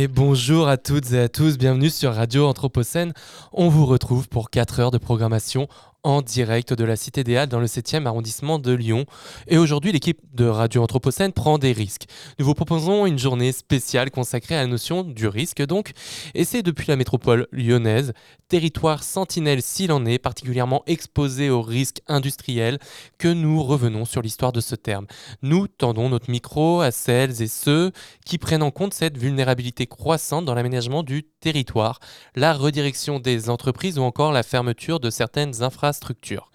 Et 0.00 0.08
bonjour 0.08 0.66
à 0.66 0.78
toutes 0.78 1.12
et 1.12 1.20
à 1.20 1.28
tous, 1.28 1.58
bienvenue 1.58 1.90
sur 1.90 2.14
Radio 2.14 2.46
Anthropocène. 2.46 3.12
On 3.52 3.68
vous 3.68 3.84
retrouve 3.84 4.30
pour 4.30 4.48
4 4.48 4.80
heures 4.80 4.90
de 4.90 4.96
programmation 4.96 5.68
en 6.02 6.22
direct 6.22 6.72
de 6.72 6.84
la 6.84 6.96
Cité 6.96 7.24
des 7.24 7.36
Halles 7.36 7.48
dans 7.48 7.60
le 7.60 7.66
7e 7.66 8.06
arrondissement 8.06 8.58
de 8.58 8.72
Lyon. 8.72 9.04
Et 9.48 9.58
aujourd'hui, 9.58 9.92
l'équipe 9.92 10.20
de 10.32 10.46
Radio 10.46 10.82
Anthropocène 10.82 11.32
prend 11.32 11.58
des 11.58 11.72
risques. 11.72 12.06
Nous 12.38 12.46
vous 12.46 12.54
proposons 12.54 13.06
une 13.06 13.18
journée 13.18 13.52
spéciale 13.52 14.10
consacrée 14.10 14.56
à 14.56 14.62
la 14.62 14.66
notion 14.66 15.02
du 15.02 15.26
risque 15.26 15.64
donc. 15.64 15.92
Et 16.34 16.44
c'est 16.44 16.62
depuis 16.62 16.86
la 16.88 16.96
métropole 16.96 17.46
lyonnaise, 17.52 18.12
territoire 18.48 19.02
sentinelle 19.02 19.62
s'il 19.62 19.92
en 19.92 20.06
est, 20.06 20.18
particulièrement 20.18 20.82
exposé 20.86 21.50
aux 21.50 21.62
risques 21.62 22.00
industriels, 22.08 22.78
que 23.18 23.28
nous 23.28 23.62
revenons 23.62 24.04
sur 24.04 24.22
l'histoire 24.22 24.52
de 24.52 24.60
ce 24.60 24.74
terme. 24.74 25.06
Nous 25.42 25.68
tendons 25.68 26.08
notre 26.08 26.30
micro 26.30 26.80
à 26.80 26.90
celles 26.90 27.42
et 27.42 27.46
ceux 27.48 27.92
qui 28.24 28.38
prennent 28.38 28.62
en 28.62 28.70
compte 28.70 28.94
cette 28.94 29.18
vulnérabilité 29.18 29.86
croissante 29.86 30.44
dans 30.44 30.54
l'aménagement 30.54 31.02
du 31.02 31.24
territoire, 31.40 31.98
la 32.34 32.54
redirection 32.54 33.20
des 33.20 33.50
entreprises 33.50 33.98
ou 33.98 34.02
encore 34.02 34.32
la 34.32 34.42
fermeture 34.42 35.00
de 35.00 35.10
certaines 35.10 35.62
infrastructures 35.62 35.89
structure. 35.92 36.50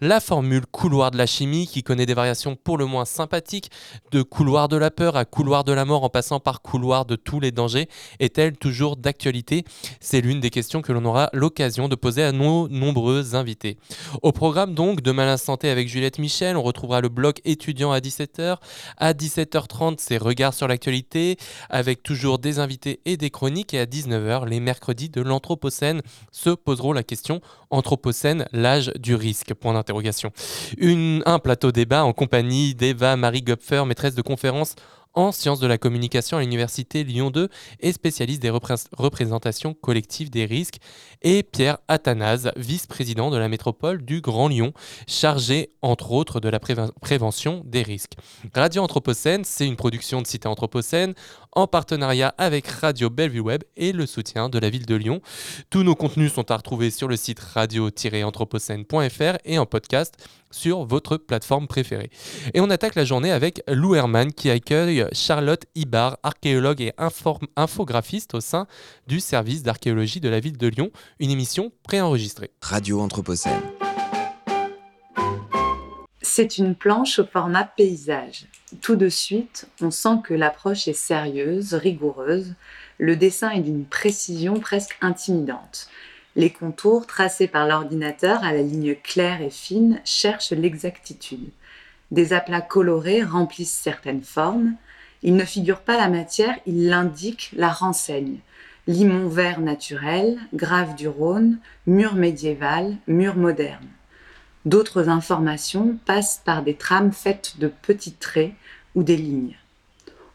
La 0.00 0.20
formule 0.20 0.66
couloir 0.66 1.10
de 1.10 1.18
la 1.18 1.26
chimie, 1.26 1.66
qui 1.66 1.82
connaît 1.82 2.06
des 2.06 2.14
variations 2.14 2.56
pour 2.56 2.76
le 2.76 2.86
moins 2.86 3.04
sympathiques, 3.04 3.70
de 4.10 4.22
couloir 4.22 4.68
de 4.68 4.76
la 4.76 4.90
peur 4.90 5.16
à 5.16 5.24
couloir 5.24 5.64
de 5.64 5.72
la 5.72 5.84
mort 5.84 6.04
en 6.04 6.08
passant 6.08 6.40
par 6.40 6.60
couloir 6.62 7.04
de 7.04 7.14
tous 7.14 7.38
les 7.38 7.52
dangers, 7.52 7.88
est-elle 8.18 8.56
toujours 8.56 8.96
d'actualité? 8.96 9.64
C'est 10.00 10.20
l'une 10.20 10.40
des 10.40 10.50
questions 10.50 10.82
que 10.82 10.92
l'on 10.92 11.04
aura 11.04 11.30
l'occasion 11.32 11.88
de 11.88 11.94
poser 11.94 12.24
à 12.24 12.32
nos 12.32 12.68
nombreux 12.68 13.34
invités. 13.34 13.78
Au 14.22 14.32
programme 14.32 14.74
donc 14.74 15.02
de 15.02 15.12
Malin 15.12 15.36
Santé 15.36 15.70
avec 15.70 15.88
Juliette 15.88 16.18
Michel, 16.18 16.56
on 16.56 16.62
retrouvera 16.62 17.00
le 17.00 17.08
bloc 17.08 17.40
étudiant 17.44 17.92
à 17.92 18.00
17h. 18.00 18.56
À 18.96 19.12
17h30, 19.12 19.96
c'est 19.98 20.16
Regards 20.16 20.54
sur 20.54 20.68
l'actualité, 20.68 21.36
avec 21.70 22.02
toujours 22.02 22.38
des 22.38 22.58
invités 22.58 23.00
et 23.04 23.16
des 23.16 23.30
chroniques. 23.30 23.74
Et 23.74 23.78
à 23.78 23.86
19h, 23.86 24.48
les 24.48 24.60
mercredis 24.60 25.08
de 25.08 25.20
l'Anthropocène, 25.20 26.02
se 26.30 26.50
poseront 26.50 26.92
la 26.92 27.02
question 27.02 27.40
Anthropocène, 27.70 28.46
du 28.98 29.14
risque? 29.14 29.54
Point 29.54 29.74
d'interrogation. 29.74 30.32
Un 30.80 31.38
plateau 31.38 31.72
débat 31.72 32.04
en 32.04 32.12
compagnie 32.12 32.74
d'Eva 32.74 33.16
Marie 33.16 33.42
Gopfer, 33.42 33.84
maîtresse 33.86 34.14
de 34.14 34.22
conférence 34.22 34.74
en 35.14 35.32
sciences 35.32 35.60
de 35.60 35.66
la 35.66 35.78
communication 35.78 36.36
à 36.36 36.40
l'Université 36.40 37.04
Lyon 37.04 37.30
2 37.30 37.48
et 37.80 37.92
spécialiste 37.92 38.42
des 38.42 38.50
représentations 38.50 39.74
collectives 39.74 40.30
des 40.30 40.44
risques, 40.44 40.78
et 41.22 41.42
Pierre 41.42 41.78
Athanase, 41.88 42.50
vice-président 42.56 43.30
de 43.30 43.36
la 43.36 43.48
métropole 43.48 44.04
du 44.04 44.20
Grand 44.20 44.48
Lyon, 44.48 44.72
chargé 45.06 45.70
entre 45.82 46.12
autres 46.12 46.40
de 46.40 46.48
la 46.48 46.60
prévention 46.60 47.62
des 47.64 47.82
risques. 47.82 48.14
Radio 48.54 48.82
Anthropocène, 48.82 49.44
c'est 49.44 49.66
une 49.66 49.76
production 49.76 50.22
de 50.22 50.26
Cité 50.26 50.48
Anthropocène 50.48 51.14
en 51.52 51.66
partenariat 51.66 52.34
avec 52.38 52.66
Radio 52.66 53.10
Bellevue 53.10 53.40
Web 53.40 53.62
et 53.76 53.92
le 53.92 54.06
soutien 54.06 54.48
de 54.48 54.58
la 54.58 54.70
ville 54.70 54.86
de 54.86 54.94
Lyon. 54.94 55.20
Tous 55.70 55.82
nos 55.82 55.94
contenus 55.94 56.32
sont 56.32 56.50
à 56.50 56.56
retrouver 56.56 56.90
sur 56.90 57.08
le 57.08 57.16
site 57.16 57.40
radio-anthropocène.fr 57.40 59.36
et 59.44 59.58
en 59.58 59.66
podcast 59.66 60.14
sur 60.52 60.84
votre 60.84 61.16
plateforme 61.16 61.66
préférée. 61.66 62.10
Et 62.54 62.60
on 62.60 62.70
attaque 62.70 62.94
la 62.94 63.04
journée 63.04 63.32
avec 63.32 63.62
Lou 63.68 63.94
Herman 63.94 64.32
qui 64.32 64.50
accueille 64.50 65.04
Charlotte 65.12 65.64
Ibar, 65.74 66.18
archéologue 66.22 66.80
et 66.80 66.92
infographiste 67.56 68.34
au 68.34 68.40
sein 68.40 68.66
du 69.06 69.20
service 69.20 69.62
d'archéologie 69.62 70.20
de 70.20 70.28
la 70.28 70.40
ville 70.40 70.56
de 70.56 70.68
Lyon, 70.68 70.90
une 71.18 71.30
émission 71.30 71.72
préenregistrée. 71.82 72.50
Radio 72.60 73.00
Anthropocène. 73.00 73.60
C'est 76.34 76.56
une 76.56 76.74
planche 76.74 77.18
au 77.18 77.26
format 77.26 77.64
paysage. 77.64 78.46
Tout 78.80 78.96
de 78.96 79.08
suite, 79.08 79.66
on 79.80 79.90
sent 79.90 80.18
que 80.24 80.32
l'approche 80.32 80.88
est 80.88 80.92
sérieuse, 80.92 81.74
rigoureuse. 81.74 82.54
Le 82.98 83.16
dessin 83.16 83.50
est 83.50 83.60
d'une 83.60 83.84
précision 83.84 84.58
presque 84.60 84.96
intimidante. 85.02 85.88
Les 86.34 86.50
contours 86.50 87.06
tracés 87.06 87.46
par 87.46 87.66
l'ordinateur 87.66 88.42
à 88.42 88.52
la 88.52 88.62
ligne 88.62 88.94
claire 88.94 89.42
et 89.42 89.50
fine 89.50 90.00
cherchent 90.04 90.52
l'exactitude. 90.52 91.50
Des 92.10 92.32
aplats 92.32 92.62
colorés 92.62 93.22
remplissent 93.22 93.78
certaines 93.82 94.22
formes. 94.22 94.74
Ils 95.22 95.36
ne 95.36 95.44
figurent 95.44 95.80
pas 95.80 95.98
la 95.98 96.08
matière, 96.08 96.56
ils 96.66 96.88
l'indiquent, 96.88 97.50
la 97.54 97.70
renseignent. 97.70 98.38
Limon 98.86 99.28
vert 99.28 99.60
naturel, 99.60 100.38
grave 100.54 100.94
du 100.94 101.06
Rhône, 101.06 101.58
mur 101.86 102.14
médiéval, 102.14 102.96
mur 103.06 103.36
moderne. 103.36 103.86
D'autres 104.64 105.08
informations 105.08 105.98
passent 106.06 106.40
par 106.44 106.62
des 106.62 106.74
trames 106.74 107.12
faites 107.12 107.58
de 107.58 107.68
petits 107.68 108.14
traits 108.14 108.52
ou 108.94 109.02
des 109.02 109.16
lignes. 109.16 109.56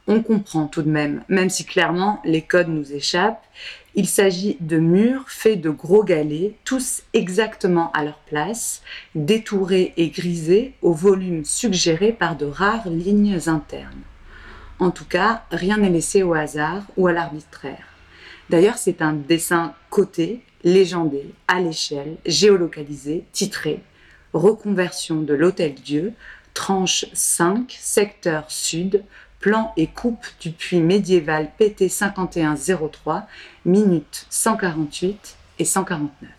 On 0.07 0.23
comprend 0.23 0.67
tout 0.67 0.83
de 0.83 0.89
même, 0.89 1.23
même 1.27 1.49
si 1.49 1.65
clairement 1.65 2.21
les 2.23 2.41
codes 2.41 2.69
nous 2.69 2.93
échappent, 2.93 3.43
il 3.97 4.07
s'agit 4.07 4.57
de 4.59 4.77
murs 4.77 5.27
faits 5.27 5.59
de 5.59 5.71
gros 5.71 6.03
galets, 6.03 6.53
tous 6.63 7.01
exactement 7.13 7.91
à 7.93 8.03
leur 8.03 8.19
place, 8.19 8.83
détourés 9.15 9.93
et 9.97 10.09
grisés 10.09 10.75
au 10.83 10.93
volume 10.93 11.43
suggéré 11.43 12.11
par 12.13 12.35
de 12.35 12.45
rares 12.45 12.87
lignes 12.87 13.39
internes. 13.47 14.03
En 14.77 14.91
tout 14.91 15.05
cas, 15.05 15.45
rien 15.49 15.77
n'est 15.77 15.89
laissé 15.89 16.21
au 16.21 16.35
hasard 16.35 16.83
ou 16.95 17.07
à 17.07 17.11
l'arbitraire. 17.11 17.87
D'ailleurs, 18.51 18.77
c'est 18.77 19.01
un 19.01 19.13
dessin 19.13 19.73
coté, 19.89 20.43
légendé, 20.63 21.33
à 21.47 21.59
l'échelle, 21.59 22.17
géolocalisé, 22.23 23.25
titré 23.31 23.81
Reconversion 24.33 25.21
de 25.21 25.33
l'Hôtel 25.33 25.73
Dieu, 25.73 26.13
tranche 26.53 27.05
5, 27.13 27.75
secteur 27.79 28.51
sud, 28.51 29.03
plan 29.39 29.73
et 29.77 29.87
coupe 29.87 30.25
du 30.39 30.51
puits 30.51 30.79
médiéval 30.79 31.51
PT 31.57 31.89
5103, 31.89 33.27
minutes 33.65 34.25
148 34.29 35.37
et 35.59 35.65
149. 35.65 36.29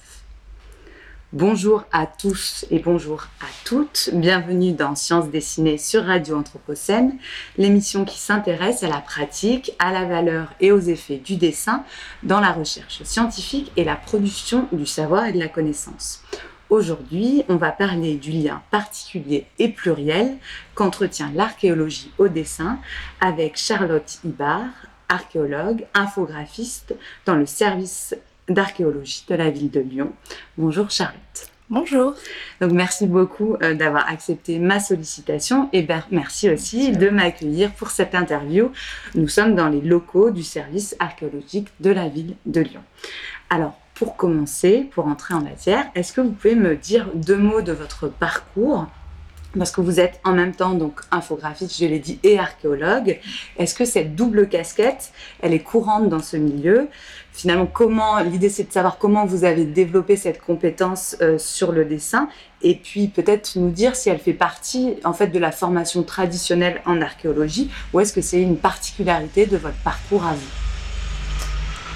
Bonjour 1.34 1.84
à 1.92 2.06
tous 2.06 2.64
et 2.70 2.78
bonjour 2.78 3.26
à 3.42 3.46
toutes. 3.64 4.08
Bienvenue 4.14 4.72
dans 4.72 4.94
Sciences 4.94 5.28
dessinées 5.28 5.76
sur 5.76 6.06
Radio 6.06 6.38
Anthropocène, 6.38 7.18
l'émission 7.58 8.06
qui 8.06 8.18
s'intéresse 8.18 8.82
à 8.82 8.88
la 8.88 9.02
pratique, 9.02 9.72
à 9.78 9.92
la 9.92 10.06
valeur 10.06 10.54
et 10.60 10.72
aux 10.72 10.80
effets 10.80 11.18
du 11.18 11.36
dessin 11.36 11.84
dans 12.22 12.40
la 12.40 12.52
recherche 12.52 13.02
scientifique 13.02 13.70
et 13.76 13.84
la 13.84 13.96
production 13.96 14.68
du 14.72 14.86
savoir 14.86 15.26
et 15.26 15.32
de 15.32 15.38
la 15.38 15.48
connaissance. 15.48 16.22
Aujourd'hui, 16.70 17.44
on 17.48 17.56
va 17.56 17.72
parler 17.72 18.16
du 18.16 18.30
lien 18.30 18.60
particulier 18.70 19.46
et 19.58 19.68
pluriel 19.68 20.36
qu'entretient 20.74 21.32
l'archéologie 21.34 22.12
au 22.18 22.28
dessin 22.28 22.78
avec 23.22 23.56
Charlotte 23.56 24.18
Ibar, 24.22 24.66
archéologue, 25.08 25.86
infographiste 25.94 26.94
dans 27.24 27.36
le 27.36 27.46
service 27.46 28.14
d'archéologie 28.48 29.24
de 29.28 29.34
la 29.34 29.48
ville 29.48 29.70
de 29.70 29.80
Lyon. 29.80 30.12
Bonjour 30.58 30.90
Charlotte. 30.90 31.50
Bonjour. 31.70 32.14
Donc 32.60 32.72
merci 32.72 33.06
beaucoup 33.06 33.56
euh, 33.62 33.72
d'avoir 33.74 34.06
accepté 34.06 34.58
ma 34.58 34.78
sollicitation 34.78 35.70
et 35.72 35.86
merci 36.10 36.50
aussi 36.50 36.92
de 36.92 37.08
m'accueillir 37.08 37.72
pour 37.72 37.90
cette 37.90 38.14
interview. 38.14 38.72
Nous 39.14 39.28
sommes 39.28 39.54
dans 39.54 39.68
les 39.68 39.80
locaux 39.80 40.30
du 40.30 40.42
service 40.42 40.96
archéologique 40.98 41.68
de 41.80 41.90
la 41.90 42.08
ville 42.08 42.36
de 42.44 42.60
Lyon. 42.60 42.82
Alors 43.48 43.78
pour 43.98 44.16
commencer, 44.16 44.88
pour 44.92 45.08
entrer 45.08 45.34
en 45.34 45.40
matière, 45.40 45.86
est-ce 45.96 46.12
que 46.12 46.20
vous 46.20 46.30
pouvez 46.30 46.54
me 46.54 46.76
dire 46.76 47.08
deux 47.14 47.36
mots 47.36 47.62
de 47.62 47.72
votre 47.72 48.06
parcours? 48.06 48.86
Parce 49.58 49.72
que 49.72 49.80
vous 49.80 49.98
êtes 49.98 50.20
en 50.24 50.34
même 50.34 50.54
temps 50.54 50.74
donc 50.74 51.00
infographiste, 51.10 51.76
je 51.80 51.86
l'ai 51.86 51.98
dit, 51.98 52.20
et 52.22 52.38
archéologue. 52.38 53.18
Est-ce 53.58 53.74
que 53.74 53.84
cette 53.84 54.14
double 54.14 54.48
casquette, 54.48 55.10
elle 55.40 55.52
est 55.52 55.62
courante 55.62 56.08
dans 56.08 56.20
ce 56.20 56.36
milieu? 56.36 56.88
Finalement, 57.32 57.66
comment 57.66 58.20
l'idée 58.20 58.50
c'est 58.50 58.64
de 58.64 58.72
savoir 58.72 58.98
comment 58.98 59.24
vous 59.24 59.44
avez 59.44 59.64
développé 59.64 60.16
cette 60.16 60.40
compétence 60.40 61.16
euh, 61.20 61.38
sur 61.38 61.72
le 61.72 61.84
dessin, 61.84 62.28
et 62.62 62.76
puis 62.76 63.08
peut-être 63.08 63.56
nous 63.56 63.70
dire 63.70 63.96
si 63.96 64.10
elle 64.10 64.18
fait 64.18 64.32
partie 64.32 64.96
en 65.02 65.12
fait 65.12 65.28
de 65.28 65.38
la 65.40 65.50
formation 65.50 66.04
traditionnelle 66.04 66.82
en 66.84 67.00
archéologie, 67.00 67.70
ou 67.92 68.00
est-ce 68.00 68.12
que 68.12 68.20
c'est 68.20 68.40
une 68.40 68.58
particularité 68.58 69.46
de 69.46 69.56
votre 69.56 69.78
parcours 69.82 70.24
à 70.24 70.34
vous? 70.34 70.67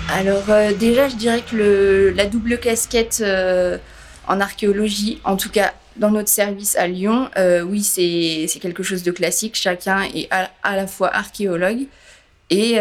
Alors 0.08 0.50
euh, 0.50 0.72
déjà, 0.74 1.08
je 1.08 1.16
dirais 1.16 1.42
que 1.42 2.12
la 2.16 2.26
double 2.26 2.58
casquette 2.58 3.22
euh, 3.24 3.78
en 4.26 4.40
archéologie, 4.40 5.20
en 5.24 5.36
tout 5.36 5.50
cas 5.50 5.74
dans 5.96 6.10
notre 6.10 6.28
service 6.28 6.76
à 6.76 6.86
Lyon, 6.86 7.30
euh, 7.36 7.62
oui, 7.62 7.82
c'est 7.82 8.46
quelque 8.60 8.82
chose 8.82 9.02
de 9.02 9.10
classique. 9.10 9.56
Chacun 9.56 10.02
est 10.02 10.28
à, 10.30 10.76
la 10.76 10.86
fois 10.86 11.14
archéologue 11.14 11.86
et, 12.50 12.78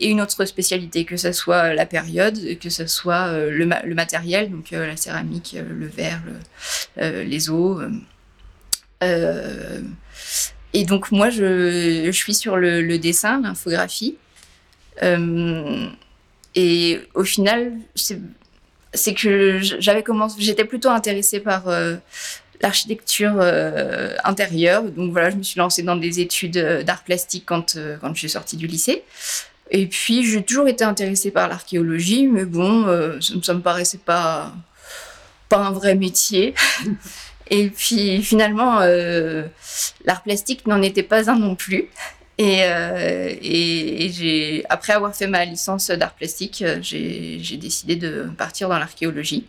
une 0.00 0.20
autre 0.20 0.44
spécialité, 0.44 1.04
que 1.04 1.16
ce 1.16 1.32
soit 1.32 1.74
la 1.74 1.86
période, 1.86 2.58
que 2.58 2.70
ce 2.70 2.86
soit 2.86 3.32
le, 3.48 3.94
matériel, 3.94 4.50
donc 4.50 4.70
la 4.70 4.96
céramique, 4.96 5.56
le 5.56 5.86
verre, 5.86 6.22
les 6.96 7.50
eaux. 7.50 7.80
et 9.02 10.84
donc 10.84 11.10
moi, 11.10 11.30
je, 11.30 12.10
suis 12.12 12.34
sur 12.34 12.56
le 12.56 12.98
dessin, 12.98 13.40
l'infographie. 13.42 14.16
Et 16.54 17.00
au 17.14 17.24
final, 17.24 17.72
c'est 17.94 19.14
que 19.14 19.58
j'avais 19.60 20.02
commencé, 20.02 20.36
j'étais 20.38 20.64
plutôt 20.64 20.90
intéressée 20.90 21.40
par 21.40 21.68
l'architecture 22.64 23.34
euh, 23.38 24.14
intérieure. 24.24 24.82
Donc 24.82 25.12
voilà, 25.12 25.30
je 25.30 25.36
me 25.36 25.42
suis 25.42 25.58
lancée 25.58 25.82
dans 25.82 25.96
des 25.96 26.20
études 26.20 26.56
euh, 26.56 26.82
d'art 26.82 27.04
plastique 27.04 27.44
quand, 27.46 27.76
euh, 27.76 27.96
quand 28.00 28.12
je 28.14 28.18
suis 28.18 28.30
sortie 28.30 28.56
du 28.56 28.66
lycée. 28.66 29.04
Et 29.70 29.86
puis 29.86 30.24
j'ai 30.24 30.42
toujours 30.42 30.68
été 30.68 30.84
intéressée 30.84 31.30
par 31.30 31.48
l'archéologie, 31.48 32.26
mais 32.26 32.44
bon, 32.44 32.84
ça, 33.20 33.52
ne 33.52 33.58
me 33.58 33.62
paraissait 33.62 33.98
pas, 33.98 34.52
pas 35.48 35.58
un 35.58 35.72
vrai 35.72 35.94
métier. 35.94 36.54
Et 37.50 37.68
puis 37.68 38.22
finalement, 38.22 38.80
l'art 40.04 40.22
plastique 40.22 40.66
n'en 40.66 40.80
était 40.82 41.02
pas 41.02 41.30
un 41.30 41.38
non 41.38 41.54
plus. 41.56 41.88
Et, 42.38 44.10
j'ai, 44.12 44.64
après 44.68 44.92
avoir 44.92 45.14
fait 45.14 45.26
ma 45.26 45.44
licence 45.44 45.90
d'art 45.90 46.14
plastique, 46.14 46.64
j'ai 46.80 47.56
décidé 47.56 47.96
de 47.96 48.28
partir 48.36 48.68
dans 48.68 48.78
l'archéologie. 48.78 49.46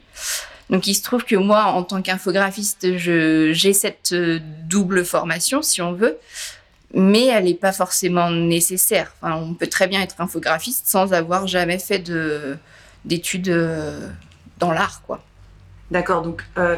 Donc 0.69 0.87
il 0.87 0.95
se 0.95 1.03
trouve 1.03 1.23
que 1.23 1.35
moi, 1.35 1.65
en 1.65 1.83
tant 1.83 2.01
qu'infographiste, 2.01 2.97
j'ai 2.97 3.73
cette 3.73 4.13
euh, 4.13 4.39
double 4.63 5.05
formation, 5.05 5.61
si 5.61 5.81
on 5.81 5.93
veut, 5.93 6.17
mais 6.93 7.27
elle 7.27 7.43
n'est 7.43 7.53
pas 7.53 7.71
forcément 7.71 8.31
nécessaire. 8.31 9.13
On 9.21 9.53
peut 9.53 9.67
très 9.67 9.87
bien 9.87 10.01
être 10.01 10.19
infographiste 10.19 10.87
sans 10.87 11.13
avoir 11.13 11.45
jamais 11.45 11.77
fait 11.77 11.99
d'études 13.05 13.49
euh, 13.49 14.09
dans 14.57 14.71
l'art, 14.71 15.01
quoi. 15.05 15.23
D'accord, 15.91 16.23
donc 16.23 16.43
euh, 16.57 16.77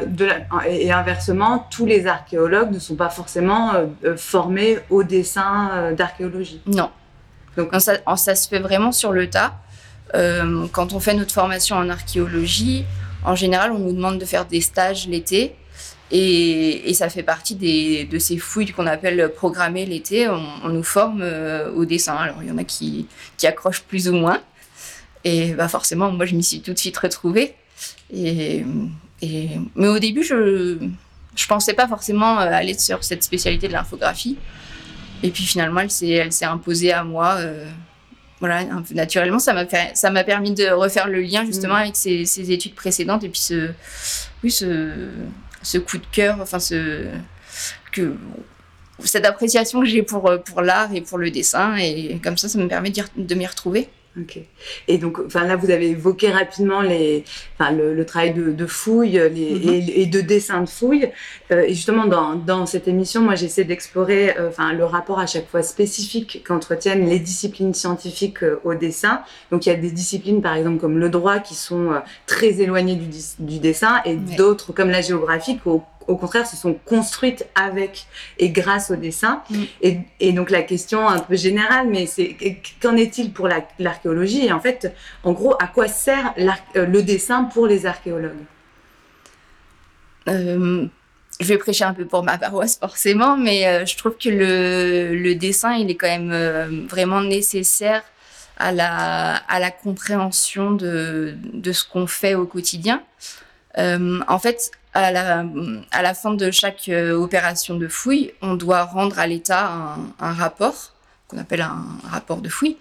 et 0.68 0.92
inversement, 0.92 1.66
tous 1.70 1.86
les 1.86 2.06
archéologues 2.06 2.70
ne 2.70 2.78
sont 2.78 2.94
pas 2.94 3.08
forcément 3.08 3.72
formés 4.16 4.78
au 4.90 5.02
dessin 5.02 5.92
d'archéologie. 5.92 6.60
Non. 6.66 6.90
Donc 7.56 7.70
ça, 7.78 7.94
ça, 8.16 8.34
se 8.34 8.48
fait 8.48 8.58
vraiment 8.58 8.92
sur 8.92 9.12
le 9.12 9.30
tas. 9.30 9.54
quand 10.12 10.92
on 10.92 11.00
fait 11.00 11.14
notre 11.14 11.32
formation 11.32 11.76
en 11.76 11.88
archéologie, 11.88 12.84
en 13.24 13.34
général, 13.34 13.72
on 13.72 13.78
nous 13.78 13.92
demande 13.92 14.18
de 14.18 14.24
faire 14.24 14.44
des 14.44 14.60
stages 14.60 15.08
l'été. 15.08 15.56
Et, 16.10 16.94
ça 16.94 17.10
fait 17.10 17.22
partie 17.22 17.54
de 17.54 18.18
ces 18.18 18.38
fouilles 18.38 18.72
qu'on 18.72 18.86
appelle 18.86 19.30
programmer 19.34 19.84
l'été. 19.84 20.28
On, 20.28 20.68
nous 20.68 20.82
forme 20.82 21.20
euh, 21.22 21.70
au 21.72 21.84
dessin. 21.84 22.14
Alors, 22.14 22.42
il 22.42 22.48
y 22.48 22.50
en 22.50 22.58
a 22.58 22.64
qui, 22.64 23.06
accrochent 23.44 23.82
plus 23.82 24.08
ou 24.08 24.14
moins. 24.14 24.40
Et 25.24 25.52
bah 25.52 25.68
forcément, 25.68 26.10
moi, 26.10 26.24
je 26.26 26.34
m'y 26.34 26.42
suis 26.42 26.62
tout 26.62 26.72
de 26.72 26.78
suite 26.78 26.96
retrouvée. 26.96 27.54
Et, 28.12 28.64
mais 29.74 29.88
au 29.88 29.98
début, 29.98 30.22
je 30.22 30.34
ne 30.34 30.88
pensais 31.48 31.74
pas 31.74 31.88
forcément 31.88 32.40
euh, 32.40 32.50
aller 32.50 32.78
sur 32.78 33.02
cette 33.04 33.22
spécialité 33.22 33.68
de 33.68 33.72
l'infographie. 33.72 34.36
Et 35.22 35.30
puis 35.30 35.44
finalement, 35.44 35.80
elle 35.80 35.90
s'est 35.90 36.44
imposée 36.44 36.92
à 36.92 37.04
moi. 37.04 37.36
Euh, 37.38 37.66
voilà, 38.40 38.58
un 38.58 38.82
peu 38.82 38.94
naturellement, 38.94 39.40
ça 39.40 39.52
m'a 39.52 39.64
ça 39.94 40.10
m'a 40.10 40.22
permis 40.22 40.52
de 40.52 40.70
refaire 40.70 41.08
le 41.08 41.20
lien 41.20 41.44
justement 41.44 41.74
mm. 41.74 41.78
avec 41.78 41.96
ces, 41.96 42.52
études 42.52 42.76
précédentes 42.76 43.24
et 43.24 43.28
puis 43.28 43.40
ce, 43.40 43.70
oui, 44.44 44.52
ce, 44.52 45.08
ce 45.60 45.78
coup 45.78 45.98
de 45.98 46.06
cœur, 46.12 46.38
enfin 46.40 46.60
ce 46.60 47.06
que 47.90 48.14
cette 49.00 49.26
appréciation 49.26 49.80
que 49.80 49.86
j'ai 49.86 50.04
pour 50.04 50.30
pour 50.44 50.62
l'art 50.62 50.94
et 50.94 51.00
pour 51.00 51.18
le 51.18 51.32
dessin 51.32 51.74
et 51.78 52.20
comme 52.22 52.38
ça, 52.38 52.48
ça 52.48 52.58
me 52.58 52.68
permet 52.68 52.92
de 53.16 53.34
m'y 53.34 53.46
retrouver. 53.46 53.88
Ok. 54.20 54.38
Et 54.88 54.98
donc, 54.98 55.20
enfin 55.24 55.44
là, 55.44 55.56
vous 55.56 55.70
avez 55.70 55.90
évoqué 55.90 56.30
rapidement 56.30 56.80
les, 56.80 57.24
enfin, 57.58 57.72
le, 57.72 58.04
travail 58.04 58.32
de, 58.34 58.52
de 58.52 58.66
fouille 58.66 59.12
les, 59.12 59.54
mhm. 59.54 59.90
et, 59.94 60.06
de 60.06 60.20
dessin 60.20 60.62
de 60.62 60.68
fouille. 60.68 61.10
Euh, 61.52 61.62
et 61.62 61.74
justement, 61.74 62.06
dans, 62.06 62.34
dans, 62.34 62.66
cette 62.66 62.88
émission, 62.88 63.22
moi, 63.22 63.34
j'essaie 63.36 63.64
d'explorer, 63.64 64.36
euh, 64.36 64.48
enfin, 64.48 64.72
le 64.72 64.84
rapport 64.84 65.20
à 65.20 65.26
chaque 65.26 65.48
fois 65.48 65.62
spécifique 65.62 66.42
qu'entretiennent 66.46 67.08
les 67.08 67.20
disciplines 67.20 67.74
scientifiques 67.74 68.42
euh, 68.42 68.60
au 68.64 68.74
dessin. 68.74 69.22
Donc, 69.52 69.66
il 69.66 69.68
y 69.68 69.72
a 69.72 69.76
des 69.76 69.90
disciplines, 69.90 70.42
par 70.42 70.54
exemple, 70.54 70.78
comme 70.78 70.98
le 70.98 71.10
droit, 71.10 71.38
qui 71.38 71.54
sont 71.54 71.90
très 72.26 72.60
éloignées 72.60 72.96
du, 72.96 73.08
du 73.38 73.58
dessin, 73.60 74.00
et 74.04 74.16
d'autres, 74.16 74.72
comme 74.72 74.90
la 74.90 75.00
géographie, 75.00 75.58
au 75.64 75.82
au 76.08 76.16
contraire, 76.16 76.46
se 76.46 76.56
sont 76.56 76.74
construites 76.86 77.46
avec 77.54 78.06
et 78.38 78.48
grâce 78.48 78.90
au 78.90 78.96
dessin. 78.96 79.42
Mm. 79.50 79.62
Et, 80.20 80.32
donc 80.32 80.50
la 80.50 80.62
question 80.62 81.06
un 81.06 81.20
peu 81.20 81.36
générale, 81.36 81.86
mais 81.88 82.06
c'est 82.06 82.36
qu'en 82.82 82.96
est-il 82.96 83.32
pour 83.32 83.48
l'archéologie? 83.78 84.46
Et 84.46 84.52
en 84.52 84.60
fait, 84.60 84.92
en 85.22 85.32
gros, 85.32 85.54
à 85.60 85.66
quoi 85.66 85.86
sert 85.86 86.34
euh, 86.38 86.86
le 86.86 87.02
dessin 87.02 87.44
pour 87.44 87.66
les 87.66 87.86
archéologues? 87.86 88.32
Euh, 90.28 90.86
je 91.40 91.46
vais 91.46 91.58
prêcher 91.58 91.84
un 91.84 91.94
peu 91.94 92.06
pour 92.06 92.24
ma 92.24 92.38
paroisse 92.38 92.78
forcément, 92.78 93.36
mais 93.36 93.66
euh, 93.66 93.86
je 93.86 93.96
trouve 93.96 94.16
que 94.16 94.30
le, 94.30 95.34
dessin, 95.34 95.74
il 95.74 95.90
est 95.90 95.94
quand 95.94 96.08
même 96.08 96.86
vraiment 96.88 97.20
nécessaire 97.20 98.02
à 98.56 98.72
la, 98.72 99.36
à 99.36 99.60
la 99.60 99.70
compréhension 99.70 100.72
de, 100.72 101.36
de 101.52 101.72
ce 101.72 101.84
qu'on 101.84 102.06
fait 102.06 102.34
au 102.34 102.46
quotidien. 102.46 103.02
en 103.76 104.38
fait, 104.38 104.72
à 104.94 105.12
la, 106.02 106.14
fin 106.14 106.34
de 106.34 106.50
chaque 106.50 106.88
euh, 106.88 107.14
opération 107.14 107.76
de 107.76 107.88
fouille, 107.88 108.32
on 108.42 108.54
doit 108.54 108.84
rendre 108.84 109.18
à 109.18 109.26
l'État 109.26 109.96
un, 110.18 110.32
rapport, 110.32 110.92
qu'on 111.28 111.38
appelle 111.38 111.60
un 111.60 111.84
rapport 112.04 112.38
de 112.38 112.48
fouille. 112.48 112.76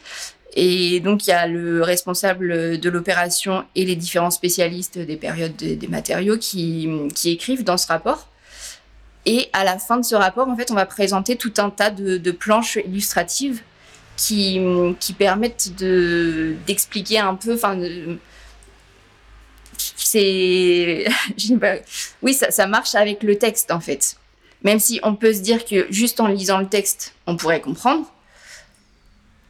Et 0.53 0.99
donc, 1.01 1.27
il 1.27 1.29
y 1.29 1.33
a 1.33 1.45
le 1.45 1.83
responsable 1.83 2.79
de 2.79 2.89
l'opération 2.89 3.65
et 3.75 3.85
les 3.85 3.95
différents 3.95 4.31
spécialistes 4.31 4.97
des 4.97 5.17
périodes 5.17 5.55
des 5.55 5.87
matériaux 5.87 6.37
qui, 6.37 6.89
écrivent 7.25 7.63
dans 7.63 7.77
ce 7.77 7.87
rapport. 7.87 8.27
Et 9.25 9.49
à 9.53 9.63
la 9.63 9.77
fin 9.77 9.97
de 9.97 10.05
ce 10.05 10.15
rapport, 10.15 10.47
en 10.47 10.55
fait, 10.55 10.71
on 10.71 10.75
va 10.75 10.85
présenter 10.85 11.35
tout 11.35 11.53
un 11.57 11.69
tas 11.69 11.91
de, 11.91 12.31
planches 12.31 12.77
illustratives 12.77 13.61
qui, 14.15 14.59
permettent 15.19 15.75
d'expliquer 15.75 17.19
un 17.19 17.35
peu, 17.35 17.55
c'est. 19.77 21.05
oui, 22.21 22.33
ça, 22.33 22.67
marche 22.67 22.95
avec 22.95 23.23
le 23.23 23.37
texte, 23.37 23.71
en 23.71 23.79
fait. 23.79 24.17
Même 24.63 24.79
si 24.79 24.99
on 25.03 25.15
peut 25.15 25.33
se 25.33 25.39
dire 25.39 25.65
que 25.65 25.87
juste 25.91 26.19
en 26.19 26.27
lisant 26.27 26.59
le 26.59 26.67
texte, 26.67 27.13
on 27.25 27.37
pourrait 27.37 27.61
comprendre. 27.61 28.11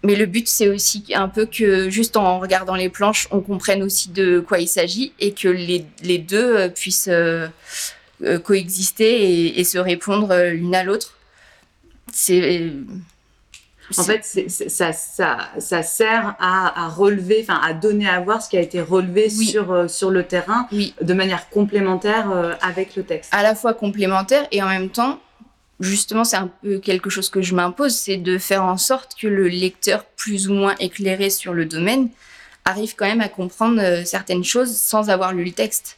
Mais 0.03 0.15
le 0.15 0.25
but, 0.25 0.47
c'est 0.47 0.68
aussi 0.68 1.06
un 1.15 1.27
peu 1.27 1.45
que 1.45 1.89
juste 1.89 2.18
en 2.18 2.39
regardant 2.39 2.75
les 2.75 2.89
planches, 2.89 3.27
on 3.31 3.41
comprenne 3.41 3.81
aussi 3.83 4.09
de 4.09 4.39
quoi 4.39 4.59
il 4.59 4.68
s'agit 4.68 5.12
et 5.19 5.33
que 5.33 5.47
les, 5.47 6.18
deux 6.18 6.56
euh, 6.56 6.69
puissent 6.69 7.09
euh, 7.09 7.47
euh, 8.24 8.38
coexister 8.38 9.60
et, 9.60 9.63
se 9.63 9.77
répondre 9.77 10.36
l'une 10.51 10.75
à 10.75 10.84
l'autre. 10.84 11.17
C'est 12.13 12.72
en 13.96 14.03
fait, 14.03 14.24
ça, 14.24 14.91
ça, 14.91 15.38
ça, 15.60 15.84
sert 15.84 16.36
à, 16.39 16.89
relever, 16.89 17.39
enfin 17.41 17.60
à 17.63 17.74
donner 17.74 18.08
à 18.08 18.20
voir 18.20 18.41
ce 18.41 18.50
qui 18.50 18.58
a 18.58 18.62
été 18.62 18.82
relevé 18.82 19.29
sur, 19.29 19.72
euh, 19.72 19.88
sur 19.88 20.10
le 20.10 20.24
terrain 20.24 20.67
de 20.72 21.13
manière 21.13 21.50
complémentaire 21.50 22.32
euh, 22.32 22.53
avec 22.62 22.96
le 22.96 23.03
texte. 23.03 23.34
À 23.34 23.44
la 23.44 23.56
fois 23.56 23.74
complémentaire 23.74 24.46
et 24.51 24.62
en 24.62 24.67
même 24.67 24.89
temps, 24.89 25.20
justement, 25.79 26.24
c'est 26.24 26.38
un 26.38 26.50
peu 26.62 26.79
quelque 26.79 27.10
chose 27.10 27.29
que 27.29 27.41
je 27.41 27.56
m'impose, 27.56 27.96
c'est 27.96 28.17
de 28.17 28.38
faire 28.38 28.63
en 28.63 28.77
sorte 28.77 29.15
que 29.20 29.27
le 29.27 29.48
lecteur 29.48 30.03
plus 30.03 30.50
ou 30.50 30.53
moins 30.53 30.75
éclairé 30.79 31.29
sur 31.29 31.53
le 31.53 31.65
domaine 31.65 32.10
arrive 32.65 32.96
quand 32.96 33.06
même 33.06 33.22
à 33.22 33.29
comprendre 33.29 33.82
euh, 33.82 34.03
certaines 34.03 34.44
choses 34.44 34.75
sans 34.75 35.10
avoir 35.10 35.34
lu 35.34 35.46
le 35.46 35.51
texte. 35.51 35.98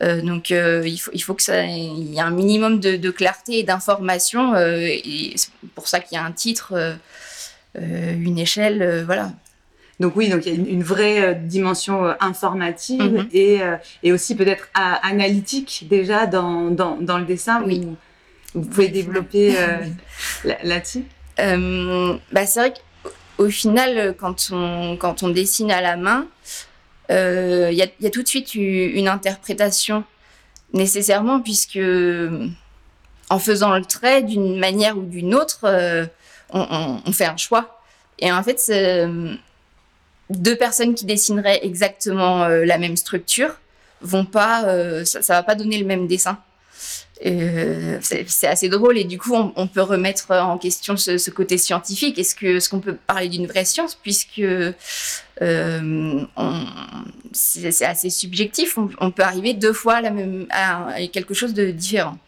Donc 0.00 0.50
il, 0.50 0.98
faut, 0.98 1.10
il 1.12 1.22
faut 1.22 1.34
que 1.34 1.42
ça 1.42 1.64
il 1.64 2.14
y 2.14 2.18
ait 2.18 2.20
un 2.20 2.30
minimum 2.30 2.78
de, 2.78 2.96
de 2.96 3.10
clarté 3.10 3.58
et 3.58 3.62
d'information 3.64 4.54
et 4.56 5.32
c'est 5.34 5.50
pour 5.74 5.88
ça 5.88 5.98
qu'il 5.98 6.16
y 6.16 6.18
a 6.18 6.24
un 6.24 6.32
titre 6.32 6.98
euh, 7.76 8.14
une 8.14 8.38
échelle, 8.38 8.82
euh, 8.82 9.04
voilà. 9.04 9.32
Donc 10.00 10.16
oui, 10.16 10.28
donc 10.28 10.46
il 10.46 10.54
y 10.54 10.56
a 10.56 10.70
une, 10.70 10.82
vraie 10.82 11.22
euh, 11.22 11.34
dimension 11.34 12.14
informative 12.20 13.02
mhm. 13.02 13.28
et, 13.32 13.60
et, 14.04 14.12
aussi 14.12 14.36
peut-être 14.36 14.68
analytique 14.74 15.86
déjà 15.90 16.26
dans, 16.26 16.70
dans, 16.70 16.96
dans, 16.96 17.18
le 17.18 17.24
dessin. 17.24 17.62
Oui. 17.64 17.86
Vous, 18.54 18.62
pouvez 18.62 18.88
développer 18.88 19.54
là-dessus 20.62 21.04
bah, 21.36 22.46
C'est 22.46 22.60
vrai 22.60 22.74
qu'au 23.36 23.50
final, 23.50 24.14
quand 24.18 24.50
on, 24.52 24.96
quand 24.96 25.22
on 25.22 25.28
dessine 25.28 25.70
à 25.72 25.82
la 25.82 25.96
main, 25.96 26.26
il 27.10 27.74
y, 27.74 27.82
a, 27.82 27.86
y, 28.00 28.06
a 28.06 28.10
tout 28.10 28.22
de 28.22 28.28
suite 28.28 28.54
une 28.54 29.08
interprétation 29.08 30.04
nécessairement 30.72 31.40
puisque 31.40 31.80
en 33.30 33.38
faisant 33.38 33.76
le 33.76 33.84
trait 33.84 34.22
d'une 34.22 34.58
manière 34.58 34.98
ou 34.98 35.02
d'une 35.02 35.34
autre, 35.34 35.66
on, 36.50 37.12
fait 37.12 37.26
un 37.26 37.36
choix. 37.36 37.80
Et 38.18 38.32
en 38.32 38.42
fait, 38.42 38.62
euh, 38.70 39.34
deux 40.30 40.56
personnes 40.56 40.94
qui 40.94 41.04
dessineraient 41.04 41.64
exactement 41.64 42.44
euh, 42.44 42.64
la 42.64 42.78
même 42.78 42.96
structure 42.96 43.54
vont 44.00 44.24
pas, 44.24 44.64
euh, 44.64 45.04
ça, 45.04 45.20
va 45.20 45.42
pas 45.42 45.54
donner 45.54 45.78
le 45.78 45.86
même 45.86 46.06
dessin. 46.06 46.38
Euh, 47.26 47.98
c'est 48.00 48.46
assez 48.46 48.68
drôle 48.68 48.96
et 48.96 49.02
du 49.02 49.18
coup 49.18 49.34
on, 49.34 49.66
peut 49.66 49.82
remettre 49.82 50.30
en 50.30 50.56
question 50.56 50.96
ce, 50.96 51.30
côté 51.30 51.58
scientifique. 51.58 52.18
Est-ce 52.18 52.34
que 52.34 52.60
ce 52.60 52.68
qu'on 52.68 52.80
peut 52.80 52.96
parler 53.06 53.28
d'une 53.28 53.46
vraie 53.46 53.64
science 53.64 53.96
puisque 53.96 54.40
euh, 54.40 54.74
c'est 57.32 57.84
assez 57.84 58.10
subjectif. 58.10 58.78
On, 59.00 59.10
peut 59.10 59.22
arriver 59.22 59.54
deux 59.54 59.72
fois 59.72 59.94
à, 59.94 60.00
la 60.00 60.10
même, 60.10 60.46
à 60.50 60.94
quelque 61.12 61.34
chose 61.34 61.54
de 61.54 61.70
différent. 61.70 62.18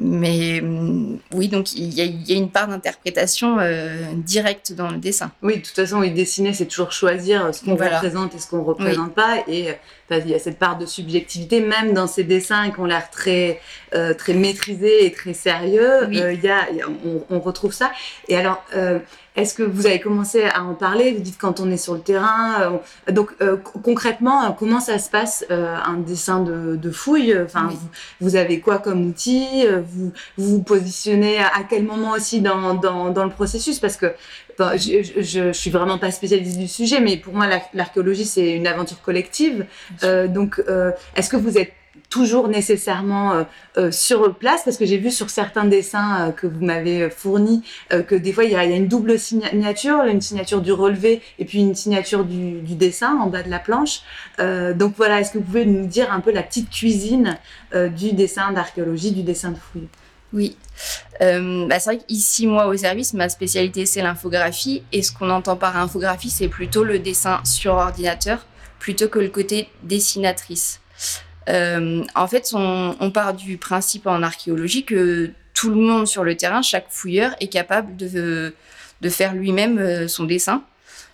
Mais 0.00 0.60
mm, 0.60 1.18
oui, 1.34 1.48
donc 1.48 1.72
il 1.74 1.92
y, 1.94 2.32
a 2.32 2.36
une 2.36 2.50
part 2.50 2.68
d'interprétation 2.68 3.58
euh, 3.60 4.12
directe 4.16 4.72
dans 4.72 4.90
le 4.90 4.98
dessin. 4.98 5.30
Oui, 5.42 5.56
de 5.56 5.60
toute 5.60 5.76
façon, 5.76 5.98
oui, 5.98 6.10
dessiner, 6.10 6.52
c'est 6.52 6.66
toujours 6.66 6.92
choisir 6.92 7.54
ce 7.54 7.64
qu'on 7.64 7.76
représente 7.76 8.34
et 8.34 8.38
ce 8.38 8.48
qu'on 8.48 8.58
ne 8.58 8.64
représente 8.64 9.14
pas. 9.14 9.38
Et 9.46 9.70
euh, 9.70 9.74
il 10.18 10.30
y 10.30 10.34
a 10.34 10.38
cette 10.38 10.58
part 10.58 10.78
de 10.78 10.86
subjectivité, 10.86 11.60
même 11.60 11.92
dans 11.92 12.06
ces 12.06 12.24
dessins 12.24 12.70
qui 12.70 12.80
ont 12.80 12.84
l'air 12.84 13.10
très, 13.10 13.60
euh, 13.94 14.14
très 14.14 14.34
maîtrisés 14.34 15.06
et 15.06 15.12
très 15.12 15.34
sérieux. 15.34 16.08
Il 16.10 16.40
y 16.42 16.48
a, 16.48 16.66
on, 17.04 17.22
on, 17.34 17.40
retrouve 17.40 17.72
ça. 17.72 17.90
Et 18.28 18.36
alors, 18.36 18.62
est-ce 19.36 19.54
que 19.54 19.64
vous 19.64 19.86
avez 19.86 19.98
commencé 19.98 20.44
à 20.44 20.62
en 20.62 20.74
parler? 20.74 21.12
Vous 21.12 21.20
dites 21.20 21.38
quand 21.38 21.58
on 21.58 21.68
est 21.70 21.76
sur 21.76 21.94
le 21.94 22.00
terrain. 22.00 22.78
Euh, 23.08 23.12
donc 23.12 23.30
euh, 23.40 23.56
concrètement, 23.56 24.44
euh, 24.44 24.50
comment 24.56 24.78
ça 24.78 24.98
se 24.98 25.10
passe 25.10 25.44
un 25.50 25.94
dessin 25.94 26.40
de, 26.40 26.76
de 26.76 26.90
fouille? 26.90 27.36
Enfin, 27.44 27.68
vous, 28.20 28.36
avez 28.36 28.60
quoi 28.60 28.78
comme 28.78 29.08
outil? 29.08 29.66
Vous, 29.88 30.12
vous, 30.38 30.62
positionnez 30.62 31.38
à, 31.38 31.64
quel 31.68 31.82
moment 31.82 32.12
aussi 32.12 32.40
dans, 32.42 32.74
dans, 32.74 33.10
dans 33.10 33.24
le 33.24 33.30
processus? 33.30 33.80
Parce 33.80 33.96
que 33.96 34.14
je, 34.58 35.02
je, 35.02 35.22
je, 35.22 35.52
suis 35.52 35.70
vraiment 35.70 35.98
pas 35.98 36.10
spécialiste 36.10 36.58
du 36.58 36.68
sujet, 36.68 37.00
mais 37.00 37.16
pour 37.16 37.34
moi, 37.34 37.46
l'archéologie 37.72 38.24
c'est 38.24 38.52
une 38.52 38.66
aventure 38.66 39.00
collective. 39.02 39.66
donc, 40.02 40.62
est-ce 41.16 41.28
que 41.28 41.36
vous 41.36 41.58
êtes 41.58 41.72
toujours 42.14 42.46
nécessairement 42.48 43.32
euh, 43.32 43.44
euh, 43.76 43.90
sur 43.90 44.34
place? 44.34 44.62
Parce 44.64 44.76
que 44.76 44.86
j'ai 44.86 44.98
vu 44.98 45.10
sur 45.10 45.30
certains 45.30 45.64
dessins 45.64 46.28
euh, 46.28 46.30
que 46.30 46.46
vous 46.46 46.64
m'avez 46.64 47.10
fournis 47.10 47.62
que 47.90 48.14
des 48.14 48.32
fois 48.32 48.44
il 48.44 48.52
y, 48.52 48.56
a, 48.56 48.64
une 48.64 48.88
double 48.88 49.18
signature, 49.18 50.02
une 50.04 50.20
signature 50.20 50.60
du 50.60 50.72
relevé 50.72 51.22
et 51.38 51.44
puis 51.44 51.58
une 51.58 51.74
signature 51.74 52.24
du, 52.24 52.60
dessin 52.74 53.16
en 53.16 53.26
bas 53.26 53.42
de 53.42 53.50
la 53.50 53.58
planche. 53.58 54.02
donc 54.38 54.94
voilà, 54.96 55.20
est-ce 55.20 55.32
que 55.32 55.38
vous 55.38 55.44
pouvez 55.44 55.64
nous 55.64 55.86
dire 55.86 56.12
un 56.12 56.20
peu 56.20 56.32
la 56.32 56.42
petite 56.42 56.70
cuisine 56.70 57.38
du 57.72 58.12
dessin 58.12 58.52
d'archéologie, 58.52 59.12
du 59.12 59.22
dessin 59.22 59.50
de 59.50 59.56
fouille 59.56 59.88
oui, 60.34 60.56
bah 61.20 61.78
c'est 61.78 61.94
vrai 61.94 61.98
qu'ici, 62.06 62.46
moi, 62.46 62.66
au 62.66 62.76
service, 62.76 63.14
ma 63.14 63.28
spécialité, 63.28 63.86
c'est 63.86 64.02
l'infographie. 64.02 64.82
Et 64.92 65.02
ce 65.02 65.12
qu'on 65.12 65.30
entend 65.30 65.56
par 65.56 65.76
infographie, 65.76 66.30
c'est 66.30 66.48
plutôt 66.48 66.84
le 66.84 66.98
dessin 66.98 67.40
sur 67.44 67.74
ordinateur, 67.74 68.44
plutôt 68.78 69.08
que 69.08 69.18
le 69.18 69.28
côté 69.28 69.68
dessinatrice. 69.82 70.80
Euh, 71.48 72.02
en 72.14 72.26
fait, 72.26 72.50
on, 72.54 73.10
part 73.10 73.34
du 73.34 73.58
principe 73.58 74.06
en 74.06 74.22
archéologie 74.22 74.84
que 74.84 75.30
tout 75.52 75.70
le 75.70 75.76
monde 75.76 76.06
sur 76.06 76.24
le 76.24 76.36
terrain, 76.36 76.62
chaque 76.62 76.86
fouilleur, 76.90 77.34
est 77.40 77.48
capable 77.48 77.96
de, 77.96 78.52
faire 79.08 79.34
lui-même 79.34 79.78
euh, 79.78 80.08
son 80.08 80.24
dessin. 80.24 80.62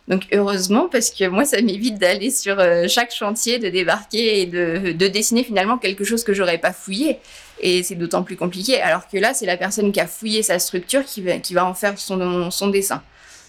Donc 0.09 0.27
heureusement, 0.33 0.89
parce 0.91 1.11
que 1.11 1.29
moi, 1.29 1.45
ça 1.45 1.61
m'évite 1.61 1.99
d'aller 1.99 2.31
sur 2.31 2.59
euh, 2.59 2.87
chaque 2.89 3.13
chantier, 3.13 3.59
de 3.59 3.69
débarquer 3.69 4.41
et 4.41 4.47
de, 4.47 4.93
de 4.93 5.07
dessiner 5.09 5.45
finalement 5.45 5.79
quelque 5.79 6.05
chose 6.05 6.25
que 6.25 6.33
j'aurais 6.33 6.59
pas 6.59 6.73
fouillé. 6.73 7.19
Et 7.63 7.83
c'est 7.83 7.95
d'autant 7.95 8.23
plus 8.23 8.37
compliqué. 8.37 8.81
Alors 8.81 9.09
que 9.09 9.19
là, 9.19 9.35
c'est 9.35 9.47
la 9.47 9.57
personne 9.57 9.93
qui 9.93 10.01
a 10.01 10.07
fouillé 10.07 10.43
sa 10.43 10.59
structure 10.59 11.05
qui 11.05 11.23
va, 11.53 11.67
en 11.67 11.75
faire 11.75 11.99
son, 11.99 12.71
dessin. 12.71 13.03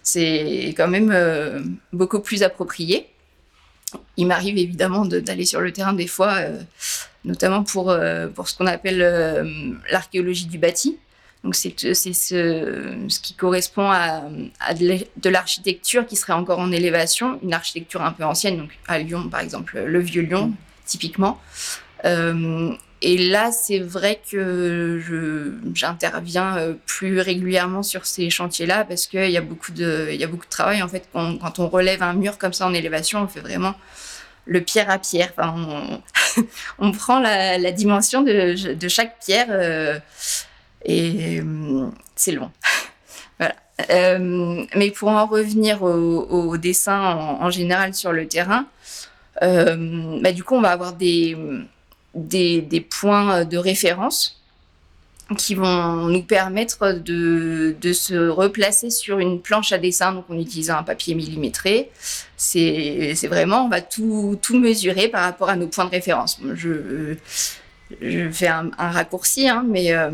C'est 0.04 0.74
quand 0.76 0.88
même 0.88 1.80
beaucoup 1.94 2.20
plus 2.20 2.44
approprié 2.44 3.12
il 4.18 4.28
m'arrive 4.28 4.58
évidemment 4.58 5.06
d'aller 5.06 5.46
sur 5.46 5.62
le 5.62 5.72
terrain 5.72 5.94
des 5.94 6.08
fois, 6.08 6.34
euh, 6.34 6.60
notamment 7.26 7.64
pour, 7.64 7.90
euh, 7.90 8.28
pour 8.28 8.48
ce 8.48 8.58
qu'on 8.58 8.68
appelle 8.68 9.02
euh, 9.02 9.74
l'archéologie 9.90 10.46
du 10.46 10.58
bâti. 10.58 10.98
Donc 11.44 11.56
c'est 11.56 11.74
ce, 11.80 13.20
qui 13.22 13.34
correspond 13.34 13.90
à, 13.90 14.22
de 14.76 15.30
l'architecture 15.30 16.06
qui 16.06 16.16
serait 16.16 16.34
encore 16.34 16.60
en 16.60 16.72
élévation, 16.72 17.40
une 17.42 17.54
architecture 17.54 18.04
un 18.04 18.12
peu 18.12 18.24
ancienne, 18.24 18.58
donc 18.58 18.70
à 18.88 19.00
Lyon 19.00 19.28
par 19.28 19.40
exemple, 19.40 19.80
le 19.80 20.00
vieux 20.00 20.22
Lyon 20.22 20.54
typiquement. 20.86 21.42
Et 23.04 23.18
là, 23.18 23.52
c'est 23.52 23.80
vrai 23.80 24.22
que 24.30 25.02
j'interviens 25.74 26.58
euh, 26.58 26.74
plus 26.86 27.20
régulièrement 27.20 27.82
sur 27.82 28.06
ces 28.06 28.30
chantiers-là 28.30 28.86
parce 28.86 29.08
qu'il 29.08 29.32
y 29.32 29.38
a 29.38 29.42
beaucoup 29.42 29.72
de, 29.72 30.10
il 30.12 30.20
y 30.20 30.24
a 30.24 30.28
beaucoup 30.28 30.46
de 30.46 30.52
travail. 30.52 30.84
En 30.84 30.88
fait, 30.88 31.08
quand, 31.12 31.58
on 31.58 31.68
relève 31.68 32.04
un 32.04 32.14
mur 32.14 32.38
comme 32.38 32.54
ça 32.54 32.68
en 32.68 32.74
élévation, 32.76 33.24
on 33.24 33.28
fait 33.28 33.40
vraiment 33.40 33.74
le 34.46 34.62
pierre 34.62 34.92
à 34.92 35.00
pierre. 35.00 35.32
Enfin, 35.36 36.02
on, 36.78 36.92
prend 36.92 37.20
la, 37.20 37.72
dimension 37.72 38.22
de, 38.22 38.88
chaque 38.88 39.18
pierre 39.20 39.48
euh, 39.50 39.98
et 40.86 41.40
euh, 41.40 41.90
c'est 42.16 42.34
long. 42.34 42.52
voilà. 43.40 43.56
mais 44.76 44.92
pour 44.92 45.10
en 45.10 45.26
revenir 45.26 45.82
au, 45.82 46.56
dessin 46.58 47.00
en, 47.40 47.50
général 47.50 47.96
sur 47.96 48.12
le 48.12 48.28
terrain, 48.28 48.68
bah, 49.42 50.32
du 50.34 50.44
coup, 50.44 50.54
on 50.54 50.62
va 50.62 50.70
avoir 50.70 50.94
des 50.94 51.36
des, 52.16 52.62
des, 52.62 52.82
points 52.82 53.46
de 53.46 53.58
référence 53.58 54.42
qui 55.38 55.56
vont 55.56 56.08
nous 56.08 56.24
permettre 56.24 56.94
de, 56.94 57.76
de, 57.80 57.94
se 57.94 58.28
replacer 58.28 58.90
sur 58.90 59.20
une 59.20 59.42
planche 59.42 59.72
à 59.72 59.78
dessin. 59.78 60.12
Donc, 60.14 60.26
on 60.30 60.38
utilise 60.38 60.70
un 60.70 60.84
papier 60.84 61.16
millimétré. 61.16 61.90
C'est 62.38 63.16
vraiment, 63.28 63.66
on 63.66 63.70
va 63.70 63.82
tout, 63.82 64.38
tout, 64.42 64.60
mesurer 64.60 65.08
par 65.08 65.24
rapport 65.24 65.50
à 65.50 65.56
nos 65.56 65.68
points 65.68 65.86
de 65.86 65.92
référence. 65.92 66.40
Je, 66.56 67.16
je 68.02 68.30
fais 68.30 68.48
un, 68.48 68.72
raccourci, 68.78 69.48
hein, 69.48 69.66
mais 69.68 69.94
euh, 69.94 70.10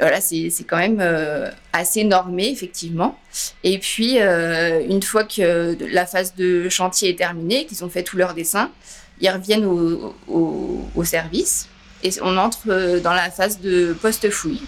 voilà, 0.00 0.20
c'est 0.20 0.50
quand 0.66 0.76
même 0.76 0.98
euh, 1.00 1.50
assez 1.72 2.04
normé, 2.04 2.50
effectivement. 2.50 3.18
Et 3.64 3.78
puis, 3.78 4.20
euh, 4.20 4.80
une 4.88 5.02
fois 5.02 5.24
que 5.24 5.76
la 5.92 6.06
phase 6.06 6.34
de 6.34 6.68
chantier 6.68 7.10
est 7.10 7.18
terminée, 7.18 7.66
qu'ils 7.66 7.84
ont 7.84 7.88
fait 7.88 8.02
tout 8.02 8.16
leur 8.16 8.34
dessin, 8.34 8.70
ils 9.20 9.30
reviennent 9.30 9.64
au, 9.64 11.04
service 11.04 11.68
et 12.02 12.10
on 12.22 12.36
entre 12.36 12.68
euh, 12.68 13.00
dans 13.00 13.12
la 13.12 13.30
phase 13.30 13.60
de 13.60 13.92
post-fouille. 13.92 14.62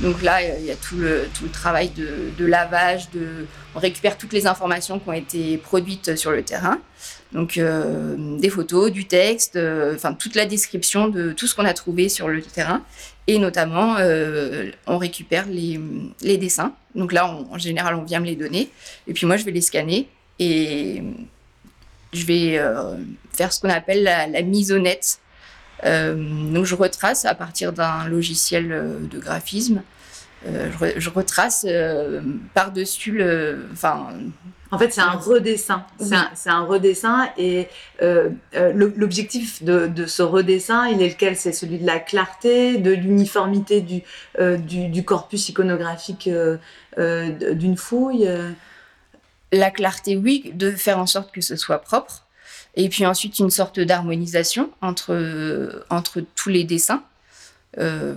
Donc 0.00 0.22
là, 0.22 0.42
il 0.42 0.64
y 0.64 0.70
a 0.70 0.76
tout 0.76 0.96
le, 0.96 1.28
travail 1.52 1.90
de, 1.90 2.46
lavage, 2.46 3.10
de, 3.10 3.46
on 3.74 3.78
récupère 3.78 4.16
toutes 4.16 4.32
les 4.32 4.46
informations 4.46 4.98
qui 4.98 5.08
ont 5.08 5.12
été 5.12 5.58
produites 5.58 6.16
sur 6.16 6.30
le 6.30 6.42
terrain. 6.42 6.78
Donc 7.32 7.58
euh, 7.58 8.38
des 8.38 8.48
photos, 8.48 8.90
du 8.90 9.04
texte, 9.06 9.56
euh, 9.56 9.94
enfin 9.94 10.14
toute 10.14 10.36
la 10.36 10.46
description 10.46 11.08
de 11.08 11.32
tout 11.32 11.46
ce 11.46 11.54
qu'on 11.54 11.66
a 11.66 11.74
trouvé 11.74 12.08
sur 12.08 12.28
le 12.28 12.40
terrain. 12.40 12.82
Et 13.26 13.38
notamment, 13.38 13.96
on 14.86 14.98
récupère 14.98 15.46
les, 15.46 15.78
dessins. 16.38 16.74
Donc 16.96 17.12
là, 17.12 17.26
en 17.26 17.58
général, 17.58 17.94
on 17.94 18.02
vient 18.02 18.18
me 18.18 18.26
les 18.26 18.34
donner. 18.34 18.70
Et 19.06 19.12
puis 19.12 19.26
moi, 19.26 19.36
je 19.36 19.44
vais 19.44 19.52
les 19.52 19.60
scanner. 19.60 20.08
Et 20.40 21.02
je 22.12 22.24
vais 22.24 22.58
euh, 22.58 22.96
faire 23.32 23.52
ce 23.52 23.60
qu'on 23.60 23.70
appelle 23.70 24.02
la, 24.02 24.26
la 24.26 24.42
mise 24.42 24.72
au 24.72 24.78
net. 24.78 25.18
Euh, 25.84 26.14
donc 26.52 26.64
je 26.64 26.74
retrace 26.74 27.24
à 27.24 27.34
partir 27.34 27.72
d'un 27.72 28.06
logiciel 28.08 28.70
euh, 28.70 28.98
de 29.00 29.18
graphisme. 29.18 29.82
Je, 30.42 31.10
retrace 31.10 31.66
par-dessus 32.54 33.12
le. 33.12 33.66
Enfin, 33.74 34.06
en 34.70 34.78
fait, 34.78 34.90
c'est 34.90 35.02
un 35.02 35.10
redessin. 35.10 35.84
C'est 35.98 36.48
un, 36.48 36.64
redessin 36.64 37.28
et 37.36 37.68
l'objectif 38.64 39.62
de, 39.62 39.86
de, 39.86 40.06
ce 40.06 40.22
redessin, 40.22 40.88
il 40.88 41.02
est 41.02 41.10
lequel? 41.10 41.36
C'est 41.36 41.52
celui 41.52 41.78
de 41.78 41.86
la 41.86 41.98
clarté, 41.98 42.78
de 42.78 42.90
l'uniformité 42.90 43.82
du, 43.82 44.00
du, 44.38 44.88
du, 44.88 45.04
corpus 45.04 45.50
iconographique 45.50 46.26
d'une 46.96 47.76
fouille 47.76 48.26
la 49.52 49.70
clarté, 49.70 50.16
oui, 50.16 50.50
de 50.54 50.70
faire 50.70 50.98
en 50.98 51.06
sorte 51.06 51.32
que 51.32 51.40
ce 51.40 51.56
soit 51.56 51.78
propre. 51.78 52.26
Et 52.76 52.88
puis 52.88 53.04
ensuite, 53.04 53.38
une 53.38 53.50
sorte 53.50 53.80
d'harmonisation 53.80 54.70
entre, 54.80 55.84
entre 55.90 56.20
tous 56.20 56.48
les 56.48 56.64
dessins. 56.64 57.02
Euh, 57.78 58.14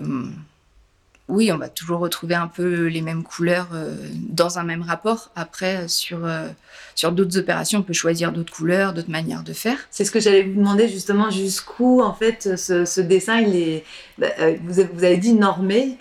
oui, 1.33 1.51
on 1.51 1.57
va 1.57 1.67
toujours 1.67 1.99
retrouver 1.99 2.35
un 2.35 2.47
peu 2.47 2.85
les 2.85 3.01
mêmes 3.01 3.23
couleurs 3.23 3.69
euh, 3.73 3.95
dans 4.29 4.59
un 4.59 4.63
même 4.63 4.83
rapport. 4.83 5.31
Après, 5.35 5.87
sur, 5.87 6.25
euh, 6.25 6.47
sur 6.93 7.11
d'autres 7.11 7.39
opérations, 7.39 7.79
on 7.79 7.81
peut 7.81 7.91
choisir 7.91 8.31
d'autres 8.31 8.53
couleurs, 8.53 8.93
d'autres 8.93 9.09
manières 9.09 9.41
de 9.41 9.51
faire. 9.51 9.77
C'est 9.89 10.05
ce 10.05 10.11
que 10.11 10.19
j'allais 10.19 10.43
vous 10.43 10.59
demander 10.59 10.87
justement, 10.87 11.31
jusqu'où 11.31 12.01
en 12.01 12.13
fait 12.13 12.55
ce, 12.55 13.01
dessin, 13.01 13.39
il 13.39 13.55
est, 13.55 13.83
bah, 14.19 14.27
euh, 14.39 14.55
vous, 14.63 14.79
avez, 14.79 15.17
dit 15.17 15.33
normé, 15.33 15.97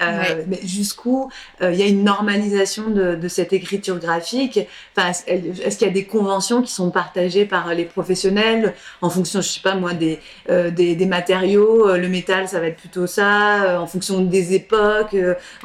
mais 0.48 0.60
jusqu'où 0.64 1.30
il 1.62 1.76
y 1.76 1.82
a 1.82 1.86
une 1.86 2.04
normalisation 2.04 2.90
de, 2.90 3.28
cette 3.28 3.54
écriture 3.54 3.98
graphique? 3.98 4.60
Enfin, 4.94 5.12
Est-ce 5.26 5.78
qu'il 5.78 5.86
y 5.86 5.90
a 5.90 5.94
des 5.94 6.04
conventions 6.04 6.60
qui 6.60 6.72
sont 6.72 6.90
partagées 6.90 7.46
par 7.46 7.72
les 7.74 7.86
professionnels 7.86 8.74
en 9.00 9.08
fonction, 9.08 9.40
je 9.40 9.48
sais 9.48 9.60
pas 9.60 9.76
moi, 9.76 9.94
des, 9.94 10.18
des, 10.48 10.94
des 10.94 11.06
matériaux 11.06 11.96
Le 11.96 12.08
métal, 12.08 12.48
ça 12.48 12.60
va 12.60 12.66
être 12.66 12.76
plutôt 12.76 13.06
ça, 13.06 13.80
en 13.80 13.86
fonction 13.86 14.20
des 14.20 14.52
époques 14.52 15.16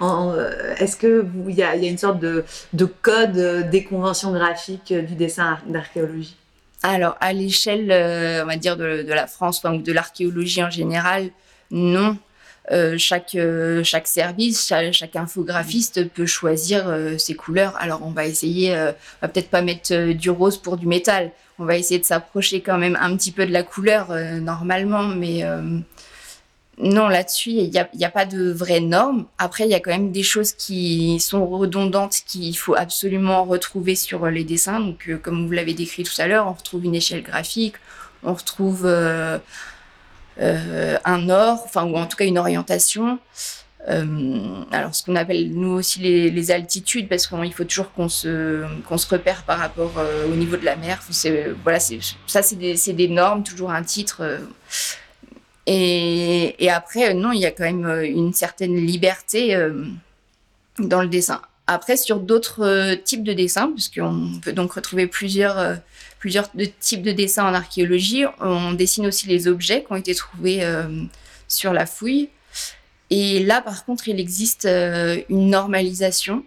euh, 0.02 0.76
est-ce 0.78 0.98
qu'il 0.98 1.56
y 1.56 1.64
a, 1.64 1.76
y 1.76 1.86
a 1.86 1.90
une 1.90 1.98
sorte 1.98 2.20
de, 2.20 2.44
code 3.02 3.38
euh, 3.38 3.64
des 3.64 3.84
conventions 3.84 4.32
graphiques 4.32 4.92
euh, 4.92 5.02
du 5.02 5.16
dessin 5.16 5.58
d'archéologie? 5.68 6.36
Alors, 6.84 7.18
à 7.20 7.34
l'échelle, 7.34 7.92
on 8.44 8.46
va 8.46 8.56
dire, 8.56 8.78
de, 8.78 9.06
la 9.08 9.28
France, 9.28 9.64
ou 9.64 9.78
de 9.78 9.92
l'archéologie 9.92 10.64
en 10.64 10.70
général, 10.70 11.32
non. 11.72 12.18
chaque, 12.98 13.36
chaque 13.84 14.08
service, 14.08 14.68
chaque, 14.68 15.16
infographiste 15.16 16.08
peut 16.10 16.28
choisir 16.28 16.86
ses 17.18 17.34
couleurs. 17.34 17.76
Alors 17.80 18.02
on 18.06 18.12
va 18.12 18.26
essayer, 18.28 18.76
on 18.76 18.94
va 19.24 19.28
peut-être 19.28 19.50
pas 19.50 19.64
mettre 19.64 20.14
du 20.14 20.30
rose 20.30 20.58
pour 20.58 20.78
du 20.78 20.86
métal. 20.86 21.32
On 21.58 21.66
va 21.66 21.78
essayer 21.78 22.00
de 22.00 22.06
s'approcher 22.06 22.62
quand 22.62 22.78
même 22.78 22.98
un 23.02 23.18
petit 23.18 23.32
peu 23.32 23.48
de 23.48 23.52
la 23.52 23.64
couleur 23.64 24.14
normalement, 24.40 25.04
mais 25.04 25.44
non, 26.80 27.08
là-dessus, 27.08 27.50
il 27.50 27.72
n'y 27.72 28.06
a, 28.06 28.10
pas 28.12 28.26
de 28.26 28.52
vraies 28.52 28.82
normes. 28.82 29.26
Après, 29.40 29.64
il 29.64 29.72
y 29.72 29.74
a 29.74 29.80
quand 29.80 29.90
même 29.90 30.12
des 30.12 30.22
choses 30.22 30.52
qui 30.52 31.20
sont 31.20 31.48
redondantes 31.48 32.18
qu'il 32.28 32.56
faut 32.56 32.76
absolument 32.76 33.46
retrouver 33.46 33.96
sur 33.96 34.28
les 34.28 34.44
dessins. 34.44 34.80
Donc, 34.80 35.10
euh, 35.10 35.18
comme 35.18 35.48
vous 35.48 35.52
l'avez 35.52 35.74
décrit 35.74 36.04
tout 36.04 36.14
à 36.20 36.28
l'heure, 36.28 36.46
on 36.46 36.54
retrouve 36.54 36.86
une 36.86 36.94
échelle 36.94 37.24
graphique, 37.24 37.76
on 38.22 38.36
retrouve 38.36 38.84
euh, 38.86 39.40
euh, 40.40 41.00
un 41.04 41.30
or, 41.30 41.64
enfin, 41.66 41.84
ou 41.84 41.96
en 41.96 42.06
tout 42.06 42.16
cas 42.16 42.26
une 42.26 42.38
orientation. 42.38 43.18
alors, 43.88 44.94
ce 44.94 45.04
qu'on 45.04 45.16
appelle 45.16 45.54
nous 45.54 45.72
aussi 45.72 46.00
les, 46.00 46.52
altitudes, 46.52 47.10
parce 47.10 47.26
qu'il 47.26 47.54
faut 47.54 47.64
toujours 47.64 47.92
qu'on 47.94 48.10
se, 48.10 48.66
se 48.98 49.08
repère 49.08 49.44
par 49.44 49.58
rapport 49.58 49.94
au 50.32 50.36
niveau 50.36 50.58
de 50.58 50.66
la 50.66 50.76
mer. 50.76 51.02
Voilà, 51.64 51.80
ça, 51.80 52.44
c'est 52.44 52.56
des, 52.56 52.76
des, 52.94 53.08
normes, 53.08 53.44
toujours 53.44 53.72
un 53.72 53.82
titre. 53.82 54.22
Et, 55.70 56.70
après, 56.70 57.10
euh, 57.10 57.14
non, 57.14 57.34
il 57.34 57.42
y 57.42 57.46
a 57.46 57.52
quand 57.52 57.66
même 57.66 57.86
euh, 57.86 58.08
une 58.08 58.34
certaine 58.34 58.76
liberté 58.76 59.54
euh, 59.54 59.84
dans 60.80 61.02
le 61.02 61.10
dessin. 61.10 61.42
Après, 61.68 61.98
sur 61.98 62.22
d'autres 62.22 62.96
types 63.04 63.24
de 63.24 63.34
dessins, 63.34 63.70
puisqu'on 63.74 64.32
peut 64.42 64.54
donc 64.54 64.72
retrouver 64.72 65.06
plusieurs, 65.06 65.78
plusieurs 66.18 66.50
types 66.80 67.02
de 67.02 67.12
dessins 67.12 67.46
en 67.46 67.54
archéologie, 67.54 68.24
on 68.40 68.72
dessine 68.72 69.06
aussi 69.06 69.28
les 69.28 69.50
objets 69.50 69.84
qui 69.84 69.92
ont 69.92 69.98
été 69.98 70.16
trouvés 70.16 70.66
sur 71.50 71.74
la 71.74 71.86
fouille. 71.86 72.30
Et 73.10 73.44
là, 73.44 73.60
par 73.62 73.84
contre, 73.84 74.08
il 74.08 74.18
existe 74.18 74.66
une 74.66 75.50
normalisation, 75.50 76.46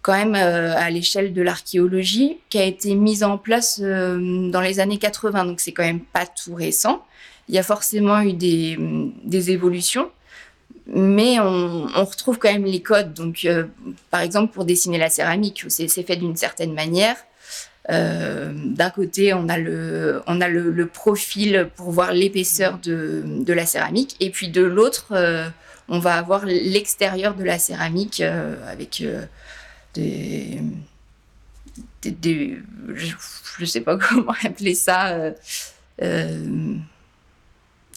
quand 0.00 0.14
même 0.14 0.34
à 0.34 0.90
l'échelle 0.90 1.32
de 1.32 1.42
l'archéologie, 1.42 2.38
qui 2.50 2.58
a 2.58 2.64
été 2.64 2.96
mise 2.96 3.22
en 3.22 3.38
place 3.38 3.78
dans 3.80 4.60
les 4.60 4.80
années 4.80 4.98
80. 4.98 5.44
Donc, 5.44 5.60
c'est 5.60 5.70
quand 5.70 5.84
même 5.84 6.00
pas 6.00 6.26
tout 6.26 6.56
récent 6.56 7.04
il 7.48 7.54
y 7.54 7.58
a 7.58 7.62
forcément 7.62 8.20
eu 8.20 8.32
des, 8.32 8.78
des 9.24 9.50
évolutions, 9.50 10.10
mais 10.86 11.38
on, 11.40 11.86
retrouve 12.04 12.38
quand 12.38 12.52
même 12.52 12.64
les 12.64 12.82
codes. 12.82 13.14
Donc, 13.14 13.44
euh, 13.44 13.64
par 14.10 14.20
exemple, 14.20 14.52
pour 14.52 14.64
dessiner 14.64 14.98
la 14.98 15.10
céramique, 15.10 15.64
c'est 15.68 15.88
fait 15.88 16.16
d'une 16.16 16.36
certaine 16.36 16.74
manière. 16.74 17.16
Euh, 17.90 18.52
D'un 18.54 18.90
côté, 18.90 19.34
on 19.34 19.48
a 19.48 19.58
le, 19.58 20.22
on 20.26 20.40
a 20.40 20.48
le, 20.48 20.86
profil 20.86 21.68
pour 21.76 21.90
voir 21.90 22.12
l'épaisseur 22.12 22.78
de, 22.78 23.22
de, 23.26 23.52
la 23.52 23.66
céramique, 23.66 24.16
et 24.20 24.30
puis 24.30 24.48
de 24.48 24.62
l'autre, 24.62 25.08
euh, 25.12 25.48
on 25.88 25.98
va 25.98 26.14
avoir 26.14 26.46
l'extérieur 26.46 27.34
de 27.34 27.44
la 27.44 27.58
céramique 27.58 28.20
avec 28.20 29.04
des, 29.94 30.60
je, 32.94 33.14
ne 33.60 33.66
sais 33.66 33.80
pas 33.80 33.98
comment 34.08 34.34
appeler 34.44 34.74
ça. 34.74 35.32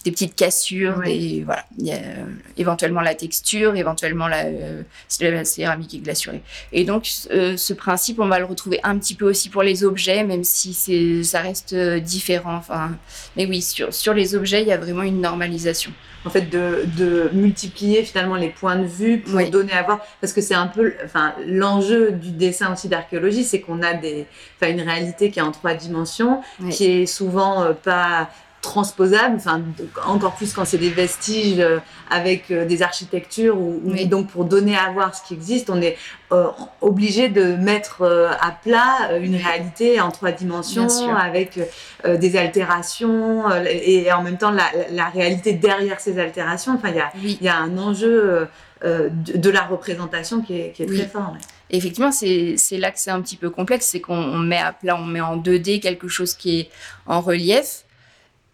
Des 0.06 0.12
petites 0.12 0.36
cassures, 0.36 1.00
des, 1.00 1.42
voilà. 1.44 1.64
Il 1.78 1.86
y 1.86 1.90
a, 1.90 1.96
euh, 1.96 2.26
éventuellement 2.56 3.00
la 3.00 3.16
texture, 3.16 3.74
éventuellement 3.74 4.28
la, 4.28 4.44
euh, 4.44 4.82
la 5.20 5.44
céramique 5.44 5.94
est 5.94 5.98
glacurée. 5.98 6.42
Et 6.72 6.84
donc, 6.84 7.08
euh, 7.32 7.56
ce 7.56 7.72
principe, 7.72 8.20
on 8.20 8.28
va 8.28 8.38
le 8.38 8.44
retrouver 8.44 8.78
un 8.84 8.96
petit 8.98 9.16
peu 9.16 9.28
aussi 9.28 9.48
pour 9.48 9.64
les 9.64 9.82
objets, 9.82 10.22
même 10.22 10.44
si 10.44 10.74
c'est, 10.74 11.24
ça 11.24 11.40
reste 11.40 11.74
différent. 11.74 12.54
Enfin, 12.54 12.92
mais 13.36 13.46
oui, 13.46 13.60
sur, 13.60 13.92
sur 13.92 14.14
les 14.14 14.36
objets, 14.36 14.62
il 14.62 14.68
y 14.68 14.72
a 14.72 14.76
vraiment 14.76 15.02
une 15.02 15.20
normalisation. 15.20 15.90
En 16.24 16.30
fait, 16.30 16.50
de, 16.50 16.86
de 16.96 17.30
multiplier 17.32 18.02
finalement 18.02 18.34
les 18.34 18.48
points 18.48 18.76
de 18.76 18.86
vue 18.86 19.18
pour 19.18 19.40
donner 19.48 19.72
à 19.72 19.82
voir, 19.84 20.00
parce 20.20 20.32
que 20.32 20.40
c'est 20.40 20.54
un 20.54 20.66
peu, 20.66 20.94
enfin, 21.04 21.34
l'enjeu 21.46 22.12
du 22.12 22.30
dessin 22.30 22.72
aussi 22.72 22.88
d'archéologie, 22.88 23.44
c'est 23.44 23.60
qu'on 23.60 23.80
a 23.82 23.94
des, 23.94 24.26
enfin, 24.56 24.72
une 24.72 24.80
réalité 24.80 25.30
qui 25.30 25.38
est 25.38 25.42
en 25.42 25.52
trois 25.52 25.74
dimensions, 25.74 26.42
qui 26.70 26.84
est 26.84 27.06
souvent 27.06 27.72
pas 27.74 28.28
transposable, 28.60 29.36
enfin 29.36 29.62
encore 30.06 30.34
plus 30.34 30.52
quand 30.52 30.64
c'est 30.64 30.78
des 30.78 30.90
vestiges 30.90 31.60
euh, 31.60 31.78
avec 32.10 32.50
euh, 32.50 32.64
des 32.64 32.82
architectures 32.82 33.56
ou, 33.58 33.80
donc 34.06 34.28
pour 34.28 34.44
donner 34.44 34.76
à 34.76 34.90
voir 34.90 35.14
ce 35.14 35.22
qui 35.26 35.34
existe, 35.34 35.70
on 35.70 35.80
est 35.80 35.96
euh, 36.32 36.48
obligé 36.80 37.28
de 37.28 37.54
mettre 37.54 38.02
à 38.40 38.50
plat 38.50 39.16
une 39.20 39.36
réalité 39.36 40.00
en 40.00 40.10
trois 40.10 40.32
dimensions 40.32 40.88
avec 41.14 41.58
des 42.04 42.36
altérations 42.36 43.44
et, 43.64 44.12
en 44.12 44.22
même 44.22 44.38
temps 44.38 44.50
la, 44.50 45.08
réalité 45.08 45.52
derrière 45.52 46.00
ces 46.00 46.18
altérations. 46.18 46.74
Enfin, 46.74 46.88
il 46.90 46.96
y 46.96 47.00
a, 47.00 47.36
y 47.42 47.48
a, 47.48 47.56
un 47.56 47.78
enjeu 47.78 48.48
de, 48.82 49.50
la 49.50 49.62
représentation 49.62 50.40
qui 50.42 50.54
est, 50.56 50.86
très 50.86 51.06
fort. 51.06 51.36
Effectivement, 51.70 52.12
c'est 52.12 52.56
là 52.72 52.90
que 52.90 52.98
c'est 52.98 53.10
un 53.10 53.20
petit 53.20 53.36
peu 53.36 53.50
complexe, 53.50 53.86
c'est 53.86 54.00
qu'on 54.00 54.38
met 54.38 54.58
à 54.58 54.72
plat, 54.72 54.96
on 54.96 55.04
met 55.04 55.20
en 55.20 55.36
2D 55.36 55.80
quelque 55.80 56.08
chose 56.08 56.34
qui 56.34 56.60
est 56.60 56.70
en 57.06 57.20
relief, 57.20 57.85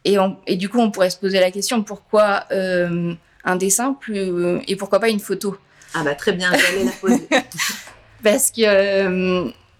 et, 0.04 0.16
et, 0.46 0.56
du 0.56 0.68
coup, 0.68 0.78
on 0.80 0.90
pourrait 0.90 1.10
se 1.10 1.16
poser 1.16 1.38
la 1.40 1.50
question 1.50 1.82
pourquoi 1.82 2.44
euh, 2.50 3.14
un 3.44 3.56
dessin 3.56 3.94
plus, 3.94 4.18
euh, 4.18 4.60
et 4.66 4.76
pourquoi 4.76 4.98
pas 5.00 5.08
une 5.08 5.20
photo? 5.20 5.56
Ah 5.94 6.02
bah 6.02 6.14
très 6.14 6.32
bien, 6.32 6.50
j'allais 6.50 6.84
la 6.84 6.90
poser. 6.92 7.28
Parce 8.22 8.50
que 8.50 8.62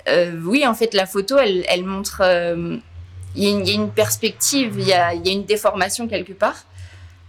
euh, 0.08 0.40
oui, 0.44 0.66
en 0.66 0.74
fait, 0.74 0.94
la 0.94 1.06
photo, 1.06 1.38
elle, 1.38 1.64
elle 1.68 1.84
montre. 1.84 2.22
Il 3.34 3.44
y, 3.44 3.50
y, 3.50 3.70
a 3.70 3.74
une 3.74 3.90
perspective, 3.90 4.74
il 4.76 4.86
y 4.86 4.92
a, 4.92 5.14
y 5.14 5.28
a, 5.28 5.32
une 5.32 5.44
déformation 5.44 6.06
quelque 6.06 6.34
part. 6.34 6.66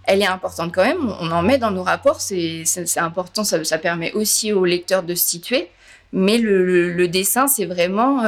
Elle 0.03 0.21
est 0.21 0.27
importante 0.27 0.73
quand 0.73 0.83
même. 0.83 1.15
On 1.21 1.31
en 1.31 1.41
met 1.41 1.57
dans 1.57 1.71
nos 1.71 1.83
rapports, 1.83 2.19
c'est 2.19 2.65
important. 2.97 3.45
Ça, 3.45 3.63
ça, 3.63 3.77
permet 3.77 4.11
aussi 4.11 4.51
au 4.51 4.65
lecteur 4.65 5.03
de 5.03 5.15
se 5.15 5.25
situer. 5.25 5.69
Mais 6.11 6.37
le, 6.37 6.65
le, 6.65 6.91
le 6.91 7.07
dessin, 7.07 7.47
c'est 7.47 7.65
vraiment 7.65 8.23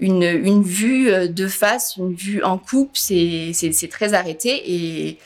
une, 0.00 0.22
une, 0.22 0.62
vue 0.62 1.10
euh, 1.10 1.28
de 1.28 1.46
face, 1.46 1.96
une 1.96 2.14
vue 2.14 2.42
en 2.42 2.58
coupe, 2.58 2.96
c'est 2.96 3.88
très 3.90 4.14
arrêté 4.14 4.62
et 4.72 5.18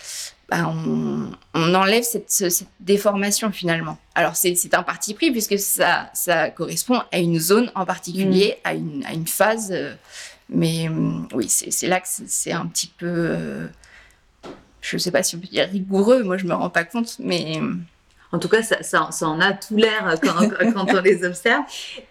bah, 0.48 0.68
on, 0.68 1.30
on, 1.54 1.74
enlève 1.74 2.02
cette, 2.02 2.30
cette, 2.30 2.68
déformation 2.80 3.50
finalement. 3.50 3.98
Alors 4.14 4.36
c'est 4.36 4.74
un 4.74 4.82
parti 4.82 5.14
pris 5.14 5.30
puisque 5.30 5.58
ça, 5.58 6.10
ça 6.12 6.50
correspond 6.50 7.00
à 7.12 7.18
une 7.18 7.38
zone 7.38 7.70
en 7.74 7.86
particulier, 7.86 8.58
mm. 8.58 8.68
à, 8.68 8.74
une, 8.74 9.04
à, 9.06 9.12
une, 9.14 9.26
phase. 9.26 9.70
Euh, 9.72 9.94
mais 10.50 10.88
mm, 10.88 11.28
oui, 11.32 11.48
c'est 11.48 11.86
là 11.86 12.00
que 12.00 12.08
c'est 12.08 12.52
un 12.52 12.66
petit 12.66 12.88
peu, 12.88 13.06
euh, 13.08 13.66
je 14.80 14.96
ne 14.96 14.98
sais 14.98 15.10
pas 15.10 15.22
si 15.22 15.36
on 15.36 15.38
peut 15.38 15.46
dire 15.46 15.68
rigoureux, 15.70 16.22
moi 16.24 16.36
je 16.36 16.44
me 16.44 16.54
rends 16.54 16.70
pas 16.70 16.84
compte, 16.84 17.16
mais 17.20 17.60
en 18.34 18.38
tout 18.40 18.48
cas, 18.48 18.62
ça, 18.62 18.82
ça, 18.82 19.28
en 19.28 19.40
a 19.40 19.52
tout 19.52 19.76
l'air 19.76 20.16
quand, 20.20 20.48
quand, 20.74 20.92
on 20.92 21.00
les 21.00 21.24
observe. 21.24 21.62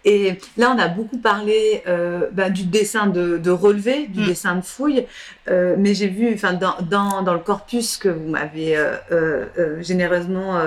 Et 0.06 0.38
là, 0.56 0.74
on 0.74 0.78
a 0.78 0.88
beaucoup 0.88 1.18
parlé 1.18 1.82
euh, 1.86 2.28
ben, 2.32 2.50
du 2.50 2.64
dessin 2.64 3.06
de, 3.08 3.36
de 3.36 3.50
relevé, 3.50 4.06
du 4.06 4.20
mm. 4.20 4.26
dessin 4.26 4.56
de 4.56 4.62
fouille. 4.62 5.06
Euh, 5.50 5.76
mais 5.78 5.92
j'ai 5.92 6.08
vu, 6.08 6.32
enfin, 6.32 6.54
dans, 6.54 6.76
dans, 6.80 7.20
dans, 7.22 7.34
le 7.34 7.40
corpus 7.40 7.98
que 7.98 8.08
vous 8.08 8.26
m'avez 8.26 8.74
euh, 9.12 9.82
généreusement 9.82 10.58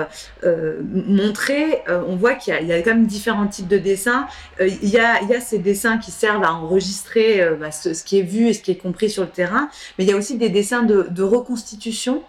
montré, 0.92 1.82
on 1.88 2.14
voit 2.14 2.34
qu'il 2.34 2.54
y, 2.62 2.66
y, 2.66 2.72
a 2.72 2.80
quand 2.82 2.94
même 2.94 3.06
différents 3.06 3.48
types 3.48 3.68
de 3.68 3.78
dessins. 3.78 4.28
Il 4.60 4.88
y, 4.88 4.98
a, 4.98 5.20
il 5.22 5.28
y 5.28 5.34
a 5.34 5.40
ces 5.40 5.58
dessins 5.58 5.98
qui 5.98 6.12
servent 6.12 6.44
à 6.44 6.52
enregistrer 6.52 7.44
ben, 7.58 7.72
ce, 7.72 7.94
ce, 7.94 8.04
qui 8.04 8.20
est 8.20 8.22
vu 8.22 8.48
et 8.48 8.52
ce 8.52 8.62
qui 8.62 8.70
est 8.70 8.76
compris 8.76 9.10
sur 9.10 9.24
le 9.24 9.30
terrain. 9.30 9.68
Mais 9.98 10.04
il 10.04 10.10
y 10.10 10.12
a 10.12 10.16
aussi 10.16 10.38
des 10.38 10.50
dessins 10.50 10.84
de, 10.84 11.08
de 11.10 11.22
reconstitution 11.24 12.22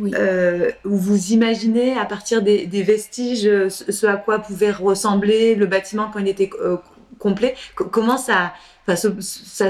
euh, 0.00 0.70
où 0.84 0.96
vous 0.96 1.32
imaginez 1.32 1.98
à 1.98 2.04
partir 2.04 2.42
des, 2.42 2.66
vestiges 2.82 3.46
euh, 3.46 3.68
ce 3.68 4.06
à 4.06 4.16
quoi 4.16 4.38
pouvait 4.38 4.70
ressembler 4.70 5.54
le 5.54 5.66
bâtiment 5.66 6.10
quand 6.12 6.20
il 6.20 6.28
était 6.28 6.50
euh, 6.60 6.76
complet. 7.18 7.56
comment 7.74 8.16
ça, 8.16 8.52
ça 8.86 8.96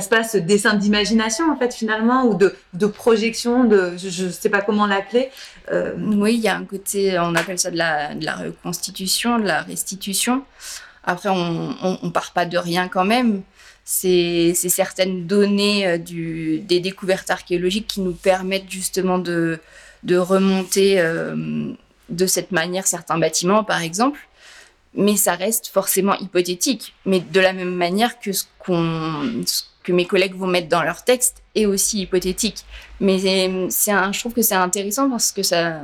se 0.00 0.08
passe, 0.08 0.32
ce 0.32 0.38
dessin 0.38 0.74
d'imagination 0.74 1.50
en 1.50 1.56
fait 1.56 1.72
finalement 1.74 2.24
ou 2.24 2.34
de, 2.34 2.54
de 2.74 2.86
projection, 2.86 3.64
de, 3.64 3.94
je 3.96 4.26
ne 4.26 4.30
sais 4.30 4.50
pas 4.50 4.60
comment 4.60 4.86
l'appeler. 4.86 5.30
Oui, 5.72 6.34
il 6.34 6.40
y 6.40 6.48
a 6.48 6.56
un 6.56 6.64
côté, 6.64 7.18
on 7.18 7.34
appelle 7.34 7.58
ça 7.58 7.70
de 7.70 7.78
la, 7.78 8.14
de 8.14 8.24
la 8.24 8.36
reconstitution, 8.36 9.38
de 9.38 9.46
la 9.46 9.62
restitution. 9.62 10.42
Après, 11.04 11.30
on 11.30 11.98
ne 12.02 12.10
part 12.10 12.32
pas 12.32 12.44
de 12.44 12.58
rien 12.58 12.88
quand 12.88 13.04
même 13.04 13.42
c'est 13.90 14.52
certaines 14.54 15.26
données 15.26 15.98
du, 15.98 16.58
des 16.58 16.78
découvertes 16.78 17.30
archéologiques 17.30 17.86
qui 17.86 18.02
nous 18.02 18.12
permettent 18.12 18.70
justement 18.70 19.18
de, 19.18 19.58
de 20.02 20.16
remonter 20.16 21.00
euh, 21.00 21.72
de 22.08 22.26
cette 22.26 22.52
manière 22.52 22.86
certains 22.86 23.18
bâtiments, 23.18 23.64
par 23.64 23.82
exemple. 23.82 24.20
Mais 24.94 25.16
ça 25.16 25.34
reste 25.34 25.68
forcément 25.68 26.14
hypothétique. 26.18 26.94
Mais 27.04 27.20
de 27.20 27.40
la 27.40 27.52
même 27.52 27.74
manière 27.74 28.18
que 28.18 28.32
ce, 28.32 28.44
que 28.64 29.92
mes 29.92 30.06
collègues 30.06 30.34
vont 30.34 30.46
mettre 30.46 30.68
dans 30.68 30.82
leur 30.82 31.04
texte 31.04 31.42
est 31.54 31.66
aussi 31.66 32.02
hypothétique. 32.02 32.64
Mais 33.00 33.18
c'est 33.70 33.92
un, 33.92 34.12
je 34.12 34.20
trouve 34.20 34.32
que 34.32 34.42
c'est 34.42 34.54
intéressant 34.54 35.10
parce 35.10 35.30
que 35.30 35.42
ça, 35.42 35.80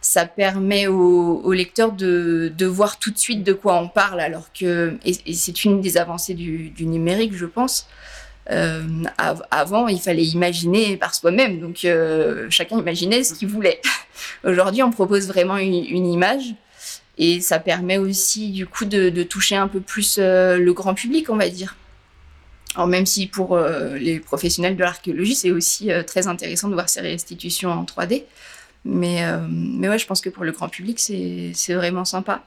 ça 0.00 0.26
permet 0.26 0.86
au, 0.86 1.40
au 1.42 1.52
lecteur 1.52 1.92
de, 1.92 2.52
de, 2.56 2.66
voir 2.66 2.98
tout 2.98 3.10
de 3.10 3.18
suite 3.18 3.42
de 3.42 3.52
quoi 3.52 3.76
on 3.80 3.88
parle, 3.88 4.20
alors 4.20 4.52
que, 4.52 4.96
et, 5.04 5.34
c'est 5.34 5.64
une 5.64 5.80
des 5.80 5.96
avancées 5.96 6.34
du 6.34 6.86
numérique, 6.86 7.34
je 7.34 7.46
pense, 7.46 7.88
avant, 8.48 9.88
il 9.88 10.00
fallait 10.00 10.24
imaginer 10.24 10.96
par 10.96 11.14
soi-même, 11.14 11.60
donc 11.60 11.86
chacun 12.50 12.78
imaginait 12.78 13.24
ce 13.24 13.34
qu'il 13.34 13.48
voulait. 13.48 13.80
Aujourd'hui, 14.44 14.82
on 14.82 14.90
propose 14.90 15.26
vraiment 15.26 15.56
une, 15.56 16.06
image 16.06 16.54
et 17.18 17.40
ça 17.40 17.58
permet 17.58 17.98
aussi 17.98 18.50
du 18.50 18.66
coup 18.66 18.84
de, 18.84 19.22
toucher 19.22 19.56
un 19.56 19.68
peu 19.68 19.80
plus 19.80 20.18
le 20.18 20.70
grand 20.72 20.94
public, 20.94 21.30
on 21.30 21.36
va 21.36 21.48
dire. 21.48 21.76
Alors 22.74 22.88
même 22.88 23.06
si 23.06 23.26
pour 23.26 23.58
les 23.58 24.20
professionnels 24.20 24.76
de 24.76 24.82
l'archéologie, 24.82 25.34
c'est 25.34 25.50
aussi 25.50 25.90
très 26.06 26.26
intéressant 26.28 26.68
de 26.68 26.74
voir 26.74 26.88
ces 26.88 27.00
restitutions 27.00 27.70
en 27.70 27.84
3D. 27.84 28.24
Mais, 28.84 29.22
mais 29.50 29.88
ouais, 29.88 29.98
je 29.98 30.06
pense 30.06 30.20
que 30.20 30.28
pour 30.28 30.44
le 30.44 30.52
grand 30.52 30.68
public, 30.68 30.98
c'est 31.00 31.74
vraiment 31.74 32.04
sympa. 32.04 32.42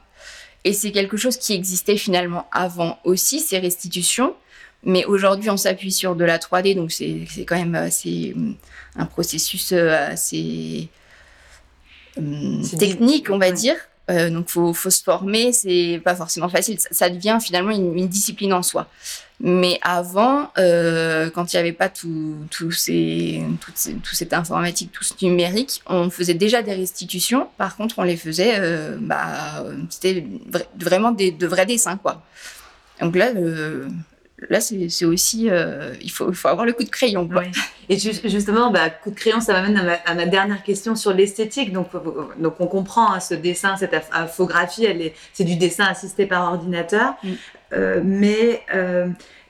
Et 0.64 0.74
c'est 0.74 0.92
quelque 0.92 1.18
chose 1.18 1.38
qui 1.38 1.54
existait 1.54 1.98
finalement 1.98 2.48
avant 2.52 3.00
aussi, 3.04 3.40
ces 3.40 3.60
restitutions. 3.60 4.36
Mais 4.84 5.06
aujourd'hui, 5.06 5.50
on 5.50 5.58
s'appuie 5.58 5.92
sur 5.92 6.16
de 6.16 6.24
la 6.24 6.38
3D, 6.38 6.76
donc 6.76 6.92
c'est 6.92 7.26
quand 7.46 7.58
même 7.58 7.76
assez, 7.76 8.36
un 8.96 9.06
processus 9.06 9.72
euh, 9.74 10.12
assez 10.12 10.90
hum, 12.18 12.62
technique, 12.78 13.30
on 13.30 13.38
va 13.38 13.52
dire. 13.52 13.76
Euh, 14.10 14.30
donc, 14.30 14.50
faut, 14.50 14.74
faut 14.74 14.90
se 14.90 15.04
former, 15.04 15.52
c'est 15.54 16.02
pas 16.04 16.16
forcément 16.16 16.50
facile. 16.50 16.78
Ça, 16.80 17.10
devient 17.10 17.38
finalement 17.42 17.72
une, 17.72 18.08
discipline 18.08 18.54
en 18.54 18.64
soi. 18.64 18.88
Mais 19.40 19.80
avant, 19.82 20.52
euh, 20.58 21.30
quand 21.30 21.54
il 21.54 21.56
n'y 21.56 21.60
avait 21.60 21.74
pas 21.74 21.90
tout, 21.90 22.36
tout, 22.50 22.72
ces, 22.72 23.42
tout, 23.62 24.16
cette 24.16 24.34
informatique, 24.34 24.92
tout 24.92 25.04
ce 25.04 25.14
numérique, 25.22 25.82
on 25.86 26.10
faisait 26.10 26.34
déjà 26.34 26.62
des 26.64 26.74
restitutions. 26.74 27.48
Par 27.58 27.78
contre, 27.78 28.00
on 28.00 28.04
les 28.04 28.18
faisait, 28.18 28.56
euh, 28.58 28.98
bah, 29.00 29.64
c'était 29.90 30.26
vraiment 30.80 31.12
des, 31.12 31.32
de 31.32 31.48
vrais 31.48 31.66
dessins, 31.66 31.98
quoi. 31.98 32.24
Donc 33.00 33.16
là, 33.16 33.32
là 34.50 34.60
c'est 34.62 35.06
aussi, 35.06 35.50
euh, 35.50 35.94
il, 36.02 36.12
faut, 36.12 36.30
il 36.30 36.36
faut 36.36 36.48
avoir 36.48 36.66
le 36.66 36.74
coup 36.74 36.84
de 36.84 36.90
crayon. 36.90 37.28
Quoi. 37.28 37.44
Et 37.90 37.98
justement, 37.98 38.72
bah, 38.72 38.90
coup 38.90 39.10
de 39.10 39.16
crayon, 39.16 39.42
ça 39.42 39.54
m'amène 39.54 39.98
à, 40.06 40.14
ma, 40.14 40.26
dernière 40.26 40.64
question 40.64 40.96
sur 40.96 41.14
l'esthétique. 41.14 41.74
Donc, 41.74 41.88
donc, 42.38 42.56
on 42.60 42.68
comprend 42.68 43.14
hein, 43.14 43.20
ce 43.20 43.34
dessin, 43.34 43.76
cette 43.78 43.96
infographie, 44.14 44.88
c'est 45.34 45.44
du 45.44 45.56
dessin 45.56 45.86
assisté 45.86 46.26
par 46.26 46.52
ordinateur. 46.52 47.16
Mm. 47.24 47.30
Euh, 47.74 48.02
mais 48.04 48.62
euh, 48.74 49.08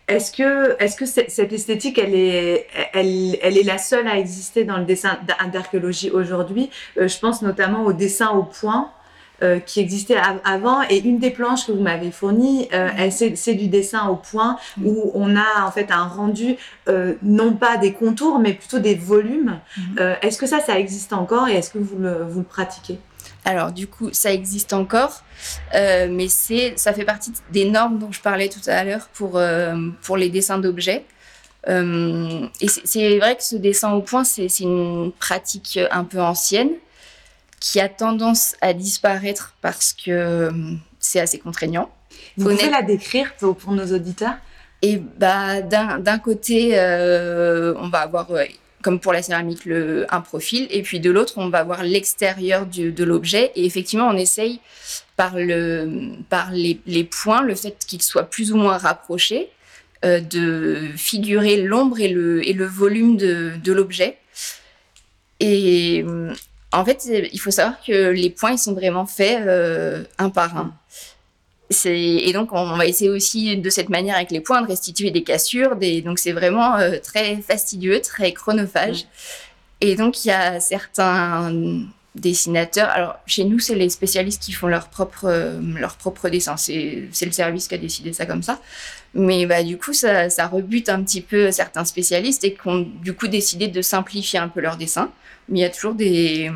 est-ce 0.07 0.31
que, 0.31 0.75
est 0.81 0.87
-ce 0.87 0.97
que 0.97 1.05
cette 1.05 1.53
esthétique, 1.53 1.97
elle 1.99 2.15
est, 2.15 2.67
elle, 2.93 3.37
elle, 3.41 3.57
est 3.57 3.63
la 3.63 3.77
seule 3.77 4.07
à 4.07 4.17
exister 4.17 4.63
dans 4.63 4.77
le 4.77 4.85
dessin 4.85 5.19
d'archéologie 5.51 6.09
aujourd'hui? 6.09 6.69
Je 6.97 7.19
pense 7.19 7.41
notamment 7.41 7.85
au 7.85 7.93
dessin 7.93 8.29
au 8.29 8.43
point. 8.43 8.91
Euh, 9.41 9.59
qui 9.59 9.79
existait 9.79 10.17
avant. 10.43 10.81
Et 10.89 10.97
une 10.97 11.17
des 11.17 11.29
planches 11.29 11.65
que 11.65 11.71
vous 11.71 11.79
m'avez 11.79 12.11
fournies, 12.11 12.67
euh, 12.73 12.89
mm. 12.89 13.35
c'est 13.35 13.53
du 13.53 13.67
dessin 13.67 14.09
au 14.09 14.17
point 14.17 14.57
mm. 14.75 14.85
où 14.85 15.11
on 15.13 15.37
a 15.37 15.63
en 15.65 15.71
fait 15.71 15.91
un 15.91 16.03
rendu 16.07 16.57
euh, 16.89 17.13
non 17.23 17.53
pas 17.53 17.77
des 17.77 17.93
contours, 17.93 18.39
mais 18.39 18.53
plutôt 18.53 18.79
des 18.79 18.95
volumes. 18.95 19.61
Mm. 19.77 19.99
est-ce 20.21 20.37
que 20.37 20.45
ça, 20.45 20.59
ça 20.59 20.77
existe 20.77 21.13
encore 21.13 21.47
et 21.47 21.53
est-ce 21.53 21.69
que 21.69 21.77
vous 21.77 21.97
le, 21.97 22.25
vous 22.27 22.39
le 22.39 22.45
pratiquez? 22.45 22.99
Alors 23.45 23.71
du 23.71 23.87
coup, 23.87 24.09
ça 24.11 24.33
existe 24.33 24.73
encore, 24.73 25.23
mais 25.73 26.27
c'est, 26.27 26.73
ça 26.75 26.91
fait 26.91 27.05
partie 27.05 27.31
des 27.53 27.63
normes 27.63 27.97
dont 27.97 28.11
je 28.11 28.19
parlais 28.19 28.49
tout 28.49 28.59
à 28.67 28.83
l'heure 28.83 29.07
pour, 29.13 29.39
pour 30.01 30.17
les 30.17 30.27
dessins 30.27 30.57
d'objets. 30.57 31.05
et 31.65 32.67
c'est 32.67 33.17
vrai 33.19 33.37
que 33.37 33.43
ce 33.43 33.55
dessin 33.55 33.93
au 33.93 34.01
point, 34.01 34.25
c'est 34.25 34.49
une 34.59 35.13
pratique 35.17 35.79
un 35.91 36.03
peu 36.03 36.19
ancienne 36.19 36.71
qui 37.59 37.79
a 37.79 37.89
tendance 37.89 38.55
à 38.61 38.73
disparaître 38.73 39.55
parce 39.61 39.93
que 39.93 40.11
euh, 40.11 40.51
c'est 40.99 41.19
assez 41.19 41.39
contraignant. 41.39 41.89
Vous 42.37 42.49
pouvez 42.49 42.69
la 42.69 42.81
décrire 42.81 43.33
pour, 43.35 43.71
nos 43.71 43.93
auditeurs? 43.93 44.35
Et 44.81 44.97
bah, 44.97 45.61
d'un 45.61 46.19
côté, 46.19 46.71
euh, 46.73 47.73
on 47.77 47.89
va 47.89 47.99
avoir, 47.99 48.29
comme 48.81 48.99
pour 48.99 49.11
la 49.11 49.21
céramique, 49.21 49.65
le, 49.65 50.05
un 50.09 50.21
profil, 50.21 50.67
et 50.69 50.81
puis 50.83 51.01
de 51.01 51.11
l'autre, 51.11 51.33
on 51.37 51.49
va 51.49 51.59
avoir 51.59 51.83
l'extérieur 51.83 52.65
de 52.65 53.03
l'objet. 53.03 53.51
Et 53.55 53.65
effectivement, 53.65 54.07
on 54.07 54.15
essaye 54.15 54.61
par, 55.17 55.35
le, 55.35 56.13
par 56.29 56.51
les, 56.51 56.79
les 56.85 57.03
points, 57.03 57.41
le 57.41 57.55
fait 57.55 57.77
qu'ils 57.85 58.01
soient 58.01 58.23
plus 58.23 58.53
ou 58.53 58.57
moins 58.57 58.77
rapprochés, 58.77 59.49
euh, 60.05 60.21
de 60.21 60.77
figurer 60.95 61.61
l'ombre 61.61 61.99
et 61.99 62.07
le, 62.07 62.47
et 62.47 62.53
le 62.53 62.65
volume 62.65 63.17
de, 63.17 63.51
de 63.61 63.73
l'objet. 63.73 64.17
Et 65.41 66.05
en 66.71 66.85
fait, 66.85 67.07
il 67.07 67.39
faut 67.39 67.51
savoir 67.51 67.79
que 67.85 68.09
les 68.09 68.29
points, 68.29 68.51
ils 68.51 68.59
sont 68.59 68.73
vraiment 68.73 69.05
faits 69.05 69.41
euh, 69.45 70.03
un 70.17 70.29
par 70.29 70.55
un. 70.57 70.73
Et 71.85 72.33
donc, 72.33 72.49
on 72.51 72.77
va 72.77 72.85
essayer 72.85 73.09
aussi 73.09 73.55
de 73.57 73.69
cette 73.69 73.89
manière 73.89 74.15
avec 74.15 74.31
les 74.31 74.41
points 74.41 74.61
de 74.61 74.67
restituer 74.67 75.11
des 75.11 75.23
cassures. 75.23 75.75
Des... 75.75 76.01
Donc, 76.01 76.17
c'est 76.19 76.31
vraiment 76.31 76.77
euh, 76.77 76.97
très 77.01 77.37
fastidieux, 77.37 78.01
très 78.01 78.33
chronophage. 78.33 79.05
Et 79.81 79.95
donc, 79.95 80.25
il 80.25 80.29
y 80.29 80.31
a 80.31 80.59
certains 80.59 81.53
dessinateurs. 82.15 82.89
Alors, 82.89 83.15
chez 83.25 83.45
nous, 83.45 83.59
c'est 83.59 83.75
les 83.75 83.89
spécialistes 83.89 84.41
qui 84.41 84.51
font 84.51 84.67
leur 84.67 84.89
propre, 84.89 85.25
euh, 85.25 85.59
leur 85.77 85.95
propre 85.95 86.29
dessin. 86.29 86.57
C'est 86.57 87.07
le 87.21 87.31
service 87.31 87.67
qui 87.67 87.75
a 87.75 87.77
décidé 87.77 88.13
ça 88.13 88.25
comme 88.25 88.43
ça. 88.43 88.59
Mais 89.13 89.45
bah, 89.45 89.63
du 89.63 89.77
coup, 89.77 89.93
ça, 89.93 90.29
ça 90.29 90.47
rebute 90.47 90.89
un 90.89 91.03
petit 91.03 91.21
peu 91.21 91.51
certains 91.51 91.85
spécialistes 91.85 92.43
et 92.43 92.53
qui 92.53 92.67
ont 92.67 92.87
du 93.01 93.13
coup 93.13 93.27
décidé 93.27 93.67
de 93.67 93.81
simplifier 93.81 94.39
un 94.39 94.49
peu 94.49 94.61
leur 94.61 94.77
dessin 94.77 95.11
mais 95.49 95.59
il 95.59 95.61
y 95.61 95.65
a 95.65 95.69
toujours 95.69 95.95
des, 95.95 96.51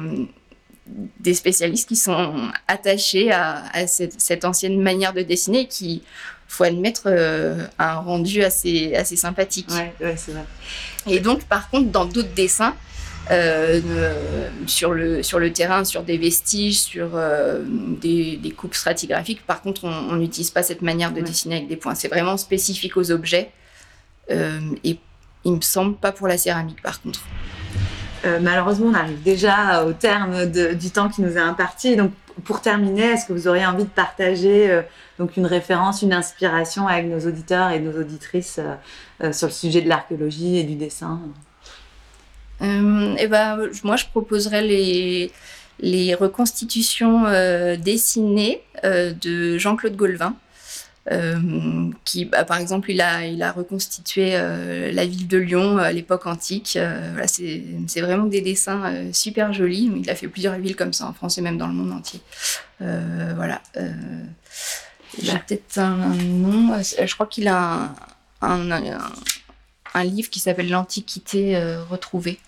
des 1.20 1.34
spécialistes 1.34 1.88
qui 1.88 1.96
sont 1.96 2.52
attachés 2.68 3.32
à, 3.32 3.88
cette, 3.88 4.46
ancienne 4.46 4.80
manière 4.82 5.14
de 5.14 5.22
dessiner 5.22 5.68
qui, 5.68 6.04
faut 6.48 6.64
admettre, 6.64 7.04
euh, 7.08 7.66
un 7.80 7.96
rendu 7.96 8.44
assez, 8.44 8.94
assez 8.96 9.16
sympathique. 9.16 9.70
Ouais, 9.72 10.16
c'est 10.16 10.34
vrai. 10.34 10.46
Et 11.08 11.20
donc, 11.20 11.44
par 11.46 11.70
contre, 11.70 11.90
dans 11.90 12.06
d'autres 12.06 12.34
dessins, 12.36 12.76
euh, 13.32 13.80
sur, 14.68 14.94
le, 14.94 15.24
sur 15.24 15.40
le 15.40 15.52
terrain, 15.52 15.84
sur 15.84 16.04
des 16.04 16.18
vestiges, 16.18 16.80
sur 16.80 17.12
euh, 17.16 17.62
des, 17.66 18.38
des, 18.38 18.52
coupes 18.52 18.76
stratigraphiques, 18.76 19.46
par 19.46 19.62
contre, 19.62 19.86
on 19.86 20.16
n'utilise 20.16 20.52
pas 20.52 20.64
cette 20.64 20.82
manière 20.82 21.12
de 21.14 21.22
dessiner 21.22 21.58
avec 21.58 21.68
des 21.68 21.78
points. 21.78 21.96
C'est 21.96 22.10
vraiment 22.10 22.38
spécifique 22.38 22.98
aux 22.98 23.12
objets. 23.12 23.52
et 24.30 24.98
il 25.46 25.54
me 25.54 25.62
semble 25.62 25.96
pas 25.96 26.12
pour 26.12 26.28
la 26.28 26.38
céramique, 26.38 26.82
par 26.82 27.02
contre. 27.02 27.22
Euh, 28.26 28.40
malheureusement, 28.42 28.88
on 28.88 28.94
arrive 28.94 29.22
déjà 29.22 29.86
au 29.86 29.94
terme 29.94 30.46
du 30.46 30.90
temps 30.92 31.10
qui 31.10 31.22
nous 31.22 31.38
est 31.38 31.42
imparti. 31.42 31.96
Donc, 31.96 32.12
pour 32.46 32.62
terminer, 32.62 33.12
est-ce 33.12 33.26
que 33.26 33.34
vous 33.34 33.48
auriez 33.48 33.66
envie 33.66 33.84
de 33.84 33.90
partager 33.90 34.72
euh, 34.72 34.82
donc 35.20 35.38
une 35.38 35.46
référence, 35.46 36.02
une 36.02 36.14
inspiration 36.14 36.88
avec 36.88 37.06
nos 37.06 37.20
auditeurs 37.20 37.72
et 37.72 37.80
nos 37.80 38.00
auditrices 38.00 38.60
euh, 39.22 39.34
sur 39.34 39.48
le 39.48 39.54
sujet 39.54 39.82
de 39.82 39.90
l'archéologie 39.90 40.58
et 40.58 40.64
du 40.64 40.76
dessin? 40.76 41.20
Eh 42.62 43.28
ben, 43.28 43.70
Moi, 43.84 43.96
je 43.96 44.06
proposerais 44.06 44.62
les, 44.62 45.32
les 45.80 46.16
reconstitutions 46.16 47.24
dessinées 47.78 48.62
de 48.84 49.58
Jean-Claude 49.58 49.96
Golvin. 49.96 50.36
Euh, 51.12 51.92
qui, 52.06 52.24
bah, 52.24 52.46
par 52.46 52.58
exemple, 52.58 52.90
il 52.90 53.02
a, 53.02 53.26
il 53.26 53.44
a 53.44 53.52
reconstitué 53.52 54.32
euh, 54.36 54.92
la 54.94 55.06
ville 55.06 55.28
de 55.28 55.38
Lyon 55.38 55.78
à 55.78 55.92
l'époque 55.92 56.26
antique. 56.28 56.78
Euh, 56.78 57.10
voilà, 57.12 57.28
c'est 57.28 58.02
vraiment 58.02 58.26
des 58.26 58.42
dessins 58.42 59.12
super 59.12 59.52
jolis. 59.52 59.92
Il 59.98 60.10
a 60.10 60.16
fait 60.16 60.28
plusieurs 60.28 60.56
villes 60.56 60.76
comme 60.76 60.94
ça 60.94 61.06
en 61.06 61.14
France 61.14 61.38
et 61.38 61.42
même 61.42 61.58
dans 61.58 61.68
le 61.68 61.74
monde 61.74 61.92
entier. 61.92 62.22
voilà. 62.80 63.62
J'ai 65.22 65.38
peut-être 65.40 65.78
un 65.78 66.16
nom. 66.16 66.74
Je 66.82 67.14
crois 67.14 67.28
qu'il 67.28 67.48
a 67.48 67.94
un, 68.42 68.72
un, 68.72 68.72
un, 68.72 69.12
livre 70.04 70.30
qui 70.30 70.40
s'appelle 70.40 70.70
L'Antiquité 70.70 71.58
retrouvée. 71.90 72.40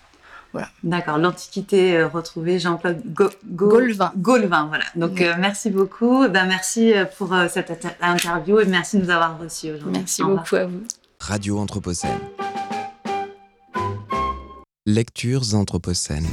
D'accord, 0.82 1.18
l'Antiquité 1.18 1.96
euh, 1.96 2.08
retrouvée, 2.08 2.58
Jean-Claude 2.58 3.02
Gaulvin. 3.46 4.12
Gaulvin, 4.16 4.66
voilà. 4.66 4.84
Donc 4.94 5.20
euh, 5.20 5.34
merci 5.38 5.70
beaucoup. 5.70 6.28
Ben, 6.28 6.46
merci 6.46 6.92
euh, 6.92 7.04
pour 7.04 7.34
cette 7.50 7.70
interview 8.00 8.60
et 8.60 8.66
merci 8.66 8.98
de 8.98 9.04
nous 9.04 9.10
avoir 9.10 9.38
reçus 9.38 9.70
aujourd'hui. 9.72 10.00
Merci 10.00 10.22
beaucoup 10.22 10.56
à 10.56 10.66
vous. 10.66 10.82
Radio 11.20 11.58
Anthropocène. 11.58 12.18
Lectures 14.86 15.54
Anthropocènes. 15.54 16.28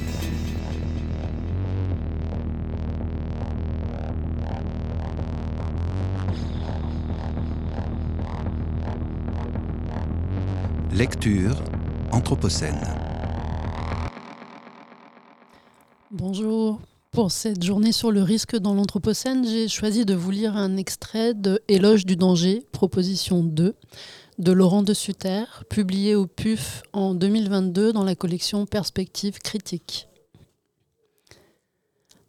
Lecture 10.93 11.55
Anthropocène. 12.11 12.79
Bonjour. 16.11 16.81
Pour 17.09 17.31
cette 17.31 17.63
journée 17.63 17.91
sur 17.91 18.11
le 18.11 18.21
risque 18.21 18.55
dans 18.55 18.75
l'Anthropocène, 18.75 19.43
j'ai 19.43 19.67
choisi 19.67 20.05
de 20.05 20.13
vous 20.13 20.29
lire 20.29 20.55
un 20.55 20.77
extrait 20.77 21.33
de 21.33 21.63
Éloge 21.67 22.05
du 22.05 22.15
danger, 22.15 22.67
proposition 22.71 23.43
2, 23.43 23.73
de 24.37 24.51
Laurent 24.51 24.83
de 24.83 24.93
Sutter, 24.93 25.45
publié 25.67 26.13
au 26.13 26.27
PUF 26.27 26.83
en 26.93 27.15
2022 27.15 27.91
dans 27.91 28.03
la 28.03 28.13
collection 28.13 28.67
Perspectives 28.67 29.39
critiques. 29.39 30.07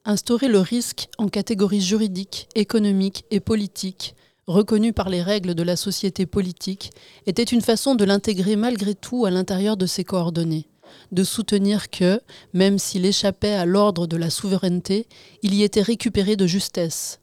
Instaurer 0.07 0.49
le 0.49 0.61
risque 0.61 1.11
en 1.19 1.29
catégories 1.29 1.83
juridiques, 1.83 2.49
économiques 2.55 3.27
et 3.31 3.41
politiques 3.41 4.15
reconnu 4.47 4.93
par 4.93 5.09
les 5.09 5.23
règles 5.23 5.55
de 5.55 5.63
la 5.63 5.77
société 5.77 6.27
politique, 6.27 6.93
était 7.27 7.43
une 7.43 7.61
façon 7.61 7.95
de 7.95 8.05
l'intégrer 8.05 8.57
malgré 8.57 8.95
tout 8.95 9.25
à 9.25 9.31
l'intérieur 9.31 9.77
de 9.77 9.87
ses 9.87 10.05
coordonnées, 10.05 10.67
de 11.13 11.25
soutenir 11.25 11.91
que, 11.91 12.21
même 12.53 12.79
s'il 12.79 13.07
échappait 13.07 13.55
à 13.55 13.67
l'ordre 13.67 14.07
de 14.07 14.17
la 14.17 14.31
souveraineté, 14.31 15.07
il 15.43 15.55
y 15.55 15.63
était 15.63 15.83
récupéré 15.83 16.37
de 16.37 16.47
justesse. 16.47 17.21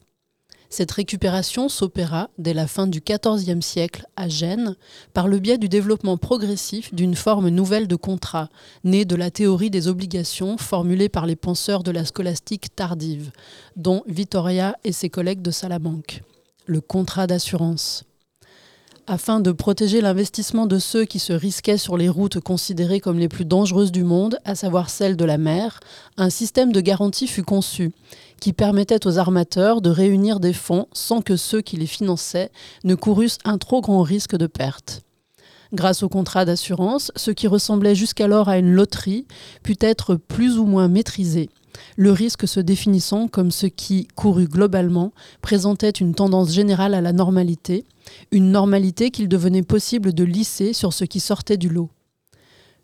Cette 0.72 0.92
récupération 0.92 1.68
s'opéra 1.68 2.30
dès 2.38 2.54
la 2.54 2.66
fin 2.66 2.88
du 2.88 3.02
XIVe 3.02 3.60
siècle 3.60 4.06
à 4.16 4.30
Gênes 4.30 4.78
par 5.14 5.28
le 5.28 5.40
biais 5.40 5.58
du 5.58 5.68
développement 5.68 6.16
progressif 6.16 6.94
d'une 6.94 7.16
forme 7.16 7.50
nouvelle 7.50 7.90
de 7.90 7.98
contrat, 7.98 8.48
née 8.86 9.04
de 9.04 9.18
la 9.18 9.32
théorie 9.32 9.70
des 9.70 9.90
obligations 9.90 10.58
formulée 10.58 11.10
par 11.10 11.26
les 11.26 11.36
penseurs 11.36 11.84
de 11.84 11.92
la 11.92 12.06
scolastique 12.06 12.74
tardive, 12.74 13.32
dont 13.76 14.02
Vittoria 14.08 14.78
et 14.86 14.94
ses 14.94 15.10
collègues 15.10 15.42
de 15.42 15.52
Salamanque 15.52 16.22
le 16.72 16.80
contrat 16.80 17.28
d'assurance. 17.28 18.06
Afin 19.06 19.42
de 19.42 19.52
protéger 19.52 20.00
l'investissement 20.00 20.68
de 20.68 20.80
ceux 20.80 21.04
qui 21.04 21.20
se 21.20 21.34
risquaient 21.34 21.78
sur 21.78 21.98
les 21.98 22.08
routes 22.08 22.40
considérées 22.40 23.02
comme 23.02 23.20
les 23.20 23.28
plus 23.28 23.44
dangereuses 23.44 23.92
du 23.92 24.04
monde, 24.06 24.40
à 24.46 24.56
savoir 24.56 24.90
celles 24.90 25.18
de 25.18 25.26
la 25.26 25.38
mer, 25.38 25.82
un 26.16 26.30
système 26.30 26.72
de 26.72 26.80
garantie 26.80 27.28
fut 27.28 27.44
conçu, 27.44 27.92
qui 28.40 28.54
permettait 28.54 29.06
aux 29.06 29.18
armateurs 29.18 29.82
de 29.82 29.90
réunir 29.90 30.40
des 30.40 30.54
fonds 30.54 30.88
sans 30.94 31.22
que 31.22 31.36
ceux 31.36 31.62
qui 31.62 31.76
les 31.76 31.88
finançaient 31.88 32.52
ne 32.86 32.96
courussent 32.96 33.40
un 33.44 33.58
trop 33.58 33.82
grand 33.82 34.02
risque 34.02 34.38
de 34.38 34.48
perte. 34.48 35.02
Grâce 35.74 36.04
au 36.04 36.10
contrat 36.10 36.46
d'assurance, 36.46 37.12
ce 37.18 37.32
qui 37.32 37.48
ressemblait 37.48 37.96
jusqu'alors 37.96 38.48
à 38.48 38.58
une 38.58 38.72
loterie 38.72 39.26
put 39.62 39.78
être 39.82 40.16
plus 40.16 40.58
ou 40.58 40.66
moins 40.66 40.88
maîtrisé 40.88 41.50
le 41.98 42.12
risque 42.12 42.48
se 42.48 42.60
définissant 42.60 43.28
comme 43.28 43.52
ce 43.52 43.68
qui, 43.68 44.08
couru 44.16 44.48
globalement, 44.48 45.12
présentait 45.42 45.90
une 45.90 46.16
tendance 46.16 46.52
générale 46.52 46.94
à 46.94 47.02
la 47.02 47.14
normalité, 47.14 47.86
une 48.32 48.52
normalité 48.52 49.12
qu'il 49.12 49.28
devenait 49.28 49.64
possible 49.64 50.14
de 50.14 50.24
lisser 50.24 50.74
sur 50.74 50.94
ce 50.94 51.06
qui 51.06 51.20
sortait 51.20 51.58
du 51.58 51.70
lot. 51.70 51.90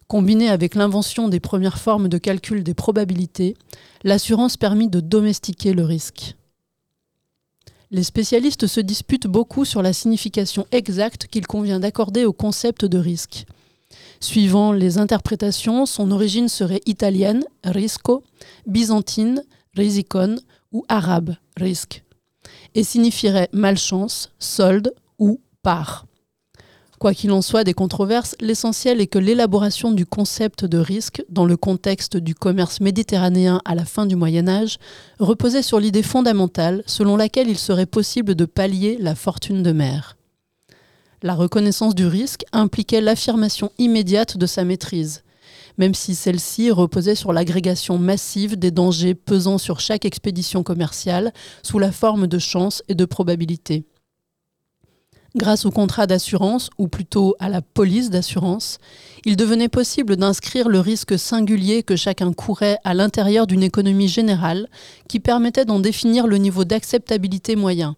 Combiné 0.07 0.49
avec 0.49 0.75
l'invention 0.75 1.27
des 1.27 1.41
premières 1.41 1.79
formes 1.79 2.07
de 2.07 2.17
calcul 2.17 2.63
des 2.63 2.73
probabilités, 2.73 3.55
l'assurance 4.03 4.55
permit 4.55 4.87
de 4.87 5.01
domestiquer 5.01 5.73
le 5.73 5.83
risque. 5.83 6.35
Les 7.91 8.03
spécialistes 8.03 8.67
se 8.67 8.81
disputent 8.81 9.27
beaucoup 9.27 9.65
sur 9.65 9.81
la 9.81 9.93
signification 9.93 10.65
exacte 10.71 11.27
qu'il 11.27 11.47
convient 11.47 11.79
d'accorder 11.79 12.25
au 12.25 12.33
concept 12.33 12.85
de 12.85 12.97
risque. 12.97 13.45
Suivant 14.19 14.71
les 14.71 14.97
interprétations, 14.97 15.85
son 15.85 16.11
origine 16.11 16.49
serait 16.49 16.81
italienne, 16.85 17.43
risco, 17.63 18.23
byzantine, 18.65 19.43
risicon, 19.75 20.37
ou 20.71 20.83
arabe, 20.89 21.35
risque, 21.55 22.03
et 22.75 22.83
signifierait 22.83 23.49
malchance, 23.53 24.33
solde 24.39 24.93
ou 25.17 25.39
part. 25.61 26.05
Quoi 26.99 27.13
qu'il 27.13 27.31
en 27.31 27.43
soit 27.43 27.63
des 27.63 27.75
controverses, 27.75 28.35
l'essentiel 28.39 28.99
est 29.01 29.07
que 29.07 29.19
l'élaboration 29.19 29.91
du 29.91 30.07
concept 30.07 30.65
de 30.65 30.79
risque 30.79 31.23
dans 31.29 31.45
le 31.45 31.55
contexte 31.55 32.17
du 32.17 32.33
commerce 32.33 32.81
méditerranéen 32.81 33.61
à 33.65 33.75
la 33.75 33.85
fin 33.85 34.07
du 34.07 34.15
Moyen 34.15 34.47
Âge 34.47 34.79
reposait 35.19 35.61
sur 35.61 35.79
l'idée 35.79 36.01
fondamentale 36.01 36.81
selon 36.87 37.15
laquelle 37.15 37.49
il 37.49 37.59
serait 37.59 37.85
possible 37.85 38.33
de 38.33 38.45
pallier 38.45 38.97
la 38.99 39.13
fortune 39.13 39.61
de 39.61 39.71
mer. 39.73 40.16
La 41.23 41.33
reconnaissance 41.33 41.95
du 41.95 42.05
risque 42.05 42.45
impliquait 42.51 43.01
l'affirmation 43.01 43.71
immédiate 43.79 44.37
de 44.37 44.45
sa 44.45 44.63
maîtrise, 44.63 45.23
même 45.79 45.95
si 45.95 46.13
celle-ci 46.13 46.69
reposait 46.69 47.15
sur 47.15 47.33
l'agrégation 47.33 47.97
massive 47.97 48.57
des 48.57 48.69
dangers 48.69 49.15
pesant 49.15 49.57
sur 49.57 49.79
chaque 49.79 50.05
expédition 50.05 50.61
commerciale 50.61 51.33
sous 51.63 51.79
la 51.79 51.91
forme 51.91 52.27
de 52.27 52.37
chance 52.37 52.83
et 52.87 52.93
de 52.93 53.05
probabilité. 53.05 53.85
Grâce 55.35 55.65
au 55.65 55.71
contrat 55.71 56.05
d'assurance, 56.05 56.69
ou 56.77 56.87
plutôt 56.87 57.35
à 57.39 57.49
la 57.49 57.61
police 57.61 58.11
d'assurance, 58.11 58.77
il 59.25 59.35
devenait 59.35 59.69
possible 59.69 60.17
d'inscrire 60.17 60.69
le 60.69 60.79
risque 60.79 61.17
singulier 61.17 61.81
que 61.81 61.95
chacun 61.95 62.31
courait 62.31 62.77
à 62.83 62.93
l'intérieur 62.93 63.47
d'une 63.47 63.63
économie 63.63 64.07
générale 64.07 64.67
qui 65.07 65.19
permettait 65.19 65.65
d'en 65.65 65.79
définir 65.79 66.27
le 66.27 66.37
niveau 66.37 66.63
d'acceptabilité 66.63 67.55
moyen. 67.55 67.95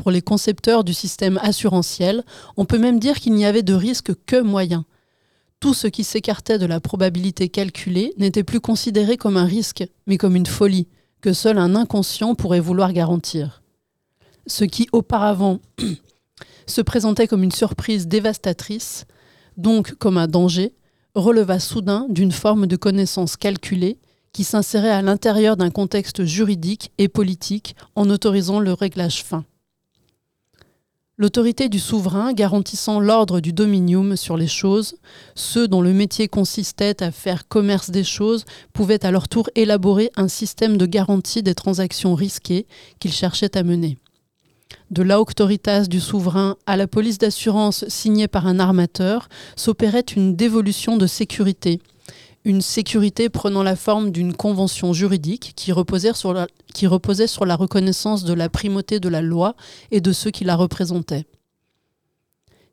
Pour 0.00 0.10
les 0.10 0.22
concepteurs 0.22 0.82
du 0.82 0.94
système 0.94 1.38
assurantiel, 1.42 2.24
on 2.56 2.64
peut 2.64 2.78
même 2.78 2.98
dire 2.98 3.20
qu'il 3.20 3.34
n'y 3.34 3.44
avait 3.44 3.62
de 3.62 3.74
risque 3.74 4.14
que 4.24 4.40
moyen. 4.40 4.86
Tout 5.60 5.74
ce 5.74 5.88
qui 5.88 6.04
s'écartait 6.04 6.58
de 6.58 6.64
la 6.64 6.80
probabilité 6.80 7.50
calculée 7.50 8.14
n'était 8.16 8.42
plus 8.42 8.60
considéré 8.60 9.18
comme 9.18 9.36
un 9.36 9.44
risque, 9.44 9.84
mais 10.06 10.16
comme 10.16 10.36
une 10.36 10.46
folie, 10.46 10.88
que 11.20 11.34
seul 11.34 11.58
un 11.58 11.74
inconscient 11.74 12.34
pourrait 12.34 12.60
vouloir 12.60 12.94
garantir. 12.94 13.62
Ce 14.46 14.64
qui 14.64 14.88
auparavant 14.92 15.60
se 16.66 16.80
présentait 16.80 17.26
comme 17.26 17.42
une 17.42 17.52
surprise 17.52 18.08
dévastatrice, 18.08 19.04
donc 19.58 19.96
comme 19.96 20.16
un 20.16 20.28
danger, 20.28 20.72
releva 21.14 21.60
soudain 21.60 22.06
d'une 22.08 22.32
forme 22.32 22.66
de 22.66 22.76
connaissance 22.76 23.36
calculée 23.36 23.98
qui 24.32 24.44
s'insérait 24.44 24.88
à 24.88 25.02
l'intérieur 25.02 25.58
d'un 25.58 25.70
contexte 25.70 26.24
juridique 26.24 26.90
et 26.96 27.08
politique 27.08 27.76
en 27.96 28.08
autorisant 28.08 28.60
le 28.60 28.72
réglage 28.72 29.24
fin. 29.24 29.44
L'autorité 31.20 31.68
du 31.68 31.78
souverain 31.78 32.32
garantissant 32.32 32.98
l'ordre 32.98 33.40
du 33.40 33.52
dominium 33.52 34.16
sur 34.16 34.38
les 34.38 34.46
choses, 34.46 34.94
ceux 35.34 35.68
dont 35.68 35.82
le 35.82 35.92
métier 35.92 36.28
consistait 36.28 37.02
à 37.02 37.10
faire 37.10 37.46
commerce 37.46 37.90
des 37.90 38.04
choses 38.04 38.46
pouvaient 38.72 39.04
à 39.04 39.10
leur 39.10 39.28
tour 39.28 39.50
élaborer 39.54 40.10
un 40.16 40.28
système 40.28 40.78
de 40.78 40.86
garantie 40.86 41.42
des 41.42 41.54
transactions 41.54 42.14
risquées 42.14 42.66
qu'ils 43.00 43.12
cherchaient 43.12 43.54
à 43.58 43.62
mener. 43.62 43.98
De 44.90 45.02
l'auctoritas 45.02 45.84
du 45.84 46.00
souverain 46.00 46.56
à 46.64 46.78
la 46.78 46.86
police 46.86 47.18
d'assurance 47.18 47.86
signée 47.88 48.26
par 48.26 48.46
un 48.46 48.58
armateur 48.58 49.28
s'opérait 49.56 50.00
une 50.00 50.36
dévolution 50.36 50.96
de 50.96 51.06
sécurité, 51.06 51.82
une 52.44 52.62
sécurité 52.62 53.28
prenant 53.28 53.62
la 53.62 53.76
forme 53.76 54.10
d'une 54.10 54.34
convention 54.34 54.92
juridique 54.92 55.52
qui 55.56 55.72
reposait, 55.72 56.14
sur 56.14 56.32
la, 56.32 57.56
reconnaissance 57.56 58.24
de 58.24 58.32
la 58.32 58.48
primauté 58.48 58.98
de 58.98 59.08
la 59.08 59.20
loi 59.20 59.54
et 59.90 60.00
de 60.00 60.12
ceux 60.12 60.30
qui 60.30 60.44
la 60.44 60.56
représentaient. 60.56 61.26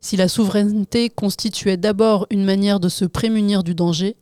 Si 0.00 0.16
la 0.16 0.28
souveraineté 0.28 1.10
constituait 1.10 1.76
d'abord 1.76 2.26
une 2.30 2.44
manière 2.44 2.80
de 2.80 2.88
se 2.88 3.04
prémunir 3.04 3.62
du 3.62 3.74
danger, 3.74 4.16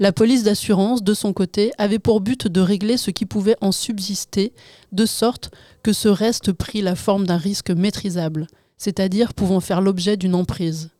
la 0.00 0.12
police 0.12 0.44
d'assurance, 0.44 1.02
de 1.02 1.14
son 1.14 1.32
côté, 1.32 1.72
avait 1.76 1.98
pour 1.98 2.20
but 2.20 2.46
de 2.46 2.60
régler 2.60 2.96
ce 2.96 3.10
qui 3.10 3.26
pouvait 3.26 3.56
en 3.60 3.72
subsister, 3.72 4.52
de 4.92 5.06
sorte 5.06 5.50
que 5.82 5.92
ce 5.92 6.08
reste 6.08 6.52
prit 6.52 6.82
la 6.82 6.94
forme 6.94 7.26
d'un 7.26 7.36
risque 7.36 7.70
maîtrisable, 7.70 8.46
c'est-à-dire 8.78 9.34
pouvant 9.34 9.60
faire 9.60 9.80
l'objet 9.80 10.16
d'une 10.16 10.34
emprise. 10.34 10.90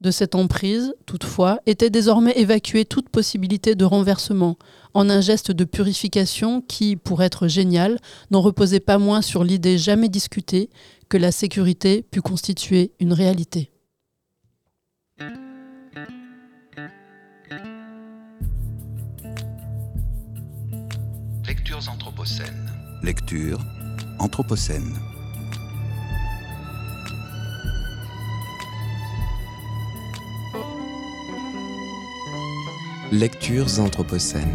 De 0.00 0.12
cette 0.12 0.36
emprise, 0.36 0.94
toutefois, 1.06 1.58
était 1.66 1.90
désormais 1.90 2.32
évacuée 2.36 2.84
toute 2.84 3.08
possibilité 3.08 3.74
de 3.74 3.84
renversement, 3.84 4.56
en 4.94 5.10
un 5.10 5.20
geste 5.20 5.50
de 5.50 5.64
purification 5.64 6.60
qui, 6.60 6.94
pour 6.94 7.20
être 7.20 7.48
génial, 7.48 7.98
n'en 8.30 8.40
reposait 8.40 8.78
pas 8.78 8.98
moins 8.98 9.22
sur 9.22 9.42
l'idée 9.42 9.76
jamais 9.76 10.08
discutée 10.08 10.70
que 11.08 11.16
la 11.16 11.32
sécurité 11.32 12.02
pût 12.02 12.22
constituer 12.22 12.92
une 13.00 13.12
réalité. 13.12 13.72
Lectures 21.44 21.88
anthropocènes. 21.88 22.70
Lecture 23.02 23.58
anthropocène. 24.20 24.94
Lectures 33.10 33.80
anthropocènes. 33.80 34.54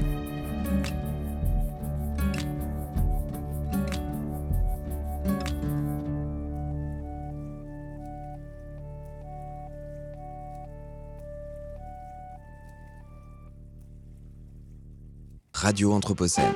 Radio 15.56 15.92
Anthropocène. 15.94 16.54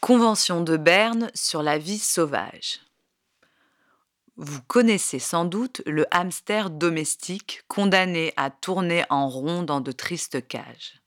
Convention 0.00 0.62
de 0.62 0.76
Berne 0.76 1.30
sur 1.34 1.62
la 1.62 1.78
vie 1.78 1.98
sauvage. 1.98 2.80
Vous 4.42 4.62
connaissez 4.62 5.18
sans 5.18 5.44
doute 5.44 5.82
le 5.84 6.06
hamster 6.10 6.70
domestique 6.70 7.62
condamné 7.68 8.32
à 8.38 8.48
tourner 8.48 9.04
en 9.10 9.28
rond 9.28 9.62
dans 9.62 9.82
de 9.82 9.92
tristes 9.92 10.48
cages. 10.48 11.02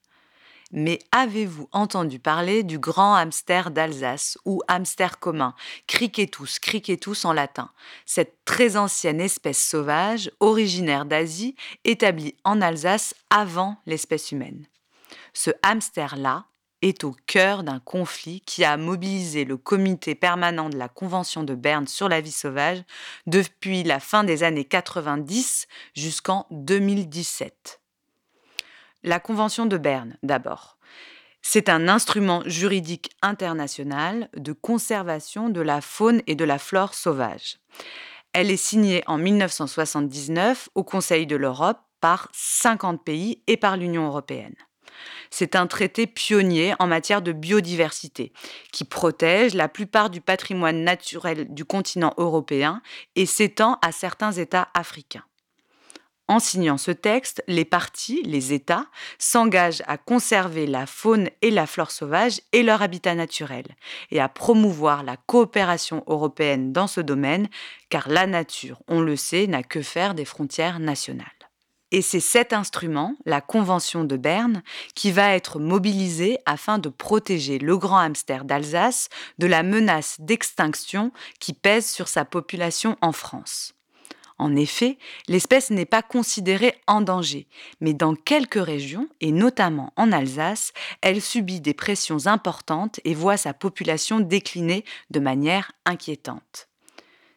Mais 0.70 1.00
avez-vous 1.10 1.68
entendu 1.72 2.20
parler 2.20 2.62
du 2.62 2.78
grand 2.78 3.16
hamster 3.16 3.72
d'Alsace 3.72 4.38
ou 4.44 4.62
hamster 4.68 5.18
commun, 5.18 5.56
criquetus, 5.88 6.60
criquetus 6.60 7.24
en 7.24 7.32
latin, 7.32 7.72
cette 8.06 8.36
très 8.44 8.76
ancienne 8.76 9.20
espèce 9.20 9.60
sauvage 9.60 10.30
originaire 10.38 11.04
d'Asie 11.04 11.56
établie 11.82 12.36
en 12.44 12.60
Alsace 12.60 13.16
avant 13.30 13.78
l'espèce 13.84 14.30
humaine. 14.30 14.64
Ce 15.32 15.50
hamster-là 15.64 16.44
est 16.84 17.02
au 17.02 17.16
cœur 17.26 17.62
d'un 17.62 17.80
conflit 17.80 18.42
qui 18.42 18.62
a 18.62 18.76
mobilisé 18.76 19.44
le 19.44 19.56
comité 19.56 20.14
permanent 20.14 20.68
de 20.68 20.76
la 20.76 20.88
Convention 20.88 21.42
de 21.42 21.54
Berne 21.54 21.86
sur 21.86 22.10
la 22.10 22.20
vie 22.20 22.30
sauvage 22.30 22.82
depuis 23.26 23.82
la 23.82 24.00
fin 24.00 24.22
des 24.22 24.42
années 24.42 24.66
90 24.66 25.66
jusqu'en 25.94 26.46
2017. 26.50 27.80
La 29.02 29.18
Convention 29.18 29.64
de 29.64 29.78
Berne, 29.78 30.18
d'abord. 30.22 30.76
C'est 31.40 31.70
un 31.70 31.88
instrument 31.88 32.42
juridique 32.46 33.10
international 33.22 34.28
de 34.36 34.52
conservation 34.52 35.48
de 35.48 35.60
la 35.62 35.80
faune 35.80 36.22
et 36.26 36.34
de 36.34 36.44
la 36.44 36.58
flore 36.58 36.94
sauvage. 36.94 37.58
Elle 38.34 38.50
est 38.50 38.56
signée 38.56 39.02
en 39.06 39.16
1979 39.16 40.68
au 40.74 40.84
Conseil 40.84 41.26
de 41.26 41.36
l'Europe 41.36 41.78
par 42.00 42.28
50 42.32 43.02
pays 43.04 43.42
et 43.46 43.56
par 43.56 43.78
l'Union 43.78 44.06
européenne. 44.06 44.56
C'est 45.30 45.56
un 45.56 45.66
traité 45.66 46.06
pionnier 46.06 46.74
en 46.78 46.86
matière 46.86 47.22
de 47.22 47.32
biodiversité 47.32 48.32
qui 48.72 48.84
protège 48.84 49.54
la 49.54 49.68
plupart 49.68 50.10
du 50.10 50.20
patrimoine 50.20 50.84
naturel 50.84 51.52
du 51.52 51.64
continent 51.64 52.14
européen 52.16 52.82
et 53.16 53.26
s'étend 53.26 53.78
à 53.82 53.92
certains 53.92 54.32
États 54.32 54.68
africains. 54.74 55.24
En 56.26 56.38
signant 56.38 56.78
ce 56.78 56.90
texte, 56.90 57.44
les 57.48 57.66
partis, 57.66 58.22
les 58.22 58.54
États, 58.54 58.86
s'engagent 59.18 59.82
à 59.86 59.98
conserver 59.98 60.66
la 60.66 60.86
faune 60.86 61.28
et 61.42 61.50
la 61.50 61.66
flore 61.66 61.90
sauvage 61.90 62.40
et 62.52 62.62
leur 62.62 62.80
habitat 62.80 63.14
naturel, 63.14 63.66
et 64.10 64.20
à 64.20 64.30
promouvoir 64.30 65.02
la 65.02 65.18
coopération 65.18 66.02
européenne 66.06 66.72
dans 66.72 66.86
ce 66.86 67.02
domaine, 67.02 67.48
car 67.90 68.08
la 68.08 68.26
nature, 68.26 68.80
on 68.88 69.02
le 69.02 69.16
sait, 69.16 69.46
n'a 69.46 69.62
que 69.62 69.82
faire 69.82 70.14
des 70.14 70.24
frontières 70.24 70.80
nationales. 70.80 71.43
Et 71.92 72.02
c'est 72.02 72.20
cet 72.20 72.52
instrument, 72.52 73.14
la 73.24 73.40
Convention 73.40 74.04
de 74.04 74.16
Berne, 74.16 74.62
qui 74.94 75.12
va 75.12 75.34
être 75.34 75.58
mobilisé 75.60 76.38
afin 76.46 76.78
de 76.78 76.88
protéger 76.88 77.58
le 77.58 77.76
grand 77.76 77.98
hamster 77.98 78.44
d'Alsace 78.44 79.08
de 79.38 79.46
la 79.46 79.62
menace 79.62 80.16
d'extinction 80.20 81.12
qui 81.38 81.52
pèse 81.52 81.88
sur 81.88 82.08
sa 82.08 82.24
population 82.24 82.96
en 83.00 83.12
France. 83.12 83.74
En 84.36 84.56
effet, 84.56 84.98
l'espèce 85.28 85.70
n'est 85.70 85.84
pas 85.86 86.02
considérée 86.02 86.74
en 86.88 87.00
danger, 87.00 87.46
mais 87.80 87.94
dans 87.94 88.16
quelques 88.16 88.62
régions, 88.62 89.08
et 89.20 89.30
notamment 89.30 89.92
en 89.96 90.10
Alsace, 90.10 90.72
elle 91.02 91.22
subit 91.22 91.60
des 91.60 91.74
pressions 91.74 92.26
importantes 92.26 92.98
et 93.04 93.14
voit 93.14 93.36
sa 93.36 93.54
population 93.54 94.18
décliner 94.18 94.84
de 95.10 95.20
manière 95.20 95.70
inquiétante. 95.84 96.68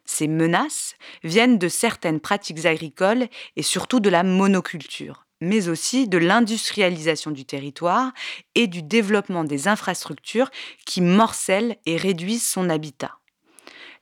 Ces 0.08 0.28
menaces 0.28 0.96
viennent 1.24 1.60
de 1.60 1.68
certaines 1.68 2.20
pratiques 2.20 2.66
agricoles 2.66 3.28
et 3.56 3.62
surtout 3.62 4.00
de 4.00 4.10
la 4.10 4.24
monoculture, 4.24 5.28
mais 5.42 5.70
aussi 5.70 6.08
de 6.08 6.18
l'industrialisation 6.18 7.30
du 7.30 7.46
territoire 7.46 8.12
et 8.56 8.66
du 8.66 8.82
développement 8.82 9.44
des 9.44 9.68
infrastructures 9.68 10.50
qui 10.88 11.02
morcellent 11.02 11.78
et 11.86 11.98
réduisent 11.98 12.48
son 12.48 12.70
habitat 12.70 13.20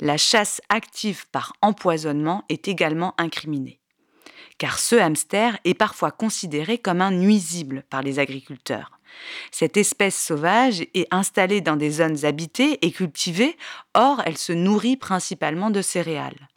la 0.01 0.17
chasse 0.17 0.61
active 0.69 1.25
par 1.31 1.53
empoisonnement 1.61 2.43
est 2.49 2.67
également 2.67 3.13
incriminée. 3.17 3.79
Car 4.57 4.79
ce 4.79 4.95
hamster 4.95 5.57
est 5.65 5.73
parfois 5.73 6.11
considéré 6.11 6.77
comme 6.77 7.01
un 7.01 7.11
nuisible 7.11 7.83
par 7.89 8.01
les 8.01 8.19
agriculteurs. 8.19 8.91
Cette 9.51 9.77
espèce 9.77 10.17
sauvage 10.17 10.81
est 10.93 11.07
installée 11.11 11.61
dans 11.61 11.75
des 11.75 11.91
zones 11.91 12.25
habitées 12.25 12.79
et 12.85 12.91
cultivées, 12.91 13.57
or 13.93 14.21
elle 14.25 14.37
se 14.37 14.53
nourrit 14.53 14.97
principalement 14.97 15.69
de 15.69 15.81
céréales. 15.81 16.47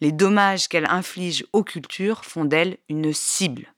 Les 0.00 0.12
dommages 0.12 0.68
qu'elle 0.68 0.88
inflige 0.90 1.44
aux 1.52 1.64
cultures 1.64 2.24
font 2.24 2.44
d'elle 2.44 2.78
une 2.88 3.12
cible. 3.12 3.74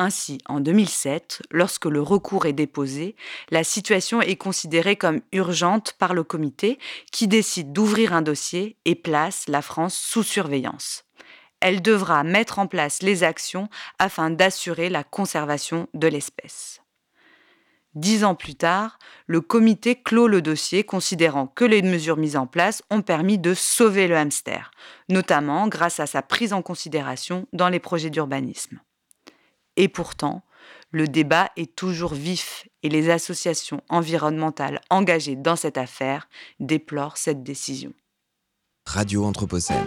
Ainsi, 0.00 0.38
en 0.46 0.60
2007, 0.60 1.42
lorsque 1.50 1.86
le 1.86 2.00
recours 2.00 2.46
est 2.46 2.52
déposé, 2.52 3.16
la 3.50 3.64
situation 3.64 4.22
est 4.22 4.36
considérée 4.36 4.94
comme 4.94 5.22
urgente 5.32 5.94
par 5.98 6.14
le 6.14 6.22
comité 6.22 6.78
qui 7.10 7.26
décide 7.26 7.72
d'ouvrir 7.72 8.12
un 8.12 8.22
dossier 8.22 8.76
et 8.84 8.94
place 8.94 9.48
la 9.48 9.60
France 9.60 9.96
sous 9.96 10.22
surveillance. 10.22 11.04
Elle 11.58 11.82
devra 11.82 12.22
mettre 12.22 12.60
en 12.60 12.68
place 12.68 13.02
les 13.02 13.24
actions 13.24 13.68
afin 13.98 14.30
d'assurer 14.30 14.88
la 14.88 15.02
conservation 15.02 15.88
de 15.94 16.06
l'espèce. 16.06 16.80
Dix 17.94 18.24
ans 18.24 18.34
plus 18.34 18.54
tard, 18.54 18.98
le 19.26 19.40
comité 19.40 20.00
clôt 20.00 20.28
le 20.28 20.42
dossier 20.42 20.84
considérant 20.84 21.46
que 21.46 21.64
les 21.64 21.82
mesures 21.82 22.16
mises 22.16 22.36
en 22.36 22.46
place 22.46 22.82
ont 22.90 23.02
permis 23.02 23.38
de 23.38 23.54
sauver 23.54 24.08
le 24.08 24.16
hamster, 24.16 24.70
notamment 25.08 25.68
grâce 25.68 25.98
à 25.98 26.06
sa 26.06 26.22
prise 26.22 26.52
en 26.52 26.62
considération 26.62 27.46
dans 27.52 27.68
les 27.68 27.80
projets 27.80 28.10
d'urbanisme. 28.10 28.80
Et 29.76 29.88
pourtant, 29.88 30.42
le 30.90 31.06
débat 31.06 31.50
est 31.56 31.74
toujours 31.74 32.14
vif 32.14 32.66
et 32.82 32.88
les 32.88 33.10
associations 33.10 33.82
environnementales 33.88 34.80
engagées 34.90 35.36
dans 35.36 35.56
cette 35.56 35.78
affaire 35.78 36.28
déplorent 36.60 37.16
cette 37.16 37.42
décision. 37.42 37.92
Radio 38.86 39.24
Anthropocène. 39.24 39.86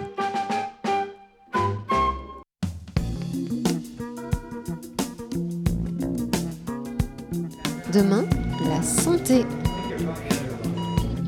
Demain, 7.94 8.24
la 8.70 8.82
santé. 8.82 9.44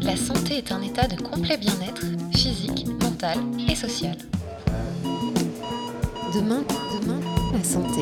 La 0.02 0.16
santé 0.16 0.60
est 0.60 0.72
un 0.72 0.82
état 0.82 1.08
de 1.08 1.22
complet 1.22 1.58
bien-être 1.58 2.06
physique, 2.32 2.88
mental 3.02 3.38
et 3.70 3.76
social. 3.76 4.18
Demain, 6.34 6.64
demain, 7.02 7.20
la 7.52 7.64
santé. 7.66 8.02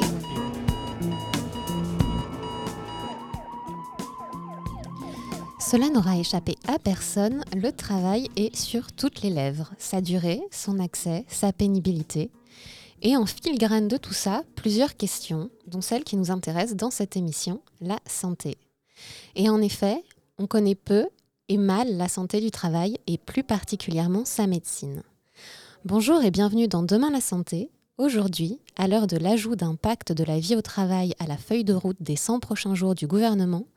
Cela 5.59 5.89
n'aura 5.89 6.17
échappé 6.17 6.55
à 6.67 6.77
personne, 6.77 7.43
le 7.55 7.71
travail 7.71 8.29
est 8.35 8.55
sur 8.55 8.91
toutes 8.91 9.23
les 9.23 9.31
lèvres. 9.31 9.71
Sa 9.79 10.01
durée, 10.01 10.41
son 10.51 10.79
accès, 10.79 11.25
sa 11.27 11.51
pénibilité. 11.51 12.29
Et 13.03 13.17
en 13.17 13.25
filigrane 13.25 13.87
de 13.87 13.97
tout 13.97 14.13
ça, 14.13 14.43
plusieurs 14.55 14.95
questions, 14.95 15.49
dont 15.65 15.81
celle 15.81 16.03
qui 16.03 16.17
nous 16.17 16.29
intéresse 16.29 16.75
dans 16.75 16.91
cette 16.91 17.17
émission, 17.17 17.61
la 17.81 17.99
santé. 18.05 18.57
Et 19.35 19.49
en 19.49 19.59
effet, 19.59 20.03
on 20.37 20.45
connaît 20.45 20.75
peu 20.75 21.07
et 21.49 21.57
mal 21.57 21.97
la 21.97 22.07
santé 22.07 22.41
du 22.41 22.51
travail 22.51 22.97
et 23.07 23.17
plus 23.17 23.43
particulièrement 23.43 24.23
sa 24.23 24.45
médecine. 24.45 25.01
Bonjour 25.83 26.21
et 26.21 26.29
bienvenue 26.29 26.67
dans 26.67 26.83
Demain 26.83 27.09
la 27.09 27.21
santé, 27.21 27.71
Aujourd'hui, 28.01 28.57
à 28.77 28.87
l'heure 28.87 29.05
de 29.05 29.15
l'ajout 29.15 29.55
d'un 29.55 29.75
pacte 29.75 30.11
de 30.11 30.23
la 30.23 30.39
vie 30.39 30.55
au 30.55 30.63
travail 30.63 31.13
à 31.19 31.27
la 31.27 31.37
feuille 31.37 31.63
de 31.63 31.75
route 31.75 31.97
des 31.99 32.15
100 32.15 32.39
prochains 32.39 32.73
jours 32.73 32.95
du 32.95 33.05
gouvernement, 33.05 33.67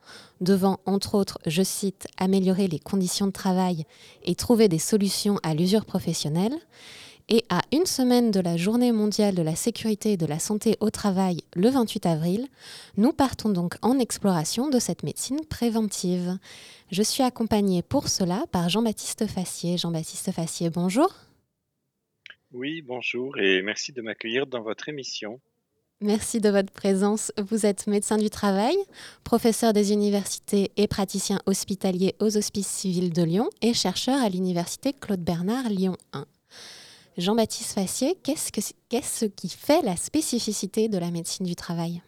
devant, 0.41 0.79
entre 0.87 1.13
autres, 1.13 1.37
je 1.45 1.61
cite, 1.61 2.07
améliorer 2.17 2.67
les 2.67 2.79
conditions 2.79 3.27
de 3.27 3.31
travail 3.31 3.85
et 4.23 4.33
trouver 4.33 4.67
des 4.67 4.79
solutions 4.79 5.37
à 5.43 5.53
l'usure 5.53 5.85
professionnelle, 5.85 6.57
et 7.29 7.43
à 7.49 7.61
une 7.71 7.85
semaine 7.85 8.31
de 8.31 8.39
la 8.39 8.57
Journée 8.57 8.91
mondiale 8.91 9.35
de 9.35 9.41
la 9.41 9.55
sécurité 9.55 10.13
et 10.13 10.17
de 10.17 10.25
la 10.25 10.39
santé 10.39 10.77
au 10.79 10.89
travail, 10.89 11.41
le 11.55 11.69
28 11.69 12.05
avril, 12.05 12.47
nous 12.97 13.13
partons 13.13 13.49
donc 13.49 13.75
en 13.81 13.99
exploration 13.99 14.69
de 14.69 14.79
cette 14.79 15.03
médecine 15.03 15.43
préventive. 15.45 16.37
Je 16.91 17.01
suis 17.01 17.23
accompagnée 17.23 17.81
pour 17.81 18.09
cela 18.09 18.45
par 18.51 18.69
Jean-Baptiste 18.69 19.27
Fassier. 19.27 19.77
Jean-Baptiste 19.77 20.31
Fassier, 20.31 20.69
bonjour. 20.69 21.13
Oui, 22.51 22.81
bonjour 22.81 23.37
et 23.39 23.61
merci 23.61 23.91
de 23.91 24.01
m'accueillir 24.01 24.45
dans 24.45 24.61
votre 24.61 24.87
émission. 24.87 25.39
Merci 26.01 26.41
de 26.41 26.49
votre 26.49 26.71
présence. 26.71 27.31
Vous 27.37 27.65
êtes 27.65 27.87
médecin 27.87 28.17
du 28.17 28.29
travail, 28.29 28.75
professeur 29.23 29.73
des 29.73 29.93
universités 29.93 30.71
et 30.77 30.87
praticien 30.87 31.39
hospitalier 31.45 32.15
aux 32.19 32.37
Hospices 32.37 32.67
civils 32.67 33.13
de 33.13 33.23
Lyon 33.23 33.49
et 33.61 33.73
chercheur 33.73 34.21
à 34.21 34.29
l'université 34.29 34.93
Claude 34.93 35.21
Bernard 35.21 35.69
Lyon 35.69 35.97
1. 36.13 36.25
Jean-Baptiste 37.17 37.73
Fassier, 37.73 38.15
qu'est-ce, 38.23 39.25
qui 39.25 39.49
fait 39.49 39.81
la 39.81 39.95
spécificité 39.95 40.89
de 40.89 40.97
la 40.97 41.11
médecine 41.11 41.45
du 41.45 41.55
travail? 41.55 42.01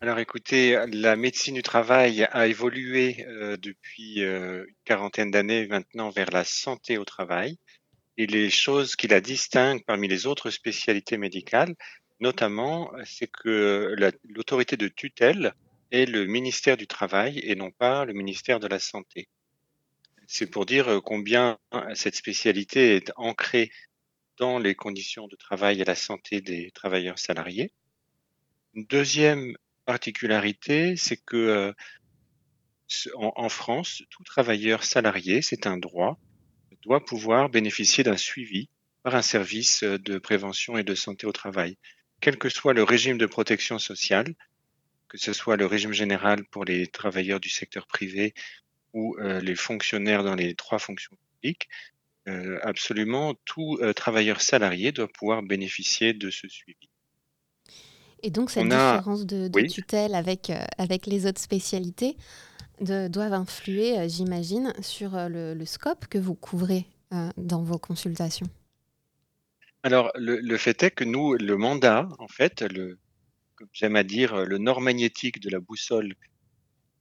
Alors 0.00 0.18
écoutez, 0.18 0.78
la 0.92 1.16
médecine 1.16 1.56
du 1.56 1.62
travail 1.62 2.26
a 2.30 2.46
évolué 2.46 3.26
euh, 3.26 3.56
depuis 3.58 4.22
euh, 4.22 4.64
une 4.66 4.74
quarantaine 4.84 5.30
d'années 5.30 5.66
maintenant 5.66 6.10
vers 6.10 6.30
la 6.30 6.44
santé 6.44 6.96
au 6.96 7.04
travail 7.04 7.58
et 8.16 8.26
les 8.26 8.50
choses 8.50 8.96
qui 8.96 9.08
la 9.08 9.20
distinguent 9.20 9.84
parmi 9.84 10.08
les 10.08 10.26
autres 10.26 10.50
spécialités 10.50 11.18
médicales, 11.18 11.74
notamment, 12.20 12.92
c'est 13.04 13.30
que 13.30 13.94
l'autorité 14.24 14.76
de 14.76 14.88
tutelle 14.88 15.54
est 15.90 16.06
le 16.06 16.26
ministère 16.26 16.76
du 16.76 16.86
Travail 16.86 17.40
et 17.42 17.54
non 17.54 17.70
pas 17.70 18.04
le 18.04 18.12
ministère 18.12 18.60
de 18.60 18.66
la 18.66 18.78
Santé. 18.78 19.28
C'est 20.32 20.46
pour 20.46 20.64
dire 20.64 21.00
combien 21.04 21.58
cette 21.94 22.14
spécialité 22.14 22.94
est 22.94 23.12
ancrée 23.16 23.70
dans 24.38 24.58
les 24.58 24.76
conditions 24.76 25.26
de 25.26 25.34
travail 25.34 25.80
et 25.80 25.84
la 25.84 25.96
santé 25.96 26.40
des 26.40 26.70
travailleurs 26.70 27.18
salariés. 27.18 27.72
Une 28.74 28.86
deuxième 28.86 29.56
particularité, 29.86 30.96
c'est 30.96 31.16
que 31.16 31.74
en 33.14 33.48
France, 33.48 34.02
tout 34.10 34.22
travailleur 34.22 34.84
salarié, 34.84 35.42
c'est 35.42 35.66
un 35.66 35.78
droit, 35.78 36.18
doit 36.82 37.04
pouvoir 37.04 37.48
bénéficier 37.48 38.04
d'un 38.04 38.16
suivi 38.16 38.68
par 39.02 39.14
un 39.14 39.22
service 39.22 39.82
euh, 39.82 39.98
de 39.98 40.18
prévention 40.18 40.76
et 40.78 40.84
de 40.84 40.94
santé 40.94 41.26
au 41.26 41.32
travail, 41.32 41.76
quel 42.20 42.38
que 42.38 42.48
soit 42.48 42.74
le 42.74 42.82
régime 42.82 43.18
de 43.18 43.26
protection 43.26 43.78
sociale, 43.78 44.34
que 45.08 45.18
ce 45.18 45.32
soit 45.32 45.56
le 45.56 45.66
régime 45.66 45.92
général 45.92 46.44
pour 46.44 46.64
les 46.64 46.86
travailleurs 46.86 47.40
du 47.40 47.48
secteur 47.48 47.86
privé 47.86 48.34
ou 48.92 49.16
les 49.18 49.54
fonctionnaires 49.54 50.24
dans 50.24 50.34
les 50.34 50.54
trois 50.54 50.78
fonctions 50.78 51.16
publiques, 51.34 51.68
absolument 52.62 53.34
tout 53.44 53.78
travailleur 53.96 54.40
salarié 54.40 54.92
doit 54.92 55.08
pouvoir 55.08 55.42
bénéficier 55.42 56.12
de 56.12 56.30
ce 56.30 56.48
suivi. 56.48 56.88
Et 58.22 58.30
donc 58.30 58.50
cette 58.50 58.64
différence 58.64 59.24
de, 59.26 59.48
tutelle 59.68 60.14
avec, 60.14 60.52
avec 60.76 61.06
les 61.06 61.26
autres 61.26 61.40
spécialités 61.40 62.16
de, 62.80 63.08
doivent 63.08 63.32
influer, 63.32 64.08
j'imagine, 64.08 64.72
sur 64.80 65.12
le, 65.28 65.64
scope 65.64 66.06
que 66.06 66.18
vous 66.18 66.34
couvrez 66.34 66.86
dans 67.36 67.62
vos 67.62 67.78
consultations? 67.78 68.46
Alors, 69.82 70.10
le, 70.14 70.56
fait 70.56 70.82
est 70.82 70.90
que 70.90 71.04
nous, 71.04 71.34
le 71.34 71.56
mandat, 71.56 72.08
en 72.18 72.28
fait, 72.28 72.62
le, 72.62 72.98
j'aime 73.72 73.96
à 73.96 74.02
dire, 74.02 74.44
le 74.44 74.58
nord 74.58 74.80
magnétique 74.80 75.40
de 75.40 75.48
la 75.48 75.60
boussole, 75.60 76.14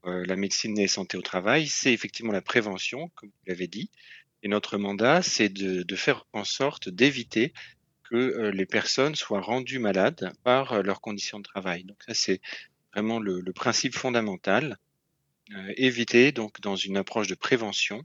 la 0.03 0.35
médecine 0.35 0.77
et 0.79 0.87
santé 0.87 1.17
au 1.17 1.21
travail, 1.21 1.67
c'est 1.67 1.93
effectivement 1.93 2.31
la 2.31 2.41
prévention, 2.41 3.09
comme 3.15 3.29
vous 3.29 3.45
l'avez 3.47 3.67
dit. 3.67 3.89
Et 4.43 4.47
notre 4.47 4.77
mandat, 4.77 5.21
c'est 5.21 5.49
de, 5.49 5.95
faire 5.95 6.25
en 6.33 6.43
sorte 6.43 6.89
d'éviter 6.89 7.53
que 8.03 8.49
les 8.49 8.65
personnes 8.65 9.15
soient 9.15 9.41
rendues 9.41 9.79
malades 9.79 10.31
par 10.43 10.81
leurs 10.81 11.01
conditions 11.01 11.39
de 11.39 11.43
travail. 11.43 11.83
Donc 11.83 11.97
ça, 12.07 12.13
c'est 12.13 12.41
vraiment 12.93 13.19
le, 13.19 13.43
principe 13.53 13.95
fondamental. 13.95 14.77
éviter, 15.75 16.31
donc, 16.31 16.61
dans 16.61 16.75
une 16.75 16.97
approche 16.97 17.27
de 17.27 17.35
prévention, 17.35 18.03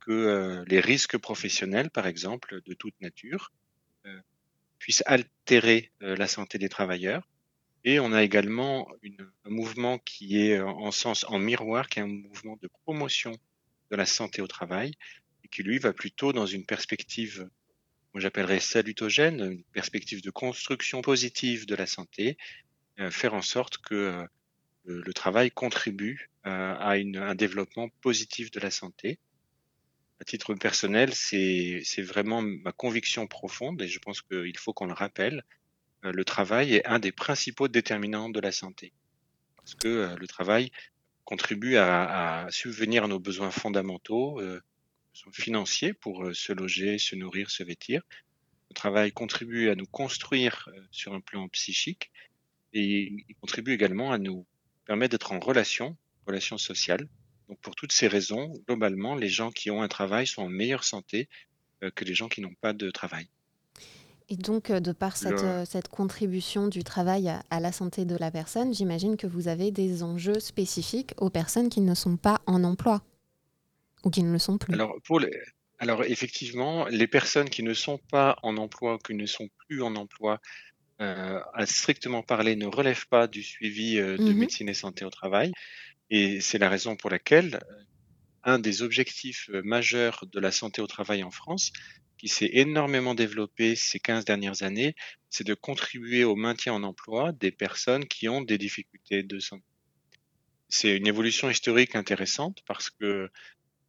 que 0.00 0.64
les 0.66 0.80
risques 0.80 1.18
professionnels, 1.18 1.90
par 1.90 2.06
exemple, 2.06 2.60
de 2.64 2.74
toute 2.74 2.98
nature, 3.00 3.52
puissent 4.78 5.02
altérer 5.06 5.92
la 6.00 6.26
santé 6.26 6.58
des 6.58 6.68
travailleurs. 6.68 7.28
Et 7.84 8.00
on 8.00 8.12
a 8.12 8.22
également 8.22 8.90
un 9.44 9.50
mouvement 9.50 9.98
qui 9.98 10.40
est 10.40 10.58
en 10.60 10.90
sens 10.90 11.24
en 11.28 11.38
miroir, 11.38 11.88
qui 11.88 11.98
est 11.98 12.02
un 12.02 12.06
mouvement 12.06 12.58
de 12.60 12.68
promotion 12.68 13.32
de 13.90 13.96
la 13.96 14.06
santé 14.06 14.40
au 14.40 14.46
travail, 14.46 14.94
et 15.44 15.48
qui 15.48 15.62
lui 15.62 15.78
va 15.78 15.92
plutôt 15.92 16.32
dans 16.32 16.46
une 16.46 16.64
perspective, 16.64 17.48
moi 18.14 18.20
j'appellerais 18.20 18.60
salutogène, 18.60 19.40
une 19.40 19.64
perspective 19.64 20.22
de 20.22 20.30
construction 20.30 21.02
positive 21.02 21.66
de 21.66 21.74
la 21.74 21.86
santé, 21.86 22.38
euh, 23.00 23.10
faire 23.10 23.34
en 23.34 23.42
sorte 23.42 23.78
que 23.78 23.94
euh, 23.94 24.26
le, 24.84 25.12
travail 25.12 25.50
contribue 25.50 26.30
euh, 26.46 26.74
à 26.78 26.92
un 26.92 27.34
développement 27.34 27.90
positif 28.00 28.50
de 28.50 28.60
la 28.60 28.70
santé. 28.70 29.18
À 30.20 30.24
titre 30.24 30.54
personnel, 30.54 31.12
c'est 31.12 31.82
vraiment 31.98 32.40
ma 32.40 32.72
conviction 32.72 33.26
profonde 33.26 33.82
et 33.82 33.88
je 33.88 33.98
pense 33.98 34.22
qu'il 34.22 34.56
faut 34.56 34.72
qu'on 34.72 34.86
le 34.86 34.94
rappelle. 34.94 35.44
Le 36.04 36.24
travail 36.24 36.74
est 36.74 36.86
un 36.86 36.98
des 36.98 37.12
principaux 37.12 37.68
déterminants 37.68 38.28
de 38.28 38.40
la 38.40 38.52
santé. 38.52 38.92
Parce 39.56 39.74
que 39.74 40.14
le 40.14 40.26
travail 40.26 40.70
contribue 41.24 41.76
à, 41.76 42.46
subvenir 42.50 43.04
à 43.04 43.08
nos 43.08 43.18
besoins 43.18 43.50
fondamentaux, 43.50 44.40
financiers 45.32 45.92
pour 45.92 46.24
euh, 46.24 46.34
se 46.34 46.52
loger, 46.52 46.98
se 46.98 47.14
nourrir, 47.16 47.50
se 47.50 47.62
vêtir. 47.62 48.02
Le 48.70 48.74
travail 48.74 49.12
contribue 49.12 49.68
à 49.70 49.74
nous 49.74 49.86
construire 49.86 50.68
euh, 50.68 50.80
sur 50.90 51.14
un 51.14 51.20
plan 51.20 51.48
psychique 51.48 52.10
et 52.72 53.12
il 53.28 53.34
contribue 53.36 53.72
également 53.72 54.12
à 54.12 54.18
nous 54.18 54.46
permettre 54.84 55.12
d'être 55.12 55.32
en 55.32 55.38
relation, 55.38 55.96
relation 56.26 56.58
sociale. 56.58 57.08
Donc 57.48 57.60
pour 57.60 57.76
toutes 57.76 57.92
ces 57.92 58.08
raisons, 58.08 58.52
globalement, 58.66 59.14
les 59.14 59.28
gens 59.28 59.50
qui 59.50 59.70
ont 59.70 59.82
un 59.82 59.88
travail 59.88 60.26
sont 60.26 60.42
en 60.42 60.48
meilleure 60.48 60.84
santé 60.84 61.28
euh, 61.82 61.90
que 61.90 62.04
les 62.04 62.14
gens 62.14 62.28
qui 62.28 62.40
n'ont 62.40 62.54
pas 62.60 62.72
de 62.72 62.90
travail. 62.90 63.28
Et 64.30 64.36
donc, 64.36 64.72
de 64.72 64.92
par 64.92 65.16
cette, 65.16 65.44
cette 65.66 65.88
contribution 65.88 66.68
du 66.68 66.82
travail 66.82 67.30
à 67.50 67.60
la 67.60 67.72
santé 67.72 68.04
de 68.04 68.16
la 68.16 68.30
personne, 68.30 68.72
j'imagine 68.72 69.16
que 69.18 69.26
vous 69.26 69.48
avez 69.48 69.70
des 69.70 70.02
enjeux 70.02 70.40
spécifiques 70.40 71.12
aux 71.18 71.28
personnes 71.28 71.68
qui 71.68 71.82
ne 71.82 71.94
sont 71.94 72.16
pas 72.16 72.40
en 72.46 72.64
emploi 72.64 73.02
ou 74.04 74.10
qui 74.10 74.22
ne 74.22 74.32
le 74.32 74.38
sont 74.38 74.58
plus 74.58 74.72
Alors, 74.74 74.94
pour 75.04 75.20
les... 75.20 75.30
Alors 75.78 76.04
effectivement, 76.04 76.86
les 76.86 77.06
personnes 77.06 77.50
qui 77.50 77.62
ne 77.62 77.74
sont 77.74 77.98
pas 78.10 78.38
en 78.42 78.56
emploi, 78.56 78.98
qui 79.04 79.14
ne 79.14 79.26
sont 79.26 79.48
plus 79.66 79.82
en 79.82 79.96
emploi, 79.96 80.40
euh, 81.00 81.40
à 81.52 81.66
strictement 81.66 82.22
parler, 82.22 82.54
ne 82.54 82.66
relèvent 82.66 83.08
pas 83.08 83.26
du 83.26 83.42
suivi 83.42 83.98
euh, 83.98 84.16
de 84.16 84.22
mmh 84.22 84.34
médecine 84.34 84.68
et 84.68 84.74
santé 84.74 85.04
au 85.04 85.10
travail. 85.10 85.52
Et 86.10 86.40
c'est 86.40 86.58
la 86.58 86.68
raison 86.68 86.94
pour 86.94 87.10
laquelle 87.10 87.56
euh, 87.56 87.82
un 88.44 88.58
des 88.58 88.82
objectifs 88.82 89.50
majeurs 89.64 90.24
de 90.32 90.38
la 90.38 90.52
santé 90.52 90.80
au 90.80 90.86
travail 90.86 91.24
en 91.24 91.30
France, 91.30 91.72
qui 92.18 92.28
s'est 92.28 92.50
énormément 92.52 93.14
développé 93.14 93.76
ces 93.76 93.98
15 94.00 94.24
dernières 94.24 94.62
années, 94.62 94.94
c'est 95.28 95.46
de 95.46 95.54
contribuer 95.54 96.24
au 96.24 96.36
maintien 96.36 96.72
en 96.74 96.82
emploi 96.82 97.32
des 97.32 97.50
personnes 97.50 98.06
qui 98.06 98.28
ont 98.28 98.42
des 98.42 98.58
difficultés 98.58 99.22
de 99.22 99.38
santé. 99.38 99.64
C'est 100.68 100.96
une 100.96 101.06
évolution 101.06 101.50
historique 101.50 101.94
intéressante 101.94 102.62
parce 102.66 102.90
que 102.90 103.30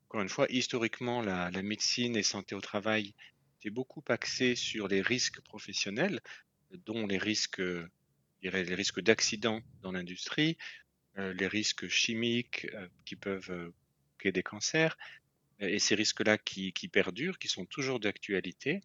encore 0.07 0.21
une 0.21 0.30
fois, 0.30 0.45
historiquement, 0.49 1.21
la, 1.21 1.49
médecine 1.61 2.15
et 2.15 2.23
santé 2.23 2.55
au 2.55 2.61
travail 2.61 3.13
étaient 3.59 3.69
beaucoup 3.69 4.03
axée 4.07 4.55
sur 4.55 4.88
les 4.88 5.01
risques 5.01 5.41
professionnels, 5.41 6.21
dont 6.86 7.07
les 7.07 7.17
risques, 7.17 7.61
les 8.41 8.49
risques 8.49 9.01
d'accidents 9.01 9.61
dans 9.82 9.91
l'industrie, 9.91 10.57
euh, 11.17 11.34
les 11.34 11.47
risques 11.47 11.88
chimiques 11.88 12.67
euh, 12.73 12.88
qui 13.05 13.15
peuvent 13.15 13.49
euh, 13.49 13.73
créer 14.17 14.32
des 14.32 14.43
cancers, 14.43 14.97
et 15.60 15.80
ces 15.80 15.95
risques-là 15.95 16.38
qui, 16.38 16.72
perdurent, 16.91 17.39
qui 17.39 17.47
sont 17.47 17.66
toujours 17.66 17.99
d'actualité. 17.99 18.82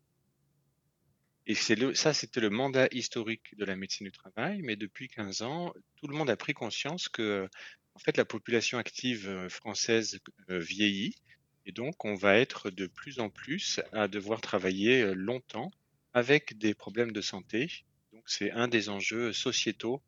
Et 1.46 1.54
ça, 1.54 2.14
c'était 2.14 2.40
le 2.40 2.50
mandat 2.50 2.88
historique 2.92 3.56
de 3.56 3.64
la 3.64 3.74
médecine 3.74 4.06
du 4.06 4.12
travail, 4.12 4.60
mais 4.62 4.76
depuis 4.76 5.08
15 5.08 5.42
ans, 5.42 5.72
tout 5.96 6.06
le 6.06 6.16
monde 6.16 6.30
a 6.30 6.36
pris 6.36 6.52
conscience 6.52 7.08
que 7.08 7.48
en 7.94 7.98
fait, 7.98 8.16
la 8.16 8.24
population 8.24 8.78
active 8.78 9.28
euh, 9.28 9.48
française 9.48 10.20
euh, 10.48 10.60
vieillit 10.60 11.16
et 11.66 11.72
donc 11.72 12.04
on 12.04 12.14
va 12.14 12.36
être 12.38 12.70
de 12.70 12.86
plus 12.86 13.20
en 13.20 13.28
plus 13.30 13.80
à 13.92 14.08
devoir 14.08 14.40
travailler 14.40 15.02
euh, 15.02 15.14
longtemps 15.14 15.70
avec 16.14 16.58
des 16.58 16.74
problèmes 16.74 17.12
de 17.12 17.20
santé. 17.20 17.70
Donc 18.12 18.22
c'est 18.26 18.50
un 18.50 18.68
des 18.68 18.88
enjeux 18.88 19.32
sociétaux 19.32 20.02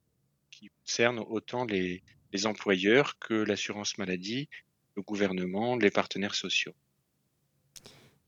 qui 0.50 0.70
concernent 0.80 1.20
autant 1.20 1.64
les, 1.64 2.02
employeurs 2.44 3.18
que 3.18 3.34
l'assurance 3.34 3.98
maladie, 3.98 4.48
le 4.96 5.02
gouvernement, 5.02 5.76
les 5.76 5.90
partenaires 5.90 6.34
sociaux. 6.34 6.72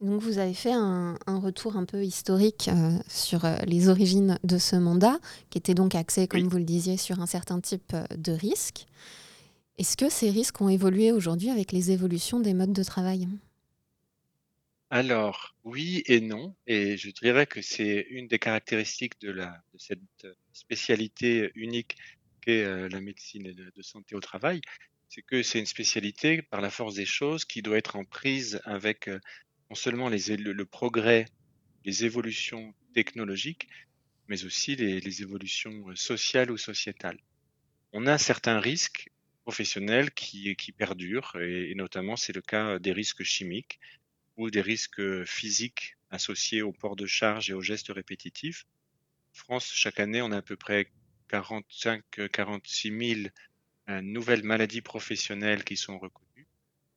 Donc 0.00 0.20
vous 0.20 0.38
avez 0.38 0.54
fait 0.54 0.72
un, 0.72 1.16
retour 1.26 1.76
un 1.76 1.84
peu 1.84 2.04
historique 2.04 2.68
sur 3.08 3.46
les 3.64 3.88
origines 3.88 4.38
de 4.44 4.58
ce 4.58 4.76
mandat, 4.76 5.18
qui 5.48 5.56
était 5.56 5.74
donc 5.74 5.94
axé, 5.94 6.28
comme 6.28 6.46
vous 6.48 6.58
le 6.58 6.64
disiez, 6.64 6.96
sur 6.96 7.20
un 7.20 7.26
certain 7.26 7.60
type 7.60 7.94
de 8.14 8.32
risque. 8.32 8.86
Est-ce 9.78 9.96
que 9.96 10.10
ces 10.10 10.30
risques 10.30 10.60
ont 10.60 10.68
évolué 10.68 11.10
aujourd'hui 11.10 11.50
avec 11.50 11.72
les 11.72 11.90
évolutions 11.90 12.38
des 12.38 12.54
modes 12.54 12.72
de 12.72 12.84
travail? 12.84 13.28
Alors, 14.90 15.56
oui 15.64 16.04
et 16.06 16.20
non. 16.20 16.54
Et 16.68 16.96
je 16.96 17.10
dirais 17.10 17.46
que 17.46 17.60
c'est 17.60 18.06
une 18.10 18.28
des 18.28 18.38
caractéristiques 18.38 19.20
de, 19.20 19.32
la, 19.32 19.60
de 19.72 19.78
cette 19.78 20.28
spécialité 20.52 21.50
unique 21.56 21.96
qu'est 22.40 22.62
euh, 22.62 22.88
la 22.88 23.00
médecine 23.00 23.52
de, 23.52 23.82
santé 23.82 24.14
au 24.14 24.20
travail. 24.20 24.60
C'est 25.08 25.22
que 25.22 25.42
c'est 25.42 25.60
une 25.60 25.66
spécialité, 25.66 26.42
par 26.42 26.60
la 26.60 26.70
force 26.70 26.94
des 26.94 27.06
choses, 27.06 27.44
qui 27.44 27.62
doit 27.62 27.78
être 27.78 27.96
en 27.96 28.04
prise 28.04 28.60
avec 28.64 29.08
euh, 29.08 29.20
non 29.70 29.76
seulement 29.76 30.08
le, 30.08 30.64
progrès, 30.64 31.26
les 31.84 32.04
évolutions 32.04 32.74
technologiques, 32.94 33.68
mais 34.28 34.44
aussi 34.44 34.76
les, 34.76 35.22
évolutions 35.22 35.88
euh, 35.88 35.94
sociales 35.94 36.50
ou 36.50 36.56
sociétales. 36.56 37.18
On 37.92 38.06
a 38.06 38.18
certains 38.18 38.58
risques 38.58 39.10
professionnels 39.44 40.10
qui, 40.10 40.56
perdurent, 40.76 41.36
et, 41.40 41.74
notamment 41.74 42.16
c'est 42.16 42.32
le 42.32 42.40
cas 42.40 42.78
des 42.78 42.92
risques 42.92 43.22
chimiques 43.22 43.78
ou 44.36 44.50
des 44.50 44.62
risques 44.62 45.24
physiques 45.24 45.96
associés 46.10 46.62
au 46.62 46.72
port 46.72 46.96
de 46.96 47.06
charge 47.06 47.50
et 47.50 47.52
aux 47.52 47.60
gestes 47.60 47.92
répétitifs. 47.92 48.66
En 49.32 49.36
France, 49.36 49.70
chaque 49.72 50.00
année, 50.00 50.22
on 50.22 50.32
a 50.32 50.38
à 50.38 50.42
peu 50.42 50.56
près 50.56 50.90
45-46 51.30 53.16
000 53.16 53.26
euh, 53.26 53.30
nouvelles 53.88 54.44
maladies 54.44 54.80
professionnelles 54.80 55.64
qui 55.64 55.76
sont 55.76 55.98
reconnues, 55.98 56.46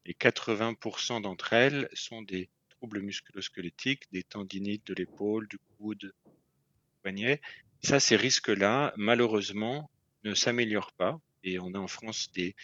et 0.06 0.14
80% 0.14 1.22
d'entre 1.22 1.54
elles 1.54 1.90
sont 1.94 2.22
des 2.22 2.50
troubles 2.70 3.02
musculosquelettiques, 3.02 4.04
des 4.12 4.24
tendinites 4.24 4.88
de 4.88 4.94
l'épaule, 4.94 5.48
du 5.48 5.58
coude, 5.58 6.00
du 6.00 6.12
poignet. 7.02 7.42
Ça, 7.84 8.00
ces 8.00 8.16
risques-là, 8.16 8.94
malheureusement, 8.98 9.90
ne 10.24 10.34
s'améliorent 10.34 10.94
pas 10.94 11.20
et 11.44 11.60
on 11.60 11.74
a 11.74 11.80
en 11.80 11.88
France 11.88 12.32
des, 12.34 12.56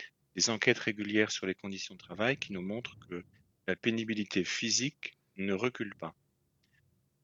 enquêtes 0.50 0.80
régulières 0.80 1.32
sur 1.32 1.46
les 1.46 1.56
conditions 1.56 1.94
de 1.94 2.00
travail 2.00 2.38
qui 2.38 2.54
nous 2.54 2.62
montrent 2.62 2.98
que 3.08 3.24
la 3.68 3.76
pénibilité 3.76 4.44
physique 4.44 5.16
ne 5.38 5.54
recule 5.54 5.94
pas. 5.96 6.16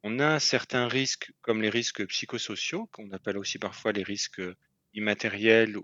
On 0.03 0.19
a 0.19 0.39
certains 0.39 0.87
risques, 0.87 1.33
comme 1.41 1.61
les 1.61 1.69
risques 1.69 2.05
psychosociaux, 2.05 2.85
qu'on 2.87 3.11
appelle 3.11 3.37
aussi 3.37 3.57
parfois 3.57 3.91
les 3.91 4.03
risques 4.03 4.41
immatériels 4.93 5.77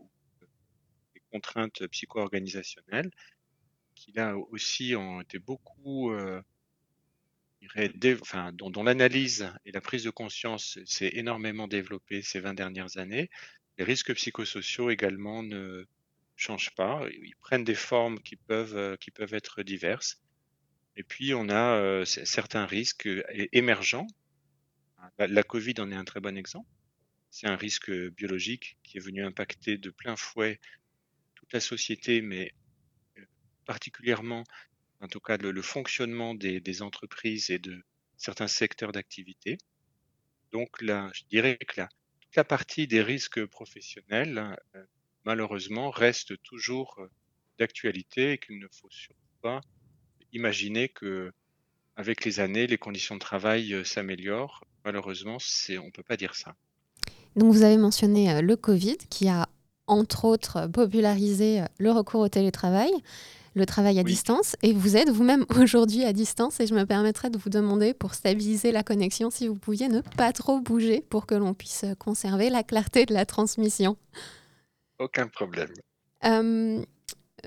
contraintes 1.36 1.86
psycho-organisationnelles, 1.88 3.11
qui 3.93 4.13
là 4.13 4.38
aussi 4.38 4.95
ont 4.95 5.19
été 5.19 5.38
beaucoup, 5.38 6.11
euh, 6.11 6.41
dont, 8.53 8.83
l'analyse 8.83 9.51
et 9.65 9.71
la 9.73 9.81
prise 9.81 10.03
de 10.05 10.11
conscience 10.11 10.79
s'est 10.86 11.11
énormément 11.13 11.67
développée 11.67 12.21
ces 12.21 12.39
20 12.39 12.53
dernières 12.53 12.97
années, 12.97 13.29
Les 13.77 13.83
risques 13.83 14.13
psychosociaux 14.13 14.89
également 14.89 15.43
ne 15.43 15.86
changent 16.38 16.73
pas. 16.75 17.01
Ils 17.11 17.36
prennent 17.41 17.65
des 17.65 17.81
formes 17.91 18.19
qui 18.19 18.38
peuvent, 18.38 18.77
euh, 18.77 18.95
qui 18.95 19.11
peuvent 19.11 19.33
être 19.33 19.63
diverses. 19.63 20.21
Et 20.95 21.03
puis, 21.03 21.33
on 21.33 21.49
a 21.49 21.65
euh, 21.75 22.05
certains 22.05 22.65
risques 22.65 23.09
émergents. 23.51 24.07
La, 25.17 25.27
la 25.27 25.43
Covid 25.43 25.73
en 25.79 25.91
est 25.91 25.95
un 25.95 26.05
très 26.05 26.21
bon 26.21 26.38
exemple. 26.38 26.69
C'est 27.29 27.47
un 27.47 27.57
risque 27.57 27.91
biologique 27.91 28.77
qui 28.83 28.97
est 28.97 29.01
venu 29.01 29.21
impacter 29.25 29.77
de 29.77 29.89
plein 29.89 30.15
fouet 30.15 30.61
la 31.54 31.60
société, 31.60 32.22
mais 32.22 32.52
particulièrement, 33.66 34.43
en 35.02 35.08
tout 35.08 35.20
cas, 35.20 35.38
le, 35.38 35.62
fonctionnement 35.62 36.36
des, 36.36 36.82
entreprises 36.82 37.50
et 37.50 37.60
de 37.60 37.84
certains 38.18 38.48
secteurs 38.48 38.91
d'activité. 38.91 39.58
Donc 40.52 40.82
là, 40.82 41.10
je 41.14 41.24
dirais 41.30 41.58
que 41.58 41.82
la, 41.82 41.89
toute 42.22 42.36
la 42.36 42.43
partie 42.43 42.88
des 42.88 43.02
risques 43.02 43.46
professionnels, 43.46 44.58
euh, 44.76 44.84
malheureusement, 45.26 45.89
reste 45.89 46.41
toujours 46.43 46.96
euh, 47.00 47.08
d'actualité 47.60 48.34
et 48.34 48.38
qu'il 48.38 48.60
ne 48.60 48.68
faut 48.68 48.89
surtout 48.89 49.22
pas 49.41 49.62
imaginer 50.32 50.89
que 50.89 51.32
avec 51.98 52.26
les 52.26 52.39
années, 52.39 52.68
les 52.68 52.78
conditions 52.78 53.16
de 53.16 53.20
travail 53.20 53.74
euh, 53.74 53.84
s'améliorent. 53.84 54.64
Malheureusement, 54.84 55.38
on 55.70 55.86
ne 55.86 55.91
peut 55.91 56.04
pas 56.04 56.18
dire 56.18 56.36
ça. 56.36 56.56
Donc 57.36 57.52
vous 57.52 57.64
avez 57.64 57.78
mentionné 57.78 58.41
le 58.41 58.56
Covid 58.56 58.98
qui 59.10 59.28
a 59.28 59.45
entre 59.88 60.25
autres 60.25 60.67
popularisé 60.67 61.63
le 61.77 61.91
recours 61.91 62.21
au 62.21 62.29
télétravail 62.29 62.91
le 63.55 63.65
travail 63.65 63.97
à 63.99 64.03
distance. 64.03 64.55
Et 64.61 64.73
vous 64.73 64.97
êtes 64.97 65.09
vous-même 65.09 65.45
aujourd'hui 65.59 66.03
à 66.03 66.13
distance. 66.13 66.59
Et 66.59 66.67
je 66.67 66.75
me 66.75 66.86
permettrai 66.86 67.29
de 67.29 67.38
vous 67.38 67.49
demander, 67.49 67.93
pour 67.93 68.13
stabiliser 68.13 68.71
la 68.71 68.83
connexion, 68.83 69.29
si 69.31 69.47
vous 69.47 69.55
pouviez 69.55 69.88
ne 69.88 70.01
pas 70.01 70.31
trop 70.33 70.59
bouger 70.59 71.03
pour 71.09 71.25
que 71.25 71.36
l'on 71.36 71.53
puisse 71.53 71.86
conserver 71.97 72.49
la 72.49 72.63
clarté 72.63 73.05
de 73.05 73.13
la 73.13 73.25
transmission. 73.25 73.97
Aucun 74.99 75.27
problème. 75.27 75.69
Euh, 76.25 76.81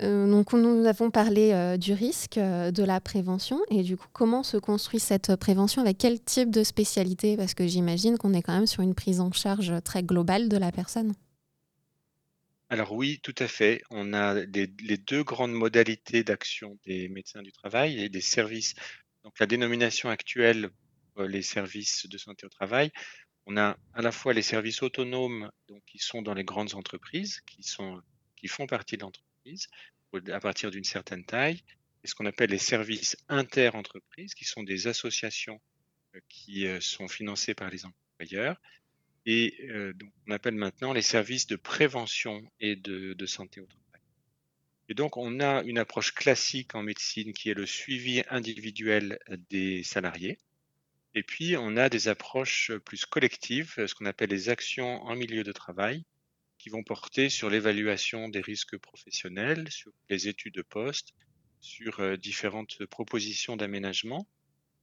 euh, 0.02 0.30
donc 0.30 0.52
nous 0.52 0.86
avons 0.86 1.10
parlé 1.10 1.52
euh, 1.52 1.76
du 1.76 1.92
risque, 1.92 2.38
de 2.38 2.84
la 2.84 3.00
prévention 3.00 3.58
et 3.70 3.82
du 3.82 3.96
coup 3.96 4.06
comment 4.12 4.42
se 4.42 4.56
construit 4.56 5.00
cette 5.00 5.34
prévention? 5.36 5.82
Avec 5.82 5.98
quel 5.98 6.20
type 6.20 6.50
de 6.50 6.62
spécialité? 6.62 7.36
Parce 7.36 7.54
que 7.54 7.66
j'imagine 7.66 8.18
qu'on 8.18 8.34
est 8.34 8.42
quand 8.42 8.52
même 8.52 8.66
sur 8.66 8.82
une 8.82 8.94
prise 8.94 9.20
en 9.20 9.32
charge 9.32 9.72
très 9.82 10.02
globale 10.02 10.48
de 10.48 10.56
la 10.56 10.72
personne. 10.72 11.14
Alors 12.70 12.92
oui, 12.92 13.18
tout 13.22 13.34
à 13.38 13.48
fait. 13.48 13.82
On 13.90 14.12
a 14.12 14.34
les, 14.34 14.66
deux 14.66 15.24
grandes 15.24 15.52
modalités 15.52 16.22
d'action 16.22 16.78
des 16.84 17.08
médecins 17.08 17.42
du 17.42 17.52
travail 17.52 17.98
et 17.98 18.08
des 18.08 18.20
services. 18.20 18.74
Donc 19.24 19.38
la 19.38 19.46
dénomination 19.46 20.10
actuelle, 20.10 20.70
les 21.16 21.42
services 21.42 22.06
de 22.06 22.18
santé 22.18 22.46
au 22.46 22.50
travail, 22.50 22.90
on 23.46 23.56
a 23.56 23.78
à 23.94 24.02
la 24.02 24.12
fois 24.12 24.34
les 24.34 24.42
services 24.42 24.82
autonomes, 24.82 25.50
donc 25.68 25.82
qui 25.86 25.98
sont 25.98 26.20
dans 26.20 26.34
les 26.34 26.44
grandes 26.44 26.74
entreprises, 26.74 27.40
qui 27.46 27.62
sont 27.62 28.02
qui 28.36 28.46
font 28.48 28.66
partie 28.66 28.96
de 28.96 29.02
l'entreprise 29.02 29.68
à 30.30 30.40
partir 30.40 30.70
d'une 30.70 30.84
certaine 30.84 31.24
taille, 31.24 31.62
et 32.04 32.06
ce 32.06 32.14
qu'on 32.14 32.26
appelle 32.26 32.50
les 32.50 32.58
services 32.58 33.16
inter-entreprises, 33.28 34.34
qui 34.34 34.44
sont 34.44 34.62
des 34.62 34.86
associations 34.86 35.60
euh, 36.14 36.20
qui 36.28 36.66
euh, 36.66 36.80
sont 36.80 37.08
financées 37.08 37.54
par 37.54 37.70
les 37.70 37.84
employeurs 37.84 38.60
et 39.30 39.54
euh, 39.68 39.92
donc 39.92 40.10
on 40.26 40.30
appelle 40.30 40.54
maintenant 40.54 40.94
les 40.94 41.02
services 41.02 41.46
de 41.46 41.56
prévention 41.56 42.42
et 42.60 42.76
de, 42.76 43.26
santé 43.26 43.60
au 43.60 43.66
travail. 43.66 44.00
Et 44.88 44.94
donc 44.94 45.18
on 45.18 45.40
a 45.40 45.62
une 45.64 45.76
approche 45.76 46.14
classique 46.14 46.74
en 46.74 46.82
médecine 46.82 47.34
qui 47.34 47.50
est 47.50 47.54
le 47.54 47.66
suivi 47.66 48.22
individuel 48.30 49.18
des 49.50 49.82
salariés. 49.82 50.38
Et 51.14 51.22
puis 51.22 51.58
on 51.58 51.76
a 51.76 51.90
des 51.90 52.08
approches 52.08 52.72
plus 52.86 53.04
collectives, 53.04 53.74
ce 53.76 53.94
qu'on 53.94 54.06
appelle 54.06 54.30
les 54.30 54.48
actions 54.48 55.02
en 55.02 55.14
milieu 55.14 55.44
de 55.44 55.52
travail, 55.52 56.06
qui 56.56 56.70
vont 56.70 56.82
porter 56.82 57.28
sur 57.28 57.50
l'évaluation 57.50 58.30
des 58.30 58.40
risques 58.40 58.78
professionnels, 58.78 59.70
sur 59.70 59.92
les 60.08 60.28
études 60.28 60.54
de 60.54 60.62
poste, 60.62 61.12
sur 61.60 62.00
euh, 62.00 62.16
différentes 62.16 62.82
propositions 62.86 63.58
d'aménagement, 63.58 64.26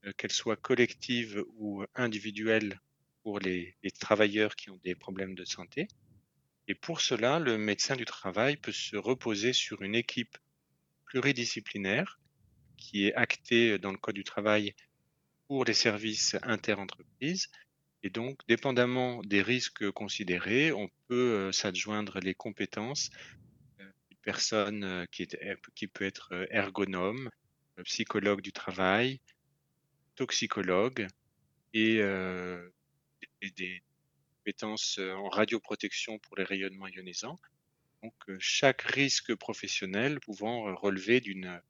euh, 0.05 0.11
qu'elles 0.17 0.31
soient 0.31 0.55
collectives 0.55 1.43
ou 1.57 1.83
individuelles 1.95 2.79
pour 3.25 3.39
les, 3.39 3.75
travailleurs 3.99 4.55
qui 4.55 4.69
ont 4.69 4.79
des 4.83 4.93
problèmes 4.93 5.33
de 5.33 5.45
santé. 5.45 5.87
Et 6.67 6.75
pour 6.75 7.01
cela, 7.01 7.39
le 7.39 7.57
médecin 7.57 7.95
du 7.95 8.05
travail 8.05 8.55
peut 8.55 8.71
se 8.71 8.97
reposer 8.97 9.51
sur 9.51 9.81
une 9.81 9.95
équipe 9.95 10.37
pluridisciplinaire 11.05 12.19
qui 12.77 13.07
est 13.07 13.15
actée 13.15 13.79
dans 13.79 13.91
le 13.91 13.97
Code 13.97 14.13
du 14.13 14.23
travail 14.23 14.75
pour 15.47 15.65
les 15.65 15.73
services 15.73 16.37
inter-entreprises. 16.43 17.49
Et 18.03 18.11
donc, 18.11 18.41
dépendamment 18.47 19.23
des 19.23 19.41
risques 19.41 19.89
considérés, 19.89 20.71
on 20.71 20.87
peut 21.07 21.47
euh, 21.47 21.51
s'adjoindre 21.51 22.19
les 22.19 22.35
compétences 22.35 23.09
euh, 23.79 23.85
d'une 24.07 24.19
personne 24.19 24.83
euh, 24.83 25.05
qui, 25.07 25.87
peut 25.87 26.05
être 26.05 26.45
ergonome, 26.51 27.31
psychologue 27.85 28.41
du 28.41 28.51
travail, 28.51 29.19
toxicologue 30.15 31.07
et 31.73 31.99
des 33.51 33.83
compétences 34.45 34.97
euh, 34.99 35.13
en 35.13 35.29
radioprotection 35.29 36.19
pour 36.19 36.37
les 36.37 36.43
rayonnements 36.43 36.87
ionisants. 36.87 37.39
Donc, 38.03 38.13
euh, 38.29 38.37
chaque 38.39 38.83
risque 38.83 39.33
professionnel 39.35 40.19
pouvant 40.19 40.67
euh, 40.67 40.73
relever 40.75 41.19
d'une 41.19 41.61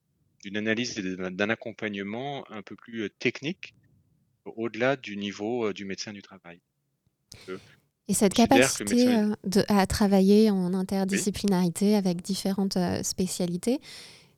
analyse 0.55 0.99
et 0.99 1.15
d'un 1.15 1.49
accompagnement 1.49 2.45
un 2.51 2.61
peu 2.61 2.75
plus 2.75 3.09
technique 3.17 3.73
au-delà 4.45 4.95
du 4.95 5.17
niveau 5.17 5.73
du 5.73 5.85
médecin 5.85 6.13
du 6.13 6.21
travail. 6.21 6.59
Et 8.07 8.13
cette 8.13 8.35
capacité 8.35 9.07
de, 9.43 9.63
à 9.67 9.87
travailler 9.87 10.51
en 10.51 10.75
interdisciplinarité 10.75 11.95
avec 11.95 12.21
différentes 12.21 12.77
spécialités, 13.01 13.79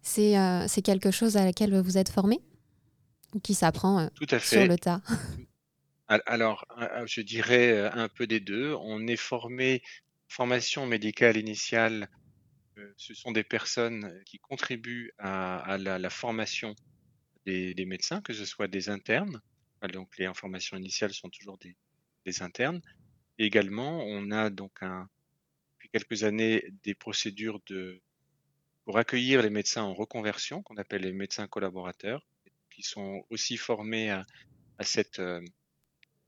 c'est 0.01 0.35
c'est 0.69 0.81
quelque 0.81 1.11
chose 1.11 1.35
à 1.35 1.43
laquelle 1.43 1.77
vous 1.77 1.97
êtes 1.97 2.09
formé? 2.09 2.39
Qui 3.43 3.53
s'apprend 3.53 4.09
sur 4.41 4.65
le 4.65 4.77
tas? 4.77 5.01
Alors, 6.07 6.65
je 7.05 7.21
dirais, 7.21 7.87
un 7.93 8.09
peu 8.09 8.27
des 8.27 8.39
deux. 8.39 8.73
On 8.75 9.07
est 9.07 9.17
formé 9.17 9.81
formation 10.29 10.85
médicale 10.85 11.37
initiale, 11.37 12.09
ce 12.97 13.13
sont 13.13 13.31
des 13.31 13.43
personnes, 13.43 14.21
qui 14.25 14.39
contribuent 14.39 15.11
à 15.19 15.77
la 15.77 16.09
formation 16.09 16.75
des 17.45 17.85
médecins, 17.85 18.21
que 18.21 18.33
ce 18.33 18.45
soit 18.45 18.67
des 18.67 18.89
internes, 18.89 19.41
donc 19.93 20.17
les 20.17 20.25
informations 20.25 20.77
initiales 20.77 21.13
sont 21.13 21.29
toujours 21.29 21.57
des 21.57 22.41
internes. 22.41 22.81
également, 23.37 24.03
on 24.03 24.31
a 24.31 24.49
donc 24.49 24.79
depuis 24.81 25.89
quelques 25.89 26.23
années, 26.23 26.63
des 26.83 26.95
procédures 26.95 27.59
de 27.67 28.01
pour 28.83 28.97
accueillir 28.97 29.41
les 29.41 29.49
médecins 29.49 29.83
en 29.83 29.93
reconversion, 29.93 30.63
qu'on 30.63 30.77
appelle 30.77 31.01
les 31.01 31.11
médecins 31.11 31.47
collaborateurs, 31.47 32.25
qui 32.69 32.83
sont 32.83 33.25
aussi 33.29 33.57
formés 33.57 34.09
à 34.11 34.25
cette, 34.83 35.21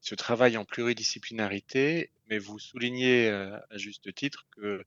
ce 0.02 0.16
travail 0.16 0.58
en 0.58 0.66
pluridisciplinarité, 0.66 2.12
mais 2.30 2.39
vous 2.39 2.60
soulignez 2.60 3.28
euh, 3.28 3.58
à 3.70 3.78
juste 3.78 4.14
titre 4.14 4.47
que 4.52 4.86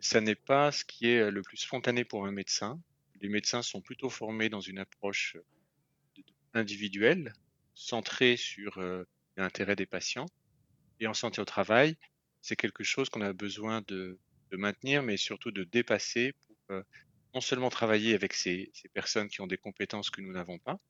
ça 0.00 0.20
n'est 0.20 0.34
pas 0.34 0.72
ce 0.72 0.84
qui 0.84 1.08
est 1.08 1.30
le 1.30 1.42
plus 1.42 1.56
spontané 1.56 2.04
pour 2.04 2.26
un 2.26 2.30
médecin. 2.30 2.80
Les 3.20 3.28
médecins 3.28 3.62
sont 3.62 3.80
plutôt 3.80 4.10
formés 4.10 4.48
dans 4.48 4.60
une 4.60 4.78
approche 4.78 5.36
individuelle, 6.54 7.32
centrée 7.74 8.36
sur 8.36 8.78
euh, 8.78 9.04
l'intérêt 9.36 9.76
des 9.76 9.86
patients. 9.86 10.26
Et 11.00 11.06
en 11.06 11.14
santé 11.14 11.40
au 11.40 11.44
travail, 11.44 11.96
c'est 12.40 12.56
quelque 12.56 12.84
chose 12.84 13.08
qu'on 13.08 13.20
a 13.20 13.32
besoin 13.32 13.82
de, 13.88 14.18
maintenir, 14.52 15.02
mais 15.02 15.18
surtout 15.18 15.50
de 15.50 15.64
dépasser 15.64 16.32
pour 16.46 16.56
euh, 16.70 16.82
non 17.34 17.40
seulement 17.42 17.68
travailler 17.68 18.14
avec 18.14 18.32
ces 18.32 18.72
personnes 18.94 19.28
qui 19.28 19.42
ont 19.42 19.46
des 19.46 19.58
compétences 19.58 20.08
que 20.08 20.22
nous 20.22 20.32
n'avons 20.32 20.58
pas, 20.58 20.80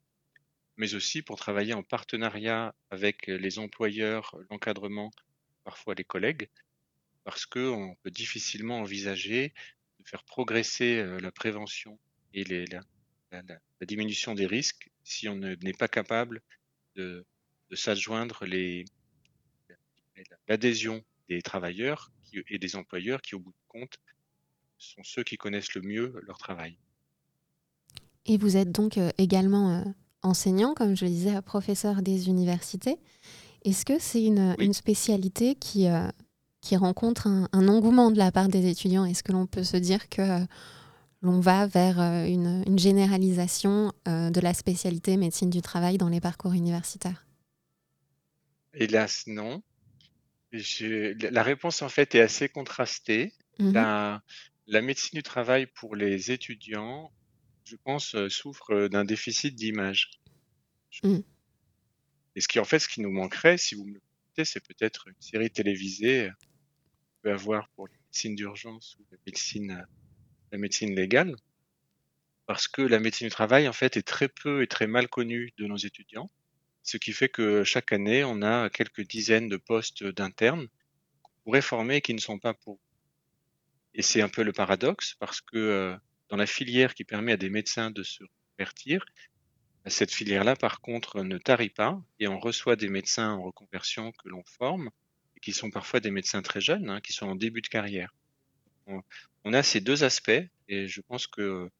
mais 0.78 0.94
aussi 0.94 1.22
pour 1.22 1.36
travailler 1.36 1.74
en 1.74 1.82
partenariat 1.82 2.74
avec 2.90 3.26
les 3.26 3.58
employeurs, 3.58 4.34
l'encadrement, 4.48 5.10
parfois 5.64 5.94
les 5.94 6.04
collègues, 6.04 6.48
parce 7.24 7.44
qu'on 7.44 7.96
peut 8.02 8.10
difficilement 8.10 8.80
envisager 8.80 9.52
de 9.98 10.08
faire 10.08 10.24
progresser 10.24 10.98
euh, 10.98 11.20
la 11.20 11.32
prévention 11.32 11.98
et 12.32 12.44
la, 12.44 12.80
diminution 13.82 14.34
des 14.34 14.46
risques 14.46 14.90
si 15.02 15.28
on 15.28 15.36
n'est 15.36 15.72
pas 15.72 15.88
capable 15.88 16.40
de, 16.94 17.26
s'adjoindre 17.72 18.46
l'adhésion 20.48 21.04
des 21.28 21.42
travailleurs 21.42 22.10
et 22.48 22.58
des 22.58 22.76
employeurs 22.76 23.20
qui, 23.20 23.34
au 23.34 23.40
bout 23.40 23.52
de 23.52 23.68
compte, 23.68 23.98
sont 24.78 25.02
ceux 25.04 25.24
qui 25.24 25.36
connaissent 25.36 25.74
le 25.74 25.82
mieux 25.82 26.14
leur 26.22 26.38
travail. 26.38 26.78
Et 28.24 28.38
vous 28.38 28.56
êtes 28.56 28.70
donc 28.72 28.96
euh, 28.96 29.10
également 29.18 29.76
euh, 29.76 29.84
enseignant, 30.22 30.74
comme 30.74 30.96
je 30.96 31.04
le 31.04 31.10
disais, 31.10 31.40
professeur 31.42 32.02
des 32.02 32.28
universités. 32.28 32.98
Est-ce 33.64 33.84
que 33.84 33.98
c'est 33.98 34.24
une, 34.24 34.72
spécialité 34.72 35.54
qui, 35.54 35.88
euh, 35.88 36.08
qui 36.60 36.76
rencontre 36.76 37.26
un, 37.26 37.68
engouement 37.68 38.10
de 38.10 38.18
la 38.18 38.32
part 38.32 38.48
des 38.48 38.68
étudiants? 38.68 39.04
Est-ce 39.04 39.22
que 39.22 39.32
l'on 39.32 39.46
peut 39.46 39.64
se 39.64 39.76
dire 39.76 40.08
que 40.08 40.22
euh, 40.22 40.46
l'on 41.22 41.40
va 41.40 41.66
vers 41.66 42.00
euh, 42.00 42.24
une, 42.24 42.78
généralisation 42.78 43.92
de 44.06 44.40
la 44.40 44.54
spécialité 44.54 45.16
médecine 45.16 45.50
du 45.50 45.62
travail 45.62 45.98
dans 45.98 46.08
les 46.08 46.20
parcours 46.20 46.52
universitaires? 46.52 47.26
Hélas, 48.74 49.24
non. 49.26 49.62
la 50.52 51.42
réponse 51.42 51.82
en 51.82 51.88
fait 51.88 52.14
est 52.14 52.20
assez 52.20 52.48
contrastée. 52.48 53.32
Mmh 53.58 53.72
La, 53.72 54.22
la 54.68 54.82
médecine 54.82 55.16
du 55.16 55.22
travail 55.22 55.66
pour 55.66 55.96
les 55.96 56.30
étudiants, 56.30 57.10
je 57.68 57.76
pense, 57.76 58.14
euh, 58.14 58.28
souffre 58.30 58.72
euh, 58.72 58.88
d'un 58.88 59.04
déficit 59.04 59.54
d'image. 59.54 60.10
Mmh. 61.02 61.18
Et 62.34 62.40
ce 62.40 62.48
qui 62.48 62.58
en 62.58 62.64
fait, 62.64 62.78
ce 62.78 62.88
qui 62.88 63.02
nous 63.02 63.10
manquerait, 63.10 63.58
si 63.58 63.74
vous 63.74 63.84
me 63.84 63.94
le 63.94 64.00
permettez, 64.00 64.44
c'est 64.44 64.66
peut-être 64.66 65.08
une 65.08 65.20
série 65.20 65.50
télévisée 65.50 66.30
qu'on 66.30 67.22
peut 67.22 67.32
avoir 67.32 67.68
pour 67.70 67.86
la 67.88 67.94
médecine 68.06 68.34
d'urgence 68.34 68.96
ou 68.98 69.04
la 69.10 69.18
médecine, 69.26 69.86
la 70.50 70.58
médecine 70.58 70.94
légale. 70.94 71.36
Parce 72.46 72.68
que 72.68 72.80
la 72.80 72.98
médecine 73.00 73.26
du 73.26 73.30
travail, 73.30 73.68
en 73.68 73.74
fait, 73.74 73.98
est 73.98 74.02
très 74.02 74.28
peu 74.28 74.62
et 74.62 74.66
très 74.66 74.86
mal 74.86 75.08
connue 75.08 75.52
de 75.58 75.66
nos 75.66 75.76
étudiants. 75.76 76.30
Ce 76.82 76.96
qui 76.96 77.12
fait 77.12 77.28
que 77.28 77.64
chaque 77.64 77.92
année, 77.92 78.24
on 78.24 78.40
a 78.40 78.70
quelques 78.70 79.02
dizaines 79.02 79.48
de 79.48 79.58
postes 79.58 80.04
d'internes 80.04 80.68
qu'on 81.22 81.32
pourrait 81.44 81.60
former 81.60 81.96
et 81.96 82.00
qui 82.00 82.14
ne 82.14 82.20
sont 82.20 82.38
pas 82.38 82.54
pour. 82.54 82.80
Et 83.92 84.00
c'est 84.00 84.22
un 84.22 84.30
peu 84.30 84.42
le 84.42 84.52
paradoxe 84.52 85.14
parce 85.18 85.42
que 85.42 85.58
euh, 85.58 85.96
dans 86.28 86.36
la 86.36 86.46
filière 86.46 86.94
qui 86.94 87.04
permet 87.04 87.32
à 87.32 87.36
des 87.36 87.50
médecins 87.50 87.90
de 87.90 88.02
se 88.02 88.24
convertir, 88.52 89.04
cette 89.86 90.12
filière-là, 90.12 90.56
par 90.56 90.80
contre, 90.80 91.22
ne 91.22 91.38
tarit 91.38 91.70
pas 91.70 92.02
et 92.20 92.28
on 92.28 92.38
reçoit 92.38 92.76
des 92.76 92.88
médecins 92.88 93.32
en 93.32 93.42
reconversion 93.42 94.12
que 94.12 94.28
l'on 94.28 94.44
forme 94.44 94.90
et 95.36 95.40
qui 95.40 95.52
sont 95.52 95.70
parfois 95.70 96.00
des 96.00 96.10
médecins 96.10 96.42
très 96.42 96.60
jeunes, 96.60 96.90
hein, 96.90 97.00
qui 97.00 97.12
sont 97.12 97.26
en 97.26 97.36
début 97.36 97.62
de 97.62 97.68
carrière. 97.68 98.14
On, 99.44 99.52
a 99.52 99.62
ces 99.62 99.80
deux 99.80 100.04
aspects 100.04 100.42
et 100.68 100.88
je 100.88 101.00
pense 101.02 101.26
que 101.26 101.70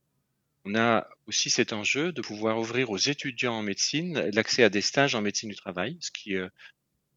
on 0.64 0.74
a 0.74 1.08
aussi 1.26 1.48
cet 1.48 1.72
enjeu 1.72 2.12
de 2.12 2.20
pouvoir 2.20 2.58
ouvrir 2.58 2.90
aux 2.90 2.98
étudiants 2.98 3.54
en 3.54 3.62
médecine 3.62 4.18
l'accès 4.34 4.62
à 4.62 4.68
des 4.68 4.82
stages 4.82 5.14
en 5.14 5.22
médecine 5.22 5.48
du 5.48 5.56
travail, 5.56 5.96
ce 6.00 6.10
qui 6.10 6.36
euh, 6.36 6.48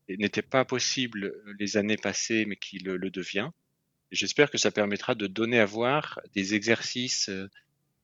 n'était 0.08 0.42
pas 0.42 0.64
possible 0.64 1.34
les 1.60 1.76
années 1.76 1.98
passées, 1.98 2.46
mais 2.46 2.56
qui 2.56 2.80
le 2.80 3.10
devient. 3.10 3.50
J'espère 4.12 4.52
que 4.52 4.58
ça 4.58 4.72
permettra 4.72 5.16
de 5.16 5.28
donner 5.28 5.60
à 5.60 5.66
voir 5.66 6.20
des 6.34 6.54
exercices 6.54 7.30
euh, 7.30 7.50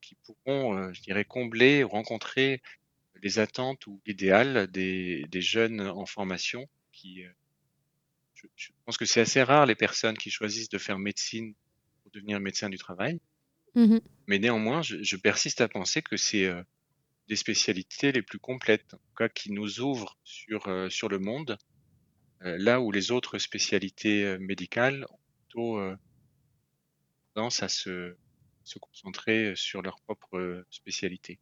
qui 0.02 0.16
pourront, 0.24 0.78
euh, 0.78 0.94
je 0.94 1.02
dirais, 1.02 1.26
combler 1.26 1.84
ou 1.84 1.90
rencontrer 1.90 2.62
les 3.22 3.40
attentes 3.40 3.88
ou 3.88 4.02
l'idéal 4.06 4.68
des, 4.68 5.26
des, 5.30 5.42
jeunes 5.42 5.82
en 5.82 6.06
formation. 6.06 6.68
Qui, 6.92 7.24
je, 8.36 8.48
je 8.56 8.70
pense 8.86 8.98
que 8.98 9.06
c'est 9.06 9.22
assez 9.22 9.44
rare 9.44 9.66
les 9.66 9.76
personnes 9.76 10.18
qui 10.18 10.30
choisissent 10.30 10.70
de 10.70 10.78
faire 10.78 11.00
médecine 11.00 11.54
pour 12.04 12.12
devenir 12.12 12.40
médecin 12.40 12.70
du 12.70 12.78
travail. 12.78 13.20
Mmh 13.76 14.00
Mais 14.28 14.40
néanmoins, 14.40 14.82
je, 14.82 15.04
je, 15.04 15.16
persiste 15.18 15.62
à 15.62 15.68
penser 15.68 16.02
que 16.02 16.18
c'est 16.18 16.46
euh, 16.46 16.64
des 17.28 17.36
spécialités 17.36 18.12
les 18.12 18.24
plus 18.24 18.40
complètes, 18.40 18.94
en 18.94 18.98
tout 18.98 19.16
cas 19.16 19.30
qui 19.30 19.52
nous 19.52 19.82
ouvrent 19.82 20.18
sur, 20.24 20.68
euh, 20.68 20.90
sur 20.90 21.10
le 21.10 21.20
monde, 21.20 21.58
euh, 22.42 22.58
là 22.60 22.82
où 22.82 22.92
les 22.92 23.12
autres 23.12 23.38
spécialités 23.38 24.38
médicales 24.40 25.06
plutôt 25.58 25.80
tendance 27.34 27.64
à 27.64 27.70
se, 27.70 28.16
se 28.64 28.80
concentrer 28.80 29.54
sur 29.56 29.82
leur 29.82 30.00
propre 30.02 30.64
spécialité. 30.70 31.40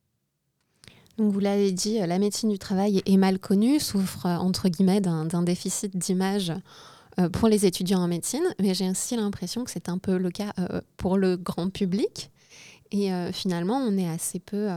Donc 1.17 1.31
vous 1.31 1.39
l'avez 1.39 1.71
dit, 1.71 1.99
la 1.99 2.19
médecine 2.19 2.49
du 2.49 2.59
travail 2.59 3.01
est 3.05 3.17
mal 3.17 3.39
connue, 3.39 3.79
souffre 3.79 4.25
entre 4.25 4.69
guillemets 4.69 5.01
d'un 5.01 5.43
déficit 5.43 5.95
d'image 5.95 6.51
euh, 7.19 7.29
pour 7.29 7.47
les 7.47 7.65
étudiants 7.65 8.01
en 8.01 8.07
médecine, 8.07 8.43
mais 8.59 8.73
j'ai 8.73 8.89
aussi 8.89 9.15
l'impression 9.15 9.63
que 9.63 9.71
c'est 9.71 9.87
un 9.87 9.97
peu 9.97 10.17
le 10.17 10.31
cas 10.31 10.53
euh, 10.59 10.81
pour 10.97 11.17
le 11.17 11.37
grand 11.37 11.69
public. 11.69 12.29
Et 12.91 13.13
euh, 13.13 13.31
finalement, 13.31 13.77
on 13.77 13.97
est 13.97 14.09
assez 14.09 14.39
peu, 14.39 14.69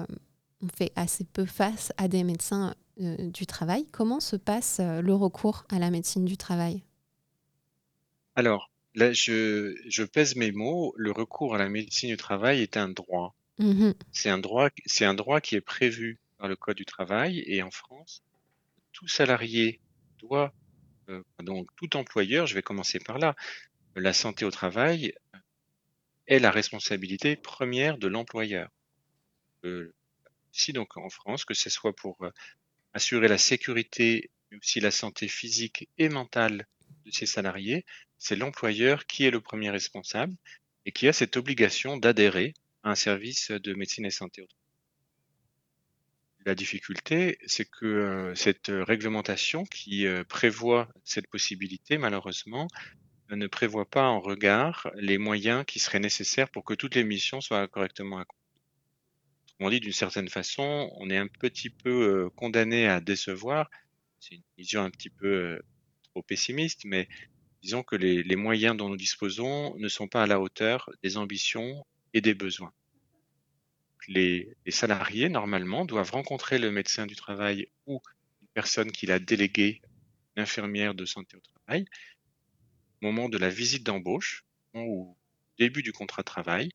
on 0.62 0.68
fait 0.68 0.92
assez 0.96 1.24
peu 1.24 1.44
face 1.44 1.92
à 1.96 2.08
des 2.08 2.24
médecins 2.24 2.74
du 2.96 3.46
travail. 3.46 3.86
Comment 3.92 4.18
se 4.18 4.34
passe 4.34 4.80
le 4.80 5.14
recours 5.14 5.64
à 5.68 5.78
la 5.78 5.90
médecine 5.90 6.24
du 6.24 6.36
travail? 6.36 6.82
Alors, 8.34 8.70
là, 8.98 9.12
je, 9.12 9.76
je, 9.88 10.02
pèse 10.02 10.36
mes 10.36 10.52
mots. 10.52 10.94
Le 10.96 11.12
recours 11.12 11.54
à 11.54 11.58
la 11.58 11.68
médecine 11.68 12.10
du 12.10 12.16
travail 12.16 12.60
est 12.60 12.76
un 12.76 12.88
droit. 12.88 13.34
Mmh 13.58 13.90
c'est 14.12 14.30
un 14.30 14.38
droit, 14.38 14.68
c'est 14.86 15.04
un 15.04 15.14
droit 15.14 15.40
qui 15.40 15.56
est 15.56 15.60
prévu 15.60 16.18
par 16.36 16.48
le 16.48 16.56
Code 16.56 16.76
du 16.76 16.84
travail. 16.84 17.42
Et 17.46 17.62
en 17.62 17.70
France, 17.70 18.22
tout 18.92 19.08
salarié 19.08 19.80
doit 20.18 20.52
euh, 21.08 21.22
donc 21.42 21.68
tout 21.76 21.96
employeur, 21.96 22.46
je 22.46 22.54
vais 22.54 22.62
commencer 22.62 22.98
par 22.98 23.18
là, 23.18 23.34
la 23.96 24.12
santé 24.12 24.44
au 24.44 24.50
travail 24.50 25.14
est 26.26 26.38
la 26.38 26.50
responsabilité 26.50 27.36
première 27.36 27.98
de 27.98 28.08
l'employeur. 28.08 28.68
Euh, 29.64 29.94
ici 30.54 30.72
donc 30.72 30.96
en 30.96 31.08
France, 31.08 31.44
que 31.44 31.54
ce 31.54 31.70
soit 31.70 31.94
pour 31.94 32.22
euh, 32.22 32.30
assurer 32.92 33.28
la 33.28 33.38
sécurité, 33.38 34.30
mais 34.50 34.58
aussi 34.58 34.80
la 34.80 34.90
santé 34.90 35.28
physique 35.28 35.88
et 35.98 36.08
mentale 36.08 36.66
de 37.06 37.10
ses 37.10 37.26
salariés, 37.26 37.84
c'est 38.18 38.36
l'employeur 38.36 39.06
qui 39.06 39.24
est 39.24 39.30
le 39.30 39.40
premier 39.40 39.70
responsable 39.70 40.34
et 40.84 40.92
qui 40.92 41.08
a 41.08 41.12
cette 41.12 41.36
obligation 41.36 41.96
d'adhérer 41.96 42.54
à 42.82 42.90
un 42.90 42.94
service 42.94 43.50
de 43.50 43.74
médecine 43.74 44.06
et 44.06 44.10
santé. 44.10 44.48
La 46.44 46.54
difficulté, 46.54 47.38
c'est 47.46 47.68
que 47.68 47.84
euh, 47.84 48.34
cette 48.34 48.70
réglementation 48.70 49.64
qui 49.64 50.06
euh, 50.06 50.24
prévoit 50.24 50.88
cette 51.04 51.28
possibilité, 51.28 51.98
malheureusement, 51.98 52.68
ne 53.30 53.46
prévoit 53.46 53.90
pas 53.90 54.08
en 54.08 54.20
regard 54.20 54.90
les 54.94 55.18
moyens 55.18 55.64
qui 55.66 55.78
seraient 55.78 56.00
nécessaires 56.00 56.48
pour 56.48 56.64
que 56.64 56.72
toutes 56.72 56.94
les 56.94 57.04
missions 57.04 57.42
soient 57.42 57.68
correctement 57.68 58.18
accomplies. 58.18 58.38
On 59.60 59.68
dit 59.68 59.80
d'une 59.80 59.92
certaine 59.92 60.28
façon, 60.28 60.90
on 60.96 61.10
est 61.10 61.18
un 61.18 61.26
petit 61.26 61.68
peu 61.68 61.90
euh, 61.90 62.30
condamné 62.30 62.88
à 62.88 63.00
décevoir. 63.00 63.68
C'est 64.20 64.36
une 64.36 64.42
vision 64.56 64.82
un 64.82 64.90
petit 64.90 65.10
peu 65.10 65.60
trop 66.04 66.22
pessimiste, 66.22 66.84
mais 66.84 67.08
disons 67.62 67.82
que 67.82 67.96
les, 67.96 68.22
les 68.22 68.36
moyens 68.36 68.76
dont 68.76 68.88
nous 68.88 68.96
disposons 68.96 69.76
ne 69.76 69.88
sont 69.88 70.08
pas 70.08 70.22
à 70.22 70.26
la 70.26 70.40
hauteur 70.40 70.90
des 71.02 71.16
ambitions 71.16 71.86
et 72.14 72.20
des 72.20 72.34
besoins 72.34 72.72
les, 74.08 74.56
salariés, 74.68 75.28
normalement, 75.28 75.84
doivent 75.84 76.10
rencontrer 76.10 76.58
le 76.58 76.70
médecin 76.70 77.06
du 77.06 77.14
travail 77.14 77.68
ou 77.86 78.00
une 78.40 78.48
personne 78.54 78.90
qu'il 78.90 79.12
a 79.12 79.18
délégué, 79.18 79.80
l'infirmière 80.36 80.94
de 80.94 81.04
santé 81.04 81.36
au 81.36 81.40
travail, 81.40 81.84
au 83.02 83.06
moment 83.06 83.28
de 83.28 83.38
la 83.38 83.50
visite 83.50 83.84
d'embauche 83.84 84.44
ou 84.74 84.80
au 84.80 85.16
début 85.58 85.82
du 85.82 85.92
contrat 85.92 86.22
de 86.22 86.26
travail. 86.26 86.70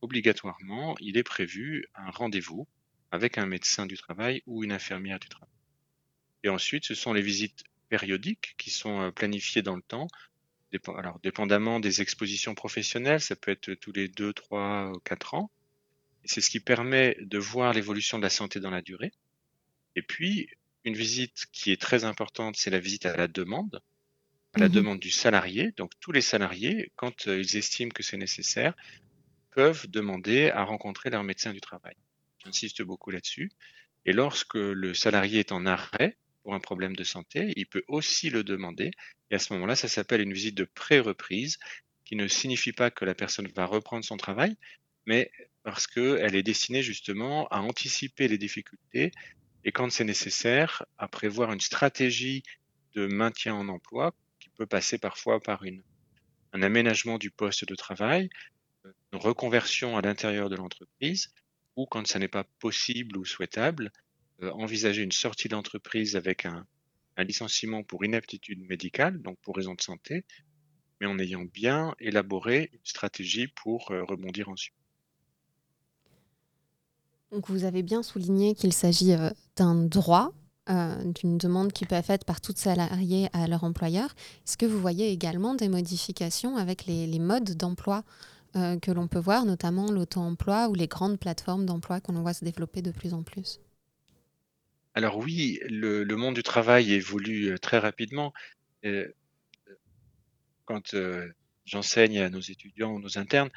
Obligatoirement, 0.00 0.96
il 1.00 1.16
est 1.16 1.22
prévu 1.22 1.86
un 1.94 2.10
rendez-vous 2.10 2.68
avec 3.10 3.38
un 3.38 3.46
médecin 3.46 3.86
du 3.86 3.96
travail 3.96 4.42
ou 4.46 4.62
une 4.62 4.72
infirmière 4.72 5.18
du 5.18 5.28
travail. 5.28 5.48
Et 6.42 6.48
ensuite, 6.48 6.84
ce 6.84 6.94
sont 6.94 7.12
les 7.12 7.22
visites 7.22 7.64
périodiques 7.88 8.54
qui 8.58 8.70
sont 8.70 9.00
euh, 9.00 9.10
planifiées 9.10 9.62
dans 9.62 9.76
le 9.76 9.82
temps. 9.82 10.08
Alors, 10.96 11.18
dépendamment 11.20 11.80
des 11.80 12.02
expositions 12.02 12.54
professionnelles, 12.54 13.20
ça 13.20 13.34
peut 13.36 13.50
être 13.50 13.74
tous 13.74 13.92
les 13.92 14.08
2, 14.08 14.32
3, 14.32 14.92
4 15.04 15.34
ans. 15.34 15.50
C'est 16.24 16.40
ce 16.40 16.50
qui 16.50 16.60
permet 16.60 17.16
de 17.20 17.38
voir 17.38 17.72
l'évolution 17.72 18.18
de 18.18 18.22
la 18.22 18.30
santé 18.30 18.60
dans 18.60 18.70
la 18.70 18.82
durée. 18.82 19.12
Et 19.94 20.02
puis, 20.02 20.50
une 20.84 20.94
visite 20.94 21.46
qui 21.52 21.72
est 21.72 21.80
très 21.80 22.04
importante, 22.04 22.56
c'est 22.56 22.70
la 22.70 22.80
visite 22.80 23.06
à 23.06 23.16
la 23.16 23.28
demande, 23.28 23.80
à 24.54 24.58
la 24.58 24.68
mmh 24.68 24.72
demande 24.72 25.00
du 25.00 25.10
salarié. 25.10 25.72
Donc, 25.76 25.92
tous 26.00 26.12
les 26.12 26.20
salariés, 26.20 26.92
quand 26.96 27.28
euh, 27.28 27.40
ils 27.40 27.56
estiment 27.56 27.90
que 27.90 28.02
c'est 28.02 28.18
nécessaire, 28.18 28.74
peuvent 29.52 29.88
demander 29.88 30.50
à 30.50 30.64
rencontrer 30.64 31.08
leur 31.08 31.24
médecin 31.24 31.52
du 31.52 31.60
travail. 31.60 31.96
J'insiste 32.44 32.82
beaucoup 32.82 33.10
là-dessus. 33.10 33.50
Et 34.04 34.12
lorsque 34.12 34.54
le 34.54 34.92
salarié 34.94 35.40
est 35.40 35.52
en 35.52 35.64
arrêt 35.64 36.18
un 36.54 36.60
problème 36.60 36.96
de 36.96 37.04
santé, 37.04 37.52
il 37.56 37.66
peut 37.66 37.84
aussi 37.88 38.30
le 38.30 38.44
demander. 38.44 38.90
Et 39.30 39.34
à 39.34 39.38
ce 39.38 39.52
moment-là, 39.54 39.76
ça 39.76 39.88
s'appelle 39.88 40.20
une 40.20 40.32
visite 40.32 40.54
de 40.54 40.64
pré-reprise, 40.64 41.58
qui 42.04 42.16
ne 42.16 42.28
signifie 42.28 42.72
pas 42.72 42.90
que 42.90 43.04
la 43.04 43.14
personne 43.14 43.48
va 43.48 43.66
reprendre 43.66 44.04
son 44.04 44.16
travail, 44.16 44.56
mais 45.06 45.30
parce 45.64 45.86
qu'elle 45.86 46.36
est 46.36 46.42
destinée 46.42 46.82
justement 46.82 47.48
à 47.48 47.58
anticiper 47.58 48.28
les 48.28 48.38
difficultés 48.38 49.10
et 49.66 49.72
quand 49.72 49.90
c'est 49.90 50.04
nécessaire, 50.04 50.84
à 50.96 51.08
prévoir 51.08 51.52
une 51.52 51.60
stratégie 51.60 52.44
de 52.94 53.06
maintien 53.06 53.52
en 53.56 53.68
emploi 53.68 54.14
qui 54.38 54.48
peut 54.50 54.66
passer 54.66 54.96
parfois 54.96 55.40
par 55.40 55.64
une, 55.64 55.82
un 56.52 56.62
aménagement 56.62 57.18
du 57.18 57.32
poste 57.32 57.64
de 57.64 57.74
travail, 57.74 58.30
une 59.12 59.18
reconversion 59.18 59.96
à 59.96 60.02
l'intérieur 60.02 60.48
de 60.48 60.54
l'entreprise, 60.54 61.34
ou 61.74 61.84
quand 61.84 62.06
ça 62.06 62.20
n'est 62.20 62.28
pas 62.28 62.44
possible 62.60 63.18
ou 63.18 63.24
souhaitable, 63.24 63.90
envisager 64.42 65.02
une 65.02 65.12
sortie 65.12 65.48
d'entreprise 65.48 66.16
avec 66.16 66.46
un, 66.46 66.66
licenciement 67.18 67.82
pour 67.82 68.04
inaptitude 68.04 68.60
médicale, 68.68 69.22
donc 69.22 69.38
pour 69.40 69.56
raison 69.56 69.74
de 69.74 69.80
santé, 69.80 70.24
mais 71.00 71.06
en 71.06 71.18
ayant 71.18 71.44
bien 71.44 71.94
élaboré 71.98 72.70
une 72.72 72.84
stratégie 72.84 73.48
pour 73.48 73.90
euh, 73.90 74.04
rebondir 74.04 74.50
ensuite. 74.50 74.74
Donc 77.32 77.48
vous 77.48 77.64
avez 77.64 77.82
bien 77.82 78.02
souligné 78.02 78.54
qu'il 78.54 78.72
s'agit 78.72 79.12
euh, 79.12 79.30
d'un 79.56 79.74
droit, 79.74 80.32
euh, 80.68 81.12
d'une 81.12 81.38
demande 81.38 81.72
qui 81.72 81.86
peut 81.86 81.94
être 81.94 82.06
faite 82.06 82.24
par 82.24 82.40
tout 82.40 82.52
salarié 82.56 83.28
à 83.32 83.46
leur 83.46 83.64
employeur. 83.64 84.14
Est-ce 84.44 84.56
que 84.56 84.66
vous 84.66 84.80
voyez 84.80 85.10
également 85.10 85.54
des 85.54 85.68
modifications 85.68 86.56
avec 86.56 86.86
les, 86.86 87.06
les 87.06 87.18
modes 87.18 87.56
d'emploi 87.56 88.04
euh, 88.56 88.78
que 88.78 88.90
l'on 88.90 89.06
peut 89.06 89.18
voir, 89.18 89.44
notamment 89.44 89.90
l'auto-emploi 89.90 90.68
ou 90.68 90.74
les 90.74 90.86
grandes 90.86 91.18
plateformes 91.18 91.66
d'emploi 91.66 92.00
qu'on 92.00 92.20
voit 92.20 92.32
se 92.32 92.44
développer 92.44 92.82
de 92.82 92.90
plus 92.90 93.12
en 93.12 93.22
plus? 93.22 93.60
Alors 94.96 95.18
oui, 95.18 95.60
le, 95.68 96.04
le 96.04 96.16
monde 96.16 96.36
du 96.36 96.42
travail 96.42 96.94
évolue 96.94 97.58
très 97.60 97.78
rapidement. 97.78 98.32
quand 100.64 100.96
j'enseigne 101.66 102.20
à 102.20 102.30
nos 102.30 102.40
étudiants 102.40 102.94
ou 102.94 102.98
nos 102.98 103.18
internes, 103.18 103.50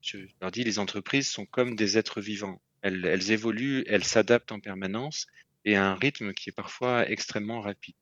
je 0.00 0.18
leur 0.40 0.52
dis 0.52 0.62
les 0.62 0.78
entreprises 0.78 1.28
sont 1.28 1.46
comme 1.46 1.74
des 1.74 1.98
êtres 1.98 2.20
vivants. 2.20 2.62
Elles, 2.82 3.04
elles 3.06 3.32
évoluent, 3.32 3.82
elles 3.88 4.04
s'adaptent 4.04 4.52
en 4.52 4.60
permanence 4.60 5.26
et 5.64 5.74
à 5.74 5.84
un 5.84 5.96
rythme 5.96 6.32
qui 6.32 6.50
est 6.50 6.52
parfois 6.52 7.10
extrêmement 7.10 7.60
rapide. 7.60 7.96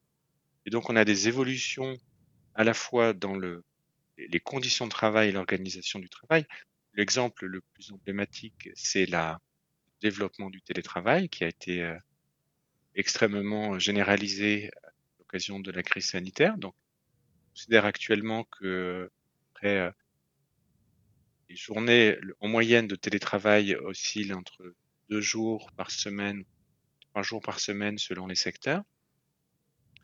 Et 0.66 0.70
donc 0.70 0.90
on 0.90 0.96
a 0.96 1.06
des 1.06 1.28
évolutions 1.28 1.96
à 2.54 2.62
la 2.62 2.74
fois 2.74 3.14
dans 3.14 3.36
le, 3.36 3.64
les 4.18 4.40
conditions 4.40 4.84
de 4.84 4.90
travail 4.90 5.30
et 5.30 5.32
l'organisation 5.32 5.98
du 5.98 6.10
travail. 6.10 6.44
L'exemple 6.92 7.46
le 7.46 7.62
plus 7.72 7.90
emblématique, 7.92 8.68
c'est 8.74 9.06
le 9.06 9.32
développement 10.02 10.50
du 10.50 10.60
télétravail 10.60 11.30
qui 11.30 11.42
a 11.42 11.48
été 11.48 11.82
euh, 11.82 11.96
extrêmement 12.96 13.78
généralisé 13.78 14.70
à 14.82 14.88
l'occasion 15.18 15.60
de 15.60 15.70
la 15.70 15.82
crise 15.82 16.06
sanitaire. 16.06 16.58
Donc, 16.58 16.74
on 16.74 17.50
considère 17.50 17.84
actuellement 17.84 18.44
que 18.44 19.10
après, 19.52 19.78
euh, 19.78 19.90
les 21.48 21.56
journées 21.56 22.16
en 22.40 22.48
moyenne 22.48 22.88
de 22.88 22.96
télétravail 22.96 23.76
oscillent 23.76 24.34
entre 24.34 24.74
deux 25.08 25.20
jours 25.20 25.70
par 25.76 25.90
semaine, 25.90 26.44
trois 27.10 27.22
jours 27.22 27.40
par 27.40 27.60
semaine 27.60 27.98
selon 27.98 28.26
les 28.26 28.34
secteurs. 28.34 28.82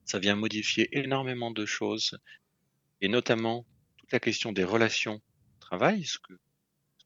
Ça 0.05 0.18
vient 0.18 0.36
modifier 0.36 0.88
énormément 0.97 1.51
de 1.51 1.66
choses 1.66 2.18
et 3.01 3.09
notamment 3.09 3.66
toute 3.97 4.12
la 4.12 4.20
question 4.20 4.53
des 4.53 4.64
relations 4.64 5.16
au 5.16 5.61
travail, 5.61 6.05
ce 6.05 6.18
que 6.18 6.34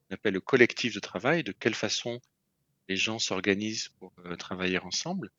qu'on 0.09 0.14
appelle 0.14 0.34
le 0.34 0.41
collectif 0.41 0.95
de 0.95 1.01
travail, 1.01 1.43
de 1.43 1.53
quelle 1.53 1.74
façon 1.74 2.20
les 2.89 2.97
gens 2.97 3.18
s'organisent 3.18 3.89
pour 3.99 4.12
euh, 4.24 4.37
travailler 4.37 4.78
ensemble. 4.78 5.30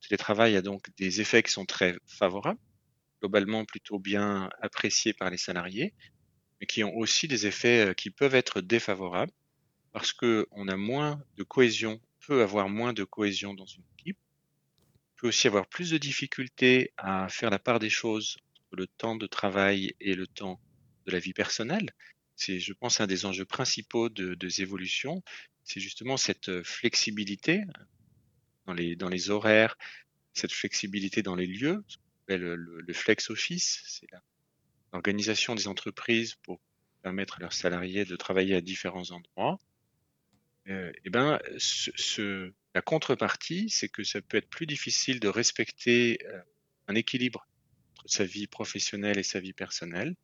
Télétravail 0.00 0.56
a 0.56 0.62
donc 0.62 0.88
des 0.96 1.20
effets 1.20 1.42
qui 1.42 1.52
sont 1.52 1.66
très 1.66 1.98
favorables, 2.06 2.60
globalement 3.20 3.64
plutôt 3.64 3.98
bien 3.98 4.50
appréciés 4.60 5.12
par 5.12 5.30
les 5.30 5.36
salariés, 5.36 5.94
mais 6.60 6.66
qui 6.66 6.84
ont 6.84 6.96
aussi 6.96 7.28
des 7.28 7.46
effets 7.46 7.88
euh, 7.88 7.94
qui 7.94 8.10
peuvent 8.10 8.34
être 8.34 8.60
défavorables 8.60 9.32
parce 9.92 10.12
que 10.12 10.46
on 10.50 10.68
a 10.68 10.76
moins 10.76 11.22
de 11.36 11.42
cohésion, 11.42 12.00
peut 12.26 12.42
avoir 12.42 12.68
moins 12.68 12.92
de 12.92 13.04
cohésion 13.04 13.54
dans 13.54 13.66
une 13.66 13.82
équipe, 13.98 14.18
peut 15.16 15.28
aussi 15.28 15.46
avoir 15.48 15.66
plus 15.66 15.90
de 15.90 15.98
difficultés 15.98 16.92
à 16.96 17.28
faire 17.28 17.50
la 17.50 17.58
part 17.58 17.78
des 17.78 17.90
choses 17.90 18.36
entre 18.54 18.76
le 18.76 18.86
temps 18.86 19.16
de 19.16 19.26
travail 19.26 19.94
et 20.00 20.14
le 20.14 20.26
temps 20.26 20.60
de 21.06 21.12
la 21.12 21.18
vie 21.18 21.32
personnelle. 21.32 21.90
C'est, 22.36 22.60
je 22.60 22.72
pense, 22.72 23.00
un 23.00 23.06
des 23.06 23.26
enjeux 23.26 23.44
principaux 23.44 24.08
de, 24.08 24.34
des 24.34 24.62
évolutions, 24.62 25.22
c'est 25.64 25.80
justement 25.80 26.16
cette 26.16 26.48
euh, 26.48 26.62
flexibilité 26.62 27.64
dans 28.68 28.74
les, 28.74 28.96
dans 28.96 29.08
les 29.08 29.30
horaires, 29.30 29.76
cette 30.34 30.52
flexibilité 30.52 31.22
dans 31.22 31.34
les 31.34 31.46
lieux, 31.46 31.82
ce 31.88 31.96
qu'on 31.96 32.36
le, 32.36 32.54
le 32.56 32.92
flex 32.92 33.30
office, 33.30 33.82
c'est 33.86 34.06
l'organisation 34.92 35.54
des 35.54 35.68
entreprises 35.68 36.34
pour 36.42 36.60
permettre 37.02 37.38
à 37.38 37.40
leurs 37.40 37.54
salariés 37.54 38.04
de 38.04 38.14
travailler 38.14 38.54
à 38.54 38.60
différents 38.60 39.10
endroits. 39.10 39.58
Euh, 40.68 40.92
et 41.06 41.08
ben, 41.08 41.40
ce, 41.56 42.52
la 42.74 42.82
contrepartie, 42.82 43.70
c'est 43.70 43.88
que 43.88 44.04
ça 44.04 44.20
peut 44.20 44.36
être 44.36 44.50
plus 44.50 44.66
difficile 44.66 45.18
de 45.18 45.28
respecter 45.28 46.18
euh, 46.26 46.38
un 46.88 46.94
équilibre 46.94 47.46
entre 47.94 48.12
sa 48.12 48.24
vie 48.24 48.46
professionnelle 48.46 49.18
et 49.18 49.22
sa 49.22 49.40
vie 49.40 49.54
personnelle. 49.54 50.14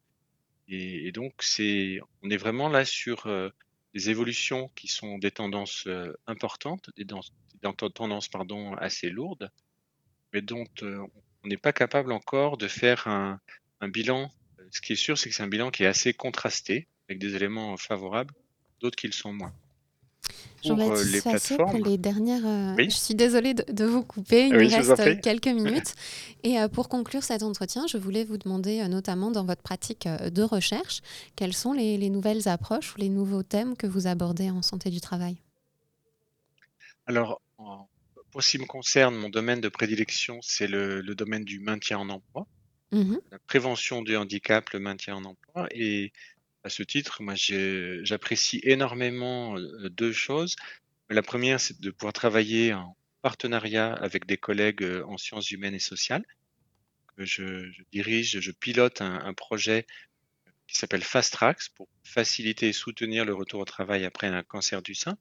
Et, 0.69 1.13
donc, 1.13 1.35
c'est, 1.41 2.01
on 2.23 2.31
est 2.31 2.39
vraiment 2.39 2.69
là 2.69 2.85
sur 2.85 3.27
euh, 3.27 3.51
des 3.95 4.11
évolutions 4.11 4.71
qui 4.75 4.89
sont 4.89 5.19
des 5.19 5.31
tendances 5.31 5.87
euh, 5.87 6.13
importantes, 6.27 6.91
des, 6.97 7.05
des, 7.05 7.15
tendances 7.73 8.29
pardon, 8.29 8.75
assez 8.75 9.11
lourdes, 9.11 9.51
mais 10.33 10.43
dont 10.43 10.67
euh, 10.83 10.99
on 11.45 11.49
n'est 11.49 11.57
pas 11.57 11.73
capable 11.73 12.13
encore 12.13 12.57
de 12.57 12.69
faire 12.69 13.07
un, 13.09 13.41
un 13.81 13.89
bilan. 13.89 14.31
Ce 14.71 14.81
qui 14.81 14.95
est 14.95 14.97
sûr, 14.97 15.17
c'est 15.17 15.29
que 15.29 15.35
c'est 15.35 15.43
un 15.43 15.49
bilan 15.49 15.71
qui 15.71 15.85
est 15.85 15.87
assez 15.87 16.13
contrasté, 16.13 16.89
avec 17.09 17.19
des 17.19 17.37
éléments 17.37 17.77
favorables, 17.77 18.35
d'autres 18.81 18.97
qui 18.97 19.07
le 19.07 19.13
sont 19.13 19.33
moins. 19.33 19.53
Pour 20.67 21.73
les 21.85 21.99
dernières. 21.99 22.47
Euh, 22.47 22.75
oui. 22.79 22.89
Je 22.89 22.97
suis 22.97 23.15
désolée 23.15 23.53
de, 23.55 23.71
de, 23.71 23.85
vous 23.85 24.03
couper, 24.03 24.47
il 24.47 24.57
oui, 24.57 24.69
nous 24.69 24.95
reste 24.95 25.21
quelques 25.21 25.47
minutes. 25.49 25.95
Et 26.43 26.59
euh, 26.59 26.69
pour 26.69 26.89
conclure 26.89 27.23
cet 27.23 27.43
entretien, 27.43 27.87
je 27.87 27.99
voulais 27.99 28.25
vous 28.25 28.39
demander, 28.39 28.81
euh, 28.81 28.89
notamment 28.89 29.31
dans 29.31 29.45
votre 29.45 29.63
pratique 29.63 30.07
euh, 30.07 30.31
de 30.31 30.43
recherche, 30.43 31.03
quelles 31.37 31.53
sont 31.53 31.73
les, 31.73 31.99
les, 31.99 32.09
nouvelles 32.09 32.49
approches 32.49 32.95
ou 32.95 32.99
les 32.99 33.11
nouveaux 33.11 33.43
thèmes 33.43 33.77
que 33.77 33.87
vous 33.87 34.07
abordez 34.07 34.51
en 34.51 34.63
santé 34.63 34.89
du 34.89 35.01
travail? 35.01 35.37
Alors, 37.07 37.43
en, 37.59 37.89
pour 38.31 38.43
ce 38.43 38.51
qui 38.51 38.59
me 38.59 38.67
concerne, 38.67 39.15
mon 39.15 39.29
domaine 39.29 39.61
de 39.61 39.69
prédilection, 39.69 40.41
c'est 40.43 40.67
le, 40.67 41.01
le, 41.01 41.15
domaine 41.15 41.45
du 41.45 41.61
maintien 41.61 41.99
en 41.99 42.09
emploi, 42.09 42.49
mmh. 42.91 43.17
la 43.31 43.39
prévention 43.47 44.03
du 44.03 44.17
handicap, 44.17 44.71
le 44.71 44.81
maintien 44.81 45.15
en 45.15 45.25
emploi. 45.25 45.69
Et 45.71 46.13
à 46.65 46.69
ce 46.69 46.83
titre, 46.83 47.23
moi, 47.23 47.35
j'apprécie 47.37 48.61
énormément 48.65 49.57
deux 49.89 50.13
choses. 50.13 50.57
La 51.11 51.23
première, 51.23 51.61
c'est 51.61 51.81
de 51.81 51.91
pouvoir 51.93 52.13
travailler 52.13 52.75
en 52.75 52.97
partenariat 53.23 53.93
avec 53.93 54.27
des 54.27 54.37
collègues 54.37 54.85
en 55.07 55.17
sciences 55.17 55.51
humaines 55.53 55.75
et 55.75 55.79
sociales. 55.79 56.25
Je, 57.19 57.71
je 57.71 57.83
dirige, 57.93 58.41
je 58.41 58.51
pilote 58.51 59.01
un, 59.01 59.25
un 59.25 59.35
projet 59.35 59.87
qui 60.67 60.77
s'appelle 60.77 61.05
Fast 61.05 61.35
Tracks 61.35 61.69
pour 61.77 61.89
faciliter 62.03 62.69
et 62.69 62.73
soutenir 62.73 63.25
le 63.25 63.35
retour 63.35 63.61
au 63.61 63.65
travail 63.65 64.05
après 64.05 64.27
un 64.27 64.43
cancer 64.43 64.83
du 64.83 64.95
sein, 64.95 65.17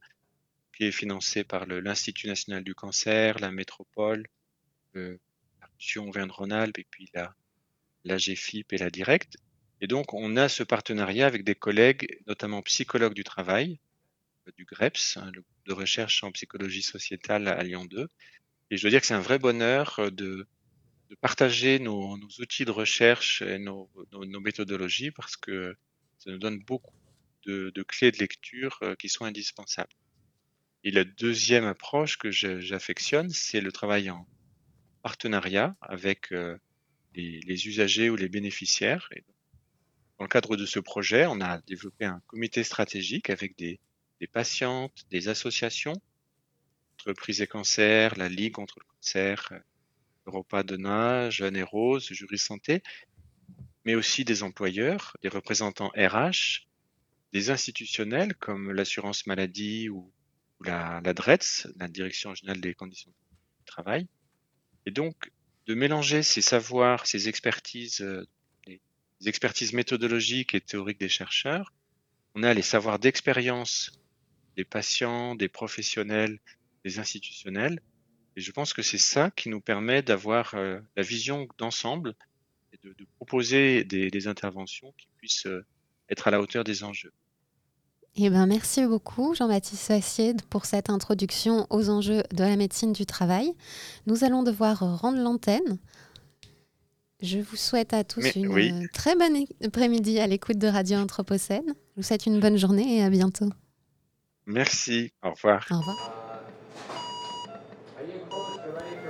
qui 0.75 0.85
est 0.85 0.91
financé 0.91 1.43
par 1.43 1.65
l'Institut 1.65 2.27
national 2.27 2.63
du 2.63 2.75
cancer, 2.75 3.39
la 3.39 3.51
métropole, 3.51 4.27
euh, 4.95 5.17
la 5.61 5.67
région 5.77 6.09
Auvergne-Rhône-Alpes 6.09 6.79
et 6.79 6.87
puis 6.89 7.09
la, 7.13 7.35
la 8.03 8.17
GFIP 8.17 8.73
et 8.73 8.77
la 8.77 8.89
Direct. 8.89 9.37
Et 9.81 9.87
donc, 9.87 10.13
on 10.13 10.37
a 10.37 10.49
ce 10.49 10.63
partenariat 10.63 11.27
avec 11.27 11.43
des 11.43 11.55
collègues, 11.55 12.19
notamment 12.27 12.61
psychologues 12.61 13.13
du 13.13 13.23
travail, 13.23 13.79
euh, 14.47 14.51
du 14.57 14.65
GREPS, 14.65 15.17
hein, 15.17 15.31
le 15.33 15.41
groupe 15.41 15.65
de 15.67 15.73
recherche 15.73 16.23
en 16.23 16.31
psychologie 16.31 16.81
sociétale 16.81 17.47
à 17.47 17.63
Lyon 17.63 17.85
2. 17.85 18.07
Et 18.71 18.77
je 18.77 18.81
dois 18.81 18.91
dire 18.91 19.01
que 19.01 19.07
c'est 19.07 19.13
un 19.13 19.19
vrai 19.21 19.39
bonheur 19.39 19.99
euh, 19.99 20.09
de, 20.09 20.47
de 21.09 21.15
partager 21.15 21.79
nos, 21.79 22.17
nos, 22.17 22.27
outils 22.39 22.65
de 22.65 22.71
recherche 22.71 23.41
et 23.41 23.59
nos, 23.59 23.89
nos, 24.11 24.25
nos, 24.25 24.39
méthodologies 24.39 25.11
parce 25.11 25.37
que 25.37 25.75
ça 26.17 26.31
nous 26.31 26.39
donne 26.39 26.59
beaucoup 26.59 26.95
de, 27.45 27.71
de 27.75 27.83
clés 27.83 28.11
de 28.11 28.17
lecture 28.17 28.79
euh, 28.83 28.95
qui 28.95 29.09
sont 29.09 29.25
indispensables. 29.25 29.93
Et 30.83 30.91
la 30.91 31.03
deuxième 31.03 31.65
approche 31.65 32.17
que 32.17 32.31
j'affectionne, 32.31 33.29
c'est 33.29 33.61
le 33.61 33.71
travail 33.71 34.09
en 34.09 34.27
partenariat 35.01 35.75
avec 35.81 36.31
les, 37.15 37.39
les, 37.39 37.67
usagers 37.67 38.09
ou 38.09 38.15
les 38.15 38.29
bénéficiaires. 38.29 39.09
Dans 40.17 40.25
le 40.25 40.29
cadre 40.29 40.57
de 40.57 40.65
ce 40.65 40.79
projet, 40.79 41.25
on 41.25 41.39
a 41.41 41.59
développé 41.61 42.05
un 42.05 42.21
comité 42.27 42.63
stratégique 42.63 43.29
avec 43.29 43.57
des, 43.57 43.79
des 44.19 44.27
patientes, 44.27 45.05
des 45.09 45.29
associations, 45.29 45.99
Entreprises 46.95 47.41
et 47.41 47.47
Cancer, 47.47 48.17
la 48.17 48.29
Ligue 48.29 48.53
contre 48.53 48.79
le 48.79 48.85
cancer, 48.85 49.51
Europa 50.25 50.63
Dona, 50.63 51.29
Jeunes 51.29 51.57
et 51.57 51.63
Rose, 51.63 52.07
Jury 52.11 52.37
Santé, 52.37 52.81
mais 53.83 53.95
aussi 53.95 54.23
des 54.23 54.43
employeurs, 54.43 55.17
des 55.21 55.27
représentants 55.27 55.91
RH, 55.97 56.67
des 57.33 57.49
institutionnels 57.49 58.35
comme 58.35 58.71
l'assurance 58.71 59.27
maladie 59.27 59.89
ou 59.89 60.13
la, 60.65 61.01
la 61.03 61.13
DRETS, 61.13 61.67
la 61.77 61.87
Direction 61.87 62.33
générale 62.33 62.61
des 62.61 62.73
conditions 62.73 63.11
de 63.11 63.65
travail. 63.65 64.07
Et 64.85 64.91
donc, 64.91 65.31
de 65.67 65.73
mélanger 65.73 66.23
ces 66.23 66.41
savoirs, 66.41 67.07
ces 67.07 67.29
expertises 67.29 68.03
des 69.23 69.29
expertises 69.29 69.73
méthodologiques 69.73 70.53
et 70.53 70.61
théoriques 70.61 70.99
des 70.99 71.09
chercheurs. 71.09 71.71
On 72.35 72.43
a 72.43 72.53
les 72.53 72.61
savoirs 72.61 72.99
d'expérience 72.99 73.91
des 74.57 74.65
patients, 74.65 75.35
des 75.35 75.47
professionnels, 75.47 76.39
des 76.83 76.99
institutionnels. 76.99 77.79
Et 78.35 78.41
je 78.41 78.51
pense 78.51 78.73
que 78.73 78.81
c'est 78.81 78.97
ça 78.97 79.31
qui 79.31 79.49
nous 79.49 79.61
permet 79.61 80.01
d'avoir 80.01 80.55
euh, 80.55 80.79
la 80.95 81.03
vision 81.03 81.47
d'ensemble 81.57 82.15
et 82.73 82.77
de, 82.83 82.93
de 82.93 83.05
proposer 83.15 83.83
des, 83.83 84.09
des, 84.09 84.27
interventions 84.27 84.91
qui 84.97 85.07
puissent 85.17 85.45
euh, 85.45 85.65
être 86.09 86.27
à 86.27 86.31
la 86.31 86.41
hauteur 86.41 86.63
des 86.63 86.83
enjeux. 86.83 87.13
Eh 88.15 88.29
ben, 88.29 88.45
merci 88.45 88.85
beaucoup 88.85 89.33
Jean-Baptiste 89.33 89.81
Sassier 89.81 90.35
pour 90.51 90.65
cette 90.65 90.91
introduction 90.91 91.65
aux 91.71 91.89
enjeux 91.89 92.21
de 92.31 92.43
la 92.43 92.55
médecine 92.55 92.93
du 92.93 93.07
travail. 93.07 93.53
Nous 94.05 94.23
allons 94.23 94.43
devoir 94.43 94.99
rendre 94.99 95.17
l'antenne. 95.17 95.79
Je 97.21 97.39
vous 97.39 97.55
souhaite 97.55 97.93
à 97.93 98.03
tous 98.03 98.21
Mais, 98.21 98.31
une 98.35 98.47
oui. 98.49 98.73
très 98.93 99.15
bonne 99.15 99.45
après-midi 99.65 100.19
à 100.19 100.27
l'écoute 100.27 100.59
de 100.59 100.67
Radio 100.67 100.99
Anthropocène. 100.99 101.63
Je 101.67 102.01
vous 102.01 102.03
souhaite 102.03 102.27
une 102.27 102.39
bonne 102.39 102.57
journée 102.57 102.97
et 102.97 103.03
à 103.03 103.09
bientôt. 103.09 103.49
Merci, 104.45 105.11
au 105.23 105.31
revoir. 105.31 105.65
Au 105.71 105.79
revoir. 105.79 106.33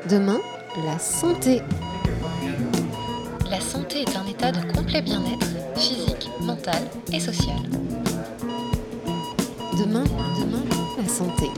Demain, 0.09 0.39
la 0.85 0.97
santé. 0.99 1.61
La 3.49 3.59
santé 3.59 4.03
est 4.03 4.15
un 4.15 4.27
état 4.27 4.51
de 4.51 4.71
complet 4.71 5.01
bien-être 5.01 5.47
physique, 5.75 6.29
mental 6.41 6.83
et 7.11 7.19
social. 7.19 7.57
Demain, 9.77 10.03
demain, 10.39 10.63
la 10.97 11.07
santé. 11.07 11.49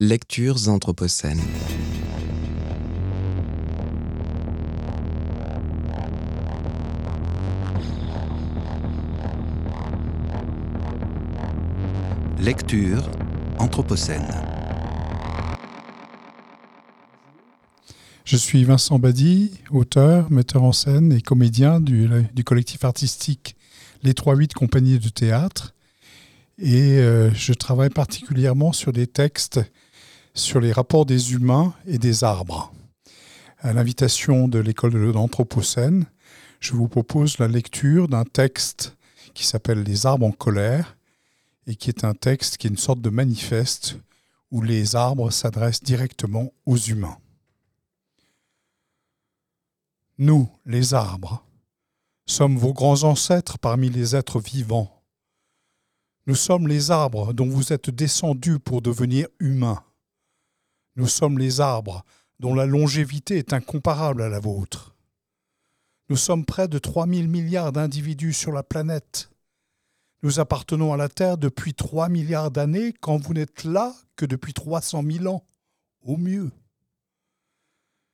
Lectures 0.00 0.68
anthropocènes. 0.68 1.40
Lecture 12.42 13.08
Anthropocène. 13.60 14.51
Je 18.32 18.38
suis 18.38 18.64
Vincent 18.64 18.98
Badi, 18.98 19.52
auteur, 19.70 20.30
metteur 20.30 20.62
en 20.62 20.72
scène 20.72 21.12
et 21.12 21.20
comédien 21.20 21.82
du, 21.82 22.08
du 22.32 22.44
collectif 22.44 22.82
artistique 22.82 23.56
Les 24.02 24.14
3-8 24.14 24.54
Compagnies 24.54 24.98
de 24.98 25.10
théâtre. 25.10 25.74
Et 26.56 26.96
euh, 26.96 27.30
je 27.34 27.52
travaille 27.52 27.90
particulièrement 27.90 28.72
sur 28.72 28.90
des 28.90 29.06
textes 29.06 29.60
sur 30.32 30.60
les 30.60 30.72
rapports 30.72 31.04
des 31.04 31.34
humains 31.34 31.74
et 31.86 31.98
des 31.98 32.24
arbres. 32.24 32.72
À 33.58 33.74
l'invitation 33.74 34.48
de 34.48 34.60
l'école 34.60 34.94
de 34.94 35.12
l'Anthropocène, 35.12 36.06
je 36.58 36.72
vous 36.72 36.88
propose 36.88 37.36
la 37.36 37.48
lecture 37.48 38.08
d'un 38.08 38.24
texte 38.24 38.96
qui 39.34 39.44
s'appelle 39.44 39.82
Les 39.82 40.06
arbres 40.06 40.24
en 40.24 40.32
colère 40.32 40.96
et 41.66 41.76
qui 41.76 41.90
est 41.90 42.02
un 42.02 42.14
texte 42.14 42.56
qui 42.56 42.66
est 42.66 42.70
une 42.70 42.78
sorte 42.78 43.02
de 43.02 43.10
manifeste 43.10 43.98
où 44.50 44.62
les 44.62 44.96
arbres 44.96 45.30
s'adressent 45.30 45.82
directement 45.82 46.54
aux 46.64 46.78
humains. 46.78 47.18
Nous, 50.24 50.48
les 50.66 50.94
arbres, 50.94 51.44
sommes 52.26 52.56
vos 52.56 52.72
grands 52.72 53.02
ancêtres 53.02 53.58
parmi 53.58 53.90
les 53.90 54.14
êtres 54.14 54.38
vivants. 54.38 55.02
Nous 56.28 56.36
sommes 56.36 56.68
les 56.68 56.92
arbres 56.92 57.32
dont 57.32 57.48
vous 57.48 57.72
êtes 57.72 57.90
descendus 57.90 58.60
pour 58.60 58.82
devenir 58.82 59.26
humains. 59.40 59.82
Nous 60.94 61.08
sommes 61.08 61.40
les 61.40 61.60
arbres 61.60 62.04
dont 62.38 62.54
la 62.54 62.66
longévité 62.66 63.36
est 63.38 63.52
incomparable 63.52 64.22
à 64.22 64.28
la 64.28 64.38
vôtre. 64.38 64.94
Nous 66.08 66.16
sommes 66.16 66.44
près 66.44 66.68
de 66.68 66.78
3000 66.78 67.28
milliards 67.28 67.72
d'individus 67.72 68.32
sur 68.32 68.52
la 68.52 68.62
planète. 68.62 69.28
Nous 70.22 70.38
appartenons 70.38 70.92
à 70.92 70.96
la 70.96 71.08
Terre 71.08 71.36
depuis 71.36 71.74
3 71.74 72.08
milliards 72.08 72.52
d'années 72.52 72.92
quand 73.00 73.16
vous 73.16 73.34
n'êtes 73.34 73.64
là 73.64 73.92
que 74.14 74.24
depuis 74.24 74.54
300 74.54 75.02
000 75.02 75.26
ans, 75.26 75.42
au 76.00 76.16
mieux. 76.16 76.52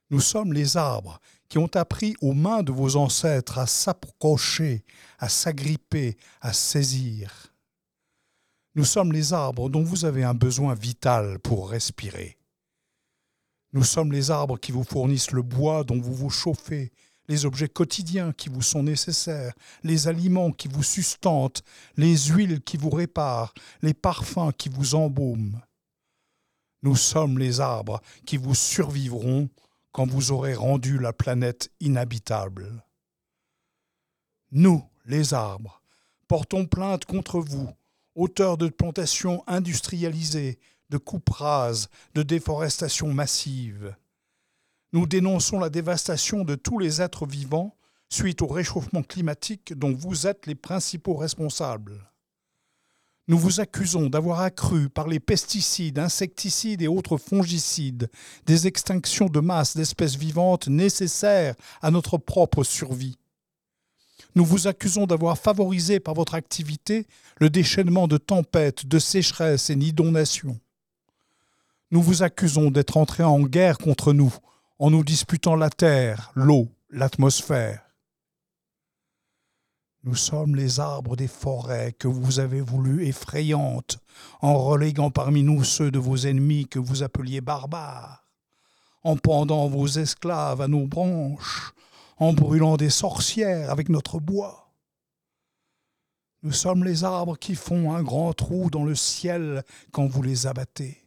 Nous 0.09 0.21
sommes 0.21 0.55
les 0.55 0.79
arbres 0.79 1.21
qui 1.49 1.59
ont 1.59 1.71
appris 1.75 2.15
aux 2.21 2.35
mains 2.35 2.63
de 2.63 2.73
vos 2.73 2.97
ancêtres 2.97 3.59
à 3.59 3.67
s'approcher, 3.67 4.85
à 5.19 5.29
s'agripper, 5.29 6.17
à 6.41 6.53
saisir. 6.53 7.55
Nous 8.75 8.85
sommes 8.85 9.13
les 9.13 9.33
arbres 9.33 9.69
dont 9.71 9.83
vous 9.83 10.05
avez 10.05 10.25
un 10.25 10.35
besoin 10.35 10.75
vital 10.75 11.39
pour 11.41 11.71
respirer. 11.71 12.37
Nous 13.73 13.85
sommes 13.85 14.13
les 14.13 14.31
arbres 14.31 14.59
qui 14.59 14.73
vous 14.73 14.85
fournissent 14.85 15.33
le 15.33 15.43
bois 15.43 15.85
dont 15.85 16.01
vous 16.01 16.15
vous 16.15 16.31
chauffez, 16.31 16.93
les 17.29 17.45
objets 17.45 17.69
quotidiens 17.69 18.33
qui 18.33 18.49
vous 18.49 18.63
sont 18.63 18.83
nécessaires, 18.83 19.53
les 19.83 20.09
aliments 20.09 20.53
qui 20.53 20.69
vous 20.69 20.83
sustentent, 20.83 21.63
les 21.97 22.17
huiles 22.17 22.63
qui 22.63 22.77
vous 22.77 22.91
réparent, 22.91 23.53
les 23.83 23.95
parfums 23.95 24.53
qui 24.57 24.69
vous 24.69 24.95
embaument. 24.95 25.61
Nous 26.83 26.97
sommes 26.97 27.39
les 27.39 27.61
arbres 27.61 28.01
qui 28.25 28.37
vous 28.37 28.55
survivront 28.55 29.51
quand 29.93 30.07
vous 30.07 30.33
aurez 30.33 30.55
rendu 30.55 30.99
la 30.99 31.13
planète 31.13 31.71
inhabitable. 31.81 32.85
Nous, 34.51 34.83
les 35.07 35.35
arbres, 35.35 35.83
portons 36.27 36.67
plainte 36.67 37.05
contre 37.05 37.41
vous, 37.41 37.69
auteurs 38.15 38.57
de 38.57 38.69
plantations 38.69 39.43
industrialisées, 39.47 40.59
de 40.91 40.99
coupes 40.99 41.31
rases, 41.31 41.89
de 42.15 42.23
déforestation 42.23 43.13
massive. 43.13 43.95
Nous 44.93 45.07
dénonçons 45.07 45.59
la 45.59 45.69
dévastation 45.69 46.45
de 46.45 46.55
tous 46.55 46.79
les 46.79 47.03
êtres 47.03 47.27
vivants 47.27 47.77
suite 48.09 48.41
au 48.41 48.47
réchauffement 48.47 49.03
climatique 49.03 49.75
dont 49.75 49.93
vous 49.93 50.27
êtes 50.27 50.47
les 50.47 50.55
principaux 50.55 51.15
responsables. 51.15 52.11
Nous 53.29 53.39
vous 53.39 53.61
accusons 53.61 54.09
d'avoir 54.09 54.41
accru 54.41 54.89
par 54.89 55.07
les 55.07 55.21
pesticides, 55.21 55.99
insecticides 55.99 56.81
et 56.81 56.89
autres 56.89 57.19
fongicides 57.19 58.09
des 58.47 58.67
extinctions 58.67 59.27
de 59.27 59.41
masse 59.41 59.77
d'espèces 59.77 60.17
vivantes 60.17 60.69
nécessaires 60.69 61.55
à 61.83 61.91
notre 61.91 62.17
propre 62.17 62.65
survie. 62.65 63.19
Nous 64.35 64.47
vous 64.47 64.67
accusons 64.67 65.07
d'avoir 65.07 65.37
favorisé 65.37 66.01
par 66.01 66.15
votre 66.15 66.35
activité 66.35 67.07
le 67.39 67.51
déchaînement 67.51 68.09
de 68.09 68.17
tempêtes, 68.17 68.87
de 68.87 68.99
sécheresses 68.99 69.69
et 69.69 69.77
d'inondations. 69.77 70.59
Nous 71.91 72.03
vous 72.03 72.23
accusons 72.23 72.71
d'être 72.71 72.97
entrés 72.97 73.25
en 73.25 73.41
guerre 73.41 73.77
contre 73.77 74.15
nous 74.15 74.35
en 74.79 74.91
nous 74.91 75.05
disputant 75.05 75.57
la 75.57 75.71
terre, 75.71 76.31
l'eau, 76.35 76.69
l'atmosphère. 76.91 77.88
Nous 80.09 80.15
sommes 80.15 80.57
les 80.57 80.81
arbres 80.81 81.17
des 81.17 81.29
forêts 81.29 81.93
que 81.93 82.09
vous 82.09 82.41
avez 82.41 82.63
voulu 82.63 83.07
effrayantes, 83.07 83.99
en 84.41 84.57
reléguant 84.57 85.11
parmi 85.11 85.43
nous 85.43 85.65
ceux 85.65 85.91
de 85.91 85.99
vos 85.99 86.17
ennemis 86.17 86.67
que 86.67 86.79
vous 86.79 87.03
appeliez 87.03 87.43
barbares, 87.43 88.25
en 89.03 89.19
pendant 89.19 89.69
vos 89.69 89.87
esclaves 89.87 90.63
à 90.63 90.67
nos 90.67 90.87
branches, 90.87 91.75
en 92.17 92.33
brûlant 92.33 92.79
des 92.79 92.89
sorcières 92.89 93.71
avec 93.71 93.91
notre 93.91 94.19
bois. 94.19 94.73
Nous 96.43 96.53
sommes 96.53 96.85
les 96.85 97.05
arbres 97.05 97.37
qui 97.37 97.55
font 97.55 97.93
un 97.95 98.03
grand 98.03 98.33
trou 98.33 98.71
dans 98.71 98.85
le 98.85 98.95
ciel 98.95 99.63
quand 99.93 100.07
vous 100.07 100.23
les 100.23 100.47
abattez. 100.47 101.05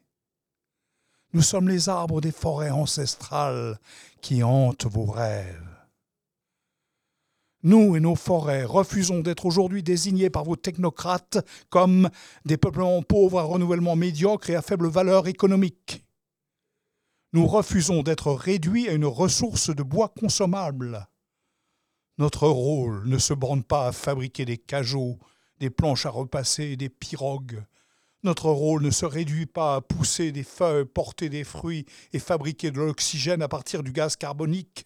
Nous 1.33 1.41
sommes 1.41 1.69
les 1.69 1.89
arbres 1.89 2.21
des 2.21 2.31
forêts 2.31 2.69
ancestrales 2.69 3.79
qui 4.21 4.43
hantent 4.43 4.85
vos 4.85 5.05
rêves. 5.05 5.70
Nous 7.63 7.95
et 7.95 7.99
nos 7.99 8.15
forêts 8.15 8.63
refusons 8.63 9.19
d'être 9.19 9.45
aujourd'hui 9.45 9.83
désignés 9.83 10.31
par 10.31 10.43
vos 10.43 10.55
technocrates 10.55 11.37
comme 11.69 12.09
des 12.43 12.57
peuplements 12.57 13.03
pauvres 13.03 13.39
à 13.39 13.43
renouvellement 13.43 13.95
médiocre 13.95 14.49
et 14.49 14.55
à 14.55 14.63
faible 14.63 14.87
valeur 14.87 15.27
économique. 15.27 16.03
Nous 17.33 17.45
refusons 17.45 18.01
d'être 18.01 18.31
réduits 18.31 18.89
à 18.89 18.93
une 18.93 19.05
ressource 19.05 19.73
de 19.73 19.83
bois 19.83 20.09
consommable. 20.09 21.07
Notre 22.17 22.47
rôle 22.47 23.07
ne 23.07 23.17
se 23.19 23.33
borne 23.33 23.63
pas 23.63 23.87
à 23.87 23.91
fabriquer 23.91 24.43
des 24.43 24.57
cajots, 24.57 25.19
des 25.59 25.69
planches 25.69 26.05
à 26.05 26.09
repasser 26.09 26.63
et 26.63 26.77
des 26.77 26.89
pirogues. 26.89 27.63
Notre 28.23 28.49
rôle 28.49 28.83
ne 28.83 28.91
se 28.91 29.05
réduit 29.05 29.45
pas 29.45 29.75
à 29.75 29.81
pousser 29.81 30.31
des 30.31 30.43
feuilles, 30.43 30.85
porter 30.85 31.29
des 31.29 31.43
fruits 31.43 31.85
et 32.11 32.19
fabriquer 32.19 32.71
de 32.71 32.79
l'oxygène 32.79 33.41
à 33.41 33.47
partir 33.47 33.83
du 33.83 33.91
gaz 33.91 34.15
carbonique. 34.15 34.85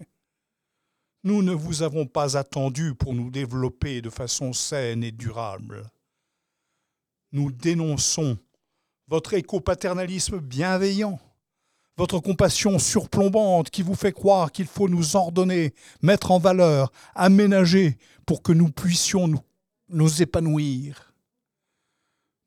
Nous 1.26 1.42
ne 1.42 1.54
vous 1.54 1.82
avons 1.82 2.06
pas 2.06 2.38
attendu 2.38 2.94
pour 2.94 3.16
nous 3.16 3.32
développer 3.32 4.00
de 4.00 4.12
façon 4.12 4.54
saine 4.54 5.04
et 5.04 5.12
durable. 5.12 5.90
Nous 7.32 7.52
dénonçons 7.52 8.38
votre 9.08 9.34
éco-paternalisme 9.34 10.38
bienveillant, 10.38 11.20
votre 11.98 12.20
compassion 12.20 12.78
surplombante 12.78 13.72
qui 13.72 13.82
vous 13.82 13.96
fait 13.96 14.12
croire 14.12 14.52
qu'il 14.52 14.68
faut 14.68 14.88
nous 14.88 15.16
ordonner, 15.16 15.74
mettre 16.04 16.30
en 16.30 16.38
valeur, 16.38 16.92
aménager 17.16 17.98
pour 18.28 18.44
que 18.44 18.52
nous 18.52 18.70
puissions 18.70 19.28
nous, 19.28 19.42
nous 19.90 20.22
épanouir. 20.22 21.12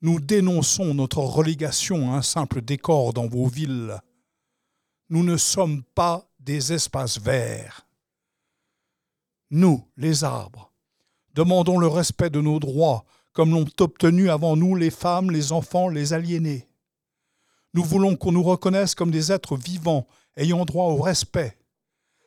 Nous 0.02 0.20
dénonçons 0.20 0.94
notre 0.94 1.18
relégation 1.18 2.12
à 2.12 2.18
un 2.18 2.22
simple 2.22 2.62
décor 2.62 3.12
dans 3.12 3.26
vos 3.26 3.48
villes. 3.48 4.00
Nous 5.10 5.24
ne 5.24 5.36
sommes 5.36 5.82
pas 5.82 6.30
des 6.38 6.72
espaces 6.72 7.18
verts. 7.18 7.87
Nous, 9.50 9.82
les 9.96 10.24
arbres, 10.24 10.72
demandons 11.34 11.78
le 11.78 11.86
respect 11.86 12.30
de 12.30 12.40
nos 12.40 12.60
droits 12.60 13.04
comme 13.32 13.52
l'ont 13.52 13.66
obtenu 13.80 14.30
avant 14.30 14.56
nous 14.56 14.74
les 14.74 14.90
femmes, 14.90 15.30
les 15.30 15.52
enfants, 15.52 15.88
les 15.88 16.12
aliénés. 16.12 16.68
Nous 17.72 17.84
voulons 17.84 18.16
qu'on 18.16 18.32
nous 18.32 18.42
reconnaisse 18.42 18.94
comme 18.94 19.10
des 19.10 19.30
êtres 19.30 19.56
vivants 19.56 20.06
ayant 20.36 20.64
droit 20.64 20.86
au 20.86 20.96
respect, 20.96 21.56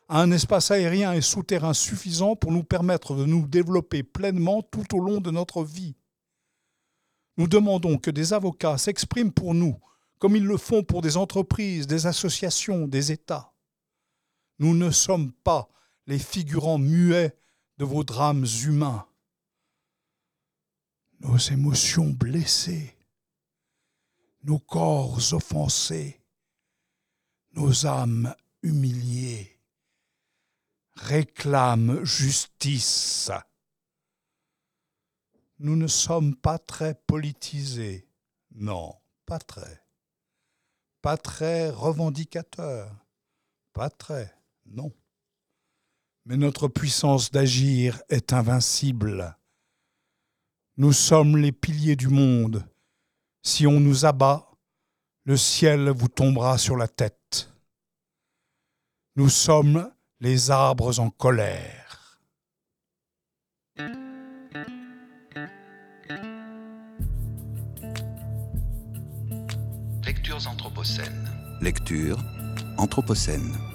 à 0.08 0.22
un 0.22 0.32
espace 0.32 0.72
aérien 0.72 1.14
et 1.14 1.22
souterrain 1.22 1.74
suffisant 1.74 2.36
pour 2.36 2.52
nous 2.52 2.64
permettre 2.64 3.16
de 3.16 3.26
nous 3.26 3.46
développer 3.46 4.04
pleinement 4.04 4.62
tout 4.62 4.96
au 4.96 5.00
long 5.00 5.20
de 5.20 5.32
notre 5.32 5.64
vie. 5.64 5.96
Nous 7.38 7.48
demandons 7.48 7.98
que 7.98 8.12
des 8.12 8.34
avocats 8.34 8.78
s'expriment 8.78 9.32
pour 9.32 9.54
nous, 9.54 9.78
comme 10.18 10.36
ils 10.36 10.46
le 10.46 10.58
font 10.58 10.84
pour 10.84 11.02
des 11.02 11.18
entreprises, 11.18 11.88
des 11.88 12.08
associations, 12.08 12.88
des 12.88 13.12
États. 13.12 13.54
Nous 14.60 14.76
ne 14.76 14.92
sommes 14.92 15.32
pas 15.32 15.70
les 16.12 16.20
figurants 16.20 16.78
muets 16.78 17.38
de 17.78 17.86
vos 17.86 18.04
drames 18.04 18.46
humains. 18.66 19.08
Nos 21.22 21.38
émotions 21.38 22.10
blessées, 22.10 22.98
nos 24.44 24.60
corps 24.60 25.20
offensés, 25.32 26.20
nos 27.54 27.86
âmes 27.86 28.36
humiliées 28.62 29.58
réclament 30.96 32.04
justice. 32.04 33.32
Nous 35.60 35.78
ne 35.78 35.88
sommes 35.88 36.36
pas 36.36 36.60
très 36.60 36.94
politisés. 36.94 38.06
Non, 38.54 38.94
pas 39.26 39.40
très. 39.40 39.82
pas 41.02 41.16
très 41.16 41.70
revendicateur, 41.70 42.94
pas 43.72 43.90
très, 43.90 44.36
non. 44.66 44.92
Mais 46.26 46.38
notre 46.38 46.68
puissance 46.68 47.32
d'agir 47.32 48.02
est 48.10 48.34
invincible. 48.34 49.36
Nous 50.78 50.94
sommes 50.94 51.38
les 51.38 51.52
piliers 51.52 51.96
du 51.96 52.08
monde. 52.08 52.66
Si 53.44 53.66
on 53.66 53.80
nous 53.80 54.06
abat, 54.06 54.52
le 55.26 55.36
ciel 55.38 55.90
vous 55.90 56.08
tombera 56.08 56.58
sur 56.58 56.78
la 56.78 56.88
tête. 56.88 57.50
Nous 59.16 59.30
sommes 59.30 59.92
les 60.20 60.52
arbres 60.52 61.00
en 61.00 61.10
colère. 61.10 62.20
Lectures 70.06 70.48
anthropocènes. 70.48 71.30
Lecture 71.62 72.18
anthropocène. 72.78 73.71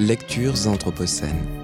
Lectures 0.00 0.66
anthropocènes. 0.66 1.59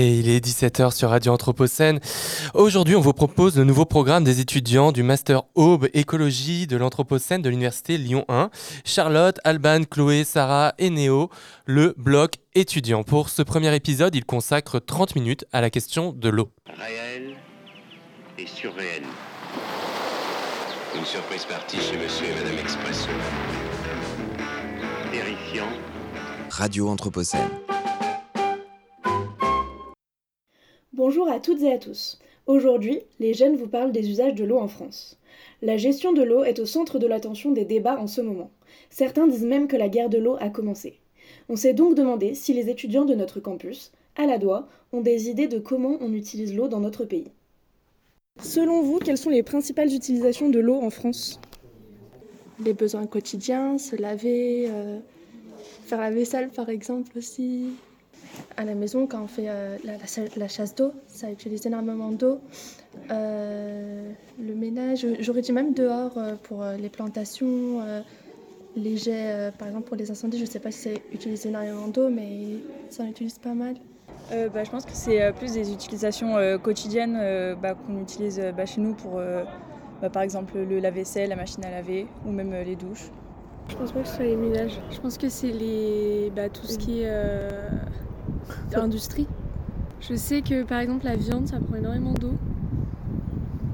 Et 0.00 0.16
il 0.20 0.28
est 0.28 0.38
17h 0.38 0.94
sur 0.94 1.10
Radio 1.10 1.32
Anthropocène. 1.32 1.98
Aujourd'hui, 2.54 2.94
on 2.94 3.00
vous 3.00 3.12
propose 3.12 3.58
le 3.58 3.64
nouveau 3.64 3.84
programme 3.84 4.22
des 4.22 4.38
étudiants 4.38 4.92
du 4.92 5.02
Master 5.02 5.42
Aube 5.56 5.88
Écologie 5.92 6.68
de 6.68 6.76
l'Anthropocène 6.76 7.42
de 7.42 7.48
l'Université 7.48 7.98
Lyon 7.98 8.24
1. 8.28 8.50
Charlotte, 8.84 9.40
Alban, 9.42 9.82
Chloé, 9.90 10.22
Sarah 10.22 10.72
et 10.78 10.90
Néo, 10.90 11.30
le 11.64 11.96
bloc 11.98 12.34
étudiant. 12.54 13.02
Pour 13.02 13.28
ce 13.28 13.42
premier 13.42 13.74
épisode, 13.74 14.14
ils 14.14 14.24
consacrent 14.24 14.78
30 14.78 15.16
minutes 15.16 15.46
à 15.52 15.60
la 15.60 15.68
question 15.68 16.12
de 16.12 16.28
l'eau. 16.28 16.48
Réel 16.68 17.34
et 18.38 18.46
surréel. 18.46 19.02
Une 20.96 21.06
surprise 21.06 21.44
partie 21.44 21.78
chez 21.78 21.96
Monsieur 21.96 22.26
et 22.26 22.44
Madame 22.44 22.58
Expresso. 22.60 23.08
Terrifiant. 25.10 25.66
Radio 26.50 26.88
Anthropocène. 26.88 27.50
Bonjour 30.94 31.28
à 31.28 31.38
toutes 31.38 31.60
et 31.60 31.70
à 31.70 31.76
tous. 31.76 32.18
Aujourd'hui, 32.46 33.00
les 33.20 33.34
jeunes 33.34 33.56
vous 33.56 33.68
parlent 33.68 33.92
des 33.92 34.08
usages 34.08 34.34
de 34.34 34.44
l'eau 34.44 34.56
en 34.56 34.68
France. 34.68 35.18
La 35.60 35.76
gestion 35.76 36.14
de 36.14 36.22
l'eau 36.22 36.44
est 36.44 36.60
au 36.60 36.64
centre 36.64 36.98
de 36.98 37.06
l'attention 37.06 37.52
des 37.52 37.66
débats 37.66 37.98
en 38.00 38.06
ce 38.06 38.22
moment. 38.22 38.50
Certains 38.88 39.26
disent 39.26 39.44
même 39.44 39.68
que 39.68 39.76
la 39.76 39.90
guerre 39.90 40.08
de 40.08 40.16
l'eau 40.16 40.38
a 40.40 40.48
commencé. 40.48 40.98
On 41.50 41.56
s'est 41.56 41.74
donc 41.74 41.94
demandé 41.94 42.34
si 42.34 42.54
les 42.54 42.70
étudiants 42.70 43.04
de 43.04 43.14
notre 43.14 43.38
campus, 43.38 43.92
à 44.16 44.24
la 44.24 44.38
doigt, 44.38 44.66
ont 44.92 45.02
des 45.02 45.28
idées 45.28 45.46
de 45.46 45.58
comment 45.58 45.98
on 46.00 46.14
utilise 46.14 46.56
l'eau 46.56 46.68
dans 46.68 46.80
notre 46.80 47.04
pays. 47.04 47.30
Selon 48.42 48.80
vous, 48.80 48.98
quelles 48.98 49.18
sont 49.18 49.30
les 49.30 49.42
principales 49.42 49.92
utilisations 49.92 50.48
de 50.48 50.58
l'eau 50.58 50.80
en 50.80 50.88
France? 50.88 51.38
Les 52.64 52.72
besoins 52.72 53.06
quotidiens, 53.06 53.76
se 53.76 53.94
laver, 53.94 54.68
euh, 54.70 54.98
faire 55.84 56.00
la 56.00 56.10
vaisselle 56.10 56.48
par 56.48 56.70
exemple 56.70 57.18
aussi. 57.18 57.74
À 58.56 58.64
la 58.64 58.74
maison, 58.74 59.06
quand 59.06 59.22
on 59.22 59.26
fait 59.26 59.48
euh, 59.48 59.76
la, 59.84 59.92
la, 59.92 60.28
la, 60.36 60.48
chasse 60.48 60.74
d'eau, 60.74 60.92
ça 61.06 61.30
utilise 61.30 61.66
énormément 61.66 62.10
d'eau. 62.10 62.40
Euh, 63.10 64.10
le 64.40 64.54
ménage, 64.54 65.06
j'aurais 65.20 65.42
dit 65.42 65.52
même 65.52 65.74
dehors 65.74 66.16
euh, 66.16 66.34
pour 66.42 66.64
les 66.78 66.88
plantations, 66.88 67.80
les 68.76 68.96
jets, 68.96 69.52
par 69.58 69.68
exemple 69.68 69.88
pour 69.88 69.96
les 69.96 70.10
incendies, 70.10 70.38
je 70.38 70.44
ne 70.44 70.48
sais 70.48 70.60
pas 70.60 70.70
si 70.70 70.78
ça 70.78 70.90
utilise 71.12 71.46
énormément 71.46 71.88
d'eau, 71.88 72.08
mais 72.08 72.58
ça 72.90 73.02
en 73.02 73.06
utilise 73.06 73.38
pas 73.38 73.54
mal. 73.54 73.74
Euh, 74.32 74.48
bah, 74.48 74.64
je 74.64 74.70
pense 74.70 74.84
que 74.84 74.92
c'est 74.92 75.32
plus 75.32 75.52
des 75.52 75.72
utilisations 75.72 76.36
euh, 76.36 76.58
quotidiennes 76.58 77.18
euh, 77.20 77.54
bah, 77.54 77.74
qu'on 77.74 78.00
utilise 78.00 78.40
bah, 78.56 78.66
chez 78.66 78.80
nous 78.80 78.94
pour, 78.94 79.20
bah, 80.02 80.10
par 80.10 80.22
exemple, 80.22 80.58
le 80.58 80.80
lave-vaisselle, 80.80 81.30
la 81.30 81.36
machine 81.36 81.64
à 81.64 81.70
laver 81.70 82.06
ou 82.26 82.32
même 82.32 82.52
les 82.52 82.76
douches. 82.76 83.10
Je 83.68 83.76
pense 83.76 83.92
pas 83.92 84.00
que 84.00 84.08
ce 84.08 84.16
soit 84.16 84.24
les 84.24 84.36
ménages. 84.36 84.80
Je 84.90 85.00
pense 85.00 85.18
que 85.18 85.28
c'est 85.28 85.50
les, 85.50 86.32
tout 86.52 86.66
ce 86.66 86.78
qui 86.78 87.02
est 87.02 87.10
industrie. 88.74 89.26
Je 90.00 90.14
sais 90.14 90.42
que 90.42 90.62
par 90.64 90.80
exemple 90.80 91.04
la 91.04 91.16
viande, 91.16 91.48
ça 91.48 91.58
prend 91.60 91.76
énormément 91.76 92.12
d'eau. 92.14 92.34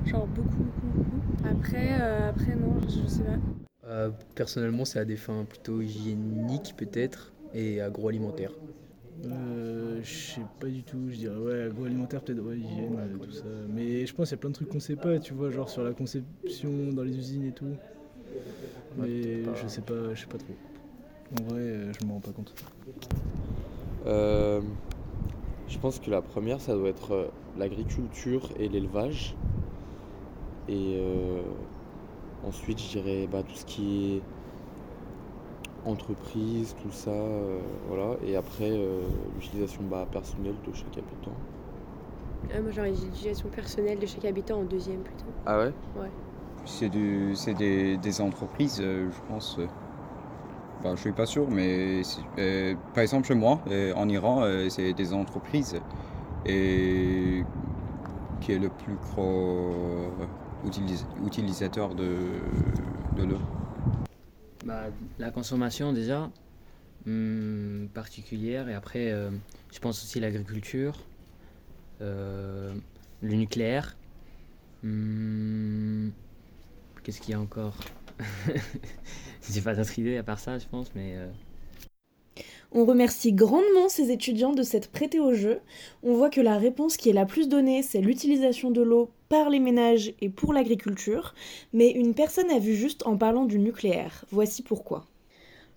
Genre 0.06 0.26
beaucoup, 0.26 0.64
beaucoup, 0.64 0.86
beaucoup. 0.94 1.48
Après, 1.48 1.92
après 2.28 2.56
non, 2.56 2.74
je, 2.88 3.02
je 3.02 3.06
sais 3.06 3.22
pas. 3.22 4.10
personnellement, 4.34 4.84
c'est 4.84 4.98
à 4.98 5.04
des 5.04 5.16
fins 5.16 5.44
plutôt 5.44 5.80
hygiéniques 5.80 6.74
peut-être 6.76 7.32
et 7.52 7.80
agroalimentaires. 7.80 8.52
Euh, 9.24 10.00
je 10.02 10.34
sais 10.34 10.46
pas 10.60 10.66
du 10.68 10.82
tout, 10.82 11.08
je 11.10 11.16
dirais 11.16 11.36
ouais, 11.36 11.62
agroalimentaire, 11.62 12.22
peut-être 12.22 12.40
ouais, 12.40 12.58
hygiène, 12.58 12.98
euh, 12.98 13.18
tout 13.18 13.30
ça. 13.30 13.46
Mais 13.68 14.06
je 14.06 14.14
pense 14.14 14.28
qu'il 14.28 14.36
y 14.36 14.38
a 14.38 14.40
plein 14.40 14.50
de 14.50 14.54
trucs 14.54 14.68
qu'on 14.68 14.80
sait 14.80 14.96
pas, 14.96 15.18
tu 15.18 15.34
vois, 15.34 15.50
genre 15.50 15.70
sur 15.70 15.82
la 15.84 15.94
conception 15.94 16.92
dans 16.92 17.02
les 17.02 17.16
usines 17.16 17.44
et 17.46 17.52
tout. 17.52 17.78
Mais 18.96 19.42
pas. 19.42 19.54
je 19.54 19.66
sais 19.68 19.82
pas, 19.82 20.14
je 20.14 20.20
sais 20.20 20.26
pas 20.26 20.38
trop. 20.38 20.56
En 21.38 21.42
vrai, 21.44 21.60
euh, 21.60 21.92
je 21.92 22.06
m'en 22.06 22.14
rends 22.14 22.20
pas 22.20 22.32
compte. 22.32 22.54
Euh, 24.06 24.60
je 25.68 25.78
pense 25.78 25.98
que 25.98 26.10
la 26.10 26.22
première, 26.22 26.60
ça 26.60 26.74
doit 26.74 26.88
être 26.88 27.30
l'agriculture 27.56 28.48
et 28.58 28.68
l'élevage. 28.68 29.34
Et 30.68 30.98
ensuite, 32.46 32.80
je 32.80 32.98
dirais 32.98 33.28
bah, 33.30 33.42
tout 33.42 33.54
ce 33.54 33.66
qui 33.66 34.16
est 34.16 34.22
entreprise, 35.86 36.74
tout 36.82 36.90
ça, 36.90 37.10
euh, 37.10 37.60
voilà. 37.88 38.16
Et 38.26 38.36
après, 38.36 38.70
euh, 38.70 39.02
l'utilisation 39.34 39.82
bah, 39.90 40.06
personnelle 40.10 40.54
de 40.66 40.72
chaque 40.72 40.98
habitant. 40.98 41.32
Ah, 42.54 42.60
moi, 42.60 42.70
genre 42.70 42.84
l'utilisation 42.84 43.48
personnelle 43.48 43.98
de 43.98 44.06
chaque 44.06 44.24
habitant 44.24 44.60
en 44.60 44.64
deuxième 44.64 45.00
plutôt. 45.00 45.24
Ah 45.46 45.58
ouais? 45.58 45.72
Ouais. 45.98 46.10
C'est 46.66 46.88
des, 46.88 47.96
des, 47.98 48.20
entreprises, 48.20 48.80
euh, 48.80 49.10
je 49.10 49.32
pense. 49.32 49.58
Bah, 50.84 50.92
je 50.94 51.00
suis 51.00 51.12
pas 51.12 51.24
sûr, 51.24 51.50
mais 51.50 52.02
par 52.92 53.02
exemple 53.02 53.26
chez 53.26 53.34
moi, 53.34 53.64
en 53.96 54.06
Iran, 54.10 54.44
c'est 54.68 54.92
des 54.92 55.14
entreprises 55.14 55.80
et 56.46 57.42
qui 58.42 58.52
est 58.52 58.58
le 58.58 58.68
plus 58.68 58.96
gros 58.96 60.12
utilisateur 61.24 61.94
de, 61.94 62.06
l'eau 63.16 63.38
bah, 64.64 64.84
La 65.18 65.30
consommation 65.30 65.94
déjà, 65.94 66.30
hum, 67.06 67.88
particulière, 67.94 68.68
et 68.68 68.74
après, 68.74 69.10
euh, 69.10 69.30
je 69.72 69.78
pense 69.78 70.02
aussi 70.02 70.20
l'agriculture, 70.20 70.98
euh, 72.02 72.74
le 73.22 73.34
nucléaire. 73.34 73.96
Hum, 74.84 76.12
Qu'est-ce 77.02 77.20
qu'il 77.20 77.32
y 77.32 77.34
a 77.34 77.40
encore? 77.40 77.76
J'ai 79.50 79.60
pas 79.60 79.74
d'autres 79.74 79.98
idées 79.98 80.16
à 80.16 80.22
part 80.22 80.38
ça, 80.38 80.58
je 80.58 80.66
pense, 80.66 80.90
mais... 80.94 81.14
Euh, 81.16 81.26
on 82.76 82.84
remercie 82.84 83.32
grandement 83.32 83.88
ces 83.88 84.10
étudiants 84.10 84.52
de 84.52 84.64
s'être 84.64 84.90
prêtés 84.90 85.20
au 85.20 85.32
jeu. 85.32 85.60
On 86.02 86.14
voit 86.14 86.28
que 86.28 86.40
la 86.40 86.58
réponse 86.58 86.96
qui 86.96 87.08
est 87.08 87.12
la 87.12 87.24
plus 87.24 87.48
donnée, 87.48 87.84
c'est 87.84 88.00
l'utilisation 88.00 88.72
de 88.72 88.82
l'eau 88.82 89.10
par 89.28 89.48
les 89.48 89.60
ménages 89.60 90.12
et 90.20 90.28
pour 90.28 90.52
l'agriculture, 90.52 91.34
mais 91.72 91.90
une 91.90 92.14
personne 92.14 92.50
a 92.50 92.58
vu 92.58 92.74
juste 92.74 93.06
en 93.06 93.16
parlant 93.16 93.44
du 93.44 93.60
nucléaire. 93.60 94.24
Voici 94.32 94.62
pourquoi. 94.62 95.06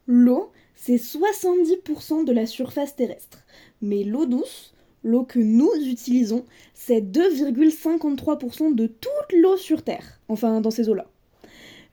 L'eau, 0.08 0.52
c'est 0.76 0.96
70% 0.96 2.26
de 2.26 2.32
la 2.32 2.48
surface 2.48 2.96
terrestre, 2.96 3.44
mais 3.82 4.04
l'eau 4.04 4.26
douce, 4.26 4.74
l'eau 5.04 5.24
que 5.24 5.40
nous 5.40 5.74
utilisons, 5.76 6.46
c'est 6.74 7.02
2,53% 7.02 8.74
de 8.74 8.88
toute 8.88 9.40
l'eau 9.40 9.58
sur 9.58 9.84
Terre, 9.84 10.20
enfin 10.30 10.62
dans 10.62 10.72
ces 10.72 10.90
eaux-là. 10.90 11.06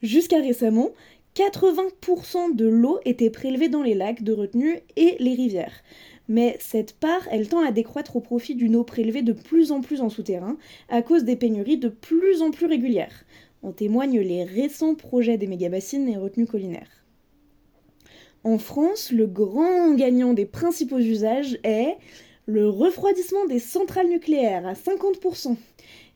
Jusqu'à 0.05 0.39
récemment, 0.39 0.91
80% 1.35 2.55
de 2.55 2.67
l'eau 2.67 2.99
était 3.05 3.31
prélevée 3.31 3.69
dans 3.69 3.81
les 3.81 3.95
lacs 3.95 4.21
de 4.21 4.33
retenue 4.33 4.77
et 4.95 5.15
les 5.17 5.33
rivières. 5.33 5.81
Mais 6.27 6.57
cette 6.59 6.93
part, 6.93 7.27
elle 7.31 7.49
tend 7.49 7.65
à 7.65 7.71
décroître 7.71 8.15
au 8.15 8.19
profit 8.19 8.53
d'une 8.53 8.75
eau 8.75 8.83
prélevée 8.83 9.23
de 9.23 9.33
plus 9.33 9.71
en 9.71 9.81
plus 9.81 10.01
en 10.01 10.09
souterrain, 10.09 10.57
à 10.89 11.01
cause 11.01 11.23
des 11.23 11.35
pénuries 11.35 11.79
de 11.79 11.89
plus 11.89 12.43
en 12.43 12.51
plus 12.51 12.67
régulières. 12.67 13.25
En 13.63 13.71
témoignent 13.71 14.21
les 14.21 14.43
récents 14.43 14.93
projets 14.93 15.39
des 15.39 15.47
mégabassines 15.47 16.07
et 16.07 16.17
retenues 16.17 16.45
collinaires. 16.45 17.03
En 18.43 18.59
France, 18.59 19.11
le 19.11 19.25
grand 19.25 19.95
gagnant 19.95 20.33
des 20.33 20.45
principaux 20.45 20.99
usages 20.99 21.57
est 21.63 21.97
le 22.45 22.69
refroidissement 22.69 23.45
des 23.47 23.57
centrales 23.57 24.09
nucléaires 24.09 24.67
à 24.67 24.73
50%. 24.73 25.55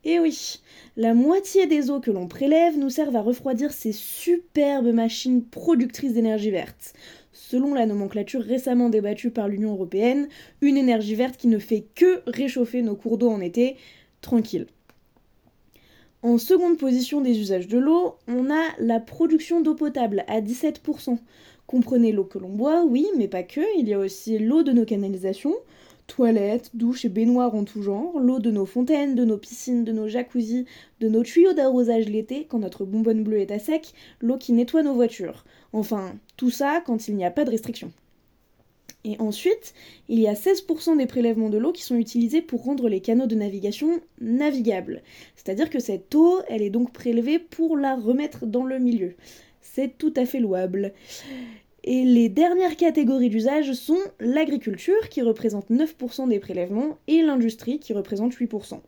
Et 0.06 0.14
eh 0.14 0.20
oui, 0.22 0.62
la 0.96 1.14
moitié 1.14 1.68
des 1.68 1.90
eaux 1.90 2.00
que 2.00 2.10
l'on 2.10 2.30
prélève 2.30 2.78
nous 2.78 2.90
servent 2.90 3.18
à 3.18 3.22
refroidir 3.22 3.74
ces 3.74 3.92
superbes 3.92 4.94
machines 4.94 5.44
productrices 5.44 6.14
d'énergie 6.14 6.52
verte. 6.52 6.94
Selon 7.34 7.74
la 7.74 7.86
nomenclature 7.86 8.42
récemment 8.42 8.88
débattue 8.88 9.30
par 9.30 9.50
l'Union 9.50 9.74
européenne, 9.74 10.30
une 10.62 10.78
énergie 10.78 11.16
verte 11.16 11.36
qui 11.36 11.48
ne 11.48 11.60
fait 11.60 11.86
que 11.96 12.22
réchauffer 12.28 12.82
nos 12.82 12.96
cours 12.96 13.18
d'eau 13.18 13.30
en 13.30 13.42
été, 13.42 13.76
tranquille. 14.22 14.68
En 16.22 16.38
seconde 16.38 16.78
position 16.78 17.20
des 17.20 17.38
usages 17.40 17.68
de 17.68 17.78
l'eau, 17.78 18.16
on 18.28 18.50
a 18.50 18.64
la 18.80 19.02
production 19.02 19.60
d'eau 19.60 19.76
potable 19.76 20.24
à 20.28 20.40
17%. 20.40 21.18
Comprenez 21.68 22.14
l'eau 22.14 22.26
que 22.26 22.40
l'on 22.40 22.50
boit, 22.50 22.86
oui, 22.86 23.06
mais 23.18 23.28
pas 23.28 23.44
que, 23.44 23.62
il 23.78 23.88
y 23.88 23.94
a 23.94 24.00
aussi 24.00 24.40
l'eau 24.40 24.64
de 24.64 24.72
nos 24.72 24.86
canalisations, 24.86 25.56
toilettes, 26.10 26.72
douches 26.74 27.06
et 27.06 27.10
baignoires 27.10 27.56
en 27.56 27.64
tout 27.64 27.82
genre, 27.82 28.20
l'eau 28.20 28.40
de 28.40 28.52
nos 28.52 28.66
fontaines, 28.66 29.16
de 29.16 29.24
nos 29.24 29.38
piscines, 29.38 29.86
de 29.86 29.94
nos 29.94 30.08
jacuzzis, 30.08 30.66
de 31.00 31.08
nos 31.08 31.24
tuyaux 31.24 31.54
d'arrosage 31.54 32.10
l'été 32.10 32.46
quand 32.50 32.60
notre 32.60 32.84
bonbonne 32.84 33.24
bleue 33.24 33.40
est 33.40 33.52
à 33.52 33.60
sec, 33.60 33.94
l'eau 34.20 34.38
qui 34.38 34.52
nettoie 34.52 34.84
nos 34.84 34.96
voitures. 34.96 35.46
Enfin, 35.72 36.14
tout 36.36 36.50
ça 36.50 36.82
quand 36.86 37.08
il 37.08 37.16
n'y 37.16 37.26
a 37.26 37.32
pas 37.32 37.46
de 37.46 37.52
restriction. 37.52 37.94
Et 39.06 39.16
ensuite, 39.20 39.74
il 40.10 40.20
y 40.20 40.28
a 40.28 40.34
16% 40.34 40.98
des 40.98 41.06
prélèvements 41.06 41.50
de 41.50 41.58
l'eau 41.58 41.72
qui 41.72 41.84
sont 41.84 41.96
utilisés 41.96 42.42
pour 42.42 42.66
rendre 42.66 42.90
les 42.90 43.00
canaux 43.00 43.28
de 43.28 43.36
navigation 43.36 44.02
navigables. 44.20 45.02
C'est-à-dire 45.38 45.70
que 45.70 45.80
cette 45.80 46.14
eau, 46.16 46.42
elle 46.50 46.62
est 46.62 46.70
donc 46.70 46.92
prélevée 46.92 47.40
pour 47.40 47.78
la 47.78 47.96
remettre 47.96 48.46
dans 48.46 48.66
le 48.66 48.78
milieu. 48.78 49.16
C'est 49.62 49.98
tout 49.98 50.14
à 50.18 50.26
fait 50.26 50.40
louable. 50.40 50.92
Et 51.84 52.04
les 52.04 52.30
dernières 52.30 52.76
catégories 52.76 53.30
d'usage 53.30 53.74
sont 53.74 54.00
l'agriculture, 54.20 55.10
qui 55.10 55.22
représente 55.22 55.70
9% 55.70 56.28
des 56.28 56.40
prélèvements, 56.40 56.98
et 57.08 57.22
l'industrie, 57.22 57.80
qui 57.80 57.94
représente 57.94 58.34
8%. 58.34 58.80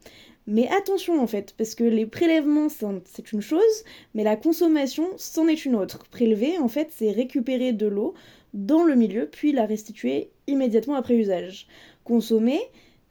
Mais 0.47 0.67
attention 0.69 1.21
en 1.21 1.27
fait, 1.27 1.53
parce 1.57 1.75
que 1.75 1.83
les 1.83 2.05
prélèvements, 2.05 2.67
c'est 2.69 3.31
une 3.31 3.41
chose, 3.41 3.83
mais 4.15 4.23
la 4.23 4.35
consommation, 4.35 5.07
c'en 5.17 5.47
est 5.47 5.65
une 5.65 5.75
autre. 5.75 6.03
Prélever, 6.09 6.57
en 6.57 6.67
fait, 6.67 6.89
c'est 6.91 7.11
récupérer 7.11 7.73
de 7.73 7.85
l'eau 7.85 8.13
dans 8.53 8.83
le 8.83 8.95
milieu, 8.95 9.29
puis 9.31 9.51
la 9.51 9.65
restituer 9.65 10.31
immédiatement 10.47 10.95
après 10.95 11.15
usage. 11.15 11.67
Consommer, 12.03 12.59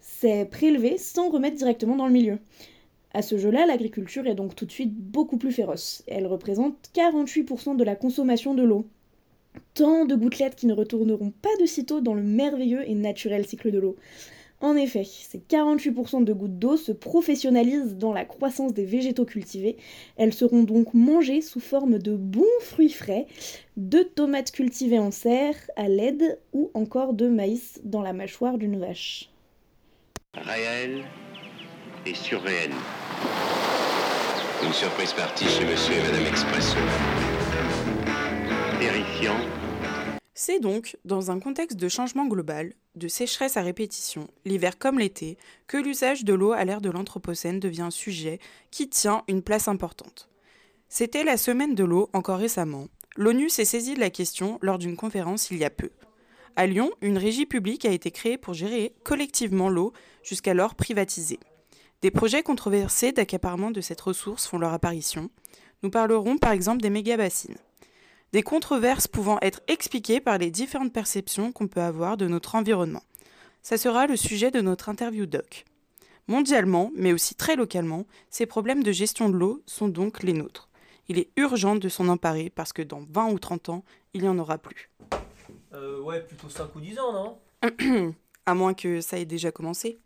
c'est 0.00 0.44
prélever 0.44 0.98
sans 0.98 1.30
remettre 1.30 1.56
directement 1.56 1.96
dans 1.96 2.06
le 2.06 2.12
milieu. 2.12 2.38
À 3.14 3.22
ce 3.22 3.38
jeu-là, 3.38 3.64
l'agriculture 3.64 4.26
est 4.26 4.34
donc 4.34 4.54
tout 4.54 4.66
de 4.66 4.72
suite 4.72 4.94
beaucoup 4.94 5.36
plus 5.36 5.52
féroce. 5.52 6.02
Elle 6.06 6.26
représente 6.26 6.90
48% 6.94 7.76
de 7.76 7.84
la 7.84 7.96
consommation 7.96 8.54
de 8.54 8.62
l'eau. 8.62 8.86
Tant 9.74 10.04
de 10.04 10.14
gouttelettes 10.14 10.56
qui 10.56 10.66
ne 10.66 10.72
retourneront 10.72 11.32
pas 11.42 11.56
de 11.60 11.66
sitôt 11.66 12.00
dans 12.00 12.14
le 12.14 12.22
merveilleux 12.22 12.88
et 12.88 12.94
naturel 12.94 13.46
cycle 13.46 13.70
de 13.70 13.78
l'eau. 13.78 13.96
En 14.62 14.76
effet, 14.76 15.04
ces 15.04 15.38
48% 15.38 16.22
de 16.22 16.32
gouttes 16.34 16.58
d'eau 16.58 16.76
se 16.76 16.92
professionnalisent 16.92 17.96
dans 17.96 18.12
la 18.12 18.26
croissance 18.26 18.74
des 18.74 18.84
végétaux 18.84 19.24
cultivés. 19.24 19.78
Elles 20.18 20.34
seront 20.34 20.64
donc 20.64 20.92
mangées 20.92 21.40
sous 21.40 21.60
forme 21.60 21.98
de 21.98 22.14
bons 22.14 22.44
fruits 22.60 22.90
frais, 22.90 23.26
de 23.78 24.02
tomates 24.02 24.52
cultivées 24.52 24.98
en 24.98 25.10
serre, 25.10 25.56
à 25.76 25.88
l'aide 25.88 26.38
ou 26.52 26.70
encore 26.74 27.14
de 27.14 27.26
maïs 27.28 27.80
dans 27.84 28.02
la 28.02 28.12
mâchoire 28.12 28.58
d'une 28.58 28.78
vache. 28.78 29.30
Réel 30.34 31.04
et 32.04 32.14
surréel. 32.14 32.70
Une 34.62 34.72
surprise 34.74 35.14
partie 35.14 35.46
chez 35.46 35.64
Monsieur 35.64 35.94
et 35.94 36.02
Madame 36.02 36.26
Expresso. 36.26 36.76
C'est 40.34 40.58
donc 40.58 40.96
dans 41.04 41.30
un 41.30 41.38
contexte 41.38 41.76
de 41.76 41.88
changement 41.88 42.26
global, 42.26 42.72
de 42.94 43.08
sécheresse 43.08 43.58
à 43.58 43.62
répétition, 43.62 44.28
l'hiver 44.46 44.78
comme 44.78 44.98
l'été, 44.98 45.36
que 45.66 45.76
l'usage 45.76 46.24
de 46.24 46.32
l'eau 46.32 46.52
à 46.52 46.64
l'ère 46.64 46.80
de 46.80 46.88
l'Anthropocène 46.88 47.60
devient 47.60 47.82
un 47.82 47.90
sujet 47.90 48.38
qui 48.70 48.88
tient 48.88 49.22
une 49.28 49.42
place 49.42 49.68
importante. 49.68 50.30
C'était 50.88 51.24
la 51.24 51.36
semaine 51.36 51.74
de 51.74 51.84
l'eau 51.84 52.08
encore 52.14 52.38
récemment. 52.38 52.88
L'ONU 53.16 53.50
s'est 53.50 53.66
saisie 53.66 53.94
de 53.94 54.00
la 54.00 54.08
question 54.08 54.58
lors 54.62 54.78
d'une 54.78 54.96
conférence 54.96 55.50
il 55.50 55.58
y 55.58 55.64
a 55.64 55.70
peu. 55.70 55.90
À 56.56 56.66
Lyon, 56.66 56.90
une 57.02 57.18
régie 57.18 57.46
publique 57.46 57.84
a 57.84 57.92
été 57.92 58.10
créée 58.10 58.38
pour 58.38 58.54
gérer 58.54 58.94
collectivement 59.04 59.68
l'eau, 59.68 59.92
jusqu'alors 60.22 60.74
privatisée. 60.74 61.40
Des 62.00 62.10
projets 62.10 62.42
controversés 62.42 63.12
d'accaparement 63.12 63.70
de 63.70 63.82
cette 63.82 64.00
ressource 64.00 64.46
font 64.46 64.58
leur 64.58 64.72
apparition. 64.72 65.28
Nous 65.82 65.90
parlerons 65.90 66.38
par 66.38 66.52
exemple 66.52 66.80
des 66.80 66.90
méga-bassines 66.90 67.58
des 68.32 68.42
controverses 68.42 69.08
pouvant 69.08 69.38
être 69.42 69.60
expliquées 69.68 70.20
par 70.20 70.38
les 70.38 70.50
différentes 70.50 70.92
perceptions 70.92 71.52
qu'on 71.52 71.68
peut 71.68 71.80
avoir 71.80 72.16
de 72.16 72.28
notre 72.28 72.54
environnement. 72.54 73.02
Ça 73.62 73.76
sera 73.76 74.06
le 74.06 74.16
sujet 74.16 74.50
de 74.50 74.60
notre 74.60 74.88
interview 74.88 75.26
doc. 75.26 75.64
Mondialement, 76.28 76.92
mais 76.94 77.12
aussi 77.12 77.34
très 77.34 77.56
localement, 77.56 78.06
ces 78.30 78.46
problèmes 78.46 78.82
de 78.82 78.92
gestion 78.92 79.28
de 79.28 79.36
l'eau 79.36 79.62
sont 79.66 79.88
donc 79.88 80.22
les 80.22 80.32
nôtres. 80.32 80.68
Il 81.08 81.18
est 81.18 81.30
urgent 81.36 81.74
de 81.74 81.88
s'en 81.88 82.08
emparer 82.08 82.50
parce 82.50 82.72
que 82.72 82.82
dans 82.82 83.02
20 83.10 83.32
ou 83.32 83.38
30 83.38 83.68
ans, 83.70 83.84
il 84.14 84.22
n'y 84.22 84.28
en 84.28 84.38
aura 84.38 84.58
plus. 84.58 84.90
Euh, 85.74 86.00
ouais, 86.00 86.20
plutôt 86.20 86.48
5 86.48 86.74
ou 86.76 86.80
10 86.80 86.98
ans, 87.00 87.12
non? 87.12 88.14
À 88.46 88.54
moins 88.54 88.74
que 88.74 89.00
ça 89.00 89.18
ait 89.18 89.26
déjà 89.26 89.52
commencé. 89.52 89.98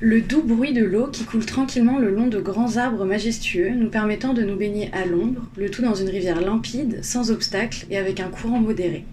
Le 0.00 0.20
doux 0.20 0.42
bruit 0.42 0.72
de 0.72 0.84
l'eau 0.84 1.06
qui 1.06 1.24
coule 1.24 1.46
tranquillement 1.46 1.98
le 1.98 2.10
long 2.10 2.26
de 2.26 2.40
grands 2.40 2.76
arbres 2.76 3.04
majestueux, 3.04 3.70
nous 3.70 3.88
permettant 3.88 4.34
de 4.34 4.42
nous 4.42 4.56
baigner 4.56 4.90
à 4.92 5.06
l'ombre, 5.06 5.48
le 5.56 5.70
tout 5.70 5.82
dans 5.82 5.94
une 5.94 6.08
rivière 6.08 6.40
limpide, 6.40 7.04
sans 7.04 7.30
obstacle 7.30 7.86
et 7.88 7.96
avec 7.96 8.18
un 8.18 8.28
courant 8.28 8.60
modéré. 8.60 9.04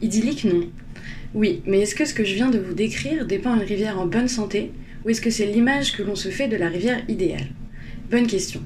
Idyllique, 0.00 0.44
non. 0.44 0.68
Oui, 1.34 1.60
mais 1.66 1.80
est-ce 1.80 1.94
que 1.94 2.06
ce 2.06 2.14
que 2.14 2.24
je 2.24 2.34
viens 2.34 2.50
de 2.50 2.58
vous 2.58 2.72
décrire 2.72 3.26
dépeint 3.26 3.56
une 3.56 3.66
rivière 3.66 4.00
en 4.00 4.06
bonne 4.06 4.28
santé, 4.28 4.72
ou 5.04 5.10
est-ce 5.10 5.20
que 5.20 5.28
c'est 5.28 5.44
l'image 5.44 5.94
que 5.94 6.02
l'on 6.02 6.16
se 6.16 6.30
fait 6.30 6.48
de 6.48 6.56
la 6.56 6.68
rivière 6.68 7.02
idéale? 7.08 7.50
Bonne 8.10 8.26
question. 8.26 8.62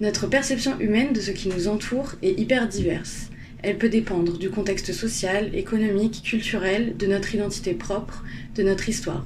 Notre 0.00 0.26
perception 0.26 0.80
humaine 0.80 1.12
de 1.12 1.20
ce 1.20 1.30
qui 1.30 1.48
nous 1.48 1.68
entoure 1.68 2.14
est 2.22 2.36
hyper 2.40 2.66
diverse. 2.66 3.30
Elle 3.62 3.78
peut 3.78 3.88
dépendre 3.88 4.36
du 4.36 4.50
contexte 4.50 4.92
social, 4.92 5.54
économique, 5.54 6.22
culturel, 6.24 6.96
de 6.98 7.06
notre 7.06 7.32
identité 7.34 7.72
propre, 7.72 8.24
de 8.56 8.64
notre 8.64 8.88
histoire. 8.88 9.24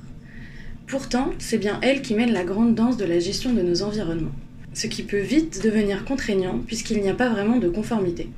Pourtant, 0.89 1.34
c'est 1.39 1.59
bien 1.59 1.78
elle 1.82 2.01
qui 2.01 2.14
mène 2.14 2.32
la 2.32 2.45
grande 2.45 2.74
danse 2.74 2.97
de 2.97 3.05
la 3.05 3.18
gestion 3.18 3.53
de 3.53 3.61
nos 3.61 3.82
environnements, 3.82 4.32
ce 4.72 4.86
qui 4.86 5.03
peut 5.03 5.20
vite 5.20 5.62
devenir 5.62 6.07
contraignant 6.07 6.61
puisqu'il 6.66 7.03
n'y 7.03 7.11
a 7.11 7.14
pas 7.14 7.28
vraiment 7.28 7.59
de 7.59 7.68
conformité. 7.68 8.30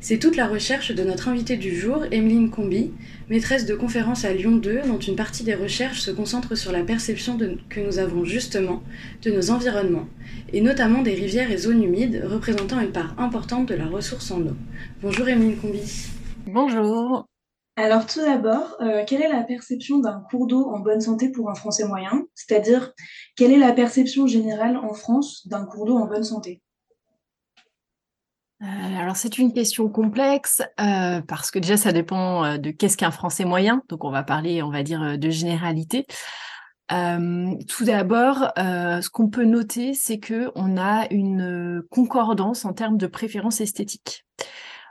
C'est 0.00 0.18
toute 0.18 0.34
la 0.34 0.48
recherche 0.48 0.92
de 0.92 1.04
notre 1.04 1.28
invitée 1.28 1.56
du 1.56 1.76
jour, 1.76 2.04
Emeline 2.10 2.50
Combi, 2.50 2.90
maîtresse 3.30 3.64
de 3.64 3.76
conférence 3.76 4.24
à 4.24 4.32
Lyon 4.32 4.56
2, 4.56 4.82
dont 4.88 4.98
une 4.98 5.14
partie 5.14 5.44
des 5.44 5.54
recherches 5.54 6.00
se 6.00 6.10
concentre 6.10 6.56
sur 6.56 6.72
la 6.72 6.82
perception 6.82 7.38
que 7.68 7.80
nous 7.80 8.00
avons 8.00 8.24
justement 8.24 8.82
de 9.22 9.30
nos 9.30 9.50
environnements, 9.52 10.08
et 10.52 10.60
notamment 10.60 11.02
des 11.02 11.14
rivières 11.14 11.52
et 11.52 11.58
zones 11.58 11.84
humides 11.84 12.24
représentant 12.26 12.80
une 12.80 12.90
part 12.90 13.14
importante 13.18 13.68
de 13.68 13.74
la 13.74 13.86
ressource 13.86 14.32
en 14.32 14.40
eau. 14.40 14.56
Bonjour 15.00 15.28
Emeline 15.28 15.56
Combi. 15.56 16.08
Bonjour. 16.48 17.24
Alors 17.78 18.06
tout 18.06 18.20
d'abord, 18.20 18.74
euh, 18.80 19.04
quelle 19.06 19.22
est 19.22 19.32
la 19.32 19.44
perception 19.44 20.00
d'un 20.00 20.20
cours 20.28 20.48
d'eau 20.48 20.68
en 20.68 20.80
bonne 20.80 21.00
santé 21.00 21.30
pour 21.30 21.48
un 21.48 21.54
Français 21.54 21.86
moyen? 21.86 22.24
C'est-à-dire, 22.34 22.92
quelle 23.36 23.52
est 23.52 23.58
la 23.58 23.72
perception 23.72 24.26
générale 24.26 24.76
en 24.78 24.94
France 24.94 25.46
d'un 25.46 25.64
cours 25.64 25.86
d'eau 25.86 25.96
en 25.96 26.08
bonne 26.08 26.24
santé? 26.24 26.60
Euh, 28.62 28.66
alors 28.98 29.14
c'est 29.14 29.38
une 29.38 29.52
question 29.52 29.88
complexe 29.88 30.60
euh, 30.80 31.20
parce 31.20 31.52
que 31.52 31.60
déjà 31.60 31.76
ça 31.76 31.92
dépend 31.92 32.58
de 32.58 32.72
qu'est-ce 32.72 32.96
qu'un 32.96 33.12
Français 33.12 33.44
moyen. 33.44 33.80
Donc 33.88 34.02
on 34.02 34.10
va 34.10 34.24
parler, 34.24 34.60
on 34.60 34.70
va 34.70 34.82
dire, 34.82 35.16
de 35.16 35.30
généralité. 35.30 36.04
tout 36.88 37.84
d'abord, 37.84 38.50
ce 38.56 39.08
qu'on 39.08 39.28
peut 39.28 39.44
noter, 39.44 39.94
c'est 39.94 40.18
que 40.18 40.50
on 40.56 40.76
a 40.76 41.06
une 41.12 41.84
concordance 41.92 42.64
en 42.64 42.72
termes 42.72 42.98
de 42.98 43.06
préférence 43.06 43.60
esthétique. 43.60 44.24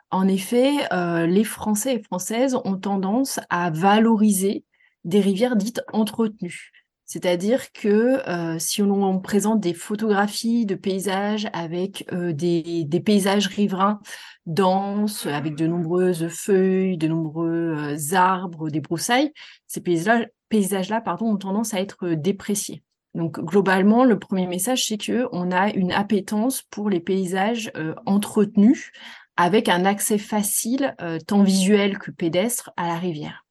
En 0.10 0.28
effet, 0.28 0.72
euh, 0.94 1.26
les 1.26 1.44
Français 1.44 1.96
et 1.96 2.04
Françaises 2.04 2.58
ont 2.64 2.78
tendance 2.78 3.40
à 3.50 3.70
valoriser 3.70 4.64
des 5.04 5.20
rivières 5.20 5.58
dites 5.58 5.82
entretenues. 5.92 6.72
C'est-à-dire 7.04 7.72
que 7.72 8.28
euh, 8.28 8.60
si 8.60 8.82
on 8.82 9.20
présente 9.20 9.62
des 9.62 9.74
photographies 9.74 10.66
de 10.66 10.76
paysages 10.76 11.48
avec 11.54 12.06
euh, 12.12 12.34
des, 12.34 13.02
paysages 13.06 13.48
riverains 13.48 14.00
denses, 14.46 15.26
avec 15.26 15.56
de 15.56 15.68
nombreuses 15.68 16.28
feuilles, 16.30 16.98
de 16.98 17.08
nombreux 17.08 17.96
arbres, 18.14 18.70
des 18.70 18.82
broussailles, 18.82 19.32
ces 19.68 19.82
paysages-là 19.82 21.02
pardon, 21.02 21.28
ont 21.28 21.38
tendance 21.38 21.74
à 21.74 21.80
être 21.80 22.10
dépréciés. 22.10 22.84
Donc 23.14 23.40
globalement, 23.40 24.04
le 24.04 24.20
premier 24.20 24.48
message, 24.48 24.86
c'est 24.86 24.98
que 24.98 25.28
on 25.32 25.52
a 25.52 25.70
une 25.70 25.92
appétence 25.92 26.62
pour 26.62 26.90
les 26.90 27.00
paysages 27.00 27.72
entretenus 28.06 28.92
avec 29.38 29.70
un 29.70 29.86
accès 29.86 30.18
facile, 30.18 30.96
euh, 31.02 31.20
tant 31.26 31.44
visuel 31.44 32.00
que 32.00 32.12
pédestre, 32.12 32.72
à 32.76 32.88
la 32.88 32.98
rivière. 32.98 33.46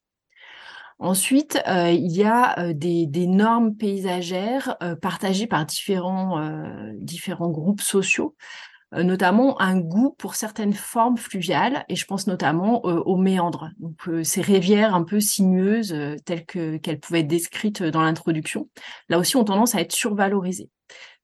Ensuite, 0.99 1.61
euh, 1.67 1.91
il 1.91 2.11
y 2.11 2.23
a 2.23 2.59
euh, 2.59 2.73
des, 2.73 3.27
normes 3.27 3.75
paysagères 3.75 4.77
partagées 5.01 5.47
par 5.47 5.65
différents, 5.65 6.41
différents 6.95 7.49
groupes 7.49 7.81
sociaux, 7.81 8.35
notamment 8.93 9.59
un 9.61 9.79
goût 9.79 10.15
pour 10.17 10.35
certaines 10.35 10.73
formes 10.73 11.17
fluviales, 11.17 11.85
et 11.89 11.95
je 11.95 12.05
pense 12.05 12.25
notamment 12.25 12.83
aux 12.83 13.17
méandres, 13.17 13.69
donc 13.79 14.09
ces 14.23 14.41
rivières 14.41 14.95
un 14.95 15.03
peu 15.03 15.19
sinueuses 15.19 15.93
telles 16.25 16.45
qu'elles 16.45 16.99
pouvaient 16.99 17.19
être 17.19 17.27
décrites 17.27 17.83
dans 17.83 18.01
l'introduction. 18.01 18.69
Là 19.09 19.19
aussi, 19.19 19.35
ont 19.35 19.43
tendance 19.43 19.75
à 19.75 19.81
être 19.81 19.91
survalorisées 19.91 20.69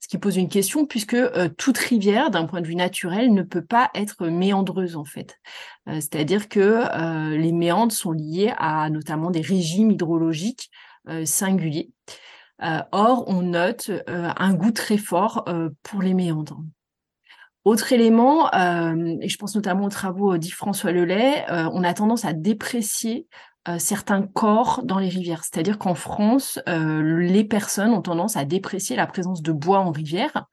ce 0.04 0.10
qui 0.10 0.18
pose 0.18 0.36
une 0.36 0.50
question 0.50 0.86
puisque 0.86 1.14
euh, 1.14 1.48
toute 1.58 1.78
rivière, 1.78 2.30
d'un 2.30 2.44
point 2.44 2.60
de 2.60 2.68
vue 2.68 2.76
naturel, 2.76 3.34
ne 3.34 3.42
peut 3.42 3.64
pas 3.64 3.90
être 3.96 4.28
méandreuse 4.28 4.98
en 4.98 5.06
fait. 5.06 5.40
Euh, 5.88 5.94
c'est-à-dire 5.96 6.50
que 6.50 6.60
euh, 6.60 7.38
les 7.38 7.54
méandres 7.54 7.94
sont 7.94 8.12
liés 8.12 8.54
à 8.58 8.90
notamment 8.90 9.32
des 9.32 9.40
régimes 9.40 9.92
hydrologiques 9.92 10.70
singuliers. 11.26 11.90
or, 12.94 13.26
on 13.28 13.42
note 13.42 13.92
un 14.08 14.54
goût 14.54 14.72
très 14.72 14.98
fort 14.98 15.44
pour 15.84 16.02
les 16.02 16.14
méandres. 16.14 16.62
Autre 17.66 17.92
élément, 17.92 18.50
et 18.54 19.28
je 19.28 19.38
pense 19.38 19.54
notamment 19.54 19.84
aux 19.84 19.90
travaux 19.90 20.38
d'Yves-François 20.38 20.94
Lelay, 20.94 21.44
on 21.50 21.84
a 21.84 21.94
tendance 21.94 22.24
à 22.24 22.32
déprécier 22.32 23.28
certains 23.78 24.24
corps 24.24 24.82
dans 24.84 25.00
les 25.00 25.10
rivières. 25.10 25.44
C'est-à-dire 25.44 25.78
qu'en 25.78 25.96
France, 25.96 26.60
les 26.68 27.44
personnes 27.44 27.92
ont 27.92 28.02
tendance 28.02 28.36
à 28.36 28.46
déprécier 28.46 28.96
la 28.96 29.08
présence 29.08 29.42
de 29.42 29.52
bois 29.52 29.80
en 29.80 29.92
rivière, 29.92 30.46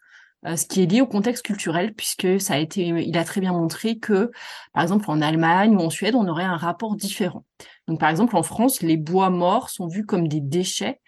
ce 0.45 0.65
qui 0.65 0.83
est 0.83 0.87
lié 0.87 1.01
au 1.01 1.07
contexte 1.07 1.45
culturel, 1.45 1.93
puisque 1.95 2.41
ça 2.41 2.55
a 2.55 2.59
été, 2.59 2.87
il 2.87 3.19
a 3.19 3.25
très 3.25 3.41
bien 3.41 3.53
montré 3.53 3.99
que, 3.99 4.31
par 4.73 4.83
exemple, 4.83 5.11
en 5.11 5.21
Allemagne 5.21 5.77
ou 5.77 5.81
en 5.81 5.91
Suède, 5.91 6.15
on 6.15 6.29
aurait 6.29 6.45
un 6.45 6.57
rapport 6.57 6.95
différent. 6.97 7.45
Donc, 7.89 7.99
par 7.99 8.11
exemple, 8.11 8.37
en 8.37 8.43
France, 8.43 8.81
les 8.81 8.97
bois 8.97 9.31
morts 9.31 9.71
sont 9.71 9.89
vus 9.89 10.07
comme 10.07 10.29
des 10.29 10.41
déchets, 10.41 11.01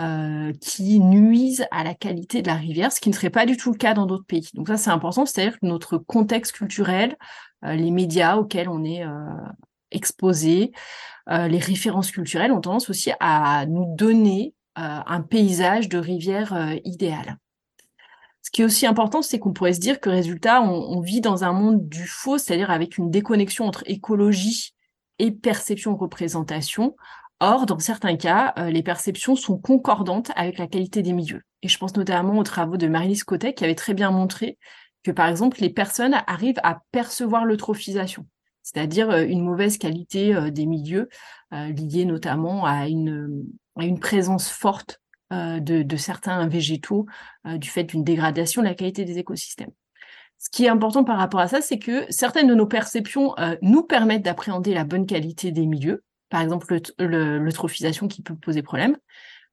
euh, 0.00 0.52
qui 0.60 1.00
nuisent 1.00 1.66
à 1.70 1.84
la 1.84 1.94
qualité 1.94 2.40
de 2.40 2.48
la 2.48 2.54
rivière, 2.54 2.90
ce 2.90 2.98
qui 2.98 3.10
ne 3.10 3.14
serait 3.14 3.30
pas 3.30 3.44
du 3.44 3.58
tout 3.58 3.70
le 3.70 3.76
cas 3.76 3.92
dans 3.92 4.06
d'autres 4.06 4.24
pays. 4.24 4.48
Donc 4.54 4.68
ça, 4.68 4.78
c'est 4.78 4.90
important, 4.90 5.26
c'est-à-dire 5.26 5.60
que 5.60 5.66
notre 5.66 5.98
contexte 5.98 6.52
culturel, 6.52 7.16
euh, 7.64 7.74
les 7.74 7.90
médias 7.90 8.36
auxquels 8.36 8.70
on 8.70 8.84
est 8.84 9.04
euh, 11.30 11.48
les 11.48 11.58
références 11.58 12.10
culturelles 12.10 12.52
ont 12.52 12.60
tendance 12.60 12.90
aussi 12.90 13.12
à 13.20 13.66
nous 13.66 13.94
donner 13.96 14.54
un 14.74 15.20
paysage 15.20 15.90
de 15.90 15.98
rivière 15.98 16.78
idéal. 16.86 17.36
Ce 18.40 18.50
qui 18.50 18.62
est 18.62 18.64
aussi 18.64 18.86
important, 18.86 19.20
c'est 19.20 19.38
qu'on 19.38 19.52
pourrait 19.52 19.74
se 19.74 19.80
dire 19.80 20.00
que 20.00 20.08
résultat, 20.08 20.62
on, 20.62 20.96
on 20.96 21.00
vit 21.00 21.20
dans 21.20 21.44
un 21.44 21.52
monde 21.52 21.86
du 21.90 22.06
faux, 22.06 22.38
c'est-à-dire 22.38 22.70
avec 22.70 22.96
une 22.96 23.10
déconnexion 23.10 23.66
entre 23.66 23.82
écologie 23.84 24.72
et 25.18 25.30
perception-représentation, 25.30 26.94
Or, 27.44 27.66
dans 27.66 27.80
certains 27.80 28.16
cas, 28.16 28.54
euh, 28.56 28.70
les 28.70 28.84
perceptions 28.84 29.34
sont 29.34 29.58
concordantes 29.58 30.30
avec 30.36 30.58
la 30.58 30.68
qualité 30.68 31.02
des 31.02 31.12
milieux. 31.12 31.42
Et 31.62 31.68
je 31.68 31.76
pense 31.76 31.96
notamment 31.96 32.38
aux 32.38 32.44
travaux 32.44 32.76
de 32.76 32.86
Marie-Lise 32.86 33.24
Cotet 33.24 33.52
qui 33.52 33.64
avait 33.64 33.74
très 33.74 33.94
bien 33.94 34.12
montré 34.12 34.58
que, 35.02 35.10
par 35.10 35.26
exemple, 35.26 35.60
les 35.60 35.68
personnes 35.68 36.14
arrivent 36.28 36.60
à 36.62 36.82
percevoir 36.92 37.44
l'eutrophisation, 37.44 38.28
c'est-à-dire 38.62 39.10
euh, 39.10 39.24
une 39.24 39.42
mauvaise 39.42 39.78
qualité 39.78 40.34
euh, 40.34 40.50
des 40.50 40.66
milieux, 40.66 41.08
liée 41.52 42.06
notamment 42.06 42.64
à 42.64 42.88
une, 42.88 43.44
présence 44.00 44.48
forte 44.48 45.02
de, 45.30 45.96
certains 45.98 46.46
végétaux 46.46 47.04
du 47.44 47.68
fait 47.68 47.84
d'une 47.84 48.04
dégradation 48.04 48.62
de 48.62 48.68
la 48.68 48.74
qualité 48.74 49.04
des 49.04 49.18
écosystèmes. 49.18 49.72
Ce 50.38 50.48
qui 50.48 50.64
est 50.64 50.70
important 50.70 51.04
par 51.04 51.18
rapport 51.18 51.40
à 51.40 51.48
ça, 51.48 51.60
c'est 51.60 51.78
que 51.78 52.06
certaines 52.08 52.48
de 52.48 52.54
nos 52.54 52.66
perceptions 52.66 53.34
nous 53.60 53.82
permettent 53.82 54.24
d'appréhender 54.24 54.72
la 54.72 54.84
bonne 54.84 55.04
qualité 55.04 55.52
des 55.52 55.66
milieux, 55.66 56.02
par 56.30 56.40
exemple 56.40 56.74
l'eutrophisation 56.98 58.08
qui 58.08 58.22
peut 58.22 58.34
poser 58.34 58.62
problème, 58.62 58.96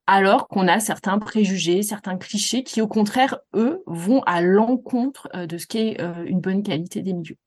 alors 0.10 0.48
qu'on 0.48 0.68
a 0.68 0.80
certains 0.80 1.19
préjugés, 1.19 1.84
certains 1.84 2.18
clichés 2.18 2.64
qui, 2.64 2.81
au 2.81 2.88
contraire, 2.88 3.38
eux, 3.53 3.84
vont 3.86 4.23
à 4.23 4.41
l'encontre 4.41 5.30
euh, 5.36 5.45
de 5.45 5.60
ce 5.60 5.68
qu'est 5.68 6.02
euh, 6.02 6.26
une 6.26 6.41
bonne 6.41 6.64
qualité 6.64 7.03
des 7.03 7.14
milieux. 7.14 7.38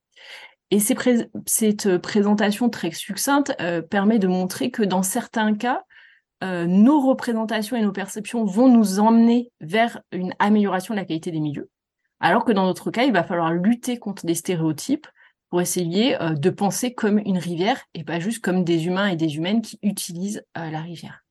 Et 0.73 0.81
cette 0.81 1.99
présentation 1.99 2.69
très 2.69 2.91
succincte 2.91 3.55
euh, 3.61 3.83
permet 3.83 4.19
de 4.19 4.27
montrer 4.27 4.73
que 4.73 4.83
dans 4.83 5.03
certains 5.03 5.55
cas, 5.55 5.85
nos 6.67 7.01
représentations 7.01 7.77
et 7.77 7.83
nos 7.83 7.93
perceptions 7.93 8.45
vont 8.45 8.67
nous 8.67 8.99
emmener 8.99 9.53
vers 9.61 10.03
une 10.11 10.35
amélioration 10.41 10.93
de 10.93 10.99
la 10.99 11.05
qualité 11.07 11.31
des 11.31 11.39
milieux. 11.39 11.71
Alors 12.19 12.45
que 12.45 12.51
dans 12.51 12.67
notre 12.67 12.91
cas, 12.91 13.05
il 13.05 13.13
va 13.13 13.23
falloir 13.23 13.53
lutter 13.53 13.97
contre 13.97 14.27
des 14.27 14.35
stéréotypes, 14.35 15.07
pour 15.53 15.61
essayer 15.61 16.19
euh, 16.23 16.33
de 16.33 16.49
penser 16.49 16.95
comme 16.95 17.19
une 17.19 17.37
rivière 17.37 17.85
et 17.93 18.05
pas 18.05 18.19
juste 18.19 18.43
comme 18.43 18.65
des 18.65 18.87
humains 18.87 19.09
et 19.09 19.17
des 19.17 19.37
humaines 19.37 19.61
qui 19.61 19.79
utilisent 19.83 20.43
euh, 20.57 20.71
la 20.71 20.81
rivière. 20.81 21.27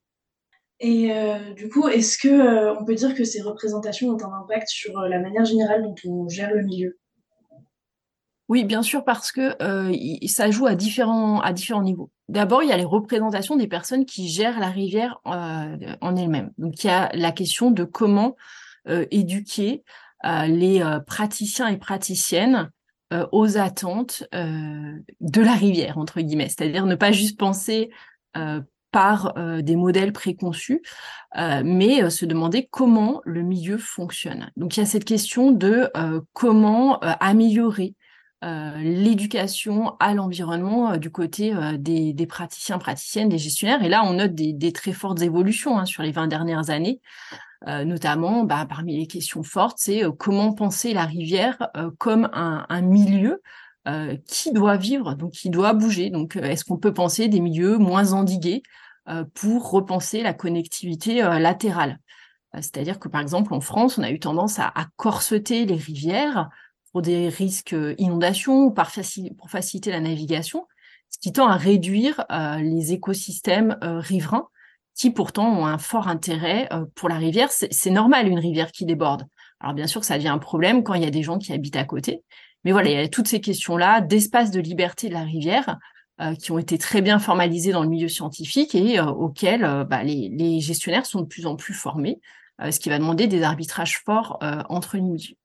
Et 0.80 1.12
euh, 1.12 1.56
du 1.56 1.70
coup, 1.70 1.88
est-ce 1.88 2.20
que 2.20 2.80
on 2.80 2.86
peut 2.86 2.94
dire 2.94 3.16
que 3.16 3.24
ces 3.24 3.42
représentations 3.42 4.10
ont 4.10 4.24
un 4.24 4.44
impact 4.44 4.68
sur 4.70 4.94
la 5.02 5.18
manière 5.18 5.44
générale 5.44 5.82
dont 5.82 5.96
on 6.06 6.30
gère 6.30 6.54
le 6.54 6.62
milieu? 6.62 7.00
Oui, 8.52 8.66
bien 8.66 8.84
sûr, 8.84 9.06
parce 9.06 9.32
que 9.32 9.56
ça 10.28 10.52
joue 10.52 10.68
à 10.68 10.76
différents, 10.76 11.40
à 11.40 11.54
différents 11.54 11.84
niveaux. 11.84 12.12
D'abord, 12.28 12.64
il 12.64 12.68
y 12.68 12.74
a 12.74 12.78
les 12.78 12.84
représentations 12.84 13.56
des 13.56 13.68
personnes 13.68 14.06
qui 14.06 14.28
gèrent 14.28 14.60
la 14.60 14.68
rivière 14.68 15.22
en 15.24 16.16
elle-même. 16.18 16.52
Donc, 16.58 16.84
il 16.84 16.88
y 16.88 16.90
a 16.90 17.10
la 17.14 17.32
question 17.32 17.72
de 17.72 17.86
comment 17.86 18.36
éduquer 18.86 19.86
les 20.26 20.84
praticiens 21.08 21.70
et 21.70 21.78
praticiennes 21.78 22.70
euh, 23.14 23.26
aux 23.34 23.58
attentes 23.58 24.24
euh, 24.34 24.94
de 25.20 25.42
la 25.42 25.54
rivière, 25.54 25.98
entre 25.98 26.22
guillemets. 26.22 26.48
C'est-à-dire 26.48 26.86
ne 26.86 26.96
pas 26.96 27.12
juste 27.12 27.38
penser 27.38 27.90
euh, 28.38 28.62
par 28.92 29.34
des 29.64 29.78
modèles 29.78 30.12
préconçus, 30.12 30.82
mais 31.38 32.10
se 32.10 32.26
demander 32.26 32.68
comment 32.70 33.22
le 33.24 33.42
milieu 33.42 33.78
fonctionne. 33.78 34.52
Donc 34.58 34.76
il 34.76 34.82
y 34.82 34.84
a 34.84 34.86
cette 34.86 35.06
question 35.06 35.52
de 35.52 35.90
comment 36.34 37.00
améliorer 37.00 37.96
l'éducation 38.44 39.96
à 40.00 40.16
l'environnement 40.16 40.98
du 40.98 41.12
côté 41.12 41.54
des, 41.78 42.12
des, 42.14 42.26
praticiens, 42.26 42.80
praticiennes, 42.80 43.30
des 43.30 43.38
gestionnaires. 43.38 43.84
Et 43.84 43.90
là, 43.90 44.04
on 44.04 44.14
note 44.14 44.34
des, 44.34 44.52
des 44.52 44.72
très 44.72 44.94
fortes 44.94 45.22
évolutions 45.22 45.78
hein, 45.78 45.86
sur 45.86 46.02
les 46.02 46.12
20 46.12 46.28
dernières 46.28 46.72
années. 46.72 47.02
Euh, 47.68 47.86
notamment 47.86 48.44
bah, 48.44 48.66
parmi 48.68 48.98
les 48.98 49.06
questions 49.06 49.44
fortes, 49.44 49.78
c'est 49.80 50.04
euh, 50.04 50.12
comment 50.12 50.52
penser 50.52 50.96
la 50.96 51.06
rivière 51.06 51.70
euh, 51.78 51.92
comme 52.00 52.28
un, 52.34 52.66
un 52.70 52.82
milieu 52.82 53.42
qui 54.28 54.52
doit 54.54 54.78
vivre, 54.78 55.16
donc 55.16 55.32
qui 55.32 55.50
doit 55.50 55.74
bouger. 55.74 56.12
Donc, 56.12 56.36
est-ce 56.36 56.64
qu'on 56.64 56.78
peut 56.78 56.94
penser 56.94 57.30
des 57.30 57.40
milieux 57.40 57.80
moins 57.80 58.14
endigués 58.14 58.62
pour 59.34 59.72
repenser 59.72 60.22
la 60.22 60.36
connectivité 60.36 61.24
latérale? 61.24 61.98
C'est-à-dire 62.54 63.00
que, 63.00 63.10
par 63.10 63.22
exemple, 63.22 63.56
en 63.56 63.60
France, 63.60 63.98
on 63.98 64.04
a 64.04 64.12
eu 64.12 64.20
tendance 64.20 64.60
à, 64.60 64.68
à 64.68 64.86
corseter 64.98 65.66
les 65.66 65.78
rivières 65.78 66.52
pour 66.92 67.02
des 67.02 67.30
risques 67.30 67.76
inondations 67.98 68.66
ou 68.66 68.72
par 68.72 68.92
pour 69.38 69.50
faciliter 69.50 69.92
la 69.92 70.00
navigation, 70.00 70.68
ce 71.10 71.18
qui 71.20 71.32
tend 71.32 71.48
à 71.48 71.56
réduire 71.56 72.26
les 72.60 72.94
écosystèmes 72.94 73.78
riverains 73.82 74.48
qui 74.96 75.12
pourtant 75.12 75.48
ont 75.48 75.66
un 75.66 75.78
fort 75.78 76.08
intérêt 76.08 76.68
euh, 76.72 76.86
pour 76.96 77.10
la 77.10 77.18
rivière. 77.18 77.50
C'est 77.52 77.90
normal 77.90 78.28
une 78.28 78.40
rivière 78.40 78.72
qui 78.72 78.86
déborde. 78.86 79.26
Alors 79.60 79.74
bien 79.74 79.88
sûr, 79.88 80.04
ça 80.04 80.18
devient 80.18 80.30
un 80.30 80.38
problème 80.38 80.84
quand 80.84 80.94
il 80.94 81.04
y 81.04 81.08
a 81.08 81.12
des 81.12 81.24
gens 81.24 81.38
qui 81.38 81.54
habitent 81.54 81.76
à 81.76 81.86
côté. 81.86 82.24
Mais 82.64 82.72
voilà, 82.72 82.90
il 82.90 82.96
y 82.96 83.00
a 83.00 83.08
toutes 83.08 83.28
ces 83.28 83.42
questions-là 83.42 84.02
d'espace 84.02 84.52
de 84.52 84.60
liberté 84.60 85.10
de 85.10 85.14
la 85.14 85.24
rivière 85.24 85.78
euh, 86.20 86.36
qui 86.36 86.52
ont 86.52 86.60
été 86.60 86.78
très 86.78 87.02
bien 87.02 87.20
formalisées 87.20 87.72
dans 87.72 87.84
le 87.84 87.90
milieu 87.90 88.08
scientifique 88.08 88.76
et 88.76 89.00
euh, 89.00 89.06
auxquelles 89.06 89.86
bah, 89.90 90.04
les, 90.04 90.60
gestionnaires 90.60 91.06
sont 91.06 91.22
de 91.22 91.28
plus 91.28 91.46
en 91.46 91.56
plus 91.56 91.74
formés, 91.74 92.22
ce 92.70 92.80
qui 92.80 92.90
va 92.90 93.00
demander 93.00 93.26
des 93.26 93.42
arbitrages 93.42 94.04
forts 94.06 94.38
entre 94.70 94.98
les 94.98 95.02
milieux. 95.02 95.36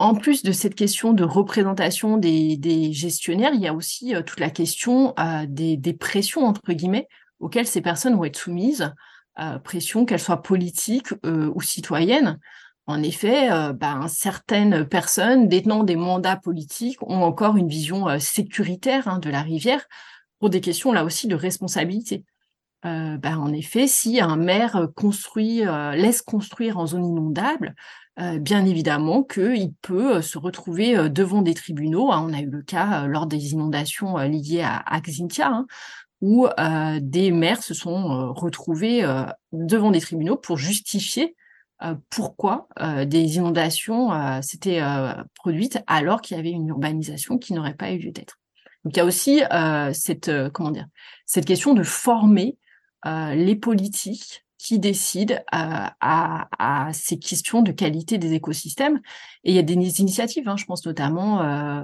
En 0.00 0.14
plus 0.14 0.42
de 0.42 0.50
cette 0.50 0.74
question 0.74 1.12
de 1.12 1.24
représentation 1.24 2.16
des, 2.16 2.90
gestionnaires, 2.90 3.52
il 3.52 3.60
y 3.60 3.68
a 3.68 3.74
aussi 3.74 4.14
toute 4.26 4.40
la 4.40 4.48
question 4.48 5.14
des, 5.46 5.76
des, 5.76 5.92
pressions, 5.92 6.46
entre 6.46 6.72
guillemets, 6.72 7.06
auxquelles 7.38 7.66
ces 7.66 7.82
personnes 7.82 8.16
vont 8.16 8.24
être 8.24 8.38
soumises, 8.38 8.94
euh, 9.38 9.58
pression 9.58 10.06
qu'elles 10.06 10.18
soient 10.18 10.42
politiques 10.42 11.12
euh, 11.26 11.52
ou 11.54 11.60
citoyennes. 11.60 12.38
En 12.86 13.02
effet, 13.02 13.52
euh, 13.52 13.74
ben, 13.74 14.08
certaines 14.08 14.86
personnes 14.86 15.48
détenant 15.48 15.84
des 15.84 15.96
mandats 15.96 16.36
politiques 16.36 17.02
ont 17.02 17.22
encore 17.22 17.58
une 17.58 17.68
vision 17.68 18.08
euh, 18.08 18.18
sécuritaire 18.18 19.06
hein, 19.06 19.18
de 19.18 19.28
la 19.28 19.42
rivière 19.42 19.84
pour 20.38 20.48
des 20.48 20.62
questions 20.62 20.92
là 20.92 21.04
aussi 21.04 21.28
de 21.28 21.34
responsabilité. 21.34 22.24
Ben, 22.82 23.36
en 23.36 23.52
effet, 23.52 23.86
si 23.86 24.22
un 24.22 24.36
maire 24.36 24.88
construit, 24.96 25.60
laisse 25.92 26.22
construire 26.22 26.78
en 26.78 26.86
zone 26.86 27.04
inondable, 27.04 27.74
bien 28.40 28.66
évidemment 28.66 29.22
qu'il 29.22 29.72
peut 29.82 30.20
se 30.20 30.38
retrouver 30.38 31.08
devant 31.08 31.42
des 31.42 31.54
tribunaux. 31.54 32.12
Hein. 32.12 32.26
On 32.28 32.32
a 32.32 32.40
eu 32.40 32.50
le 32.50 32.62
cas 32.62 33.06
lors 33.06 33.26
des 33.26 33.52
inondations 33.52 34.18
liées 34.18 34.62
à, 34.62 35.00
Xintia, 35.00 35.48
hein, 35.48 35.66
où 36.20 36.46
euh, 36.46 36.98
des 37.00 37.30
maires 37.30 37.62
se 37.62 37.74
sont 37.74 38.10
euh, 38.10 38.30
retrouvés 38.30 39.04
euh, 39.04 39.24
devant 39.52 39.90
des 39.90 40.00
tribunaux 40.00 40.36
pour 40.36 40.56
justifier 40.56 41.36
pourquoi 42.10 42.68
des 43.06 43.36
inondations 43.36 44.10
s'étaient 44.42 44.82
produites 45.34 45.78
alors 45.86 46.20
qu'il 46.20 46.36
y 46.36 46.40
avait 46.40 46.50
une 46.50 46.68
urbanisation 46.68 47.38
qui 47.38 47.54
n'aurait 47.54 47.72
pas 47.72 47.90
eu 47.92 47.96
lieu 47.96 48.10
d'être. 48.10 48.38
Donc 48.84 48.94
il 48.94 48.98
y 48.98 49.00
a 49.00 49.06
aussi 49.06 49.40
cette 49.94 50.30
comment 50.52 50.72
dire 50.72 50.84
cette 51.24 51.46
question 51.46 51.72
de 51.72 51.82
former 51.82 52.58
les 53.06 53.56
politiques 53.56 54.44
qui 54.60 54.78
décide 54.78 55.42
à, 55.50 55.94
à, 56.00 56.92
ces 56.92 57.18
questions 57.18 57.62
de 57.62 57.72
qualité 57.72 58.18
des 58.18 58.34
écosystèmes. 58.34 59.00
Et 59.42 59.52
il 59.52 59.56
y 59.56 59.58
a 59.58 59.62
des 59.62 60.00
initiatives, 60.00 60.46
hein, 60.48 60.56
je 60.58 60.66
pense 60.66 60.84
notamment 60.84 61.40
euh, 61.40 61.82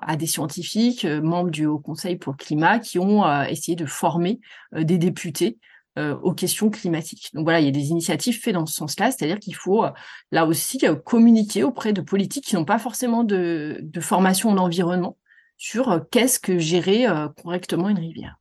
à 0.00 0.16
des 0.16 0.26
scientifiques, 0.26 1.04
euh, 1.04 1.20
membres 1.20 1.50
du 1.50 1.66
Haut 1.66 1.80
Conseil 1.80 2.14
pour 2.14 2.34
le 2.34 2.36
climat, 2.36 2.78
qui 2.78 3.00
ont 3.00 3.24
euh, 3.24 3.42
essayé 3.42 3.74
de 3.74 3.86
former 3.86 4.40
euh, 4.76 4.84
des 4.84 4.98
députés 4.98 5.58
euh, 5.98 6.16
aux 6.22 6.32
questions 6.32 6.70
climatiques. 6.70 7.30
Donc 7.34 7.42
voilà, 7.42 7.58
il 7.58 7.64
y 7.64 7.68
a 7.68 7.72
des 7.72 7.88
initiatives 7.88 8.40
faites 8.40 8.54
dans 8.54 8.66
ce 8.66 8.74
sens-là, 8.74 9.10
c'est-à-dire 9.10 9.40
qu'il 9.40 9.56
faut 9.56 9.84
là 10.30 10.46
aussi 10.46 10.80
communiquer 11.04 11.64
auprès 11.64 11.92
de 11.92 12.00
politiques 12.00 12.44
qui 12.44 12.54
n'ont 12.54 12.64
pas 12.64 12.78
forcément 12.78 13.24
de, 13.24 13.80
de 13.82 14.00
formation 14.00 14.50
en 14.50 14.58
environnement 14.58 15.16
sur 15.58 16.06
qu'est-ce 16.12 16.38
que 16.38 16.56
gérer 16.58 17.06
correctement 17.42 17.88
une 17.88 17.98
rivière. 17.98 18.36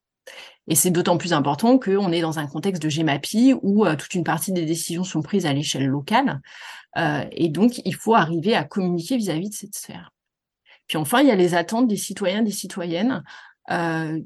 Et 0.69 0.75
c'est 0.75 0.91
d'autant 0.91 1.17
plus 1.17 1.33
important 1.33 1.77
qu'on 1.79 2.11
est 2.11 2.21
dans 2.21 2.39
un 2.39 2.47
contexte 2.47 2.81
de 2.81 2.89
GEMAPI 2.89 3.55
où 3.63 3.85
toute 3.95 4.13
une 4.13 4.23
partie 4.23 4.53
des 4.53 4.65
décisions 4.65 5.03
sont 5.03 5.21
prises 5.21 5.47
à 5.47 5.51
l'échelle 5.51 5.87
locale. 5.87 6.39
et 7.31 7.49
donc, 7.49 7.81
il 7.83 7.95
faut 7.95 8.13
arriver 8.13 8.55
à 8.55 8.63
communiquer 8.63 9.17
vis-à-vis 9.17 9.49
de 9.49 9.55
cette 9.55 9.75
sphère. 9.75 10.11
Puis 10.87 10.97
enfin, 10.97 11.21
il 11.21 11.27
y 11.27 11.31
a 11.31 11.35
les 11.35 11.55
attentes 11.55 11.87
des 11.87 11.97
citoyens, 11.97 12.43
des 12.43 12.51
citoyennes, 12.51 13.23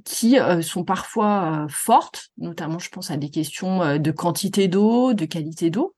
qui 0.03 0.37
sont 0.61 0.83
parfois 0.83 1.65
fortes, 1.69 2.29
notamment 2.37 2.79
je 2.79 2.89
pense 2.89 3.09
à 3.09 3.17
des 3.17 3.29
questions 3.29 3.97
de 3.97 4.11
quantité 4.11 4.67
d'eau, 4.67 5.13
de 5.13 5.25
qualité 5.25 5.69
d'eau, 5.69 5.95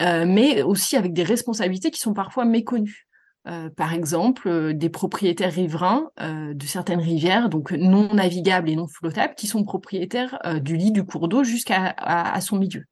mais 0.00 0.62
aussi 0.62 0.96
avec 0.96 1.12
des 1.12 1.22
responsabilités 1.22 1.90
qui 1.90 2.00
sont 2.00 2.14
parfois 2.14 2.46
méconnues. 2.46 3.06
Euh, 3.48 3.70
par 3.70 3.92
exemple, 3.92 4.48
euh, 4.48 4.72
des 4.72 4.88
propriétaires 4.88 5.52
riverains 5.52 6.10
euh, 6.20 6.52
de 6.52 6.66
certaines 6.66 7.00
rivières, 7.00 7.48
donc 7.48 7.70
non 7.70 8.12
navigables 8.12 8.68
et 8.68 8.74
non 8.74 8.88
flottables, 8.88 9.34
qui 9.36 9.46
sont 9.46 9.62
propriétaires 9.62 10.38
du 10.60 10.76
lit 10.76 10.90
du 10.90 11.04
cours 11.04 11.28
d'eau 11.28 11.44
jusqu'à 11.44 11.94
son 12.40 12.58
milieu. 12.58 12.84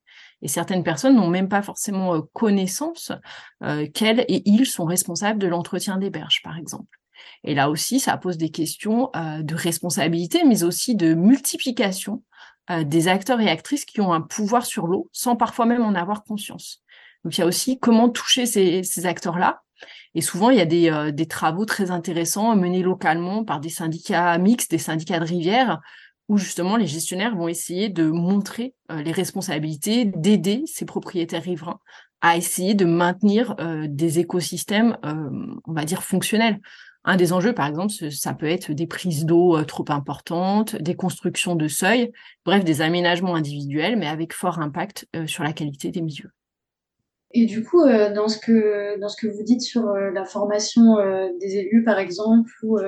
Et 0.43 0.49
certaines 0.49 0.85
personnes 0.85 1.17
n'ont 1.17 1.29
même 1.29 1.49
pas 1.49 1.63
forcément 1.63 2.21
connaissance 2.33 3.13
qu'elles 3.95 4.21
et 4.29 4.43
ils 4.49 4.67
sont 4.67 4.85
responsables 4.85 5.39
de 5.39 5.47
l'entretien 5.47 5.97
des 5.97 6.11
berges, 6.11 6.43
par 6.43 6.59
exemple. 6.59 6.99
Et 7.45 7.55
là 7.55 7.71
aussi, 7.71 8.01
ça 8.01 8.17
pose 8.17 8.37
des 8.37 8.51
questions 8.51 9.11
de 9.15 9.55
responsabilité, 9.55 10.45
mais 10.45 10.65
aussi 10.65 10.95
de 10.95 11.15
multiplication 11.15 12.23
des 12.83 13.09
acteurs 13.09 13.41
et 13.41 13.49
actrices 13.49 13.85
qui 13.85 14.01
ont 14.01 14.13
un 14.13 14.21
pouvoir 14.21 14.67
sur 14.67 14.87
l'eau, 14.87 15.09
sans 15.13 15.37
parfois 15.37 15.67
même 15.67 15.83
en 15.83 15.95
avoir 15.95 16.25
conscience. 16.25 16.83
Donc 17.25 17.37
il 17.37 17.41
y 17.41 17.45
a 17.45 17.47
aussi 17.47 17.79
comment 17.79 18.11
toucher 18.11 18.45
ces 18.47 19.07
acteurs-là, 19.07 19.63
et 20.15 20.21
souvent, 20.21 20.51
il 20.51 20.59
y 20.59 20.61
a 20.61 20.67
des, 20.67 20.91
euh, 20.91 21.11
des, 21.11 21.27
travaux 21.27 21.65
très 21.65 21.91
intéressants 21.91 22.55
menés 22.57 22.83
localement 22.83 23.45
par 23.45 23.61
des 23.61 23.69
syndicats 23.69 24.37
mixtes, 24.39 24.71
des 24.71 24.79
syndicats 24.79 25.19
de 25.19 25.25
rivière, 25.25 25.81
où 26.29 26.39
justement 26.39 26.77
les 26.77 26.87
gestionnaires 26.87 27.37
vont 27.37 27.49
essayer 27.49 27.89
de 27.89 28.05
montrer 28.05 28.75
euh, 28.91 29.03
les 29.03 29.13
responsabilités, 29.13 30.05
d'aider 30.05 30.63
ces 30.67 30.85
propriétaires 30.85 31.43
riverains 31.43 31.81
à 32.21 32.39
essayer 32.39 32.75
de 32.75 32.87
maintenir 32.87 33.55
euh, 33.61 33.87
des 33.87 34.19
écosystèmes, 34.19 34.97
on 35.03 35.73
va 35.75 35.85
dire, 35.85 36.03
fonctionnels. 36.03 36.59
Un 37.05 37.17
des 37.17 37.35
enjeux, 37.35 37.53
par 37.53 37.67
exemple, 37.67 37.93
ça 38.11 38.33
peut 38.33 38.47
être 38.47 38.73
des 38.73 38.87
prises 38.87 39.27
d'eau 39.27 39.63
trop 39.65 39.85
importantes, 39.89 40.75
des 40.77 40.95
constructions 40.95 41.55
de 41.55 41.69
seuils, 41.69 42.13
bref, 42.47 42.65
des 42.65 42.81
aménagements 42.81 43.35
individuels, 43.35 43.99
mais 43.99 44.07
avec 44.07 44.33
fort 44.33 44.59
impact 44.59 45.07
sur 45.27 45.45
la 45.45 45.53
qualité 45.53 45.91
des 45.91 46.01
milieux. 46.01 46.31
Et 47.37 47.47
du 47.47 47.65
coup, 47.65 47.83
euh, 47.83 48.15
dans, 48.15 48.29
ce 48.29 48.39
que, 48.39 48.99
dans 49.01 49.09
ce 49.09 49.17
que 49.17 49.27
vous 49.27 49.43
dites 49.43 49.61
sur 49.61 49.89
euh, 49.89 50.11
la 50.13 50.25
formation 50.25 50.99
euh, 50.99 51.29
des 51.41 51.57
élus, 51.57 51.83
par 51.83 51.99
exemple, 51.99 52.51
ou 52.63 52.79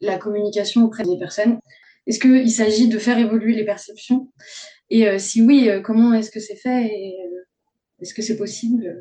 la 0.00 0.16
communication 0.16 0.84
auprès 0.84 1.02
des 1.02 1.18
personnes, 1.18 1.58
est-ce 2.06 2.20
qu'il 2.20 2.50
s'agit 2.50 2.88
de 2.88 2.98
faire 2.98 3.18
évoluer 3.18 3.54
les 3.54 3.64
perceptions? 3.64 4.28
Et 4.90 5.18
si 5.18 5.40
oui, 5.40 5.70
comment 5.82 6.12
est-ce 6.12 6.30
que 6.30 6.40
c'est 6.40 6.56
fait 6.56 6.90
est-ce 8.02 8.12
que 8.12 8.20
c'est 8.20 8.36
possible? 8.36 8.94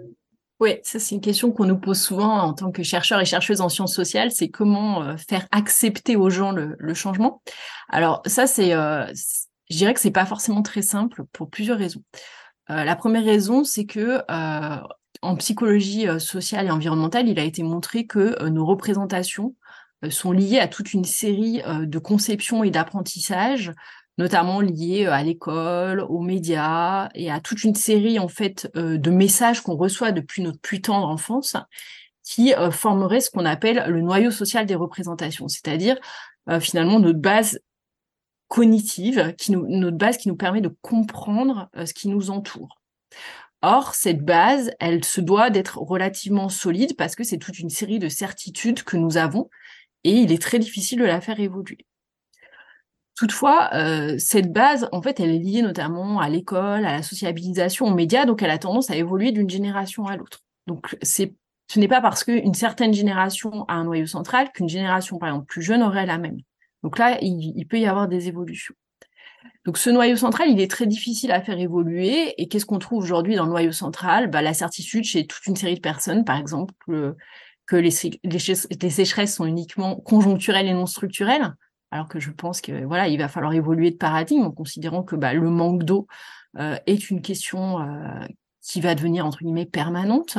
Oui, 0.61 0.77
ça 0.83 0.97
c'est 0.97 1.13
une 1.13 1.19
question 1.19 1.51
qu'on 1.51 1.65
nous 1.65 1.77
pose 1.77 1.99
souvent 1.99 2.39
en 2.39 2.53
tant 2.53 2.71
que 2.71 2.83
chercheurs 2.83 3.19
et 3.19 3.25
chercheuses 3.25 3.59
en 3.59 3.67
sciences 3.67 3.93
sociales, 3.93 4.31
c'est 4.31 4.47
comment 4.47 5.17
faire 5.17 5.45
accepter 5.51 6.15
aux 6.15 6.29
gens 6.29 6.53
le, 6.53 6.75
le 6.79 6.93
changement. 6.93 7.41
Alors 7.89 8.21
ça 8.27 8.47
c'est, 8.47 8.69
je 8.71 9.75
dirais 9.75 9.93
que 9.93 9.99
c'est 9.99 10.11
pas 10.11 10.25
forcément 10.25 10.61
très 10.61 10.83
simple 10.83 11.23
pour 11.33 11.49
plusieurs 11.49 11.77
raisons. 11.77 12.03
Euh, 12.69 12.84
la 12.84 12.95
première 12.95 13.26
raison, 13.26 13.64
c'est 13.64 13.85
que 13.85 14.22
euh, 14.30 14.77
en 15.22 15.35
psychologie 15.35 16.07
euh, 16.07 16.19
sociale 16.19 16.68
et 16.68 16.72
environnementale, 16.72 17.27
il 17.27 17.40
a 17.40 17.44
été 17.44 17.64
montré 17.64 18.06
que 18.06 18.48
nos 18.48 18.65
représentations 18.65 19.56
sont 20.10 20.34
liées 20.34 20.60
à 20.60 20.68
toute 20.68 20.94
une 20.94 21.06
série 21.06 21.61
de 21.65 21.98
conceptions 21.98 22.65
et 22.65 22.72
d'apprentissages, 22.72 23.72
notamment 24.18 24.60
liées 24.60 25.06
à 25.06 25.23
l'école, 25.23 26.02
aux 26.02 26.19
médias 26.19 27.07
et 27.15 27.31
à 27.31 27.40
toute 27.40 27.64
une 27.64 27.73
série 27.73 28.19
en 28.19 28.27
fait 28.27 28.69
de 28.76 29.10
messages 29.10 29.61
qu'on 29.61 29.77
reçoit 29.77 30.11
depuis 30.11 30.44
notre 30.44 30.60
plus 30.60 30.81
tendre 30.81 31.07
enfance, 31.07 31.56
qui 32.22 32.53
formeraient 32.72 33.22
ce 33.22 33.30
qu'on 33.30 33.45
appelle 33.45 33.85
le 33.88 34.02
noyau 34.02 34.30
social 34.30 34.65
des 34.65 34.76
représentations, 34.76 35.48
c'est-à-dire 35.48 35.95
finalement 36.60 36.99
notre 36.99 37.19
base 37.19 37.61
cognitive, 38.53 39.34
qui 39.35 39.51
notre 39.51 39.97
base 39.97 40.17
qui 40.17 40.27
nous 40.27 40.35
permet 40.35 40.61
de 40.61 40.69
comprendre 40.84 41.69
euh, 41.75 41.88
ce 41.88 41.93
qui 41.95 42.07
nous 42.07 42.30
entoure. 42.30 42.80
Or, 43.63 43.95
cette 43.95 44.23
base, 44.23 44.71
elle 44.80 45.03
se 45.03 45.21
doit 45.21 45.49
d'être 45.49 45.80
relativement 45.80 46.49
solide 46.49 46.95
parce 46.95 47.15
que 47.15 47.23
c'est 47.23 47.39
toute 47.39 47.57
une 47.57 47.71
série 47.71 47.97
de 47.97 48.09
certitudes 48.09 48.84
que 48.84 48.95
nous 48.95 49.17
avons 49.17 49.49
et 50.03 50.11
il 50.11 50.31
est 50.31 50.41
très 50.41 50.59
difficile 50.59 50.99
de 50.99 51.05
la 51.05 51.19
faire 51.19 51.39
évoluer. 51.39 51.80
Toutefois, 53.15 53.71
euh, 53.73 54.19
cette 54.19 54.53
base, 54.53 54.88
en 54.91 55.01
fait, 55.01 55.19
elle 55.19 55.31
est 55.31 55.39
liée 55.39 55.63
notamment 55.63 56.19
à 56.19 56.30
l'école, 56.30 56.85
à 56.85 56.91
la 56.91 57.01
sociabilisation, 57.01 57.88
aux 57.88 57.95
médias, 57.95 58.25
donc 58.25 58.43
elle 58.43 58.51
a 58.51 58.59
tendance 58.59 58.91
à 58.91 58.95
évoluer 58.95 59.31
d'une 59.31 59.49
génération 59.49 60.05
à 60.05 60.15
l'autre. 60.15 60.41
Donc, 60.67 60.95
c'est, 61.01 61.34
ce 61.71 61.80
n'est 61.80 61.88
pas 61.88 62.01
parce 62.01 62.23
qu'une 62.23 62.53
certaine 62.53 62.93
génération 62.93 63.65
a 63.67 63.73
un 63.73 63.85
noyau 63.85 64.05
central 64.05 64.51
qu'une 64.51 64.69
génération, 64.69 65.17
par 65.17 65.30
exemple, 65.30 65.47
plus 65.47 65.63
jeune 65.63 65.81
aurait 65.81 66.05
la 66.05 66.19
même. 66.19 66.38
Donc 66.84 66.97
là, 66.97 67.18
il, 67.22 67.65
peut 67.65 67.80
y 67.80 67.85
avoir 67.85 68.07
des 68.10 68.27
évolutions. 68.27 68.76
Donc 69.65 69.77
ce 69.77 69.89
noyau 69.89 70.18
central, 70.18 70.49
il 70.49 70.60
est 70.60 70.69
très 70.69 70.85
difficile 70.85 71.31
à 71.31 71.41
faire 71.41 71.57
évoluer. 71.57 72.34
Et 72.41 72.49
qu'est-ce 72.49 72.65
qu'on 72.65 72.80
trouve 72.80 73.01
aujourd'hui 73.01 73.35
dans 73.35 73.45
le 73.45 73.51
noyau 73.51 73.72
central? 73.72 74.30
Bah, 74.30 74.41
La 74.41 74.53
certitude 74.53 75.05
chez 75.05 75.26
toute 75.26 75.45
une 75.47 75.55
série 75.55 75.76
de 75.76 75.80
personnes, 75.80 76.26
par 76.26 76.38
exemple, 76.38 76.73
que 77.65 77.76
les, 77.77 77.89
sécheresses 77.91 79.35
sont 79.35 79.45
uniquement 79.45 79.95
conjoncturelles 79.95 80.68
et 80.68 80.73
non 80.73 80.85
structurelles. 80.85 81.55
Alors 81.91 82.10
que 82.10 82.19
je 82.19 82.31
pense 82.31 82.60
que 82.60 82.84
voilà, 82.84 83.07
il 83.07 83.18
va 83.18 83.30
falloir 83.30 83.53
évoluer 83.53 83.91
de 83.91 83.97
paradigme 83.97 84.43
en 84.43 84.51
considérant 84.51 85.03
que 85.03 85.15
bah, 85.15 85.34
le 85.34 85.49
manque 85.49 85.84
d'eau 85.84 86.07
euh, 86.57 86.76
est 86.85 87.10
une 87.10 87.22
question 87.22 87.80
euh, 87.80 88.26
qui 88.61 88.81
va 88.81 88.95
devenir 88.95 89.26
entre 89.26 89.39
guillemets 89.39 89.65
permanente. 89.68 90.38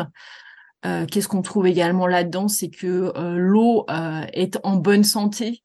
Euh, 0.84 1.06
qu'est-ce 1.06 1.28
qu'on 1.28 1.42
trouve 1.42 1.66
également 1.66 2.06
là-dedans, 2.06 2.48
c'est 2.48 2.68
que 2.68 3.12
l'eau 3.38 3.86
est 4.34 4.58
en 4.64 4.76
bonne 4.76 5.04
santé 5.04 5.62
euh, 5.62 5.63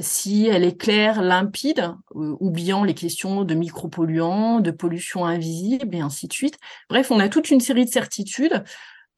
si 0.00 0.46
elle 0.46 0.64
est 0.64 0.76
claire, 0.76 1.22
limpide, 1.22 1.94
euh, 2.14 2.36
oubliant 2.40 2.84
les 2.84 2.94
questions 2.94 3.44
de 3.44 3.54
micropolluants, 3.54 4.60
de 4.60 4.70
pollution 4.70 5.24
invisible 5.24 5.94
et 5.94 6.00
ainsi 6.00 6.28
de 6.28 6.32
suite. 6.32 6.58
Bref, 6.90 7.10
on 7.10 7.18
a 7.20 7.28
toute 7.28 7.50
une 7.50 7.60
série 7.60 7.86
de 7.86 7.90
certitudes 7.90 8.64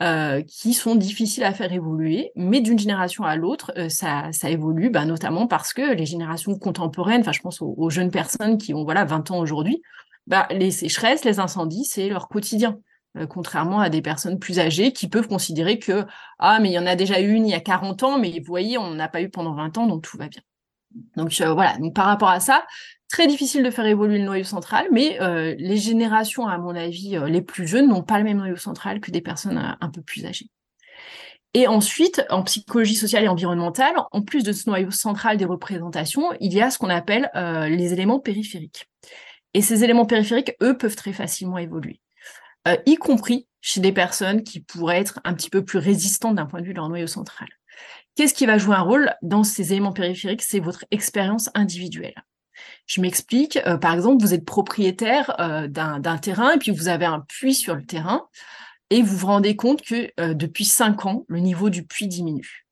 euh, 0.02 0.42
qui 0.42 0.72
sont 0.72 0.94
difficiles 0.94 1.44
à 1.44 1.52
faire 1.52 1.72
évoluer, 1.72 2.30
mais 2.36 2.60
d'une 2.60 2.78
génération 2.78 3.24
à 3.24 3.36
l'autre, 3.36 3.72
ça, 3.88 4.30
évolue, 4.44 4.90
bah, 4.90 5.04
notamment 5.04 5.46
parce 5.46 5.72
que 5.72 5.92
les 5.92 6.06
générations 6.06 6.56
contemporaines, 6.56 7.22
enfin 7.22 7.32
je 7.32 7.40
pense 7.40 7.60
aux, 7.60 7.90
jeunes 7.90 8.10
personnes 8.10 8.56
qui 8.56 8.72
ont 8.72 8.84
voilà 8.84 9.04
20 9.04 9.30
ans 9.32 9.38
aujourd'hui, 9.40 9.82
bah, 10.26 10.46
les 10.50 10.70
sécheresses, 10.70 11.24
les 11.24 11.40
incendies, 11.40 11.84
c'est 11.84 12.08
leur 12.08 12.28
quotidien. 12.28 12.78
contrairement 13.28 13.80
à 13.80 13.90
des 13.90 14.02
personnes 14.02 14.38
plus 14.38 14.60
âgées 14.60 14.92
qui 14.92 15.08
peuvent 15.08 15.28
considérer 15.28 15.78
que 15.80 16.06
ah 16.38 16.60
mais 16.60 16.70
il 16.70 16.72
y 16.74 16.78
en 16.78 16.86
a 16.86 16.94
déjà 16.96 17.18
une 17.18 17.46
il 17.46 17.50
y 17.50 17.54
a 17.54 17.60
40 17.60 18.02
ans, 18.04 18.18
mais 18.18 18.38
vous 18.38 18.46
voyez, 18.46 18.78
on 18.78 18.88
n'en 18.90 19.00
a 19.00 19.08
pas 19.08 19.20
eu 19.20 19.30
pendant 19.30 19.54
20 19.54 19.78
ans, 19.78 19.86
donc 19.86 20.02
tout 20.02 20.16
va 20.16 20.28
bien. 20.28 20.40
Donc 21.16 21.40
euh, 21.40 21.52
voilà, 21.52 21.76
donc 21.78 21.94
par 21.94 22.06
rapport 22.06 22.30
à 22.30 22.40
ça, 22.40 22.64
très 23.08 23.26
difficile 23.26 23.62
de 23.62 23.70
faire 23.70 23.86
évoluer 23.86 24.18
le 24.18 24.24
noyau 24.24 24.44
central, 24.44 24.86
mais 24.92 25.20
euh, 25.20 25.54
les 25.58 25.76
générations, 25.76 26.46
à 26.46 26.58
mon 26.58 26.74
avis, 26.74 27.16
euh, 27.16 27.28
les 27.28 27.42
plus 27.42 27.66
jeunes 27.66 27.88
n'ont 27.88 28.02
pas 28.02 28.18
le 28.18 28.24
même 28.24 28.38
noyau 28.38 28.56
central 28.56 29.00
que 29.00 29.10
des 29.10 29.20
personnes 29.20 29.76
un 29.80 29.90
peu 29.90 30.02
plus 30.02 30.24
âgées. 30.26 30.48
Et 31.52 31.66
ensuite, 31.66 32.24
en 32.30 32.44
psychologie 32.44 32.94
sociale 32.94 33.24
et 33.24 33.28
environnementale, 33.28 33.94
en 34.12 34.22
plus 34.22 34.44
de 34.44 34.52
ce 34.52 34.70
noyau 34.70 34.92
central 34.92 35.36
des 35.36 35.44
représentations, 35.44 36.30
il 36.38 36.52
y 36.52 36.62
a 36.62 36.70
ce 36.70 36.78
qu'on 36.78 36.90
appelle 36.90 37.28
les 37.34 37.92
éléments 37.92 38.20
périphériques. 38.20 38.86
Et 39.52 39.60
ces 39.60 39.82
éléments 39.82 40.06
périphériques, 40.06 40.54
eux, 40.62 40.78
peuvent 40.78 40.94
très 40.94 41.12
facilement 41.12 41.58
évoluer, 41.58 42.00
y 42.86 42.94
compris 42.94 43.48
chez 43.60 43.80
des 43.80 43.90
personnes 43.90 44.44
qui 44.44 44.60
pourraient 44.60 45.00
être 45.00 45.18
un 45.24 45.34
petit 45.34 45.50
peu 45.50 45.64
plus 45.64 45.80
résistantes 45.80 46.36
d'un 46.36 46.46
point 46.46 46.60
de 46.60 46.66
vue 46.66 46.72
de 46.72 46.78
leur 46.78 46.88
noyau 46.88 47.08
central. 47.08 47.48
Qu'est-ce 48.20 48.34
qui 48.34 48.44
va 48.44 48.58
jouer 48.58 48.76
un 48.76 48.82
rôle 48.82 49.14
dans 49.22 49.44
ces 49.44 49.72
éléments 49.72 49.94
périphériques? 49.94 50.42
C'est 50.42 50.60
votre 50.60 50.84
expérience 50.90 51.48
individuelle. 51.54 52.22
Je 52.84 53.00
m'explique. 53.00 53.58
Euh, 53.66 53.78
par 53.78 53.94
exemple, 53.94 54.22
vous 54.22 54.34
êtes 54.34 54.44
propriétaire 54.44 55.40
euh, 55.40 55.68
d'un 55.68 56.18
terrain 56.18 56.52
et 56.52 56.58
puis 56.58 56.70
vous 56.70 56.88
avez 56.88 57.06
un 57.06 57.20
puits 57.20 57.54
sur 57.54 57.74
le 57.74 57.86
terrain 57.86 58.28
et 58.90 59.00
vous 59.00 59.16
vous 59.16 59.26
rendez 59.26 59.56
compte 59.56 59.80
que 59.80 60.10
euh, 60.20 60.34
depuis 60.34 60.66
cinq 60.66 61.06
ans, 61.06 61.24
le 61.28 61.38
niveau 61.38 61.70
du 61.70 61.82
puits 61.86 62.08
diminue. 62.08 62.66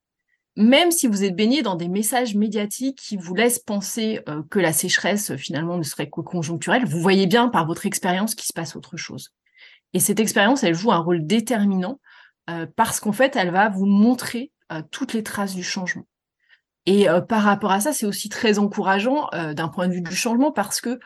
Même 0.56 0.90
si 0.90 1.06
vous 1.06 1.24
êtes 1.24 1.34
baigné 1.34 1.62
dans 1.62 1.76
des 1.76 1.88
messages 1.88 2.34
médiatiques 2.34 2.98
qui 2.98 3.16
vous 3.16 3.34
laissent 3.34 3.58
penser 3.58 4.20
que 4.50 4.58
la 4.58 4.74
sécheresse 4.74 5.34
finalement 5.36 5.78
ne 5.78 5.82
serait 5.82 6.10
que 6.10 6.20
conjoncturelle, 6.20 6.84
vous 6.84 7.00
voyez 7.00 7.26
bien 7.26 7.48
par 7.48 7.66
votre 7.66 7.86
expérience 7.86 8.34
qu'il 8.34 8.48
se 8.48 8.52
passe 8.52 8.76
autre 8.76 8.98
chose. 8.98 9.32
Et 9.94 9.98
cette 9.98 10.20
expérience, 10.20 10.62
elle 10.62 10.74
joue 10.74 10.92
un 10.92 10.98
rôle 10.98 11.26
déterminant 11.26 12.00
parce 12.76 13.00
qu'en 13.00 13.12
fait, 13.12 13.34
elle 13.34 13.50
va 13.50 13.70
vous 13.70 13.86
montrer 13.86 14.52
toutes 14.90 15.12
les 15.12 15.23
traces 15.23 15.55
du 15.55 15.62
changement. 15.62 16.05
Et 16.89 17.07
euh, 17.07 17.20
par 17.20 17.43
rapport 17.43 17.70
à 17.70 17.81
ça, 17.81 17.93
c'est 17.93 18.07
aussi 18.07 18.31
très 18.31 18.59
encourageant 18.59 19.28
euh, 19.35 19.53
d'un 19.53 19.69
point 19.69 19.89
de 19.89 19.93
vue 19.93 20.01
du 20.01 20.16
changement 20.16 20.53
parce 20.53 20.81
que 20.81 20.99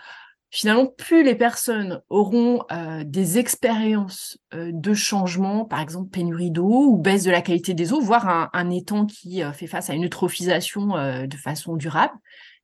finalement, 0.49 0.87
plus 0.87 1.25
les 1.25 1.35
personnes 1.35 2.01
auront 2.09 2.63
euh, 2.71 3.03
des 3.05 3.39
expériences 3.39 4.39
de 4.55 4.95
changement, 4.95 5.65
par 5.65 5.81
exemple 5.81 6.09
pénurie 6.11 6.53
d'eau 6.53 6.85
ou 6.85 6.99
baisse 6.99 7.25
de 7.25 7.33
la 7.33 7.43
qualité 7.43 7.75
des 7.75 7.93
eaux, 7.93 8.01
voire 8.01 8.49
un, 8.53 8.71
étang 8.71 9.07
qui 9.07 9.43
fait 9.55 9.67
face 9.67 9.91
à 9.91 9.95
une 9.95 10.05
eutrophisation 10.05 11.27
de 11.27 11.37
façon 11.37 11.75
durable, 11.75 12.15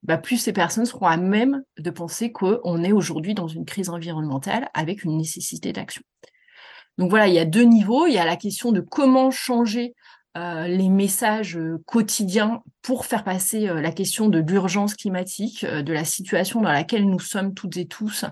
bah, 0.04 0.16
plus 0.16 0.36
ces 0.36 0.52
personnes 0.52 0.84
seront 0.84 1.06
à 1.06 1.16
même 1.16 1.64
de 1.76 1.90
penser 1.90 2.30
qu'on 2.30 2.84
est 2.84 2.92
aujourd'hui 2.92 3.34
dans 3.34 3.48
une 3.48 3.64
crise 3.64 3.88
environnementale 3.88 4.68
avec 4.74 5.02
une 5.02 5.16
nécessité 5.16 5.72
d'action. 5.72 6.02
Donc 6.98 7.10
voilà, 7.10 7.26
il 7.26 7.34
y 7.34 7.38
a 7.40 7.44
deux 7.44 7.62
niveaux. 7.62 8.06
Il 8.06 8.12
y 8.12 8.18
a 8.18 8.24
la 8.24 8.36
question 8.36 8.70
de 8.70 8.80
comment 8.80 9.32
changer 9.32 9.94
euh, 10.36 10.66
les 10.66 10.88
messages 10.88 11.56
euh, 11.56 11.82
quotidiens 11.86 12.62
pour 12.82 13.06
faire 13.06 13.24
passer 13.24 13.68
euh, 13.68 13.80
la 13.80 13.90
question 13.90 14.28
de 14.28 14.38
l'urgence 14.38 14.94
climatique, 14.94 15.64
de 15.64 15.92
la 15.92 16.04
situation 16.04 16.60
dans 16.60 16.70
laquelle 16.70 17.08
nous 17.08 17.18
sommes 17.18 17.54
toutes 17.54 17.76
et 17.78 17.86
tous, 17.86 18.24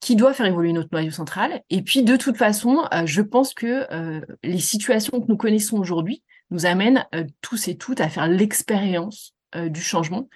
qui 0.00 0.16
doit 0.16 0.32
faire 0.32 0.46
évoluer 0.46 0.72
notre 0.72 0.88
noyau 0.92 1.10
central. 1.10 1.62
Et 1.68 1.82
puis, 1.82 2.02
de 2.02 2.16
toute 2.16 2.38
façon, 2.38 2.88
je 3.04 3.20
pense 3.20 3.52
que 3.52 3.86
les 4.42 4.58
situations 4.58 5.20
que 5.20 5.26
nous 5.28 5.36
connaissons 5.36 5.76
aujourd'hui 5.76 6.22
nous 6.50 6.64
amènent 6.64 7.04
tous 7.42 7.68
et 7.68 7.76
toutes 7.76 8.00
à 8.00 8.08
faire 8.08 8.26
l'expérience 8.26 9.34
du 9.54 9.82
changement 9.82 10.30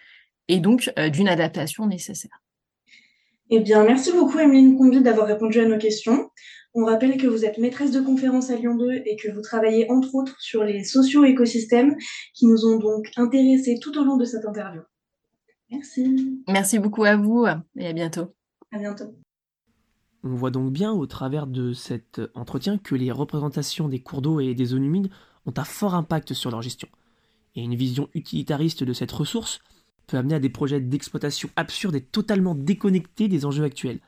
et 0.48 0.61
donc 0.61 0.93
d'une 1.11 1.28
adaptation 1.28 1.86
nécessaire. 1.86 2.43
Eh 3.48 3.61
bien, 3.61 3.85
merci 3.85 4.12
beaucoup, 4.12 4.39
Emeline 4.39 4.77
Combi, 4.77 5.01
d'avoir 5.01 5.27
répondu 5.27 5.61
à 5.61 5.65
nos 5.65 5.78
questions. 5.78 6.28
On 6.77 6.85
rappelle 6.87 7.17
que 7.17 7.29
vous 7.29 7.45
êtes 7.45 7.59
maîtresse 7.59 7.93
de 7.93 8.01
conférence 8.01 8.51
à 8.51 8.57
Lyon 8.57 8.77
2 8.77 9.03
et 9.07 9.17
que 9.17 9.31
vous 9.31 9.43
travaillez 9.43 9.89
entre 9.93 10.13
autres 10.17 10.41
sur 10.41 10.65
les 10.65 10.83
socio-écosystèmes 10.83 11.95
qui 12.35 12.47
nous 12.47 12.67
ont 12.67 12.79
donc 12.79 13.11
intéressés 13.17 13.79
tout 13.81 13.97
au 13.97 14.05
long 14.05 14.17
de 14.17 14.25
cette 14.25 14.45
interview. 14.45 14.83
Merci. 15.71 16.43
Merci 16.49 16.81
beaucoup 16.81 17.05
à 17.05 17.17
vous 17.17 17.47
et 17.77 17.87
à 17.87 17.93
bientôt. 17.93 18.35
À 18.73 18.79
bientôt. 18.79 19.15
On 20.25 20.35
voit 20.35 20.51
donc 20.51 20.73
bien 20.73 20.91
au 20.91 21.07
travers 21.07 21.47
de 21.47 21.73
cet 21.73 22.21
entretien 22.35 22.79
que 22.79 22.97
les 22.97 23.13
représentations 23.13 23.89
des 23.89 24.01
cours 24.01 24.23
d'eau 24.23 24.41
et 24.41 24.55
des 24.55 24.65
zones 24.65 24.85
humides 24.85 25.11
ont 25.47 25.55
un 25.57 25.65
fort 25.65 25.95
impact 25.95 26.35
sur 26.35 26.51
leur 26.51 26.63
gestion. 26.63 26.89
Et 27.55 27.63
une 27.63 27.77
vision 27.77 28.09
utilitariste 28.15 28.83
de 28.83 28.93
cette 28.93 29.13
ressource 29.13 29.61
peut 30.09 30.17
amener 30.17 30.35
à 30.35 30.41
des 30.41 30.51
projets 30.51 30.81
d'exploitation 30.81 31.51
absurdes 31.55 31.95
et 31.95 32.01
totalement 32.01 32.57
déconnectés 32.57 33.29
des 33.29 33.45
enjeux 33.45 33.65
actuels. 33.65 34.01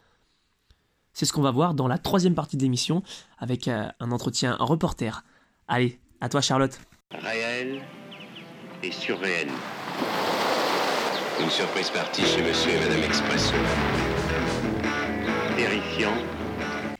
C'est 1.19 1.25
ce 1.25 1.33
qu'on 1.33 1.41
va 1.41 1.51
voir 1.51 1.73
dans 1.73 1.89
la 1.89 1.97
troisième 1.97 2.35
partie 2.35 2.59
de 2.59 2.63
l'émission 2.63 3.03
avec 3.39 3.69
euh, 3.69 3.87
un 4.01 4.13
entretien 4.13 4.55
reporter. 4.61 5.25
Allez, 5.67 5.99
à 6.21 6.29
toi 6.29 6.43
Charlotte. 6.43 6.79
Réel 7.11 7.81
et 8.83 8.93
surréel. 8.93 9.49
Une 11.43 11.49
surprise 11.49 11.89
partie 11.89 12.21
chez 12.21 12.43
Monsieur 12.43 12.71
et 12.71 12.81
Madame 12.81 13.03
Expresso. 13.05 13.55
Terrifiant. 15.57 16.13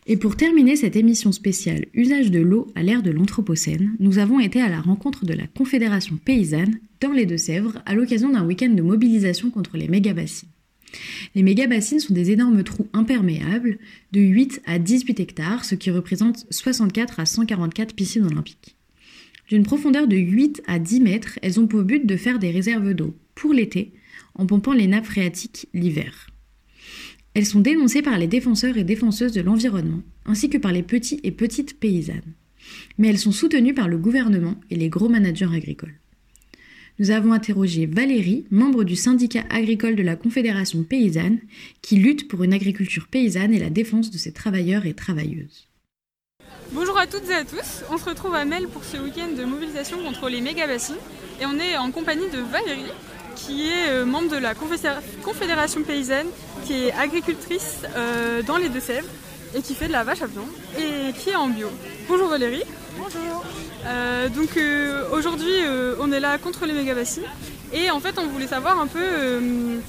Et 0.07 0.17
pour 0.17 0.35
terminer 0.35 0.77
cette 0.77 0.97
émission 0.97 1.31
spéciale 1.31 1.85
Usage 1.93 2.31
de 2.31 2.41
l'eau 2.41 2.69
à 2.75 2.83
l'ère 2.83 3.03
de 3.03 3.11
l'Anthropocène, 3.11 3.97
nous 3.99 4.17
avons 4.17 4.41
été 4.41 4.63
à 4.63 4.71
la 4.71 4.81
rencontre 4.81 5.27
de 5.27 5.35
la 5.35 5.47
Confédération 5.47 6.17
paysanne 6.25 6.79
dans 7.03 7.13
les 7.13 7.27
Deux-Sèvres 7.27 7.83
à 7.85 7.93
l'occasion 7.93 8.31
d'un 8.31 8.47
week-end 8.47 8.71
de 8.71 8.81
mobilisation 8.81 9.51
contre 9.51 9.77
les 9.77 9.89
méga-bassines. 9.89 10.49
Les 11.35 11.43
méga-bassines 11.43 12.01
sont 12.01 12.15
des 12.15 12.31
énormes 12.31 12.63
trous 12.63 12.89
imperméables 12.93 13.79
de 14.13 14.21
8 14.21 14.63
à 14.67 14.79
18 14.79 15.21
hectares, 15.21 15.65
ce 15.65 15.75
qui 15.75 15.91
représente 15.91 16.47
64 16.51 17.21
à 17.21 17.27
144 17.27 17.95
piscines 17.95 18.25
olympiques. 18.25 18.77
D'une 19.49 19.63
profondeur 19.63 20.09
de 20.09 20.17
8 20.17 20.63
à 20.67 20.79
10 20.79 21.01
mètres, 21.01 21.39
elles 21.43 21.61
ont 21.61 21.67
pour 21.67 21.83
but 21.83 22.07
de 22.07 22.17
faire 22.17 22.39
des 22.39 22.51
réserves 22.51 22.95
d'eau 22.95 23.15
pour 23.35 23.53
l'été 23.53 23.93
en 24.35 24.47
pompant 24.47 24.73
les 24.73 24.87
nappes 24.87 25.07
phréatiques 25.07 25.69
l'hiver. 25.73 26.29
Elles 27.35 27.47
sont 27.47 27.61
dénoncées 27.61 28.03
par 28.03 28.19
les 28.19 28.27
défenseurs 28.27 28.79
et 28.79 28.85
défenseuses 28.85 29.33
de 29.33 29.43
l'environnement, 29.43 30.03
ainsi 30.25 30.49
que 30.49 30.59
par 30.59 30.73
les 30.73 30.83
petits 30.83 31.21
et 31.23 31.31
petites 31.31 31.79
paysannes. 31.79 32.35
Mais 32.99 33.09
elles 33.09 33.19
sont 33.19 33.33
soutenues 33.33 33.75
par 33.75 33.89
le 33.89 33.99
gouvernement 33.99 34.59
et 34.71 34.77
les 34.77 34.89
gros 34.89 35.09
managers 35.09 35.55
agricoles 35.55 36.01
nous 36.99 37.11
avons 37.11 37.33
interrogé 37.33 37.87
Valérie, 37.87 38.47
membre 38.51 38.85
du 38.85 38.97
syndicat 38.97 39.45
agricole 39.51 39.97
de 39.97 40.03
la 40.03 40.17
Confédération 40.17 40.83
paysanne, 40.83 41.39
qui 41.83 41.97
lutte 41.97 42.29
pour 42.29 42.43
une 42.43 42.53
agriculture 42.53 43.07
paysanne 43.09 43.53
et 43.53 43.59
la 43.59 43.71
défense 43.71 44.11
de 44.11 44.19
ses 44.19 44.33
travailleurs 44.33 44.87
et 44.87 44.95
travailleuses. 44.95 45.69
Bonjour 46.73 46.99
à 46.99 47.07
toutes 47.07 47.29
et 47.31 47.35
à 47.35 47.45
tous, 47.45 47.85
on 47.91 47.99
se 47.99 48.05
retrouve 48.07 48.35
à 48.35 48.45
Mel 48.45 48.67
pour 48.69 48.83
ce 48.83 48.97
week-end 48.97 49.29
de 49.37 49.45
mobilisation 49.45 50.03
contre 50.03 50.29
les 50.29 50.41
méga-bassines 50.41 50.97
et 51.41 51.47
on 51.47 51.59
est 51.59 51.77
en 51.77 51.91
compagnie 51.93 52.29
de 52.31 52.39
Valérie 52.39 52.91
qui 53.37 53.69
est 53.69 53.89
euh, 53.91 54.05
membre 54.05 54.31
de 54.31 54.39
la 54.39 54.55
Confédération 54.55 55.83
paysanne, 55.83 56.27
qui 56.65 56.73
est 56.73 56.93
agricultrice 56.93 57.83
euh, 57.95 58.43
dans 58.43 58.57
les 58.57 58.71
Deux-Sèvres 58.71 59.09
et 59.55 59.61
qui 59.61 59.75
fait 59.75 59.89
de 59.89 59.93
la 59.93 60.05
vache 60.05 60.23
à 60.23 60.27
viande 60.27 60.49
et 60.79 61.13
qui 61.13 61.31
est 61.31 61.37
en 61.37 61.49
bio. 61.49 61.69
Bonjour 62.09 62.29
Valérie. 62.29 62.65
Bonjour. 63.07 63.45
Euh, 63.85 64.29
donc 64.29 64.57
euh, 64.57 65.09
aujourd'hui, 65.13 65.63
euh, 65.63 65.95
on 66.01 66.11
est 66.11 66.19
là 66.19 66.39
contre 66.39 66.67
les 66.67 66.73
méga-bassines. 66.73 67.23
Et 67.73 67.89
en 67.91 68.01
fait, 68.01 68.19
on 68.19 68.27
voulait 68.27 68.49
savoir 68.49 68.81
un 68.81 68.89
peu 68.89 69.81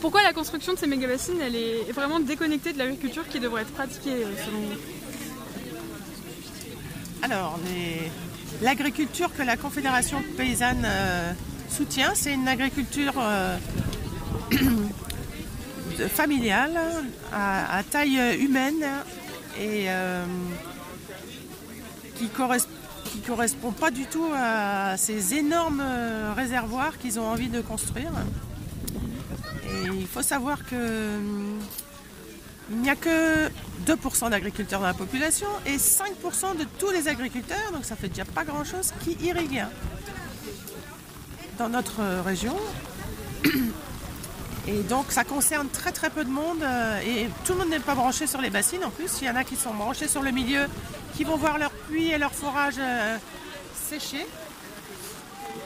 pourquoi 0.00 0.22
la 0.22 0.32
construction 0.32 0.72
de 0.72 0.78
ces 0.78 0.86
méga-bassines, 0.86 1.38
elle 1.42 1.54
est 1.54 1.92
vraiment 1.92 2.18
déconnectée 2.18 2.72
de 2.72 2.78
l'agriculture 2.78 3.28
qui 3.28 3.40
devrait 3.40 3.62
être 3.62 3.72
pratiquée 3.72 4.24
selon 4.44 4.60
vous. 4.60 4.74
Alors, 7.22 7.58
l'agriculture 8.62 9.30
que 9.36 9.42
la 9.42 9.56
Confédération 9.56 10.22
paysanne 10.36 10.86
soutient, 11.68 12.12
c'est 12.14 12.32
une 12.32 12.48
agriculture 12.48 13.14
familiale, 16.08 16.78
à, 17.32 17.82
taille 17.90 18.20
humaine 18.38 18.84
et 19.60 19.88
qui 22.18 22.28
correspond 22.28 22.70
correspond 23.26 23.72
pas 23.72 23.90
du 23.90 24.06
tout 24.06 24.28
à 24.34 24.96
ces 24.96 25.34
énormes 25.34 25.82
euh, 25.82 26.32
réservoirs 26.34 26.98
qu'ils 26.98 27.18
ont 27.18 27.26
envie 27.26 27.48
de 27.48 27.60
construire. 27.60 28.10
Et 29.64 29.86
il 29.86 30.06
faut 30.06 30.22
savoir 30.22 30.64
que 30.66 31.16
hum, 31.16 31.58
il 32.70 32.78
n'y 32.78 32.90
a 32.90 32.96
que 32.96 33.48
2% 33.86 34.30
d'agriculteurs 34.30 34.80
dans 34.80 34.86
la 34.86 34.94
population 34.94 35.46
et 35.66 35.76
5% 35.76 36.58
de 36.58 36.64
tous 36.78 36.90
les 36.90 37.06
agriculteurs, 37.06 37.72
donc 37.72 37.84
ça 37.84 37.94
fait 37.94 38.08
déjà 38.08 38.24
pas 38.24 38.44
grand 38.44 38.64
chose, 38.64 38.92
qui 39.04 39.16
irriguent 39.24 39.66
dans 41.58 41.68
notre 41.68 42.02
région. 42.24 42.56
Et 44.68 44.82
donc 44.82 45.12
ça 45.12 45.22
concerne 45.24 45.68
très 45.68 45.92
très 45.92 46.10
peu 46.10 46.24
de 46.24 46.30
monde 46.30 46.62
euh, 46.62 47.00
et 47.00 47.28
tout 47.44 47.52
le 47.52 47.60
monde 47.60 47.68
n'est 47.68 47.78
pas 47.78 47.94
branché 47.94 48.26
sur 48.26 48.40
les 48.40 48.50
bassines 48.50 48.84
en 48.84 48.90
plus. 48.90 49.10
Il 49.20 49.26
y 49.26 49.30
en 49.30 49.36
a 49.36 49.44
qui 49.44 49.54
sont 49.54 49.72
branchés 49.72 50.08
sur 50.08 50.22
le 50.22 50.32
milieu, 50.32 50.66
qui 51.16 51.22
vont 51.22 51.36
voir 51.36 51.58
leur 51.58 51.70
puits 51.70 52.10
et 52.10 52.18
leur 52.18 52.32
forage 52.32 52.74
euh, 52.78 53.16
sécher 53.88 54.26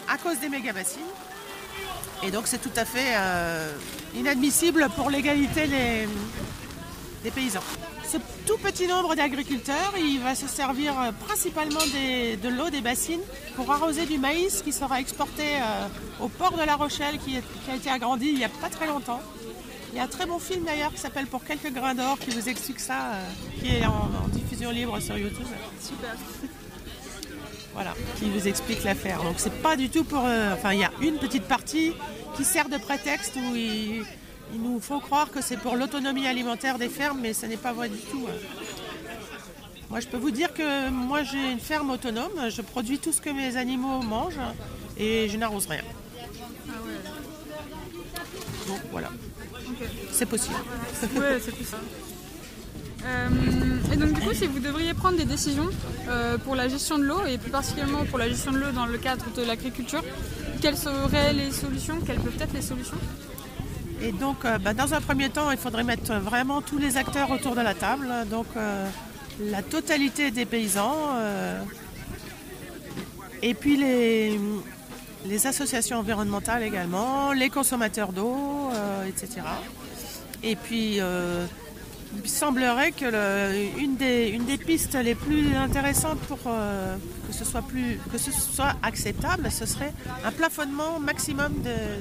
à 0.06 0.18
cause 0.18 0.38
des 0.40 0.50
méga 0.50 0.72
bassines. 0.72 1.00
Et 2.22 2.30
donc 2.30 2.46
c'est 2.46 2.60
tout 2.60 2.76
à 2.76 2.84
fait 2.84 3.14
euh, 3.16 3.72
inadmissible 4.14 4.88
pour 4.94 5.08
l'égalité 5.08 5.66
des, 5.66 6.08
des 7.24 7.30
paysans. 7.30 7.60
Ce 8.10 8.16
tout 8.44 8.58
petit 8.58 8.88
nombre 8.88 9.14
d'agriculteurs, 9.14 9.94
il 9.96 10.18
va 10.18 10.34
se 10.34 10.48
servir 10.48 10.94
principalement 11.26 11.78
de 11.80 12.48
l'eau 12.48 12.68
des 12.68 12.80
bassines 12.80 13.20
pour 13.54 13.70
arroser 13.70 14.04
du 14.04 14.18
maïs 14.18 14.62
qui 14.62 14.72
sera 14.72 15.00
exporté 15.00 15.44
au 16.18 16.28
port 16.28 16.56
de 16.56 16.64
La 16.64 16.74
Rochelle 16.74 17.18
qui, 17.18 17.36
a 17.36 17.76
été 17.76 17.88
agrandi 17.88 18.26
il 18.26 18.38
n'y 18.38 18.44
a 18.44 18.48
pas 18.48 18.68
très 18.68 18.88
longtemps. 18.88 19.20
Il 19.92 19.96
y 19.96 20.00
a 20.00 20.04
un 20.04 20.08
très 20.08 20.26
bon 20.26 20.38
film 20.38 20.64
d'ailleurs 20.64 20.92
qui 20.92 20.98
s'appelle 20.98 21.26
Pour 21.26 21.44
quelques 21.44 21.72
grains 21.72 21.94
d'or 21.94 22.18
qui 22.18 22.30
vous 22.30 22.48
explique 22.48 22.78
ça, 22.78 23.12
euh, 23.12 23.24
qui 23.60 23.76
est 23.76 23.84
en, 23.84 24.28
diffusion 24.28 24.70
libre 24.70 25.00
sur 25.00 25.16
YouTube. 25.16 25.46
Super. 25.80 26.16
Voilà, 27.72 27.94
qui 28.16 28.28
vous 28.28 28.48
explique 28.48 28.82
l'affaire. 28.82 29.22
Donc 29.22 29.36
c'est 29.38 29.62
pas 29.62 29.76
du 29.76 29.88
tout 29.88 30.02
pour. 30.02 30.24
Euh, 30.26 30.54
enfin, 30.54 30.72
il 30.72 30.80
y 30.80 30.84
a 30.84 30.90
une 31.00 31.18
petite 31.18 31.44
partie 31.44 31.92
qui 32.36 32.44
sert 32.44 32.68
de 32.68 32.76
prétexte 32.76 33.36
où 33.36 33.54
il, 34.54 34.62
nous 34.62 34.80
faut 34.80 35.00
croire 35.00 35.30
que 35.30 35.42
c'est 35.42 35.56
pour 35.56 35.76
l'autonomie 35.76 36.26
alimentaire 36.26 36.78
des 36.78 36.88
fermes, 36.88 37.20
mais 37.20 37.32
ce 37.32 37.46
n'est 37.46 37.56
pas 37.56 37.72
vrai 37.72 37.88
du 37.88 37.98
tout. 37.98 38.26
Hein. 38.28 38.34
Moi, 39.90 40.00
je 40.00 40.06
peux 40.06 40.18
vous 40.18 40.30
dire 40.30 40.54
que 40.54 40.88
moi 40.90 41.24
j'ai 41.24 41.50
une 41.50 41.58
ferme 41.58 41.90
autonome, 41.90 42.48
je 42.48 42.62
produis 42.62 42.98
tout 42.98 43.12
ce 43.12 43.20
que 43.20 43.30
mes 43.30 43.56
animaux 43.56 44.02
mangent 44.02 44.38
et 44.96 45.28
je 45.28 45.36
n'arrose 45.36 45.66
rien. 45.66 45.82
Donc 48.68 48.80
voilà. 48.92 49.08
C'est 50.12 50.26
possible. 50.26 50.56
C'est 50.94 51.08
possible. 51.12 51.76
Euh, 53.04 53.28
et 53.92 53.96
donc 53.96 54.12
du 54.12 54.20
coup, 54.20 54.34
si 54.34 54.46
vous 54.46 54.60
devriez 54.60 54.94
prendre 54.94 55.16
des 55.16 55.24
décisions 55.24 55.68
euh, 56.08 56.36
pour 56.38 56.54
la 56.54 56.68
gestion 56.68 56.98
de 56.98 57.04
l'eau, 57.04 57.24
et 57.26 57.38
plus 57.38 57.50
particulièrement 57.50 58.04
pour 58.04 58.18
la 58.18 58.28
gestion 58.28 58.52
de 58.52 58.58
l'eau 58.58 58.72
dans 58.72 58.86
le 58.86 58.98
cadre 58.98 59.24
de 59.34 59.42
l'agriculture, 59.42 60.04
quelles 60.60 60.76
seraient 60.76 61.32
les 61.32 61.50
solutions? 61.50 61.98
Quelles 62.06 62.20
peuvent 62.20 62.40
être 62.40 62.52
les 62.52 62.62
solutions? 62.62 62.98
Et 64.02 64.12
donc, 64.12 64.44
euh, 64.44 64.58
bah, 64.58 64.74
dans 64.74 64.94
un 64.94 65.00
premier 65.00 65.30
temps, 65.30 65.50
il 65.50 65.58
faudrait 65.58 65.84
mettre 65.84 66.14
vraiment 66.14 66.62
tous 66.62 66.78
les 66.78 66.96
acteurs 66.96 67.30
autour 67.30 67.54
de 67.54 67.60
la 67.60 67.74
table. 67.74 68.08
Donc, 68.30 68.46
la 69.40 69.62
totalité 69.62 70.30
des 70.30 70.44
paysans, 70.44 71.16
et 73.42 73.54
puis 73.54 73.76
les, 73.76 75.46
associations 75.46 75.98
environnementales 75.98 76.62
également, 76.62 77.32
les 77.32 77.48
consommateurs 77.48 78.12
d'eau, 78.12 78.70
euh, 78.74 79.06
etc. 79.06 79.40
Et 80.42 80.56
puis 80.56 80.96
euh, 81.00 81.46
il 82.16 82.28
semblerait 82.28 82.92
que 82.92 83.78
une, 83.78 83.96
des, 83.96 84.58
pistes 84.58 84.94
les 84.94 85.14
plus 85.14 85.54
intéressantes 85.54 86.18
pour 86.20 86.38
euh, 86.46 86.96
que, 87.28 87.32
ce 87.32 87.44
soit 87.44 87.62
plus, 87.62 87.98
que 88.12 88.18
ce 88.18 88.32
soit 88.32 88.74
acceptable, 88.82 89.50
ce 89.50 89.64
serait 89.66 89.92
un 90.24 90.32
plafonnement 90.32 90.98
maximum 90.98 91.54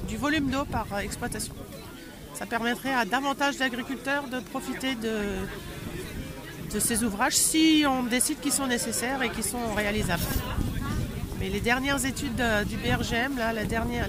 du 0.07 0.17
volume 0.17 0.49
d'eau 0.49 0.65
par 0.65 0.87
euh, 0.93 0.99
exploitation. 0.99 1.53
Ça 2.39 2.45
permettrait 2.45 2.93
à 2.93 3.03
davantage 3.03 3.57
d'agriculteurs 3.57 4.29
de 4.29 4.39
profiter 4.39 4.95
de, 4.95 6.79
ces 6.79 7.03
ouvrages 7.03 7.35
si 7.35 7.83
on 7.85 8.03
décide 8.03 8.39
qu'ils 8.39 8.53
sont 8.53 8.65
nécessaires 8.65 9.21
et 9.21 9.29
qu'ils 9.29 9.43
sont 9.43 9.73
réalisables. 9.75 10.23
Mais 11.41 11.49
les 11.49 11.59
dernières 11.59 12.05
études 12.05 12.39
euh, 12.39 12.63
du 12.63 12.77
BRGM, 12.77 13.37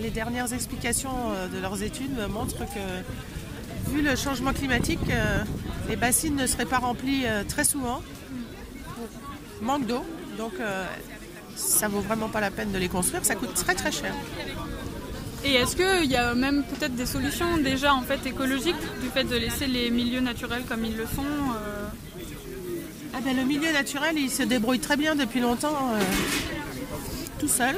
les 0.01 0.11
dernières 0.11 0.53
explications 0.53 1.33
euh, 1.33 1.49
de 1.49 1.59
leurs 1.59 1.83
études 1.83 2.17
montrent 2.29 2.67
que, 2.67 3.91
vu 3.91 4.01
le 4.01 4.15
changement 4.15 4.53
climatique, 4.53 5.01
euh, 5.11 5.43
les 5.89 5.97
bassines 5.97 6.37
ne 6.37 6.47
seraient 6.47 6.67
pas 6.67 6.79
remplies 6.79 7.25
très 7.49 7.65
souvent. 7.65 8.01
Manque 9.61 9.87
d'eau, 9.87 10.05
donc 10.39 10.53
ça 11.57 11.89
vaut 11.89 12.01
vraiment 12.01 12.29
pas 12.29 12.41
la 12.41 12.53
peine 12.53 12.71
de 12.71 12.79
les 12.79 12.89
construire, 12.89 13.25
ça 13.25 13.35
coûte 13.35 13.55
très 13.55 13.75
très 13.75 13.91
cher. 13.91 14.15
Et 15.45 15.55
est-ce 15.55 15.75
qu'il 15.75 16.11
y 16.11 16.17
a 16.17 16.35
même 16.35 16.65
peut-être 16.65 16.95
des 16.95 17.07
solutions 17.07 17.57
déjà 17.57 17.95
en 17.95 18.03
fait 18.03 18.27
écologiques 18.27 18.75
du 19.03 19.09
fait 19.09 19.25
de 19.25 19.37
laisser 19.37 19.67
les 19.67 19.91
milieux 19.91 20.21
naturels 20.21 20.65
comme 20.69 20.85
ils 20.85 20.97
le 20.97 21.07
sont 21.07 21.23
euh, 21.23 21.87
Ah 23.15 23.19
ben, 23.25 23.35
le 23.35 23.45
milieu 23.45 23.73
naturel, 23.73 24.17
il 24.19 24.31
se 24.31 24.43
débrouille 24.43 24.81
très 24.81 24.99
bien 24.99 25.17
depuis 25.17 25.41
longtemps, 25.41 25.93
euh, 25.95 26.01
tout 27.39 27.49
seul. 27.49 27.75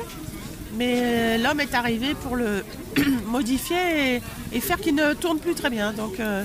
Mais 0.74 1.00
euh, 1.02 1.38
l'homme 1.38 1.60
est 1.60 1.74
arrivé 1.74 2.14
pour 2.14 2.34
le 2.34 2.64
modifier 3.26 4.16
et, 4.16 4.22
et 4.52 4.60
faire 4.60 4.78
qu'il 4.78 4.96
ne 4.96 5.14
tourne 5.14 5.38
plus 5.38 5.54
très 5.54 5.70
bien. 5.70 5.92
Donc, 5.92 6.18
euh, 6.18 6.44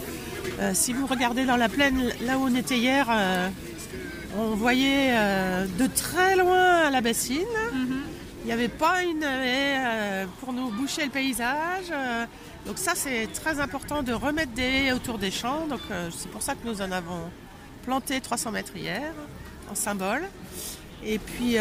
si 0.73 0.93
vous 0.93 1.07
regardez 1.07 1.45
dans 1.45 1.57
la 1.57 1.69
plaine, 1.69 2.11
là 2.21 2.37
où 2.37 2.43
on 2.43 2.55
était 2.55 2.77
hier, 2.77 3.07
on 4.37 4.55
voyait 4.55 5.11
de 5.77 5.87
très 5.87 6.35
loin 6.35 6.89
la 6.89 7.01
bassine. 7.01 7.41
Il 7.73 7.96
n'y 8.47 8.53
avait 8.53 8.69
pas 8.69 9.03
une 9.03 9.23
haie 9.23 9.77
euh, 9.77 10.25
pour 10.39 10.53
nous 10.53 10.69
boucher 10.71 11.03
le 11.03 11.09
paysage. 11.09 11.91
euh, 11.91 12.25
donc 12.65 12.77
ça, 12.77 12.93
c'est 12.95 13.27
très 13.33 13.59
important 13.59 14.03
de 14.03 14.13
remettre 14.13 14.53
des 14.53 14.61
haies 14.61 14.91
autour 14.93 15.17
des 15.17 15.31
champs. 15.31 15.67
Donc 15.67 15.81
euh, 15.91 16.09
c'est 16.15 16.31
pour 16.31 16.41
ça 16.41 16.55
que 16.55 16.65
nous 16.65 16.81
en 16.81 16.91
avons 16.91 17.29
planté 17.83 18.21
300 18.21 18.51
mètres 18.51 18.75
hier, 18.75 19.11
en 19.69 19.75
symbole. 19.75 20.23
Et 21.05 21.19
puis 21.19 21.57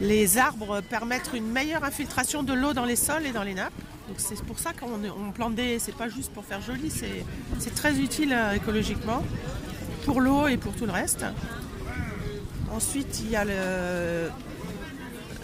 les 0.00 0.38
arbres 0.38 0.80
permettent 0.82 1.30
une 1.34 1.46
meilleure 1.46 1.82
infiltration 1.82 2.42
de 2.42 2.52
l'eau 2.52 2.72
dans 2.72 2.84
les 2.84 2.96
sols 2.96 3.26
et 3.26 3.32
dans 3.32 3.42
les 3.42 3.54
nappes. 3.54 3.72
Donc 4.08 4.16
c'est 4.18 4.40
pour 4.44 4.58
ça 4.58 4.72
qu'on 4.72 5.00
on 5.04 5.32
plante 5.32 5.54
des. 5.54 5.78
C'est 5.78 5.96
pas 5.96 6.08
juste 6.08 6.32
pour 6.32 6.44
faire 6.44 6.60
joli, 6.60 6.90
c'est 6.90 7.74
très 7.74 7.98
utile 7.98 8.36
écologiquement 8.54 9.24
pour 10.04 10.20
l'eau 10.20 10.46
et 10.46 10.58
pour 10.58 10.74
tout 10.74 10.86
le 10.86 10.92
reste. 10.92 11.24
Ensuite, 12.70 13.20
il 13.20 13.30
y 13.30 13.36
a 13.36 13.44
le, 13.44 14.30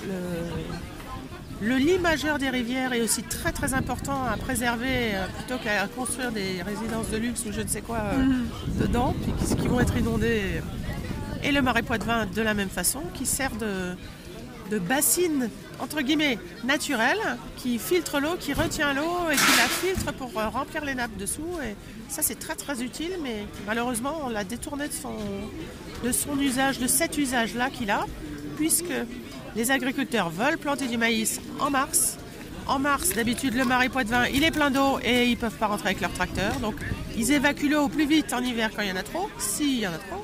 le, 0.06 1.66
le 1.68 1.76
lit 1.76 1.98
majeur 1.98 2.38
des 2.38 2.50
rivières 2.50 2.92
est 2.92 3.00
aussi 3.00 3.22
très 3.22 3.52
très 3.52 3.74
important 3.74 4.22
à 4.24 4.36
préserver 4.36 5.14
euh, 5.14 5.26
plutôt 5.38 5.58
qu'à 5.62 5.86
construire 5.88 6.30
des 6.32 6.62
résidences 6.62 7.08
de 7.10 7.16
luxe 7.16 7.44
ou 7.48 7.52
je 7.52 7.60
ne 7.62 7.68
sais 7.68 7.80
quoi 7.80 7.98
euh, 7.98 8.16
Mhm. 8.18 8.46
dedans, 8.80 9.14
puis 9.22 9.32
qui, 9.46 9.56
qui 9.56 9.68
vont 9.68 9.80
être 9.80 9.96
inondées. 9.96 10.62
Et 11.42 11.52
le 11.52 11.62
marais 11.62 11.82
Poitevin 11.82 12.26
de 12.26 12.42
la 12.42 12.54
même 12.54 12.68
façon, 12.68 13.00
qui 13.14 13.24
sert 13.26 13.52
de, 13.56 13.94
de 14.70 14.78
bassine 14.78 15.48
entre 15.80 16.00
guillemets 16.00 16.38
naturelle, 16.64 17.20
qui 17.56 17.78
filtre 17.78 18.18
l'eau, 18.18 18.34
qui 18.38 18.52
retient 18.52 18.92
l'eau 18.92 19.30
et 19.30 19.36
qui 19.36 19.56
la 19.56 19.68
filtre 19.68 20.12
pour 20.12 20.36
euh, 20.38 20.48
remplir 20.48 20.84
les 20.84 20.94
nappes 20.96 21.16
dessous. 21.16 21.46
Et 21.64 21.74
ça 22.08 22.22
c'est 22.22 22.38
très 22.38 22.54
très 22.56 22.82
utile, 22.82 23.12
mais 23.22 23.46
malheureusement 23.66 24.14
on 24.24 24.28
l'a 24.28 24.44
détourné 24.44 24.88
de 24.88 24.92
son, 24.92 25.14
de 26.04 26.10
son 26.12 26.38
usage, 26.38 26.78
de 26.80 26.86
cet 26.88 27.16
usage-là 27.18 27.70
qu'il 27.70 27.90
a, 27.90 28.06
puisque 28.56 28.92
les 29.56 29.70
agriculteurs 29.70 30.30
veulent 30.30 30.58
planter 30.58 30.86
du 30.86 30.96
maïs 30.96 31.40
en 31.60 31.70
mars. 31.70 32.16
En 32.66 32.78
mars, 32.78 33.10
d'habitude, 33.14 33.54
le 33.54 33.64
marais 33.64 33.88
Poitevin, 33.88 34.26
il 34.26 34.44
est 34.44 34.50
plein 34.50 34.70
d'eau 34.70 34.98
et 35.02 35.24
ils 35.24 35.30
ne 35.32 35.36
peuvent 35.36 35.56
pas 35.56 35.68
rentrer 35.68 35.88
avec 35.88 36.00
leur 36.02 36.12
tracteur. 36.12 36.54
Donc, 36.60 36.76
ils 37.16 37.32
évacuent 37.32 37.70
l'eau 37.70 37.84
au 37.84 37.88
plus 37.88 38.06
vite 38.06 38.32
en 38.34 38.42
hiver 38.42 38.70
quand 38.74 38.82
il 38.82 38.88
y 38.88 38.92
en 38.92 38.96
a 38.96 39.02
trop, 39.02 39.28
s'il 39.38 39.78
y 39.78 39.86
en 39.86 39.92
a 39.92 39.98
trop. 39.98 40.22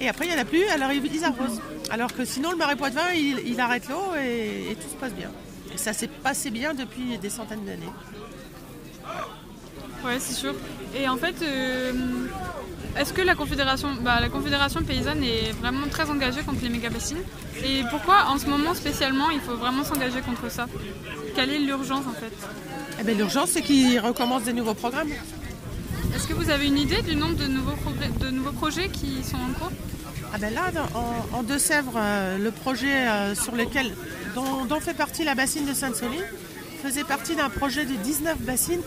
Et 0.00 0.08
après, 0.08 0.26
il 0.26 0.30
n'y 0.30 0.36
en 0.36 0.40
a 0.40 0.44
plus, 0.44 0.66
alors 0.68 0.90
ils 0.92 1.24
arrosent. 1.24 1.60
Alors 1.90 2.12
que 2.12 2.24
sinon, 2.24 2.50
le 2.50 2.56
marais 2.56 2.76
Poitevin, 2.76 3.12
il, 3.14 3.40
il 3.46 3.60
arrête 3.60 3.88
l'eau 3.88 4.14
et, 4.16 4.72
et 4.72 4.74
tout 4.74 4.88
se 4.88 4.96
passe 4.96 5.12
bien. 5.12 5.30
Et 5.72 5.78
ça 5.78 5.92
s'est 5.92 6.08
passé 6.08 6.50
bien 6.50 6.74
depuis 6.74 7.18
des 7.18 7.30
centaines 7.30 7.64
d'années. 7.64 7.92
Ouais, 10.04 10.18
c'est 10.18 10.34
sûr. 10.34 10.54
Et 10.98 11.08
en 11.08 11.16
fait, 11.16 11.34
euh, 11.42 11.92
est-ce 12.98 13.12
que 13.12 13.20
la 13.22 13.34
Confédération, 13.34 13.88
bah, 14.00 14.20
la 14.20 14.28
Confédération 14.28 14.82
paysanne 14.82 15.22
est 15.22 15.52
vraiment 15.60 15.86
très 15.90 16.08
engagée 16.10 16.40
contre 16.42 16.62
les 16.62 16.68
méga-bassines 16.68 17.18
Et 17.64 17.82
pourquoi, 17.90 18.26
en 18.28 18.38
ce 18.38 18.46
moment 18.46 18.74
spécialement, 18.74 19.30
il 19.30 19.40
faut 19.40 19.56
vraiment 19.56 19.84
s'engager 19.84 20.20
contre 20.20 20.50
ça? 20.50 20.66
Quelle 21.34 21.50
est 21.50 21.58
l'urgence 21.58 22.04
en 22.06 22.12
fait? 22.12 22.32
Eh 23.00 23.04
ben, 23.04 23.16
L'urgence, 23.16 23.50
c'est 23.50 23.62
qu'ils 23.62 23.98
recommencent 24.00 24.44
des 24.44 24.52
nouveaux 24.52 24.74
programmes. 24.74 25.10
Est-ce 26.14 26.26
que 26.26 26.32
vous 26.34 26.50
avez 26.50 26.66
une 26.66 26.78
idée 26.78 27.02
du 27.02 27.14
nombre 27.16 27.36
de 27.36 27.46
nouveaux, 27.46 27.76
progrès- 27.76 28.16
de 28.18 28.30
nouveaux 28.30 28.52
projets 28.52 28.88
qui 28.88 29.22
sont 29.22 29.36
en 29.36 29.52
cours? 29.58 29.70
Ah 30.32 30.38
ben 30.38 30.52
là, 30.52 30.70
en 31.32 31.42
Deux-Sèvres, 31.42 31.94
euh, 31.96 32.38
le 32.38 32.50
projet 32.50 33.08
euh, 33.08 33.34
sur 33.34 33.54
lequel, 33.54 33.94
dont, 34.34 34.64
dont 34.66 34.78
fait 34.80 34.92
partie 34.94 35.24
la 35.24 35.34
bassine 35.34 35.64
de 35.66 35.72
Sainte-Soline 35.72 36.24
faisait 36.82 37.04
partie 37.04 37.34
d'un 37.34 37.48
projet 37.48 37.84
de 37.86 37.94
19 37.94 38.38
bassines 38.40 38.80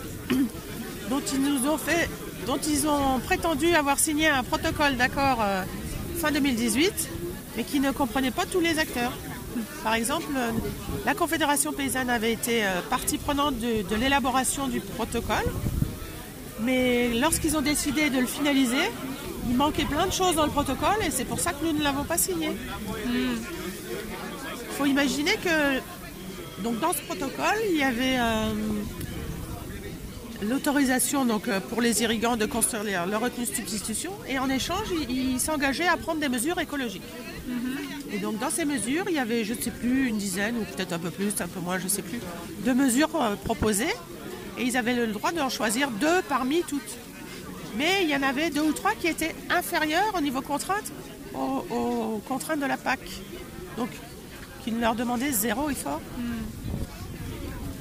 dont 1.12 1.22
ils 1.34 1.42
nous 1.42 1.70
ont 1.70 1.78
fait, 1.78 2.10
dont 2.48 2.58
ils 2.58 2.88
ont 2.88 3.20
prétendu 3.20 3.76
avoir 3.76 4.00
signé 4.00 4.30
un 4.30 4.44
protocole 4.44 4.96
d'accord 4.96 5.40
euh, 5.42 5.64
fin 6.20 6.32
2018, 6.32 7.10
mais 7.58 7.64
qui 7.66 7.82
ne 7.82 7.92
comprenait 7.92 8.32
pas 8.32 8.46
tous 8.46 8.62
les 8.62 8.80
acteurs. 8.80 9.12
Par 9.84 9.94
exemple, 9.94 10.32
euh, 10.38 10.52
la 11.06 11.14
Confédération 11.14 11.74
paysanne 11.74 12.10
avait 12.10 12.32
été 12.32 12.64
euh, 12.64 12.80
partie 12.90 13.18
prenante 13.18 13.60
de, 13.60 13.82
de 13.88 13.96
l'élaboration 13.96 14.70
du 14.70 14.80
protocole, 14.80 15.44
mais 16.62 17.10
lorsqu'ils 17.10 17.58
ont 17.58 17.62
décidé 17.62 18.10
de 18.10 18.20
le 18.20 18.26
finaliser, 18.26 18.90
il 19.50 19.58
manquait 19.58 19.84
plein 19.84 20.08
de 20.08 20.14
choses 20.14 20.36
dans 20.36 20.46
le 20.46 20.52
protocole 20.52 21.00
et 21.06 21.12
c'est 21.12 21.26
pour 21.26 21.42
ça 21.42 21.52
que 21.52 21.66
nous 21.66 21.74
ne 21.74 21.84
l'avons 21.84 22.06
pas 22.06 22.18
signé. 22.18 22.52
Il 23.06 23.38
faut 24.78 24.86
imaginer 24.86 25.34
que 25.44 25.82
donc 26.64 26.80
dans 26.80 26.94
ce 26.94 27.02
protocole, 27.02 27.60
il 27.70 27.78
y 27.78 27.84
avait 27.84 28.18
euh, 28.18 28.54
l'autorisation 30.42 31.26
donc, 31.26 31.48
euh, 31.48 31.60
pour 31.60 31.82
les 31.82 32.02
irrigants 32.04 32.38
de 32.38 32.46
construire 32.46 32.84
leur, 32.84 33.22
retenue 33.22 33.46
de 33.46 33.54
substitution 33.54 34.12
et 34.28 34.40
en 34.40 34.50
échange, 34.50 34.88
ils 35.10 35.40
s'engageaient 35.40 35.88
à 35.88 35.98
prendre 35.98 36.20
des 36.20 36.30
mesures 36.30 36.60
écologiques. 36.60 37.04
Et 38.12 38.18
donc 38.18 38.40
dans 38.40 38.50
ces 38.50 38.66
mesures, 38.66 39.06
il 39.08 39.16
y 39.16 39.20
avait, 39.20 39.44
je 39.44 39.54
ne 39.54 39.62
sais 39.62 39.72
plus, 39.72 40.08
une 40.08 40.18
dizaine 40.18 40.58
ou 40.58 40.64
peut-être 40.64 40.94
un 40.94 41.00
peu 41.00 41.12
plus, 41.12 41.34
un 41.40 41.48
peu 41.48 41.60
moins, 41.60 41.78
je 41.78 41.86
ne 41.86 41.90
sais 41.90 42.02
plus, 42.02 42.20
de 42.66 42.74
mesures 42.74 43.16
euh, 43.16 43.36
proposées 43.36 43.94
et 44.58 44.64
ils 44.64 44.78
avaient 44.78 44.96
le 44.96 45.08
droit 45.08 45.32
d'en 45.32 45.50
choisir 45.50 45.90
deux 45.92 46.22
parmi 46.28 46.62
toutes. 46.64 46.98
Mais 47.78 48.04
il 48.04 48.10
y 48.10 48.16
en 48.16 48.24
avait 48.24 48.50
deux 48.50 48.62
ou 48.62 48.74
trois 48.74 48.94
qui 48.96 49.08
étaient 49.08 49.36
inférieures 49.50 50.14
au 50.18 50.22
niveau 50.22 50.42
contrainte 50.42 50.92
aux, 51.34 51.66
aux 51.74 52.22
contraintes 52.28 52.60
de 52.60 52.66
la 52.66 52.78
PAC. 52.78 53.00
Donc, 53.78 53.90
qui 54.64 54.72
leur 54.72 54.96
demandaient 54.96 55.32
zéro 55.32 55.70
effort. 55.70 56.02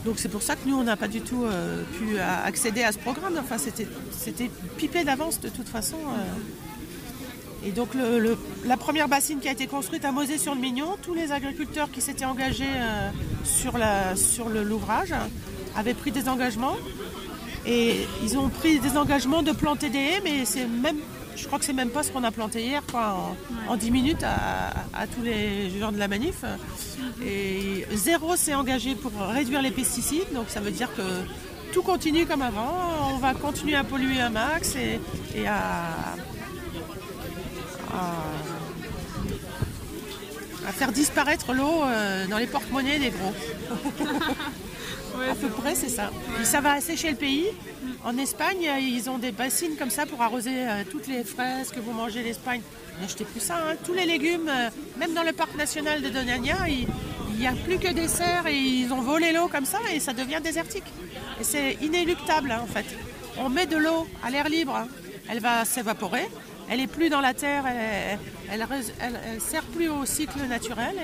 Donc 0.04 0.18
c'est 0.18 0.28
pour 0.28 0.42
ça 0.42 0.56
que 0.56 0.66
nous, 0.66 0.76
on 0.76 0.84
n'a 0.84 0.96
pas 0.96 1.08
du 1.08 1.20
tout 1.20 1.44
euh, 1.44 1.82
pu 1.98 2.18
euh, 2.18 2.44
accéder 2.44 2.82
à 2.82 2.92
ce 2.92 2.98
programme. 2.98 3.34
Enfin, 3.38 3.56
c'était 3.58 4.50
pipé 4.76 5.04
d'avance 5.04 5.40
de 5.40 5.48
toute 5.48 5.68
façon. 5.68 5.96
euh. 5.96 7.66
Et 7.66 7.72
donc 7.72 7.90
la 8.64 8.76
première 8.78 9.06
bassine 9.06 9.38
qui 9.38 9.48
a 9.48 9.52
été 9.52 9.66
construite 9.66 10.06
à 10.06 10.12
Mosée-sur-le-Mignon, 10.12 10.96
tous 11.02 11.12
les 11.12 11.30
agriculteurs 11.30 11.90
qui 11.90 12.00
s'étaient 12.00 12.24
engagés 12.24 12.64
sur 13.44 14.48
l'ouvrage 14.48 15.12
avaient 15.76 15.92
pris 15.92 16.10
des 16.10 16.30
engagements. 16.30 16.76
Et 17.66 18.06
ils 18.22 18.38
ont 18.38 18.48
pris 18.48 18.78
des 18.80 18.96
engagements 18.96 19.42
de 19.42 19.52
planter 19.52 19.90
des 19.90 19.98
haies, 19.98 20.20
mais 20.24 20.46
c'est 20.46 20.66
même, 20.66 20.96
je 21.36 21.46
crois 21.46 21.58
que 21.58 21.64
c'est 21.64 21.72
même 21.72 21.90
pas 21.90 22.02
ce 22.02 22.10
qu'on 22.12 22.24
a 22.24 22.30
planté 22.30 22.62
hier, 22.62 22.82
quoi, 22.90 23.36
en, 23.68 23.72
en 23.72 23.76
10 23.76 23.90
minutes 23.90 24.24
à, 24.24 25.06
tous 25.06 25.22
les 25.22 25.70
gens 25.78 25.92
de 25.92 25.98
la 25.98 26.08
manif. 26.08 26.44
Et 27.24 27.86
zéro 27.92 28.36
s'est 28.36 28.54
engagé 28.54 28.94
pour 28.94 29.12
réduire 29.12 29.62
les 29.62 29.70
pesticides, 29.70 30.32
donc 30.34 30.46
ça 30.48 30.60
veut 30.60 30.70
dire 30.70 30.88
que 30.94 31.02
tout 31.72 31.82
continue 31.82 32.26
comme 32.26 32.42
avant. 32.42 33.12
On 33.14 33.18
va 33.18 33.34
continuer 33.34 33.76
à 33.76 33.84
polluer 33.84 34.20
un 34.20 34.30
max 34.30 34.76
et, 34.76 35.46
à, 35.46 36.14
à 40.68 40.72
faire 40.72 40.92
disparaître 40.92 41.52
l'eau 41.52 41.82
euh, 41.84 42.26
dans 42.26 42.38
les 42.38 42.46
porte-monnaies 42.46 42.98
des 42.98 43.10
gros. 43.10 43.34
à 45.28 45.34
peu 45.34 45.48
près, 45.48 45.74
c'est 45.74 45.88
ça. 45.88 46.10
Ça 46.44 46.60
va 46.60 46.72
assécher 46.72 47.10
le 47.10 47.16
pays. 47.16 47.46
En 48.04 48.16
Espagne, 48.16 48.66
ils 48.80 49.10
ont 49.10 49.18
des 49.18 49.32
bassines 49.32 49.76
comme 49.76 49.90
ça 49.90 50.06
pour 50.06 50.22
arroser 50.22 50.54
euh, 50.54 50.84
toutes 50.90 51.06
les 51.06 51.22
fraises 51.24 51.70
que 51.70 51.80
vous 51.80 51.92
mangez 51.92 52.22
l'Espagne. 52.22 52.62
N'achetez 53.00 53.24
plus 53.24 53.40
ça. 53.40 53.56
hein. 53.56 53.74
Tous 53.84 53.92
les 53.92 54.06
légumes, 54.06 54.48
euh, 54.48 54.70
même 54.98 55.12
dans 55.12 55.22
le 55.22 55.32
parc 55.32 55.54
national 55.56 56.00
de 56.00 56.08
Doñana, 56.08 56.68
il 56.68 56.86
n'y 57.38 57.46
a 57.46 57.52
plus 57.52 57.78
que 57.78 57.92
des 57.92 58.08
serres 58.08 58.46
et 58.46 58.56
ils 58.56 58.92
ont 58.92 59.00
volé 59.02 59.32
l'eau 59.32 59.48
comme 59.48 59.66
ça 59.66 59.78
et 59.94 60.00
ça 60.00 60.12
devient 60.12 60.40
désertique. 60.42 60.84
Et 61.40 61.44
c'est 61.44 61.74
inéluctable 61.82 62.50
hein, 62.52 62.60
en 62.62 62.66
fait. 62.66 62.86
On 63.38 63.48
met 63.48 63.66
de 63.66 63.76
l'eau 63.76 64.06
à 64.22 64.30
l'air 64.30 64.48
libre 64.48 64.74
hein, 64.76 64.88
elle 65.28 65.40
va 65.40 65.64
s'évaporer. 65.64 66.28
Elle 66.70 66.78
n'est 66.78 66.86
plus 66.86 67.10
dans 67.10 67.20
la 67.20 67.34
terre, 67.34 67.64
elle 67.66 68.60
ne 68.60 69.40
sert 69.40 69.64
plus 69.64 69.88
au 69.88 70.06
cycle 70.06 70.38
naturel. 70.48 70.94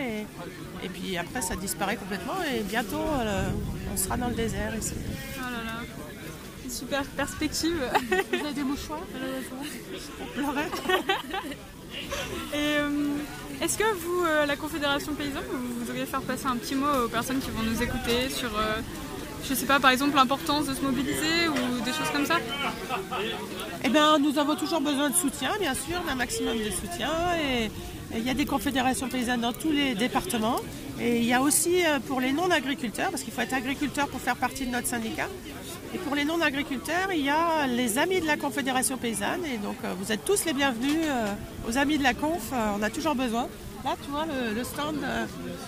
Et, 0.84 0.88
puis 0.88 1.18
après, 1.18 1.42
ça 1.42 1.56
disparaît 1.56 1.96
complètement. 1.96 2.36
Et 2.54 2.62
bientôt, 2.62 3.00
euh, 3.00 3.48
on 3.92 3.96
sera 3.96 4.16
dans 4.16 4.28
le 4.28 4.34
désert 4.34 4.76
ici. 4.76 4.94
Oh 5.36 5.40
là 5.40 5.64
là, 5.64 6.70
super 6.70 7.02
perspective. 7.04 7.82
Vous 8.32 8.44
avez 8.44 8.54
des 8.54 8.62
mouchoirs 8.62 9.00
pour 10.18 10.26
pleurer 10.28 10.66
Et 12.54 12.76
euh, 12.78 13.16
est-ce 13.60 13.76
que 13.76 13.92
vous, 13.94 14.24
euh, 14.24 14.46
la 14.46 14.54
Confédération 14.54 15.14
Paysanne, 15.14 15.42
vous 15.50 15.80
voudriez 15.80 16.06
faire 16.06 16.22
passer 16.22 16.46
un 16.46 16.56
petit 16.56 16.76
mot 16.76 17.06
aux 17.06 17.08
personnes 17.08 17.40
qui 17.40 17.50
vont 17.50 17.64
nous 17.64 17.82
écouter 17.82 18.30
sur 18.30 18.50
je 19.48 19.54
sais 19.54 19.66
pas, 19.66 19.78
par 19.80 19.90
exemple, 19.90 20.16
l'importance 20.16 20.66
de 20.66 20.74
se 20.74 20.80
mobiliser 20.80 21.48
ou 21.48 21.84
des 21.84 21.92
choses 21.92 22.10
comme 22.12 22.26
ça 22.26 22.38
Eh 23.84 23.88
bien, 23.88 24.18
nous 24.18 24.38
avons 24.38 24.56
toujours 24.56 24.80
besoin 24.80 25.10
de 25.10 25.14
soutien, 25.14 25.50
bien 25.60 25.74
sûr, 25.74 26.00
d'un 26.06 26.14
maximum 26.14 26.56
de 26.58 26.70
soutien. 26.70 27.10
Et 27.40 27.70
il 28.16 28.24
y 28.24 28.30
a 28.30 28.34
des 28.34 28.46
confédérations 28.46 29.08
paysannes 29.08 29.42
dans 29.42 29.52
tous 29.52 29.70
les 29.70 29.94
départements. 29.94 30.60
Et 31.00 31.18
il 31.18 31.24
y 31.24 31.34
a 31.34 31.42
aussi 31.42 31.84
euh, 31.84 32.00
pour 32.00 32.20
les 32.20 32.32
non-agriculteurs, 32.32 33.10
parce 33.10 33.22
qu'il 33.22 33.32
faut 33.32 33.42
être 33.42 33.52
agriculteur 33.52 34.08
pour 34.08 34.20
faire 34.20 34.36
partie 34.36 34.66
de 34.66 34.72
notre 34.72 34.86
syndicat. 34.86 35.28
Et 35.94 35.98
pour 35.98 36.14
les 36.14 36.24
non-agriculteurs, 36.24 37.12
il 37.12 37.24
y 37.24 37.30
a 37.30 37.66
les 37.66 37.98
amis 37.98 38.20
de 38.20 38.26
la 38.26 38.36
Confédération 38.36 38.96
paysanne. 38.96 39.44
Et 39.44 39.58
donc, 39.58 39.76
euh, 39.84 39.92
vous 39.98 40.10
êtes 40.10 40.24
tous 40.24 40.44
les 40.46 40.54
bienvenus 40.54 41.02
euh, 41.04 41.32
aux 41.68 41.76
amis 41.76 41.98
de 41.98 42.02
la 42.02 42.14
Conf. 42.14 42.52
On 42.78 42.82
a 42.82 42.90
toujours 42.90 43.14
besoin. 43.14 43.48
Là, 43.84 43.94
tu 44.02 44.10
vois, 44.10 44.24
le, 44.26 44.64
stand, 44.64 44.96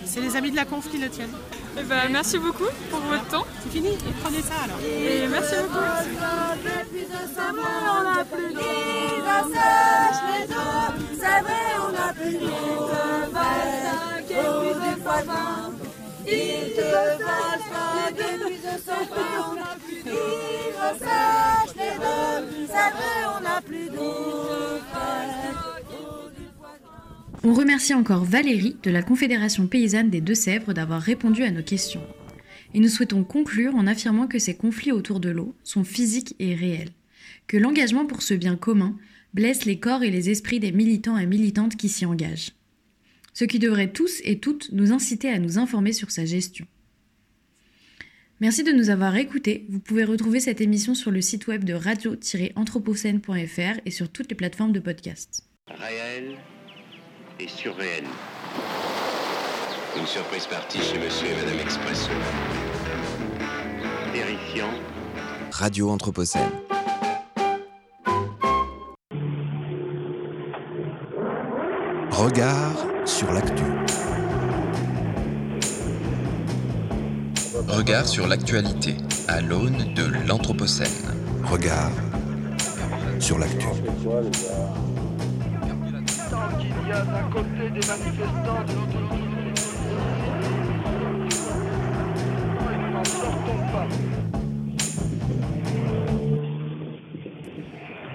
c'est 0.05 0.21
les 0.21 0.35
amis 0.37 0.51
de 0.51 0.57
la 0.57 0.65
Conf 0.65 0.91
qui 0.91 0.99
le 0.99 1.09
tiennent. 1.09 1.35
Eh 1.79 1.83
ben, 1.85 2.09
merci 2.11 2.39
beaucoup 2.39 2.71
pour 2.91 3.01
votre 3.01 3.27
temps. 3.29 3.45
C'est 3.63 3.71
fini, 3.71 3.97
prenez 4.23 4.43
ça 4.43 4.55
alors. 4.65 4.79
Et 4.81 5.27
merci 5.29 5.55
beaucoup. 5.63 5.85
Depuis 6.65 7.07
ce 7.07 7.41
on 7.41 8.03
n'a 8.03 8.25
plus 8.25 8.53
d'eau, 8.55 8.61
ça 9.25 9.45
sèche 9.55 10.23
les 10.29 10.47
eaux. 10.53 10.93
C'est 11.15 11.41
vrai, 11.43 11.65
on 11.87 11.93
n'a 11.93 12.13
plus 12.13 12.39
d'eau. 12.39 12.69
Il 16.31 16.75
te 16.75 16.83
passe 16.83 17.65
depuis 18.17 18.59
ce 18.63 19.18
On 27.49 27.55
remercie 27.55 27.95
encore 27.95 28.27
Valérie 28.27 28.77
de 28.83 28.91
la 28.91 29.03
Confédération 29.03 29.67
paysanne 29.67 30.11
des 30.11 30.21
Deux-Sèvres 30.21 30.75
d'avoir 30.75 31.01
répondu 31.01 31.45
à 31.45 31.51
nos 31.51 31.63
questions. 31.63 32.03
Et 32.75 32.79
nous 32.79 32.91
souhaitons 32.91 33.25
conclure 33.25 33.75
en 33.75 33.87
affirmant 33.87 34.27
que 34.27 34.39
ces 34.39 34.55
conflits 34.55 34.93
autour 34.93 35.19
de 35.19 35.31
l'eau 35.31 35.55
sont 35.65 35.83
physiques 35.83 36.37
et 36.41 36.55
réels, 36.55 36.91
que 37.47 37.57
l'engagement 37.57 38.05
pour 38.05 38.21
ce 38.21 38.35
bien 38.35 38.57
commun 38.57 38.99
blesse 39.33 39.65
les 39.65 39.79
corps 39.79 40.03
et 40.03 40.11
les 40.11 40.29
esprits 40.29 40.61
des 40.61 40.73
militants 40.73 41.17
et 41.17 41.25
militantes 41.25 41.77
qui 41.77 41.89
s'y 41.89 42.05
engagent. 42.05 42.53
Ce 43.33 43.47
qui 43.47 43.59
devrait 43.59 43.93
tous 43.93 44.21
et 44.25 44.41
toutes 44.41 44.71
nous 44.73 44.93
inciter 44.93 45.31
à 45.31 45.39
nous 45.39 45.57
informer 45.57 45.95
sur 45.95 46.11
sa 46.11 46.27
gestion. 46.27 46.67
Merci 48.41 48.63
de 48.63 48.73
nous 48.73 48.91
avoir 48.91 49.17
écoutés. 49.17 49.65
Vous 49.71 49.81
pouvez 49.81 50.05
retrouver 50.05 50.41
cette 50.41 50.61
émission 50.61 50.95
sur 50.95 51.11
le 51.11 51.23
site 51.23 51.47
web 51.47 51.65
de 51.65 51.73
radio-anthropocène.fr 51.73 53.81
et 53.87 53.91
sur 53.91 54.11
toutes 54.11 54.29
les 54.29 54.37
plateformes 54.37 54.73
de 54.73 54.81
podcast 54.81 55.49
et 57.41 57.49
sur 57.49 57.75
VN. 57.75 58.05
Une 59.97 60.07
surprise 60.07 60.47
partie 60.47 60.81
chez 60.81 60.99
Monsieur 60.99 61.29
et 61.29 61.45
Madame 61.45 61.61
Expresso. 61.61 62.11
Terrifiant. 64.13 64.71
Radio 65.53 65.91
Anthropocène. 65.91 66.51
Regard 72.11 72.87
sur 73.05 73.33
l'actu. 73.33 73.63
Regard 77.69 78.07
sur 78.07 78.27
l'actualité 78.27 78.97
à 79.29 79.41
l'aune 79.41 79.95
de 79.95 80.27
l'Anthropocène. 80.27 80.87
Regard 81.45 81.93
sur 83.21 83.39
l'actu 83.39 83.67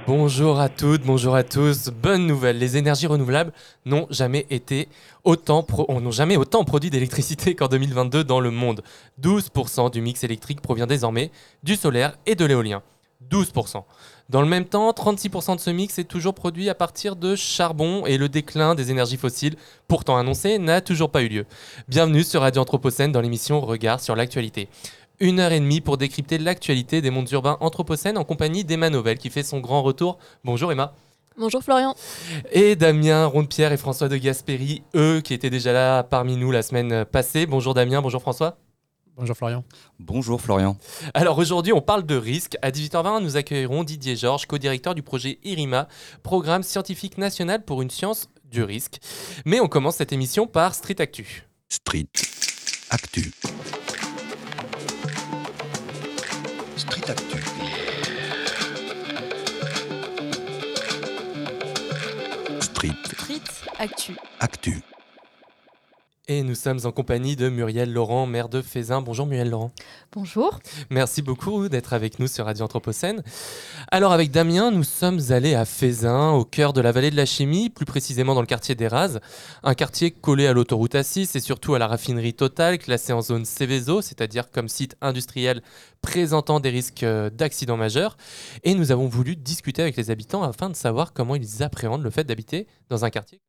Bonjour 0.08 0.60
à 0.60 0.70
toutes, 0.70 1.04
bonjour 1.04 1.36
à 1.36 1.44
tous. 1.44 1.90
Bonne 1.90 2.26
nouvelle, 2.26 2.58
les 2.58 2.76
énergies 2.76 3.06
renouvelables 3.06 3.54
n'ont 3.86 4.08
jamais 4.10 4.48
été 4.50 4.90
autant 5.24 5.66
n'ont 5.88 6.12
jamais 6.12 6.36
autant 6.36 6.64
produit 6.64 6.90
d'électricité 6.90 7.54
qu'en 7.54 7.68
2022 7.68 8.24
dans 8.24 8.40
le 8.40 8.50
monde. 8.50 8.82
12% 9.22 9.92
du 9.92 10.02
mix 10.02 10.24
électrique 10.24 10.62
provient 10.62 10.88
désormais 10.88 11.30
du 11.62 11.76
solaire 11.76 12.18
et 12.26 12.34
de 12.34 12.46
l'éolien. 12.46 12.82
12%. 13.34 13.84
Dans 14.30 14.42
le 14.42 14.48
même 14.48 14.66
temps, 14.66 14.92
36% 14.92 15.56
de 15.56 15.60
ce 15.60 15.72
mix 15.72 15.98
est 15.98 16.04
toujours 16.04 16.36
produit 16.36 16.70
à 16.70 16.76
partir 16.76 17.16
de 17.16 17.36
charbon 17.36 18.06
et 18.06 18.18
le 18.18 18.30
déclin 18.30 18.76
des 18.76 18.92
énergies 18.92 19.18
fossiles, 19.18 19.56
pourtant 19.88 20.18
annoncé, 20.18 20.60
n'a 20.60 20.82
toujours 20.82 21.10
pas 21.10 21.24
eu 21.24 21.30
lieu. 21.30 21.46
Bienvenue 21.88 22.24
sur 22.24 22.42
Radio 22.42 22.62
Anthropocène 22.62 23.12
dans 23.12 23.22
l'émission 23.22 23.60
Regard 23.60 24.00
sur 24.02 24.16
l'actualité. 24.16 24.70
Une 25.20 25.40
heure 25.40 25.52
et 25.52 25.60
demie 25.60 25.82
pour 25.82 25.98
décrypter 25.98 26.38
l'actualité 26.38 27.02
des 27.02 27.10
mondes 27.10 27.32
urbains 27.32 27.58
anthropocènes 27.60 28.20
en 28.20 28.24
compagnie 28.24 28.64
d'Emma 28.64 28.92
Novel 28.92 29.18
qui 29.18 29.32
fait 29.32 29.44
son 29.44 29.60
grand 29.60 29.82
retour. 29.82 30.20
Bonjour 30.44 30.72
Emma. 30.72 30.94
Bonjour 31.36 31.64
Florian. 31.64 31.96
Et 32.52 32.76
Damien 32.76 33.26
Ronde-Pierre 33.26 33.72
et 33.72 33.78
François 33.78 34.10
de 34.10 34.18
Gasperi, 34.18 34.84
eux 34.96 35.22
qui 35.22 35.34
étaient 35.34 35.50
déjà 35.50 35.74
là 35.74 36.04
parmi 36.04 36.38
nous 36.38 36.52
la 36.52 36.62
semaine 36.62 37.04
passée. 37.06 37.48
Bonjour 37.48 37.74
Damien, 37.74 38.04
bonjour 38.04 38.22
François. 38.22 38.58
Bonjour 39.16 39.38
Florian. 39.38 39.64
Bonjour 40.00 40.42
Florian. 40.42 40.78
Alors 41.14 41.38
aujourd'hui, 41.38 41.72
on 41.72 41.82
parle 41.82 42.04
de 42.04 42.16
risque. 42.16 42.58
À 42.64 42.72
18h20, 42.72 43.22
nous 43.22 43.38
accueillerons 43.38 43.84
Didier 43.84 44.16
Georges, 44.16 44.48
co-directeur 44.48 44.96
du 44.96 45.04
projet 45.04 45.40
IRIMA, 45.44 45.88
programme 46.24 46.64
scientifique 46.64 47.18
national 47.18 47.64
pour 47.64 47.82
une 47.82 47.92
science 47.92 48.30
du 48.46 48.64
risque. 48.64 49.00
Mais 49.46 49.60
on 49.60 49.68
commence 49.68 49.98
cette 49.98 50.14
émission 50.14 50.48
par 50.48 50.74
Street 50.74 51.00
Actu. 51.00 51.48
Street 51.70 52.08
Actu. 52.90 53.32
Street 56.76 57.10
Actu. 57.10 57.44
Street. 62.62 62.94
Street 63.06 63.42
Actu. 63.80 64.16
Actu. 64.40 64.93
Et 66.30 66.42
nous 66.42 66.56
sommes 66.56 66.80
en 66.86 66.94
compagnie 66.94 67.36
de 67.36 67.50
Muriel 67.50 67.92
Laurent, 67.92 68.26
maire 68.28 68.48
de 68.48 68.62
Fézin. 68.62 69.02
Bonjour 69.02 69.26
Muriel 69.26 69.50
Laurent. 69.50 69.74
Bonjour. 70.14 70.60
Merci 70.90 71.22
beaucoup 71.22 71.68
d'être 71.68 71.92
avec 71.92 72.18
nous 72.18 72.28
sur 72.28 72.46
Radio 72.46 72.64
Anthropocène. 72.64 73.24
Alors 73.92 74.14
avec 74.14 74.32
Damien, 74.32 74.72
nous 74.72 74.86
sommes 74.86 75.20
allés 75.32 75.54
à 75.54 75.66
Fézin, 75.66 76.32
au 76.32 76.46
cœur 76.46 76.72
de 76.72 76.80
la 76.80 76.94
vallée 76.94 77.12
de 77.12 77.18
la 77.18 77.26
chimie, 77.26 77.70
plus 77.70 77.86
précisément 77.86 78.36
dans 78.36 78.40
le 78.40 78.48
quartier 78.48 78.74
d'Eraz, 78.74 79.20
un 79.64 79.74
quartier 79.74 80.12
collé 80.12 80.48
à 80.48 80.54
l'autoroute 80.54 80.96
A6 80.96 81.36
et 81.36 81.42
surtout 81.42 81.76
à 81.76 81.80
la 81.80 81.88
raffinerie 81.88 82.34
Total, 82.34 82.78
classée 82.78 83.12
en 83.12 83.22
zone 83.22 83.44
Céveso, 83.44 84.02
c'est-à-dire 84.02 84.50
comme 84.50 84.70
site 84.70 84.96
industriel 85.02 85.62
présentant 86.02 86.62
des 86.62 86.70
risques 86.70 87.06
d'accidents 87.34 87.76
majeurs. 87.76 88.16
Et 88.64 88.76
nous 88.76 88.94
avons 88.94 89.10
voulu 89.10 89.36
discuter 89.36 89.82
avec 89.82 89.98
les 89.98 90.10
habitants 90.10 90.44
afin 90.44 90.70
de 90.70 90.76
savoir 90.78 91.12
comment 91.12 91.36
ils 91.36 91.64
appréhendent 91.64 92.04
le 92.04 92.12
fait 92.12 92.24
d'habiter 92.24 92.66
dans 92.88 93.04
un 93.04 93.10
quartier 93.10 93.42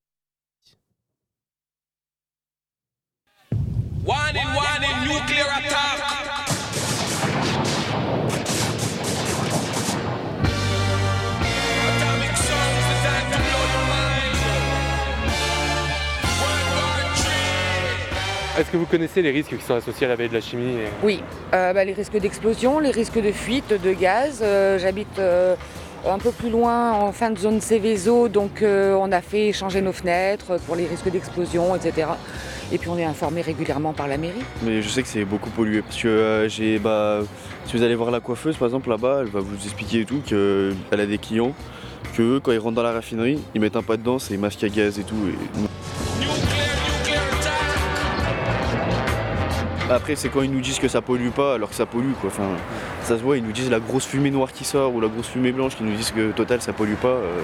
nuclear 4.05 5.49
attack. 5.57 5.95
Est-ce 18.57 18.71
que 18.71 18.77
vous 18.77 18.87
connaissez 18.87 19.21
les 19.21 19.33
risques 19.33 19.57
qui 19.57 19.65
sont 19.65 19.75
associés 19.75 20.07
à 20.07 20.11
la 20.11 20.15
veille 20.15 20.29
de 20.29 20.35
la 20.35 20.41
chimie 20.41 20.77
Oui, 21.03 21.21
euh, 21.55 21.73
bah, 21.73 21.85
les 21.85 21.93
risques 21.93 22.17
d'explosion, 22.17 22.79
les 22.79 22.93
risques 22.93 23.21
de 23.21 23.33
fuite 23.33 23.73
de 23.83 23.93
gaz. 23.93 24.43
Euh, 24.43 24.79
j'habite 24.79 25.19
euh, 25.19 25.57
un 26.09 26.19
peu 26.19 26.31
plus 26.31 26.51
loin 26.51 26.93
en 26.93 27.11
fin 27.11 27.31
de 27.31 27.39
zone 27.39 27.61
Céveso, 27.61 28.29
donc 28.29 28.63
on 28.63 29.11
a 29.11 29.21
fait 29.23 29.53
changer 29.53 29.81
nos 29.81 29.93
fenêtres 29.93 30.61
pour 30.67 30.77
les 30.77 30.87
risques 30.87 31.11
d'explosion, 31.11 31.75
etc. 31.75 32.07
Et 32.75 32.79
puis 32.79 32.89
on 32.89 32.99
est 32.99 33.05
informé 33.05 33.41
régulièrement 33.41 33.93
par 33.93 34.09
la 34.09 34.17
mairie. 34.19 34.43
Mais 34.65 34.83
je 34.83 34.89
sais 34.89 35.01
que 35.03 35.07
c'est 35.09 35.25
beaucoup 35.25 35.49
pollué 35.49 35.81
parce 35.81 35.97
que 35.97 36.09
euh, 36.09 36.49
j'ai 36.49 36.81
bah, 36.81 37.21
si 37.67 37.77
vous 37.77 37.85
allez 37.85 37.95
voir 37.95 38.11
la 38.11 38.19
coiffeuse 38.19 38.57
par 38.57 38.67
exemple 38.67 38.89
là-bas, 38.91 39.19
elle 39.21 39.29
va 39.29 39.39
vous 39.39 39.55
expliquer 39.55 40.01
et 40.01 40.05
tout 40.05 40.21
qu'elle 40.27 40.75
a 40.91 41.07
des 41.07 41.19
clients 41.19 41.53
que 42.17 42.39
quand 42.41 42.51
ils 42.51 42.59
rentrent 42.59 42.75
dans 42.75 42.83
la 42.83 42.91
raffinerie, 42.91 43.39
ils 43.55 43.61
mettent 43.61 43.77
un 43.77 43.83
pas 43.83 43.97
dedans, 43.97 44.19
c'est 44.19 44.37
masque 44.37 44.65
à 44.65 44.69
gaz 44.69 44.99
et 44.99 45.05
tout. 45.05 45.15
Après 49.89 50.17
c'est 50.17 50.29
quand 50.29 50.43
ils 50.43 50.51
nous 50.51 50.61
disent 50.61 50.81
que 50.81 50.89
ça 50.89 51.01
pollue 51.01 51.29
pas 51.29 51.55
alors 51.55 51.69
que 51.69 51.77
ça 51.77 51.87
pollue 51.87 52.15
quoi. 52.21 52.31
Enfin, 52.31 52.49
Ça 53.05 53.17
se 53.17 53.23
voit, 53.23 53.37
ils 53.37 53.45
nous 53.45 53.53
disent 53.53 53.71
la 53.71 53.79
grosse 53.79 54.05
fumée 54.07 54.33
noire 54.33 54.53
qui 54.53 54.65
sort 54.65 54.93
ou 54.93 55.01
la 55.01 55.07
grosse 55.07 55.29
fumée 55.29 55.53
blanche 55.53 55.77
qui 55.77 55.85
nous 55.85 55.95
disent 55.95 56.11
que 56.11 56.33
Total 56.33 56.61
ça 56.61 56.73
pollue 56.73 56.95
pas. 56.95 57.07
euh, 57.07 57.41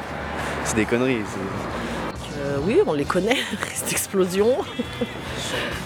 c'est 0.64 0.74
des 0.74 0.86
conneries. 0.86 1.18
Oui, 2.64 2.80
on 2.86 2.92
les 2.92 3.04
connaît, 3.04 3.36
cette 3.74 3.92
explosion. 3.92 4.48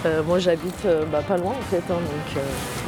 Euh, 0.05 0.21
moi 0.23 0.39
j'habite 0.39 0.85
euh, 0.85 1.05
bah, 1.05 1.21
pas 1.27 1.37
loin 1.37 1.53
en 1.53 1.61
fait, 1.69 1.83
hein, 1.89 1.97
donc 1.99 2.37
euh, 2.37 2.41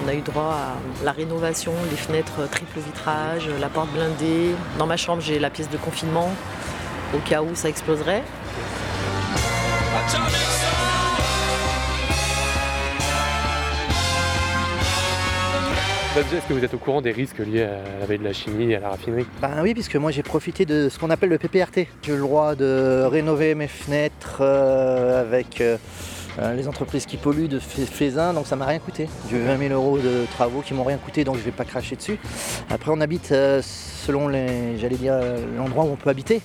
on 0.06 0.08
a 0.08 0.14
eu 0.14 0.22
droit 0.22 0.54
à 0.54 1.04
la 1.04 1.12
rénovation, 1.12 1.74
les 1.90 1.98
fenêtres 1.98 2.42
euh, 2.42 2.48
triple 2.48 2.80
vitrage, 2.80 3.48
euh, 3.48 3.60
la 3.60 3.70
porte 3.70 3.90
blindée. 3.92 4.52
Dans 4.78 4.86
ma 4.86 4.98
chambre 4.98 5.22
j'ai 5.22 5.40
la 5.40 5.50
pièce 5.50 5.70
de 5.70 5.78
confinement 5.78 6.32
au 7.16 7.20
cas 7.20 7.42
où 7.42 7.56
ça 7.56 7.70
exploserait. 7.70 8.24
Bah, 16.18 16.24
déjà, 16.24 16.38
Est-ce 16.38 16.48
que 16.48 16.54
vous 16.54 16.66
êtes 16.66 16.74
au 16.74 16.80
courant 16.80 17.00
des 17.00 17.12
risques 17.12 17.38
liés 17.38 17.62
à 17.62 18.00
la 18.00 18.08
veille 18.08 18.18
de 18.18 18.24
la 18.24 18.34
chimie 18.34 18.72
et 18.72 18.78
à 18.78 18.80
la 18.80 18.90
raffinerie? 18.90 19.28
Ben 19.40 19.62
oui, 19.62 19.76
puisque 19.76 19.98
moi 19.98 20.10
j'ai 20.10 20.24
profité 20.24 20.66
de 20.66 20.90
ce 20.90 20.98
qu'on 20.98 21.12
appelle 21.12 21.30
le 21.30 21.38
PPRT. 21.38 21.86
J'ai 22.02 22.14
le 22.14 22.18
droit 22.18 22.56
de 22.56 23.04
rénover 23.04 23.54
mes 23.54 23.68
fenêtres 23.68 24.40
euh, 24.42 25.22
avec 25.22 25.62
euh, 25.62 25.78
euh, 26.40 26.56
les 26.56 26.68
entreprises 26.68 27.06
qui 27.06 27.18
polluent 27.18 27.48
de 27.48 27.60
Faisin, 27.60 28.34
donc 28.34 28.48
ça 28.48 28.56
m'a 28.56 28.66
rien 28.66 28.80
coûté. 28.80 29.08
J'ai 29.30 29.38
eu 29.38 29.44
20 29.44 29.60
000 29.70 29.74
euros 29.76 30.00
de 30.00 30.26
travaux 30.32 30.62
qui 30.62 30.74
m'ont 30.74 30.84
rien 30.84 30.98
coûté, 30.98 31.24
donc 31.24 31.36
je 31.38 31.42
vais 31.42 31.52
pas 31.52 31.66
cracher 31.66 31.96
dessus. 31.96 32.18
Après, 32.72 32.90
on 32.92 33.00
habite 33.00 33.32
euh, 33.32 33.62
selon 33.62 34.28
les, 34.28 34.80
j'allais 34.80 34.96
dire, 34.96 35.20
l'endroit 35.56 35.84
où 35.84 35.90
on 35.90 35.98
peut 35.98 36.10
habiter. 36.10 36.42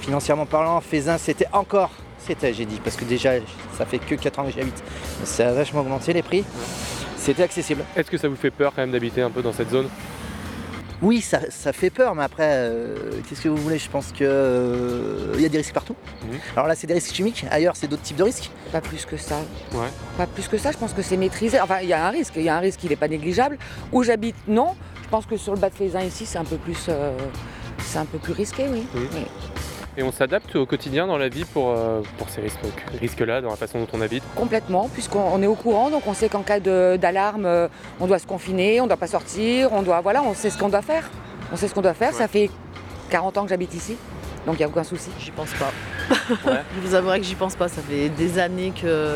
Financièrement 0.00 0.44
parlant, 0.44 0.78
Faisin, 0.82 1.16
c'était 1.16 1.48
encore, 1.54 1.92
c'était, 2.18 2.52
j'ai 2.52 2.66
dit, 2.66 2.78
parce 2.84 2.96
que 2.96 3.06
déjà, 3.06 3.30
ça 3.78 3.86
fait 3.86 4.00
que 4.00 4.16
4 4.16 4.38
ans 4.40 4.44
que 4.44 4.52
j'y 4.52 4.60
habite. 4.60 4.84
Ça 5.24 5.48
a 5.48 5.52
vachement 5.52 5.80
augmenté 5.80 6.12
les 6.12 6.22
prix. 6.22 6.44
C'était 7.24 7.42
accessible. 7.42 7.82
Est-ce 7.96 8.10
que 8.10 8.18
ça 8.18 8.28
vous 8.28 8.36
fait 8.36 8.50
peur 8.50 8.74
quand 8.76 8.82
même 8.82 8.90
d'habiter 8.90 9.22
un 9.22 9.30
peu 9.30 9.40
dans 9.40 9.54
cette 9.54 9.70
zone? 9.70 9.88
Oui, 11.00 11.22
ça, 11.22 11.40
ça 11.48 11.72
fait 11.72 11.88
peur, 11.88 12.14
mais 12.14 12.22
après, 12.22 12.50
euh, 12.50 12.96
qu'est-ce 13.26 13.40
que 13.40 13.48
vous 13.48 13.56
voulez? 13.56 13.78
Je 13.78 13.88
pense 13.88 14.12
que 14.12 14.18
euh, 14.20 15.32
il 15.34 15.40
y 15.40 15.46
a 15.46 15.48
des 15.48 15.56
risques 15.56 15.72
partout. 15.72 15.96
Alors 16.54 16.68
là, 16.68 16.74
c'est 16.74 16.86
des 16.86 16.92
risques 16.92 17.14
chimiques. 17.14 17.46
Ailleurs, 17.50 17.76
c'est 17.76 17.88
d'autres 17.88 18.02
types 18.02 18.18
de 18.18 18.24
risques. 18.24 18.50
Pas 18.70 18.82
plus 18.82 19.06
que 19.06 19.16
ça. 19.16 19.36
Ouais. 19.72 19.88
Pas 20.18 20.26
plus 20.26 20.48
que 20.48 20.58
ça, 20.58 20.70
je 20.70 20.76
pense 20.76 20.92
que 20.92 21.00
c'est 21.00 21.16
maîtrisé. 21.16 21.58
Enfin, 21.62 21.78
il 21.80 21.88
y 21.88 21.94
a 21.94 22.06
un 22.06 22.10
risque, 22.10 22.34
il 22.36 22.42
y 22.42 22.50
a 22.50 22.56
un 22.56 22.60
risque, 22.60 22.84
il 22.84 22.90
n'est 22.90 22.96
pas 22.96 23.08
négligeable. 23.08 23.56
Où 23.90 24.02
j'habite, 24.02 24.36
non. 24.46 24.74
Je 25.02 25.08
pense 25.08 25.24
que 25.24 25.38
sur 25.38 25.54
le 25.54 25.58
bas 25.58 25.70
de 25.70 25.74
Faisin 25.74 26.02
ici, 26.02 26.26
c'est 26.26 26.38
un 26.38 26.44
peu 26.44 26.56
plus, 26.56 26.86
euh, 26.90 27.16
c'est 27.78 27.98
un 27.98 28.04
peu 28.04 28.18
plus 28.18 28.34
risqué. 28.34 28.64
Oui. 28.70 28.86
Et 29.96 30.02
on 30.02 30.10
s'adapte 30.10 30.56
au 30.56 30.66
quotidien 30.66 31.06
dans 31.06 31.18
la 31.18 31.28
vie 31.28 31.44
pour, 31.44 31.70
euh, 31.70 32.00
pour 32.18 32.28
ces 32.28 32.40
risques- 32.40 32.58
risques-là, 33.00 33.40
dans 33.40 33.50
la 33.50 33.56
façon 33.56 33.78
dont 33.78 33.86
on 33.92 34.00
habite 34.00 34.24
Complètement, 34.34 34.88
puisqu'on 34.92 35.20
on 35.32 35.40
est 35.40 35.46
au 35.46 35.54
courant, 35.54 35.90
donc 35.90 36.02
on 36.06 36.14
sait 36.14 36.28
qu'en 36.28 36.42
cas 36.42 36.58
d'alarme, 36.58 37.46
euh, 37.46 37.68
on 38.00 38.06
doit 38.06 38.18
se 38.18 38.26
confiner, 38.26 38.80
on 38.80 38.84
ne 38.84 38.88
doit 38.88 38.96
pas 38.96 39.06
sortir, 39.06 39.72
on 39.72 39.82
doit, 39.82 40.00
voilà, 40.00 40.22
on 40.22 40.34
sait 40.34 40.50
ce 40.50 40.58
qu'on 40.58 40.68
doit 40.68 40.82
faire. 40.82 41.08
On 41.52 41.56
sait 41.56 41.68
ce 41.68 41.74
qu'on 41.74 41.82
doit 41.82 41.94
faire. 41.94 42.12
Ça 42.12 42.26
fait 42.26 42.50
40 43.10 43.38
ans 43.38 43.42
que 43.44 43.50
j'habite 43.50 43.72
ici, 43.74 43.96
donc 44.46 44.56
il 44.56 44.58
n'y 44.58 44.64
a 44.64 44.68
aucun 44.68 44.82
souci. 44.82 45.10
J'y 45.20 45.30
pense 45.30 45.50
pas. 45.52 45.70
Je 46.44 46.80
vous 46.88 46.94
avouerai 46.94 47.20
que 47.20 47.26
j'y 47.26 47.36
pense 47.36 47.54
pas. 47.54 47.68
Ça 47.68 47.80
fait 47.82 48.08
des 48.08 48.38
années 48.40 48.72
que, 48.80 49.14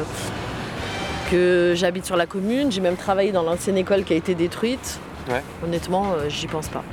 que 1.30 1.72
j'habite 1.76 2.06
sur 2.06 2.16
la 2.16 2.26
commune. 2.26 2.70
J'ai 2.70 2.80
même 2.80 2.96
travaillé 2.96 3.32
dans 3.32 3.42
l'ancienne 3.42 3.76
école 3.78 4.04
qui 4.04 4.12
a 4.12 4.16
été 4.16 4.34
détruite. 4.36 5.00
Ouais. 5.28 5.42
Honnêtement, 5.64 6.12
euh, 6.12 6.28
j'y 6.28 6.46
pense 6.46 6.68
pas. 6.68 6.84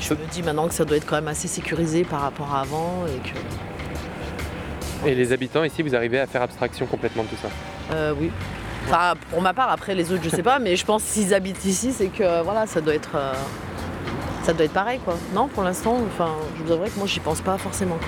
Je 0.00 0.14
me 0.14 0.26
dis 0.32 0.42
maintenant 0.42 0.66
que 0.68 0.74
ça 0.74 0.84
doit 0.84 0.96
être 0.96 1.06
quand 1.06 1.16
même 1.16 1.28
assez 1.28 1.46
sécurisé 1.48 2.04
par 2.04 2.20
rapport 2.22 2.54
à 2.54 2.60
avant 2.62 3.04
et 3.06 3.28
que. 3.28 5.08
Et 5.08 5.14
les 5.14 5.32
habitants 5.32 5.64
ici, 5.64 5.82
vous 5.82 5.94
arrivez 5.94 6.18
à 6.20 6.26
faire 6.26 6.42
abstraction 6.42 6.86
complètement 6.86 7.22
de 7.24 7.28
tout 7.28 7.36
ça 7.40 7.48
Euh, 7.94 8.12
oui. 8.18 8.30
Enfin, 8.86 9.14
pour 9.30 9.40
ma 9.42 9.52
part, 9.54 9.70
après 9.70 9.94
les 9.94 10.10
autres, 10.12 10.22
je 10.24 10.30
sais 10.30 10.42
pas, 10.42 10.58
mais 10.58 10.74
je 10.76 10.84
pense 10.84 11.02
s'ils 11.02 11.32
habitent 11.34 11.64
ici, 11.64 11.92
c'est 11.92 12.08
que 12.08 12.42
voilà, 12.42 12.66
ça 12.66 12.80
doit 12.80 12.94
être. 12.94 13.14
euh, 13.14 13.32
ça 14.42 14.54
doit 14.54 14.64
être 14.64 14.72
pareil, 14.72 14.98
quoi. 15.04 15.16
Non, 15.34 15.48
pour 15.48 15.62
l'instant, 15.62 15.98
enfin, 16.06 16.30
je 16.58 16.62
vous 16.64 16.72
avouerai 16.72 16.88
que 16.90 16.98
moi, 16.98 17.06
j'y 17.06 17.20
pense 17.20 17.40
pas 17.42 17.58
forcément. 17.58 17.98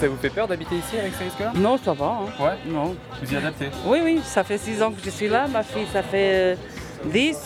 Ça 0.00 0.08
vous 0.08 0.16
fait 0.16 0.30
peur 0.30 0.46
d'habiter 0.48 0.76
ici 0.76 0.98
avec 0.98 1.12
ces 1.14 1.24
risques-là 1.24 1.52
Non, 1.56 1.78
ça 1.82 1.92
va. 1.92 2.06
hein. 2.06 2.42
Ouais? 2.44 2.56
Non. 2.66 2.94
Vous 3.22 3.32
y 3.32 3.36
adaptez 3.36 3.68
Oui, 3.86 3.98
oui, 4.04 4.20
ça 4.24 4.44
fait 4.44 4.58
6 4.58 4.82
ans 4.82 4.90
que 4.92 5.00
je 5.04 5.10
suis 5.10 5.28
là. 5.28 5.46
Ma 5.48 5.62
fille, 5.62 5.86
ça 5.92 6.02
fait 6.02 6.56
10. 7.04 7.36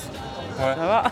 Ouais. 0.59 0.65
Ça 0.75 0.75
va. 0.87 1.03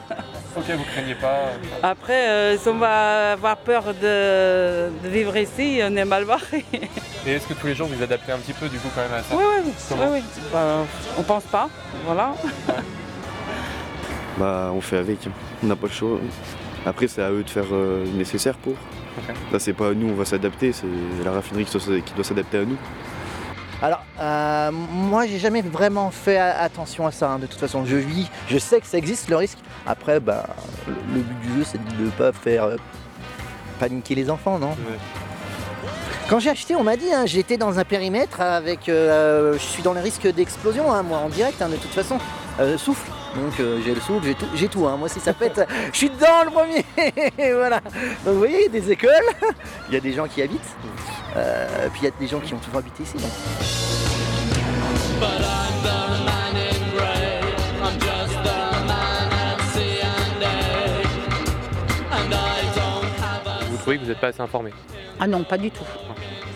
Ok, 0.56 0.64
vous 0.68 0.84
craignez 0.92 1.14
pas 1.14 1.36
Après, 1.82 2.28
euh, 2.28 2.58
si 2.58 2.68
on 2.68 2.76
va 2.78 3.32
avoir 3.32 3.56
peur 3.58 3.84
de, 3.94 4.88
de 5.02 5.08
vivre 5.08 5.36
ici, 5.36 5.80
on 5.82 5.94
est 5.96 6.04
mal 6.04 6.24
barré. 6.24 6.64
Et 7.26 7.32
est-ce 7.32 7.46
que 7.46 7.54
tous 7.54 7.66
les 7.68 7.74
jours 7.74 7.86
vous 7.86 8.02
adaptez 8.02 8.32
un 8.32 8.38
petit 8.38 8.52
peu 8.52 8.68
du 8.68 8.78
coup 8.78 8.88
quand 8.94 9.02
même 9.02 9.12
à 9.12 9.22
ça? 9.22 9.34
Oui, 9.36 9.44
oui, 9.46 9.62
oui. 9.66 9.72
Oui, 9.92 10.06
oui. 10.14 10.22
Bah, 10.52 10.78
on 11.18 11.22
pense 11.22 11.44
pas. 11.44 11.68
Voilà. 12.06 12.32
Bah 14.38 14.70
on 14.72 14.80
fait 14.80 14.96
avec, 14.96 15.26
hein. 15.26 15.30
on 15.62 15.66
n'a 15.66 15.76
pas 15.76 15.86
le 15.88 15.92
choix. 15.92 16.18
Après 16.86 17.08
c'est 17.08 17.22
à 17.22 17.30
eux 17.30 17.42
de 17.42 17.50
faire 17.50 17.64
euh, 17.72 18.04
le 18.04 18.10
nécessaire 18.12 18.54
pour. 18.56 18.74
Là 19.53 19.59
c'est 19.59 19.73
pas 19.73 19.93
nous, 19.93 20.09
on 20.09 20.15
va 20.15 20.24
s'adapter, 20.24 20.73
c'est 20.73 20.87
la 21.24 21.32
raffinerie 21.32 21.65
qui 21.65 22.15
doit, 22.15 22.24
s'adapter 22.24 22.59
à 22.59 22.65
nous. 22.65 22.77
Alors, 23.82 24.05
euh, 24.20 24.70
moi, 24.73 25.27
j'ai 25.27 25.39
jamais 25.39 25.62
vraiment 25.62 26.11
fait 26.11 26.37
attention 26.37 27.07
à 27.07 27.12
ça. 27.12 27.31
hein, 27.31 27.39
de 27.39 27.47
toute 27.47 27.59
façon, 27.59 27.87
je 27.87 27.97
vis, 27.97 28.28
je 28.49 28.59
sais 28.59 28.78
que 28.78 28.87
ça 28.87 28.99
existe 28.99 29.31
le 29.31 29.37
risque. 29.37 29.57
Après, 29.87 30.20
bah, 30.20 30.45
le, 30.87 30.95
le 31.15 31.20
but 31.23 31.41
du 31.41 31.59
jeu, 31.59 31.65
c'est 31.65 31.78
de 31.97 32.05
ne 32.05 32.11
pas 32.11 32.31
faire 32.32 32.65
euh, 32.65 32.77
paniquer 33.78 34.15
les 34.15 34.28
enfants, 34.28 34.59
non? 34.59 34.77
Quand 36.28 36.39
j'ai 36.41 36.51
acheté, 36.51 36.77
on 36.77 36.85
m'a 36.85 36.97
dit, 36.97 37.11
hein, 37.12 37.24
j'étais 37.24 37.57
dans 37.57 37.78
un 37.78 37.85
périmètre 37.85 38.43
avec, 38.43 38.89
euh, 38.91 39.55
je 39.55 39.59
suis 39.65 39.82
dans 39.82 39.95
les 39.95 40.03
risques 40.03 40.31
d'explosion, 40.31 40.93
hein, 40.93 41.03
moi, 41.03 41.19
en 41.19 41.31
direct, 41.31 41.61
hein, 41.62 41.69
de 41.70 41.77
toute 41.77 41.93
façon. 41.93 42.19
Euh, 42.61 42.77
souffle. 42.77 43.11
Donc 43.36 43.61
euh, 43.61 43.81
j'ai 43.85 43.94
le 43.94 44.01
souffle, 44.01 44.24
j'ai 44.27 44.35
tout, 44.35 44.47
j'ai 44.55 44.69
tout. 44.69 44.86
hein. 44.86 44.97
Moi, 44.97 45.09
si 45.09 45.20
ça 45.20 45.32
pète, 45.32 45.61
je 45.93 45.97
suis 45.97 46.11
dedans 46.11 46.44
le 46.44 46.51
premier. 46.51 46.85
voilà. 47.55 47.81
Donc 48.24 48.35
vous 48.35 48.39
voyez, 48.39 48.69
des 48.69 48.90
écoles, 48.90 49.11
il 49.89 49.94
y 49.94 49.97
a 49.97 50.01
des 50.01 50.12
gens 50.12 50.27
qui 50.27 50.43
habitent. 50.43 50.61
Euh, 51.36 51.89
puis 51.93 52.02
il 52.02 52.05
y 52.07 52.09
a 52.09 52.12
des 52.19 52.27
gens 52.27 52.40
qui 52.40 52.55
ont 52.55 52.59
toujours 52.59 52.78
habité 52.78 53.05
ici. 53.05 53.16
donc. 53.16 53.31
Vous 63.70 63.77
trouvez 63.78 63.97
que 63.98 64.02
vous 64.02 64.09
n'êtes 64.09 64.19
pas 64.20 64.28
assez 64.28 64.40
informé? 64.40 64.70
Ah 65.19 65.27
non, 65.27 65.43
pas 65.44 65.59
du 65.59 65.70
tout. 65.70 65.85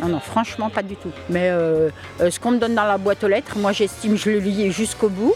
Non, 0.01 0.09
non, 0.09 0.21
franchement, 0.21 0.71
pas 0.71 0.83
du 0.83 0.97
tout. 0.97 1.11
Mais 1.31 1.49
euh, 1.51 1.91
ce 2.19 2.41
qu'on 2.41 2.53
me 2.53 2.59
donne 2.59 2.75
dans 2.75 2.85
la 2.85 2.99
boîte 2.99 3.23
aux 3.25 3.29
lettres, 3.29 3.57
moi 3.59 3.73
j'estime, 3.73 4.17
je 4.17 4.31
le 4.31 4.39
lis 4.39 4.73
jusqu'au 4.73 5.09
bout. 5.09 5.35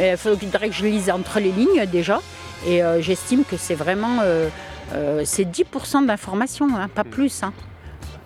Il 0.00 0.16
faudrait 0.16 0.68
que 0.68 0.74
je 0.74 0.84
lise 0.86 1.10
entre 1.10 1.38
les 1.40 1.52
lignes 1.52 1.84
déjà. 1.86 2.20
Et 2.66 2.82
euh, 2.82 3.00
j'estime 3.00 3.44
que 3.44 3.56
c'est 3.56 3.74
vraiment 3.74 4.18
euh, 4.22 4.48
euh, 4.94 5.22
c'est 5.24 5.44
10% 5.44 6.06
d'information, 6.06 6.68
hein, 6.76 6.88
pas 6.94 7.04
plus. 7.04 7.42
hein. 7.42 7.52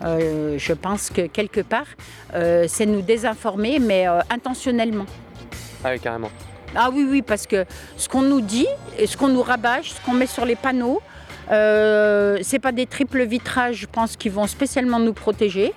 Euh, 0.05 0.57
je 0.59 0.73
pense 0.73 1.09
que 1.11 1.23
quelque 1.27 1.61
part, 1.61 1.87
euh, 2.35 2.65
c'est 2.69 2.85
nous 2.87 3.01
désinformer, 3.01 3.79
mais 3.79 4.09
euh, 4.09 4.21
intentionnellement. 4.31 5.07
Ah 5.85 5.91
oui, 5.93 6.01
carrément. 6.01 6.31
Ah 6.75 6.91
oui, 6.93 7.07
oui, 7.09 7.23
parce 7.23 7.47
que 7.47 7.65
ce 7.97 8.09
qu'on 8.09 8.23
nous 8.23 8.41
dit, 8.41 8.67
ce 9.07 9.17
qu'on 9.17 9.29
nous 9.29 9.43
rabâche, 9.43 9.91
ce 9.93 10.01
qu'on 10.05 10.13
met 10.15 10.27
sur 10.27 10.45
les 10.45 10.57
panneaux, 10.57 11.01
euh, 11.53 12.39
c'est 12.43 12.59
pas 12.59 12.73
des 12.73 12.87
triples 12.87 13.23
vitrages, 13.25 13.77
je 13.77 13.87
pense, 13.87 14.17
qui 14.17 14.29
vont 14.29 14.47
spécialement 14.47 14.99
nous 14.99 15.13
protéger. 15.13 15.73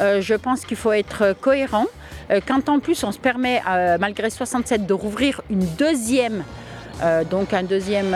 Euh, 0.00 0.20
je 0.20 0.34
pense 0.34 0.64
qu'il 0.64 0.76
faut 0.76 0.92
être 0.92 1.34
cohérent. 1.40 1.86
Euh, 2.30 2.40
quand 2.46 2.68
en 2.68 2.80
plus 2.80 3.02
on 3.04 3.12
se 3.12 3.18
permet, 3.18 3.62
euh, 3.68 3.98
malgré 3.98 4.30
67, 4.30 4.86
de 4.86 4.94
rouvrir 4.94 5.40
une 5.50 5.66
deuxième, 5.76 6.44
euh, 7.02 7.24
donc 7.24 7.52
un 7.52 7.62
deuxième 7.62 8.14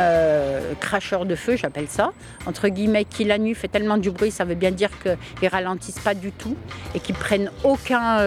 cracheur 0.81 1.25
de 1.27 1.35
feu, 1.35 1.57
j'appelle 1.57 1.89
ça, 1.89 2.13
entre 2.47 2.69
guillemets, 2.69 3.05
qui 3.05 3.25
la 3.25 3.39
nuit 3.39 3.55
fait 3.55 3.69
tellement 3.69 3.99
du 3.99 4.11
bruit, 4.11 4.31
ça 4.31 4.45
veut 4.45 4.55
bien 4.55 4.71
dire 4.71 4.91
qu'ils 5.03 5.49
ralentissent 5.49 5.99
pas 5.99 6.15
du 6.15 6.31
tout 6.33 6.57
et 6.95 7.01
qu'ils 7.01 7.15
prennent 7.15 7.51
aucun, 7.65 8.21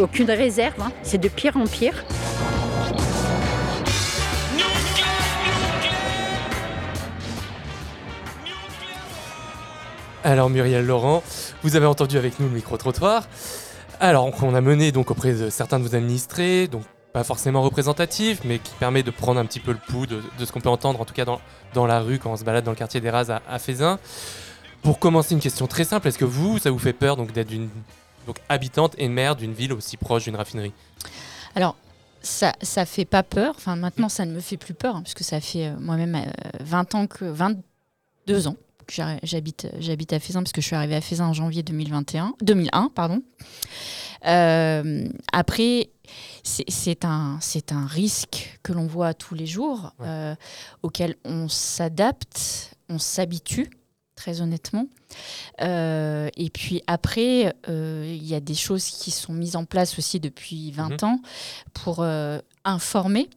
aucune 0.00 0.30
réserve. 0.30 0.80
hein. 0.80 0.92
C'est 1.02 1.18
de 1.18 1.28
pire 1.28 1.56
en 1.56 1.66
pire. 1.66 2.04
Alors 10.26 10.48
Muriel 10.48 10.86
Laurent, 10.86 11.22
vous 11.62 11.76
avez 11.76 11.84
entendu 11.84 12.16
avec 12.16 12.40
nous 12.40 12.46
le 12.46 12.54
micro-trottoir. 12.54 13.24
Alors 14.04 14.30
on 14.42 14.54
a 14.54 14.60
mené 14.60 14.92
donc 14.92 15.10
auprès 15.10 15.32
de 15.32 15.48
certains 15.48 15.78
de 15.78 15.88
vos 15.88 15.94
administrés, 15.94 16.68
donc 16.68 16.82
pas 17.14 17.24
forcément 17.24 17.62
représentatif, 17.62 18.42
mais 18.44 18.58
qui 18.58 18.74
permet 18.74 19.02
de 19.02 19.10
prendre 19.10 19.40
un 19.40 19.46
petit 19.46 19.60
peu 19.60 19.72
le 19.72 19.78
pouls 19.78 20.04
de, 20.04 20.20
ce 20.38 20.52
qu'on 20.52 20.60
peut 20.60 20.68
entendre, 20.68 21.00
en 21.00 21.06
tout 21.06 21.14
cas 21.14 21.24
dans, 21.24 21.86
la 21.86 22.00
rue 22.00 22.18
quand 22.18 22.30
on 22.30 22.36
se 22.36 22.44
balade 22.44 22.64
dans 22.64 22.70
le 22.70 22.76
quartier 22.76 23.00
des 23.00 23.08
Rases 23.08 23.30
à, 23.30 23.40
à. 23.48 23.98
Pour 24.82 24.98
commencer, 24.98 25.32
une 25.32 25.40
question 25.40 25.66
très 25.66 25.84
simple, 25.84 26.06
est-ce 26.06 26.18
que 26.18 26.26
vous, 26.26 26.58
ça 26.58 26.70
vous 26.70 26.78
fait 26.78 26.92
peur 26.92 27.16
donc 27.16 27.32
d'être 27.32 27.50
une 27.50 27.70
habitante 28.50 28.94
et 28.98 29.08
maire 29.08 29.36
d'une 29.36 29.54
ville 29.54 29.72
aussi 29.72 29.96
proche 29.96 30.24
d'une 30.24 30.36
raffinerie? 30.36 30.74
Alors, 31.54 31.74
ça, 32.20 32.52
ça 32.60 32.84
fait 32.84 33.06
pas 33.06 33.22
peur. 33.22 33.54
Enfin, 33.56 33.74
maintenant, 33.74 34.10
ça 34.10 34.26
ne 34.26 34.34
me 34.34 34.40
fait 34.40 34.58
plus 34.58 34.74
peur, 34.74 34.96
hein, 34.96 35.02
puisque 35.02 35.24
ça 35.24 35.40
fait 35.40 35.68
euh, 35.68 35.76
moi-même 35.80 36.30
20 36.60 36.94
ans 36.94 37.06
que 37.06 37.24
22 37.24 38.48
ans 38.48 38.56
j'habite 39.22 39.68
j'habite 39.78 40.12
à 40.12 40.20
Fézin, 40.20 40.42
parce 40.42 40.52
que 40.52 40.60
je 40.60 40.66
suis 40.66 40.76
arrivée 40.76 40.96
à 40.96 41.00
Fézin 41.00 41.26
en 41.26 41.32
janvier 41.32 41.62
2021, 41.62 42.34
2001, 42.42 42.90
pardon. 42.94 43.22
après, 44.22 45.90
c'est 46.42 47.04
un, 47.04 47.38
un 47.70 47.86
risque 47.86 48.58
que 48.62 48.72
l'on 48.72 48.86
voit 48.86 49.14
tous 49.14 49.34
les 49.34 49.46
jours, 49.46 49.92
auquel 50.82 51.16
on 51.24 51.48
s'adapte, 51.48 52.76
on 52.88 52.98
s'habitue 52.98 53.70
très 54.14 54.40
honnêtement. 54.40 54.86
Euh, 55.60 56.28
et 56.36 56.50
puis 56.50 56.82
après, 56.86 57.54
euh, 57.68 58.04
il 58.06 58.26
y 58.26 58.34
a 58.34 58.40
des 58.40 58.54
choses 58.54 58.84
qui 58.86 59.10
sont 59.10 59.32
mises 59.32 59.56
en 59.56 59.64
place 59.64 59.98
aussi 59.98 60.20
depuis 60.20 60.70
20 60.70 61.02
mhm. 61.02 61.08
ans 61.08 61.20
pour 61.72 61.98
euh, 62.00 62.38
informer 62.64 63.28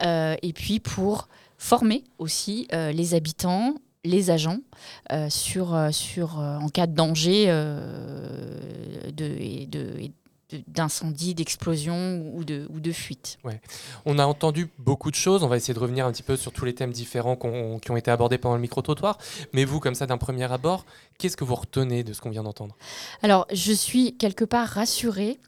et 0.00 0.52
puis 0.54 0.78
pour 0.80 1.28
former 1.58 2.04
aussi 2.18 2.68
les 2.72 3.14
habitants, 3.14 3.74
les 4.06 4.30
agents 4.30 4.60
sur, 5.28 5.76
sur 5.90 6.38
en 6.38 6.68
cas 6.68 6.86
de 6.86 6.94
danger 6.94 7.46
de, 9.12 10.10
d'incendie, 10.68 11.34
d'explosion 11.34 12.22
ou 12.34 12.44
de, 12.44 12.66
ou 12.70 12.80
de 12.80 12.92
fuite. 12.92 13.38
Ouais. 13.44 13.60
On 14.04 14.18
a 14.18 14.26
entendu 14.26 14.70
beaucoup 14.78 15.10
de 15.10 15.16
choses, 15.16 15.42
on 15.42 15.48
va 15.48 15.56
essayer 15.56 15.74
de 15.74 15.78
revenir 15.78 16.06
un 16.06 16.12
petit 16.12 16.22
peu 16.22 16.36
sur 16.36 16.52
tous 16.52 16.64
les 16.64 16.74
thèmes 16.74 16.92
différents 16.92 17.36
qui 17.36 17.90
ont 17.90 17.96
été 17.96 18.10
abordés 18.10 18.38
pendant 18.38 18.54
le 18.54 18.60
micro-trottoir, 18.60 19.18
mais 19.52 19.64
vous, 19.64 19.80
comme 19.80 19.94
ça, 19.94 20.06
d'un 20.06 20.18
premier 20.18 20.50
abord, 20.50 20.84
qu'est-ce 21.18 21.36
que 21.36 21.44
vous 21.44 21.54
retenez 21.54 22.04
de 22.04 22.12
ce 22.12 22.20
qu'on 22.20 22.30
vient 22.30 22.44
d'entendre? 22.44 22.76
Alors, 23.22 23.46
je 23.52 23.72
suis 23.72 24.16
quelque 24.16 24.44
part 24.44 24.68
rassurée, 24.68 25.38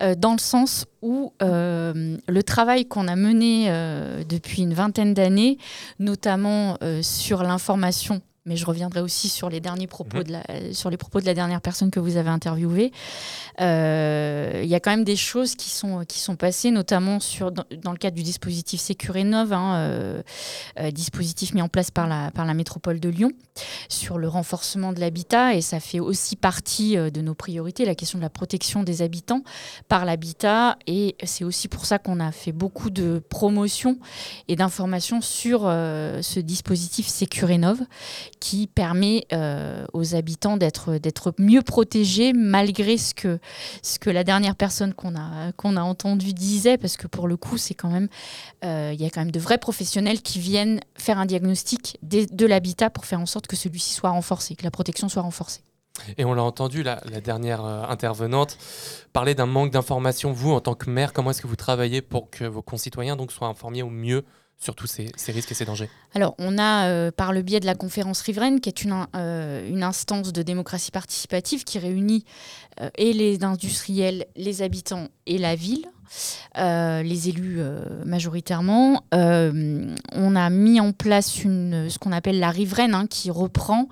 euh, 0.00 0.14
dans 0.14 0.32
le 0.32 0.38
sens 0.38 0.86
où 1.02 1.32
euh, 1.42 2.16
le 2.26 2.42
travail 2.42 2.86
qu'on 2.86 3.08
a 3.08 3.16
mené 3.16 3.66
euh, 3.68 4.24
depuis 4.24 4.62
une 4.62 4.74
vingtaine 4.74 5.14
d'années, 5.14 5.58
notamment 5.98 6.78
sur 7.02 7.42
l'information 7.42 8.22
mais 8.46 8.56
je 8.56 8.64
reviendrai 8.64 9.00
aussi 9.00 9.28
sur 9.28 9.50
les 9.50 9.60
derniers 9.60 9.86
propos, 9.86 10.18
mhm. 10.18 10.24
de 10.24 10.32
la, 10.32 10.42
sur 10.72 10.88
les 10.88 10.96
propos 10.96 11.20
de 11.20 11.26
la 11.26 11.34
dernière 11.34 11.60
personne 11.60 11.90
que 11.90 12.00
vous 12.00 12.16
avez 12.16 12.30
interviewée. 12.30 12.90
Euh, 13.60 14.60
il 14.62 14.68
y 14.68 14.74
a 14.74 14.80
quand 14.80 14.90
même 14.90 15.04
des 15.04 15.16
choses 15.16 15.54
qui 15.54 15.68
sont, 15.68 16.04
qui 16.06 16.18
sont 16.18 16.36
passées, 16.36 16.70
notamment 16.70 17.20
sur, 17.20 17.52
dans, 17.52 17.92
le 17.92 17.98
cadre 17.98 18.16
du 18.16 18.22
dispositif 18.22 18.80
Sécurénov, 18.80 19.52
hein, 19.52 19.74
euh, 19.74 20.22
euh, 20.78 20.90
dispositif 20.90 21.52
mis 21.52 21.60
en 21.60 21.68
place 21.68 21.90
par 21.90 22.06
la, 22.06 22.30
par 22.30 22.46
la 22.46 22.54
métropole 22.54 22.98
de 22.98 23.10
Lyon, 23.10 23.30
sur 23.90 24.16
le 24.16 24.28
renforcement 24.28 24.94
de 24.94 25.00
l'habitat, 25.00 25.54
et 25.54 25.60
ça 25.60 25.78
fait 25.78 26.00
aussi 26.00 26.36
partie 26.36 26.96
de 26.96 27.20
nos 27.20 27.34
priorités, 27.34 27.84
la 27.84 27.94
question 27.94 28.18
de 28.18 28.22
la 28.22 28.30
protection 28.30 28.82
des 28.82 29.02
habitants 29.02 29.42
par 29.88 30.06
l'habitat, 30.06 30.78
et 30.86 31.16
c'est 31.24 31.44
aussi 31.44 31.68
pour 31.68 31.84
ça 31.84 31.98
qu'on 31.98 32.20
a 32.20 32.32
fait 32.32 32.52
beaucoup 32.52 32.88
de 32.88 33.22
promotions 33.28 33.98
et 34.48 34.56
d'informations 34.56 35.20
sur 35.20 35.62
ce 35.62 36.40
dispositif 36.40 37.06
Sécurénov 37.06 37.80
qui 38.40 38.66
permet 38.66 39.26
euh, 39.32 39.84
aux 39.92 40.14
habitants 40.14 40.56
d'être 40.56 41.34
mieux 41.38 41.62
protégés 41.62 42.32
malgré 42.32 42.96
ce 42.96 43.14
que 43.14 43.38
ce 43.82 43.98
que 43.98 44.08
la 44.08 44.24
dernière 44.24 44.56
personne 44.56 44.94
qu'on 44.94 45.14
a 45.14 45.52
qu'on 45.52 45.76
a 45.76 45.82
entendu 45.82 46.32
disait 46.32 46.78
parce 46.78 46.96
que 46.96 47.06
pour 47.06 47.28
le 47.28 47.36
coup 47.36 47.58
c'est 47.58 47.74
quand 47.74 47.90
même 47.90 48.08
euh, 48.64 48.92
il 48.94 49.00
y 49.00 49.04
a 49.04 49.10
quand 49.10 49.20
même 49.20 49.30
de 49.30 49.38
vrais 49.38 49.58
professionnels 49.58 50.22
qui 50.22 50.40
viennent 50.40 50.80
faire 50.96 51.18
un 51.18 51.26
diagnostic 51.26 51.98
de, 52.02 52.46
l'habitat 52.46 52.88
pour 52.88 53.04
faire 53.04 53.20
en 53.20 53.26
sorte 53.26 53.46
que 53.46 53.56
celui-ci 53.56 53.92
soit 53.92 54.10
renforcé 54.10 54.56
que 54.56 54.64
la 54.64 54.70
protection 54.70 55.08
soit 55.08 55.22
renforcée. 55.22 55.60
Et 56.16 56.24
on 56.24 56.32
l'a 56.32 56.42
entendu, 56.42 56.82
la, 56.82 57.00
la 57.10 57.20
dernière 57.20 57.64
euh, 57.64 57.82
intervenante 57.84 58.56
parler 59.12 59.34
d'un 59.34 59.46
manque 59.46 59.70
d'information. 59.70 60.32
Vous, 60.32 60.52
en 60.52 60.60
tant 60.60 60.74
que 60.74 60.88
maire, 60.88 61.12
comment 61.12 61.30
est-ce 61.30 61.42
que 61.42 61.46
vous 61.46 61.56
travaillez 61.56 62.00
pour 62.00 62.30
que 62.30 62.44
vos 62.44 62.62
concitoyens 62.62 63.16
donc, 63.16 63.32
soient 63.32 63.48
informés 63.48 63.82
au 63.82 63.90
mieux 63.90 64.24
sur 64.60 64.74
tous 64.74 64.86
ces, 64.86 65.10
risques 65.32 65.50
et 65.50 65.54
ces 65.54 65.64
dangers 65.64 65.88
Alors, 66.14 66.34
on 66.38 66.58
a, 66.58 66.86
euh, 66.86 67.10
par 67.10 67.32
le 67.32 67.40
biais 67.40 67.60
de 67.60 67.66
la 67.66 67.74
conférence 67.74 68.20
riveraine, 68.20 68.60
qui 68.60 68.68
est 68.68 68.82
une, 68.82 69.06
euh, 69.16 69.82
instance 69.82 70.34
de 70.34 70.42
démocratie 70.42 70.90
participative 70.90 71.64
qui 71.64 71.78
réunit 71.78 72.26
euh, 72.80 72.90
et 72.98 73.14
les 73.14 73.42
industriels, 73.42 74.26
les 74.36 74.60
habitants 74.60 75.08
et 75.26 75.38
la 75.38 75.56
ville, 75.56 75.86
les 76.56 77.28
élus 77.28 77.60
majoritairement. 78.04 79.04
on 79.12 80.36
a 80.36 80.50
mis 80.50 80.80
en 80.80 80.90
place 80.90 81.30
ce 81.30 81.98
qu'on 81.98 82.10
appelle 82.10 82.40
la 82.40 82.50
riveraine, 82.50 82.96
hein, 82.96 83.06
qui 83.06 83.30
reprend 83.30 83.88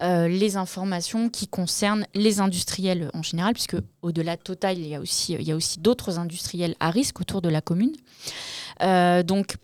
les 0.00 0.56
informations 0.56 1.28
qui 1.28 1.46
concernent 1.46 2.06
les 2.14 2.40
industriels 2.40 3.10
en 3.12 3.22
général, 3.22 3.52
puisque 3.52 3.76
au-delà 4.00 4.36
de 4.36 4.42
Total, 4.42 4.78
il 4.78 4.86
y 4.88 4.94
a 4.94 5.00
aussi, 5.00 5.34
il 5.34 5.46
y 5.46 5.52
a 5.52 5.56
aussi 5.56 5.78
d'autres 5.78 6.18
industriels 6.18 6.74
à 6.80 6.90
risque 6.90 7.20
autour 7.20 7.42
de 7.42 7.50
la 7.50 7.60
commune. 7.60 7.92
donc, 8.80 9.56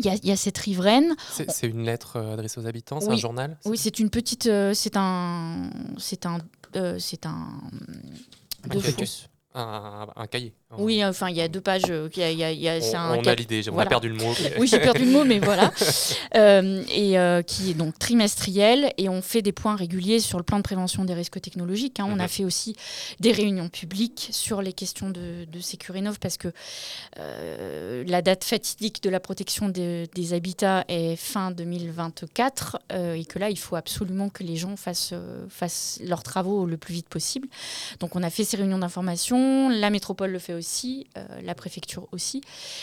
il 0.00 0.26
y, 0.26 0.32
a 0.32 0.36
cette 0.36 0.58
riveraine. 0.58 1.14
C'est 1.30 1.66
une 1.66 1.84
lettre 1.84 2.16
euh, 2.16 2.34
adressée 2.34 2.60
aux 2.60 2.66
habitants, 2.66 3.00
c'est 3.00 3.10
un 3.10 3.16
journal 3.16 3.58
Oui, 3.64 3.76
c'est 3.78 3.98
une 3.98 4.10
petite. 4.10 4.46
Euh, 4.46 4.74
c'est 4.74 4.96
un. 4.96 5.70
C'est 5.98 6.26
un. 6.26 6.38
Euh, 6.76 6.96
c'est 6.98 7.26
un. 7.26 7.48
un 8.64 8.78
un, 9.54 10.26
cahier. 10.30 10.52
Oui, 10.78 11.04
enfin, 11.04 11.28
il 11.28 11.36
y 11.36 11.40
a 11.40 11.48
deux 11.48 11.60
pages. 11.60 11.82
Euh, 11.90 12.08
y 12.16 12.22
a, 12.22 12.52
y 12.52 12.68
a, 12.68 12.78
on, 13.10 13.18
on 13.18 13.22
a 13.24 13.34
l'idée, 13.34 13.62
on 13.72 13.78
a 13.78 13.86
perdu 13.86 14.08
le 14.08 14.14
mot. 14.14 14.32
oui, 14.58 14.68
j'ai 14.68 14.78
perdu 14.78 15.04
le 15.04 15.10
mot, 15.10 15.24
mais 15.24 15.38
voilà. 15.38 15.72
Euh, 16.36 16.84
et 16.94 17.18
euh, 17.18 17.42
qui 17.42 17.70
est 17.70 17.74
donc 17.74 17.98
trimestriel. 17.98 18.92
Et 18.98 19.08
on 19.08 19.20
fait 19.20 19.42
des 19.42 19.52
points 19.52 19.74
réguliers 19.74 20.20
sur 20.20 20.38
le 20.38 20.44
plan 20.44 20.58
de 20.58 20.62
prévention 20.62 21.04
des 21.04 21.14
risques 21.14 21.40
technologiques. 21.40 21.98
Hein. 21.98 22.06
On 22.08 22.20
a 22.20 22.24
mhm. 22.24 22.28
fait 22.28 22.44
aussi 22.44 22.76
des 23.18 23.32
réunions 23.32 23.68
publiques 23.68 24.28
sur 24.30 24.62
les 24.62 24.72
questions 24.72 25.10
de, 25.10 25.44
de 25.44 25.60
Sécurinov 25.60 26.18
parce 26.20 26.36
que 26.36 26.52
la 27.16 28.22
date 28.22 28.44
fatidique 28.44 29.02
de 29.02 29.10
la 29.10 29.18
protection 29.18 29.68
des 29.68 30.32
habitats 30.32 30.84
est 30.88 31.16
fin 31.16 31.50
2024 31.50 32.78
et 33.16 33.24
que 33.24 33.38
là, 33.38 33.50
il 33.50 33.58
faut 33.58 33.76
absolument 33.76 34.28
que 34.28 34.44
les 34.44 34.56
gens 34.56 34.76
fassent, 34.76 35.14
fassent 35.48 36.00
leurs 36.04 36.22
travaux 36.22 36.66
le 36.66 36.76
plus 36.76 36.94
vite 36.94 37.08
possible. 37.08 37.48
Donc, 37.98 38.14
on 38.14 38.22
a 38.22 38.30
fait 38.30 38.44
ces 38.44 38.56
réunions 38.56 38.78
d'information. 38.78 39.39
La 39.70 39.90
métropole 39.90 40.30
le 40.30 40.38
fait 40.38 40.54
aussi, 40.54 41.06
euh, 41.16 41.26
la 41.42 41.54
préfecture 41.54 42.08
aussi. 42.12 42.40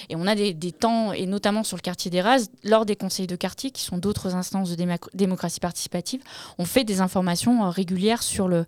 Et 0.09 0.15
on 0.15 0.25
a 0.27 0.35
des, 0.35 0.71
temps, 0.71 1.11
et 1.11 1.25
notamment 1.25 1.63
sur 1.63 1.77
le 1.77 1.81
quartier 1.81 2.09
des 2.11 2.21
Rases, 2.21 2.49
lors 2.63 2.85
des 2.85 2.95
conseils 2.95 3.27
de 3.27 3.35
quartier, 3.35 3.71
qui 3.71 3.83
sont 3.83 3.97
d'autres 3.97 4.35
instances 4.35 4.75
de 4.75 4.97
démocratie 5.13 5.59
participative, 5.59 6.21
on 6.57 6.65
fait 6.65 6.83
des 6.83 7.01
informations 7.01 7.65
euh, 7.65 7.69
régulières 7.69 8.23
sur 8.23 8.47
le, 8.47 8.65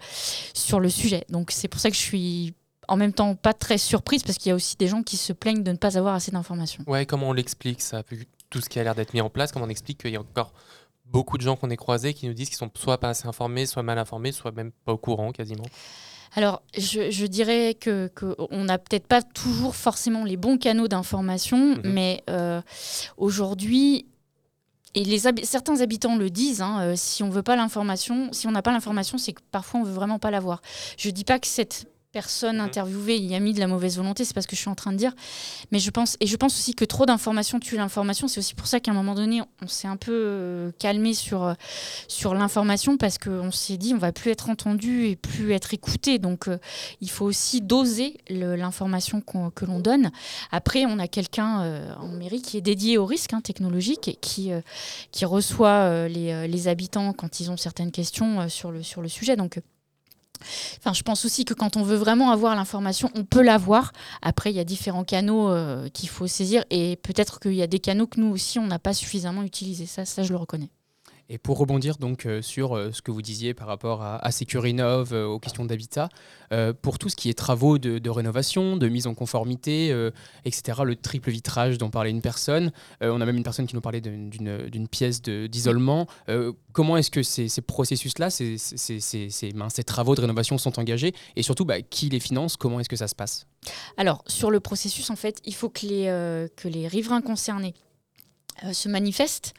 sur 0.53 0.79
le 0.79 0.89
sujet. 0.89 1.25
Donc 1.29 1.51
c'est 1.51 1.67
pour 1.67 1.79
ça 1.79 1.89
que 1.89 1.95
je 1.95 2.01
suis 2.01 2.53
en 2.87 2.97
même 2.97 3.13
temps 3.13 3.35
pas 3.35 3.53
très 3.53 3.77
surprise, 3.77 4.23
parce 4.23 4.37
qu'il 4.37 4.49
y 4.49 4.51
a 4.51 4.55
aussi 4.55 4.75
des 4.75 4.87
gens 4.87 5.03
qui 5.03 5.17
se 5.17 5.31
plaignent 5.31 5.63
de 5.63 5.71
ne 5.71 5.77
pas 5.77 5.97
avoir 5.97 6.15
assez 6.15 6.31
d'informations. 6.31 6.83
Ouais, 6.87 7.05
comment 7.05 7.29
on 7.29 7.33
l'explique 7.33 7.81
ça 7.81 8.03
Tout 8.49 8.61
ce 8.61 8.69
qui 8.69 8.79
a 8.79 8.83
l'air 8.83 8.95
d'être 8.95 9.13
mis 9.13 9.21
en 9.21 9.29
place, 9.29 9.51
comment 9.51 9.65
on 9.65 9.69
explique 9.69 9.99
qu'il 10.01 10.11
y 10.11 10.15
a 10.15 10.21
encore 10.21 10.53
beaucoup 11.05 11.37
de 11.37 11.43
gens 11.43 11.55
qu'on 11.55 11.69
est 11.69 11.77
croisés 11.77 12.13
qui 12.13 12.27
nous 12.27 12.33
disent 12.33 12.49
qu'ils 12.49 12.57
sont 12.57 12.71
soit 12.75 12.99
pas 12.99 13.09
assez 13.09 13.27
informés, 13.27 13.65
soit 13.65 13.83
mal 13.83 13.97
informés, 13.97 14.31
soit 14.31 14.51
même 14.51 14.71
pas 14.85 14.93
au 14.93 14.97
courant 14.97 15.31
quasiment? 15.31 15.65
Alors, 16.35 16.61
je, 16.77 17.25
dirais 17.25 17.75
que 17.79 18.11
qu'on 18.15 18.63
n'a 18.63 18.77
peut-être 18.77 19.07
pas 19.07 19.21
toujours 19.21 19.75
forcément 19.75 20.23
les 20.23 20.37
bons 20.37 20.57
canaux 20.57 20.87
d'information, 20.87 21.75
mhm. 21.75 21.81
mais 21.83 22.23
euh, 22.29 22.61
aujourd'hui, 23.17 24.05
et 24.95 25.03
les 25.03 25.19
certains 25.43 25.81
habitants 25.81 26.17
le 26.17 26.29
disent, 26.29 26.61
hein, 26.61 26.81
euh, 26.81 26.93
si 26.95 27.23
on 27.23 27.29
veut 27.29 27.43
pas 27.43 27.55
l'information, 27.55 28.29
si 28.31 28.47
on 28.47 28.51
n'a 28.51 28.61
pas 28.61 28.71
l'information, 28.71 29.17
c'est 29.17 29.33
que 29.33 29.41
parfois 29.51 29.81
on 29.81 29.83
veut 29.83 29.93
vraiment 29.93 30.19
pas 30.19 30.31
l'avoir. 30.31 30.61
Je 30.97 31.09
dis 31.09 31.23
pas 31.23 31.39
que 31.39 31.47
cette 31.47 31.87
personne 32.11 32.57
mhm. 32.57 32.65
interviewée 32.65 33.17
y 33.17 33.35
a 33.35 33.39
mis 33.39 33.53
de 33.53 33.59
la 33.59 33.67
mauvaise 33.67 33.97
volonté, 33.97 34.25
c'est 34.25 34.33
pas 34.33 34.41
ce 34.41 34.47
que 34.47 34.55
je 34.55 34.61
suis 34.61 34.69
en 34.69 34.75
train 34.75 34.91
de 34.91 34.97
dire. 34.97 35.13
Mais 35.71 35.79
je 35.79 35.91
pense, 35.91 36.17
et 36.19 36.27
je 36.27 36.35
pense 36.35 36.57
aussi 36.57 36.73
que 36.73 36.85
trop 36.85 37.05
d'informations 37.05 37.59
tue 37.59 37.77
l'information. 37.77 38.27
C'est 38.27 38.39
aussi 38.39 38.55
pour 38.55 38.67
ça 38.67 38.79
qu'à 38.79 38.91
un 38.91 38.93
moment 38.93 39.15
donné, 39.15 39.41
on 39.61 39.67
s'est 39.67 39.87
un 39.87 39.97
peu 39.97 40.11
euh, 40.11 40.71
calmé 40.79 41.13
sur, 41.13 41.43
euh, 41.43 41.53
sur 42.07 42.33
l'information 42.33 42.97
parce 42.97 43.17
qu'on 43.17 43.51
s'est 43.51 43.77
dit 43.77 43.93
on 43.93 43.99
va 43.99 44.11
plus 44.11 44.31
être 44.31 44.49
entendu 44.49 45.05
et 45.05 45.15
plus 45.15 45.51
être 45.51 45.73
écouté. 45.73 46.17
Donc 46.17 46.47
euh, 46.47 46.57
il 47.01 47.09
faut 47.09 47.25
aussi 47.25 47.61
doser 47.61 48.17
l'information 48.29 49.21
que 49.21 49.65
l'on 49.65 49.79
donne. 49.79 50.11
Après, 50.51 50.85
on 50.85 50.99
a 50.99 51.07
quelqu'un 51.07 51.95
en 51.99 52.07
mairie 52.07 52.41
qui 52.41 52.57
est 52.57 52.61
dédié 52.61 52.97
au 52.97 53.05
risque 53.05 53.33
hein, 53.33 53.41
technologique 53.41 54.07
et 54.07 54.15
qui, 54.15 54.51
qui 55.11 55.25
reçoit 55.25 56.07
les, 56.07 56.47
les, 56.47 56.67
habitants 56.67 57.13
quand 57.13 57.39
ils 57.39 57.51
ont 57.51 57.57
certaines 57.57 57.91
questions 57.91 58.49
sur, 58.49 58.71
le, 58.71 58.83
sur 58.83 59.01
le 59.01 59.07
sujet. 59.07 59.35
Donc 59.35 59.59
Enfin, 60.77 60.93
je 60.93 61.03
pense 61.03 61.25
aussi 61.25 61.45
que 61.45 61.53
quand 61.53 61.77
on 61.77 61.83
veut 61.83 61.95
vraiment 61.95 62.31
avoir 62.31 62.55
l'information, 62.55 63.09
on 63.15 63.23
peut 63.23 63.41
l'avoir. 63.41 63.91
Après, 64.21 64.51
il 64.51 64.55
y 64.55 64.59
a 64.59 64.63
différents 64.63 65.03
canaux 65.03 65.49
euh, 65.49 65.89
qu'il 65.89 66.09
faut 66.09 66.27
saisir 66.27 66.63
et 66.69 66.97
peut-être 66.97 67.39
qu'il 67.39 67.53
y 67.53 67.61
a 67.61 67.67
des 67.67 67.79
canaux 67.79 68.07
que 68.07 68.19
nous 68.19 68.31
aussi, 68.31 68.59
on 68.59 68.67
n'a 68.67 68.79
pas 68.79 68.93
suffisamment 68.93 69.43
utilisés. 69.43 69.85
Ça, 69.85 70.05
ça, 70.05 70.23
je 70.23 70.31
le 70.31 70.37
reconnais. 70.37 70.69
Et 71.31 71.37
pour 71.37 71.59
rebondir 71.59 71.97
donc 71.97 72.25
euh, 72.25 72.41
sur 72.41 72.75
euh, 72.75 72.91
ce 72.91 73.03
que 73.03 73.11
vous 73.11 73.21
disiez 73.21 73.53
par 73.53 73.67
rapport 73.67 74.01
à, 74.01 74.17
à 74.25 74.31
Sécurinov, 74.31 75.13
euh, 75.13 75.25
aux 75.25 75.39
questions 75.39 75.63
d'habitat, 75.63 76.09
pour 76.81 76.97
tout 76.97 77.09
ce 77.09 77.15
qui 77.15 77.29
est 77.29 77.35
travaux 77.35 77.77
de, 77.77 78.09
rénovation, 78.09 78.75
de 78.75 78.87
mise 78.87 79.05
en 79.05 79.13
conformité, 79.13 79.95
etc., 80.43 80.79
le 80.83 80.95
triple 80.95 81.29
vitrage 81.29 81.77
dont 81.77 81.91
parlait 81.91 82.09
une 82.09 82.23
personne, 82.23 82.71
on 83.01 83.21
a 83.21 83.25
même 83.27 83.37
une 83.37 83.43
personne 83.43 83.67
qui 83.67 83.75
nous 83.75 83.81
parlait 83.81 84.01
d'une 84.01 84.87
pièce 84.89 85.21
d'isolement. 85.21 86.07
comment 86.73 86.97
est-ce 86.97 87.11
que 87.11 87.21
ces, 87.21 87.61
processus-là, 87.61 88.31
ces, 88.31 89.83
travaux 89.85 90.15
de 90.15 90.21
rénovation 90.21 90.57
sont 90.57 90.79
engagés 90.79 91.13
et 91.35 91.43
surtout 91.43 91.65
bah, 91.65 91.83
qui 91.83 92.09
les 92.09 92.19
finance 92.19 92.57
Comment 92.57 92.79
est-ce 92.79 92.89
que 92.89 92.95
ça 92.95 93.07
se 93.07 93.15
passe? 93.15 93.45
Alors 93.97 94.23
sur 94.25 94.49
le 94.49 94.59
processus, 94.59 95.11
en 95.11 95.15
fait, 95.15 95.39
il 95.45 95.53
faut 95.53 95.69
que 95.69 95.85
les 96.67 96.87
riverains 96.87 97.21
concernés 97.21 97.75
se 98.73 98.89
manifestent. 98.89 99.53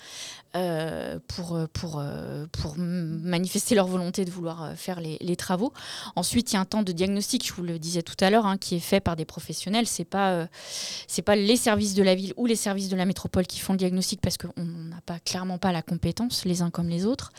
Euh, 0.56 1.20
pour, 1.28 1.54
euh, 1.54 1.66
pour, 1.72 2.00
euh, 2.00 2.44
pour 2.50 2.74
manifester 2.76 3.76
leur 3.76 3.86
volonté 3.86 4.24
de 4.24 4.32
vouloir 4.32 4.72
faire 4.74 5.00
les, 5.00 5.36
travaux. 5.36 5.72
Ensuite, 6.16 6.50
il 6.50 6.54
y 6.54 6.58
a 6.58 6.60
un 6.60 6.64
temps 6.64 6.82
de 6.82 6.90
diagnostic, 6.90 7.46
je 7.46 7.52
vous 7.52 7.62
le 7.62 7.78
disais 7.78 8.02
tout 8.02 8.16
à 8.18 8.30
l'heure, 8.30 8.46
hein, 8.46 8.58
qui 8.58 8.74
est 8.74 8.80
fait 8.80 8.98
par 8.98 9.14
des 9.14 9.24
professionnels. 9.24 9.86
Ce 9.86 10.02
n'est 10.02 10.06
pas, 10.06 10.48
pas 11.24 11.36
les 11.36 11.56
services 11.56 11.94
de 11.94 12.02
la 12.02 12.16
ville 12.16 12.34
ou 12.36 12.46
les 12.46 12.56
services 12.56 12.88
de 12.88 12.96
la 12.96 13.04
métropole 13.04 13.46
qui 13.46 13.60
font 13.60 13.74
le 13.74 13.78
diagnostic 13.78 14.20
parce 14.20 14.36
qu'on 14.38 14.64
n'a 14.64 15.00
pas, 15.06 15.20
clairement 15.20 15.58
pas 15.58 15.70
la 15.70 15.82
compétence, 15.82 16.44
les 16.44 16.62
uns 16.62 16.70
comme 16.70 16.88
les 16.88 17.06
autres. 17.06 17.32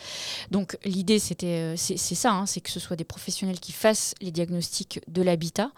Donc 0.50 0.78
l'idée, 0.86 1.20
c'est, 1.20 1.36
ça, 1.76 2.32
hein, 2.32 2.46
c'est 2.46 2.62
que 2.62 2.70
ce 2.70 2.80
soit 2.80 2.96
des 2.96 3.04
professionnels 3.04 3.60
qui 3.60 3.74
fassent 3.74 4.16
les 4.22 4.32
diagnostics 4.32 5.02
de 5.10 5.22
l'habitat. 5.22 5.72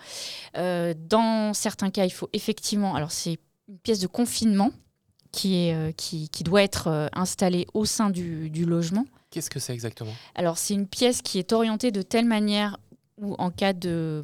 dans 0.56 1.54
certains 1.56 1.90
cas, 1.90 2.06
il 2.06 2.14
faut 2.14 2.30
effectivement, 2.32 2.94
alors 2.94 3.12
c'est 3.12 3.40
une 3.68 3.80
pièce 3.80 4.00
de 4.00 4.08
confinement 4.08 4.72
qui, 5.34 5.56
est, 5.58 5.74
euh, 5.74 5.92
qui, 5.92 6.30
qui, 6.30 6.44
doit 6.44 6.64
être 6.64 6.88
euh, 6.88 7.08
installée 7.12 7.68
au 7.74 7.84
sein 7.84 8.10
du, 8.10 8.50
du 8.50 8.66
logement. 8.66 9.06
Qu'est-ce 9.32 9.50
que 9.50 9.60
c'est 9.60 9.74
exactement? 9.74 10.14
Alors, 10.36 10.58
c'est 10.58 10.76
une 10.76 10.88
pièce 10.88 11.22
qui 11.22 11.40
est 11.40 11.52
orientée 11.52 11.92
de 11.92 12.04
telle 12.04 12.26
manière 12.26 12.78
où, 13.18 13.36
en 13.40 13.52
cas 13.52 13.74
de, 13.74 14.24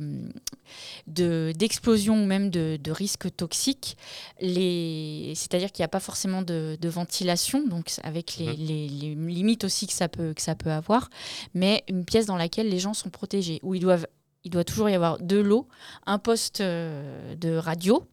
d'explosion 1.08 2.24
ou 2.24 2.26
même 2.26 2.50
de, 2.50 2.78
de 2.82 2.92
risque 2.92 3.36
toxique, 3.36 3.98
les... 4.40 5.34
c'est-à-dire 5.36 5.72
qu'il 5.72 5.82
n'y 5.82 5.86
a 5.86 5.90
pas 5.90 6.00
forcément 6.00 6.42
de, 6.42 6.78
de 6.80 6.90
ventilation, 6.90 7.68
donc 7.68 7.92
avec 8.04 8.38
les, 8.38 8.48
mhm. 8.48 8.56
les, 8.58 8.88
les, 8.88 9.16
limites 9.16 9.64
aussi 9.64 9.88
que 9.88 9.94
ça, 9.94 10.08
peut, 10.10 10.34
que 10.34 10.42
ça 10.42 10.56
peut 10.56 10.72
avoir, 10.72 11.10
mais 11.54 11.84
une 11.88 12.06
pièce 12.06 12.26
dans 12.26 12.38
laquelle 12.38 12.70
les 12.70 12.80
gens 12.80 12.94
sont 12.94 13.10
protégés, 13.10 13.60
où 13.64 13.76
ils 13.76 13.82
doivent, 13.82 14.08
il 14.44 14.52
doit 14.52 14.64
toujours 14.64 14.90
y 14.90 14.96
avoir 14.96 15.20
de 15.20 15.38
l'eau, 15.38 15.68
un 16.06 16.20
poste 16.20 16.62
euh, 16.62 17.36
de 17.36 17.56
radio, 17.56 18.08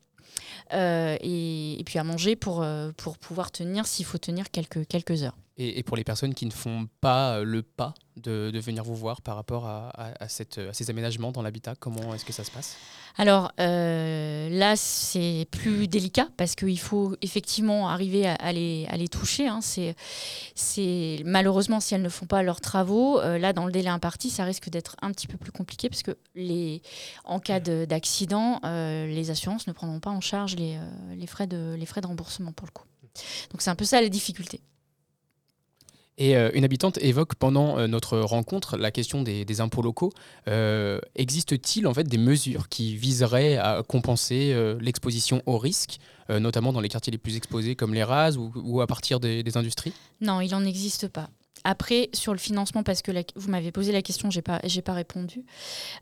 euh, 0.73 1.17
et, 1.21 1.83
puis 1.85 1.99
à 1.99 2.05
manger 2.05 2.37
pour, 2.37 2.63
euh, 2.63 2.91
pour 2.97 3.19
pouvoir 3.19 3.51
tenir 3.51 3.87
s'il 3.87 4.05
faut 4.05 4.19
tenir 4.19 4.51
quelques 4.51 5.23
heures. 5.23 5.37
Et, 5.59 5.83
pour 5.85 5.97
les 5.97 6.05
personnes 6.05 6.35
qui 6.35 6.45
ne 6.45 6.51
font 6.51 6.87
pas 7.01 7.39
euh, 7.39 7.45
le 7.45 7.63
pas 7.63 7.95
de, 8.17 8.53
venir 8.59 8.85
vous 8.85 8.95
voir 8.95 9.23
par 9.23 9.37
rapport 9.37 9.67
à, 9.67 9.93
ces 10.29 10.91
aménagements 10.91 11.33
dans 11.33 11.41
l'habitat, 11.41 11.75
comment 11.79 12.15
est-ce 12.15 12.27
que 12.27 12.33
ça 12.33 12.45
se 12.45 12.51
passe? 12.51 12.77
Alors 13.17 13.53
euh, 13.59 14.51
là, 14.51 14.77
c'est 14.77 15.47
plus 15.51 15.89
délicat 15.89 16.29
parce 16.37 16.57
qu'il 16.57 16.79
faut 16.79 17.17
effectivement 17.23 17.89
arriver 17.89 18.27
à, 18.27 18.53
les, 18.53 19.09
toucher. 19.11 19.49
Hein. 19.49 19.61
C'est, 19.63 21.23
malheureusement, 21.25 21.81
si 21.81 21.95
elles 21.95 22.03
ne 22.03 22.11
font 22.11 22.27
pas 22.27 22.43
leurs 22.43 22.61
travaux, 22.61 23.19
euh, 23.21 23.39
là, 23.39 23.55
dans 23.55 23.65
le 23.65 23.73
délai 23.73 23.89
imparti, 23.89 24.29
ça 24.29 24.45
risque 24.45 24.69
d'être 24.69 24.97
un 25.01 25.11
petit 25.13 25.27
peu 25.27 25.39
plus 25.39 25.53
compliqué 25.53 25.89
parce 25.89 26.03
que 26.03 26.19
en 27.25 27.41
cas 27.41 27.61
d'accident, 27.61 28.61
les 28.63 29.31
assurances 29.31 29.67
ne 29.67 29.73
prendront 29.73 30.01
pas 30.01 30.11
en 30.11 30.21
charge 30.21 30.57
les 30.57 31.27
frais 31.27 31.47
de 31.47 32.07
remboursement 32.07 32.53
pour 32.53 32.67
le 32.67 32.73
coup. 32.73 32.85
Donc 33.51 33.63
c'est 33.63 33.71
un 33.71 33.77
peu 33.77 33.87
ça 33.87 34.03
la 34.03 34.11
difficulté. 34.11 34.61
Et 36.19 36.37
euh, 36.37 36.51
une 36.55 36.65
habitante 36.65 36.99
évoque 37.03 37.35
pendant 37.35 37.79
euh, 37.79 37.87
notre 37.87 38.19
rencontre 38.19 38.77
la 38.77 38.91
question 38.91 39.23
des, 39.23 39.61
impôts 39.61 39.83
locaux. 39.83 40.13
Euh, 40.49 40.99
existe-t-il 41.15 41.87
en 41.87 41.95
fait 41.95 42.05
des 42.05 42.19
mesures 42.19 42.69
qui 42.69 42.97
viseraient 42.97 43.57
à 43.57 43.83
compenser 43.87 44.55
l'exposition 44.81 45.43
au 45.47 45.57
risque, 45.57 45.99
notamment 46.29 46.73
dans 46.73 46.81
les 46.81 46.89
quartiers 46.89 47.11
les 47.11 47.19
plus 47.19 47.37
exposés 47.37 47.75
comme 47.75 47.95
les 47.95 48.03
RAS 48.03 48.37
ou, 48.37 48.81
à 48.81 48.87
partir 48.87 49.19
des 49.19 49.57
industries? 49.57 49.93
Non, 50.21 50.41
il 50.41 50.51
n'en 50.51 50.65
existe 50.65 51.09
pas. 51.09 51.31
Après, 51.69 52.11
sur 52.13 52.33
le 52.33 52.39
financement, 52.39 52.85
parce 52.85 53.03
que 53.03 53.11
vous 53.35 53.51
m'avez 53.51 53.73
posé 53.73 53.91
la 53.91 54.01
question, 54.01 54.31
j'ai 54.31 54.41
pas, 54.41 54.61
j'ai 54.63 54.83
pas 54.83 54.93
répondu. 54.93 55.45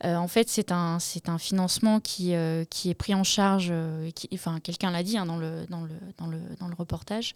Euh, 0.04 0.14
en 0.14 0.28
fait, 0.28 0.50
c'est 0.50 0.70
un, 0.70 0.98
un 1.26 1.38
financement 1.38 2.00
qui, 2.00 2.34
euh, 2.34 2.66
qui 2.68 2.90
est 2.90 2.94
pris 2.94 3.14
en 3.14 3.24
charge. 3.24 3.68
Euh, 3.70 4.10
enfin, 4.34 4.60
quelqu'un 4.60 4.90
l'a 4.90 5.02
dit 5.02 5.16
hein, 5.16 5.24
dans, 5.24 5.38
le, 5.38 5.64
dans, 5.70 5.80
le, 5.80 5.94
dans, 6.18 6.26
le, 6.26 6.38
dans 6.60 6.68
le 6.68 6.74
reportage. 6.74 7.34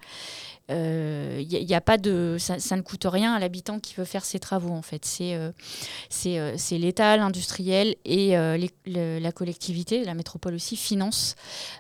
N'y 0.69 1.75
a, 1.75 1.81
pas 1.81 1.97
de, 1.97 2.37
ça, 2.39 2.77
ne 2.77 2.83
coûte 2.83 3.07
rien 3.07 3.33
à 3.33 3.39
l'habitant 3.39 3.81
qui 3.81 3.95
veut 3.95 4.05
faire 4.05 4.27
ses 4.27 4.39
travaux. 4.39 4.75
En 4.75 4.83
fait, 4.83 5.07
c'est, 5.07 6.79
l'État, 6.79 7.17
l'industriel 7.17 7.97
et 8.05 8.37
la 8.85 9.33
collectivité, 9.33 10.05
la 10.05 10.13
métropole 10.13 10.53
aussi 10.53 10.77
finance 10.77 11.35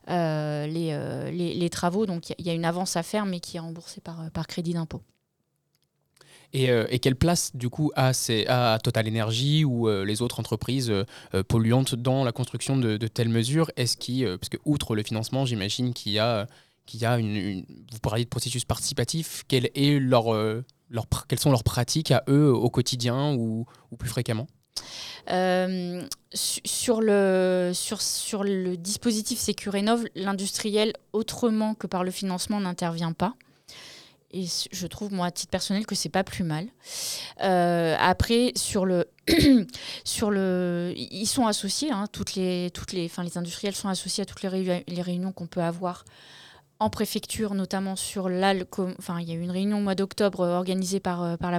les, 0.08 0.96
les, 1.30 1.70
travaux. 1.70 2.06
Donc, 2.06 2.30
il 2.38 2.46
y, 2.46 2.48
a 2.48 2.54
une 2.54 2.64
avance 2.64 2.96
à 2.96 3.02
faire, 3.02 3.26
mais 3.26 3.40
qui 3.40 3.58
est 3.58 3.60
remboursée 3.60 4.00
par, 4.00 4.30
par 4.30 4.46
crédit 4.46 4.72
d'impôt. 4.72 5.02
Euh, 6.56 6.86
et, 6.90 6.98
quelle 6.98 7.16
place, 7.16 7.54
du 7.54 7.68
coup, 7.68 7.90
a, 7.94 8.12
Total 8.82 9.08
Energy 9.08 9.64
ou 9.64 9.88
euh, 9.88 10.04
les 10.04 10.22
autres 10.22 10.40
entreprises 10.40 10.90
euh, 10.90 11.04
polluantes 11.42 11.94
dans 11.94 12.24
la 12.24 12.32
construction 12.32 12.76
de, 12.76 12.96
telles 13.06 13.28
mesures? 13.28 13.70
Est-ce 13.76 13.96
parce 14.36 14.48
que 14.48 14.56
outre 14.64 14.94
le 14.94 15.02
financement, 15.02 15.44
j'imagine 15.44 15.92
qu'il 15.92 16.12
y 16.12 16.18
a, 16.18 16.46
qu'il 16.86 17.00
y 17.00 17.04
a 17.04 17.18
une, 17.18 17.64
Vous 17.92 17.98
parliez 18.00 18.24
de 18.24 18.30
processus 18.30 18.64
participatif. 18.64 19.44
Quelles 19.48 19.70
sont 21.38 21.50
leurs 21.50 21.64
pratiques 21.64 22.10
à 22.10 22.24
eux 22.28 22.52
au 22.52 22.70
quotidien 22.70 23.34
ou, 23.34 23.66
ou 23.90 23.96
plus 23.96 24.08
fréquemment? 24.08 24.46
Sur, 26.32 27.00
le, 27.02 27.72
sur, 27.74 28.00
sur 28.00 28.44
le 28.44 28.76
dispositif 28.76 29.38
Sécurénov, 29.38 30.04
l'industriel, 30.14 30.94
autrement 31.12 31.74
que 31.74 31.86
par 31.86 32.04
le 32.04 32.10
financement, 32.10 32.60
n'intervient 32.60 33.12
pas. 33.12 33.34
Et 34.30 34.44
je 34.72 34.86
trouve, 34.86 35.12
moi, 35.12 35.26
à 35.26 35.30
titre 35.30 35.50
personnel, 35.50 35.86
que 35.86 35.94
c'est 35.94 36.10
pas 36.10 36.24
plus 36.24 36.44
mal. 36.44 36.66
Euh, 37.42 37.96
après, 37.98 38.52
sur 38.56 38.84
le, 38.84 39.06
sur 40.04 40.30
le, 40.30 40.92
ils 40.96 41.26
sont 41.26 41.46
associés, 41.46 41.90
hein, 41.90 42.06
toutes 42.12 42.34
les, 42.34 42.70
toutes 42.74 42.92
les, 42.92 43.10
industriels 43.36 43.74
sont 43.74 43.88
associés 43.88 44.22
à 44.22 44.26
toutes 44.26 44.42
les 44.42 45.02
réunions 45.02 45.32
qu'on 45.32 45.46
peut 45.46 45.62
avoir 45.62 46.04
en 46.80 46.90
préfecture, 46.90 47.54
notamment 47.54 47.96
sur 47.96 48.28
l'AL. 48.28 48.64
Enfin, 48.98 49.18
il 49.20 49.28
y 49.28 49.32
a 49.32 49.34
eu 49.34 49.40
une 49.40 49.50
réunion 49.50 49.78
au 49.78 49.80
mois 49.80 49.96
d'octobre 49.96 50.42
euh, 50.42 50.56
organisée 50.56 51.00
par, 51.00 51.22
euh, 51.22 51.36
par, 51.36 51.50
la 51.50 51.58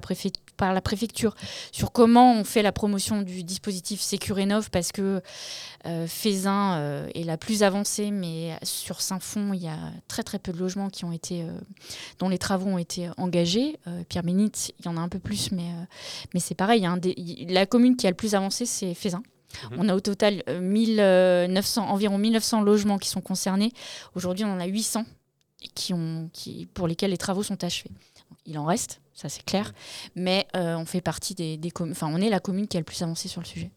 par 0.55 0.73
la 0.73 0.81
préfecture 0.81 1.35
sur 1.71 1.91
comment 1.91 2.33
on 2.35 2.45
fait 2.45 2.61
la 2.61 2.71
promotion 2.71 3.21
du 3.21 3.43
dispositif 3.43 3.99
Sécurénov 3.99 4.69
parce 4.69 4.91
que 4.91 5.21
euh, 5.85 6.07
euh, 6.45 7.07
est 7.13 7.23
la 7.23 7.37
plus 7.37 7.63
avancée, 7.63 8.11
mais 8.11 8.57
sur 8.63 9.01
Saint-Fond, 9.01 9.51
il 9.53 9.61
y 9.61 9.67
a 9.67 9.77
très 10.07 10.23
très 10.23 10.39
peu 10.39 10.53
de 10.53 10.57
logements 10.57 10.89
qui 10.89 11.03
ont 11.03 11.11
été, 11.11 11.45
dont 12.19 12.29
les 12.29 12.37
travaux 12.37 12.69
ont 12.69 12.77
été 12.77 13.09
engagés. 13.17 13.77
Pierre 14.07 14.23
Bénite, 14.23 14.73
il 14.79 14.85
y 14.85 14.87
en 14.87 14.97
a 14.97 15.01
un 15.01 15.09
peu 15.09 15.19
plus, 15.19 15.51
mais, 15.51 15.69
mais 16.33 16.39
c'est 16.39 16.55
pareil. 16.55 16.85
La 17.47 17.65
commune 17.65 17.95
qui 17.95 18.07
a 18.07 18.09
le 18.09 18.15
plus 18.15 18.35
avancé, 18.35 18.65
c'est 18.65 18.93
Fézin. 18.93 19.23
Mhm. 19.71 19.77
On 19.79 19.89
a 19.89 19.95
au 19.95 19.99
total 19.99 20.43
1900, 20.47 21.83
euh, 21.83 21.87
environ 21.87 22.17
1900 22.17 22.61
logements 22.61 22.97
qui 22.97 23.09
sont 23.09 23.21
concernés. 23.21 23.71
Aujourd'hui, 24.15 24.45
on 24.45 24.51
en 24.51 24.59
a 24.59 24.65
800 24.65 25.05
qui 25.75 25.93
ont, 25.93 26.29
qui, 26.33 26.67
pour 26.73 26.87
lesquels 26.87 27.11
les 27.11 27.17
travaux 27.17 27.43
sont 27.43 27.63
achevés. 27.63 27.91
Il 28.45 28.57
en 28.57 28.65
reste, 28.65 29.01
ça 29.13 29.29
c'est 29.29 29.43
clair, 29.43 29.67
mhm. 30.15 30.23
mais 30.23 30.47
euh, 30.55 30.75
on 30.77 30.85
fait 30.85 31.01
partie 31.01 31.35
des, 31.35 31.57
des 31.57 31.71
enfin, 31.79 32.09
on 32.11 32.21
est 32.21 32.29
la 32.29 32.39
commune 32.39 32.67
qui 32.67 32.77
a 32.77 32.79
le 32.79 32.85
plus 32.85 33.01
avancé 33.01 33.27
sur 33.27 33.41
le 33.41 33.47
sujet. 33.47 33.71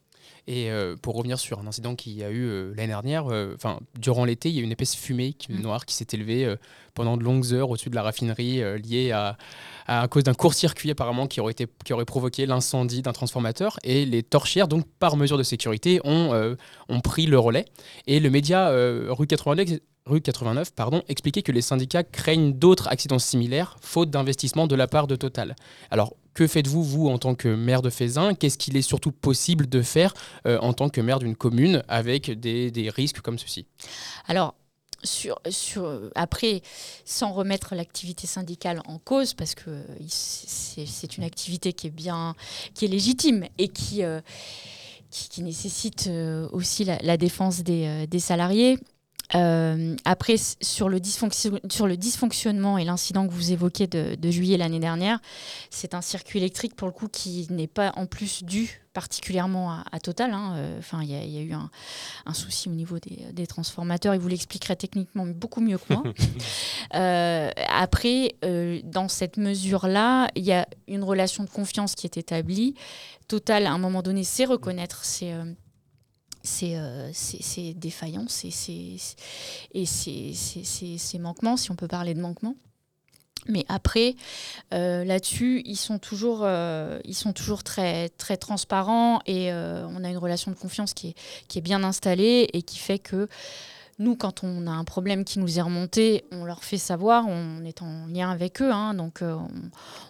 Et 0.47 0.71
euh, 0.71 0.97
pour 1.01 1.15
revenir 1.17 1.39
sur 1.39 1.61
un 1.61 1.67
incident 1.67 1.95
qu'il 1.95 2.13
y 2.15 2.25
a 2.25 2.31
eu 2.31 2.73
l'année 2.75 2.89
dernière, 2.89 3.27
enfin 3.55 3.79
durant 3.99 4.25
l'été, 4.25 4.49
il 4.49 4.57
y 4.57 4.61
a 4.61 4.63
une 4.63 4.73
épaisse 4.73 4.95
fumée 4.95 5.33
qui, 5.33 5.53
mhm. 5.53 5.63
noire 5.63 5.87
qui 5.87 5.95
s'est 5.95 6.07
élevée 6.13 6.55
pendant 6.95 7.17
de 7.17 7.23
longues 7.23 7.53
heures 7.53 7.71
au-dessus 7.71 7.91
de 7.91 7.95
la 7.95 8.03
raffinerie 8.03 8.61
liée 8.83 9.13
à, 9.13 9.37
à 9.87 10.09
cause 10.09 10.25
d'un 10.25 10.35
court-circuit 10.35 10.91
apparemment 10.91 11.27
qui 11.27 11.41
aurait, 11.41 11.53
été, 11.53 11.67
qui 11.85 11.93
aurait 11.93 12.05
provoqué 12.05 12.47
l'incendie 12.47 13.03
d'un 13.03 13.13
transformateur. 13.13 13.79
Et 13.85 14.05
les 14.05 14.23
torchières, 14.23 14.69
donc 14.69 14.87
par 14.99 15.17
mesure 15.17 15.39
de 15.39 15.43
sécurité, 15.43 16.01
ont, 16.05 16.33
euh, 16.33 16.55
ont 16.89 17.01
pris 17.01 17.27
le 17.27 17.39
relais. 17.39 17.67
Et 18.07 18.21
le 18.21 18.31
média 18.31 18.69
euh, 18.69 19.09
rue 19.11 19.27
89, 19.27 19.79
rue 20.07 20.21
89 20.21 20.75
pardon, 20.75 21.03
expliquait 21.09 21.43
que 21.43 21.53
les 21.53 21.63
syndicats 21.63 22.05
craignent 22.05 22.53
d'autres 22.53 22.89
accidents 22.89 23.19
similaires, 23.19 23.77
faute 23.81 24.11
d'investissement 24.11 24.67
de 24.67 24.75
la 24.75 24.87
part 24.87 25.07
de 25.07 25.17
Total. 25.17 25.55
Alors, 25.91 26.15
que 26.35 26.47
faites-vous, 26.47 26.83
vous, 26.83 27.09
en 27.09 27.19
tant 27.19 27.35
que 27.35 27.49
maire 27.49 27.83
de 27.83 27.91
Fézin 27.91 28.35
Qu'est-ce 28.35 28.59
qu'il 28.59 28.77
est 28.77 28.83
surtout 28.83 29.13
possible 29.13 29.69
de 29.69 29.83
faire 29.83 30.15
euh, 30.47 30.59
en 30.61 30.73
tant 30.73 30.89
que 30.89 31.01
maire 31.01 31.19
d'une 31.19 31.37
commune 31.37 31.83
avec 31.89 32.31
des, 32.31 32.71
des 32.71 32.91
risques 32.91 33.21
comme 33.21 33.39
ceci? 33.39 33.67
Alors, 34.27 34.55
sur, 35.05 35.41
sur, 35.51 36.11
après, 36.15 36.63
sans 37.05 37.33
remettre 37.33 37.75
l'activité 37.75 38.27
syndicale 38.27 38.81
en 38.87 38.99
cause, 38.99 39.35
parce 39.35 39.55
que 39.55 39.71
c'est 40.07 41.17
une 41.17 41.25
activité 41.25 41.73
qui 41.73 41.89
est 41.89 41.91
bien, 41.91 42.35
qui 42.75 42.85
est 42.85 42.89
légitime 42.89 43.45
et 43.59 43.69
qui, 43.69 44.05
euh, 44.05 44.21
qui, 45.11 45.43
nécessite 45.43 46.07
euh, 46.07 46.49
aussi 46.53 46.85
la, 46.85 47.17
défense 47.17 47.63
des, 47.63 48.07
des 48.07 48.21
salariés. 48.21 48.79
Euh, 49.35 49.97
après, 50.05 50.37
sur 50.37 50.89
le, 50.89 51.01
sur 51.71 51.87
le, 51.87 51.97
dysfonctionnement 51.97 52.79
et 52.79 52.85
l'incident 52.85 53.27
que 53.27 53.33
vous 53.33 53.53
évoquez 53.53 53.87
de, 53.87 54.31
juillet 54.31 54.57
l'année 54.57 54.81
dernière, 54.81 55.21
c'est 55.71 55.95
un 55.95 56.03
circuit 56.03 56.39
électrique 56.39 56.77
pour 56.77 56.87
le 56.87 56.93
coup 56.93 57.09
qui 57.09 57.47
n'est 57.51 57.67
pas 57.67 57.93
en 57.97 58.07
plus 58.07 58.45
dû 58.45 58.81
particulièrement 58.93 59.73
à, 59.91 60.01
Total. 60.01 60.33
Hein. 60.35 60.55
Euh, 60.57 60.79
enfin, 60.79 61.03
il 61.03 61.11
y, 61.11 61.39
a 61.39 61.41
eu 61.41 61.53
un, 61.55 62.35
souci 62.35 62.69
au 62.69 62.73
niveau 62.73 62.99
des, 62.99 63.47
transformateurs. 63.47 64.15
Il 64.15 64.21
vous 64.21 64.29
l'expliquerait 64.29 64.77
techniquement 64.77 65.27
beaucoup 65.27 65.61
mieux 65.61 65.79
que 65.79 65.93
moi. 65.93 66.03
Euh, 66.95 67.51
après, 67.69 68.35
dans 68.85 69.09
cette 69.09 69.39
mesure-là, 69.39 70.29
il 70.35 70.45
y 70.45 70.53
a 70.53 70.69
une 70.89 71.03
relation 71.03 71.43
de 71.43 71.49
confiance 71.49 71.95
qui 71.95 72.07
est 72.07 72.19
établie. 72.19 72.75
Total, 73.29 73.65
à 73.65 73.73
un 73.73 73.79
moment 73.79 74.03
donné, 74.03 74.25
sait 74.25 74.45
reconnaître 74.45 75.07
ses 76.43 76.77
euh, 76.77 77.11
c'est 77.13 77.75
défaillant 77.75 78.27
et 79.75 79.87
ces 79.87 81.19
manquements, 81.19 81.57
si 81.57 81.71
on 81.71 81.77
peut 81.77 81.89
parler 81.89 82.15
de 82.15 82.21
manquements. 82.21 82.57
Mais 83.49 83.65
après, 83.69 84.15
euh, 84.73 85.05
là-dessus, 85.05 85.63
ils 85.65 85.77
sont 85.77 85.99
toujours, 85.99 86.43
euh, 86.45 87.01
ils 87.05 87.15
sont 87.15 87.33
toujours 87.33 87.65
très, 87.65 88.09
très 88.11 88.37
transparents 88.37 89.19
et 89.27 89.53
on 89.53 90.05
a 90.05 90.11
une 90.11 90.19
relation 90.19 90.53
de 90.53 90.57
confiance 90.57 90.95
qui 90.95 91.09
est, 91.09 91.15
qui 91.49 91.59
est 91.59 91.63
bien 91.63 91.83
installée 91.83 92.49
et 92.53 92.63
qui 92.63 92.79
fait 92.79 93.01
que 93.01 93.27
nous, 93.99 94.15
quand 94.17 94.45
on 94.45 94.69
a 94.69 94.71
un 94.71 94.85
problème 94.85 95.25
qui 95.25 95.41
nous 95.41 95.59
est 95.59 95.63
remonté, 95.63 96.25
on 96.31 96.45
leur 96.45 96.63
fait 96.63 96.79
savoir, 96.79 97.27
on 97.27 97.65
est 97.65 97.83
en 97.83 98.07
lien 98.07 98.31
avec 98.31 98.63
eux, 98.63 98.71
hein, 98.71 98.95
donc 98.95 99.19
on, 99.23 99.49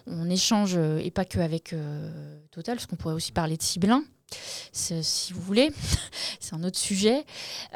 on, 0.07 0.29
échange, 0.29 0.77
et 0.77 1.11
pas 1.11 1.25
que 1.25 1.39
avec 1.39 1.75
Total, 2.51 2.75
parce 2.75 2.85
qu'on 2.85 2.95
pourrait 2.95 3.15
aussi 3.15 3.31
parler 3.31 3.57
de 3.57 3.63
Ciblin 3.63 4.03
si 4.73 5.33
vous 5.33 5.41
voulez, 5.41 5.71
c'est 6.39 6.55
un 6.55 6.63
autre 6.63 6.77
sujet 6.77 7.25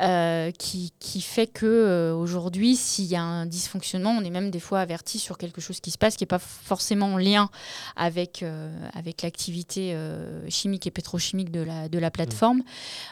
euh, 0.01 0.51
qui, 0.51 0.93
qui, 0.99 1.21
fait 1.21 1.47
que 1.47 1.65
euh, 1.65 2.15
aujourd'hui, 2.15 2.75
s'il 2.75 3.05
y 3.05 3.15
a 3.15 3.21
un 3.21 3.45
dysfonctionnement, 3.45 4.11
on 4.11 4.23
est 4.23 4.29
même 4.29 4.51
des 4.51 4.59
fois 4.59 4.79
averti 4.79 5.19
sur 5.19 5.37
quelque 5.37 5.61
chose 5.61 5.79
qui 5.79 5.91
se 5.91 5.97
passe 5.97 6.17
qui 6.17 6.23
n'est 6.23 6.27
pas 6.27 6.39
forcément 6.39 7.13
en 7.13 7.17
lien 7.17 7.49
avec, 7.95 8.43
euh, 8.43 8.69
avec 8.93 9.21
l'activité 9.21 9.95
chimique 10.49 10.87
et 10.87 10.91
pétrochimique 10.91 11.51
de 11.51 11.61
la, 11.61 11.89
de 11.89 11.99
la 11.99 12.11
plateforme. 12.11 12.63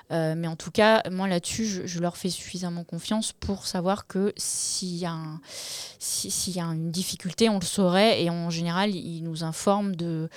Mmh. 0.10 0.34
mais 0.36 0.48
en 0.48 0.56
tout 0.56 0.72
cas, 0.72 1.04
moi 1.10 1.28
là-dessus, 1.28 1.66
je, 1.86 2.00
leur 2.00 2.18
fais 2.18 2.30
suffisamment 2.30 2.84
confiance 2.84 3.34
pour 3.34 3.68
savoir 3.68 4.08
que 4.08 4.34
s'il 4.38 4.96
y, 4.96 5.06
a 5.06 5.16
s'il 6.00 6.56
y 6.56 6.60
a 6.60 6.66
une 6.66 6.92
difficulté, 6.92 7.50
on 7.50 7.60
le 7.60 7.66
saurait 7.66 8.24
et 8.24 8.30
en 8.30 8.50
général, 8.50 8.94
ils 8.94 9.22
nous 9.22 9.44
informent 9.44 9.96
de, 9.96 10.30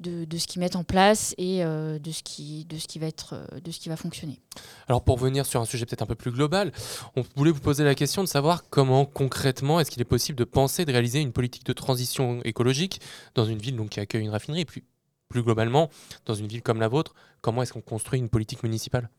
de, 0.00 0.24
de 0.24 0.38
ce 0.38 0.46
qu'ils 0.46 0.60
mettent 0.60 0.76
en 0.76 0.84
place 0.84 1.34
et 1.38 1.62
de 1.64 2.10
ce 2.10 2.22
qui 2.22 2.53
de 2.62 2.78
ce 2.78 2.86
qui 2.86 3.00
va 3.00 3.06
être, 3.06 3.34
euh, 3.34 3.60
de 3.60 3.70
ce 3.72 3.80
qui 3.80 3.88
va 3.88 3.96
fonctionner. 3.96 4.38
Alors 4.86 5.02
pour 5.02 5.18
venir 5.18 5.46
sur 5.46 5.60
un 5.60 5.64
sujet 5.64 5.84
peut-être 5.86 6.02
un 6.02 6.06
peu 6.06 6.14
plus 6.14 6.30
global, 6.30 6.72
on 7.16 7.24
voulait 7.36 7.50
vous 7.50 7.60
poser 7.60 7.82
la 7.82 7.96
question 7.96 8.22
de 8.22 8.28
savoir 8.28 8.68
comment 8.70 9.04
concrètement 9.04 9.80
est-ce 9.80 9.90
qu'il 9.90 10.00
est 10.00 10.06
possible 10.06 10.38
de 10.38 10.44
penser 10.44 10.84
de 10.84 10.92
réaliser 10.92 11.20
une 11.20 11.32
politique 11.32 11.64
de 11.64 11.72
transition 11.72 12.40
écologique 12.44 13.00
dans 13.34 13.44
une 13.44 13.58
ville 13.58 13.76
donc, 13.76 13.90
qui 13.90 14.00
accueille 14.00 14.22
une 14.22 14.30
raffinerie, 14.30 14.64
plus, 14.64 14.84
plus 15.28 15.42
globalement 15.42 15.90
dans 16.26 16.34
une 16.34 16.46
ville 16.46 16.62
comme 16.62 16.78
la 16.78 16.88
vôtre, 16.88 17.14
comment 17.40 17.62
est-ce 17.62 17.72
qu'on 17.72 17.80
construit 17.80 18.20
une 18.20 18.28
politique 18.28 18.62
municipale? 18.62 19.10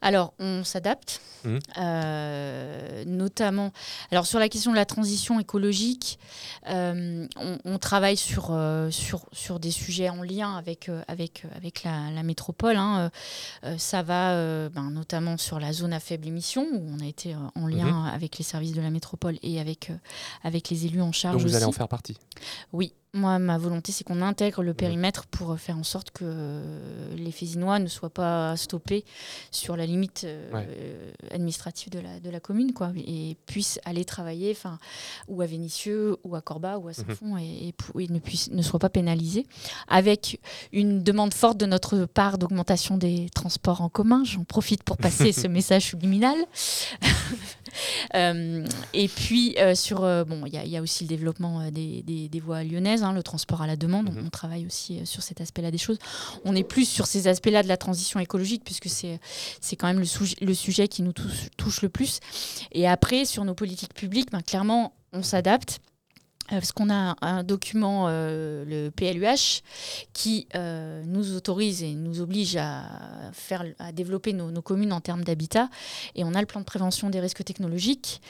Alors, 0.00 0.34
on 0.38 0.62
s'adapte, 0.64 1.20
mmh. 1.44 1.58
euh, 1.78 3.04
notamment. 3.04 3.72
Alors, 4.10 4.26
sur 4.26 4.38
la 4.38 4.48
question 4.48 4.70
de 4.70 4.76
la 4.76 4.84
transition 4.84 5.40
écologique, 5.40 6.18
euh, 6.68 7.26
on, 7.64 7.78
travaille 7.78 8.16
sur, 8.16 8.48
euh, 8.50 8.90
sur, 8.90 9.26
sur 9.32 9.58
des 9.58 9.70
sujets 9.70 10.08
en 10.08 10.22
lien 10.22 10.56
avec, 10.56 10.90
avec, 11.08 11.44
avec 11.56 11.84
la, 11.84 12.22
métropole. 12.22 12.76
Hein. 12.76 13.10
ça 13.76 14.02
va 14.02 14.68
ben, 14.68 14.90
notamment 14.90 15.36
sur 15.36 15.58
la 15.58 15.72
zone 15.72 15.92
à 15.92 16.00
faible 16.00 16.26
émission, 16.26 16.66
où 16.72 16.86
on 16.94 17.00
a 17.00 17.06
été 17.06 17.34
en 17.54 17.66
lien 17.66 18.04
mmh. 18.04 18.14
avec 18.14 18.38
les 18.38 18.44
services 18.44 18.72
de 18.72 18.80
la 18.80 18.90
métropole 18.90 19.38
et 19.42 19.60
avec, 19.60 19.90
avec 20.44 20.70
les 20.70 20.86
élus 20.86 21.02
en 21.02 21.12
charge. 21.12 21.36
Donc, 21.36 21.46
vous 21.46 21.56
allez 21.56 21.64
en 21.64 21.72
faire 21.72 21.88
partie 21.88 22.16
Oui, 22.72 22.92
moi, 23.14 23.38
ma 23.38 23.56
volonté, 23.56 23.90
c'est 23.90 24.04
qu'on 24.04 24.20
intègre 24.20 24.62
le 24.62 24.74
périmètre 24.74 25.26
pour 25.26 25.58
faire 25.58 25.78
en 25.78 25.82
sorte 25.82 26.10
que 26.10 26.62
les 27.16 27.30
Fésinois 27.30 27.78
ne 27.78 27.86
soient 27.86 28.10
pas 28.10 28.54
stoppés 28.56 29.04
sur 29.50 29.76
la 29.76 29.86
limite 29.86 30.24
euh, 30.24 31.10
administrative 31.30 31.90
de 31.90 32.00
la, 32.00 32.20
de 32.20 32.28
la 32.28 32.38
commune, 32.38 32.74
quoi, 32.74 32.92
et 32.96 33.36
puissent 33.46 33.80
aller 33.86 34.04
travailler, 34.04 34.50
enfin, 34.50 34.78
ou 35.26 35.40
à 35.40 35.46
Vénissieux, 35.46 36.16
ou 36.22 36.36
à 36.36 36.42
Corba, 36.42 36.76
ou 36.76 36.88
à 36.88 36.90
mhm. 36.90 36.94
Saint-Fond, 36.94 37.36
et, 37.38 37.74
ne, 38.10 38.18
puissent, 38.18 38.50
ne 38.50 38.62
soient 38.62 38.78
pas 38.78 38.90
pénalisés, 38.90 39.46
avec 39.88 40.38
une 40.72 41.02
demande 41.02 41.32
forte 41.32 41.56
de 41.56 41.66
notre 41.66 42.04
part 42.04 42.36
d'augmentation 42.36 42.98
des 42.98 43.30
transports 43.34 43.80
en 43.80 43.88
commun. 43.88 44.22
J'en 44.24 44.44
profite 44.44 44.82
pour 44.82 44.98
passer 44.98 45.32
ce 45.32 45.46
message 45.48 45.86
subliminal. 45.86 46.36
Euh, 48.14 48.66
et 48.94 49.08
puis, 49.08 49.54
euh, 49.58 49.74
sur, 49.74 50.00
bon, 50.00 50.42
il 50.46 50.54
y, 50.54 50.76
a 50.76 50.82
aussi 50.82 51.04
le 51.04 51.08
développement 51.08 51.70
des, 51.70 52.02
des 52.02 52.40
voies 52.40 52.64
lyonnaises 52.64 52.97
Hein, 53.02 53.12
le 53.12 53.22
transport 53.22 53.62
à 53.62 53.66
la 53.66 53.76
demande. 53.76 54.10
Mhm. 54.10 54.24
On, 54.26 54.30
travaille 54.30 54.66
aussi 54.66 54.98
euh, 54.98 55.04
sur 55.04 55.22
cet 55.22 55.40
aspect-là 55.40 55.70
des 55.70 55.78
choses. 55.78 55.98
On 56.44 56.54
est 56.54 56.64
plus 56.64 56.84
sur 56.84 57.06
ces 57.06 57.28
aspects-là 57.28 57.62
de 57.62 57.68
la 57.68 57.76
transition 57.76 58.20
écologique, 58.20 58.62
puisque 58.64 58.88
c'est 58.88 59.76
quand 59.76 59.86
même 59.86 60.00
le, 60.00 60.06
le, 60.44 60.54
sujet 60.54 60.88
qui 60.88 61.02
nous 61.02 61.12
touche, 61.12 61.82
le 61.82 61.88
plus. 61.88 62.20
Et 62.72 62.88
après, 62.88 63.24
sur 63.24 63.44
nos 63.44 63.54
politiques 63.54 63.94
publiques, 63.94 64.30
ben, 64.30 64.42
clairement, 64.42 64.92
on 65.12 65.22
s'adapte. 65.22 65.80
Euh, 66.52 66.56
parce 66.56 66.72
qu'on 66.72 66.90
a 66.90 67.16
un 67.20 67.42
document, 67.42 68.06
euh, 68.08 68.64
le 68.64 68.90
PLUH, 68.90 69.62
qui 70.12 70.48
euh, 70.54 71.02
nous 71.06 71.36
autorise 71.36 71.82
et 71.82 71.94
nous 71.94 72.20
oblige 72.20 72.56
à, 72.56 72.84
faire, 73.32 73.64
à 73.78 73.92
développer 73.92 74.32
nos, 74.32 74.62
communes 74.62 74.92
en 74.92 75.00
termes 75.00 75.24
d'habitat. 75.24 75.68
Et 76.14 76.24
on 76.24 76.34
a 76.34 76.40
le 76.40 76.46
plan 76.46 76.60
de 76.60 76.64
prévention 76.64 77.10
des 77.10 77.20
risques 77.20 77.44
technologiques 77.44 78.20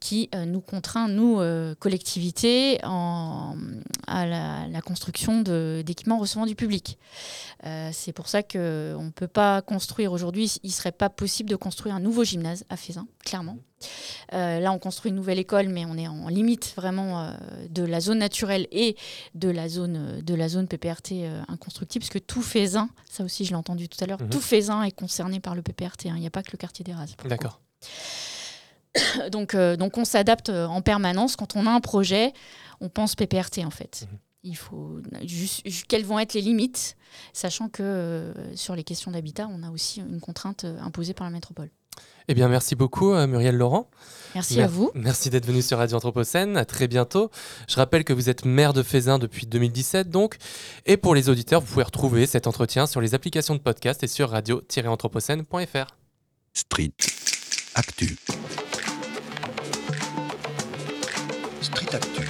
qui 0.00 0.28
nous 0.46 0.60
contraint, 0.60 1.08
nous, 1.08 1.40
collectivités, 1.78 2.80
à 2.82 4.26
la, 4.26 4.80
construction 4.84 5.42
d'équipements 5.42 6.18
recevant 6.18 6.46
du 6.46 6.54
public. 6.54 6.98
C'est 7.92 8.12
pour 8.12 8.28
ça 8.28 8.42
qu'on 8.42 8.58
ne 8.58 9.10
peut 9.10 9.28
pas 9.28 9.62
construire 9.62 10.12
aujourd'hui, 10.12 10.52
il 10.62 10.68
ne 10.68 10.72
serait 10.72 10.92
pas 10.92 11.08
possible 11.08 11.48
de 11.48 11.56
construire 11.56 11.94
un 11.94 12.00
nouveau 12.00 12.24
gymnase 12.24 12.64
à 12.68 12.76
Fézin, 12.76 13.06
clairement. 13.24 13.58
Euh, 14.32 14.60
là, 14.60 14.72
on 14.72 14.78
construit 14.78 15.10
une 15.10 15.16
nouvelle 15.16 15.38
école, 15.38 15.68
mais 15.68 15.84
on 15.84 15.96
est 15.96 16.08
en 16.08 16.28
limite 16.28 16.74
vraiment 16.76 17.22
euh, 17.22 17.32
de 17.68 17.82
la 17.82 18.00
zone 18.00 18.18
naturelle 18.18 18.66
et 18.70 18.96
de 19.34 19.48
la 19.48 19.68
zone, 19.68 20.20
de 20.20 20.34
la 20.34 20.48
zone 20.48 20.66
PPRT 20.66 21.12
euh, 21.12 21.42
inconstructible, 21.48 22.04
puisque 22.04 22.24
tout 22.26 22.42
Faisin, 22.42 22.88
ça 23.08 23.24
aussi 23.24 23.44
je 23.44 23.50
l'ai 23.50 23.56
entendu 23.56 23.88
tout 23.88 24.02
à 24.02 24.06
l'heure, 24.06 24.20
mhm. 24.20 24.30
tout 24.30 24.40
Faisin 24.40 24.82
est 24.82 24.92
concerné 24.92 25.40
par 25.40 25.54
le 25.54 25.62
PPRT. 25.62 26.06
Hein. 26.06 26.14
Il 26.16 26.20
n'y 26.20 26.26
a 26.26 26.30
pas 26.30 26.42
que 26.42 26.52
le 26.52 26.58
quartier 26.58 26.84
des. 26.84 26.94
D'accord. 27.28 27.60
donc, 29.30 29.54
donc 29.54 29.98
on 29.98 30.04
s'adapte 30.04 30.48
en 30.48 30.80
permanence. 30.80 31.36
Quand 31.36 31.56
on 31.56 31.66
a 31.66 31.70
un 31.70 31.80
projet, 31.80 32.32
on 32.80 32.88
pense 32.88 33.14
PPRT 33.14 33.58
en 33.64 33.70
fait. 33.70 34.06
Mhm. 34.10 34.18
Il 34.48 34.56
faut 34.56 35.00
juste, 35.24 35.66
quelles 35.88 36.04
vont 36.04 36.20
être 36.20 36.34
les 36.34 36.40
limites, 36.40 36.96
sachant 37.32 37.68
que 37.68 38.32
sur 38.54 38.76
les 38.76 38.84
questions 38.84 39.10
d'habitat, 39.10 39.48
on 39.50 39.64
a 39.64 39.70
aussi 39.70 39.98
une 39.98 40.20
contrainte 40.20 40.64
imposée 40.80 41.14
par 41.14 41.26
la 41.26 41.32
métropole. 41.32 41.68
Eh 42.28 42.34
bien, 42.34 42.48
merci 42.48 42.74
beaucoup, 42.74 43.12
euh, 43.12 43.26
Muriel 43.26 43.56
Laurent. 43.56 43.88
Merci 44.34 44.60
à 44.60 44.66
vous. 44.66 44.90
Merci 44.94 45.30
d'être 45.30 45.46
venu 45.46 45.62
sur 45.62 45.78
Radio 45.78 45.96
Anthropocène. 45.96 46.56
À 46.58 46.64
très 46.66 46.88
bientôt. 46.88 47.30
Je 47.68 47.76
rappelle 47.76 48.04
que 48.04 48.12
vous 48.12 48.28
êtes 48.28 48.44
maire 48.44 48.74
de 48.74 48.82
Fézin 48.82 49.18
depuis 49.18 49.46
2017, 49.46 50.10
donc. 50.10 50.36
Et 50.84 50.96
pour 50.98 51.14
les 51.14 51.30
auditeurs, 51.30 51.60
vous 51.62 51.66
pouvez 51.66 51.84
retrouver 51.84 52.26
cet 52.26 52.46
entretien 52.46 52.86
sur 52.86 53.00
les 53.00 53.14
applications 53.14 53.54
de 53.54 53.60
podcast 53.60 54.02
et 54.02 54.08
sur 54.08 54.30
radio-anthropocène.fr. 54.30 55.96
Street 56.52 56.92
Actu. 57.74 58.16
Street 61.62 61.94
Actu. 61.94 62.22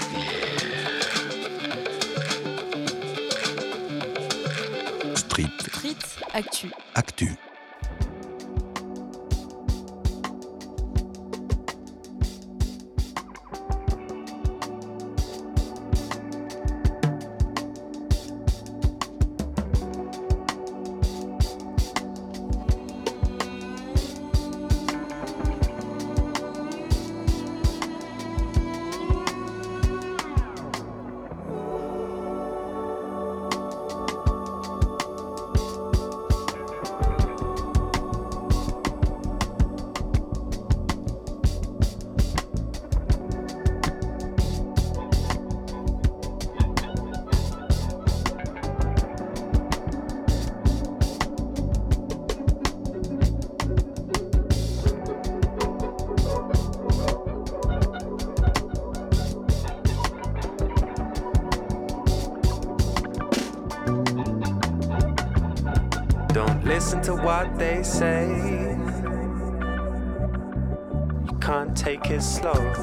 Street. 5.16 5.46
Street 5.60 5.96
Actu. 6.34 6.70
Actu. 6.94 7.36
You 71.26 71.38
can't 71.40 71.76
take 71.76 72.10
it 72.10 72.20
slow. 72.20 72.75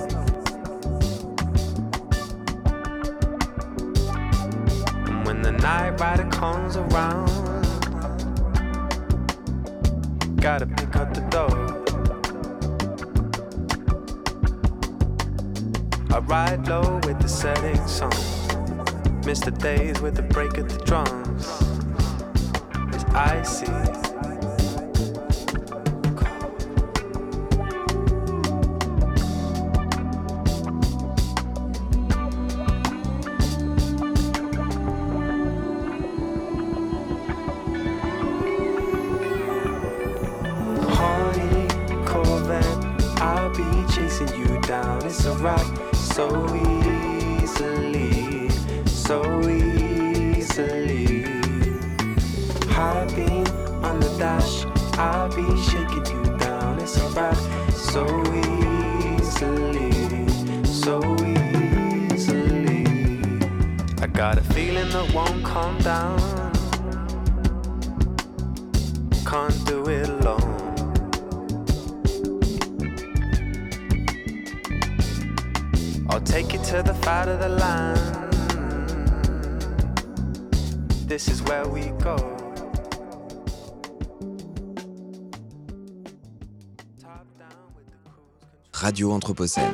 Radio 89.03 89.11
Anthropocène. 89.11 89.73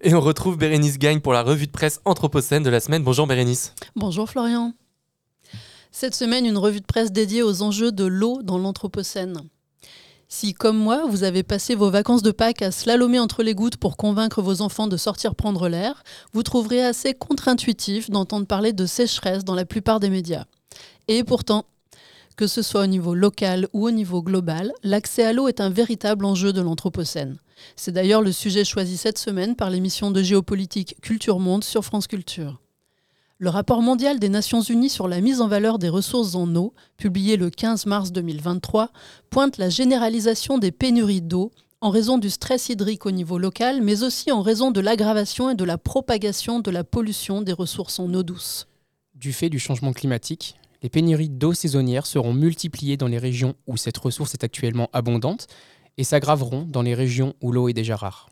Et 0.00 0.12
on 0.12 0.20
retrouve 0.20 0.58
Bérénice 0.58 0.98
Gagne 0.98 1.20
pour 1.20 1.32
la 1.32 1.44
revue 1.44 1.68
de 1.68 1.70
presse 1.70 2.00
Anthropocène 2.04 2.64
de 2.64 2.70
la 2.70 2.80
semaine. 2.80 3.04
Bonjour 3.04 3.28
Bérénice. 3.28 3.74
Bonjour 3.94 4.28
Florian. 4.28 4.72
Cette 5.92 6.16
semaine, 6.16 6.44
une 6.46 6.58
revue 6.58 6.80
de 6.80 6.84
presse 6.84 7.12
dédiée 7.12 7.44
aux 7.44 7.62
enjeux 7.62 7.92
de 7.92 8.04
l'eau 8.04 8.42
dans 8.42 8.58
l'Anthropocène. 8.58 9.42
Si, 10.26 10.52
comme 10.52 10.76
moi, 10.76 11.04
vous 11.08 11.22
avez 11.22 11.44
passé 11.44 11.76
vos 11.76 11.90
vacances 11.90 12.22
de 12.22 12.32
Pâques 12.32 12.62
à 12.62 12.72
slalomer 12.72 13.20
entre 13.20 13.44
les 13.44 13.54
gouttes 13.54 13.76
pour 13.76 13.96
convaincre 13.96 14.42
vos 14.42 14.60
enfants 14.60 14.88
de 14.88 14.96
sortir 14.96 15.36
prendre 15.36 15.68
l'air, 15.68 16.02
vous 16.32 16.42
trouverez 16.42 16.84
assez 16.84 17.14
contre-intuitif 17.14 18.10
d'entendre 18.10 18.48
parler 18.48 18.72
de 18.72 18.84
sécheresse 18.84 19.44
dans 19.44 19.54
la 19.54 19.64
plupart 19.64 20.00
des 20.00 20.10
médias. 20.10 20.46
Et 21.06 21.22
pourtant, 21.22 21.66
que 22.38 22.46
ce 22.46 22.62
soit 22.62 22.82
au 22.82 22.86
niveau 22.86 23.14
local 23.14 23.66
ou 23.72 23.88
au 23.88 23.90
niveau 23.90 24.22
global, 24.22 24.72
l'accès 24.84 25.24
à 25.24 25.32
l'eau 25.32 25.48
est 25.48 25.60
un 25.60 25.70
véritable 25.70 26.24
enjeu 26.24 26.52
de 26.52 26.60
l'Anthropocène. 26.60 27.36
C'est 27.74 27.90
d'ailleurs 27.90 28.22
le 28.22 28.30
sujet 28.30 28.64
choisi 28.64 28.96
cette 28.96 29.18
semaine 29.18 29.56
par 29.56 29.70
l'émission 29.70 30.12
de 30.12 30.22
géopolitique 30.22 30.94
Culture 31.02 31.40
Monde 31.40 31.64
sur 31.64 31.84
France 31.84 32.06
Culture. 32.06 32.60
Le 33.38 33.50
rapport 33.50 33.82
mondial 33.82 34.20
des 34.20 34.28
Nations 34.28 34.60
Unies 34.60 34.88
sur 34.88 35.08
la 35.08 35.20
mise 35.20 35.40
en 35.40 35.48
valeur 35.48 35.80
des 35.80 35.88
ressources 35.88 36.36
en 36.36 36.54
eau, 36.54 36.74
publié 36.96 37.36
le 37.36 37.50
15 37.50 37.86
mars 37.86 38.12
2023, 38.12 38.92
pointe 39.30 39.58
la 39.58 39.68
généralisation 39.68 40.58
des 40.58 40.70
pénuries 40.70 41.22
d'eau 41.22 41.50
en 41.80 41.90
raison 41.90 42.18
du 42.18 42.30
stress 42.30 42.68
hydrique 42.68 43.04
au 43.04 43.10
niveau 43.10 43.38
local, 43.38 43.82
mais 43.82 44.04
aussi 44.04 44.30
en 44.30 44.42
raison 44.42 44.70
de 44.70 44.80
l'aggravation 44.80 45.50
et 45.50 45.56
de 45.56 45.64
la 45.64 45.76
propagation 45.76 46.60
de 46.60 46.70
la 46.70 46.84
pollution 46.84 47.42
des 47.42 47.52
ressources 47.52 47.98
en 47.98 48.14
eau 48.14 48.22
douce. 48.22 48.68
Du 49.16 49.32
fait 49.32 49.48
du 49.48 49.58
changement 49.58 49.92
climatique, 49.92 50.54
les 50.82 50.88
pénuries 50.88 51.28
d'eau 51.28 51.52
saisonnière 51.52 52.06
seront 52.06 52.32
multipliées 52.32 52.96
dans 52.96 53.08
les 53.08 53.18
régions 53.18 53.54
où 53.66 53.76
cette 53.76 53.98
ressource 53.98 54.34
est 54.34 54.44
actuellement 54.44 54.88
abondante 54.92 55.46
et 55.96 56.04
s'aggraveront 56.04 56.62
dans 56.62 56.82
les 56.82 56.94
régions 56.94 57.34
où 57.40 57.52
l'eau 57.52 57.68
est 57.68 57.74
déjà 57.74 57.96
rare. 57.96 58.28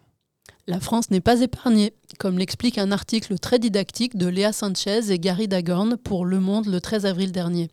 La 0.68 0.80
France 0.80 1.10
n'est 1.10 1.20
pas 1.20 1.40
épargnée, 1.42 1.92
comme 2.18 2.38
l'explique 2.38 2.78
un 2.78 2.90
article 2.90 3.38
très 3.38 3.58
didactique 3.58 4.16
de 4.16 4.26
Léa 4.26 4.52
Sanchez 4.52 5.10
et 5.10 5.18
Gary 5.18 5.46
Dagorn 5.48 5.96
pour 5.96 6.24
Le 6.24 6.40
Monde 6.40 6.66
le 6.66 6.80
13 6.80 7.06
avril 7.06 7.30
dernier. 7.30 7.68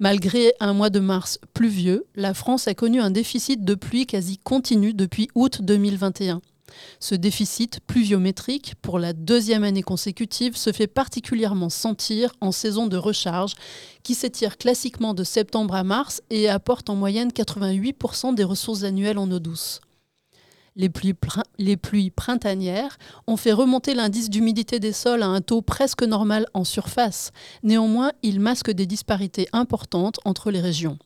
Malgré 0.00 0.54
un 0.60 0.72
mois 0.72 0.90
de 0.90 0.98
mars 0.98 1.38
pluvieux, 1.52 2.06
la 2.16 2.34
France 2.34 2.66
a 2.66 2.74
connu 2.74 3.00
un 3.00 3.10
déficit 3.10 3.64
de 3.64 3.74
pluie 3.74 4.06
quasi 4.06 4.38
continu 4.38 4.94
depuis 4.94 5.28
août 5.34 5.62
2021. 5.62 6.40
Ce 6.98 7.14
déficit 7.14 7.80
pluviométrique, 7.86 8.74
pour 8.82 8.98
la 8.98 9.12
deuxième 9.12 9.64
année 9.64 9.82
consécutive, 9.82 10.56
se 10.56 10.72
fait 10.72 10.86
particulièrement 10.86 11.68
sentir 11.68 12.32
en 12.40 12.52
saison 12.52 12.86
de 12.86 12.96
recharge, 12.96 13.54
qui 14.02 14.14
s'étire 14.14 14.58
classiquement 14.58 15.14
de 15.14 15.24
septembre 15.24 15.74
à 15.74 15.84
mars 15.84 16.22
et 16.30 16.48
apporte 16.48 16.90
en 16.90 16.96
moyenne 16.96 17.30
88% 17.30 18.34
des 18.34 18.44
ressources 18.44 18.84
annuelles 18.84 19.18
en 19.18 19.30
eau 19.30 19.38
douce. 19.38 19.80
Les 20.76 20.88
pluies, 20.88 22.10
printanières 22.10 22.96
ont 23.26 23.36
fait 23.36 23.52
remonter 23.52 23.94
l'indice 23.94 24.30
d'humidité 24.30 24.78
des 24.78 24.92
sols 24.92 25.22
à 25.22 25.26
un 25.26 25.40
taux 25.40 25.62
presque 25.62 26.02
normal 26.02 26.46
en 26.54 26.64
surface. 26.64 27.32
Néanmoins, 27.62 28.12
il 28.22 28.40
masque 28.40 28.70
des 28.70 28.86
disparités 28.86 29.48
importantes 29.52 30.20
entre 30.24 30.50
les 30.50 30.60
régions. 30.60 30.98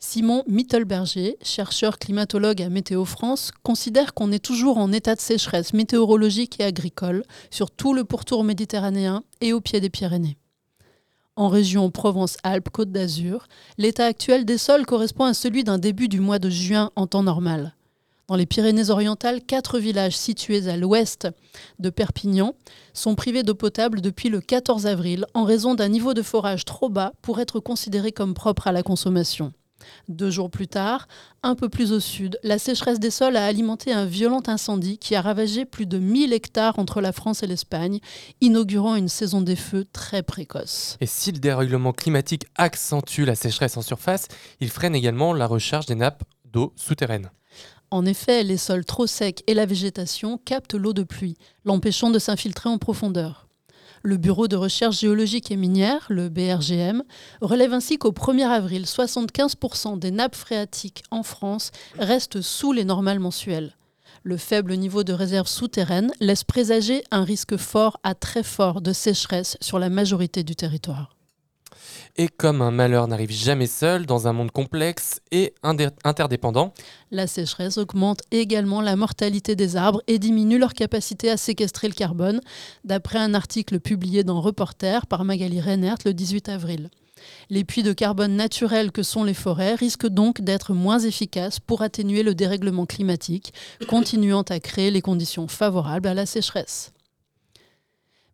Simon 0.00 0.44
Mittelberger, 0.46 1.36
chercheur 1.42 1.98
climatologue 1.98 2.62
à 2.62 2.68
Météo 2.68 3.04
France, 3.04 3.50
considère 3.64 4.14
qu'on 4.14 4.30
est 4.30 4.44
toujours 4.44 4.78
en 4.78 4.92
état 4.92 5.16
de 5.16 5.20
sécheresse 5.20 5.72
météorologique 5.72 6.60
et 6.60 6.64
agricole 6.64 7.24
sur 7.50 7.72
tout 7.72 7.92
le 7.92 8.04
pourtour 8.04 8.44
méditerranéen 8.44 9.24
et 9.40 9.52
au 9.52 9.60
pied 9.60 9.80
des 9.80 9.90
Pyrénées. 9.90 10.38
En 11.34 11.48
région 11.48 11.90
Provence-Alpes-Côte 11.90 12.92
d'Azur, 12.92 13.48
l'état 13.76 14.06
actuel 14.06 14.44
des 14.44 14.56
sols 14.56 14.86
correspond 14.86 15.24
à 15.24 15.34
celui 15.34 15.64
d'un 15.64 15.78
début 15.78 16.06
du 16.06 16.20
mois 16.20 16.38
de 16.38 16.48
juin 16.48 16.92
en 16.94 17.08
temps 17.08 17.24
normal. 17.24 17.74
Dans 18.28 18.36
les 18.36 18.46
Pyrénées-Orientales, 18.46 19.42
quatre 19.42 19.80
villages 19.80 20.16
situés 20.16 20.68
à 20.68 20.76
l'ouest 20.76 21.26
de 21.80 21.90
Perpignan 21.90 22.54
sont 22.92 23.16
privés 23.16 23.42
d'eau 23.42 23.54
potable 23.54 24.00
depuis 24.00 24.28
le 24.28 24.40
14 24.40 24.86
avril 24.86 25.26
en 25.34 25.42
raison 25.42 25.74
d'un 25.74 25.88
niveau 25.88 26.14
de 26.14 26.22
forage 26.22 26.64
trop 26.64 26.88
bas 26.88 27.14
pour 27.20 27.40
être 27.40 27.58
considéré 27.58 28.12
comme 28.12 28.34
propre 28.34 28.68
à 28.68 28.72
la 28.72 28.84
consommation. 28.84 29.52
Deux 30.08 30.30
jours 30.30 30.50
plus 30.50 30.68
tard, 30.68 31.08
un 31.42 31.54
peu 31.54 31.68
plus 31.68 31.92
au 31.92 32.00
sud, 32.00 32.38
la 32.42 32.58
sécheresse 32.58 32.98
des 32.98 33.10
sols 33.10 33.36
a 33.36 33.44
alimenté 33.44 33.92
un 33.92 34.04
violent 34.04 34.42
incendie 34.46 34.98
qui 34.98 35.14
a 35.14 35.20
ravagé 35.20 35.64
plus 35.64 35.86
de 35.86 35.98
1000 35.98 36.32
hectares 36.32 36.78
entre 36.78 37.00
la 37.00 37.12
France 37.12 37.42
et 37.42 37.46
l'Espagne, 37.46 38.00
inaugurant 38.40 38.96
une 38.96 39.08
saison 39.08 39.40
des 39.40 39.56
feux 39.56 39.84
très 39.92 40.22
précoce. 40.22 40.96
Et 41.00 41.06
si 41.06 41.32
le 41.32 41.38
dérèglement 41.38 41.92
climatique 41.92 42.46
accentue 42.56 43.24
la 43.24 43.34
sécheresse 43.34 43.76
en 43.76 43.82
surface, 43.82 44.28
il 44.60 44.70
freine 44.70 44.94
également 44.94 45.32
la 45.32 45.46
recharge 45.46 45.86
des 45.86 45.94
nappes 45.94 46.24
d'eau 46.44 46.72
souterraines. 46.76 47.30
En 47.90 48.04
effet, 48.04 48.42
les 48.44 48.58
sols 48.58 48.84
trop 48.84 49.06
secs 49.06 49.42
et 49.46 49.54
la 49.54 49.64
végétation 49.64 50.38
captent 50.44 50.74
l'eau 50.74 50.92
de 50.92 51.02
pluie, 51.02 51.38
l'empêchant 51.64 52.10
de 52.10 52.18
s'infiltrer 52.18 52.68
en 52.68 52.78
profondeur. 52.78 53.47
Le 54.02 54.16
Bureau 54.16 54.48
de 54.48 54.56
recherche 54.56 55.00
géologique 55.00 55.50
et 55.50 55.56
minière, 55.56 56.06
le 56.08 56.28
BRGM, 56.28 57.02
relève 57.40 57.72
ainsi 57.72 57.98
qu'au 57.98 58.12
1er 58.12 58.46
avril, 58.46 58.84
75% 58.84 59.98
des 59.98 60.10
nappes 60.10 60.36
phréatiques 60.36 61.02
en 61.10 61.22
France 61.22 61.70
restent 61.98 62.40
sous 62.40 62.72
les 62.72 62.84
normales 62.84 63.20
mensuelles. 63.20 63.76
Le 64.22 64.36
faible 64.36 64.74
niveau 64.74 65.04
de 65.04 65.12
réserve 65.12 65.48
souterraine 65.48 66.12
laisse 66.20 66.44
présager 66.44 67.02
un 67.10 67.24
risque 67.24 67.56
fort 67.56 67.98
à 68.02 68.14
très 68.14 68.42
fort 68.42 68.80
de 68.80 68.92
sécheresse 68.92 69.56
sur 69.60 69.78
la 69.78 69.88
majorité 69.88 70.42
du 70.42 70.56
territoire. 70.56 71.17
Et 72.20 72.26
comme 72.26 72.62
un 72.62 72.72
malheur 72.72 73.06
n'arrive 73.06 73.30
jamais 73.30 73.68
seul 73.68 74.04
dans 74.04 74.26
un 74.26 74.32
monde 74.32 74.50
complexe 74.50 75.20
et 75.30 75.54
interdépendant, 76.02 76.74
la 77.12 77.28
sécheresse 77.28 77.78
augmente 77.78 78.22
également 78.32 78.80
la 78.80 78.96
mortalité 78.96 79.54
des 79.54 79.76
arbres 79.76 80.02
et 80.08 80.18
diminue 80.18 80.58
leur 80.58 80.74
capacité 80.74 81.30
à 81.30 81.36
séquestrer 81.36 81.86
le 81.86 81.94
carbone, 81.94 82.40
d'après 82.84 83.20
un 83.20 83.34
article 83.34 83.78
publié 83.78 84.24
dans 84.24 84.40
Reporter 84.40 85.06
par 85.06 85.24
Magali 85.24 85.60
Reinert 85.60 85.98
le 86.04 86.12
18 86.12 86.48
avril. 86.48 86.90
Les 87.50 87.62
puits 87.62 87.84
de 87.84 87.92
carbone 87.92 88.34
naturels 88.34 88.90
que 88.90 89.04
sont 89.04 89.22
les 89.22 89.34
forêts 89.34 89.76
risquent 89.76 90.08
donc 90.08 90.40
d'être 90.40 90.74
moins 90.74 90.98
efficaces 90.98 91.60
pour 91.60 91.82
atténuer 91.82 92.24
le 92.24 92.34
dérèglement 92.34 92.86
climatique, 92.86 93.54
continuant 93.88 94.42
à 94.42 94.58
créer 94.58 94.90
les 94.90 95.02
conditions 95.02 95.46
favorables 95.46 96.08
à 96.08 96.14
la 96.14 96.26
sécheresse. 96.26 96.92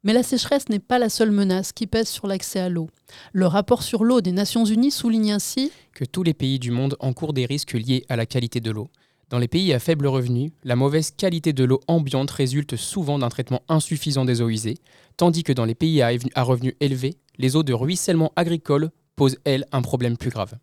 Mais 0.05 0.12
la 0.12 0.22
sécheresse 0.22 0.68
n'est 0.68 0.78
pas 0.78 0.98
la 0.98 1.09
seule 1.09 1.31
menace 1.31 1.72
qui 1.72 1.86
pèse 1.86 2.09
sur 2.09 2.26
l'accès 2.26 2.60
à 2.60 2.68
l'eau. 2.68 2.89
Le 3.32 3.47
rapport 3.47 3.82
sur 3.82 4.05
l'eau 4.05 4.20
des 4.20 4.32
Nations 4.32 4.66
Unies 4.66 4.90
souligne 4.90 5.32
ainsi 5.32 5.72
que 5.94 6.05
tous 6.05 6.22
les 6.22 6.35
pays 6.35 6.59
du 6.59 6.70
monde 6.70 6.97
encourent 7.01 7.32
des 7.32 7.47
risques 7.47 7.72
liés 7.72 8.05
à 8.10 8.16
la 8.16 8.26
qualité 8.26 8.60
de 8.60 8.70
l'eau. 8.70 8.90
Dans 9.31 9.39
les 9.39 9.48
pays 9.48 9.72
à 9.72 9.78
faible 9.78 10.06
revenu, 10.06 10.52
la 10.62 10.76
mauvaise 10.76 11.10
qualité 11.10 11.55
de 11.55 11.64
l'eau 11.64 11.81
ambiante 11.89 12.31
résulte 12.31 12.76
souvent 12.76 13.18
d'un 13.18 13.31
traitement 13.31 13.62
insuffisant 13.68 14.26
des 14.26 14.43
eaux 14.43 14.51
usées, 14.51 14.76
tandis 15.16 15.43
que 15.43 15.55
dans 15.55 15.64
les 15.64 15.74
pays 15.74 16.02
à 16.02 16.43
revenus 16.43 16.74
élevés, 16.81 17.16
les 17.39 17.56
eaux 17.56 17.62
de 17.62 17.72
ruissellement 17.72 18.32
agricole 18.36 18.90
posent, 19.16 19.39
elles, 19.44 19.64
un 19.72 19.81
problème 19.81 20.18
plus 20.18 20.31
grave. 20.31 20.55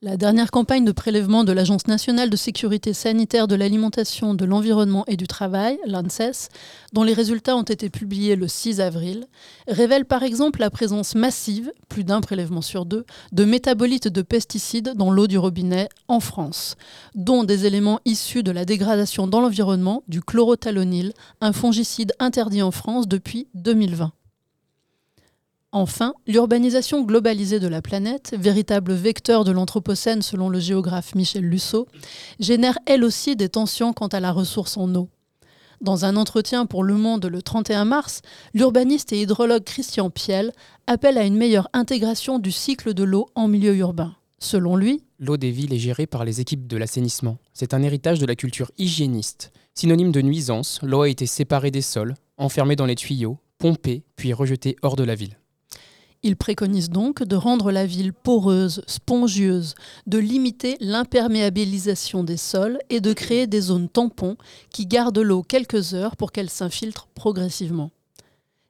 La 0.00 0.16
dernière 0.16 0.52
campagne 0.52 0.84
de 0.84 0.92
prélèvement 0.92 1.42
de 1.42 1.50
l'Agence 1.50 1.88
nationale 1.88 2.30
de 2.30 2.36
sécurité 2.36 2.92
sanitaire 2.92 3.48
de 3.48 3.56
l'alimentation, 3.56 4.32
de 4.32 4.44
l'environnement 4.44 5.02
et 5.08 5.16
du 5.16 5.26
travail, 5.26 5.76
l'ANSES, 5.86 6.50
dont 6.92 7.02
les 7.02 7.14
résultats 7.14 7.56
ont 7.56 7.64
été 7.64 7.90
publiés 7.90 8.36
le 8.36 8.46
6 8.46 8.80
avril, 8.80 9.26
révèle 9.66 10.04
par 10.04 10.22
exemple 10.22 10.60
la 10.60 10.70
présence 10.70 11.16
massive, 11.16 11.72
plus 11.88 12.04
d'un 12.04 12.20
prélèvement 12.20 12.62
sur 12.62 12.86
deux, 12.86 13.06
de 13.32 13.44
métabolites 13.44 14.06
de 14.06 14.22
pesticides 14.22 14.92
dans 14.94 15.10
l'eau 15.10 15.26
du 15.26 15.36
robinet 15.36 15.88
en 16.06 16.20
France, 16.20 16.76
dont 17.16 17.42
des 17.42 17.66
éléments 17.66 17.98
issus 18.04 18.44
de 18.44 18.52
la 18.52 18.64
dégradation 18.64 19.26
dans 19.26 19.40
l'environnement 19.40 20.04
du 20.06 20.20
chlorothalonil, 20.20 21.12
un 21.40 21.52
fongicide 21.52 22.12
interdit 22.20 22.62
en 22.62 22.70
France 22.70 23.08
depuis 23.08 23.48
2020. 23.54 24.12
Enfin, 25.72 26.14
l'urbanisation 26.26 27.02
globalisée 27.02 27.60
de 27.60 27.68
la 27.68 27.82
planète, 27.82 28.34
véritable 28.38 28.94
vecteur 28.94 29.44
de 29.44 29.52
l'Anthropocène 29.52 30.22
selon 30.22 30.48
le 30.48 30.60
géographe 30.60 31.14
Michel 31.14 31.44
Lusseau, 31.44 31.86
génère 32.40 32.78
elle 32.86 33.04
aussi 33.04 33.36
des 33.36 33.50
tensions 33.50 33.92
quant 33.92 34.06
à 34.06 34.20
la 34.20 34.32
ressource 34.32 34.78
en 34.78 34.94
eau. 34.94 35.10
Dans 35.82 36.06
un 36.06 36.16
entretien 36.16 36.64
pour 36.64 36.84
Le 36.84 36.94
Monde 36.94 37.26
le 37.26 37.42
31 37.42 37.84
mars, 37.84 38.22
l'urbaniste 38.54 39.12
et 39.12 39.20
hydrologue 39.20 39.62
Christian 39.62 40.08
Piel 40.08 40.52
appelle 40.86 41.18
à 41.18 41.24
une 41.24 41.36
meilleure 41.36 41.68
intégration 41.74 42.38
du 42.38 42.50
cycle 42.50 42.94
de 42.94 43.04
l'eau 43.04 43.28
en 43.34 43.46
milieu 43.46 43.76
urbain. 43.76 44.16
Selon 44.38 44.74
lui, 44.74 45.04
l'eau 45.18 45.36
des 45.36 45.50
villes 45.50 45.74
est 45.74 45.78
gérée 45.78 46.06
par 46.06 46.24
les 46.24 46.40
équipes 46.40 46.66
de 46.66 46.76
l'assainissement. 46.78 47.36
C'est 47.52 47.74
un 47.74 47.82
héritage 47.82 48.20
de 48.20 48.26
la 48.26 48.36
culture 48.36 48.70
hygiéniste. 48.78 49.52
Synonyme 49.74 50.12
de 50.12 50.22
nuisance, 50.22 50.80
l'eau 50.82 51.02
a 51.02 51.10
été 51.10 51.26
séparée 51.26 51.70
des 51.70 51.82
sols, 51.82 52.14
enfermée 52.38 52.74
dans 52.74 52.86
les 52.86 52.94
tuyaux, 52.94 53.38
pompée, 53.58 54.02
puis 54.16 54.32
rejetée 54.32 54.76
hors 54.82 54.96
de 54.96 55.04
la 55.04 55.14
ville. 55.14 55.38
Il 56.24 56.36
préconise 56.36 56.90
donc 56.90 57.22
de 57.22 57.36
rendre 57.36 57.70
la 57.70 57.86
ville 57.86 58.12
poreuse, 58.12 58.82
spongieuse, 58.88 59.74
de 60.06 60.18
limiter 60.18 60.76
l'imperméabilisation 60.80 62.24
des 62.24 62.36
sols 62.36 62.78
et 62.90 63.00
de 63.00 63.12
créer 63.12 63.46
des 63.46 63.60
zones 63.60 63.88
tampons 63.88 64.36
qui 64.70 64.86
gardent 64.86 65.18
l'eau 65.18 65.42
quelques 65.42 65.94
heures 65.94 66.16
pour 66.16 66.32
qu'elle 66.32 66.50
s'infiltre 66.50 67.06
progressivement. 67.14 67.90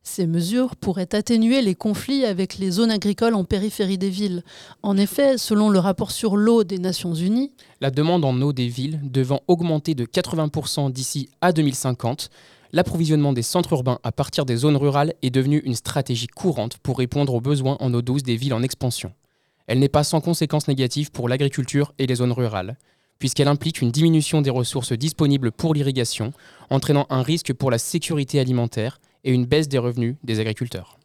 Ces 0.02 0.26
mesures 0.26 0.74
pourraient 0.76 1.14
atténuer 1.14 1.60
les 1.60 1.74
conflits 1.74 2.24
avec 2.24 2.56
les 2.56 2.70
zones 2.70 2.90
agricoles 2.90 3.34
en 3.34 3.44
périphérie 3.44 3.98
des 3.98 4.08
villes. 4.08 4.42
En 4.82 4.96
effet, 4.96 5.36
selon 5.36 5.68
le 5.68 5.78
rapport 5.78 6.12
sur 6.12 6.36
l'eau 6.36 6.64
des 6.64 6.78
Nations 6.78 7.12
Unies, 7.14 7.52
la 7.82 7.90
demande 7.90 8.24
en 8.24 8.40
eau 8.40 8.54
des 8.54 8.68
villes 8.68 9.00
devant 9.02 9.40
augmenter 9.48 9.94
de 9.94 10.06
80% 10.06 10.90
d'ici 10.92 11.28
à 11.42 11.52
2050, 11.52 12.30
l'approvisionnement 12.72 13.32
des 13.32 13.42
centres 13.42 13.72
urbains 13.72 13.98
à 14.02 14.12
partir 14.12 14.44
des 14.44 14.56
zones 14.56 14.76
rurales 14.76 15.14
est 15.22 15.30
devenu 15.30 15.58
une 15.58 15.74
stratégie 15.74 16.26
courante 16.26 16.78
pour 16.78 16.98
répondre 16.98 17.34
aux 17.34 17.40
besoins 17.40 17.76
en 17.80 17.92
eau 17.94 18.02
douce 18.02 18.22
des 18.22 18.36
villes 18.36 18.54
en 18.54 18.62
expansion. 18.62 19.12
Elle 19.66 19.78
n'est 19.78 19.88
pas 19.88 20.04
sans 20.04 20.20
conséquences 20.20 20.68
négatives 20.68 21.10
pour 21.10 21.28
l'agriculture 21.28 21.92
et 21.98 22.06
les 22.06 22.16
zones 22.16 22.32
rurales, 22.32 22.76
puisqu'elle 23.18 23.48
implique 23.48 23.82
une 23.82 23.90
diminution 23.90 24.40
des 24.40 24.50
ressources 24.50 24.92
disponibles 24.92 25.52
pour 25.52 25.74
l'irrigation, 25.74 26.32
entraînant 26.70 27.06
un 27.10 27.22
risque 27.22 27.52
pour 27.52 27.70
la 27.70 27.78
sécurité 27.78 28.40
alimentaire 28.40 29.00
et 29.24 29.32
une 29.32 29.46
baisse 29.46 29.68
des 29.68 29.78
revenus 29.78 30.16
des 30.24 30.40
agriculteurs. 30.40 30.98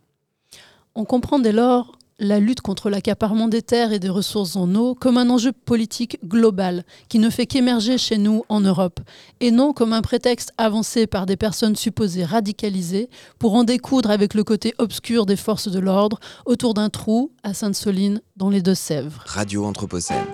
On 0.96 1.06
comprend 1.06 1.40
dès 1.40 1.52
lors 1.52 1.98
la 2.20 2.40
lutte 2.40 2.62
contre 2.62 2.90
l'accaparement 2.90 3.48
des 3.48 3.62
terres 3.62 3.94
et 3.94 4.00
des 4.00 4.10
ressources 4.10 4.56
en 4.56 4.74
eau 4.76 4.96
comme 4.96 5.18
un 5.18 5.30
enjeu 5.30 5.52
politique 5.52 6.20
global 6.26 6.84
qui 7.10 7.20
ne 7.20 7.30
fait 7.30 7.46
qu'émerger 7.46 7.98
chez 7.98 8.18
nous 8.18 8.44
en 8.50 8.62
Europe, 8.62 9.00
et 9.40 9.52
non 9.52 9.74
comme 9.74 9.94
un 9.94 10.02
prétexte 10.02 10.52
avancé 10.58 11.08
par 11.08 11.26
des 11.26 11.38
personnes 11.38 11.76
supposées 11.76 12.26
radicalisées 12.26 13.10
pour 13.40 13.56
en 13.56 13.64
découdre 13.64 14.12
avec 14.12 14.34
le 14.34 14.44
côté 14.44 14.74
obscur 14.78 15.26
des 15.26 15.36
forces 15.36 15.70
de 15.70 15.80
l'ordre 15.80 16.20
autour 16.46 16.74
d'un 16.74 16.90
trou 16.90 17.32
à 17.44 17.54
Sainte-Soline 17.54 18.22
dans 18.36 18.50
les 18.50 18.62
Deux-Sèvres. 18.62 19.24
Radio 19.26 19.66
Anthropocène. 19.66 20.26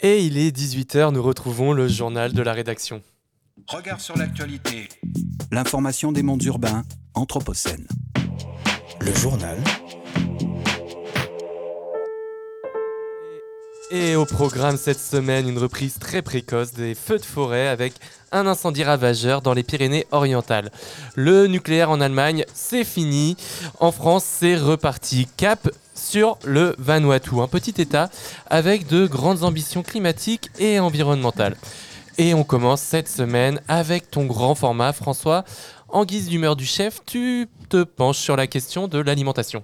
Et 0.00 0.26
il 0.26 0.36
est 0.36 0.56
18h, 0.56 1.12
nous 1.12 1.22
retrouvons 1.22 1.72
le 1.72 1.86
journal 1.86 2.32
de 2.32 2.42
la 2.42 2.52
rédaction. 2.52 3.02
Regard 3.68 4.00
sur 4.00 4.16
l'actualité. 4.16 4.88
L'information 5.52 6.10
des 6.10 6.24
mondes 6.24 6.42
urbains, 6.42 6.82
Anthropocène. 7.14 7.86
Le 9.00 9.12
journal. 9.14 9.58
Et 13.90 14.16
au 14.16 14.24
programme 14.24 14.76
cette 14.76 15.00
semaine, 15.00 15.48
une 15.48 15.58
reprise 15.58 15.98
très 15.98 16.22
précoce 16.22 16.72
des 16.72 16.94
feux 16.94 17.18
de 17.18 17.24
forêt 17.24 17.68
avec 17.68 17.94
un 18.30 18.46
incendie 18.46 18.84
ravageur 18.84 19.42
dans 19.42 19.54
les 19.54 19.62
Pyrénées-Orientales. 19.62 20.70
Le 21.14 21.46
nucléaire 21.46 21.90
en 21.90 22.00
Allemagne, 22.00 22.44
c'est 22.54 22.84
fini. 22.84 23.36
En 23.80 23.92
France, 23.92 24.24
c'est 24.24 24.56
reparti. 24.56 25.28
Cap 25.36 25.68
sur 25.94 26.38
le 26.44 26.74
Vanuatu, 26.78 27.40
un 27.40 27.48
petit 27.48 27.80
État 27.80 28.10
avec 28.48 28.86
de 28.86 29.06
grandes 29.06 29.44
ambitions 29.44 29.82
climatiques 29.82 30.50
et 30.58 30.80
environnementales. 30.80 31.56
Et 32.18 32.34
on 32.34 32.44
commence 32.44 32.82
cette 32.82 33.08
semaine 33.08 33.60
avec 33.68 34.10
ton 34.10 34.24
grand 34.26 34.54
format, 34.54 34.92
François. 34.92 35.44
En 35.92 36.06
guise 36.06 36.30
d'humeur 36.30 36.56
du 36.56 36.64
chef, 36.64 37.02
tu 37.04 37.48
te 37.68 37.82
penches 37.82 38.16
sur 38.16 38.34
la 38.34 38.46
question 38.46 38.88
de 38.88 38.98
l'alimentation. 38.98 39.62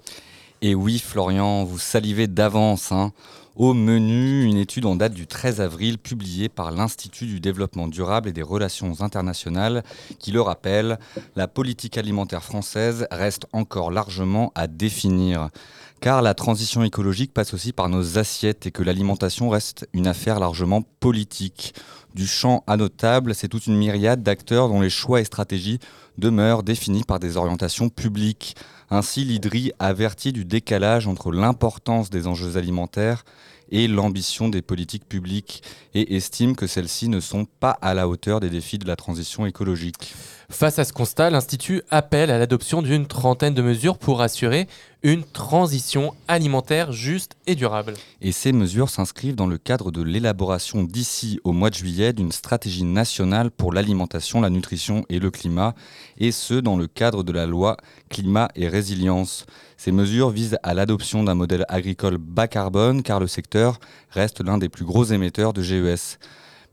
Et 0.61 0.75
oui, 0.75 0.99
Florian, 0.99 1.63
vous 1.63 1.79
salivez 1.79 2.27
d'avance. 2.27 2.91
Hein. 2.91 3.13
Au 3.55 3.73
menu, 3.73 4.43
une 4.43 4.57
étude 4.57 4.85
en 4.85 4.95
date 4.95 5.13
du 5.13 5.25
13 5.25 5.59
avril 5.59 5.97
publiée 5.97 6.47
par 6.47 6.69
l'Institut 6.69 7.25
du 7.25 7.39
développement 7.39 7.87
durable 7.87 8.29
et 8.29 8.31
des 8.31 8.43
relations 8.43 9.01
internationales 9.01 9.83
qui 10.19 10.31
le 10.31 10.39
rappelle, 10.39 10.99
la 11.35 11.47
politique 11.47 11.97
alimentaire 11.97 12.43
française 12.43 13.07
reste 13.09 13.47
encore 13.51 13.89
largement 13.89 14.51
à 14.53 14.67
définir. 14.67 15.49
Car 15.99 16.21
la 16.21 16.35
transition 16.35 16.83
écologique 16.83 17.33
passe 17.33 17.55
aussi 17.55 17.73
par 17.73 17.89
nos 17.89 18.19
assiettes 18.19 18.67
et 18.67 18.71
que 18.71 18.83
l'alimentation 18.83 19.49
reste 19.49 19.89
une 19.93 20.05
affaire 20.05 20.39
largement 20.39 20.83
politique. 20.99 21.73
Du 22.15 22.25
champ 22.25 22.63
à 22.65 22.75
nos 22.75 22.89
tables, 22.89 23.35
c'est 23.35 23.47
toute 23.47 23.67
une 23.67 23.77
myriade 23.77 24.23
d'acteurs 24.23 24.67
dont 24.67 24.81
les 24.81 24.89
choix 24.89 25.21
et 25.21 25.25
stratégies 25.25 25.79
demeurent 26.17 26.63
définis 26.63 27.03
par 27.03 27.19
des 27.19 27.37
orientations 27.37 27.89
publiques. 27.89 28.55
Ainsi, 28.89 29.23
l'IDRI 29.23 29.71
avertit 29.77 30.33
du 30.33 30.43
décalage 30.43 31.07
entre 31.07 31.31
l'importance 31.31 32.09
des 32.09 32.25
enjeux 32.25 32.57
alimentaires 32.57 33.23
et 33.71 33.87
l'ambition 33.87 34.49
des 34.49 34.63
politiques 34.63 35.07
publiques 35.07 35.61
et 35.93 36.15
estime 36.15 36.55
que 36.55 36.65
celles-ci 36.65 37.07
ne 37.07 37.19
sont 37.19 37.45
pas 37.45 37.77
à 37.81 37.93
la 37.93 38.07
hauteur 38.07 38.39
des 38.39 38.49
défis 38.49 38.79
de 38.79 38.87
la 38.87 38.95
transition 38.95 39.45
écologique. 39.45 40.15
Face 40.51 40.79
à 40.79 40.83
ce 40.83 40.93
constat, 40.93 41.29
l'Institut 41.29 41.83
appelle 41.91 42.31
à 42.31 42.39
l'adoption 42.39 42.81
d'une 42.81 43.05
trentaine 43.05 43.53
de 43.53 43.61
mesures 43.61 43.99
pour 43.99 44.21
assurer 44.21 44.67
une 45.03 45.23
transition 45.23 46.15
alimentaire 46.27 46.91
juste 46.91 47.35
et 47.45 47.53
durable. 47.53 47.93
Et 48.19 48.31
ces 48.31 48.51
mesures 48.51 48.89
s'inscrivent 48.89 49.35
dans 49.35 49.45
le 49.45 49.59
cadre 49.59 49.91
de 49.91 50.01
l'élaboration 50.01 50.83
d'ici 50.83 51.39
au 51.43 51.51
mois 51.51 51.69
de 51.69 51.75
juillet 51.75 52.13
d'une 52.13 52.31
stratégie 52.31 52.83
nationale 52.83 53.51
pour 53.51 53.71
l'alimentation, 53.71 54.41
la 54.41 54.49
nutrition 54.49 55.05
et 55.07 55.19
le 55.19 55.29
climat, 55.29 55.75
et 56.17 56.31
ce 56.31 56.55
dans 56.55 56.77
le 56.77 56.87
cadre 56.87 57.23
de 57.23 57.31
la 57.31 57.45
loi 57.45 57.77
climat 58.09 58.49
et 58.55 58.67
résilience. 58.67 59.45
Ces 59.77 59.91
mesures 59.91 60.31
visent 60.31 60.57
à 60.63 60.73
l'adoption 60.73 61.23
d'un 61.23 61.35
modèle 61.35 61.65
agricole 61.69 62.17
bas 62.17 62.47
carbone 62.47 63.03
car 63.03 63.19
le 63.19 63.27
secteur 63.27 63.79
reste 64.09 64.43
l'un 64.43 64.57
des 64.57 64.67
plus 64.67 64.83
gros 64.83 65.05
émetteurs 65.05 65.53
de 65.53 65.61
GES. 65.61 66.17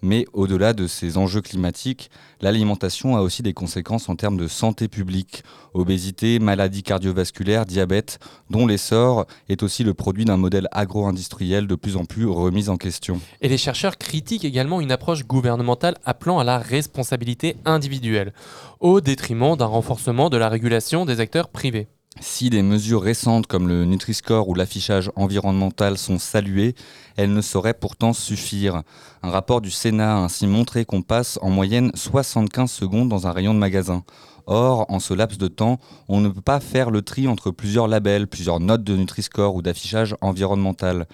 Mais 0.06 0.24
au-delà 0.32 0.72
de 0.72 0.86
ces 0.86 1.18
enjeux 1.18 1.40
climatiques, 1.40 2.12
l'alimentation 2.40 3.16
a 3.16 3.22
aussi 3.22 3.42
des 3.42 3.54
conséquences 3.54 4.08
en 4.08 4.14
termes 4.14 4.36
de 4.36 4.46
santé 4.46 4.86
publique. 4.86 5.42
Obésité, 5.74 6.38
maladies 6.38 6.84
cardiovasculaires, 6.84 7.66
diabète, 7.66 8.20
dont 8.48 8.68
l'essor 8.68 9.26
est 9.48 9.64
aussi 9.64 9.82
le 9.82 9.94
produit 9.94 10.24
d'un 10.24 10.36
modèle 10.36 10.68
agro-industriel 10.70 11.66
de 11.66 11.74
plus 11.74 11.96
en 11.96 12.04
plus 12.04 12.24
remis 12.24 12.68
en 12.68 12.76
question. 12.76 13.20
Et 13.40 13.48
les 13.48 13.58
chercheurs 13.58 13.98
critiquent 13.98 14.44
également 14.44 14.80
une 14.80 14.92
approche 14.92 15.26
gouvernementale 15.26 15.96
appelant 16.04 16.38
à 16.38 16.44
la 16.44 16.58
responsabilité 16.58 17.56
individuelle, 17.64 18.32
au 18.78 19.00
détriment 19.00 19.56
d'un 19.56 19.66
renforcement 19.66 20.30
de 20.30 20.36
la 20.36 20.48
régulation 20.48 21.04
des 21.04 21.18
acteurs 21.18 21.48
privés. 21.48 21.88
Si 22.20 22.48
des 22.48 22.62
mesures 22.62 23.02
récentes 23.02 23.46
comme 23.46 23.68
le 23.68 23.84
Nutri-Score 23.84 24.48
ou 24.48 24.54
l'affichage 24.54 25.10
environnemental 25.16 25.98
sont 25.98 26.18
saluées, 26.18 26.74
elles 27.16 27.32
ne 27.32 27.40
sauraient 27.40 27.74
pourtant 27.74 28.12
suffire. 28.12 28.82
Un 29.22 29.30
rapport 29.30 29.60
du 29.60 29.70
Sénat 29.70 30.16
a 30.16 30.20
ainsi 30.20 30.46
montré 30.46 30.84
qu'on 30.84 31.02
passe 31.02 31.38
en 31.42 31.50
moyenne 31.50 31.90
75 31.94 32.70
secondes 32.70 33.08
dans 33.08 33.26
un 33.26 33.32
rayon 33.32 33.54
de 33.54 33.58
magasin. 33.58 34.04
Or, 34.46 34.86
en 34.88 35.00
ce 35.00 35.12
laps 35.12 35.38
de 35.38 35.48
temps, 35.48 35.80
on 36.08 36.20
ne 36.20 36.28
peut 36.28 36.40
pas 36.40 36.60
faire 36.60 36.90
le 36.90 37.02
tri 37.02 37.26
entre 37.26 37.50
plusieurs 37.50 37.88
labels, 37.88 38.28
plusieurs 38.28 38.60
notes 38.60 38.84
de 38.84 38.96
Nutri-Score 38.96 39.54
ou 39.54 39.62
d'affichage 39.62 40.14
environnemental. 40.20 41.06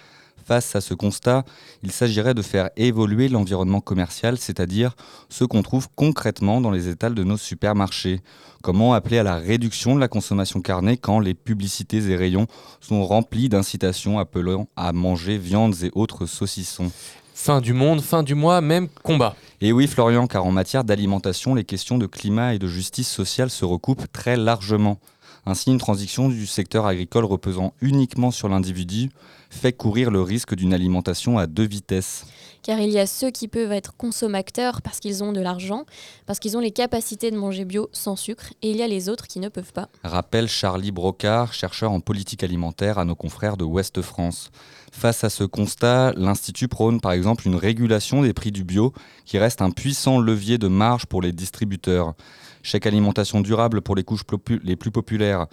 Face 0.45 0.75
à 0.75 0.81
ce 0.81 0.93
constat, 0.93 1.45
il 1.83 1.91
s'agirait 1.91 2.33
de 2.33 2.41
faire 2.41 2.69
évoluer 2.75 3.29
l'environnement 3.29 3.79
commercial, 3.79 4.37
c'est-à-dire 4.37 4.95
ce 5.29 5.45
qu'on 5.45 5.61
trouve 5.61 5.87
concrètement 5.95 6.59
dans 6.59 6.71
les 6.71 6.89
étals 6.89 7.15
de 7.15 7.23
nos 7.23 7.37
supermarchés. 7.37 8.21
Comment 8.61 8.93
appeler 8.93 9.19
à 9.19 9.23
la 9.23 9.37
réduction 9.37 9.95
de 9.95 10.01
la 10.01 10.07
consommation 10.07 10.61
carnée 10.61 10.97
quand 10.97 11.19
les 11.19 11.33
publicités 11.33 12.09
et 12.09 12.15
rayons 12.15 12.47
sont 12.81 13.05
remplis 13.05 13.47
d'incitations 13.47 14.19
appelant 14.19 14.67
à 14.75 14.91
manger 14.91 15.37
viandes 15.37 15.75
et 15.83 15.91
autres 15.95 16.25
saucissons? 16.25 16.91
Fin 17.33 17.61
du 17.61 17.73
monde, 17.73 18.01
fin 18.01 18.21
du 18.21 18.35
mois, 18.35 18.61
même 18.61 18.87
combat. 19.01 19.35
Et 19.61 19.71
oui, 19.71 19.87
Florian, 19.87 20.27
car 20.27 20.45
en 20.45 20.51
matière 20.51 20.83
d'alimentation, 20.83 21.55
les 21.55 21.63
questions 21.63 21.97
de 21.97 22.05
climat 22.05 22.53
et 22.53 22.59
de 22.59 22.67
justice 22.67 23.09
sociale 23.09 23.49
se 23.49 23.65
recoupent 23.65 24.11
très 24.11 24.37
largement. 24.37 24.99
Ainsi, 25.45 25.71
une 25.71 25.77
transition 25.77 26.29
du 26.29 26.45
secteur 26.45 26.85
agricole 26.85 27.25
reposant 27.25 27.73
uniquement 27.81 28.31
sur 28.31 28.47
l'individu 28.47 29.09
fait 29.53 29.73
courir 29.73 30.11
le 30.11 30.21
risque 30.21 30.55
d'une 30.55 30.73
alimentation 30.73 31.37
à 31.37 31.47
deux 31.47 31.67
vitesses. 31.67 32.25
Car 32.63 32.79
il 32.79 32.89
y 32.89 32.99
a 32.99 33.05
ceux 33.05 33.29
qui 33.29 33.47
peuvent 33.47 33.71
être 33.73 33.95
consommateurs 33.97 34.81
parce 34.81 34.99
qu'ils 34.99 35.23
ont 35.23 35.33
de 35.33 35.41
l'argent, 35.41 35.85
parce 36.25 36.39
qu'ils 36.39 36.55
ont 36.55 36.61
les 36.61 36.71
capacités 36.71 37.29
de 37.29 37.37
manger 37.37 37.65
bio 37.65 37.89
sans 37.91 38.15
sucre, 38.15 38.53
et 38.61 38.71
il 38.71 38.77
y 38.77 38.81
a 38.81 38.87
les 38.87 39.09
autres 39.09 39.27
qui 39.27 39.39
ne 39.39 39.49
peuvent 39.49 39.73
pas. 39.73 39.89
Rappelle 40.03 40.47
Charlie 40.47 40.91
Brocard, 40.91 41.53
chercheur 41.53 41.91
en 41.91 41.99
politique 41.99 42.43
alimentaire 42.43 42.99
à 42.99 43.05
nos 43.05 43.15
confrères 43.15 43.57
de 43.57 43.65
Ouest 43.65 44.01
France. 44.01 44.49
Face 44.91 45.23
à 45.23 45.29
ce 45.29 45.43
constat, 45.43 46.13
l'Institut 46.15 46.67
prône 46.67 47.01
par 47.01 47.11
exemple 47.11 47.47
une 47.47 47.55
régulation 47.55 48.21
des 48.21 48.33
prix 48.33 48.51
du 48.51 48.63
bio 48.63 48.93
qui 49.25 49.37
reste 49.37 49.61
un 49.61 49.71
puissant 49.71 50.19
levier 50.19 50.57
de 50.57 50.67
marge 50.67 51.05
pour 51.05 51.21
les 51.21 51.31
distributeurs. 51.31 52.13
Chèque 52.61 52.85
alimentation 52.85 53.41
durable 53.41 53.81
pour 53.81 53.95
les 53.95 54.03
couches 54.03 54.23
les 54.63 54.77
plus 54.77 54.91
populaires, 54.91 55.47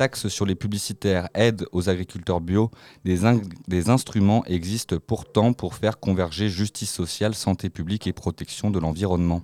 taxes 0.00 0.28
sur 0.28 0.46
les 0.46 0.54
publicitaires, 0.54 1.28
aide 1.34 1.66
aux 1.72 1.90
agriculteurs 1.90 2.40
bio, 2.40 2.70
des, 3.04 3.18
des, 3.68 3.90
instruments 3.90 4.42
existent 4.46 4.96
pourtant 4.98 5.52
pour 5.52 5.74
faire 5.74 6.00
converger 6.00 6.48
justice 6.48 6.90
sociale, 6.90 7.34
santé 7.34 7.68
publique 7.68 8.06
et 8.06 8.14
protection 8.14 8.70
de 8.70 8.78
l'environnement. 8.78 9.42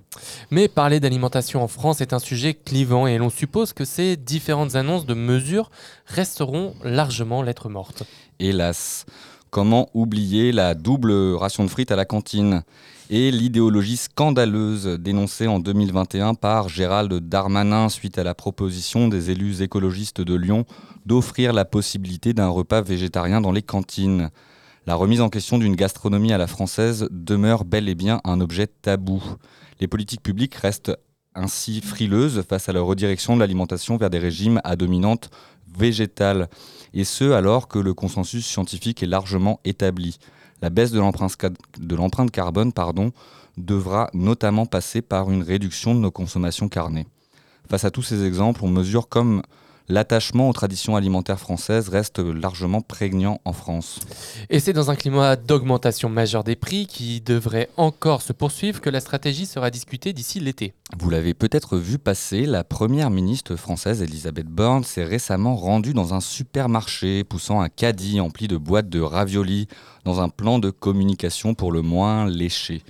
Mais 0.49 0.67
parler 0.67 0.99
d'alimentation 0.99 1.61
en 1.61 1.67
France 1.67 2.01
est 2.01 2.11
un 2.11 2.17
sujet 2.17 2.55
clivant 2.55 3.05
et 3.05 3.19
l'on 3.19 3.29
suppose 3.29 3.71
que 3.71 3.85
ces 3.85 4.17
différentes 4.17 4.73
annonces 4.73 5.05
de 5.05 5.13
mesures 5.13 5.69
resteront 6.07 6.73
largement 6.83 7.43
lettres 7.43 7.69
mortes. 7.69 8.01
Hélas. 8.39 9.05
Comment 9.51 9.89
oublier 9.93 10.51
la 10.51 10.73
double 10.73 11.11
ration 11.35 11.65
de 11.65 11.69
frites 11.69 11.91
à 11.91 11.95
la 11.95 12.05
cantine? 12.05 12.63
Et 13.09 13.31
l'idéologie 13.31 13.97
scandaleuse 13.97 14.85
dénoncée 14.85 15.47
en 15.47 15.59
2021 15.59 16.33
par 16.33 16.67
Gérald 16.67 17.13
Darmanin 17.13 17.89
suite 17.89 18.17
à 18.17 18.23
la 18.23 18.33
proposition 18.33 19.07
des 19.07 19.31
élus 19.31 19.61
écologistes 19.61 20.21
de 20.21 20.35
Lyon 20.35 20.65
d'offrir 21.05 21.53
la 21.53 21.63
possibilité 21.63 22.33
d'un 22.33 22.49
repas 22.49 22.81
végétarien 22.81 23.39
dans 23.39 23.53
les 23.53 23.61
cantines. 23.61 24.29
La 24.85 24.95
remise 24.95 25.21
en 25.21 25.29
question 25.29 25.57
d'une 25.57 25.75
gastronomie 25.75 26.33
à 26.33 26.37
la 26.37 26.47
française 26.47 27.07
demeure 27.11 27.63
bel 27.63 27.87
et 27.87 27.95
bien 27.95 28.19
un 28.25 28.41
objet 28.41 28.67
tabou. 28.67 29.23
Les 29.79 29.87
politiques 29.87 30.23
publiques 30.23 30.55
restent 30.55 30.95
ainsi 31.33 31.81
frileuses 31.81 32.43
face 32.49 32.67
à 32.67 32.73
la 32.73 32.81
redirection 32.81 33.35
de 33.35 33.39
l'alimentation 33.39 33.95
vers 33.95 34.09
des 34.09 34.19
régimes 34.19 34.59
à 34.63 34.75
dominante 34.75 35.29
végétale, 35.77 36.49
et 36.93 37.03
ce 37.03 37.31
alors 37.31 37.67
que 37.67 37.79
le 37.79 37.93
consensus 37.93 38.45
scientifique 38.45 39.03
est 39.03 39.07
largement 39.07 39.59
établi. 39.63 40.17
La 40.61 40.69
baisse 40.69 40.91
de 40.91 40.99
l'empreinte 40.99 42.31
carbone 42.31 42.73
pardon, 42.73 43.11
devra 43.57 44.09
notamment 44.13 44.65
passer 44.65 45.01
par 45.01 45.31
une 45.31 45.43
réduction 45.43 45.95
de 45.95 45.99
nos 45.99 46.11
consommations 46.11 46.69
carnées. 46.69 47.07
Face 47.69 47.85
à 47.85 47.91
tous 47.91 48.03
ces 48.03 48.23
exemples, 48.23 48.61
on 48.63 48.69
mesure 48.69 49.09
comme 49.09 49.41
l'attachement 49.89 50.49
aux 50.49 50.53
traditions 50.53 50.95
alimentaires 50.95 51.39
françaises 51.39 51.89
reste 51.89 52.19
largement 52.19 52.81
prégnant 52.81 53.39
en 53.45 53.53
France. 53.53 53.99
Et 54.49 54.59
c'est 54.59 54.73
dans 54.73 54.91
un 54.91 54.95
climat 54.95 55.35
d'augmentation 55.35 56.09
majeure 56.09 56.43
des 56.43 56.55
prix 56.55 56.87
qui 56.87 57.21
devrait 57.21 57.69
encore 57.77 58.21
se 58.21 58.33
poursuivre 58.33 58.81
que 58.81 58.89
la 58.89 58.99
stratégie 58.99 59.45
sera 59.45 59.69
discutée 59.69 60.13
d'ici 60.13 60.39
l'été. 60.39 60.73
Vous 60.97 61.09
l'avez 61.09 61.33
peut-être 61.33 61.77
vu 61.77 61.97
passer, 61.97 62.45
la 62.45 62.63
première 62.63 63.09
ministre 63.09 63.55
française 63.55 64.01
Elisabeth 64.01 64.47
Borne 64.47 64.83
s'est 64.83 65.03
récemment 65.03 65.55
rendue 65.55 65.93
dans 65.93 66.13
un 66.13 66.21
supermarché 66.21 67.23
poussant 67.23 67.61
un 67.61 67.69
caddie 67.69 68.19
empli 68.19 68.47
de 68.47 68.57
boîtes 68.57 68.89
de 68.89 69.01
raviolis 69.01 69.67
dans 70.05 70.21
un 70.21 70.29
plan 70.29 70.59
de 70.59 70.69
communication 70.69 71.53
pour 71.53 71.71
le 71.71 71.81
moins 71.81 72.27
léché. 72.27 72.83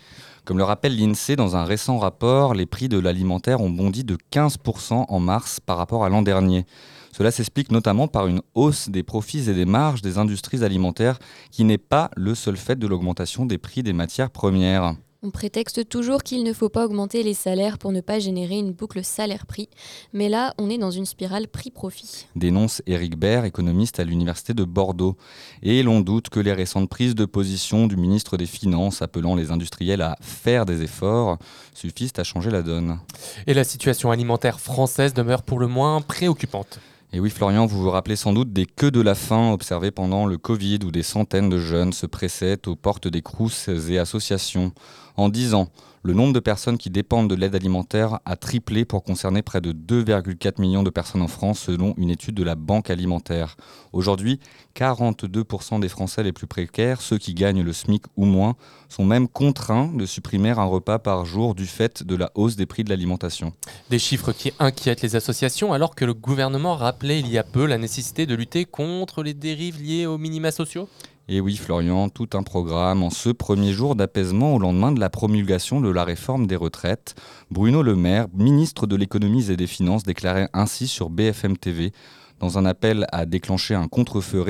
Comme 0.47 0.59
le 0.59 0.63
rappelle 0.63 0.97
l'INSEE 0.97 1.35
dans 1.35 1.57
un 1.57 1.65
récent 1.65 1.97
rapport, 1.97 2.53
les 2.53 2.65
prix 2.65 2.87
de 2.87 2.97
l'alimentaire 2.97 3.59
ont 3.59 3.69
bondi 3.69 4.05
de 4.05 4.17
15% 4.31 5.07
en 5.09 5.19
mars 5.19 5.59
par 5.59 5.75
rapport 5.75 6.05
à 6.05 6.09
l'an 6.09 6.21
dernier. 6.21 6.65
Cela 7.11 7.31
s'explique 7.31 7.69
notamment 7.69 8.07
par 8.07 8.27
une 8.27 8.41
hausse 8.55 8.87
des 8.87 9.03
profits 9.03 9.49
et 9.49 9.53
des 9.53 9.65
marges 9.65 10.01
des 10.01 10.17
industries 10.17 10.63
alimentaires 10.63 11.19
qui 11.51 11.65
n'est 11.65 11.77
pas 11.77 12.09
le 12.15 12.33
seul 12.33 12.55
fait 12.55 12.79
de 12.79 12.87
l'augmentation 12.87 13.45
des 13.45 13.57
prix 13.57 13.83
des 13.83 13.91
matières 13.91 14.31
premières. 14.31 14.95
On 15.23 15.31
prétexte 15.31 15.89
toujours 15.89 16.21
qu'il 16.21 16.43
ne 16.43 16.53
faut 16.53 16.69
pas 16.69 16.85
augmenter 16.85 17.23
les 17.23 17.33
salaires 17.33 17.79
pour 17.79 17.91
ne 17.91 18.01
pas 18.01 18.19
générer 18.19 18.59
une 18.59 18.71
boucle 18.71 19.03
salaire-prix, 19.03 19.67
mais 20.13 20.29
là, 20.29 20.53
on 20.59 20.69
est 20.69 20.77
dans 20.77 20.91
une 20.91 21.07
spirale 21.07 21.47
prix-profit. 21.47 22.27
Dénonce 22.35 22.83
Éric 22.85 23.17
Baird, 23.17 23.43
économiste 23.43 23.99
à 23.99 24.03
l'Université 24.03 24.53
de 24.53 24.63
Bordeaux. 24.63 25.17
Et 25.63 25.81
l'on 25.81 26.01
doute 26.01 26.29
que 26.29 26.39
les 26.39 26.53
récentes 26.53 26.87
prises 26.87 27.15
de 27.15 27.25
position 27.25 27.87
du 27.87 27.97
ministre 27.97 28.37
des 28.37 28.45
Finances 28.45 29.01
appelant 29.01 29.33
les 29.33 29.49
industriels 29.49 30.03
à 30.03 30.17
faire 30.21 30.67
des 30.67 30.83
efforts 30.83 31.39
suffisent 31.73 32.13
à 32.17 32.23
changer 32.23 32.51
la 32.51 32.61
donne. 32.61 32.99
Et 33.47 33.55
la 33.55 33.63
situation 33.63 34.11
alimentaire 34.11 34.59
française 34.59 35.15
demeure 35.15 35.41
pour 35.41 35.57
le 35.57 35.67
moins 35.67 35.99
préoccupante. 36.01 36.79
Et 37.13 37.21
oui, 37.21 37.29
Florian, 37.29 37.65
vous 37.65 37.81
vous 37.81 37.89
rappelez 37.89 38.17
sans 38.17 38.33
doute 38.33 38.51
des 38.51 38.65
queues 38.65 38.91
de 38.91 38.99
la 38.99 39.15
faim 39.15 39.53
observées 39.53 39.91
pendant 39.91 40.25
le 40.25 40.37
Covid 40.37 40.79
où 40.83 40.91
des 40.91 41.03
centaines 41.03 41.49
de 41.49 41.57
jeunes 41.57 41.93
se 41.93 42.05
pressaient 42.05 42.67
aux 42.67 42.75
portes 42.75 43.07
des 43.07 43.21
crousses 43.21 43.69
et 43.69 43.97
associations. 43.97 44.73
En 45.17 45.29
10 45.29 45.55
ans, 45.55 45.69
le 46.03 46.13
nombre 46.13 46.31
de 46.31 46.39
personnes 46.39 46.77
qui 46.77 46.91
dépendent 46.91 47.27
de 47.27 47.33
l'aide 47.33 47.55
alimentaire 47.55 48.19
a 48.23 48.35
triplé 48.35 48.85
pour 48.85 49.03
concerner 49.03 49.41
près 49.41 49.61
de 49.61 49.73
2,4 49.73 50.61
millions 50.61 50.83
de 50.83 50.91
personnes 50.91 51.23
en 51.23 51.27
France 51.27 51.59
selon 51.59 51.95
une 51.97 52.11
étude 52.11 52.35
de 52.35 52.43
la 52.43 52.53
Banque 52.53 52.91
alimentaire. 52.91 53.57
Aujourd'hui, 53.93 54.39
42% 54.75 55.79
des 55.79 55.89
Français 55.89 56.21
les 56.21 56.31
plus 56.31 56.45
précaires, 56.45 57.01
ceux 57.01 57.17
qui 57.17 57.33
gagnent 57.33 57.63
le 57.63 57.73
SMIC 57.73 58.03
ou 58.15 58.25
moins, 58.25 58.55
sont 58.89 59.05
même 59.05 59.27
contraints 59.27 59.91
de 59.91 60.05
supprimer 60.05 60.51
un 60.51 60.65
repas 60.65 60.99
par 60.99 61.25
jour 61.25 61.55
du 61.55 61.65
fait 61.65 62.03
de 62.03 62.15
la 62.15 62.31
hausse 62.35 62.55
des 62.55 62.67
prix 62.67 62.83
de 62.83 62.91
l'alimentation. 62.91 63.53
Des 63.89 63.99
chiffres 63.99 64.33
qui 64.33 64.53
inquiètent 64.59 65.01
les 65.01 65.15
associations 65.15 65.73
alors 65.73 65.95
que 65.95 66.05
le 66.05 66.13
gouvernement 66.13 66.75
rappelait 66.75 67.19
il 67.19 67.27
y 67.27 67.39
a 67.39 67.43
peu 67.43 67.65
la 67.65 67.79
nécessité 67.79 68.27
de 68.27 68.35
lutter 68.35 68.65
contre 68.65 69.23
les 69.23 69.33
dérives 69.33 69.81
liées 69.81 70.05
aux 70.05 70.19
minima 70.19 70.51
sociaux? 70.51 70.87
Et 71.29 71.41
oui, 71.41 71.57
Florian, 71.57 72.07
tout 72.07 72.29
un 72.35 72.43
programme 72.43 73.03
en 73.03 73.09
ce 73.09 73.29
premier 73.29 73.73
jour 73.73 73.97
d'apaisement 73.97 74.55
au 74.55 74.59
lendemain 74.59 74.93
de 74.93 74.99
la 75.01 75.09
promulgation 75.09 75.81
de 75.81 75.89
la 75.89 76.05
réforme 76.05 76.47
des 76.47 76.55
retraites. 76.55 77.15
Bruno 77.51 77.83
Le 77.83 77.97
Maire, 77.97 78.27
ministre 78.33 78.87
de 78.87 78.95
l'économie 78.95 79.51
et 79.51 79.57
des 79.57 79.67
finances, 79.67 80.03
déclarait 80.03 80.47
ainsi 80.53 80.87
sur 80.87 81.09
BFM 81.09 81.57
TV 81.57 81.91
dans 82.39 82.57
un 82.57 82.65
appel 82.65 83.07
à 83.11 83.25
déclencher 83.25 83.75
un 83.75 83.89
contre-feu. 83.89 84.41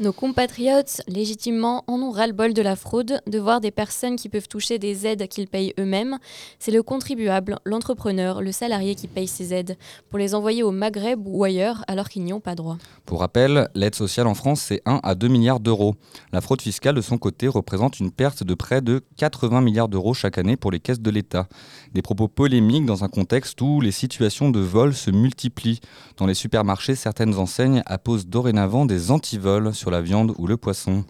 Nos 0.00 0.14
compatriotes, 0.14 1.02
légitimement, 1.08 1.84
en 1.86 2.00
ont 2.00 2.10
ras-le-bol 2.10 2.54
de 2.54 2.62
la 2.62 2.74
fraude, 2.74 3.20
de 3.26 3.38
voir 3.38 3.60
des 3.60 3.70
personnes 3.70 4.16
qui 4.16 4.30
peuvent 4.30 4.48
toucher 4.48 4.78
des 4.78 5.06
aides 5.06 5.28
qu'ils 5.28 5.46
payent 5.46 5.74
eux-mêmes. 5.78 6.16
C'est 6.58 6.70
le 6.70 6.82
contribuable, 6.82 7.58
l'entrepreneur, 7.66 8.40
le 8.40 8.50
salarié 8.50 8.94
qui 8.94 9.08
paye 9.08 9.28
ces 9.28 9.52
aides, 9.52 9.76
pour 10.08 10.18
les 10.18 10.34
envoyer 10.34 10.62
au 10.62 10.70
Maghreb 10.70 11.20
ou 11.26 11.44
ailleurs 11.44 11.84
alors 11.86 12.08
qu'ils 12.08 12.24
n'y 12.24 12.32
ont 12.32 12.40
pas 12.40 12.54
droit. 12.54 12.78
Pour 13.04 13.20
rappel, 13.20 13.68
l'aide 13.74 13.94
sociale 13.94 14.26
en 14.26 14.32
France, 14.32 14.62
c'est 14.62 14.80
1 14.86 15.00
à 15.02 15.14
2 15.14 15.28
milliards 15.28 15.60
d'euros. 15.60 15.96
La 16.32 16.40
fraude 16.40 16.62
fiscale, 16.62 16.94
de 16.94 17.02
son 17.02 17.18
côté, 17.18 17.46
représente 17.46 18.00
une 18.00 18.10
perte 18.10 18.42
de 18.42 18.54
près 18.54 18.80
de 18.80 19.02
80 19.18 19.60
milliards 19.60 19.90
d'euros 19.90 20.14
chaque 20.14 20.38
année 20.38 20.56
pour 20.56 20.70
les 20.70 20.80
caisses 20.80 21.02
de 21.02 21.10
l'État. 21.10 21.46
Des 21.92 22.00
propos 22.00 22.26
polémiques 22.26 22.86
dans 22.86 23.04
un 23.04 23.08
contexte 23.08 23.60
où 23.60 23.82
les 23.82 23.92
situations 23.92 24.48
de 24.48 24.60
vol 24.60 24.94
se 24.94 25.10
multiplient. 25.10 25.80
Dans 26.16 26.24
les 26.24 26.32
supermarchés, 26.32 26.94
certaines 26.94 27.34
enseignes 27.34 27.82
apposent 27.84 28.26
dorénavant 28.26 28.86
des 28.86 29.10
antivols 29.10 29.74
sur 29.74 29.89
la 29.90 30.00
viande 30.00 30.34
ou 30.38 30.46
le 30.46 30.56
poisson. 30.56 31.04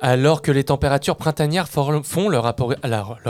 Alors 0.00 0.42
que 0.42 0.50
les 0.50 0.64
températures 0.64 1.16
printanières 1.16 1.68
font 1.68 2.28
leur, 2.28 2.44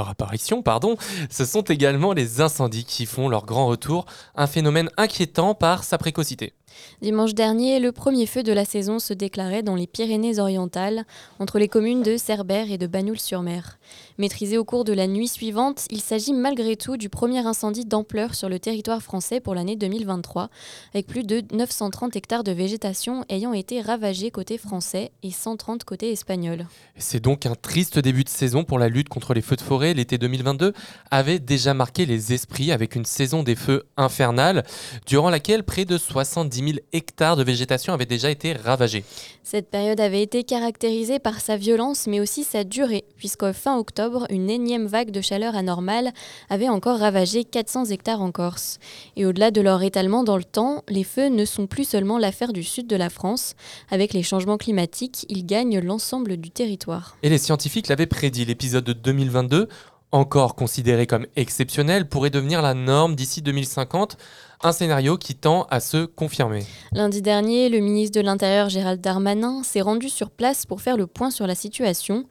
apparition, 0.09 0.63
pardon, 0.63 0.97
ce 1.29 1.45
sont 1.45 1.61
également 1.61 2.15
les 2.15 2.41
incendies 2.41 2.87
qui 2.87 3.05
font 3.05 3.29
leur 3.29 3.45
grand 3.45 3.67
retour, 3.67 4.07
un 4.35 4.47
phénomène 4.47 4.89
inquiétant 4.97 5.55
par 5.55 5.85
sa 5.85 5.99
précocité. 5.99 6.55
Dimanche 7.01 7.35
dernier, 7.35 7.79
le 7.79 7.93
premier 7.93 8.27
feu 8.27 8.43
de 8.43 8.53
la 8.53 8.65
saison 8.65 8.99
se 8.99 9.13
déclarait 9.13 9.63
dans 9.63 9.75
les 9.75 9.87
Pyrénées-Orientales, 9.87 11.05
entre 11.39 11.59
les 11.59 11.69
communes 11.69 12.03
de 12.03 12.17
Cerbère 12.17 12.71
et 12.71 12.79
de 12.79 12.87
Bagnoul-sur-Mer. 12.87 13.79
Maîtrisé 14.19 14.59
au 14.59 14.65
cours 14.65 14.85
de 14.85 14.93
la 14.93 15.07
nuit 15.07 15.29
suivante, 15.29 15.87
il 15.91 16.01
s'agit 16.01 16.33
malgré 16.33 16.77
tout 16.77 16.97
du 16.97 17.09
premier 17.09 17.47
incendie 17.47 17.85
d'ampleur 17.85 18.35
sur 18.35 18.49
le 18.49 18.59
territoire 18.59 19.03
français 19.03 19.41
pour 19.41 19.55
l'année 19.55 19.77
2023, 19.77 20.49
avec 20.95 21.07
plus 21.07 21.25
de 21.25 21.43
930 21.53 22.15
hectares 22.17 22.45
de 22.45 22.53
végétation 22.53 23.25
ayant 23.29 23.53
été 23.53 23.81
ravagés 23.81 24.31
côté 24.31 24.59
français 24.59 25.13
et 25.23 25.31
130 25.31 25.85
côté 25.85 26.13
espagnol. 26.13 26.67
C'est 26.97 27.21
donc 27.21 27.47
un 27.47 27.55
triste 27.55 27.99
début 27.99 28.25
de 28.25 28.29
saison 28.29 28.65
pour 28.65 28.79
la 28.79 28.89
lutte 28.89 29.09
contre 29.09 29.35
les 29.35 29.43
feux 29.43 29.57
de 29.57 29.61
forêt. 29.61 29.95
L'été 29.95 30.19
2022 30.19 30.73
avait 31.11 31.39
déjà 31.39 31.75
marqué 31.75 32.07
les 32.07 32.33
esprits 32.33 32.73
avec 32.73 32.95
une 32.95 33.05
saison 33.05 33.43
des 33.43 33.57
feux 33.57 33.85
infernale, 33.97 34.65
durant 35.07 35.31
laquelle 35.31 35.65
près 35.65 35.85
de 35.85 35.99
70 35.99 36.62
000 36.65 36.79
hectares 36.93 37.37
de 37.37 37.45
végétation 37.45 37.93
avaient 37.93 38.07
déjà 38.07 38.31
été 38.31 38.53
ravagés. 38.53 39.05
Cette 39.43 39.71
période 39.71 40.01
avait 40.01 40.23
été 40.23 40.45
caractérisée 40.45 41.19
par 41.19 41.41
sa 41.41 41.57
violence 41.57 42.07
mais 42.07 42.21
aussi 42.21 42.45
sa 42.45 42.65
durée, 42.65 43.05
puisqu'au 43.17 43.53
fin 43.53 43.77
octobre, 43.79 44.27
une 44.31 44.51
énième 44.51 44.87
vague 44.87 45.11
de 45.11 45.21
chaleur 45.21 45.57
anormale 45.57 46.13
avait 46.49 46.69
encore 46.69 46.99
ravagé 46.99 47.45
400 47.45 47.87
hectares 47.87 48.23
en 48.23 48.33
Corse. 48.33 48.79
Et 49.17 49.27
au-delà 49.27 49.51
de 49.51 49.61
leur 49.61 49.83
étalement 49.83 50.25
dans 50.25 50.37
le 50.37 50.45
temps, 50.45 50.83
les 50.89 51.05
feux 51.05 51.29
ne 51.29 51.45
sont 51.45 51.67
plus 51.67 51.85
seulement 51.85 52.19
l'affaire 52.19 52.53
du 52.53 52.63
sud 52.63 52.87
de 52.87 52.97
la 52.97 53.11
France. 53.11 53.55
Avec 53.91 54.13
les 54.13 54.23
changements 54.23 54.59
climatiques, 54.59 55.27
ils 55.29 55.45
gagnent 55.45 55.81
l'ensemble 55.81 56.37
du 56.37 56.51
territoire. 56.51 57.17
Et 57.23 57.29
les 57.29 57.39
scientifiques 57.39 57.89
l'avaient 57.89 58.07
prédit, 58.07 58.45
l'épisode 58.45 58.85
de 58.85 58.93
2022 58.93 59.69
encore 60.13 60.55
considéré 60.55 61.07
comme 61.07 61.27
exceptionnel, 61.37 62.07
pourrait 62.07 62.31
devenir 62.31 62.61
la 62.61 62.75
norme 62.75 63.17
d'ici 63.17 63.41
2050 63.41 64.19
un 64.63 64.73
scénario 64.73 65.17
qui 65.17 65.35
tend 65.35 65.67
à 65.71 65.81
se 65.81 66.05
confirmer. 66.05 66.65
Lundi 66.93 67.23
dernier, 67.23 67.69
le 67.69 67.81
ministre 67.81 68.19
de 68.19 68.25
l'Intérieur 68.25 68.69
Gérald 68.69 69.01
Darmanin 69.01 69.63
s'est 69.63 69.81
rendu 69.81 70.09
sur 70.09 70.31
place 70.31 70.67
pour 70.67 70.81
faire 70.81 70.97
le 70.97 71.07
point 71.07 71.31
sur 71.31 71.47
la 71.47 71.55
situation. 71.55 72.25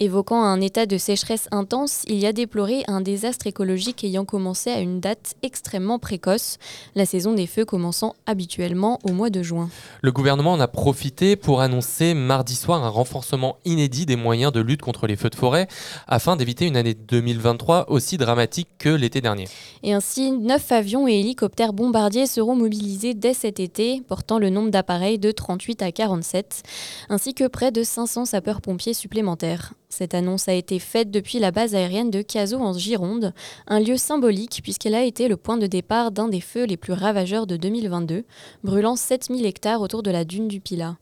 Évoquant 0.00 0.42
un 0.42 0.60
état 0.60 0.86
de 0.86 0.96
sécheresse 0.96 1.48
intense, 1.50 2.02
il 2.06 2.16
y 2.16 2.26
a 2.26 2.32
déploré 2.32 2.84
un 2.88 3.00
désastre 3.00 3.46
écologique 3.46 4.02
ayant 4.04 4.24
commencé 4.24 4.70
à 4.70 4.80
une 4.80 5.00
date 5.00 5.34
extrêmement 5.42 5.98
précoce, 5.98 6.58
la 6.94 7.04
saison 7.04 7.34
des 7.34 7.46
feux 7.46 7.64
commençant 7.64 8.14
habituellement 8.26 8.98
au 9.04 9.12
mois 9.12 9.30
de 9.30 9.42
juin. 9.42 9.68
Le 10.00 10.12
gouvernement 10.12 10.52
en 10.52 10.60
a 10.60 10.68
profité 10.68 11.36
pour 11.36 11.60
annoncer 11.60 12.14
mardi 12.14 12.54
soir 12.54 12.82
un 12.82 12.88
renforcement 12.88 13.58
inédit 13.64 14.06
des 14.06 14.16
moyens 14.16 14.52
de 14.52 14.60
lutte 14.60 14.82
contre 14.82 15.06
les 15.06 15.16
feux 15.16 15.30
de 15.30 15.34
forêt 15.34 15.68
afin 16.08 16.36
d'éviter 16.36 16.66
une 16.66 16.76
année 16.76 16.94
2023 16.94 17.90
aussi 17.90 18.16
dramatique 18.16 18.68
que 18.78 18.88
l'été 18.88 19.20
dernier. 19.20 19.48
Et 19.82 19.92
ainsi, 19.92 20.32
neuf 20.32 20.72
avions 20.72 21.06
et 21.06 21.20
hélicoptères 21.20 21.73
bombardiers 21.74 22.26
seront 22.26 22.56
mobilisés 22.56 23.12
dès 23.12 23.34
cet 23.34 23.60
été, 23.60 24.00
portant 24.08 24.38
le 24.38 24.48
nombre 24.48 24.70
d'appareils 24.70 25.18
de 25.18 25.30
38 25.30 25.82
à 25.82 25.92
47, 25.92 26.62
ainsi 27.08 27.34
que 27.34 27.46
près 27.46 27.72
de 27.72 27.82
500 27.82 28.24
sapeurs-pompiers 28.24 28.94
supplémentaires. 28.94 29.74
Cette 29.90 30.14
annonce 30.14 30.48
a 30.48 30.54
été 30.54 30.78
faite 30.78 31.10
depuis 31.10 31.38
la 31.38 31.50
base 31.50 31.74
aérienne 31.74 32.10
de 32.10 32.22
Cazaux 32.22 32.58
en 32.58 32.72
Gironde, 32.72 33.32
un 33.68 33.78
lieu 33.78 33.96
symbolique 33.96 34.60
puisqu'elle 34.62 34.94
a 34.94 35.04
été 35.04 35.28
le 35.28 35.36
point 35.36 35.56
de 35.56 35.66
départ 35.66 36.10
d'un 36.10 36.28
des 36.28 36.40
feux 36.40 36.64
les 36.64 36.76
plus 36.76 36.92
ravageurs 36.92 37.46
de 37.46 37.56
2022, 37.56 38.24
brûlant 38.64 38.96
7000 38.96 39.46
hectares 39.46 39.82
autour 39.82 40.02
de 40.02 40.10
la 40.10 40.24
dune 40.24 40.48
du 40.48 40.60
Pilat. 40.60 40.96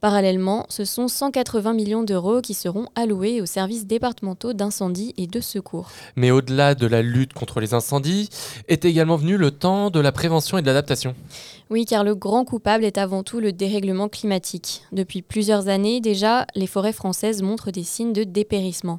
Parallèlement, 0.00 0.64
ce 0.70 0.86
sont 0.86 1.08
180 1.08 1.74
millions 1.74 2.02
d'euros 2.02 2.40
qui 2.40 2.54
seront 2.54 2.86
alloués 2.94 3.42
aux 3.42 3.46
services 3.46 3.86
départementaux 3.86 4.54
d'incendie 4.54 5.12
et 5.18 5.26
de 5.26 5.40
secours. 5.40 5.90
Mais 6.16 6.30
au-delà 6.30 6.74
de 6.74 6.86
la 6.86 7.02
lutte 7.02 7.34
contre 7.34 7.60
les 7.60 7.74
incendies, 7.74 8.30
est 8.68 8.86
également 8.86 9.16
venu 9.16 9.36
le 9.36 9.50
temps 9.50 9.90
de 9.90 10.00
la 10.00 10.10
prévention 10.10 10.56
et 10.56 10.62
de 10.62 10.66
l'adaptation. 10.66 11.14
Oui, 11.72 11.84
car 11.84 12.02
le 12.02 12.16
grand 12.16 12.44
coupable 12.44 12.84
est 12.84 12.98
avant 12.98 13.22
tout 13.22 13.38
le 13.38 13.52
dérèglement 13.52 14.08
climatique. 14.08 14.82
Depuis 14.90 15.22
plusieurs 15.22 15.68
années 15.68 16.00
déjà, 16.00 16.44
les 16.56 16.66
forêts 16.66 16.92
françaises 16.92 17.42
montrent 17.42 17.70
des 17.70 17.84
signes 17.84 18.12
de 18.12 18.24
dépérissement. 18.24 18.98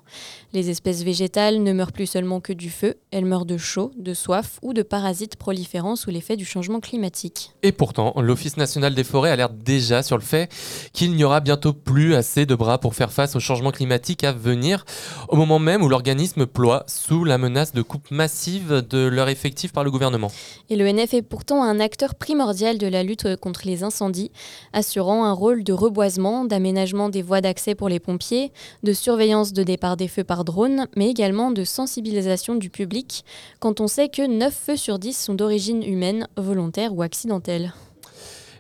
Les 0.54 0.70
espèces 0.70 1.04
végétales 1.04 1.62
ne 1.62 1.74
meurent 1.74 1.92
plus 1.92 2.06
seulement 2.06 2.40
que 2.40 2.54
du 2.54 2.70
feu, 2.70 2.96
elles 3.12 3.26
meurent 3.26 3.46
de 3.46 3.58
chaud, 3.58 3.92
de 3.98 4.14
soif 4.14 4.58
ou 4.62 4.74
de 4.74 4.84
parasites 4.84 5.36
proliférant 5.36 5.98
sous 5.98 6.12
l'effet 6.12 6.38
du 6.38 6.46
changement 6.46 6.80
climatique. 6.80 7.52
Et 7.62 7.74
pourtant, 7.74 8.14
l'Office 8.22 8.56
national 8.56 8.96
des 8.96 9.04
forêts 9.04 9.32
alerte 9.32 9.58
déjà 9.58 10.02
sur 10.02 10.18
le 10.18 10.24
fait 10.24 10.50
qu'il 10.94 11.12
n'y 11.12 11.26
aura 11.26 11.42
bientôt 11.42 11.74
plus 11.74 12.16
assez 12.16 12.46
de 12.46 12.56
bras 12.56 12.78
pour 12.78 12.96
faire 12.96 13.12
face 13.12 13.36
au 13.36 13.42
changement 13.42 13.72
climatique 13.72 14.24
à 14.24 14.32
venir, 14.32 14.86
au 15.28 15.36
moment 15.36 15.60
même 15.60 15.84
où 15.84 15.90
l'organisme 15.90 16.46
ploie 16.46 16.86
sous 16.88 17.26
la 17.26 17.38
menace 17.38 17.74
de 17.74 17.82
coupe 17.82 18.12
massive 18.12 18.82
de 18.90 19.08
leur 19.08 19.28
effectif 19.28 19.74
par 19.74 19.84
le 19.84 19.92
gouvernement. 19.92 20.32
Et 20.70 20.78
l'ENF 20.78 21.14
est 21.14 21.22
pourtant 21.22 21.64
un 21.64 21.82
acteur 21.82 22.16
primordial 22.16 22.61
de 22.62 22.88
la 22.88 23.02
lutte 23.02 23.36
contre 23.38 23.62
les 23.66 23.84
incendies, 23.84 24.32
assurant 24.72 25.26
un 25.26 25.34
rôle 25.34 25.64
de 25.64 25.74
reboisement, 25.74 26.46
d'aménagement 26.46 27.10
des 27.10 27.24
voies 27.24 27.42
d'accès 27.42 27.74
pour 27.74 27.90
les 27.90 28.00
pompiers, 28.00 28.52
de 28.84 28.94
surveillance 28.94 29.52
de 29.52 29.64
départ 29.64 29.98
des 29.98 30.08
feux 30.08 30.24
par 30.24 30.46
drone, 30.46 30.88
mais 30.96 31.10
également 31.10 31.50
de 31.50 31.64
sensibilisation 31.64 32.56
du 32.56 32.70
public, 32.70 33.26
quand 33.60 33.82
on 33.82 33.88
sait 33.88 34.10
que 34.10 34.26
9 34.26 34.54
feux 34.54 34.78
sur 34.78 35.00
10 35.00 35.18
sont 35.18 35.34
d'origine 35.34 35.84
humaine, 35.84 36.28
volontaire 36.38 36.94
ou 36.94 37.02
accidentelle. 37.02 37.74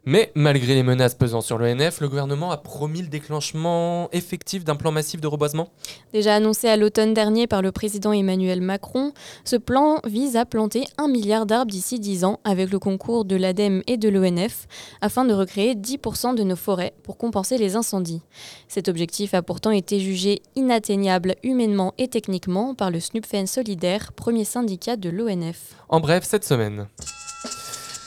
Mais 0.03 0.31
malgré 0.33 0.73
les 0.73 0.81
menaces 0.81 1.13
pesant 1.13 1.41
sur 1.41 1.59
l'ONF, 1.59 2.01
le 2.01 2.09
gouvernement 2.09 2.49
a 2.49 2.57
promis 2.57 3.03
le 3.03 3.07
déclenchement 3.07 4.09
effectif 4.11 4.63
d'un 4.63 4.75
plan 4.75 4.91
massif 4.91 5.21
de 5.21 5.27
reboisement. 5.27 5.69
Déjà 6.11 6.33
annoncé 6.35 6.67
à 6.67 6.75
l'automne 6.75 7.13
dernier 7.13 7.45
par 7.45 7.61
le 7.61 7.71
président 7.71 8.11
Emmanuel 8.11 8.61
Macron, 8.61 9.13
ce 9.45 9.57
plan 9.57 9.99
vise 10.03 10.37
à 10.37 10.45
planter 10.45 10.85
un 10.97 11.07
milliard 11.07 11.45
d'arbres 11.45 11.69
d'ici 11.69 11.99
10 11.99 12.25
ans 12.25 12.39
avec 12.43 12.71
le 12.71 12.79
concours 12.79 13.25
de 13.25 13.35
l'ADEME 13.35 13.83
et 13.85 13.97
de 13.97 14.09
l'ONF 14.09 14.67
afin 15.01 15.23
de 15.23 15.33
recréer 15.35 15.75
10% 15.75 16.33
de 16.33 16.43
nos 16.43 16.55
forêts 16.55 16.93
pour 17.03 17.17
compenser 17.17 17.59
les 17.59 17.75
incendies. 17.75 18.21
Cet 18.67 18.87
objectif 18.87 19.35
a 19.35 19.43
pourtant 19.43 19.71
été 19.71 19.99
jugé 19.99 20.41
inatteignable 20.55 21.35
humainement 21.43 21.93
et 21.99 22.07
techniquement 22.07 22.73
par 22.73 22.89
le 22.89 22.99
SNUPFEN 22.99 23.45
Solidaire, 23.45 24.13
premier 24.13 24.45
syndicat 24.45 24.95
de 24.95 25.09
l'ONF. 25.09 25.75
En 25.89 25.99
bref, 25.99 26.23
cette 26.25 26.43
semaine. 26.43 26.87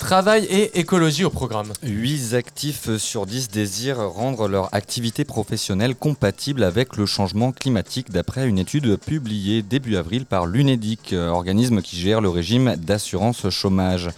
Travail 0.04 0.44
et 0.50 0.78
écologie 0.78 1.24
au 1.24 1.30
programme. 1.30 1.72
8 1.82 2.34
actifs 2.34 2.94
sur 2.98 3.24
10 3.24 3.48
désirent 3.48 4.06
rendre 4.06 4.48
leur 4.48 4.74
activité 4.74 5.24
professionnelle 5.24 5.94
compatible 5.94 6.62
avec 6.62 6.98
le 6.98 7.06
changement 7.06 7.52
climatique 7.52 8.10
d'après 8.10 8.46
une 8.46 8.58
étude 8.58 8.96
publiée 8.96 9.62
début 9.62 9.96
avril 9.96 10.26
par 10.26 10.44
l'UNEDIC, 10.44 11.14
organisme 11.14 11.80
qui 11.80 11.96
gère 11.96 12.20
le 12.20 12.28
régime 12.28 12.76
d'assurance 12.76 13.48
chômage. 13.48 14.10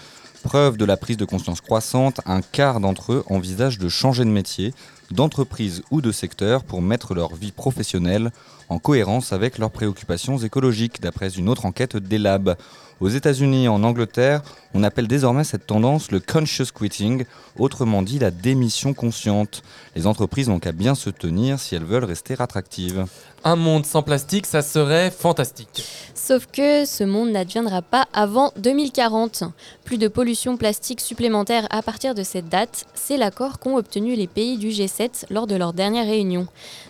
Preuve 0.43 0.77
de 0.77 0.85
la 0.85 0.97
prise 0.97 1.19
de 1.19 1.25
conscience 1.25 1.61
croissante, 1.61 2.21
un 2.27 2.41
quart 2.43 2.81
d'entre 2.81 3.13
eux 3.13 3.25
envisagent 3.29 3.79
de 3.79 3.89
changer 3.89 4.25
de 4.25 4.31
métier, 4.31 4.75
d'entreprise 5.13 5.85
ou 5.93 6.01
de 6.01 6.11
secteur 6.11 6.65
pour 6.65 6.83
mettre 6.83 7.15
leur 7.15 7.37
vie 7.37 7.53
professionnelle 7.53 8.33
en 8.69 8.81
cohérence 8.81 9.33
avec 9.33 9.57
leurs 9.59 9.71
préoccupations 9.71 10.39
écologiques, 10.39 11.01
d'après 11.01 11.31
une 11.31 11.49
autre 11.49 11.65
enquête 11.65 11.97
d'Elab. 11.97 12.57
Aux 12.99 13.11
États-Unis 13.11 13.65
et 13.65 13.69
en 13.69 13.85
Angleterre, 13.85 14.43
on 14.73 14.83
appelle 14.83 15.07
désormais 15.07 15.45
cette 15.45 15.67
tendance 15.67 16.11
le 16.11 16.19
conscious 16.19 16.73
quitting, 16.75 17.27
autrement 17.59 18.03
dit 18.03 18.19
la 18.19 18.31
démission 18.31 18.95
consciente. 18.95 19.63
Les 19.95 20.07
entreprises 20.07 20.49
n'ont 20.49 20.61
qu'à 20.61 20.73
bien 20.73 20.95
se 20.95 21.11
tenir 21.11 21.61
si 21.61 21.75
elles 21.75 21.85
veulent 21.85 22.05
rester 22.05 22.37
attractives. 22.39 23.05
Un 23.49 23.55
monde 23.55 23.87
sans 23.87 24.03
plastique, 24.03 24.45
ça 24.45 24.61
serait 24.61 25.13
fantastique. 25.13 25.85
Sauf 26.17 26.47
que 26.47 26.85
ce 26.85 27.05
monde 27.05 27.31
n'adviendra 27.31 27.81
pas 27.81 28.09
avant 28.13 28.51
2040. 28.57 29.45
Plus 29.85 29.99
de 29.99 30.09
pollution 30.09 30.57
plastique 30.57 31.01
supplémentaire 31.01 31.69
à 31.71 31.81
partir 31.81 32.17
de 32.17 32.25
cette 32.25 32.49
date, 32.49 32.87
c'est 32.95 33.17
l'accord 33.17 33.61
qu'ont 33.61 33.77
obtenu 33.77 34.17
les 34.17 34.27
pays 34.27 34.59
du 34.59 34.71
G7 34.71 35.27
lors 35.31 35.47
de 35.47 35.55
leur 35.55 35.75
dernière 35.75 36.07
réunion. 36.07 36.49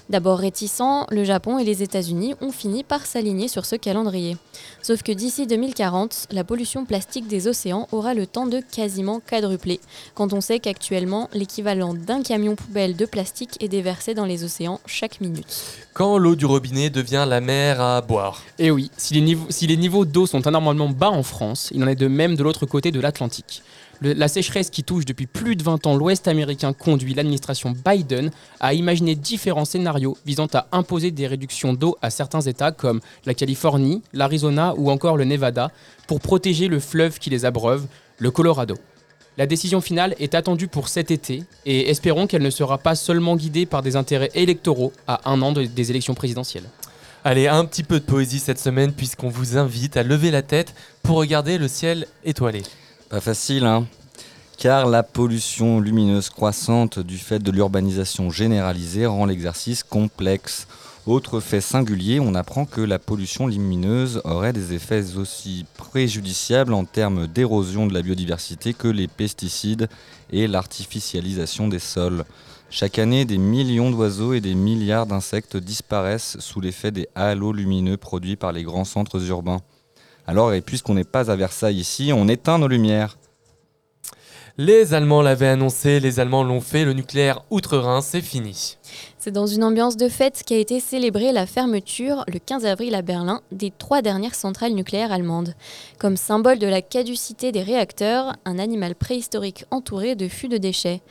D'abord 0.08 0.38
réticents, 0.38 1.06
le 1.10 1.24
Japon 1.24 1.58
et 1.58 1.64
les 1.64 1.82
États-Unis 1.82 2.36
ont 2.40 2.52
fini 2.52 2.84
par 2.84 3.04
s'aligner 3.04 3.48
sur 3.48 3.66
ce 3.66 3.76
calendrier. 3.76 4.38
Sauf 4.80 5.02
que 5.02 5.12
d'ici 5.12 5.46
2040, 5.46 6.28
la 6.30 6.44
pollution 6.44 6.86
plastique 6.86 7.26
des 7.26 7.48
océans 7.48 7.88
aura 7.92 8.14
le 8.14 8.26
temps 8.26 8.46
de 8.46 8.60
quasiment 8.60 9.20
quadrupler, 9.20 9.80
quand 10.14 10.32
on 10.32 10.40
sait 10.40 10.60
qu'actuellement, 10.60 11.28
l'équivalent 11.34 11.92
d'un 11.92 12.22
camion 12.22 12.54
poubelle 12.54 12.96
de 12.96 13.04
plastique 13.04 13.62
est 13.62 13.68
déversé 13.68 14.14
dans 14.14 14.24
les 14.24 14.44
océans 14.44 14.80
chaque 14.86 15.20
minute. 15.20 15.64
Quand 15.92 16.18
l'eau 16.18 16.36
du 16.36 16.45
robinet 16.46 16.90
devient 16.90 17.26
la 17.28 17.40
mer 17.40 17.80
à 17.80 18.00
boire. 18.00 18.42
Et 18.58 18.70
oui, 18.70 18.90
si 18.96 19.14
les 19.14 19.20
niveaux, 19.20 19.46
si 19.50 19.66
les 19.66 19.76
niveaux 19.76 20.04
d'eau 20.04 20.26
sont 20.26 20.46
anormalement 20.46 20.88
bas 20.88 21.10
en 21.10 21.22
France, 21.22 21.70
il 21.74 21.82
en 21.84 21.88
est 21.88 21.96
de 21.96 22.08
même 22.08 22.36
de 22.36 22.42
l'autre 22.42 22.66
côté 22.66 22.90
de 22.90 23.00
l'Atlantique. 23.00 23.62
La 24.02 24.28
sécheresse 24.28 24.68
qui 24.68 24.84
touche 24.84 25.06
depuis 25.06 25.26
plus 25.26 25.56
de 25.56 25.62
20 25.62 25.86
ans 25.86 25.96
l'Ouest 25.96 26.28
américain 26.28 26.74
conduit 26.74 27.14
l'administration 27.14 27.72
Biden 27.72 28.30
à 28.60 28.74
imaginer 28.74 29.14
différents 29.14 29.64
scénarios 29.64 30.18
visant 30.26 30.48
à 30.52 30.66
imposer 30.72 31.10
des 31.10 31.26
réductions 31.26 31.72
d'eau 31.72 31.96
à 32.02 32.10
certains 32.10 32.42
États 32.42 32.72
comme 32.72 33.00
la 33.24 33.32
Californie, 33.32 34.02
l'Arizona 34.12 34.74
ou 34.76 34.90
encore 34.90 35.16
le 35.16 35.24
Nevada 35.24 35.70
pour 36.06 36.20
protéger 36.20 36.68
le 36.68 36.78
fleuve 36.78 37.18
qui 37.18 37.30
les 37.30 37.46
abreuve, 37.46 37.86
le 38.18 38.30
Colorado. 38.30 38.76
La 39.38 39.46
décision 39.46 39.80
finale 39.82 40.14
est 40.18 40.34
attendue 40.34 40.66
pour 40.66 40.88
cet 40.88 41.10
été 41.10 41.44
et 41.66 41.90
espérons 41.90 42.26
qu'elle 42.26 42.42
ne 42.42 42.50
sera 42.50 42.78
pas 42.78 42.94
seulement 42.94 43.36
guidée 43.36 43.66
par 43.66 43.82
des 43.82 43.94
intérêts 43.96 44.30
électoraux 44.34 44.92
à 45.06 45.28
un 45.30 45.42
an 45.42 45.52
de- 45.52 45.64
des 45.66 45.90
élections 45.90 46.14
présidentielles. 46.14 46.64
Allez, 47.22 47.46
un 47.48 47.64
petit 47.66 47.82
peu 47.82 48.00
de 48.00 48.04
poésie 48.04 48.38
cette 48.38 48.58
semaine 48.60 48.92
puisqu'on 48.92 49.28
vous 49.28 49.58
invite 49.58 49.96
à 49.98 50.02
lever 50.02 50.30
la 50.30 50.42
tête 50.42 50.72
pour 51.02 51.16
regarder 51.16 51.58
le 51.58 51.68
ciel 51.68 52.06
étoilé. 52.24 52.62
Pas 53.10 53.20
facile, 53.20 53.64
hein 53.66 53.86
Car 54.56 54.86
la 54.86 55.02
pollution 55.02 55.80
lumineuse 55.80 56.30
croissante 56.30 56.98
du 56.98 57.18
fait 57.18 57.40
de 57.40 57.50
l'urbanisation 57.50 58.30
généralisée 58.30 59.04
rend 59.04 59.26
l'exercice 59.26 59.82
complexe. 59.82 60.66
Autre 61.06 61.38
fait 61.38 61.60
singulier, 61.60 62.18
on 62.18 62.34
apprend 62.34 62.64
que 62.64 62.80
la 62.80 62.98
pollution 62.98 63.46
lumineuse 63.46 64.20
aurait 64.24 64.52
des 64.52 64.72
effets 64.72 65.16
aussi 65.16 65.64
préjudiciables 65.76 66.74
en 66.74 66.84
termes 66.84 67.28
d'érosion 67.28 67.86
de 67.86 67.94
la 67.94 68.02
biodiversité 68.02 68.74
que 68.74 68.88
les 68.88 69.06
pesticides 69.06 69.88
et 70.32 70.48
l'artificialisation 70.48 71.68
des 71.68 71.78
sols. 71.78 72.24
Chaque 72.70 72.98
année, 72.98 73.24
des 73.24 73.38
millions 73.38 73.92
d'oiseaux 73.92 74.32
et 74.32 74.40
des 74.40 74.56
milliards 74.56 75.06
d'insectes 75.06 75.56
disparaissent 75.56 76.38
sous 76.40 76.60
l'effet 76.60 76.90
des 76.90 77.08
halos 77.14 77.52
lumineux 77.52 77.96
produits 77.96 78.34
par 78.34 78.50
les 78.50 78.64
grands 78.64 78.84
centres 78.84 79.24
urbains. 79.28 79.60
Alors, 80.26 80.54
et 80.54 80.60
puisqu'on 80.60 80.94
n'est 80.94 81.04
pas 81.04 81.30
à 81.30 81.36
Versailles 81.36 81.78
ici, 81.78 82.10
on 82.12 82.26
éteint 82.26 82.58
nos 82.58 82.66
lumières. 82.66 83.16
Les 84.58 84.94
Allemands 84.94 85.20
l'avaient 85.20 85.48
annoncé, 85.48 86.00
les 86.00 86.18
Allemands 86.18 86.42
l'ont 86.42 86.62
fait, 86.62 86.86
le 86.86 86.94
nucléaire 86.94 87.42
outre-Rhin, 87.50 88.00
c'est 88.00 88.22
fini. 88.22 88.78
C'est 89.18 89.30
dans 89.30 89.46
une 89.46 89.62
ambiance 89.62 89.98
de 89.98 90.08
fête 90.08 90.44
qu'a 90.46 90.56
été 90.56 90.80
célébrée 90.80 91.30
la 91.30 91.44
fermeture, 91.44 92.24
le 92.26 92.38
15 92.38 92.64
avril 92.64 92.94
à 92.94 93.02
Berlin, 93.02 93.42
des 93.52 93.70
trois 93.70 94.00
dernières 94.00 94.34
centrales 94.34 94.72
nucléaires 94.72 95.12
allemandes. 95.12 95.52
Comme 95.98 96.16
symbole 96.16 96.58
de 96.58 96.66
la 96.66 96.80
caducité 96.80 97.52
des 97.52 97.62
réacteurs, 97.62 98.34
un 98.46 98.58
animal 98.58 98.94
préhistorique 98.94 99.66
entouré 99.70 100.14
de 100.16 100.26
fûts 100.26 100.48
de 100.48 100.56
déchets. 100.56 101.02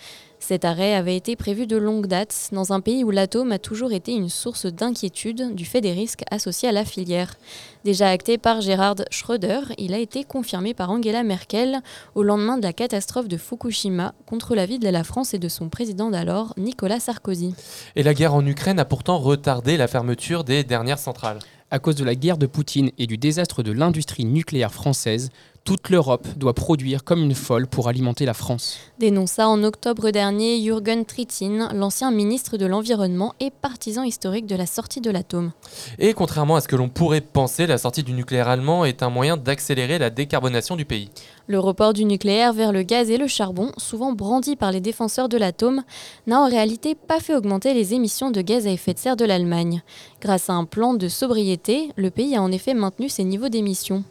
Cet 0.48 0.64
arrêt 0.64 0.94
avait 0.94 1.18
été 1.18 1.36
prévu 1.36 1.66
de 1.66 1.76
longue 1.76 2.06
date 2.06 2.50
dans 2.52 2.72
un 2.72 2.80
pays 2.80 3.04
où 3.04 3.10
l'atome 3.10 3.52
a 3.52 3.58
toujours 3.58 3.94
été 3.94 4.12
une 4.12 4.30
source 4.30 4.68
d'inquiétude 4.68 5.56
du 5.56 5.66
fait 5.66 5.82
des 5.82 5.92
risques 5.92 6.22
associés 6.30 6.70
à 6.70 6.72
la 6.72 6.86
filière. 6.86 7.34
Déjà 7.84 8.10
acté 8.10 8.38
par 8.38 8.62
Gerhard 8.62 8.98
Schröder, 9.10 9.62
il 9.80 9.92
a 9.92 9.98
été 9.98 10.24
confirmé 10.24 10.76
par 10.76 10.92
Angela 10.92 11.24
Merkel 11.24 11.80
au 12.14 12.22
lendemain 12.22 12.60
de 12.60 12.62
la 12.62 12.74
catastrophe 12.74 13.28
de 13.28 13.38
Fukushima 13.38 14.14
contre 14.28 14.54
l'avis 14.54 14.78
de 14.78 14.88
la 14.88 15.04
France 15.04 15.34
et 15.34 15.40
de 15.40 15.50
son 15.50 15.70
président 15.70 16.12
d'alors, 16.12 16.54
Nicolas 16.58 17.00
Sarkozy. 17.00 17.56
Et 17.96 18.04
la 18.04 18.14
guerre 18.14 18.36
en 18.36 18.46
Ukraine 18.46 18.78
a 18.78 18.86
pourtant 18.86 19.18
retardé 19.18 19.78
la 19.78 19.88
fermeture 19.88 20.44
des 20.44 20.64
dernières 20.64 21.00
centrales. 21.00 21.40
À 21.72 21.80
cause 21.80 21.96
de 21.96 22.06
la 22.06 22.14
guerre 22.14 22.38
de 22.38 22.46
Poutine 22.46 22.92
et 23.00 23.08
du 23.08 23.18
désastre 23.18 23.64
de 23.64 23.72
l'industrie 23.72 24.26
nucléaire 24.26 24.72
française, 24.72 25.32
toute 25.66 25.90
l'Europe 25.90 26.28
doit 26.38 26.54
produire 26.54 27.04
comme 27.04 27.24
une 27.24 27.34
folle 27.34 27.66
pour 27.66 27.88
alimenter 27.88 28.26
la 28.26 28.36
France. 28.36 28.78
Dénonça 29.00 29.50
en 29.50 29.64
octobre 29.64 30.12
dernier 30.12 30.62
Jürgen 30.62 31.06
Trittin, 31.06 31.74
l'ancien 31.74 32.12
ministre 32.12 32.58
de 32.58 32.68
l'Environnement 32.68 33.34
et 33.40 33.50
partisan 33.50 34.04
historique 34.04 34.46
de 34.46 34.56
la 34.56 34.68
sortie 34.68 35.02
de 35.02 35.10
l'atome. 35.10 35.52
Et 35.98 36.14
contrairement 36.14 36.56
à 36.56 36.62
ce 36.62 36.68
que 36.68 36.76
l'on 36.76 36.88
pourrait 36.88 37.20
penser, 37.20 37.66
la 37.66 37.80
sortie 37.80 38.04
du 38.04 38.14
nucléaire 38.14 38.48
allemand 38.48 38.86
est 38.86 39.02
un 39.02 39.10
moyen 39.10 39.38
d'accélérer 39.38 39.98
la 39.98 40.12
décarbonation 40.12 40.76
du 40.76 40.86
pays. 40.86 41.10
Le 41.48 41.60
report 41.60 41.94
du 41.94 42.06
nucléaire 42.06 42.54
vers 42.54 42.72
le 42.72 42.82
gaz 42.82 43.12
et 43.12 43.18
le 43.18 43.28
charbon, 43.28 43.72
souvent 43.78 44.14
brandi 44.14 44.56
par 44.56 44.72
les 44.72 44.82
défenseurs 44.82 45.30
de 45.30 45.38
l'atome, 45.38 45.84
n'a 46.26 46.42
en 46.42 46.50
réalité 46.50 46.96
pas 46.96 47.20
fait 47.20 47.36
augmenter 47.36 47.76
les 47.76 47.94
émissions 47.94 48.32
de 48.32 48.42
gaz 48.42 48.66
à 48.66 48.72
effet 48.72 48.96
de 48.96 48.98
serre 48.98 49.16
de 49.16 49.26
l'Allemagne. 49.26 49.84
Grâce 50.22 50.50
à 50.50 50.54
un 50.54 50.66
plan 50.66 50.96
de 50.96 51.08
sobriété, 51.08 51.92
le 51.98 52.10
pays 52.10 52.36
a 52.36 52.42
en 52.42 52.52
effet 52.52 52.74
maintenu 52.74 53.10
ses 53.10 53.24
niveaux 53.24 53.50
d'émissions. 53.50 54.04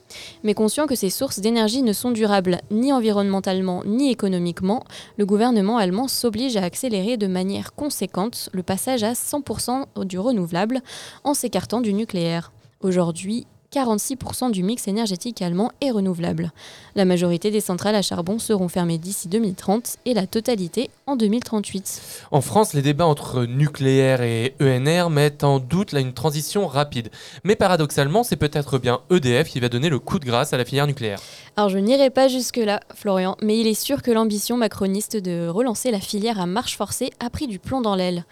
Mais 0.44 0.54
conscient 0.54 0.86
que 0.86 0.94
ces 0.94 1.10
sources 1.10 1.40
d'énergie 1.40 1.82
ne 1.82 1.92
sont 1.92 2.12
durables 2.12 2.60
ni 2.70 2.92
environnementalement 2.92 3.82
ni 3.84 4.12
économiquement, 4.12 4.84
le 5.16 5.26
gouvernement 5.26 5.78
allemand 5.78 6.06
s'oblige 6.06 6.56
à 6.56 6.62
accélérer 6.62 7.16
de 7.16 7.26
manière 7.26 7.74
conséquente 7.74 8.48
le 8.52 8.62
passage 8.62 9.02
à 9.02 9.14
100% 9.14 10.04
du 10.04 10.20
renouvelable 10.20 10.82
en 11.24 11.34
s'écartant 11.34 11.80
du 11.80 11.94
nucléaire. 11.94 12.52
Aujourd'hui, 12.80 13.46
46% 13.74 14.52
du 14.52 14.62
mix 14.62 14.86
énergétique 14.86 15.42
allemand 15.42 15.72
est 15.80 15.90
renouvelable. 15.90 16.52
La 16.94 17.04
majorité 17.04 17.50
des 17.50 17.60
centrales 17.60 17.96
à 17.96 18.02
charbon 18.02 18.38
seront 18.38 18.68
fermées 18.68 18.98
d'ici 18.98 19.26
2030 19.26 19.96
et 20.06 20.14
la 20.14 20.28
totalité 20.28 20.90
en 21.06 21.16
2038. 21.16 22.28
En 22.30 22.40
France, 22.40 22.72
les 22.72 22.82
débats 22.82 23.06
entre 23.06 23.44
nucléaire 23.46 24.22
et 24.22 24.54
ENR 24.60 25.10
mettent 25.10 25.42
en 25.42 25.58
doute 25.58 25.90
là, 25.90 25.98
une 25.98 26.12
transition 26.12 26.68
rapide. 26.68 27.10
Mais 27.42 27.56
paradoxalement, 27.56 28.22
c'est 28.22 28.36
peut-être 28.36 28.78
bien 28.78 29.00
EDF 29.10 29.48
qui 29.48 29.58
va 29.58 29.68
donner 29.68 29.88
le 29.88 29.98
coup 29.98 30.20
de 30.20 30.24
grâce 30.24 30.52
à 30.52 30.56
la 30.56 30.64
filière 30.64 30.86
nucléaire. 30.86 31.18
Alors 31.56 31.68
je 31.68 31.78
n'irai 31.78 32.10
pas 32.10 32.26
jusque-là, 32.26 32.80
Florian, 32.96 33.36
mais 33.40 33.56
il 33.56 33.68
est 33.68 33.80
sûr 33.80 34.02
que 34.02 34.10
l'ambition 34.10 34.56
macroniste 34.56 35.16
de 35.16 35.46
relancer 35.46 35.92
la 35.92 36.00
filière 36.00 36.40
à 36.40 36.46
marche 36.46 36.76
forcée 36.76 37.10
a 37.20 37.30
pris 37.30 37.46
du 37.46 37.60
plomb 37.60 37.80
dans 37.80 37.94
l'aile. 37.94 38.24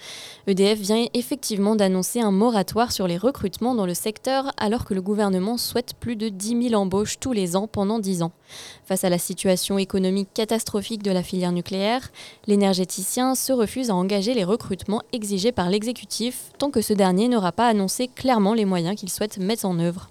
EDF 0.49 0.81
vient 0.81 1.07
effectivement 1.15 1.77
d'annoncer 1.77 2.21
un 2.21 2.33
moratoire 2.33 2.91
sur 2.91 3.07
les 3.07 3.17
recrutements 3.17 3.77
dans 3.77 3.87
le 3.87 3.95
secteur 3.95 4.51
alors 4.57 4.85
que 4.85 4.95
le 4.95 5.03
gouvernement 5.03 5.57
souhaite 5.57 5.95
plus 6.01 6.17
de 6.17 6.31
10 6.31 6.71
000 6.71 6.75
embauches 6.83 7.21
tous 7.21 7.31
les 7.31 7.55
ans 7.55 7.69
pendant 7.69 8.01
10 8.01 8.25
ans. 8.25 8.33
Face 8.85 9.05
à 9.05 9.09
la 9.09 9.19
situation 9.19 9.79
économique 9.79 10.31
catastrophique 10.35 11.05
de 11.05 11.13
la 11.13 11.23
filière 11.23 11.53
nucléaire, 11.53 12.11
l'énergéticien 12.49 13.37
se 13.37 13.53
refuse 13.53 13.91
à 13.91 13.95
engager 13.95 14.35
les 14.35 14.43
recrutements 14.43 15.03
exigés 15.13 15.53
par 15.53 15.71
l'exécutif 15.71 16.51
tant 16.59 16.73
que 16.73 16.83
ce 16.83 16.93
dernier 16.93 17.29
n'aura 17.29 17.53
pas 17.53 17.69
annoncé 17.69 18.09
clairement 18.09 18.55
les 18.55 18.65
moyens 18.65 18.97
qu'il 18.97 19.11
souhaite 19.11 19.39
mettre 19.39 19.65
en 19.65 19.79
œuvre. 19.79 20.11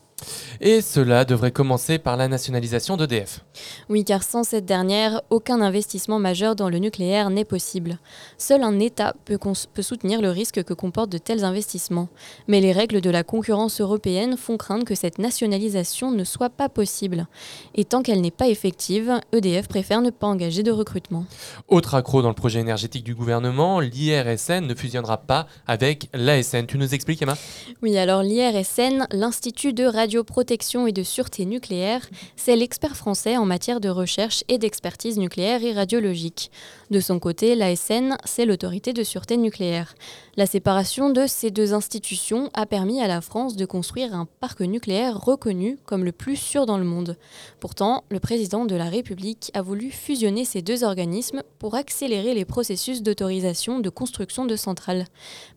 Et 0.59 0.81
cela 0.81 1.25
devrait 1.25 1.51
commencer 1.51 1.97
par 1.97 2.17
la 2.17 2.27
nationalisation 2.27 2.97
d'EDF. 2.97 3.43
Oui, 3.89 4.03
car 4.03 4.23
sans 4.23 4.43
cette 4.43 4.65
dernière, 4.65 5.21
aucun 5.29 5.61
investissement 5.61 6.19
majeur 6.19 6.55
dans 6.55 6.69
le 6.69 6.77
nucléaire 6.77 7.29
n'est 7.29 7.45
possible. 7.45 7.99
Seul 8.37 8.63
un 8.63 8.79
État 8.79 9.15
peut, 9.25 9.39
peut, 9.73 9.81
soutenir 9.81 10.21
le 10.21 10.29
risque 10.29 10.63
que 10.63 10.73
comportent 10.73 11.11
de 11.11 11.17
tels 11.17 11.43
investissements. 11.43 12.09
Mais 12.47 12.61
les 12.61 12.71
règles 12.71 13.01
de 13.01 13.09
la 13.09 13.23
concurrence 13.23 13.81
européenne 13.81 14.37
font 14.37 14.57
craindre 14.57 14.85
que 14.85 14.95
cette 14.95 15.19
nationalisation 15.19 16.11
ne 16.11 16.23
soit 16.23 16.49
pas 16.49 16.69
possible. 16.69 17.27
Et 17.75 17.85
tant 17.85 18.01
qu'elle 18.01 18.21
n'est 18.21 18.31
pas 18.31 18.47
effective, 18.47 19.19
EDF 19.31 19.67
préfère 19.67 20.01
ne 20.01 20.09
pas 20.09 20.27
engager 20.27 20.63
de 20.63 20.71
recrutement. 20.71 21.25
Autre 21.67 21.95
accro 21.95 22.21
dans 22.21 22.29
le 22.29 22.35
projet 22.35 22.59
énergétique 22.59 23.03
du 23.03 23.15
gouvernement, 23.15 23.79
l'IRSN 23.79 24.65
ne 24.67 24.75
fusionnera 24.75 25.17
pas 25.17 25.47
avec 25.67 26.09
l'ASN. 26.13 26.65
Tu 26.67 26.77
nous 26.77 26.93
expliques, 26.93 27.21
Emma? 27.21 27.37
Oui, 27.81 27.97
alors 27.97 28.23
l'IRSN, 28.23 29.07
l'Institut 29.11 29.73
de 29.73 29.85
Radio 29.85 30.10
radioprotection 30.11 30.87
et 30.87 30.91
de 30.91 31.03
sûreté 31.03 31.45
nucléaire, 31.45 32.05
c'est 32.35 32.57
l'expert 32.57 32.97
français 32.97 33.37
en 33.37 33.45
matière 33.45 33.79
de 33.79 33.87
recherche 33.87 34.43
et 34.49 34.57
d'expertise 34.57 35.17
nucléaire 35.17 35.63
et 35.63 35.71
radiologique. 35.71 36.51
De 36.89 36.99
son 36.99 37.19
côté, 37.19 37.55
l'ASN, 37.55 38.17
c'est 38.25 38.45
l'autorité 38.45 38.91
de 38.91 39.03
sûreté 39.03 39.37
nucléaire. 39.37 39.95
La 40.35 40.45
séparation 40.45 41.09
de 41.09 41.27
ces 41.27 41.51
deux 41.51 41.73
institutions 41.73 42.49
a 42.53 42.65
permis 42.65 43.01
à 43.01 43.07
la 43.07 43.21
France 43.21 43.55
de 43.55 43.65
construire 43.65 44.13
un 44.13 44.27
parc 44.41 44.59
nucléaire 44.59 45.17
reconnu 45.17 45.77
comme 45.85 46.03
le 46.03 46.11
plus 46.11 46.35
sûr 46.35 46.65
dans 46.65 46.77
le 46.77 46.83
monde. 46.83 47.15
Pourtant, 47.61 48.03
le 48.09 48.19
président 48.19 48.65
de 48.65 48.75
la 48.75 48.89
République 48.89 49.51
a 49.53 49.61
voulu 49.61 49.91
fusionner 49.91 50.43
ces 50.43 50.61
deux 50.61 50.83
organismes 50.83 51.43
pour 51.59 51.75
accélérer 51.75 52.33
les 52.33 52.43
processus 52.43 53.01
d'autorisation 53.01 53.79
de 53.79 53.89
construction 53.89 54.45
de 54.45 54.57
centrales. 54.57 55.05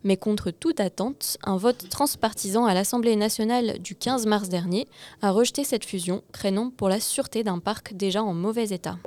Mais 0.05 0.15
contre 0.15 0.51
toute 0.51 0.79
attente, 0.79 1.37
un 1.43 1.57
vote 1.57 1.89
transpartisan 1.89 2.65
à 2.65 2.73
l'Assemblée 2.73 3.17
nationale 3.17 3.79
du 3.79 3.95
15 3.95 4.25
mars 4.25 4.44
dernier 4.49 4.87
a 5.21 5.31
rejeté 5.31 5.63
cette 5.63 5.85
fusion, 5.85 6.23
craignant 6.31 6.69
pour 6.69 6.89
la 6.89 6.99
sûreté 6.99 7.43
d'un 7.43 7.59
parc 7.59 7.93
déjà 7.93 8.23
en 8.23 8.33
mauvais 8.33 8.69
état. 8.69 8.97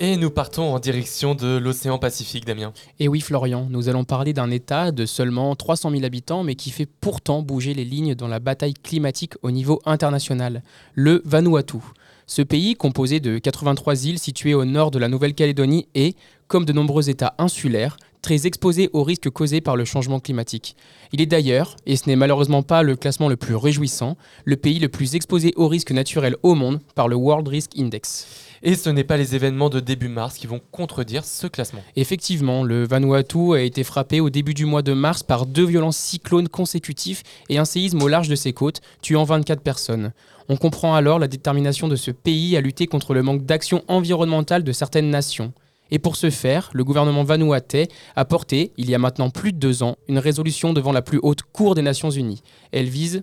Et 0.00 0.16
nous 0.16 0.30
partons 0.30 0.74
en 0.74 0.80
direction 0.80 1.36
de 1.36 1.58
l'océan 1.58 1.98
Pacifique, 1.98 2.44
Damien. 2.44 2.72
Et 2.98 3.06
oui, 3.06 3.20
Florian, 3.20 3.68
nous 3.70 3.88
allons 3.88 4.02
parler 4.02 4.32
d'un 4.32 4.50
État 4.50 4.90
de 4.90 5.06
seulement 5.06 5.54
300 5.54 5.92
000 5.92 6.04
habitants, 6.04 6.42
mais 6.42 6.56
qui 6.56 6.70
fait 6.70 6.88
pourtant 7.00 7.42
bouger 7.42 7.72
les 7.72 7.84
lignes 7.84 8.16
dans 8.16 8.26
la 8.26 8.40
bataille 8.40 8.74
climatique 8.74 9.34
au 9.42 9.52
niveau 9.52 9.80
international, 9.84 10.62
le 10.94 11.22
Vanuatu. 11.24 11.78
Ce 12.26 12.42
pays, 12.42 12.74
composé 12.74 13.20
de 13.20 13.38
83 13.38 14.06
îles 14.06 14.18
situées 14.18 14.54
au 14.54 14.64
nord 14.64 14.90
de 14.90 14.98
la 14.98 15.08
Nouvelle-Calédonie, 15.08 15.86
est, 15.94 16.16
comme 16.48 16.64
de 16.64 16.72
nombreux 16.72 17.08
États 17.08 17.34
insulaires, 17.38 17.96
très 18.22 18.46
exposé 18.46 18.88
aux 18.92 19.02
risques 19.02 19.28
causés 19.28 19.60
par 19.60 19.76
le 19.76 19.84
changement 19.84 20.20
climatique. 20.20 20.76
Il 21.12 21.20
est 21.20 21.26
d'ailleurs, 21.26 21.76
et 21.84 21.96
ce 21.96 22.08
n'est 22.08 22.16
malheureusement 22.16 22.62
pas 22.62 22.82
le 22.82 22.96
classement 22.96 23.28
le 23.28 23.36
plus 23.36 23.56
réjouissant, 23.56 24.16
le 24.44 24.56
pays 24.56 24.78
le 24.78 24.88
plus 24.88 25.16
exposé 25.16 25.52
aux 25.56 25.68
risques 25.68 25.90
naturels 25.90 26.36
au 26.42 26.54
monde 26.54 26.80
par 26.94 27.08
le 27.08 27.16
World 27.16 27.48
Risk 27.48 27.72
Index. 27.76 28.26
Et 28.64 28.76
ce 28.76 28.90
n'est 28.90 29.02
pas 29.02 29.16
les 29.16 29.34
événements 29.34 29.70
de 29.70 29.80
début 29.80 30.08
mars 30.08 30.38
qui 30.38 30.46
vont 30.46 30.60
contredire 30.70 31.24
ce 31.24 31.48
classement. 31.48 31.82
Effectivement, 31.96 32.62
le 32.62 32.84
Vanuatu 32.86 33.54
a 33.54 33.60
été 33.60 33.82
frappé 33.82 34.20
au 34.20 34.30
début 34.30 34.54
du 34.54 34.66
mois 34.66 34.82
de 34.82 34.92
mars 34.92 35.24
par 35.24 35.46
deux 35.46 35.66
violents 35.66 35.90
cyclones 35.90 36.48
consécutifs 36.48 37.24
et 37.48 37.58
un 37.58 37.64
séisme 37.64 38.00
au 38.00 38.06
large 38.06 38.28
de 38.28 38.36
ses 38.36 38.52
côtes, 38.52 38.80
tuant 39.02 39.24
24 39.24 39.62
personnes. 39.62 40.12
On 40.48 40.56
comprend 40.56 40.94
alors 40.94 41.18
la 41.18 41.26
détermination 41.26 41.88
de 41.88 41.96
ce 41.96 42.12
pays 42.12 42.56
à 42.56 42.60
lutter 42.60 42.86
contre 42.86 43.14
le 43.14 43.24
manque 43.24 43.44
d'action 43.44 43.82
environnementale 43.88 44.62
de 44.62 44.72
certaines 44.72 45.10
nations. 45.10 45.52
Et 45.90 45.98
pour 45.98 46.16
ce 46.16 46.30
faire, 46.30 46.70
le 46.72 46.84
gouvernement 46.84 47.24
vanuatais 47.24 47.88
a 48.16 48.24
porté, 48.24 48.72
il 48.76 48.88
y 48.88 48.94
a 48.94 48.98
maintenant 48.98 49.30
plus 49.30 49.52
de 49.52 49.58
deux 49.58 49.82
ans, 49.82 49.96
une 50.08 50.18
résolution 50.18 50.72
devant 50.72 50.92
la 50.92 51.02
plus 51.02 51.18
haute 51.22 51.42
cour 51.52 51.74
des 51.74 51.82
Nations 51.82 52.10
Unies. 52.10 52.42
Elle 52.72 52.88
vise 52.88 53.20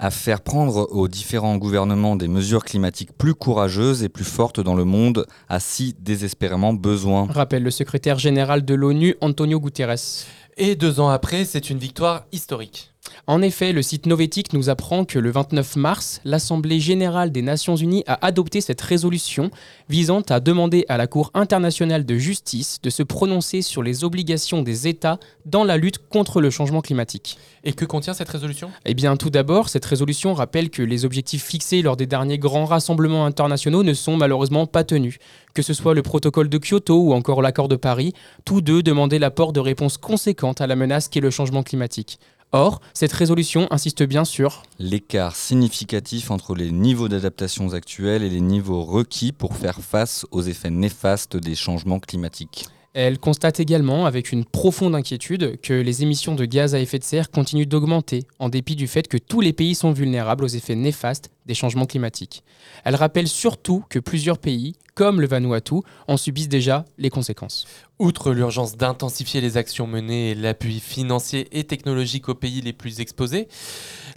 à 0.00 0.10
faire 0.10 0.40
prendre 0.40 0.88
aux 0.90 1.08
différents 1.08 1.58
gouvernements 1.58 2.16
des 2.16 2.26
mesures 2.26 2.64
climatiques 2.64 3.12
plus 3.12 3.34
courageuses 3.34 4.02
et 4.02 4.08
plus 4.08 4.24
fortes 4.24 4.58
dans 4.58 4.74
le 4.74 4.84
monde 4.84 5.26
a 5.48 5.60
si 5.60 5.94
désespérément 6.00 6.72
besoin. 6.72 7.26
Rappelle 7.30 7.62
le 7.62 7.70
secrétaire 7.70 8.18
général 8.18 8.64
de 8.64 8.74
l'ONU, 8.74 9.14
Antonio 9.20 9.60
Guterres. 9.60 10.24
Et 10.56 10.74
deux 10.74 11.00
ans 11.00 11.10
après, 11.10 11.44
c'est 11.44 11.70
une 11.70 11.78
victoire 11.78 12.24
historique. 12.32 12.89
En 13.26 13.42
effet, 13.42 13.72
le 13.72 13.82
site 13.82 14.06
Novetic 14.06 14.52
nous 14.52 14.70
apprend 14.70 15.04
que 15.04 15.18
le 15.18 15.30
29 15.30 15.76
mars, 15.76 16.20
l'Assemblée 16.24 16.80
générale 16.80 17.30
des 17.32 17.42
Nations 17.42 17.76
Unies 17.76 18.04
a 18.06 18.24
adopté 18.26 18.60
cette 18.60 18.80
résolution 18.80 19.50
visant 19.88 20.22
à 20.28 20.40
demander 20.40 20.84
à 20.88 20.96
la 20.96 21.06
Cour 21.06 21.30
internationale 21.34 22.04
de 22.04 22.16
justice 22.16 22.80
de 22.82 22.90
se 22.90 23.02
prononcer 23.02 23.62
sur 23.62 23.82
les 23.82 24.04
obligations 24.04 24.62
des 24.62 24.88
États 24.88 25.18
dans 25.46 25.64
la 25.64 25.76
lutte 25.76 25.98
contre 26.08 26.40
le 26.40 26.50
changement 26.50 26.80
climatique. 26.80 27.38
Et 27.64 27.72
que 27.72 27.84
contient 27.84 28.14
cette 28.14 28.28
résolution? 28.28 28.70
Eh 28.84 28.94
bien, 28.94 29.16
tout 29.16 29.30
d'abord, 29.30 29.68
cette 29.68 29.84
résolution 29.84 30.34
rappelle 30.34 30.70
que 30.70 30.82
les 30.82 31.04
objectifs 31.04 31.44
fixés 31.44 31.82
lors 31.82 31.96
des 31.96 32.06
derniers 32.06 32.38
grands 32.38 32.64
rassemblements 32.64 33.26
internationaux 33.26 33.82
ne 33.82 33.94
sont 33.94 34.16
malheureusement 34.16 34.66
pas 34.66 34.84
tenus. 34.84 35.18
Que 35.54 35.62
ce 35.62 35.74
soit 35.74 35.94
le 35.94 36.02
protocole 36.02 36.48
de 36.48 36.58
Kyoto 36.58 37.00
ou 37.00 37.12
encore 37.12 37.42
l'accord 37.42 37.68
de 37.68 37.76
Paris, 37.76 38.12
tous 38.44 38.60
deux 38.60 38.82
demandaient 38.82 39.18
l'apport 39.18 39.52
de 39.52 39.60
réponses 39.60 39.98
conséquentes 39.98 40.60
à 40.60 40.66
la 40.66 40.76
menace 40.76 41.08
qu'est 41.08 41.20
le 41.20 41.30
changement 41.30 41.62
climatique. 41.62 42.18
Or, 42.52 42.80
cette 42.94 43.12
résolution 43.12 43.68
insiste 43.70 44.02
bien 44.02 44.24
sur 44.24 44.64
l'écart 44.80 45.36
significatif 45.36 46.32
entre 46.32 46.56
les 46.56 46.72
niveaux 46.72 47.08
d'adaptation 47.08 47.72
actuels 47.74 48.24
et 48.24 48.28
les 48.28 48.40
niveaux 48.40 48.82
requis 48.82 49.30
pour 49.30 49.54
faire 49.54 49.80
face 49.80 50.26
aux 50.32 50.42
effets 50.42 50.70
néfastes 50.70 51.36
des 51.36 51.54
changements 51.54 52.00
climatiques. 52.00 52.66
Elle 52.92 53.20
constate 53.20 53.60
également 53.60 54.04
avec 54.04 54.32
une 54.32 54.44
profonde 54.44 54.96
inquiétude 54.96 55.60
que 55.60 55.72
les 55.72 56.02
émissions 56.02 56.34
de 56.34 56.44
gaz 56.44 56.74
à 56.74 56.80
effet 56.80 56.98
de 56.98 57.04
serre 57.04 57.30
continuent 57.30 57.68
d'augmenter 57.68 58.24
en 58.40 58.48
dépit 58.48 58.74
du 58.74 58.88
fait 58.88 59.06
que 59.06 59.16
tous 59.16 59.40
les 59.40 59.52
pays 59.52 59.76
sont 59.76 59.92
vulnérables 59.92 60.42
aux 60.42 60.48
effets 60.48 60.74
néfastes 60.74 61.30
des 61.46 61.54
changements 61.54 61.86
climatiques. 61.86 62.42
Elle 62.84 62.96
rappelle 62.96 63.28
surtout 63.28 63.84
que 63.88 64.00
plusieurs 64.00 64.38
pays, 64.38 64.74
comme 64.96 65.20
le 65.20 65.28
Vanuatu, 65.28 65.76
en 66.08 66.16
subissent 66.16 66.48
déjà 66.48 66.84
les 66.98 67.10
conséquences. 67.10 67.64
Outre 68.00 68.32
l'urgence 68.32 68.76
d'intensifier 68.76 69.40
les 69.40 69.56
actions 69.56 69.86
menées 69.86 70.30
et 70.32 70.34
l'appui 70.34 70.80
financier 70.80 71.46
et 71.52 71.62
technologique 71.62 72.28
aux 72.28 72.34
pays 72.34 72.60
les 72.60 72.72
plus 72.72 72.98
exposés, 72.98 73.46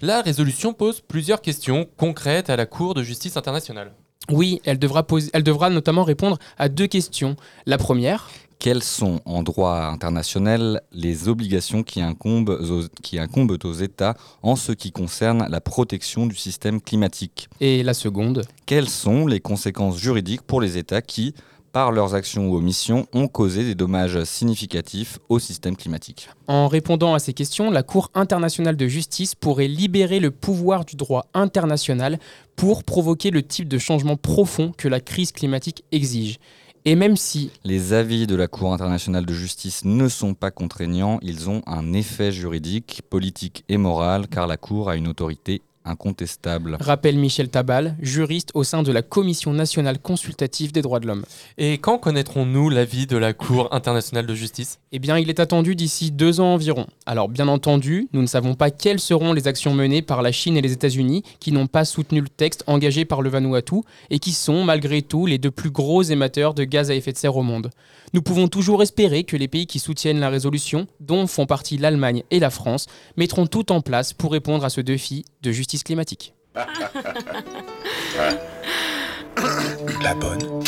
la 0.02 0.24
résolution 0.24 0.74
pose 0.74 1.00
plusieurs 1.02 1.42
questions 1.42 1.88
concrètes 1.96 2.50
à 2.50 2.56
la 2.56 2.66
Cour 2.66 2.96
de 2.96 3.04
justice 3.04 3.38
internationale. 3.38 3.94
Oui, 4.30 4.62
elle 4.64 4.80
devra, 4.80 5.04
poser, 5.04 5.30
elle 5.34 5.44
devra 5.44 5.70
notamment 5.70 6.04
répondre 6.04 6.38
à 6.58 6.70
deux 6.70 6.88
questions. 6.88 7.36
La 7.66 7.78
première, 7.78 8.30
quelles 8.64 8.82
sont 8.82 9.20
en 9.26 9.44
droit 9.44 9.78
international 9.92 10.84
les 10.94 11.28
obligations 11.28 11.84
qui 11.84 12.02
incombent, 12.02 12.58
aux, 12.62 12.84
qui 13.02 13.20
incombent 13.20 13.58
aux 13.62 13.74
États 13.74 14.16
en 14.42 14.56
ce 14.56 14.72
qui 14.72 14.94
concerne 14.94 15.46
la 15.50 15.60
protection 15.60 16.28
du 16.28 16.38
système 16.38 16.80
climatique? 16.80 17.50
Et 17.60 17.84
la 17.84 17.94
seconde? 17.94 18.44
Quelles 18.66 18.88
sont 18.88 19.28
les 19.28 19.42
conséquences 19.42 19.98
juridiques 19.98 20.44
pour 20.44 20.62
les 20.62 20.78
États 20.78 21.02
qui, 21.02 21.36
par 21.74 21.92
leurs 21.92 22.16
actions 22.16 22.48
ou 22.48 22.56
omissions, 22.56 23.06
ont 23.12 23.28
causé 23.28 23.66
des 23.66 23.76
dommages 23.76 24.24
significatifs 24.24 25.20
au 25.28 25.40
système 25.40 25.76
climatique? 25.76 26.30
En 26.48 26.70
répondant 26.70 27.14
à 27.14 27.20
ces 27.20 27.34
questions, 27.34 27.70
la 27.70 27.84
Cour 27.84 28.12
internationale 28.14 28.78
de 28.78 28.88
justice 28.88 29.36
pourrait 29.36 29.68
libérer 29.68 30.22
le 30.22 30.32
pouvoir 30.32 30.86
du 30.86 30.96
droit 30.96 31.26
international 31.34 32.18
pour 32.56 32.86
provoquer 32.86 33.30
le 33.30 33.44
type 33.44 33.68
de 33.68 33.78
changement 33.78 34.16
profond 34.16 34.72
que 34.78 34.88
la 34.88 35.02
crise 35.02 35.34
climatique 35.34 35.84
exige. 35.92 36.40
Et 36.86 36.96
même 36.96 37.16
si 37.16 37.50
les 37.64 37.94
avis 37.94 38.28
de 38.28 38.36
la 38.36 38.50
Cour 38.50 38.74
internationale 38.74 39.26
de 39.26 39.34
justice 39.34 39.86
ne 39.86 40.10
sont 40.10 40.34
pas 40.34 40.52
contraignants, 40.52 41.18
ils 41.22 41.50
ont 41.50 41.62
un 41.66 41.94
effet 41.94 42.34
juridique, 42.34 43.04
politique 43.10 43.64
et 43.70 43.78
moral, 43.78 44.28
car 44.28 44.48
la 44.48 44.58
Cour 44.58 44.90
a 44.90 44.98
une 44.98 45.08
autorité 45.08 45.62
incontestable. 45.86 46.78
Rappelle 46.80 47.18
Michel 47.18 47.50
Tabal, 47.50 47.96
juriste 48.02 48.52
au 48.54 48.64
sein 48.64 48.84
de 48.84 48.92
la 48.92 49.02
Commission 49.02 49.54
nationale 49.54 50.00
consultative 50.00 50.72
des 50.72 50.82
droits 50.82 51.00
de 51.00 51.08
l'homme. 51.08 51.24
Et 51.58 51.78
quand 51.78 51.98
connaîtrons-nous 51.98 52.70
l'avis 52.70 53.08
de 53.08 53.18
la 53.18 53.34
Cour 53.34 53.74
internationale 53.74 54.26
de 54.26 54.36
justice? 54.36 54.80
Eh 54.92 55.00
bien, 55.00 55.18
il 55.18 55.30
est 55.30 55.40
attendu 55.40 55.76
d'ici 55.76 56.12
deux 56.12 56.40
ans 56.40 56.54
environ. 56.54 56.88
Alors, 57.06 57.30
bien 57.30 57.48
entendu, 57.48 58.08
nous 58.14 58.22
ne 58.22 58.28
savons 58.28 58.56
pas 58.56 58.72
quelles 58.72 59.00
seront 59.00 59.34
les 59.34 59.48
actions 59.48 59.74
menées 59.74 60.02
par 60.02 60.22
la 60.22 60.32
Chine 60.32 60.58
et 60.58 60.62
les 60.62 60.72
États-Unis 60.72 61.24
qui 61.40 61.52
n'ont 61.52 61.68
pas 61.68 61.86
soutenu 61.86 62.22
le 62.22 62.30
texte 62.30 62.64
engagé 62.68 63.06
par 63.06 63.22
le 63.22 63.30
Vanuatu 63.30 63.82
et 64.10 64.20
qui 64.20 64.32
sont, 64.32 64.64
malgré 64.64 65.02
tout, 65.02 65.26
les 65.26 65.38
deux 65.38 65.52
plus 65.52 65.72
gros 65.72 66.04
émetteurs 66.04 66.54
de 66.54 66.64
gaz 66.64 66.92
à 66.92 66.96
effet 66.96 67.12
de 67.12 67.18
serre 67.18 67.36
au 67.36 67.44
monde. 67.44 67.72
Nous 68.14 68.22
pouvons 68.22 68.48
toujours 68.48 68.84
espérer 68.84 69.24
que 69.24 69.36
les 69.36 69.48
pays 69.48 69.66
qui 69.66 69.80
soutiennent 69.80 70.20
la 70.20 70.30
résolution, 70.30 70.86
dont 71.00 71.26
font 71.26 71.48
partie 71.48 71.78
l'Allemagne 71.78 72.22
et 72.30 72.40
la 72.40 72.52
France, 72.52 72.86
mettront 73.18 73.48
tout 73.48 73.72
en 73.72 73.82
place 73.82 74.14
pour 74.14 74.32
répondre 74.32 74.64
à 74.64 74.70
ce 74.70 74.82
défi 74.82 75.26
de 75.42 75.52
justice 75.52 75.73
climatique. 75.82 76.34
La 80.04 80.14
bonne 80.14 80.62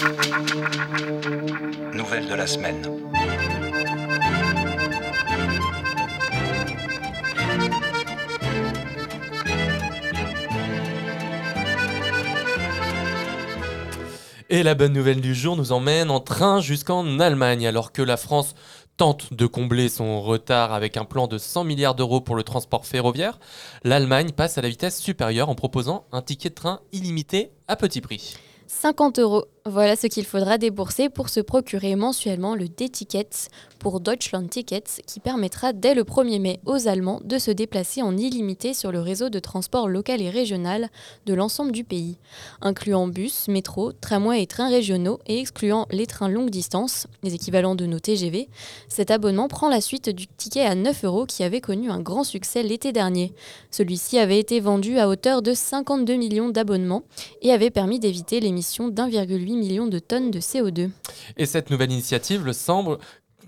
nouvelle 1.93 2.27
de 2.27 2.33
la 2.33 2.47
semaine. 2.47 2.81
Et 14.49 14.63
la 14.63 14.75
bonne 14.75 14.93
nouvelle 14.93 15.21
du 15.21 15.33
jour 15.35 15.57
nous 15.57 15.71
emmène 15.71 16.11
en 16.11 16.19
train 16.19 16.61
jusqu'en 16.61 17.19
Allemagne, 17.19 17.67
alors 17.67 17.91
que 17.91 18.01
la 18.01 18.15
France 18.15 18.55
tente 18.97 19.33
de 19.33 19.45
combler 19.45 19.89
son 19.89 20.21
retard 20.21 20.73
avec 20.73 20.97
un 20.97 21.05
plan 21.05 21.27
de 21.27 21.37
100 21.37 21.63
milliards 21.63 21.95
d'euros 21.95 22.21
pour 22.21 22.35
le 22.35 22.43
transport 22.43 22.85
ferroviaire, 22.85 23.39
l'Allemagne 23.83 24.31
passe 24.31 24.57
à 24.57 24.61
la 24.61 24.69
vitesse 24.69 24.99
supérieure 24.99 25.49
en 25.49 25.55
proposant 25.55 26.05
un 26.11 26.21
ticket 26.21 26.49
de 26.49 26.55
train 26.55 26.79
illimité 26.91 27.51
à 27.67 27.75
petit 27.75 28.01
prix. 28.01 28.35
50 28.67 29.19
euros. 29.19 29.45
Voilà 29.67 29.95
ce 29.95 30.05
qu'il 30.05 30.25
faudra 30.25 30.59
débourser 30.59 31.09
pour 31.09 31.29
se 31.29 31.39
procurer 31.39 31.95
mensuellement 31.95 32.53
le 32.53 32.67
D-Ticket 32.67 33.49
pour 33.79 33.99
Deutschland 33.99 34.47
Tickets 34.47 35.01
qui 35.07 35.19
permettra 35.19 35.73
dès 35.73 35.95
le 35.95 36.03
1er 36.03 36.39
mai 36.39 36.59
aux 36.67 36.87
Allemands 36.87 37.19
de 37.23 37.39
se 37.39 37.49
déplacer 37.49 38.03
en 38.03 38.15
illimité 38.15 38.75
sur 38.75 38.91
le 38.91 38.99
réseau 38.99 39.29
de 39.29 39.39
transport 39.39 39.87
local 39.87 40.21
et 40.21 40.29
régional 40.29 40.89
de 41.25 41.33
l'ensemble 41.33 41.71
du 41.71 41.83
pays, 41.83 42.17
incluant 42.61 43.07
bus, 43.07 43.47
métro, 43.47 43.91
tramway 43.91 44.43
et 44.43 44.45
trains 44.45 44.69
régionaux 44.69 45.19
et 45.25 45.39
excluant 45.39 45.87
les 45.89 46.05
trains 46.05 46.29
longue 46.29 46.51
distance, 46.51 47.07
les 47.23 47.33
équivalents 47.33 47.75
de 47.75 47.87
nos 47.87 47.99
TGV. 47.99 48.49
Cet 48.87 49.09
abonnement 49.09 49.47
prend 49.47 49.69
la 49.69 49.81
suite 49.81 50.09
du 50.09 50.27
ticket 50.27 50.65
à 50.65 50.75
9 50.75 51.05
euros 51.05 51.25
qui 51.25 51.43
avait 51.43 51.61
connu 51.61 51.89
un 51.89 52.01
grand 52.01 52.23
succès 52.23 52.61
l'été 52.61 52.91
dernier. 52.91 53.33
Celui-ci 53.71 54.19
avait 54.19 54.39
été 54.39 54.59
vendu 54.59 54.99
à 54.99 55.09
hauteur 55.09 55.41
de 55.41 55.55
52 55.55 56.13
millions 56.17 56.49
d'abonnements 56.49 57.03
et 57.41 57.51
avait 57.51 57.71
permis 57.71 57.97
d'éviter 57.97 58.39
l'émission 58.39 58.89
d'1,8 58.89 59.54
million 59.55 59.87
de 59.87 59.99
tonnes 59.99 60.31
de 60.31 60.39
CO2. 60.39 60.89
Et 61.37 61.45
cette 61.45 61.69
nouvelle 61.69 61.91
initiative 61.91 62.51
semble 62.51 62.97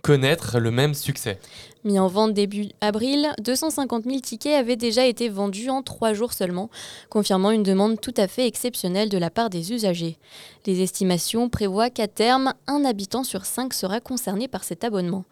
connaître 0.02 0.60
le 0.60 0.72
même 0.72 0.94
succès. 0.94 1.40
Mis 1.84 2.00
en 2.00 2.08
vente 2.08 2.34
début 2.34 2.69
avril, 2.82 3.30
250 3.42 4.03
000 4.06 4.19
tickets 4.19 4.56
avaient 4.56 4.76
déjà 4.76 5.06
été 5.06 5.30
vendus 5.30 5.69
en 5.69 5.82
trois 5.82 6.14
jours 6.14 6.34
seulement, 6.34 6.69
confirmant 7.10 7.52
une 7.52 7.64
demande 7.64 8.00
tout 8.00 8.14
à 8.18 8.27
fait 8.27 8.48
exceptionnelle 8.48 9.10
de 9.10 9.18
la 9.18 9.30
part 9.30 9.50
des 9.50 9.74
usagers. 9.74 10.18
Les 10.66 10.82
estimations 10.82 11.50
prévoient 11.50 11.90
qu'à 11.90 12.08
terme, 12.08 12.53
un 12.68 12.86
habitant 12.86 13.24
sur 13.24 13.45
cinq 13.45 13.74
sera 13.74 14.00
concerné 14.00 14.48
par 14.48 14.64
cet 14.64 14.84
abonnement. 14.84 15.26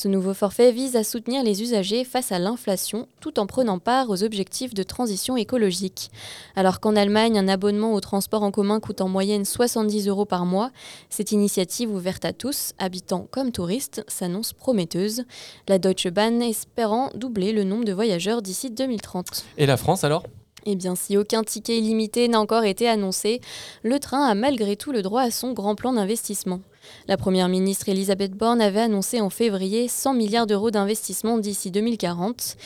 Ce 0.00 0.08
nouveau 0.08 0.32
forfait 0.32 0.72
vise 0.72 0.96
à 0.96 1.04
soutenir 1.04 1.44
les 1.44 1.60
usagers 1.60 2.04
face 2.04 2.32
à 2.32 2.38
l'inflation 2.38 3.06
tout 3.20 3.38
en 3.38 3.46
prenant 3.46 3.78
part 3.78 4.08
aux 4.08 4.22
objectifs 4.22 4.72
de 4.72 4.82
transition 4.82 5.36
écologique. 5.36 6.10
Alors 6.56 6.80
qu'en 6.80 6.96
Allemagne, 6.96 7.38
un 7.38 7.48
abonnement 7.48 7.92
au 7.92 8.00
transport 8.00 8.42
en 8.42 8.50
commun 8.50 8.80
coûte 8.80 9.02
en 9.02 9.10
moyenne 9.10 9.44
70 9.44 10.08
euros 10.08 10.24
par 10.24 10.46
mois, 10.46 10.70
cette 11.10 11.32
initiative 11.32 11.94
ouverte 11.94 12.24
à 12.24 12.32
tous, 12.32 12.72
habitants 12.78 13.28
comme 13.30 13.52
touristes, 13.52 14.02
s'annonce 14.08 14.54
prometteuse. 14.54 15.24
La 15.68 15.78
Deutsche 15.78 16.08
Bahn 16.08 16.40
espérant 16.40 17.10
doubler 17.14 17.52
le 17.52 17.64
nombre 17.64 17.84
de 17.84 17.92
voyageurs 17.92 18.40
d'ici 18.40 18.70
2030. 18.70 19.44
Et 19.58 19.66
la 19.66 19.76
France 19.76 20.02
alors? 20.02 20.22
Eh 20.64 20.76
bien, 20.76 20.94
si 20.94 21.18
aucun 21.18 21.44
ticket 21.44 21.76
illimité 21.76 22.26
n'a 22.28 22.40
encore 22.40 22.64
été 22.64 22.88
annoncé, 22.88 23.42
le 23.82 23.98
train 23.98 24.26
a 24.26 24.34
malgré 24.34 24.76
tout 24.76 24.92
le 24.92 25.02
droit 25.02 25.20
à 25.20 25.30
son 25.30 25.52
grand 25.52 25.74
plan 25.74 25.92
d'investissement. 25.92 26.60
La 27.08 27.16
Première 27.16 27.48
ministre 27.48 27.88
Elisabeth 27.88 28.32
Borne 28.32 28.60
avait 28.60 28.80
annoncé 28.80 29.20
en 29.20 29.30
février 29.30 29.88
100 29.88 30.14
milliards 30.14 30.46
d'euros 30.46 30.70
d'investissement 30.70 31.38
d'ici 31.38 31.70
2040. 31.70 32.56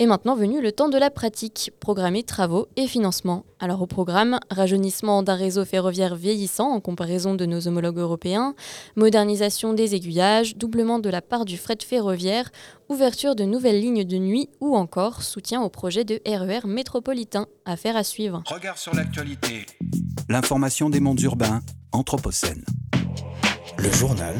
Est 0.00 0.06
maintenant 0.06 0.34
venu 0.34 0.60
le 0.60 0.72
temps 0.72 0.88
de 0.88 0.98
la 0.98 1.08
pratique, 1.08 1.70
programmer 1.78 2.24
travaux 2.24 2.66
et 2.74 2.88
financement. 2.88 3.44
Alors 3.60 3.80
au 3.80 3.86
programme, 3.86 4.40
rajeunissement 4.50 5.22
d'un 5.22 5.36
réseau 5.36 5.64
ferroviaire 5.64 6.16
vieillissant 6.16 6.68
en 6.68 6.80
comparaison 6.80 7.36
de 7.36 7.46
nos 7.46 7.68
homologues 7.68 7.98
européens, 7.98 8.56
modernisation 8.96 9.72
des 9.72 9.94
aiguillages, 9.94 10.56
doublement 10.56 10.98
de 10.98 11.10
la 11.10 11.22
part 11.22 11.44
du 11.44 11.56
fret 11.56 11.78
ferroviaire, 11.86 12.50
ouverture 12.88 13.36
de 13.36 13.44
nouvelles 13.44 13.80
lignes 13.80 14.02
de 14.02 14.16
nuit 14.16 14.48
ou 14.60 14.74
encore 14.74 15.22
soutien 15.22 15.62
au 15.62 15.68
projet 15.68 16.02
de 16.02 16.20
RER 16.26 16.66
métropolitain. 16.66 17.46
Affaire 17.64 17.96
à 17.96 18.02
suivre. 18.02 18.42
Regard 18.46 18.78
sur 18.78 18.96
l'actualité. 18.96 19.66
L'information 20.28 20.90
des 20.90 20.98
mondes 20.98 21.20
urbains, 21.20 21.60
Anthropocène. 21.92 22.64
Le 23.78 23.90
journal 23.92 24.34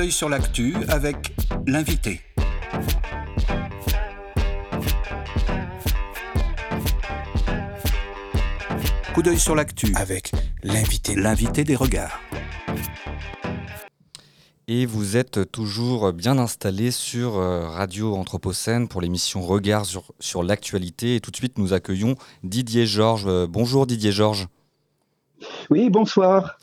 d'œil 0.00 0.12
sur 0.12 0.30
l'actu 0.30 0.74
avec 0.88 1.34
l'invité. 1.66 2.22
Coup 9.12 9.20
d'œil 9.22 9.38
sur 9.38 9.54
l'actu 9.54 9.92
avec 9.96 10.32
l'invité. 10.62 11.14
L'invité 11.16 11.64
des 11.64 11.76
regards. 11.76 12.18
Et 14.68 14.86
vous 14.86 15.18
êtes 15.18 15.52
toujours 15.52 16.14
bien 16.14 16.38
installé 16.38 16.92
sur 16.92 17.36
euh, 17.36 17.68
Radio 17.68 18.14
Anthropocène 18.14 18.88
pour 18.88 19.02
l'émission 19.02 19.42
Regard 19.42 19.84
sur, 19.84 20.14
sur 20.18 20.42
l'actualité. 20.42 21.16
Et 21.16 21.20
tout 21.20 21.30
de 21.30 21.36
suite, 21.36 21.58
nous 21.58 21.74
accueillons 21.74 22.14
Didier 22.42 22.86
Georges. 22.86 23.26
Euh, 23.26 23.46
bonjour 23.46 23.86
Didier 23.86 24.12
Georges. 24.12 24.48
Oui, 25.68 25.90
bonsoir. 25.90 26.58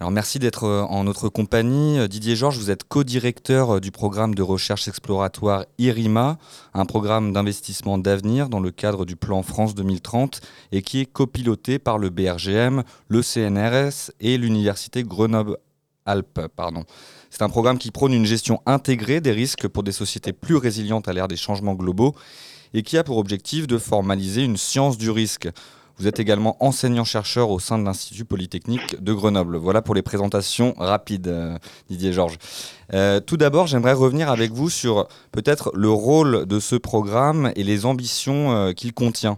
Alors 0.00 0.12
merci 0.12 0.38
d'être 0.38 0.64
euh, 0.64 0.82
en 0.84 1.04
notre 1.04 1.28
compagnie. 1.28 2.08
Didier 2.08 2.34
Georges, 2.34 2.56
vous 2.56 2.70
êtes 2.70 2.84
co-directeur 2.84 3.82
du 3.82 3.90
programme 3.90 4.34
de 4.34 4.40
recherche 4.40 4.88
exploratoire 4.88 5.66
IRIMA, 5.76 6.38
un 6.72 6.86
programme 6.86 7.34
d'investissement 7.34 7.98
d'avenir 7.98 8.48
dans 8.48 8.60
le 8.60 8.70
cadre 8.70 9.04
du 9.04 9.14
plan 9.14 9.42
France 9.42 9.74
2030 9.74 10.40
et 10.72 10.80
qui 10.80 11.00
est 11.00 11.04
copiloté 11.04 11.78
par 11.78 11.98
le 11.98 12.08
BRGM, 12.08 12.82
le 13.08 13.20
CNRS 13.20 14.10
et 14.20 14.38
l'Université 14.38 15.02
Grenoble-Alpes. 15.02 16.48
Pardon. 16.56 16.84
C'est 17.28 17.42
un 17.42 17.50
programme 17.50 17.76
qui 17.76 17.90
prône 17.90 18.14
une 18.14 18.24
gestion 18.24 18.62
intégrée 18.64 19.20
des 19.20 19.32
risques 19.32 19.68
pour 19.68 19.82
des 19.82 19.92
sociétés 19.92 20.32
plus 20.32 20.56
résilientes 20.56 21.08
à 21.08 21.12
l'ère 21.12 21.28
des 21.28 21.36
changements 21.36 21.74
globaux 21.74 22.14
et 22.72 22.82
qui 22.82 22.96
a 22.96 23.04
pour 23.04 23.18
objectif 23.18 23.66
de 23.66 23.76
formaliser 23.76 24.44
une 24.44 24.56
science 24.56 24.96
du 24.96 25.10
risque. 25.10 25.50
Vous 26.00 26.08
êtes 26.08 26.18
également 26.18 26.56
enseignant-chercheur 26.60 27.50
au 27.50 27.58
sein 27.58 27.78
de 27.78 27.84
l'Institut 27.84 28.24
Polytechnique 28.24 29.04
de 29.04 29.12
Grenoble. 29.12 29.58
Voilà 29.58 29.82
pour 29.82 29.94
les 29.94 30.00
présentations 30.00 30.72
rapides, 30.78 31.28
euh, 31.28 31.58
Didier 31.90 32.14
Georges. 32.14 32.38
Euh, 32.94 33.20
tout 33.20 33.36
d'abord, 33.36 33.66
j'aimerais 33.66 33.92
revenir 33.92 34.30
avec 34.30 34.50
vous 34.50 34.70
sur 34.70 35.08
peut-être 35.30 35.70
le 35.74 35.90
rôle 35.90 36.46
de 36.46 36.58
ce 36.58 36.74
programme 36.74 37.52
et 37.54 37.62
les 37.62 37.84
ambitions 37.84 38.50
euh, 38.52 38.72
qu'il 38.72 38.94
contient. 38.94 39.36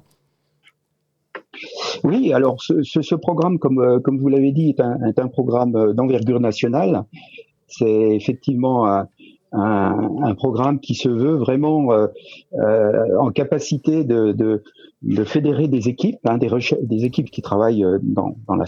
Oui, 2.05 2.33
alors 2.33 2.63
ce, 2.63 3.15
programme, 3.17 3.59
comme, 3.59 4.01
vous 4.21 4.29
l'avez 4.29 4.53
dit, 4.53 4.77
est 4.79 5.19
un, 5.19 5.27
programme 5.27 5.93
d'envergure 5.95 6.39
nationale 6.39 7.03
c'est 7.67 8.15
effectivement 8.15 8.87
un, 9.53 10.35
programme 10.37 10.79
qui 10.79 10.95
se 10.95 11.09
veut 11.09 11.35
vraiment 11.35 11.89
en 13.19 13.31
capacité 13.33 14.05
de, 14.05 14.63
de, 15.03 15.25
fédérer 15.25 15.69
des 15.69 15.89
équipes, 15.89 16.19
hein, 16.25 16.39
des, 16.39 16.49
des, 16.83 17.05
équipes 17.05 17.31
qui 17.31 17.43
travaillent 17.43 17.85
euh, 17.85 17.99
dans, 18.03 18.37
dans, 18.47 18.57
la, 18.57 18.65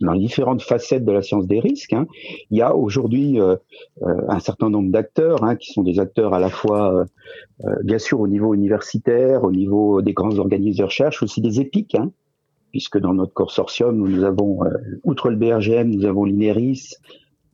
dans 0.00 0.14
différentes 0.14 0.62
facettes 0.62 1.04
de 1.04 1.12
la 1.12 1.22
science 1.22 1.46
des 1.46 1.60
risques. 1.60 1.92
Hein. 1.92 2.06
Il 2.50 2.58
y 2.58 2.62
a 2.62 2.74
aujourd'hui 2.74 3.40
euh, 3.40 3.56
euh 4.02 4.14
un 4.28 4.40
certain 4.40 4.70
nombre 4.70 4.90
d'acteurs 4.90 5.42
hein, 5.44 5.56
qui 5.56 5.72
sont 5.72 5.82
des 5.82 5.98
acteurs 5.98 6.34
à 6.34 6.40
la 6.40 6.50
fois, 6.50 7.06
euh, 7.64 7.76
bien 7.84 7.98
sûr, 7.98 8.20
au 8.20 8.28
niveau 8.28 8.54
universitaire, 8.54 9.44
au 9.44 9.52
niveau 9.52 10.02
des 10.02 10.12
grands 10.12 10.38
organismes 10.38 10.78
de 10.78 10.84
recherche, 10.84 11.22
aussi 11.22 11.40
des 11.40 11.60
épiques. 11.60 11.94
Hein, 11.94 12.10
puisque 12.72 12.98
dans 12.98 13.14
notre 13.14 13.32
consortium, 13.32 13.96
nous 13.96 14.22
avons, 14.24 14.60
outre 15.02 15.30
le 15.30 15.36
BRGM, 15.36 15.88
nous 15.88 16.04
avons 16.04 16.24
l'INERIS, 16.24 16.96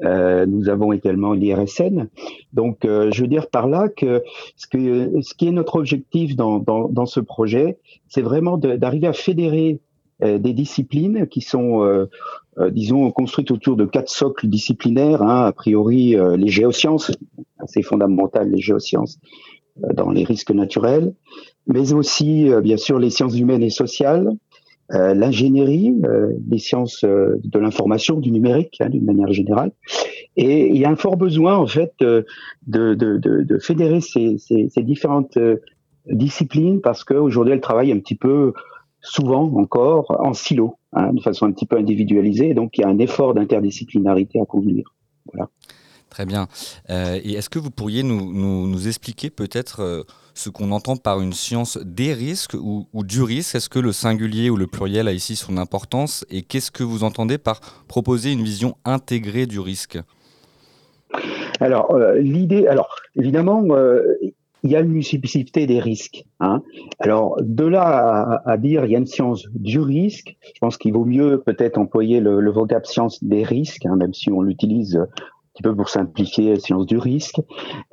euh, 0.04 0.46
nous 0.46 0.68
avons 0.68 0.92
également 0.92 1.32
l'IRSN. 1.32 2.08
Donc, 2.52 2.84
euh, 2.84 3.10
je 3.12 3.22
veux 3.22 3.28
dire 3.28 3.48
par 3.48 3.68
là 3.68 3.88
que 3.88 4.22
ce, 4.56 4.66
que, 4.66 5.20
ce 5.22 5.34
qui 5.34 5.48
est 5.48 5.52
notre 5.52 5.76
objectif 5.76 6.36
dans, 6.36 6.58
dans, 6.58 6.88
dans 6.88 7.06
ce 7.06 7.20
projet, 7.20 7.78
c'est 8.08 8.22
vraiment 8.22 8.56
d'arriver 8.56 9.06
à 9.06 9.12
fédérer 9.12 9.80
euh, 10.22 10.38
des 10.38 10.52
disciplines 10.52 11.26
qui 11.26 11.40
sont, 11.40 11.84
euh, 11.84 12.06
disons, 12.70 13.10
construites 13.10 13.50
autour 13.50 13.76
de 13.76 13.84
quatre 13.84 14.10
socles 14.10 14.48
disciplinaires. 14.48 15.22
Hein, 15.22 15.46
a 15.46 15.52
priori, 15.52 16.16
les 16.36 16.48
géosciences, 16.48 17.12
assez 17.58 17.82
fondamental, 17.82 18.50
les 18.50 18.60
géosciences 18.60 19.18
dans 19.94 20.10
les 20.10 20.24
risques 20.24 20.50
naturels, 20.50 21.14
mais 21.66 21.94
aussi, 21.94 22.50
bien 22.62 22.76
sûr, 22.76 22.98
les 22.98 23.08
sciences 23.08 23.38
humaines 23.38 23.62
et 23.62 23.70
sociales, 23.70 24.32
euh, 24.94 25.14
l'ingénierie, 25.14 25.94
euh, 26.04 26.32
les 26.48 26.58
sciences 26.58 27.04
euh, 27.04 27.40
de 27.44 27.58
l'information, 27.58 28.18
du 28.18 28.30
numérique, 28.30 28.76
hein, 28.80 28.88
d'une 28.88 29.04
manière 29.04 29.32
générale. 29.32 29.72
Et 30.36 30.68
il 30.68 30.76
y 30.76 30.84
a 30.84 30.90
un 30.90 30.96
fort 30.96 31.16
besoin, 31.16 31.56
en 31.56 31.66
fait, 31.66 31.92
de, 32.00 32.26
de, 32.66 32.94
de, 32.94 33.18
de 33.18 33.58
fédérer 33.58 34.00
ces, 34.00 34.38
ces, 34.38 34.68
ces 34.68 34.82
différentes 34.82 35.38
disciplines 36.06 36.80
parce 36.80 37.04
qu'aujourd'hui, 37.04 37.54
elles 37.54 37.60
travaillent 37.60 37.92
un 37.92 37.98
petit 37.98 38.14
peu, 38.14 38.52
souvent 39.00 39.52
encore, 39.56 40.16
en 40.20 40.32
silo, 40.32 40.76
hein, 40.92 41.12
de 41.12 41.20
façon 41.20 41.46
un 41.46 41.52
petit 41.52 41.66
peu 41.66 41.76
individualisée. 41.76 42.54
Donc, 42.54 42.78
il 42.78 42.82
y 42.82 42.84
a 42.84 42.88
un 42.88 42.98
effort 42.98 43.34
d'interdisciplinarité 43.34 44.40
à 44.40 44.46
conduire. 44.46 44.94
Voilà. 45.32 45.48
Très 46.12 46.26
bien. 46.26 46.46
Euh, 46.90 47.18
et 47.24 47.32
est-ce 47.32 47.48
que 47.48 47.58
vous 47.58 47.70
pourriez 47.70 48.02
nous, 48.02 48.66
nous, 48.66 48.86
expliquer 48.86 49.30
peut-être 49.30 49.80
euh, 49.80 50.02
ce 50.34 50.50
qu'on 50.50 50.70
entend 50.70 50.96
par 50.96 51.22
une 51.22 51.32
science 51.32 51.78
des 51.78 52.12
risques 52.12 52.52
ou, 52.52 52.86
du 53.02 53.22
risque? 53.22 53.54
Est-ce 53.54 53.70
que 53.70 53.78
le 53.78 53.92
singulier 53.92 54.50
ou 54.50 54.58
le 54.58 54.66
pluriel 54.66 55.08
a 55.08 55.12
ici 55.12 55.36
son 55.36 55.56
importance? 55.56 56.26
Et 56.28 56.42
qu'est-ce 56.42 56.70
que 56.70 56.84
vous 56.84 57.02
entendez 57.02 57.38
par 57.38 57.60
proposer 57.88 58.30
une 58.30 58.42
vision 58.42 58.76
intégrée 58.84 59.46
du 59.46 59.58
risque? 59.58 59.98
Alors, 61.60 61.94
euh, 61.94 62.18
l'idée, 62.18 62.66
alors 62.66 62.94
évidemment, 63.16 63.64
il 64.64 64.70
y 64.70 64.76
a 64.76 64.80
une 64.80 64.90
multiplicité 64.90 65.66
des 65.66 65.80
risques. 65.80 66.26
Hein. 66.40 66.60
Alors, 66.98 67.38
de 67.40 67.64
là 67.64 67.84
à, 68.44 68.50
à, 68.50 68.58
dire 68.58 68.84
il 68.84 68.90
y 68.90 68.96
a 68.96 68.98
une 68.98 69.06
science 69.06 69.46
du 69.54 69.80
risque, 69.80 70.36
je 70.42 70.60
pense 70.60 70.76
qu'il 70.76 70.92
vaut 70.92 71.06
mieux 71.06 71.40
peut-être 71.40 71.78
employer 71.78 72.20
le, 72.20 72.42
le 72.42 72.50
vocable 72.50 72.84
science 72.84 73.24
des 73.24 73.44
risques, 73.44 73.86
hein, 73.86 73.96
même 73.96 74.12
si 74.12 74.30
on 74.30 74.42
l'utilise 74.42 75.00
petit 75.52 75.62
peu 75.62 75.74
pour 75.74 75.88
simplifier 75.88 76.54
la 76.54 76.60
science 76.60 76.86
du 76.86 76.98
risque. 76.98 77.40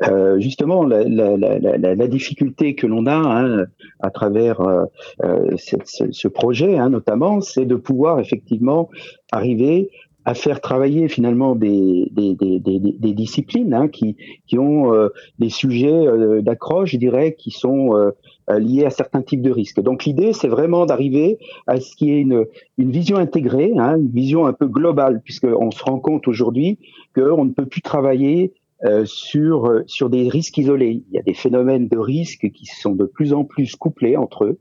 Euh, 0.08 0.40
justement, 0.40 0.84
la, 0.86 1.04
la, 1.04 1.38
la, 1.38 1.78
la, 1.96 2.08
difficulté 2.08 2.76
que 2.76 2.88
l'on 2.88 3.06
a 3.06 3.16
hein, 3.16 3.66
à 4.00 4.10
travers 4.12 4.62
euh, 4.62 4.86
euh 5.24 5.58
ce, 5.58 5.76
ce, 6.12 6.28
projet, 6.28 6.78
hein, 6.78 6.90
notamment, 6.90 7.42
c'est 7.42 7.66
de 7.66 7.76
pouvoir 7.76 8.20
effectivement 8.20 8.90
arriver 9.32 9.90
à 10.26 10.34
faire 10.34 10.62
travailler 10.62 11.08
finalement 11.08 11.56
des, 11.56 12.08
des, 12.12 12.36
des, 12.36 12.60
des, 12.60 12.80
des 12.80 13.14
disciplines 13.14 13.74
hein, 13.74 13.88
qui, 13.88 14.16
qui 14.48 14.58
ont 14.58 14.94
euh, 14.94 15.10
des 15.40 15.50
sujets 15.50 15.92
euh, 15.92 16.42
d'accroche, 16.42 16.92
je 16.92 16.98
dirais, 16.98 17.36
qui 17.38 17.52
sont 17.52 18.12
euh, 18.50 18.60
liés 18.60 18.86
à 18.86 18.90
certains 18.90 19.22
types 19.22 19.42
de 19.42 19.52
risques. 19.52 19.82
Donc 19.82 20.06
l'idée, 20.06 20.34
c'est 20.34 20.48
vraiment 20.48 20.86
d'arriver 20.86 21.38
à 21.68 21.80
ce 21.80 21.96
qui 21.96 22.12
est 22.12 22.20
une, 22.20 22.46
une 22.78 22.92
vision 22.92 23.18
intégrée, 23.18 23.74
hein, 23.78 23.98
une 23.98 24.10
vision 24.10 24.46
un 24.46 24.54
peu 24.54 24.68
globale, 24.68 25.22
puisqu'on 25.24 25.72
se 25.72 25.84
rend 25.84 26.00
compte 26.00 26.28
aujourd'hui 26.28 26.78
qu'on 27.16 27.46
ne 27.46 27.52
peut 27.52 27.66
plus 27.66 27.82
travailler 27.82 28.54
euh, 28.86 29.04
sur, 29.06 29.84
sur 29.88 30.10
des 30.10 30.30
risques 30.30 30.58
isolés. 30.58 31.04
Il 31.10 31.16
y 31.16 31.20
a 31.20 31.24
des 31.24 31.34
phénomènes 31.34 31.88
de 31.88 31.98
risques 31.98 32.50
qui 32.52 32.66
sont 32.66 32.94
de 32.94 33.06
plus 33.06 33.34
en 33.34 33.44
plus 33.44 33.76
couplés 33.76 34.18
entre 34.18 34.46
eux. 34.46 34.60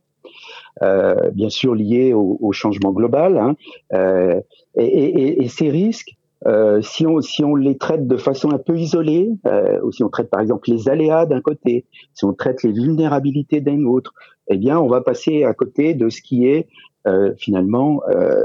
Euh, 0.83 1.31
bien 1.33 1.49
sûr 1.49 1.75
liés 1.75 2.13
au, 2.13 2.39
au 2.41 2.53
changement 2.53 2.93
global. 2.93 3.37
Hein. 3.37 3.57
Euh, 3.93 4.41
et, 4.77 4.85
et, 4.85 5.43
et, 5.43 5.49
ces 5.49 5.71
risques, 5.71 6.17
euh, 6.47 6.81
si, 6.83 7.07
on, 7.07 7.21
si 7.21 7.45
on 7.45 7.57
les 7.57 7.77
traite 7.77 8.07
de 8.07 8.17
façon 8.17 8.53
un 8.53 8.59
peu 8.59 8.79
isolée, 8.79 9.31
euh, 9.47 9.81
ou 9.83 9.91
si 9.91 10.05
on 10.05 10.09
traite 10.09 10.31
par 10.31 10.41
exemple 10.41 10.71
les 10.71 10.89
aléas 10.89 11.27
d'un 11.27 11.41
côté, 11.41 11.87
si 12.15 12.25
on 12.25 12.33
traite 12.33 12.63
les 12.63 12.73
vulnérabilités 12.73 13.61
d'un 13.61 13.85
autre, 13.85 14.15
eh 14.49 14.57
bien 14.57 14.79
on 14.79 14.87
va 14.87 15.01
passer 15.01 15.45
à 15.45 15.53
côté 15.53 15.95
de 15.95 16.09
ce 16.09 16.23
qui 16.23 16.47
est 16.47 16.69
euh, 17.07 17.33
finalement 17.39 18.03
euh, 18.09 18.41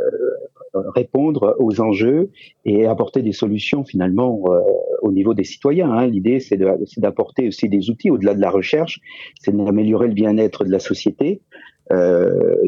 répondre 0.74 1.56
aux 1.60 1.82
enjeux 1.82 2.32
et 2.66 2.88
apporter 2.88 3.22
des 3.22 3.32
solutions 3.32 3.84
finalement 3.84 4.42
euh, 4.48 4.60
au 5.02 5.12
niveau 5.12 5.34
des 5.34 5.44
citoyens. 5.44 5.92
Hein. 5.92 6.08
L'idée 6.08 6.40
c'est 6.40 6.58
d'apporter 6.98 7.48
aussi 7.48 7.70
des 7.70 7.90
outils 7.90 8.10
au-delà 8.10 8.34
de 8.34 8.42
la 8.42 8.50
recherche, 8.50 9.00
c'est 9.40 9.56
d'améliorer 9.56 10.08
le 10.08 10.14
bien-être 10.14 10.66
de 10.66 10.72
la 10.72 10.80
société, 10.80 11.42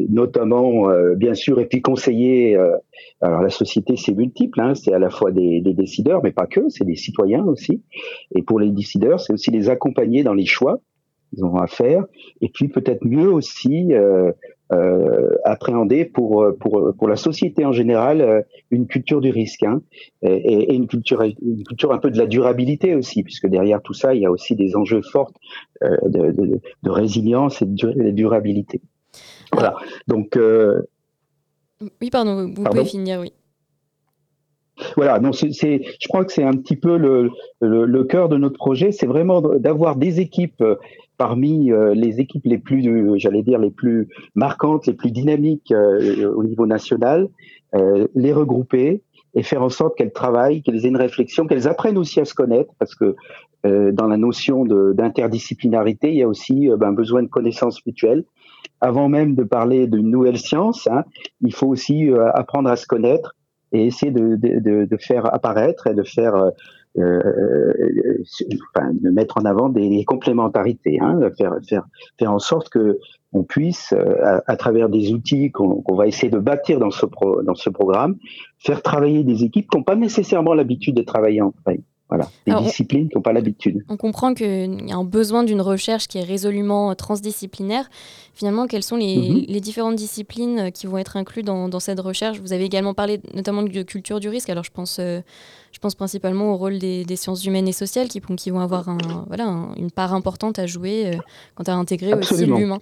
notamment 0.08 0.90
euh, 0.90 1.14
bien 1.14 1.34
sûr 1.34 1.60
et 1.60 1.66
puis 1.66 1.80
conseiller 1.80 2.56
euh, 2.56 2.76
alors 3.20 3.42
la 3.42 3.50
société 3.50 3.96
c'est 3.96 4.14
multiple 4.14 4.60
hein, 4.60 4.74
c'est 4.74 4.92
à 4.92 4.98
la 4.98 5.10
fois 5.10 5.30
des, 5.30 5.60
des, 5.60 5.74
décideurs 5.74 6.20
mais 6.22 6.32
pas 6.32 6.46
que 6.46 6.68
c'est 6.68 6.84
des 6.84 6.96
citoyens 6.96 7.44
aussi 7.44 7.82
et 8.34 8.42
pour 8.42 8.58
les 8.58 8.70
décideurs 8.70 9.20
c'est 9.20 9.32
aussi 9.32 9.50
les 9.50 9.68
accompagner 9.68 10.22
dans 10.22 10.34
les 10.34 10.46
choix 10.46 10.80
qu'ils 11.30 11.44
ont 11.44 11.56
à 11.56 11.66
faire 11.66 12.04
et 12.40 12.48
puis 12.48 12.68
peut-être 12.68 13.04
mieux 13.04 13.30
aussi 13.30 13.92
euh, 13.92 14.32
euh, 14.72 15.36
appréhender 15.44 16.04
pour 16.04 16.46
pour 16.58 16.92
pour 16.96 17.08
la 17.08 17.16
société 17.16 17.64
en 17.64 17.72
général 17.72 18.44
une 18.70 18.86
culture 18.86 19.20
du 19.20 19.30
risque 19.30 19.62
hein, 19.62 19.80
et, 20.22 20.34
et, 20.34 20.74
une 20.74 20.88
culture 20.88 21.22
une 21.22 21.62
culture 21.62 21.92
un 21.92 21.98
peu 21.98 22.10
de 22.10 22.18
la 22.18 22.26
durabilité 22.26 22.94
aussi 22.94 23.22
puisque 23.22 23.46
derrière 23.46 23.80
tout 23.82 23.94
ça 23.94 24.14
il 24.14 24.22
y 24.22 24.26
a 24.26 24.30
aussi 24.30 24.56
des 24.56 24.74
enjeux 24.74 25.02
forts 25.02 25.32
de, 25.82 26.32
de, 26.32 26.60
de, 26.82 26.90
résilience 26.90 27.62
et 27.62 27.66
de 27.66 28.10
durabilité. 28.10 28.80
Voilà. 29.52 29.74
Donc. 30.08 30.36
Euh... 30.36 30.82
Oui, 32.00 32.10
pardon, 32.10 32.46
vous 32.46 32.62
pardon 32.62 32.78
pouvez 32.78 32.84
finir, 32.84 33.20
oui. 33.20 33.32
Voilà, 34.96 35.18
donc 35.18 35.34
c'est, 35.34 35.50
je 35.52 36.08
crois 36.08 36.24
que 36.24 36.32
c'est 36.32 36.44
un 36.44 36.52
petit 36.52 36.76
peu 36.76 36.98
le, 36.98 37.30
le, 37.60 37.86
le 37.86 38.04
cœur 38.04 38.28
de 38.28 38.36
notre 38.36 38.58
projet, 38.58 38.92
c'est 38.92 39.06
vraiment 39.06 39.40
d'avoir 39.40 39.96
des 39.96 40.20
équipes 40.20 40.60
euh, 40.60 40.76
parmi 41.16 41.72
euh, 41.72 41.94
les 41.94 42.20
équipes 42.20 42.44
les 42.44 42.58
plus, 42.58 42.82
j'allais 43.18 43.42
dire, 43.42 43.58
les 43.58 43.70
plus 43.70 44.08
marquantes, 44.34 44.86
les 44.86 44.92
plus 44.92 45.10
dynamiques 45.10 45.72
au 45.72 46.44
niveau 46.44 46.66
national, 46.66 47.28
les 48.14 48.32
regrouper 48.32 49.02
et 49.34 49.42
faire 49.42 49.62
en 49.62 49.70
sorte 49.70 49.96
qu'elles 49.96 50.12
travaillent, 50.12 50.62
qu'elles 50.62 50.84
aient 50.84 50.90
une 50.90 50.96
réflexion, 50.96 51.46
qu'elles 51.46 51.68
apprennent 51.68 51.98
aussi 51.98 52.20
à 52.20 52.26
se 52.26 52.34
connaître, 52.34 52.70
parce 52.78 52.94
que 52.94 53.16
dans 53.64 54.06
la 54.06 54.18
notion 54.18 54.64
d'interdisciplinarité, 54.66 56.10
il 56.10 56.16
y 56.16 56.22
a 56.22 56.28
aussi 56.28 56.68
ben, 56.78 56.92
besoin 56.92 57.22
de 57.22 57.28
connaissances 57.28 57.84
mutuelles. 57.86 58.24
Avant 58.80 59.08
même 59.08 59.34
de 59.34 59.42
parler 59.42 59.86
d'une 59.86 60.10
nouvelle 60.10 60.38
science, 60.38 60.86
hein, 60.90 61.04
il 61.40 61.54
faut 61.54 61.66
aussi 61.66 62.10
euh, 62.10 62.30
apprendre 62.32 62.70
à 62.70 62.76
se 62.76 62.86
connaître 62.86 63.34
et 63.72 63.86
essayer 63.86 64.12
de, 64.12 64.36
de, 64.36 64.84
de, 64.84 64.96
faire 64.98 65.32
apparaître 65.34 65.86
et 65.86 65.94
de 65.94 66.02
faire 66.02 66.34
enfin, 66.96 68.90
de 68.92 69.10
mettre 69.10 69.38
en 69.38 69.44
avant 69.44 69.68
des, 69.68 70.04
complémentarités, 70.04 70.98
hein, 71.00 71.20
faire, 71.36 71.56
faire, 71.68 71.84
faire 72.18 72.32
en 72.32 72.38
sorte 72.38 72.68
que 72.68 72.98
on 73.32 73.42
puisse, 73.42 73.92
à, 73.92 74.42
à 74.46 74.56
travers 74.56 74.88
des 74.88 75.12
outils 75.12 75.50
qu'on 75.50 75.94
va 75.94 76.06
essayer 76.06 76.30
de 76.30 76.38
bâtir 76.38 76.78
dans 76.78 76.90
ce, 76.90 77.04
pro, 77.06 77.42
dans 77.42 77.54
ce 77.54 77.70
programme, 77.70 78.16
faire 78.58 78.82
travailler 78.82 79.24
des 79.24 79.42
équipes 79.42 79.68
qui 79.68 79.76
n'ont 79.76 79.84
pas 79.84 79.96
nécessairement 79.96 80.54
l'habitude 80.54 80.96
de 80.96 81.02
travailler 81.02 81.42
en 81.42 81.52
fait. 81.66 81.80
Voilà, 82.08 82.30
des 82.46 82.52
Alors, 82.52 82.62
disciplines 82.62 83.08
qui 83.08 83.16
n'ont 83.16 83.22
pas 83.22 83.32
l'habitude. 83.32 83.84
On 83.88 83.96
comprend 83.96 84.32
qu'il 84.32 84.88
y 84.88 84.92
a 84.92 84.96
un 84.96 85.04
besoin 85.04 85.42
d'une 85.42 85.60
recherche 85.60 86.06
qui 86.06 86.18
est 86.18 86.22
résolument 86.22 86.94
transdisciplinaire. 86.94 87.88
Finalement, 88.32 88.68
quelles 88.68 88.84
sont 88.84 88.94
les, 88.96 89.16
Mhm. 89.30 89.44
les 89.48 89.60
différentes 89.60 89.96
disciplines 89.96 90.58
euh, 90.60 90.70
qui 90.70 90.86
vont 90.86 90.98
être 90.98 91.16
incluses 91.16 91.42
dans, 91.44 91.68
dans 91.68 91.80
cette 91.80 91.98
recherche? 91.98 92.38
Vous 92.38 92.52
avez 92.52 92.64
également 92.64 92.94
parlé 92.94 93.20
notamment 93.34 93.64
de 93.64 93.82
culture 93.82 94.20
du 94.20 94.28
risque. 94.28 94.50
Alors, 94.50 94.62
je 94.62 94.70
pense, 94.70 94.98
euh, 95.00 95.20
je 95.72 95.80
pense 95.80 95.96
principalement 95.96 96.52
au 96.52 96.56
rôle 96.56 96.78
des, 96.78 97.04
des 97.04 97.16
sciences 97.16 97.44
humaines 97.44 97.66
et 97.66 97.72
sociales 97.72 98.06
qui, 98.06 98.20
qui 98.20 98.50
vont 98.50 98.60
avoir 98.60 98.88
un, 98.88 99.24
voilà, 99.26 99.46
un- 99.46 99.74
une 99.74 99.90
part 99.90 100.14
importante 100.14 100.60
à 100.60 100.66
jouer 100.66 101.06
euh, 101.06 101.16
quant 101.56 101.64
à 101.64 101.72
intégrer 101.72 102.12
aussi 102.14 102.34
l'humain. 102.58 102.78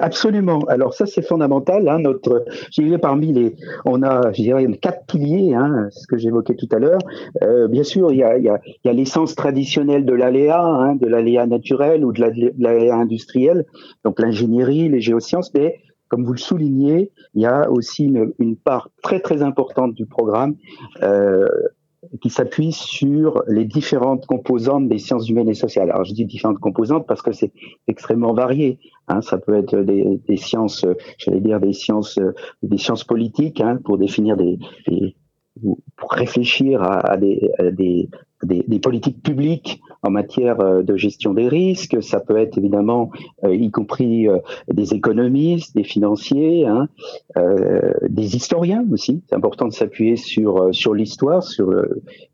Absolument. 0.00 0.60
Alors 0.68 0.94
ça 0.94 1.06
c'est 1.06 1.22
fondamental. 1.22 1.88
Hein, 1.88 1.98
notre, 2.00 2.44
je 2.70 2.82
dirais 2.82 2.98
parmi 2.98 3.32
les, 3.32 3.56
on 3.84 4.02
a, 4.02 4.32
je 4.32 4.42
dirais 4.42 4.66
quatre 4.80 5.06
piliers, 5.06 5.54
hein, 5.54 5.88
ce 5.90 6.06
que 6.06 6.16
j'évoquais 6.16 6.54
tout 6.54 6.68
à 6.72 6.78
l'heure. 6.78 7.00
Euh, 7.42 7.68
bien 7.68 7.82
sûr, 7.84 8.12
il 8.12 8.18
y 8.18 8.22
a, 8.22 8.38
y 8.38 8.48
a, 8.48 8.60
y 8.84 8.88
a 8.88 8.92
l'essence 8.92 9.34
traditionnelle 9.34 10.04
de 10.04 10.12
l'aléa, 10.14 10.60
hein, 10.62 10.94
de 10.94 11.06
l'aléa 11.06 11.46
naturel 11.46 12.04
ou 12.04 12.12
de 12.12 12.20
la- 12.20 12.30
de 12.30 12.52
l'aléa 12.58 12.94
industriel, 12.96 13.64
donc 14.04 14.20
l'ingénierie, 14.20 14.88
les 14.88 15.00
géosciences, 15.00 15.52
mais 15.54 15.76
comme 16.08 16.24
vous 16.24 16.32
le 16.32 16.38
soulignez, 16.38 17.10
il 17.34 17.42
y 17.42 17.46
a 17.46 17.68
aussi 17.70 18.04
une, 18.04 18.32
une 18.38 18.56
part 18.56 18.90
très 19.02 19.20
très 19.20 19.42
importante 19.42 19.94
du 19.94 20.06
programme 20.06 20.54
euh, 21.02 21.48
qui 22.20 22.30
s'appuie 22.30 22.72
sur 22.72 23.42
les 23.48 23.64
différentes 23.64 24.26
composantes 24.26 24.88
des 24.88 24.98
sciences 24.98 25.28
humaines 25.28 25.48
et 25.48 25.54
sociales. 25.54 25.90
Alors 25.90 26.04
je 26.04 26.12
dis 26.14 26.24
différentes 26.24 26.58
composantes 26.58 27.06
parce 27.06 27.22
que 27.22 27.32
c'est 27.32 27.52
extrêmement 27.86 28.34
varié. 28.34 28.78
Hein, 29.08 29.20
ça 29.20 29.38
peut 29.38 29.54
être 29.54 29.76
des, 29.80 30.20
des 30.26 30.36
sciences, 30.36 30.86
j'allais 31.18 31.40
dire 31.40 31.60
des 31.60 31.72
sciences, 31.72 32.18
des 32.62 32.78
sciences 32.78 33.04
politiques 33.04 33.60
hein, 33.60 33.78
pour 33.84 33.98
définir 33.98 34.36
des, 34.36 34.58
des- 34.88 35.16
pour 35.96 36.10
réfléchir 36.10 36.82
à, 36.82 37.12
à 37.12 37.16
des, 37.16 37.50
des, 37.72 38.08
des- 38.42 38.64
des 38.66 38.78
politiques 38.80 39.22
publiques 39.22 39.80
en 40.02 40.10
matière 40.10 40.60
euh, 40.60 40.82
de 40.82 40.96
gestion 40.96 41.32
des 41.32 41.48
risques. 41.48 42.02
Ça 42.02 42.20
peut 42.20 42.36
être 42.36 42.58
évidemment, 42.58 43.10
euh, 43.44 43.54
y 43.54 43.70
compris 43.70 44.28
euh, 44.28 44.38
des 44.72 44.94
économistes, 44.94 45.74
des 45.76 45.84
financiers, 45.84 46.66
hein, 46.66 46.88
euh, 47.38 47.92
des 48.08 48.36
historiens 48.36 48.84
aussi. 48.92 49.22
C'est 49.28 49.36
important 49.36 49.66
de 49.68 49.72
s'appuyer 49.72 50.16
sur 50.16 50.60
euh, 50.60 50.72
sur 50.72 50.92
l'histoire, 50.92 51.42
sur 51.42 51.70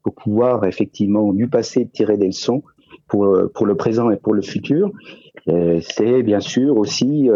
pour 0.03 0.15
pouvoir 0.15 0.65
effectivement 0.65 1.33
du 1.33 1.47
passé 1.49 1.87
tirer 1.87 2.17
des 2.17 2.27
leçons 2.27 2.63
pour 3.07 3.27
euh, 3.27 3.51
pour 3.55 3.67
le 3.67 3.77
présent 3.77 4.11
et 4.11 4.17
pour 4.17 4.33
le 4.35 4.43
futur. 4.43 4.91
C'est 5.81 6.23
bien 6.23 6.39
sûr 6.39 6.77
aussi 6.77 7.29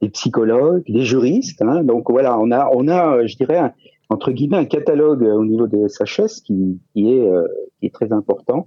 des 0.00 0.08
psychologues, 0.10 0.84
des 0.88 1.02
juristes. 1.02 1.60
Hein. 1.60 1.82
Donc 1.84 2.08
voilà, 2.08 2.38
on 2.38 2.50
a, 2.50 2.70
on 2.72 2.88
a, 2.88 3.26
je 3.26 3.36
dirais, 3.36 3.74
entre 4.08 4.32
guillemets, 4.32 4.56
un 4.56 4.64
catalogue 4.64 5.24
euh, 5.24 5.34
au 5.34 5.44
niveau 5.44 5.66
des 5.66 5.86
SHS 5.88 6.40
qui, 6.44 6.80
qui 6.92 7.12
est, 7.12 7.28
euh, 7.28 7.46
qui 7.78 7.86
est 7.86 7.94
très 7.94 8.12
important 8.12 8.66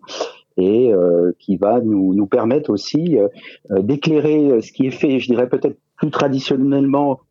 et 0.57 0.93
euh, 0.93 1.31
qui 1.39 1.57
va 1.57 1.79
nous, 1.81 2.13
nous 2.13 2.27
permettre 2.27 2.69
aussi 2.69 3.17
euh, 3.17 3.27
euh, 3.71 3.81
d'éclairer 3.81 4.61
ce 4.61 4.71
qui 4.71 4.85
est 4.87 4.91
fait, 4.91 5.19
je 5.19 5.27
dirais 5.27 5.47
peut-être 5.49 5.77
plus 5.97 6.11
traditionnellement 6.11 7.21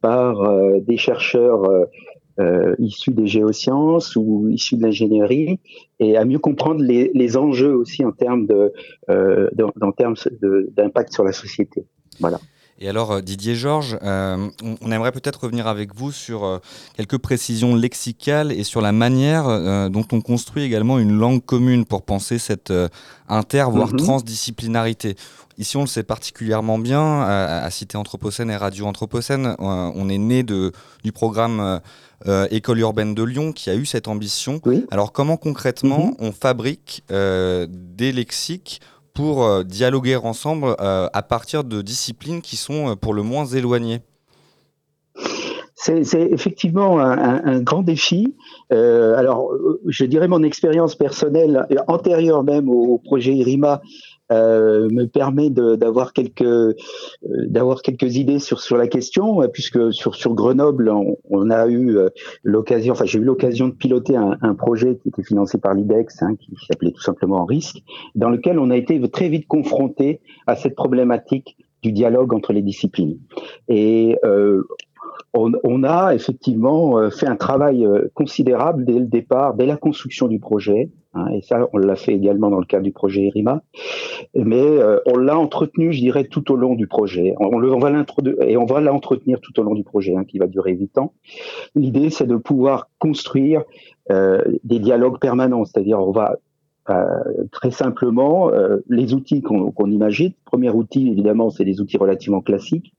par 0.00 0.42
euh, 0.42 0.78
des 0.80 0.96
chercheurs 0.96 1.64
issus 2.78 3.10
des 3.10 3.26
géosciences 3.26 4.14
ou 4.14 4.48
issus 4.48 4.76
de 4.76 4.82
l'ingénierie 4.82 5.58
et 5.98 6.16
à 6.16 6.24
mieux 6.24 6.38
comprendre 6.38 6.80
les, 6.84 7.10
les 7.12 7.36
enjeux 7.36 7.74
aussi 7.74 8.04
en 8.04 8.12
termes 8.12 8.46
de- 8.46 8.72
d'impact 10.76 11.12
sur 11.12 11.24
la 11.24 11.32
société. 11.32 11.84
Voilà. 12.20 12.38
Et 12.80 12.88
alors, 12.88 13.10
euh, 13.10 13.20
Didier 13.20 13.56
Georges, 13.56 13.98
euh, 14.02 14.48
on, 14.80 14.92
aimerait 14.92 15.10
peut-être 15.10 15.42
revenir 15.42 15.66
avec 15.66 15.94
vous 15.94 16.12
sur 16.12 16.44
euh, 16.44 16.58
quelques 16.96 17.18
précisions 17.18 17.74
lexicales 17.74 18.52
et 18.52 18.62
sur 18.62 18.80
la 18.80 18.92
manière 18.92 19.48
euh, 19.48 19.88
dont 19.88 20.06
on 20.12 20.20
construit 20.20 20.62
également 20.62 20.98
une 20.98 21.12
langue 21.12 21.44
commune 21.44 21.84
pour 21.84 22.02
penser 22.02 22.38
cette 22.38 22.70
euh, 22.70 22.88
inter, 23.28 23.64
voire 23.70 23.88
Mhm. 23.92 23.98
transdisciplinarité. 23.98 25.16
Ici, 25.58 25.76
on 25.76 25.80
le 25.80 25.86
sait 25.88 26.04
particulièrement 26.04 26.78
bien, 26.78 27.20
à, 27.22 27.68
Cité 27.72 27.96
Anthropocène 27.96 28.48
et 28.48 28.56
Radio 28.56 28.86
Anthropocène, 28.86 29.56
on 29.58 30.08
est 30.08 30.16
né 30.16 30.44
de, 30.44 30.70
du 31.02 31.10
programme 31.10 31.80
École 32.52 32.78
urbaine 32.78 33.12
de 33.12 33.24
Lyon 33.24 33.50
qui 33.50 33.68
a 33.68 33.74
eu 33.74 33.84
cette 33.84 34.06
ambition. 34.06 34.60
Alors, 34.92 35.10
comment 35.10 35.36
concrètement 35.36 36.14
on 36.20 36.30
fabrique 36.30 37.02
des 37.10 38.12
lexiques 38.12 38.80
pour 39.18 39.42
euh, 39.42 39.64
dialoguer 39.64 40.14
ensemble 40.14 40.76
euh, 40.80 41.08
à 41.12 41.22
partir 41.22 41.64
de 41.64 41.82
disciplines 41.82 42.40
qui 42.40 42.54
sont 42.54 42.90
euh, 42.90 42.94
pour 42.94 43.14
le 43.14 43.24
moins 43.24 43.46
éloignées 43.46 43.98
C'est 45.74 46.04
effectivement 46.30 47.00
un, 47.00 47.60
grand 47.60 47.82
défi. 47.82 48.36
Alors, 48.70 49.50
je 49.86 50.04
dirais 50.04 50.28
mon 50.28 50.44
expérience 50.44 50.94
personnelle 50.94 51.66
antérieure 51.88 52.44
même 52.44 52.68
au 52.68 52.98
projet 52.98 53.34
IRIMA 53.34 53.80
euh, 54.30 54.88
me 54.90 55.06
permet 55.06 55.50
d'avoir 55.50 56.12
quelques 56.12 56.42
euh, 56.42 56.74
d'avoir 57.22 57.82
quelques 57.82 58.16
idées 58.16 58.38
sur 58.38 58.60
sur 58.60 58.76
la 58.76 58.86
question, 58.86 59.42
euh, 59.42 59.48
puisque 59.48 59.92
sur 59.92 60.14
sur 60.14 60.34
Grenoble, 60.34 60.90
on, 61.30 61.50
a 61.50 61.66
eu 61.66 61.96
euh, 61.96 62.08
l'occasion, 62.42 62.92
enfin 62.92 63.04
j'ai 63.04 63.18
eu 63.18 63.24
l'occasion 63.24 63.68
de 63.68 63.72
piloter 63.72 64.16
un, 64.16 64.36
un 64.42 64.54
projet 64.54 64.96
qui 64.96 65.08
était 65.08 65.22
financé 65.22 65.58
par 65.58 65.74
l'IDEX, 65.74 66.22
hein, 66.22 66.36
qui 66.36 66.54
s'appelait 66.68 66.92
tout 66.92 67.00
simplement 67.00 67.44
Risque, 67.44 67.82
dans 68.14 68.30
lequel 68.30 68.58
on 68.58 68.70
a 68.70 68.76
été 68.76 69.00
très 69.10 69.28
vite 69.28 69.46
confronté 69.46 70.20
à 70.46 70.56
cette 70.56 70.74
problématique 70.74 71.56
du 71.82 71.92
dialogue 71.92 72.34
entre 72.34 72.52
les 72.52 72.62
disciplines. 72.62 73.18
Et 73.68 74.16
euh, 74.24 74.64
on, 75.34 75.84
a 75.84 76.14
effectivement 76.14 76.98
euh, 76.98 77.10
fait 77.10 77.26
un 77.26 77.36
travail 77.36 77.84
euh, 77.84 78.10
considérable 78.14 78.84
dès 78.84 78.98
le 78.98 79.06
départ, 79.06 79.54
dès 79.54 79.66
la 79.66 79.76
construction 79.76 80.26
du 80.26 80.38
projet, 80.38 80.90
hein, 81.14 81.26
et 81.32 81.42
ça 81.42 81.68
on 81.72 81.78
l'a 81.78 81.96
fait 81.96 82.14
également 82.14 82.50
dans 82.50 82.58
le 82.58 82.64
cadre 82.64 82.84
du 82.84 82.92
projet 82.92 83.22
IRIMA, 83.22 83.62
mais 84.34 84.62
euh, 84.62 84.98
on 85.06 85.16
l'a 85.16 85.38
entretenu, 85.38 85.92
je 85.92 86.00
dirais, 86.00 86.24
tout 86.24 86.50
au 86.50 86.56
long 86.56 86.74
du 86.74 86.86
projet. 86.86 87.34
On, 87.38 87.48
va 87.78 88.04
et 88.46 88.56
on 88.56 88.66
va 88.66 88.80
l'entretenir 88.80 89.40
tout 89.40 89.58
au 89.60 89.62
long 89.62 89.74
du 89.74 89.84
projet, 89.84 90.16
hein, 90.16 90.24
qui 90.24 90.38
va 90.38 90.46
durer 90.46 90.72
huit 90.72 90.96
ans. 90.98 91.12
L'idée, 91.74 92.10
c'est 92.10 92.26
de 92.26 92.36
pouvoir 92.36 92.88
construire 92.98 93.62
des 94.64 94.78
dialogues 94.78 95.18
permanents, 95.18 95.66
c'est-à-dire 95.66 95.98
on 96.00 96.12
va 96.12 96.36
très 97.52 97.70
simplement, 97.70 98.50
euh, 98.50 98.78
les 98.88 99.14
outils 99.14 99.42
qu'on 99.42 99.90
imagine. 99.90 100.32
Premier 100.44 100.70
outil, 100.70 101.08
évidemment, 101.08 101.50
c'est 101.50 101.64
des 101.64 101.80
outils 101.80 101.98
relativement 101.98 102.40
classiques, 102.40 102.94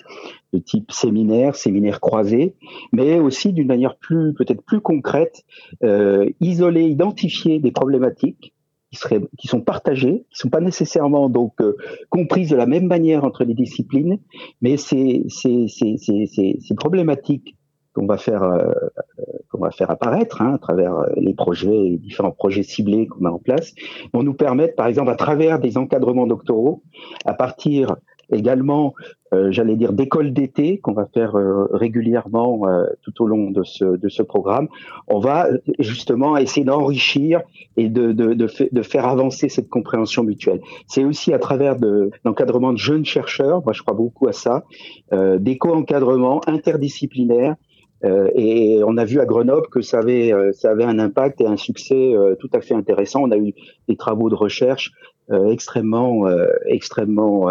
de 0.53 0.59
type 0.59 0.91
séminaire, 0.91 1.55
séminaire 1.55 1.99
croisé, 1.99 2.55
mais 2.91 3.19
aussi 3.19 3.53
d'une 3.53 3.67
manière 3.67 3.95
peut-être 3.97 4.61
plus 4.61 4.81
concrète, 4.81 5.43
euh, 5.83 6.29
isoler, 6.39 6.83
identifier 6.83 7.59
des 7.59 7.71
problématiques 7.71 8.53
qui 8.91 9.47
sont 9.47 9.61
partagées, 9.61 10.25
qui 10.31 10.39
sont 10.39 10.49
pas 10.49 10.61
nécessairement 10.61 11.31
euh, 11.61 11.73
comprises 12.09 12.49
de 12.49 12.55
la 12.55 12.65
même 12.65 12.87
manière 12.87 13.23
entre 13.23 13.43
les 13.43 13.53
disciplines, 13.53 14.17
mais 14.61 14.77
ces 14.77 15.25
problématiques 16.75 17.55
qu'on 17.93 18.05
va 18.05 18.17
faire 18.17 18.43
euh, 18.43 18.71
qu'on 19.49 19.59
va 19.59 19.71
faire 19.71 19.89
apparaître 19.89 20.41
hein, 20.41 20.53
à 20.53 20.57
travers 20.57 20.95
euh, 20.95 21.07
les 21.17 21.33
projets, 21.33 21.69
les 21.69 21.97
différents 21.97 22.31
projets 22.31 22.63
ciblés 22.63 23.07
qu'on 23.07 23.25
a 23.25 23.31
en 23.31 23.39
place, 23.39 23.73
vont 24.13 24.23
nous 24.23 24.33
permettre, 24.33 24.75
par 24.75 24.87
exemple, 24.87 25.09
à 25.09 25.15
travers 25.15 25.59
des 25.59 25.77
encadrements 25.77 26.27
doctoraux, 26.27 26.83
à 27.25 27.33
partir 27.33 27.95
également, 28.31 28.93
euh, 29.33 29.51
j'allais 29.51 29.75
dire, 29.75 29.91
d'écoles 29.93 30.33
d'été 30.33 30.77
qu'on 30.79 30.93
va 30.93 31.07
faire 31.07 31.35
euh, 31.35 31.65
régulièrement 31.71 32.67
euh, 32.67 32.85
tout 33.01 33.23
au 33.23 33.27
long 33.27 33.49
de 33.49 33.63
ce, 33.63 33.85
de 33.85 34.07
ce 34.07 34.21
programme, 34.21 34.67
on 35.07 35.19
va 35.19 35.47
euh, 35.47 35.57
justement 35.79 36.37
essayer 36.37 36.63
d'enrichir 36.63 37.41
et 37.75 37.89
de, 37.89 38.11
de, 38.11 38.33
de, 38.33 38.47
de 38.71 38.81
faire 38.81 39.07
avancer 39.07 39.49
cette 39.49 39.69
compréhension 39.69 40.23
mutuelle. 40.23 40.61
C'est 40.87 41.03
aussi 41.03 41.33
à 41.33 41.39
travers 41.39 41.75
de 41.75 42.11
l'encadrement 42.23 42.71
de 42.71 42.77
jeunes 42.77 43.05
chercheurs, 43.05 43.63
moi 43.63 43.73
je 43.73 43.81
crois 43.81 43.95
beaucoup 43.95 44.27
à 44.27 44.33
ça, 44.33 44.63
des 45.11 45.57
co-encadrements 45.57 46.41
interdisciplinaires 46.47 47.55
euh, 48.05 48.29
et 48.33 48.81
on 48.85 48.97
a 48.97 49.05
vu 49.05 49.19
à 49.19 49.25
Grenoble 49.25 49.67
que 49.69 49.81
ça 49.81 49.99
avait, 49.99 50.33
euh, 50.33 50.51
ça 50.53 50.71
avait 50.71 50.83
un 50.83 50.99
impact 50.99 51.41
et 51.41 51.45
un 51.45 51.57
succès 51.57 52.13
euh, 52.15 52.35
tout 52.35 52.49
à 52.53 52.61
fait 52.61 52.73
intéressant. 52.73 53.23
On 53.23 53.31
a 53.31 53.37
eu 53.37 53.53
des 53.87 53.97
travaux 53.97 54.29
de 54.29 54.35
recherche 54.35 54.93
euh, 55.31 55.49
extrêmement, 55.49 56.27
euh, 56.27 56.47
extrêmement 56.65 57.47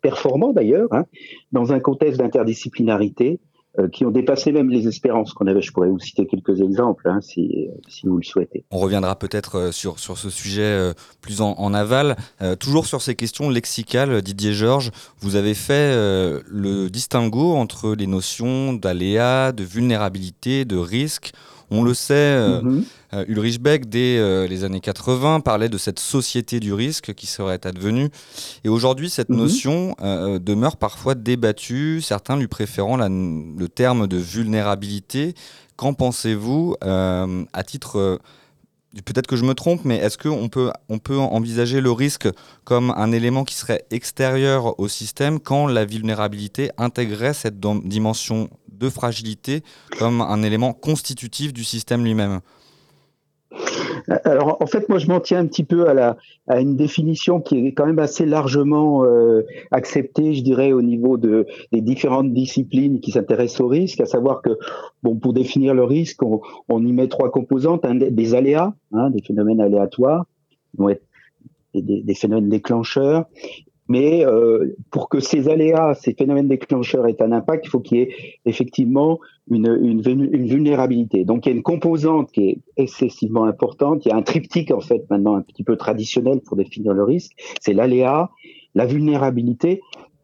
performants 0.00 0.52
d'ailleurs, 0.52 0.88
hein, 0.92 1.04
dans 1.52 1.72
un 1.72 1.80
contexte 1.80 2.18
d'interdisciplinarité. 2.18 3.40
Euh, 3.78 3.88
qui 3.88 4.04
ont 4.04 4.10
dépassé 4.10 4.52
même 4.52 4.70
les 4.70 4.86
espérances 4.86 5.32
qu'on 5.32 5.46
avait. 5.46 5.60
Je 5.60 5.72
pourrais 5.72 5.88
vous 5.88 5.98
citer 5.98 6.26
quelques 6.26 6.60
exemples 6.60 7.08
hein, 7.08 7.20
si, 7.20 7.68
si, 7.88 8.06
vous 8.06 8.16
le 8.16 8.22
souhaitez. 8.22 8.64
On 8.70 8.78
reviendra 8.78 9.18
peut-être 9.18 9.56
euh, 9.56 9.72
sur, 9.72 9.98
sur 9.98 10.16
ce 10.16 10.30
sujet 10.30 10.62
euh, 10.62 10.92
plus 11.20 11.40
en, 11.40 11.54
en 11.58 11.74
aval. 11.74 12.16
Euh, 12.40 12.54
toujours 12.54 12.86
sur 12.86 13.02
ces 13.02 13.14
questions 13.14 13.50
lexicales, 13.50 14.22
Didier 14.22 14.52
Georges, 14.52 14.90
vous 15.18 15.34
avez 15.36 15.54
fait 15.54 15.72
euh, 15.72 16.40
le 16.46 16.88
distinguo 16.88 17.54
entre 17.54 17.94
les 17.94 18.06
notions 18.06 18.74
d'aléa, 18.74 19.52
de 19.52 19.64
vulnérabilité, 19.64 20.64
de 20.64 20.76
risque. 20.76 21.32
On 21.74 21.82
le 21.82 21.92
sait, 21.94 22.14
euh, 22.14 22.62
Mhm. 22.62 22.84
euh, 23.14 23.24
Ulrich 23.28 23.60
Beck, 23.60 23.88
dès 23.88 24.16
euh, 24.18 24.46
les 24.46 24.62
années 24.64 24.80
80, 24.80 25.40
parlait 25.40 25.68
de 25.68 25.78
cette 25.78 25.98
société 25.98 26.60
du 26.60 26.72
risque 26.72 27.14
qui 27.14 27.26
serait 27.26 27.66
advenue. 27.66 28.08
Et 28.64 28.68
aujourd'hui, 28.68 29.10
cette 29.10 29.28
Mhm. 29.30 29.36
notion 29.36 29.96
demeure 30.40 30.76
parfois 30.76 31.14
débattue, 31.14 32.00
certains 32.00 32.36
lui 32.36 32.46
préférant 32.48 32.96
la- 32.96 33.08
le 33.08 33.66
terme 33.68 34.06
de 34.06 34.16
vulnérabilité. 34.16 35.34
Qu'en 35.76 35.94
pensez-vous 35.94 36.76
à 36.82 37.62
titre... 37.66 38.18
Peut-être 39.04 39.26
que 39.26 39.34
je 39.34 39.42
me 39.44 39.54
trompe, 39.54 39.80
mais 39.84 39.96
est-ce 39.96 40.16
qu'on 40.16 40.48
peut, 40.48 40.70
on 40.88 41.00
peut 41.00 41.18
envisager 41.18 41.80
le 41.80 41.90
risque 41.90 42.28
comme 42.62 42.90
un 42.96 43.10
élément 43.10 43.42
qui 43.42 43.56
serait 43.56 43.84
extérieur 43.90 44.78
au 44.78 44.86
système 44.86 45.40
quand 45.40 45.66
la 45.66 45.84
vulnérabilité 45.84 46.70
intégrait 46.78 47.34
cette 47.34 47.58
dimension 47.58 48.48
de 48.78 48.88
fragilité 48.88 49.62
comme 49.98 50.20
un 50.20 50.42
élément 50.42 50.72
constitutif 50.72 51.52
du 51.52 51.64
système 51.64 52.04
lui-même. 52.04 52.40
Alors, 54.24 54.58
en 54.60 54.66
fait, 54.66 54.88
moi, 54.88 54.98
je 54.98 55.06
m'en 55.06 55.20
tiens 55.20 55.38
un 55.38 55.46
petit 55.46 55.64
peu 55.64 55.88
à, 55.88 55.94
la, 55.94 56.16
à 56.46 56.60
une 56.60 56.76
définition 56.76 57.40
qui 57.40 57.66
est 57.66 57.72
quand 57.72 57.86
même 57.86 57.98
assez 57.98 58.26
largement 58.26 59.04
euh, 59.04 59.46
acceptée, 59.70 60.34
je 60.34 60.42
dirais, 60.42 60.72
au 60.72 60.82
niveau 60.82 61.16
de, 61.16 61.46
des 61.72 61.80
différentes 61.80 62.32
disciplines 62.32 63.00
qui 63.00 63.12
s'intéressent 63.12 63.60
au 63.60 63.68
risque, 63.68 64.00
à 64.00 64.06
savoir 64.06 64.42
que, 64.42 64.58
bon, 65.02 65.16
pour 65.16 65.32
définir 65.32 65.74
le 65.74 65.84
risque, 65.84 66.20
on, 66.22 66.84
y 66.84 66.92
met 66.92 67.08
trois 67.08 67.30
composantes, 67.30 67.86
des, 67.86 68.34
aléas, 68.34 68.74
hein, 68.92 69.10
des 69.10 69.22
phénomènes 69.22 69.60
aléatoires, 69.60 70.26
des 71.74 72.14
phénomènes 72.14 72.48
déclencheurs, 72.48 73.26
mais 73.88 74.24
euh, 74.24 74.74
pour 74.90 75.08
que 75.08 75.20
ces 75.20 75.48
aléas, 75.48 75.94
ces 75.94 76.14
phénomènes 76.14 76.48
déclencheurs 76.48 77.06
aient 77.06 77.20
un 77.20 77.32
impact, 77.32 77.66
il 77.66 77.68
faut 77.68 77.80
qu'il 77.80 77.98
y 77.98 78.02
ait 78.02 78.14
effectivement 78.46 79.20
une, 79.50 79.66
une, 79.82 80.28
une 80.32 80.46
vulnérabilité. 80.46 81.24
Donc 81.24 81.44
il 81.44 81.50
y 81.50 81.52
a 81.52 81.56
une 81.56 81.62
composante 81.62 82.32
qui 82.32 82.48
est 82.48 82.58
excessivement 82.76 83.44
importante. 83.44 84.06
Il 84.06 84.08
y 84.08 84.12
a 84.12 84.16
un 84.16 84.22
triptyque 84.22 84.70
en 84.70 84.80
fait 84.80 85.08
maintenant 85.10 85.36
un 85.36 85.42
petit 85.42 85.64
peu 85.64 85.76
traditionnel 85.76 86.40
pour 86.40 86.56
définir 86.56 86.94
le 86.94 87.04
risque. 87.04 87.32
C'est 87.60 87.74
l'aléa, 87.74 88.30
la 88.74 88.86
vulnérabilité 88.86 89.82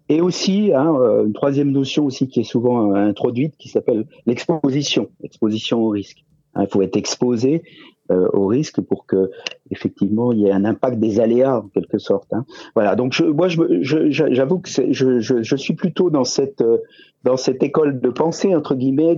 et 0.09 0.21
aussi 0.21 0.73
hein, 0.75 0.95
euh, 0.99 1.27
une 1.27 1.33
troisième 1.33 1.71
notion 1.71 2.07
aussi 2.07 2.29
qui 2.29 2.41
est 2.41 2.45
souvent 2.45 2.93
euh, 2.93 2.97
introduite 2.97 3.57
qui 3.59 3.69
s'appelle 3.69 4.07
l'exposition, 4.27 5.11
l'exposition 5.23 5.83
au 5.83 5.89
risque. 5.91 6.25
Hein, 6.55 6.65
Il 6.65 6.69
faut 6.73 6.83
être 6.83 6.97
exposé 6.97 7.63
euh, 8.11 8.29
au 8.33 8.47
risque 8.47 8.81
pour 8.81 9.07
que 9.07 9.31
effectivement 9.71 10.33
il 10.33 10.41
y 10.41 10.47
ait 10.47 10.53
un 10.53 10.65
impact 10.65 10.99
des 10.99 11.21
aléas 11.21 11.59
en 11.59 11.69
quelque 11.69 11.99
sorte. 11.99 12.33
hein. 12.33 12.45
Voilà. 12.75 12.97
Donc 12.97 13.19
moi 13.21 13.47
j'avoue 13.49 14.59
que 14.59 14.69
je, 14.69 15.57
suis 15.57 15.75
plutôt 15.75 16.11
dans 16.11 16.25
cette 16.25 16.61
euh, 16.61 16.79
dans 17.23 17.37
cette 17.37 17.63
école 17.63 18.01
de 18.01 18.09
pensée 18.09 18.55
entre 18.55 18.75
guillemets 18.75 19.17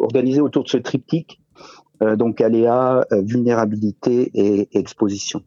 organisée 0.00 0.40
autour 0.40 0.64
de 0.64 0.68
ce 0.68 0.78
triptyque. 0.78 1.40
euh, 2.02 2.16
donc 2.16 2.40
aléa, 2.40 3.06
euh, 3.12 3.20
vulnérabilité 3.22 4.30
et, 4.34 4.68
exposition. 4.78 5.42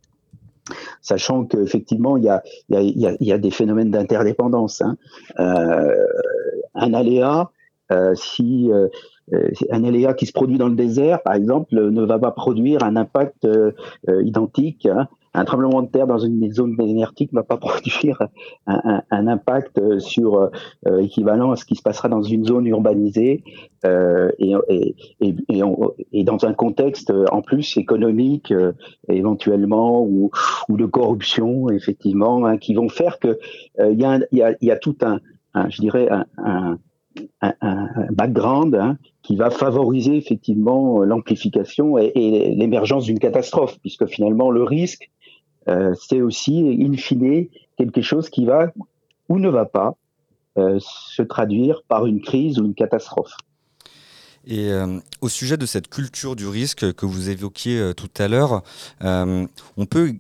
Sachant 1.01 1.45
qu'effectivement, 1.45 2.17
il 2.17 2.25
y 2.25 2.29
a, 2.29 2.43
y, 2.69 2.75
a, 2.75 2.81
y, 2.81 3.17
y 3.21 3.31
a 3.31 3.37
des 3.37 3.51
phénomènes 3.51 3.89
d'interdépendance. 3.89 4.81
Hein. 4.81 4.97
Un 6.75 6.93
aléa, 6.93 7.51
si 8.15 8.69
un 9.71 9.83
aléa 9.83 10.13
qui 10.13 10.25
se 10.25 10.33
produit 10.33 10.57
dans 10.57 10.69
le 10.69 10.75
désert, 10.75 11.21
par 11.21 11.33
exemple, 11.33 11.75
ne 11.75 12.05
va 12.05 12.19
pas 12.19 12.31
produire 12.31 12.83
un 12.83 12.95
impact 12.95 13.45
euh, 13.45 13.71
euh, 14.09 14.23
identique. 14.23 14.85
Hein. 14.85 15.07
Un 15.33 15.45
tremblement 15.45 15.83
de 15.83 15.87
terre 15.87 16.07
dans 16.07 16.17
une 16.17 16.51
zone 16.51 16.75
désertique 16.75 17.31
ne 17.31 17.39
va 17.39 17.43
pas 17.43 17.57
produire 17.57 18.23
un, 18.65 18.81
un, 18.83 19.03
un 19.11 19.27
impact 19.27 19.77
euh, 19.77 19.99
sur 19.99 20.49
euh, 20.87 20.99
équivalent 20.99 21.51
à 21.51 21.55
ce 21.55 21.65
qui 21.65 21.75
se 21.75 21.83
passera 21.83 22.09
dans 22.09 22.23
une 22.23 22.45
zone 22.45 22.65
urbanisée 22.65 23.43
euh, 23.85 24.31
et, 24.39 24.55
et, 25.19 25.35
et, 26.11 26.23
dans 26.23 26.45
un 26.45 26.53
contexte 26.53 27.11
euh, 27.11 27.25
en 27.31 27.43
plus 27.43 27.77
économique 27.77 28.51
euh, 28.51 28.71
éventuellement 29.09 30.01
ou, 30.01 30.31
ou 30.69 30.77
de 30.77 30.85
corruption 30.85 31.69
effectivement 31.69 32.45
hein, 32.45 32.57
qui 32.57 32.73
vont 32.73 32.89
faire 32.89 33.19
que 33.19 33.37
euh, 33.79 33.91
il 33.91 34.01
y, 34.01 34.05
a 34.05 34.19
y, 34.31 34.41
a, 34.41 34.55
y 34.61 34.71
a 34.71 34.77
tout 34.77 34.97
un, 35.01 35.19
un 35.53 35.69
je 35.69 35.81
dirais 35.81 36.09
un, 36.09 36.79
un, 37.41 37.53
un, 37.61 37.89
un 37.95 38.11
background 38.11 38.75
hein, 38.75 38.97
qui 39.23 39.35
va 39.35 39.49
favoriser 39.49 40.15
effectivement 40.15 41.03
l'amplification 41.03 41.97
et, 41.97 42.55
l'émergence 42.55 43.05
d'une 43.05 43.19
catastrophe 43.19 43.77
puisque 43.81 44.05
finalement 44.07 44.51
le 44.51 44.63
risque 44.63 45.09
euh, 45.67 45.93
c'est 45.99 46.21
aussi 46.21 46.59
in 46.81 46.95
fine 46.95 47.47
quelque 47.77 48.01
chose 48.01 48.29
qui 48.29 48.45
va 48.45 48.71
ou 49.29 49.39
ne 49.39 49.49
va 49.49 49.65
pas 49.65 49.95
euh, 50.57 50.79
se 50.79 51.21
traduire 51.21 51.81
par 51.87 52.05
une 52.05 52.21
crise 52.21 52.59
ou 52.59 52.65
une 52.65 52.73
catastrophe. 52.73 53.33
Et 54.45 54.71
euh, 54.71 54.99
au 55.19 55.27
sujet 55.27 55.57
de 55.57 55.65
cette 55.65 55.89
culture 55.89 56.37
du 56.37 56.47
risque 56.47 56.93
que 56.93 57.05
vous 57.05 57.29
évoquiez 57.29 57.91
tout 57.97 58.09
à 58.17 58.27
l'heure, 58.27 58.63
on 59.01 59.85
peut 59.85 60.13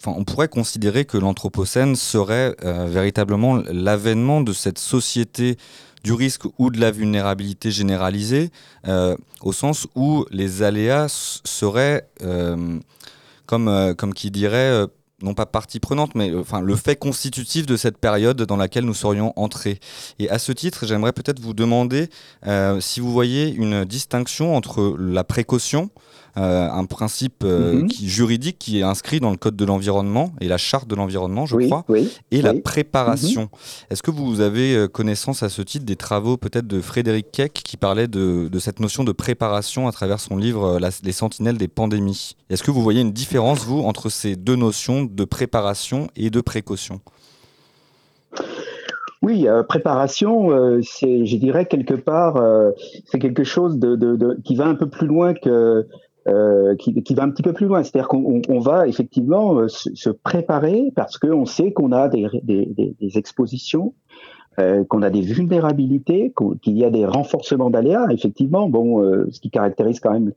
Enfin, 0.00 0.14
on 0.16 0.24
pourrait 0.24 0.48
considérer 0.48 1.04
que 1.04 1.18
l'Anthropocène 1.18 1.94
serait 1.94 2.56
véritablement 2.62 3.56
l'avènement 3.70 4.40
de 4.40 4.54
cette 4.54 4.78
société 4.78 5.58
du 6.04 6.12
risque 6.12 6.44
ou 6.58 6.70
de 6.70 6.80
la 6.80 6.90
vulnérabilité 6.90 7.70
généralisée, 7.70 8.50
euh, 8.86 9.16
au 9.40 9.52
sens 9.52 9.86
où 9.94 10.24
les 10.30 10.62
aléas 10.62 11.40
seraient, 11.44 12.08
euh, 12.22 12.78
comme, 13.46 13.68
euh, 13.68 13.94
comme 13.94 14.14
qui 14.14 14.30
dirait, 14.30 14.86
non 15.20 15.34
pas 15.34 15.46
partie 15.46 15.80
prenante, 15.80 16.14
mais 16.14 16.32
enfin, 16.36 16.60
le 16.60 16.76
fait 16.76 16.96
constitutif 16.96 17.66
de 17.66 17.76
cette 17.76 17.98
période 17.98 18.40
dans 18.42 18.56
laquelle 18.56 18.84
nous 18.84 18.94
serions 18.94 19.32
entrés. 19.36 19.80
Et 20.20 20.30
à 20.30 20.38
ce 20.38 20.52
titre, 20.52 20.86
j'aimerais 20.86 21.12
peut-être 21.12 21.40
vous 21.40 21.54
demander 21.54 22.08
si 22.78 23.00
vous 23.00 23.10
voyez 23.10 23.52
une 23.52 23.84
distinction 23.84 24.54
entre 24.54 24.94
la 24.96 25.24
précaution, 25.24 25.90
euh, 26.36 26.68
un 26.70 26.84
principe 26.84 27.42
euh, 27.44 27.72
Mhm. 27.74 27.86
qui, 27.88 28.08
juridique 28.08 28.58
qui 28.58 28.78
est 28.78 28.82
inscrit 28.82 29.18
dans 29.20 29.30
le 29.30 29.36
Code 29.36 29.56
de 29.56 29.64
l'environnement 29.64 30.32
et 30.40 30.48
la 30.48 30.58
Charte 30.58 30.86
de 30.88 30.94
l'environnement, 30.94 31.46
je 31.46 31.56
Oui, 31.56 31.66
crois, 31.66 31.84
oui, 31.88 32.10
et 32.30 32.42
la 32.42 32.54
préparation. 32.54 33.48
Est-ce 33.90 34.02
que 34.02 34.10
vous 34.10 34.40
avez 34.40 34.74
euh, 34.76 34.88
connaissance 34.88 35.42
à 35.42 35.48
ce 35.48 35.62
titre 35.62 35.84
des 35.84 35.96
travaux 35.96 36.36
peut-être 36.36 36.66
de 36.66 36.80
Frédéric 36.80 37.32
Keck 37.32 37.52
qui 37.52 37.76
parlait 37.76 38.08
de, 38.08 38.48
de 38.48 38.58
cette 38.58 38.80
notion 38.80 39.04
de 39.04 39.12
préparation 39.12 39.88
à 39.88 39.92
travers 39.92 40.20
son 40.20 40.36
livre 40.36 40.78
La- 40.78 40.90
Les 41.02 41.12
Sentinelles 41.12 41.58
des 41.58 41.68
pandémies? 41.68 42.36
Est-ce 42.50 42.62
que 42.62 42.70
vous 42.70 42.82
voyez 42.82 43.00
une 43.00 43.12
différence, 43.12 43.64
vous, 43.64 43.80
entre 43.80 44.08
ces 44.10 44.36
deux 44.36 44.56
notions 44.56 45.04
de 45.04 45.24
préparation 45.24 46.08
et 46.16 46.30
de 46.30 46.40
précaution? 46.40 47.00
Oui, 49.20 49.48
euh, 49.48 49.64
préparation, 49.64 50.52
euh, 50.52 50.80
c'est, 50.82 51.26
je 51.26 51.36
dirais 51.36 51.66
quelque 51.66 51.94
part, 51.94 52.36
euh, 52.36 52.70
c'est 53.10 53.18
quelque 53.18 53.42
chose 53.42 53.76
de, 53.78 53.96
de, 53.96 54.14
de- 54.14 54.38
qui 54.44 54.54
va 54.54 54.66
un 54.66 54.76
peu 54.76 54.88
plus 54.88 55.08
loin 55.08 55.34
que, 55.34 55.86
euh, 56.28 56.76
qui, 56.76 56.94
qui 57.02 57.14
va 57.14 57.22
un 57.24 57.30
petit 57.30 57.42
peu 57.42 57.52
plus 57.52 57.66
loin. 57.66 57.82
C'est-à-dire 57.82 58.08
qu'on 58.08 58.18
on- 58.36 58.42
on 58.48 58.58
va 58.60 58.86
effectivement 58.86 59.58
euh, 59.58 59.68
se, 59.68 60.10
préparer 60.10 60.92
parce 60.94 61.18
qu'on 61.18 61.46
sait 61.46 61.72
qu'on 61.72 61.92
a 61.92 62.08
des, 62.08 62.28
des, 62.42 62.66
des- 63.00 63.18
expositions, 63.18 63.94
euh, 64.60 64.84
qu'on 64.84 65.02
a 65.02 65.10
des 65.10 65.22
vulnérabilités, 65.22 66.32
qu'il 66.62 66.76
y 66.76 66.84
a 66.84 66.90
des 66.90 67.06
renforcements 67.06 67.70
d'aléas. 67.70 68.06
Effectivement, 68.10 68.68
bon, 68.68 69.02
euh, 69.02 69.26
ce 69.30 69.40
qui 69.40 69.50
caractérise 69.50 70.00
quand 70.00 70.12
même 70.12 70.32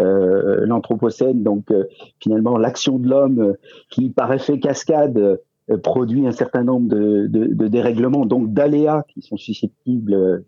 euh, 0.00 0.64
l'anthropocène, 0.66 1.42
donc 1.42 1.72
finalement 2.20 2.56
l'action 2.58 2.98
de 2.98 3.08
l'homme 3.08 3.54
qui 3.90 4.10
par 4.10 4.32
effet 4.32 4.58
cascade 4.60 5.40
produit 5.82 6.26
un 6.26 6.32
certain 6.32 6.62
nombre 6.64 6.88
de, 6.88 7.26
de, 7.26 7.46
de 7.52 7.68
dérèglements, 7.68 8.24
donc 8.24 8.52
d'aléas 8.54 9.02
qui 9.08 9.20
sont 9.22 9.36
susceptibles 9.36 10.44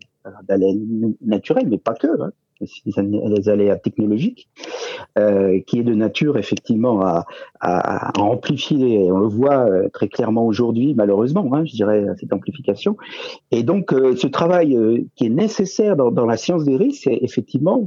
d'aléas 0.47 0.73
naturels, 1.21 1.67
mais 1.69 1.77
pas 1.77 1.93
que, 1.93 2.07
hein, 2.21 2.31
des 2.61 3.49
aléas 3.49 3.77
technologiques, 3.77 4.47
euh, 5.17 5.59
qui 5.65 5.79
est 5.79 5.83
de 5.83 5.93
nature 5.93 6.37
effectivement 6.37 7.01
à, 7.01 8.11
amplifier, 8.19 9.05
et 9.05 9.11
on 9.11 9.19
le 9.19 9.27
voit 9.27 9.69
euh, 9.69 9.89
très 9.89 10.07
clairement 10.07 10.45
aujourd'hui, 10.45 10.93
malheureusement, 10.93 11.47
hein, 11.53 11.65
je 11.65 11.73
dirais, 11.73 12.05
cette 12.19 12.33
amplification. 12.33 12.97
Et 13.51 13.63
donc, 13.63 13.93
euh, 13.93 14.15
ce 14.15 14.27
travail 14.27 14.77
qui 15.15 15.25
est 15.25 15.29
nécessaire 15.29 15.95
dans, 15.95 16.25
la 16.25 16.37
science 16.37 16.63
des 16.63 16.75
risques, 16.77 17.01
c'est 17.03 17.17
effectivement 17.21 17.85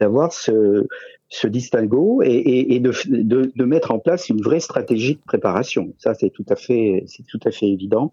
d'avoir 0.00 0.32
ce, 0.32 0.86
ce 1.28 1.46
distinguo 1.46 2.22
et, 2.22 2.78
de, 2.80 3.64
mettre 3.64 3.92
en 3.92 3.98
place 3.98 4.28
une 4.28 4.42
vraie 4.42 4.60
stratégie 4.60 5.14
de 5.14 5.22
préparation. 5.26 5.92
Ça, 5.98 6.14
c'est 6.14 6.30
tout 6.30 6.44
à 6.48 6.56
fait, 6.56 7.04
c'est 7.06 7.26
tout 7.26 7.40
à 7.44 7.50
fait 7.50 7.66
évident. 7.66 8.12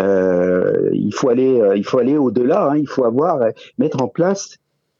Il 0.00 1.12
faut 1.14 1.28
aller, 1.28 1.60
il 1.76 1.84
faut 1.84 1.98
aller 1.98 2.16
au-delà. 2.16 2.70
Hein, 2.70 2.78
il 2.78 2.88
faut 2.88 3.04
avoir, 3.04 3.40
mettre 3.78 4.02
en 4.02 4.08
place, 4.08 4.58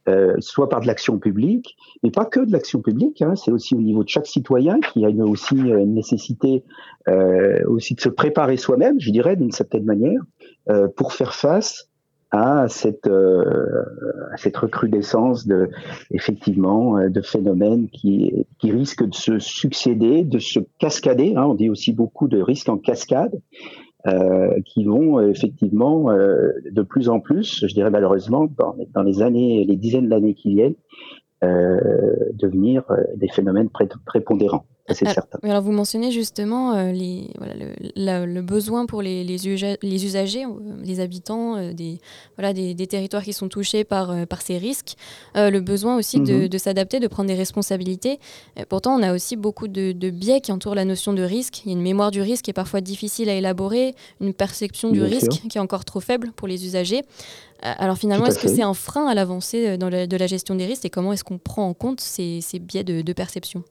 euh, 0.08 0.34
soit 0.38 0.68
par 0.68 0.80
de 0.80 0.86
l'action 0.86 1.18
publique, 1.18 1.76
mais 2.02 2.10
pas 2.10 2.24
que 2.24 2.40
de 2.40 2.52
l'action 2.52 2.80
publique. 2.80 3.22
Hein, 3.22 3.34
c'est 3.36 3.50
aussi 3.50 3.74
au 3.74 3.80
niveau 3.80 4.04
de 4.04 4.08
chaque 4.08 4.26
citoyen 4.26 4.78
qui 4.80 5.04
a 5.04 5.08
une, 5.08 5.22
aussi 5.22 5.56
euh, 5.56 5.80
une 5.80 5.94
nécessité 5.94 6.64
euh, 7.08 7.62
aussi 7.66 7.94
de 7.94 8.00
se 8.00 8.08
préparer 8.08 8.56
soi-même, 8.56 9.00
je 9.00 9.10
dirais 9.10 9.36
d'une 9.36 9.52
certaine 9.52 9.84
manière, 9.84 10.20
euh, 10.68 10.88
pour 10.88 11.12
faire 11.12 11.34
face 11.34 11.88
à 12.32 12.68
cette, 12.68 13.06
à 13.06 14.36
cette 14.36 14.56
recrudescence 14.56 15.46
de, 15.46 15.70
effectivement, 16.10 17.08
de 17.08 17.20
phénomènes 17.22 17.88
qui, 17.88 18.32
qui 18.58 18.72
risquent 18.72 19.06
de 19.06 19.14
se 19.14 19.38
succéder, 19.38 20.24
de 20.24 20.40
se 20.40 20.58
cascader. 20.78 21.34
Hein, 21.36 21.44
on 21.44 21.54
dit 21.54 21.70
aussi 21.70 21.92
beaucoup 21.92 22.26
de 22.26 22.40
risques 22.42 22.68
en 22.68 22.78
cascade. 22.78 23.40
Euh, 24.06 24.60
qui 24.64 24.84
vont 24.84 25.20
effectivement 25.20 26.12
euh, 26.12 26.52
de 26.70 26.82
plus 26.82 27.08
en 27.08 27.18
plus, 27.18 27.66
je 27.66 27.74
dirais 27.74 27.90
malheureusement, 27.90 28.48
dans, 28.94 29.02
les 29.02 29.20
années, 29.20 29.64
les 29.64 29.74
dizaines 29.74 30.08
d'années 30.08 30.34
qui 30.34 30.54
viennent, 30.54 30.74
euh, 30.74 31.25
devenir 31.42 32.84
des 33.16 33.28
phénomènes 33.28 33.70
prépondérants 34.06 34.66
c'est 34.94 35.08
certain. 35.08 35.38
Alors 35.42 35.62
vous 35.62 35.72
mentionnez 35.72 36.10
justement 36.10 36.74
euh, 36.74 36.92
les, 36.92 37.30
voilà, 37.38 37.54
le, 37.56 38.26
le, 38.26 38.42
besoin 38.42 38.86
pour 38.86 39.02
les, 39.02 39.24
les, 39.24 39.36
les 39.82 40.04
usagers, 40.04 40.44
euh, 40.44 40.48
les 40.82 41.00
habitants 41.00 41.56
euh, 41.56 41.72
des, 41.72 41.98
voilà, 42.36 42.52
des, 42.52 42.74
des, 42.74 42.86
territoires 42.86 43.24
qui 43.24 43.32
sont 43.32 43.48
touchés 43.48 43.84
par, 43.84 44.26
par 44.26 44.42
ces 44.42 44.58
risques, 44.58 44.94
le 45.34 45.58
besoin 45.60 45.96
aussi 45.96 46.20
de, 46.20 46.42
mhm. 46.42 46.48
de 46.48 46.58
s'adapter, 46.58 47.00
de 47.00 47.08
prendre 47.08 47.28
des 47.28 47.34
responsabilités. 47.34 48.18
pourtant, 48.68 48.98
on 48.98 49.02
a 49.02 49.12
aussi 49.12 49.36
beaucoup 49.36 49.68
de, 49.68 49.92
de, 49.92 50.10
biais 50.10 50.40
qui 50.40 50.52
entourent 50.52 50.74
la 50.74 50.84
notion 50.84 51.12
de 51.12 51.22
risque. 51.22 51.64
Il 51.64 51.72
y 51.72 51.74
a 51.74 51.76
une 51.76 51.82
mémoire 51.82 52.10
du 52.10 52.20
risque 52.20 52.44
qui 52.44 52.50
est 52.50 52.54
parfois 52.54 52.80
difficile 52.80 53.28
à 53.28 53.34
élaborer, 53.34 53.94
une 54.20 54.34
perception 54.34 54.90
du 54.90 55.02
risque 55.02 55.30
qui 55.48 55.58
est 55.58 55.60
encore 55.60 55.84
trop 55.84 56.00
faible 56.00 56.32
pour 56.34 56.48
les 56.48 56.64
usagers. 56.64 57.02
Alors 57.62 57.96
finalement, 57.96 58.26
est-ce 58.26 58.38
que 58.38 58.48
c'est 58.48 58.62
un 58.62 58.74
frein 58.74 59.06
à 59.06 59.14
l'avancée 59.14 59.78
dans 59.78 59.88
de 59.88 60.16
la 60.16 60.26
gestion 60.26 60.54
des 60.54 60.66
risques 60.66 60.84
et 60.84 60.90
comment 60.90 61.12
est-ce 61.12 61.24
qu'on 61.24 61.38
prend 61.38 61.68
en 61.68 61.74
compte 61.74 62.00
ces, 62.00 62.40
ces 62.40 62.58
biais 62.58 62.84
de 62.84 63.12
perception? 63.12 63.64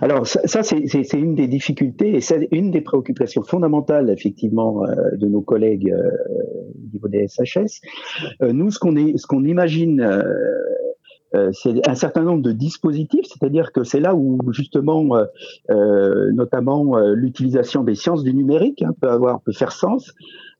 Alors 0.00 0.26
ça, 0.26 0.62
c'est 0.62 1.12
une 1.14 1.34
des 1.34 1.46
difficultés 1.46 2.14
et 2.16 2.20
c'est 2.20 2.48
une 2.52 2.70
des 2.70 2.80
préoccupations 2.80 3.42
fondamentales 3.42 4.08
effectivement 4.10 4.84
euh, 4.84 4.94
de 5.16 5.26
nos 5.26 5.42
collègues 5.42 5.92
euh, 5.92 6.10
au 6.74 6.92
niveau 6.92 7.08
des 7.08 7.26
SHS. 7.28 7.80
Euh, 8.42 8.52
nous, 8.52 8.70
ce 8.70 8.78
qu'on 8.78 8.94
ce 8.94 9.26
qu'on 9.26 9.44
imagine, 9.44 10.24
c'est 11.52 11.88
un 11.88 11.94
certain 11.94 12.22
nombre 12.22 12.42
de 12.42 12.50
dispositifs, 12.50 13.26
c'est-à-dire 13.26 13.70
que 13.70 13.84
c'est 13.84 14.00
là 14.00 14.16
où 14.16 14.38
justement, 14.50 15.16
notamment 15.68 16.98
l'utilisation 16.98 17.84
des 17.84 17.94
sciences 17.94 18.24
du 18.24 18.34
numérique 18.34 18.82
hein, 18.82 18.92
peut 19.00 19.10
avoir 19.10 19.40
peut 19.42 19.52
faire 19.52 19.70
sens. 19.70 20.12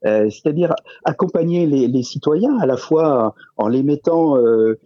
C'est-à-dire 0.02 0.74
accompagner 1.04 1.66
les, 1.66 1.88
les, 1.88 2.02
citoyens 2.02 2.58
à 2.58 2.66
la 2.66 2.76
fois 2.76 3.34
en 3.56 3.68
les 3.68 3.82
mettant 3.82 4.36
euh, 4.38 4.78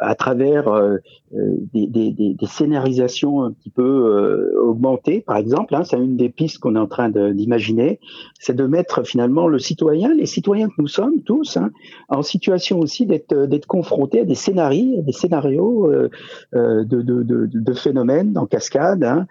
à 0.00 0.14
travers 0.14 0.68
euh, 0.68 0.96
euh, 1.34 1.56
des, 1.74 1.86
des, 1.86 2.10
des, 2.12 2.46
scénarisations 2.46 3.42
un 3.44 3.52
petit 3.52 3.68
peu 3.68 3.82
euh, 3.82 4.58
augmentées, 4.62 5.20
par 5.20 5.36
exemple. 5.36 5.74
Hein, 5.74 5.84
c'est 5.84 5.98
une 5.98 6.16
des 6.16 6.30
pistes 6.30 6.58
qu'on 6.58 6.74
est 6.74 6.78
en 6.78 6.86
train 6.86 7.10
d'imaginer, 7.10 8.00
c'est 8.40 8.56
de 8.56 8.64
mettre 8.64 9.02
finalement 9.06 9.46
le 9.46 9.58
citoyen, 9.58 10.14
les 10.14 10.24
citoyens 10.24 10.68
que 10.68 10.76
nous 10.78 10.88
sommes 10.88 11.20
tous, 11.20 11.58
hein, 11.58 11.70
en 12.08 12.22
situation 12.22 12.78
aussi 12.78 13.04
d'être 13.04 13.66
confrontés 13.66 14.20
à 14.20 14.24
des 14.24 14.34
scénarios, 14.34 15.02
des 15.02 15.12
scénarios 15.12 15.92
euh, 15.92 16.08
de, 16.54 17.02
de, 17.02 17.22
de, 17.22 17.46
de, 17.52 17.72
phénomènes 17.74 18.38
en 18.38 18.46
cascade, 18.46 19.04
hein, 19.04 19.26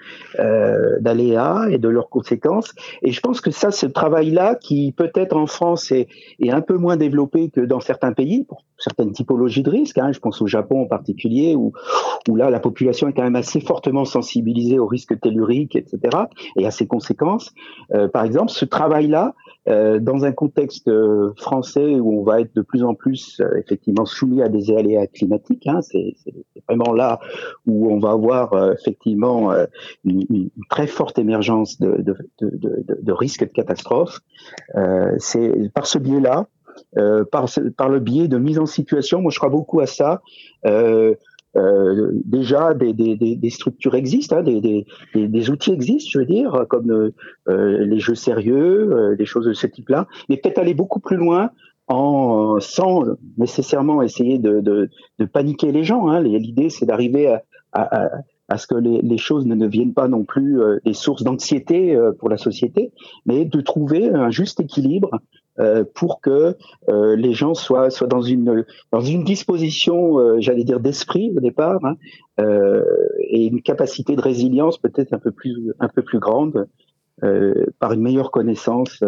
d'aléas 0.99 1.67
et 1.71 1.79
de 1.79 1.89
leurs 1.89 2.09
conséquences. 2.09 2.75
Et 3.01 3.11
je 3.11 3.21
pense 3.21 3.41
que 3.41 3.49
ça, 3.49 3.71
ce 3.71 3.87
travail-là, 3.87 4.53
qui 4.53 4.91
peut-être 4.91 5.35
en 5.35 5.47
France 5.47 5.91
est, 5.91 6.07
est 6.39 6.51
un 6.51 6.61
peu 6.61 6.77
moins 6.77 6.95
développé 6.95 7.49
que 7.49 7.61
dans 7.61 7.79
certains 7.79 8.13
pays, 8.13 8.43
pour 8.43 8.63
certaines 8.77 9.11
typologies 9.11 9.63
de 9.63 9.69
risques. 9.69 9.97
Hein. 9.97 10.11
Je 10.11 10.19
pense 10.19 10.41
au 10.41 10.47
Japon 10.47 10.83
en 10.83 10.87
particulier, 10.87 11.55
où, 11.55 11.73
où 12.29 12.35
là, 12.35 12.49
la 12.49 12.59
population 12.59 13.07
est 13.07 13.13
quand 13.13 13.23
même 13.23 13.35
assez 13.35 13.59
fortement 13.59 14.05
sensibilisée 14.05 14.79
aux 14.79 14.87
risques 14.87 15.19
telluriques, 15.19 15.75
etc., 15.75 15.99
et 16.57 16.65
à 16.65 16.71
ses 16.71 16.87
conséquences. 16.87 17.53
Euh, 17.93 18.07
par 18.07 18.23
exemple, 18.23 18.51
ce 18.51 18.65
travail-là, 18.65 19.33
euh, 19.67 19.99
dans 19.99 20.23
un 20.23 20.31
contexte 20.31 20.87
euh, 20.87 21.33
français 21.35 21.99
où 21.99 22.21
on 22.21 22.23
va 22.23 22.39
être 22.39 22.55
de 22.55 22.61
plus 22.61 22.83
en 22.83 22.95
plus 22.95 23.41
euh, 23.41 23.57
effectivement 23.57 24.05
soumis 24.05 24.41
à 24.41 24.47
des 24.47 24.71
aléas 24.71 25.07
climatiques, 25.07 25.67
hein, 25.67 25.81
c'est 25.81 26.15
vraiment 26.69 26.93
là 26.93 27.19
où 27.65 27.91
on 27.91 27.99
va 27.99 28.11
avoir 28.11 28.53
euh, 28.53 28.73
effectivement 28.73 29.51
une, 30.05 30.25
une, 30.29 30.49
très 30.69 30.87
forte 30.87 31.19
émergence 31.19 31.79
de, 31.79 32.01
de, 32.01 32.15
de, 32.39 32.85
de, 32.87 33.11
risques 33.11 33.43
de 33.43 33.51
catastrophes. 33.51 34.19
c'est 35.17 35.71
par 35.73 35.85
ce 35.85 35.97
biais-là 35.97 36.47
euh, 36.97 37.23
par, 37.25 37.49
par 37.77 37.89
le 37.89 37.99
biais 37.99 38.27
de 38.27 38.37
mise 38.37 38.59
en 38.59 38.65
situation. 38.65 39.21
Moi, 39.21 39.31
je 39.31 39.37
crois 39.37 39.49
beaucoup 39.49 39.79
à 39.79 39.85
ça. 39.85 40.21
Euh, 40.65 41.15
euh, 41.57 42.11
déjà, 42.25 42.73
des, 42.73 42.93
des, 42.93 43.15
des, 43.15 43.49
structures 43.49 43.95
existent, 43.95 44.37
hein, 44.37 44.43
des, 44.43 44.85
des, 45.15 45.49
outils 45.49 45.71
existent, 45.71 46.09
je 46.11 46.19
veux 46.19 46.25
dire, 46.25 46.65
comme 46.69 47.11
euh, 47.49 47.85
les 47.85 47.99
jeux 47.99 48.15
sérieux, 48.15 48.91
euh, 48.91 49.15
des 49.15 49.25
choses 49.25 49.45
de 49.45 49.53
ce 49.53 49.65
type-là, 49.65 50.07
mais 50.29 50.37
peut-être 50.37 50.59
aller 50.59 50.75
beaucoup 50.75 50.99
plus 50.99 51.17
loin 51.17 51.49
en 51.87 52.59
sans 52.59 53.05
nécessairement 53.37 54.01
essayer 54.01 54.37
de, 54.37 54.59
de, 54.59 54.89
de 55.19 55.25
paniquer 55.25 55.71
les 55.71 55.83
gens. 55.83 56.09
Hein. 56.09 56.21
L'idée, 56.21 56.69
c'est 56.69 56.85
d'arriver 56.85 57.27
à, 57.27 57.43
à, 57.71 58.05
à, 58.05 58.09
ce 58.55 58.67
que 58.67 58.75
les, 58.75 59.01
les, 59.01 59.17
choses 59.17 59.45
ne 59.45 59.55
deviennent 59.55 59.93
pas 59.93 60.07
non 60.07 60.23
plus 60.23 60.59
des 60.85 60.93
sources 60.93 61.23
d'anxiété 61.23 61.99
pour 62.19 62.29
la 62.29 62.37
société, 62.37 62.91
mais 63.25 63.43
de 63.43 63.59
trouver 63.59 64.09
un 64.09 64.29
juste 64.29 64.61
équilibre 64.61 65.09
euh, 65.59 65.83
pour 65.95 66.21
que 66.21 66.55
euh, 66.87 67.15
les 67.15 67.33
gens 67.33 67.55
soient, 67.55 67.89
soient 67.89 68.05
dans 68.05 68.21
une 68.21 68.63
dans 68.91 69.01
une 69.01 69.23
disposition, 69.23 70.19
euh, 70.19 70.35
j'allais 70.39 70.63
dire 70.63 70.79
d'esprit 70.79 71.33
au 71.35 71.39
départ, 71.39 71.83
hein, 71.83 71.95
et 73.21 73.47
une 73.47 73.63
capacité 73.63 74.15
de 74.15 74.21
résilience 74.21 74.77
peut-être 74.77 75.13
un 75.13 75.17
peu 75.17 75.31
plus 75.31 75.73
un 75.79 75.87
peu 75.87 76.03
plus 76.03 76.19
grande 76.19 76.67
par 77.79 77.93
une 77.93 78.01
meilleure 78.01 78.29
connaissance 78.29 79.03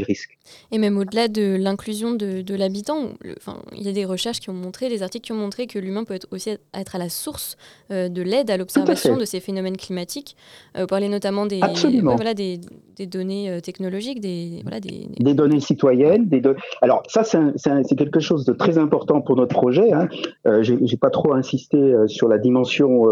risques. 0.00 0.38
Et 0.70 0.78
même 0.78 0.96
au-delà 0.98 1.28
de 1.28 1.56
l'inclusion 1.58 2.12
de, 2.12 2.42
de 2.42 2.54
l'habitant, 2.54 3.10
enfin, 3.36 3.62
il 3.76 3.82
y 3.82 3.88
a 3.88 3.92
des 3.92 4.04
recherches 4.04 4.40
qui 4.40 4.50
ont 4.50 4.54
montré, 4.54 4.88
des 4.88 5.02
articles 5.02 5.26
qui 5.26 5.32
ont 5.32 5.36
montré 5.36 5.66
que 5.66 5.78
l'humain 5.78 6.04
peut 6.04 6.14
être 6.14 6.26
aussi 6.30 6.50
être 6.74 6.94
à 6.94 6.98
la 6.98 7.08
source 7.08 7.56
euh, 7.90 8.08
de 8.08 8.22
l'aide 8.22 8.50
à 8.50 8.56
l'observation 8.56 9.16
de 9.16 9.24
ces 9.24 9.40
phénomènes 9.40 9.76
climatiques. 9.76 10.36
Euh, 10.76 10.86
parler 10.86 11.08
notamment 11.08 11.46
des, 11.46 11.60
voilà, 12.02 12.34
des, 12.34 12.60
des, 12.96 13.06
données 13.06 13.50
euh, 13.50 13.60
technologiques, 13.60 14.20
des, 14.20 14.60
voilà, 14.62 14.80
des, 14.80 15.08
des 15.18 15.34
données 15.34 15.60
citoyennes. 15.60 16.28
Des 16.28 16.42
Alors 16.80 17.02
ça, 17.08 17.22
c'est 17.24 17.96
quelque 17.96 18.20
chose 18.20 18.44
de 18.44 18.52
très 18.52 18.78
important 18.78 19.20
pour 19.20 19.36
notre 19.36 19.54
projet. 19.54 19.92
Hein. 19.92 20.08
Euh, 20.46 20.62
J'ai 20.62 20.96
pas 20.96 21.10
trop 21.10 21.34
insisté 21.34 21.94
sur 22.06 22.28
la 22.28 22.38
dimension 22.38 23.06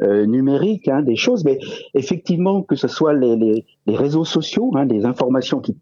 numérique 0.00 0.88
hein, 0.88 1.02
des 1.02 1.16
choses, 1.16 1.44
mais 1.44 1.58
effectivement 1.94 2.62
que 2.62 2.76
ce 2.76 2.88
soit 2.88 3.14
les, 3.14 3.36
les, 3.36 3.64
les 3.86 3.96
réseaux 3.96 4.24
sociaux, 4.24 4.70
hein, 4.74 4.84
les 4.84 5.04
informations 5.04 5.60
qui 5.60 5.76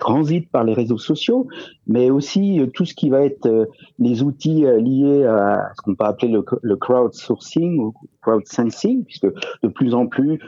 transite 0.00 0.50
par 0.50 0.64
les 0.64 0.74
réseaux 0.74 0.98
sociaux, 0.98 1.46
mais 1.86 2.10
aussi 2.10 2.58
euh, 2.58 2.66
tout 2.66 2.84
ce 2.84 2.94
qui 2.94 3.08
va 3.10 3.22
être 3.22 3.46
euh, 3.46 3.66
les 4.00 4.24
outils 4.24 4.66
euh, 4.66 4.80
liés 4.80 5.24
à 5.24 5.70
ce 5.76 5.82
qu'on 5.82 5.94
peut 5.94 6.04
appeler 6.04 6.32
le, 6.32 6.44
le 6.62 6.76
crowdsourcing 6.76 7.78
ou 7.78 7.94
crowdsensing, 8.22 9.04
puisque 9.04 9.28
de 9.62 9.68
plus 9.68 9.94
en 9.94 10.08
plus, 10.08 10.40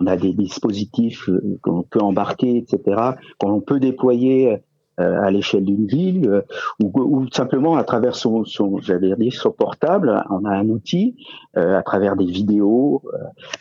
on 0.00 0.06
a 0.06 0.16
des 0.16 0.32
dispositifs 0.32 1.30
qu'on 1.62 1.82
peut 1.82 2.00
embarquer, 2.00 2.56
etc., 2.56 3.12
qu'on 3.38 3.60
peut 3.60 3.80
déployer 3.80 4.58
à 4.98 5.30
l'échelle 5.30 5.64
d'une 5.64 5.86
ville 5.86 6.28
euh, 6.28 6.42
ou, 6.82 6.92
ou, 6.94 7.26
simplement 7.32 7.76
à 7.76 7.84
travers 7.84 8.14
son, 8.14 8.44
son 8.44 8.78
j'allais 8.78 9.14
dire 9.16 9.32
son 9.32 9.50
portable, 9.50 10.22
on 10.30 10.44
a 10.44 10.50
un 10.50 10.68
outil 10.68 11.16
euh, 11.56 11.78
à 11.78 11.82
travers 11.82 12.16
des 12.16 12.26
vidéos, 12.26 13.02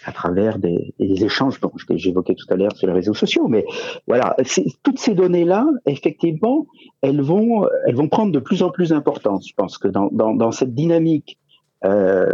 à 0.06 0.12
travers 0.12 0.60
des, 0.60 0.94
des 1.00 1.24
échanges. 1.24 1.60
Bon, 1.60 1.72
j'évoquais 1.92 2.36
tout 2.36 2.48
à 2.50 2.56
l'heure 2.56 2.76
sur 2.76 2.88
les 2.88 2.94
réseaux 2.94 3.14
sociaux, 3.14 3.48
mais 3.48 3.66
voilà, 4.08 4.36
toutes 4.84 5.00
ces 5.00 5.14
données-là, 5.14 5.66
effectivement, 5.86 6.68
elles 7.02 7.22
vont, 7.22 7.66
elles 7.86 7.96
vont 7.96 8.10
prendre 8.10 8.32
de 8.32 8.40
plus 8.40 8.64
en 8.64 8.70
plus 8.70 8.90
d'importance. 8.90 9.48
Je 9.48 9.54
pense 9.56 9.78
que 9.78 9.88
dans, 9.88 10.10
dans, 10.12 10.34
dans 10.34 10.52
cette 10.52 10.74
dynamique, 10.74 11.38
euh, 11.86 12.32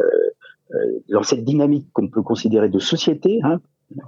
dans 1.10 1.24
cette 1.24 1.44
dynamique 1.44 1.88
qu'on 1.94 2.08
peut 2.08 2.24
considérer 2.24 2.70
de 2.70 2.80
société, 2.80 3.40
hein, 3.44 3.62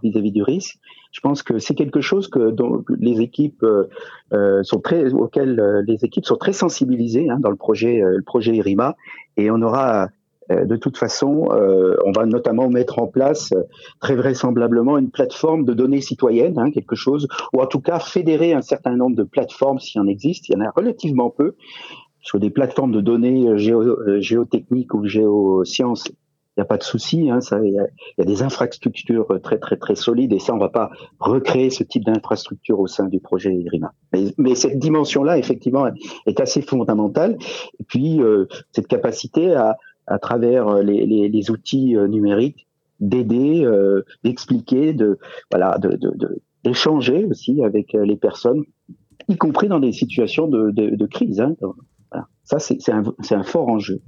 vis-à-vis 0.03 0.31
du 0.31 0.43
risque. 0.43 0.77
Je 1.11 1.19
pense 1.21 1.43
que 1.43 1.59
c'est 1.59 1.75
quelque 1.75 2.01
chose 2.01 2.27
que 2.27 2.53
les 2.99 3.21
équipes 3.21 3.63
euh, 3.63 3.89
euh 4.33 4.63
sont 4.63 4.79
très, 4.79 5.13
auxquelles 5.13 5.59
euh, 5.59 5.81
les 5.87 6.03
équipes 6.03 6.25
sont 6.25 6.35
très 6.35 6.53
sensibilisées 6.53 7.29
hein, 7.29 7.39
dans 7.39 7.49
le 7.49 7.55
projet, 7.55 8.01
le 8.01 8.23
projet 8.23 8.55
IRIMA, 8.55 8.95
et 9.37 9.51
on 9.51 9.61
aura 9.61 10.09
de 10.49 10.77
toute 10.77 10.97
façon, 10.97 11.49
on 12.05 12.11
va 12.13 12.25
notamment 12.25 12.69
mettre 12.69 12.99
en 12.99 13.07
place 13.07 13.53
très 13.99 14.15
vraisemblablement 14.15 14.97
une 14.97 15.11
plateforme 15.11 15.65
de 15.65 15.73
données 15.73 15.99
citoyennes, 15.99 16.57
hein, 16.57 16.71
quelque 16.71 16.95
chose, 16.95 17.27
ou 17.51 17.61
en 17.61 17.65
tout 17.65 17.81
cas 17.81 17.99
fédérer 17.99 18.53
un 18.53 18.61
certain 18.61 18.95
nombre 18.95 19.17
de 19.17 19.23
plateformes 19.23 19.77
s'il 19.79 19.99
en 19.99 20.07
existe. 20.07 20.47
Il 20.47 20.53
y 20.53 20.55
en 20.55 20.65
a 20.65 20.71
relativement 20.73 21.29
peu 21.29 21.55
sur 22.21 22.39
des 22.39 22.49
plateformes 22.49 22.93
de 22.93 23.01
données 23.01 23.57
géo, 23.57 23.97
géotechniques 24.21 24.93
ou 24.93 25.05
géosciences 25.05 26.13
n'y 26.57 26.63
a 26.63 26.65
pas 26.65 26.77
de 26.77 26.83
souci. 26.83 27.29
Hein, 27.29 27.39
il 27.63 27.73
y, 27.73 28.21
a 28.21 28.25
des 28.25 28.43
infrastructures 28.43 29.27
très 29.43 29.59
très 29.59 29.77
très 29.77 29.95
solides 29.95 30.33
et 30.33 30.39
ça, 30.39 30.53
on 30.53 30.57
va 30.57 30.69
pas 30.69 30.89
recréer 31.19 31.69
ce 31.69 31.83
type 31.83 32.03
d'infrastructure 32.03 32.79
au 32.79 32.87
sein 32.87 33.05
du 33.05 33.19
projet 33.19 33.53
IRIMA. 33.53 33.93
Mais, 34.37 34.55
cette 34.55 34.79
dimension-là, 34.79 35.37
effectivement, 35.37 35.87
est 36.25 36.39
assez 36.39 36.61
fondamentale. 36.61 37.37
Et 37.79 37.83
puis 37.83 38.21
euh, 38.21 38.45
cette 38.71 38.87
capacité 38.87 39.53
à, 39.53 39.77
à 40.07 40.19
travers 40.19 40.67
euh, 40.67 40.81
les, 40.81 41.05
les, 41.05 41.29
les 41.29 41.51
outils 41.51 41.95
euh, 41.95 42.07
numériques, 42.07 42.67
d'aider, 42.99 43.63
d'expliquer, 44.23 44.91
de 44.91 45.19
voilà, 45.51 45.77
d'échanger 46.63 47.25
aussi 47.25 47.63
avec 47.63 47.93
les 47.93 48.15
personnes 48.15 48.63
y 49.27 49.37
compris 49.37 49.67
dans 49.67 49.79
des 49.79 49.91
situations 49.91 50.47
de, 50.47 50.71
de, 50.71 50.95
de 50.95 51.05
crise. 51.05 51.39
Hein. 51.41 51.55
Ça, 52.43 52.59
c'est 52.59 52.89
un, 52.89 53.03
un 53.31 53.43
fort 53.43 53.67
enjeu. 53.67 54.01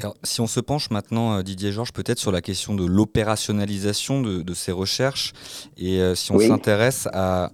Alors, 0.00 0.16
si 0.22 0.40
on 0.40 0.46
se 0.46 0.60
penche 0.60 0.90
maintenant, 0.90 1.38
euh, 1.38 1.42
Didier 1.42 1.72
Georges, 1.72 1.92
peut-être 1.92 2.18
sur 2.18 2.32
la 2.32 2.40
question 2.40 2.74
de 2.74 2.84
l'opérationnalisation 2.84 4.22
de, 4.22 4.42
de, 4.42 4.54
ces 4.54 4.72
recherches, 4.72 5.32
et 5.76 6.00
euh, 6.00 6.14
si 6.14 6.32
on 6.32 6.36
oui. 6.36 6.48
s'intéresse 6.48 7.08
à, 7.12 7.50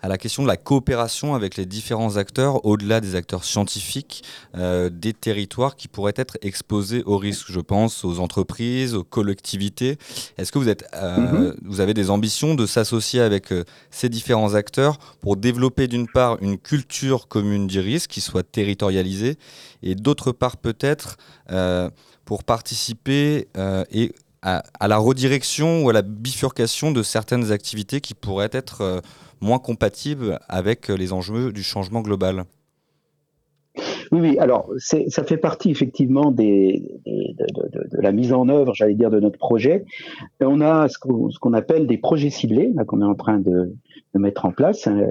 à 0.00 0.08
la 0.08 0.18
question 0.18 0.42
de 0.42 0.48
la 0.48 0.56
coopération 0.56 1.34
avec 1.34 1.56
les 1.56 1.66
différents 1.66 2.16
acteurs, 2.16 2.64
au-delà 2.64 3.00
des 3.00 3.14
acteurs 3.14 3.44
scientifiques, 3.44 4.22
euh, 4.56 4.90
des 4.90 5.12
territoires 5.12 5.76
qui 5.76 5.88
pourraient 5.88 6.14
être 6.16 6.38
exposés 6.42 7.02
aux 7.04 7.18
risques. 7.18 7.50
Je 7.50 7.60
pense 7.60 8.04
aux 8.04 8.20
entreprises, 8.20 8.94
aux 8.94 9.04
collectivités. 9.04 9.98
Est-ce 10.36 10.52
que 10.52 10.58
vous, 10.58 10.68
êtes, 10.68 10.84
euh, 10.94 11.16
mm 11.18 11.26
-hmm. 11.26 11.54
vous 11.64 11.80
avez 11.80 11.94
des 11.94 12.10
ambitions 12.10 12.54
de 12.54 12.66
s'associer 12.66 13.20
avec 13.20 13.52
euh, 13.52 13.64
ces 13.90 14.08
différents 14.08 14.54
acteurs 14.54 14.98
pour 15.20 15.36
développer 15.36 15.88
d'une 15.88 16.06
part 16.06 16.38
une 16.40 16.58
culture 16.58 17.26
commune 17.28 17.66
du 17.66 17.80
risque 17.80 18.10
qui 18.10 18.20
soit 18.20 18.44
territorialisée 18.44 19.36
et 19.82 19.94
d'autre 19.94 20.32
part 20.32 20.56
peut-être 20.56 21.16
pour 22.24 22.44
participer 22.44 23.48
et 23.90 24.12
à, 24.42 24.62
à, 24.80 24.88
la 24.88 24.98
redirection 24.98 25.82
ou 25.82 25.90
à 25.90 25.92
la 25.92 26.02
bifurcation 26.02 26.92
de 26.92 27.02
certaines 27.02 27.52
activités 27.52 28.00
qui 28.00 28.14
pourraient 28.14 28.50
être 28.52 29.02
moins 29.40 29.58
compatible 29.58 30.38
avec 30.48 30.88
les 30.88 31.12
enjeux 31.12 31.52
du 31.52 31.62
changement 31.62 32.00
global 32.00 32.44
oui, 34.10 34.20
oui, 34.20 34.38
alors 34.38 34.70
ça 34.78 35.24
fait 35.24 35.36
partie 35.36 35.70
effectivement 35.70 36.30
de, 36.30 36.72
la 37.92 38.12
mise 38.12 38.32
en 38.32 38.48
œuvre, 38.48 38.74
j'allais 38.74 38.94
dire, 38.94 39.10
de 39.10 39.20
notre 39.20 39.38
projet. 39.38 39.84
Et 40.40 40.44
on 40.44 40.60
a 40.60 40.88
ce 40.88 40.98
qu'on 40.98 41.28
qu 41.28 41.56
appelle 41.56 41.86
des 41.86 41.98
projets 41.98 42.30
ciblés 42.30 42.72
qu'on 42.86 43.02
est 43.02 43.06
en 43.06 43.14
train 43.14 43.38
de, 43.38 43.74
mettre 44.14 44.46
en 44.46 44.50
place. 44.50 44.86
Hein, 44.86 45.06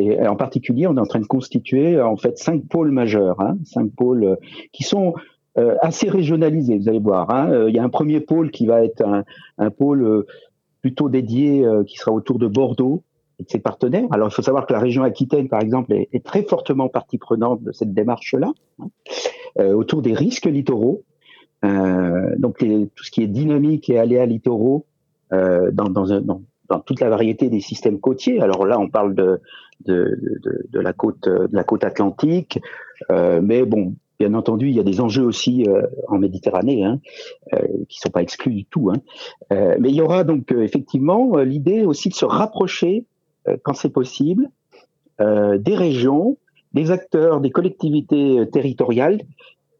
et 0.00 0.26
en 0.26 0.36
particulier, 0.36 0.86
on 0.86 0.96
est 0.96 1.00
en 1.00 1.06
train 1.06 1.20
de 1.20 1.26
constituer 1.26 2.00
en 2.00 2.16
fait 2.16 2.38
cinq 2.38 2.66
pôles 2.66 2.90
majeurs, 2.90 3.40
hein, 3.40 3.56
cinq 3.64 3.92
pôles 3.92 4.38
qui 4.72 4.82
sont 4.82 5.14
euh, 5.56 5.76
assez 5.80 6.08
régionalisés, 6.08 6.78
vous 6.78 6.88
allez 6.88 6.98
voir. 6.98 7.30
Hein. 7.30 7.68
Il 7.68 7.74
y 7.74 7.78
a 7.78 7.84
un 7.84 7.90
premier 7.90 8.20
pôle 8.20 8.50
qui 8.50 8.66
va 8.66 8.84
être 8.84 9.04
un, 9.58 9.70
pôle 9.70 10.24
plutôt 10.80 11.08
dédié, 11.08 11.64
euh, 11.64 11.84
qui 11.84 11.96
sera 11.96 12.10
autour 12.10 12.38
de 12.38 12.48
Bordeaux, 12.48 13.04
de 13.44 13.50
ses 13.50 13.58
partenaires. 13.58 14.06
Alors, 14.10 14.28
il 14.28 14.34
faut 14.34 14.42
savoir 14.42 14.66
que 14.66 14.72
la 14.72 14.78
région 14.78 15.02
Aquitaine, 15.02 15.48
par 15.48 15.60
exemple, 15.60 15.92
est, 15.92 16.24
très 16.24 16.42
fortement 16.42 16.88
partie 16.88 17.18
prenante 17.18 17.62
de 17.62 17.72
cette 17.72 17.94
démarche-là, 17.94 18.52
hein, 18.80 18.86
euh, 19.58 19.72
autour 19.72 20.02
des 20.02 20.14
risques 20.14 20.46
littoraux. 20.46 21.02
Euh, 21.64 22.34
donc, 22.36 22.58
tout 22.58 23.04
ce 23.04 23.10
qui 23.10 23.22
est 23.22 23.28
dynamique 23.28 23.88
et 23.88 23.98
aléas 23.98 24.26
littoraux 24.26 24.86
euh, 25.32 25.70
dans, 25.72 26.80
toute 26.84 27.00
la 27.00 27.08
variété 27.08 27.48
des 27.48 27.60
systèmes 27.60 28.00
côtiers. 28.00 28.40
Alors 28.40 28.66
là, 28.66 28.78
on 28.78 28.88
parle 28.88 29.14
de, 29.14 29.40
la, 30.72 30.92
côte, 30.92 31.28
de 31.28 31.48
la 31.52 31.64
côte 31.64 31.84
atlantique, 31.84 32.58
mais 33.10 33.64
bon, 33.64 33.94
Bien 34.20 34.32
entendu, 34.34 34.68
il 34.68 34.76
y 34.76 34.80
a 34.80 34.84
des 34.84 35.00
enjeux 35.00 35.24
aussi 35.24 35.66
en 36.06 36.18
Méditerranée 36.18 36.84
hein, 36.84 37.00
euh, 37.52 37.58
qui 37.88 37.98
sont 37.98 38.10
pas 38.10 38.22
exclus 38.22 38.52
du 38.52 38.64
tout. 38.64 38.90
Hein. 38.90 39.00
Mais 39.50 39.88
il 39.88 39.94
y 39.94 40.00
aura 40.00 40.22
donc 40.22 40.52
effectivement 40.52 41.36
l'idée 41.38 41.84
aussi 41.84 42.10
de 42.10 42.14
se 42.14 42.24
rapprocher 42.24 43.06
quand 43.62 43.74
c'est 43.74 43.90
possible, 43.92 44.48
euh, 45.20 45.58
des 45.58 45.74
régions, 45.74 46.38
des 46.72 46.90
acteurs, 46.90 47.40
des 47.40 47.50
collectivités 47.50 48.48
territoriales, 48.52 49.20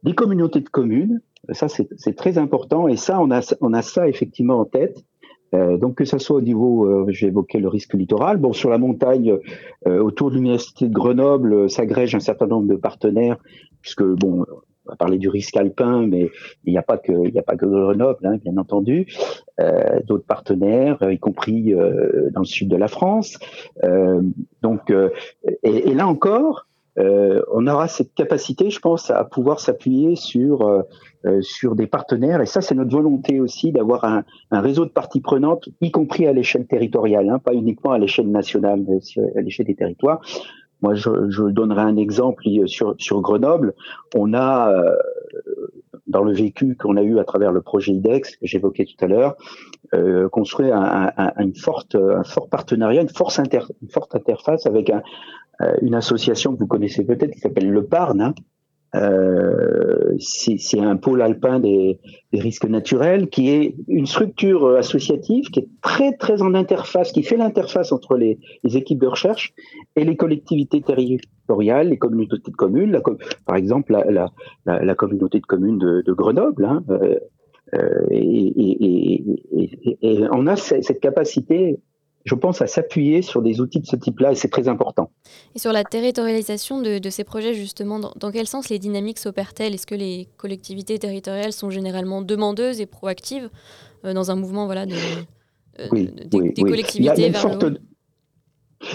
des 0.02 0.14
communautés 0.14 0.60
de 0.60 0.68
communes. 0.68 1.20
Ça, 1.52 1.68
c'est 1.68 2.16
très 2.16 2.38
important. 2.38 2.88
Et 2.88 2.96
ça, 2.96 3.20
on 3.20 3.30
a, 3.30 3.40
on 3.60 3.72
a 3.72 3.82
ça 3.82 4.08
effectivement 4.08 4.60
en 4.60 4.64
tête. 4.64 5.04
Euh, 5.54 5.76
donc 5.76 5.96
que 5.96 6.04
ça 6.04 6.18
soit 6.18 6.36
au 6.36 6.40
niveau, 6.40 6.84
euh, 6.84 7.06
j'ai 7.08 7.28
évoqué 7.28 7.58
le 7.58 7.68
risque 7.68 7.94
littoral. 7.94 8.38
Bon, 8.38 8.52
sur 8.52 8.70
la 8.70 8.78
montagne, 8.78 9.38
euh, 9.86 10.02
autour 10.02 10.30
de 10.30 10.36
l'université 10.36 10.88
de 10.88 10.92
Grenoble, 10.92 11.70
s'agrège 11.70 12.14
un 12.14 12.20
certain 12.20 12.46
nombre 12.46 12.66
de 12.66 12.76
partenaires, 12.76 13.36
puisque 13.80 14.02
bon, 14.02 14.44
on 14.86 14.90
va 14.92 14.96
parler 14.96 15.18
du 15.18 15.28
risque 15.28 15.56
alpin, 15.56 16.06
mais 16.06 16.30
il 16.64 16.72
n'y 16.72 16.78
a 16.78 16.82
pas 16.82 16.98
que 16.98 17.12
il 17.26 17.38
a 17.38 17.42
pas 17.42 17.56
que 17.56 17.66
Grenoble, 17.66 18.26
hein, 18.26 18.38
bien 18.42 18.56
entendu. 18.56 19.06
Euh, 19.60 20.00
D'autres 20.06 20.26
partenaires, 20.26 20.98
y 21.10 21.18
compris 21.18 21.74
euh, 21.74 22.30
dans 22.32 22.40
le 22.40 22.46
sud 22.46 22.68
de 22.68 22.76
la 22.76 22.88
France. 22.88 23.38
Euh, 23.84 24.20
donc, 24.62 24.90
et, 25.62 25.90
et, 25.90 25.94
là 25.94 26.06
encore, 26.06 26.66
on 26.96 27.66
aura 27.66 27.88
cette 27.88 28.14
capacité, 28.14 28.70
je 28.70 28.78
pense, 28.78 29.10
à 29.10 29.24
pouvoir 29.24 29.60
s'appuyer 29.60 30.16
sur 30.16 30.84
sur 31.40 31.74
des 31.74 31.86
partenaires. 31.86 32.40
Et 32.40 32.46
ça, 32.46 32.60
c'est 32.60 32.74
notre 32.74 32.92
volonté 32.92 33.40
aussi 33.40 33.72
d'avoir 33.72 34.04
un, 34.04 34.24
un, 34.50 34.60
réseau 34.60 34.84
de 34.84 34.90
parties 34.90 35.20
prenantes, 35.20 35.68
y 35.80 35.90
compris 35.90 36.26
à 36.26 36.32
l'échelle 36.32 36.66
territoriale, 36.66 37.28
hein, 37.30 37.38
pas 37.38 37.54
uniquement 37.54 37.92
à 37.92 37.98
l'échelle 37.98 38.30
nationale, 38.30 38.84
mais 38.86 38.96
aussi 38.96 39.20
à 39.20 39.40
l'échelle 39.40 39.66
des 39.66 39.74
territoires. 39.74 40.20
Moi, 40.84 40.94
je, 40.94 41.30
je, 41.30 41.44
donnerai 41.44 41.80
un 41.80 41.96
exemple 41.96 42.44
sur, 42.66 42.94
sur 42.98 43.22
Grenoble. 43.22 43.72
On 44.14 44.34
a, 44.34 44.70
euh, 44.70 44.94
dans 46.06 46.22
le 46.22 46.34
vécu 46.34 46.76
qu'on 46.76 46.98
a 46.98 47.02
eu 47.02 47.18
à 47.18 47.24
travers 47.24 47.52
le 47.52 47.62
projet 47.62 47.92
IDEX 47.92 48.36
que 48.36 48.46
j'évoquais 48.46 48.84
tout 48.84 49.02
à 49.02 49.08
l'heure, 49.08 49.34
euh, 49.94 50.28
construit 50.28 50.70
un, 50.70 51.10
un, 51.16 51.32
un 51.36 51.52
fort 51.54 51.86
partenariat, 52.50 53.00
une, 53.00 53.08
force 53.08 53.38
inter, 53.38 53.60
une 53.80 53.88
forte 53.88 54.14
interface 54.14 54.66
avec 54.66 54.90
un, 54.90 55.02
une 55.80 55.94
association 55.94 56.52
que 56.52 56.58
vous 56.58 56.66
connaissez 56.66 57.02
peut-être 57.02 57.30
qui 57.30 57.40
s'appelle 57.40 57.70
Le 57.70 57.84
Parne, 57.86 58.20
hein, 58.20 58.34
euh, 58.94 60.14
c'est 60.18 60.80
un 60.80 60.96
pôle 60.96 61.22
alpin 61.22 61.58
des, 61.58 61.98
risques 62.32 62.68
naturels 62.68 63.28
qui 63.28 63.50
est 63.50 63.76
une 63.86 64.06
structure 64.06 64.76
associative 64.76 65.50
qui 65.50 65.60
est 65.60 65.68
très 65.82 66.12
très 66.16 66.42
en 66.42 66.54
interface, 66.54 67.12
qui 67.12 67.22
fait 67.22 67.36
l'interface 67.36 67.92
entre 67.92 68.16
les, 68.16 68.38
équipes 68.64 69.00
de 69.00 69.06
recherche 69.06 69.54
et 69.96 70.04
les 70.04 70.16
collectivités 70.16 70.80
territoriales, 70.80 71.88
les 71.90 71.98
communautés 71.98 72.50
de 72.50 72.56
communes, 72.56 73.00
par 73.46 73.56
exemple 73.56 73.92
la, 73.92 74.94
communauté 74.94 75.38
de 75.40 75.46
communes 75.46 75.78
de, 75.78 76.02
de 76.02 76.12
Grenoble. 76.12 76.64
Hein, 76.64 76.82
euh, 77.74 78.06
et, 78.10 78.20
et, 78.20 79.24
et, 79.52 79.98
et, 80.02 80.24
on 80.32 80.46
a 80.46 80.56
cette 80.56 81.00
capacité 81.00 81.78
je 82.24 82.34
pense, 82.34 82.62
à 82.62 82.66
s'appuyer 82.66 83.20
sur 83.22 83.42
des 83.42 83.60
outils 83.60 83.80
de 83.80 83.86
ce 83.86 83.96
type-là 83.96 84.32
et 84.32 84.34
c'est 84.34 84.48
très 84.48 84.68
important. 84.68 85.10
Et 85.54 85.58
sur 85.58 85.72
la 85.72 85.84
territorialisation 85.84 86.80
de, 86.80 86.98
de 86.98 87.10
ces 87.10 87.22
projets, 87.22 87.52
justement, 87.52 87.98
dans, 87.98 88.12
dans, 88.16 88.30
quel 88.30 88.46
sens 88.46 88.70
les 88.70 88.78
dynamiques 88.78 89.18
s'opèrent-elles? 89.18 89.74
Est-ce 89.74 89.86
que 89.86 89.94
les 89.94 90.28
collectivités 90.38 90.98
territoriales 90.98 91.52
sont 91.52 91.70
généralement 91.70 92.22
demandeuses 92.22 92.80
et 92.80 92.86
proactives 92.86 93.50
euh, 94.04 94.14
dans 94.14 94.30
un 94.30 94.36
mouvement 94.36 94.64
voilà, 94.64 94.86
de, 94.86 94.94
euh, 95.80 95.88
oui, 95.92 96.10
des, 96.26 96.38
oui, 96.38 96.52
des 96.54 96.62
oui. 96.62 96.70
collectivités 96.70 97.28
vers 97.28 97.58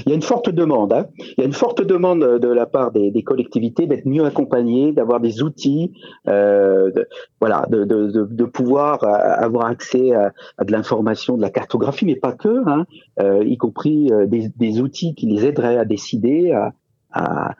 il 0.05 0.09
y 0.09 0.11
a 0.11 0.15
une 0.15 0.21
forte 0.21 0.49
demande. 0.49 0.93
Hein. 0.93 1.07
Il 1.17 1.35
y 1.39 1.41
a 1.41 1.45
une 1.45 1.53
forte 1.53 1.81
demande 1.81 2.39
de 2.39 2.47
la 2.47 2.65
part 2.65 2.91
des, 2.91 3.11
des 3.11 3.23
collectivités 3.23 3.87
d'être 3.87 4.05
mieux 4.05 4.25
accompagnées, 4.25 4.91
d'avoir 4.91 5.19
des 5.19 5.41
outils, 5.41 5.93
euh, 6.27 6.91
de, 6.91 7.07
voilà, 7.39 7.65
de, 7.69 7.83
de, 7.85 8.27
de, 8.29 8.45
pouvoir 8.45 9.03
avoir 9.03 9.67
accès 9.67 10.13
à, 10.13 10.33
à 10.57 10.63
de 10.63 10.71
l'information, 10.71 11.37
de 11.37 11.41
la 11.41 11.49
cartographie, 11.49 12.05
mais 12.05 12.15
pas 12.15 12.33
que, 12.33 12.67
hein, 12.67 12.85
euh, 13.19 13.43
y 13.43 13.57
compris 13.57 14.11
euh, 14.11 14.25
des, 14.25 14.49
des, 14.55 14.81
outils 14.81 15.15
qui 15.15 15.27
les 15.27 15.45
aideraient 15.45 15.77
à 15.77 15.85
décider, 15.85 16.51
à, 16.51 16.73
à, 17.11 17.55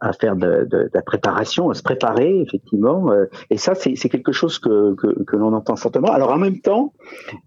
à, 0.00 0.12
faire 0.12 0.36
de, 0.36 0.90
la 0.92 1.02
préparation, 1.02 1.70
à 1.70 1.74
se 1.74 1.82
préparer 1.82 2.40
effectivement. 2.40 3.10
Euh, 3.10 3.26
et 3.50 3.58
ça, 3.58 3.74
c'est 3.74 4.08
quelque 4.08 4.32
chose 4.32 4.58
que, 4.58 4.94
que, 4.94 5.36
l'on 5.36 5.52
entend 5.52 5.76
fortement. 5.76 6.08
Alors 6.08 6.32
en 6.32 6.38
même 6.38 6.60
temps, 6.60 6.92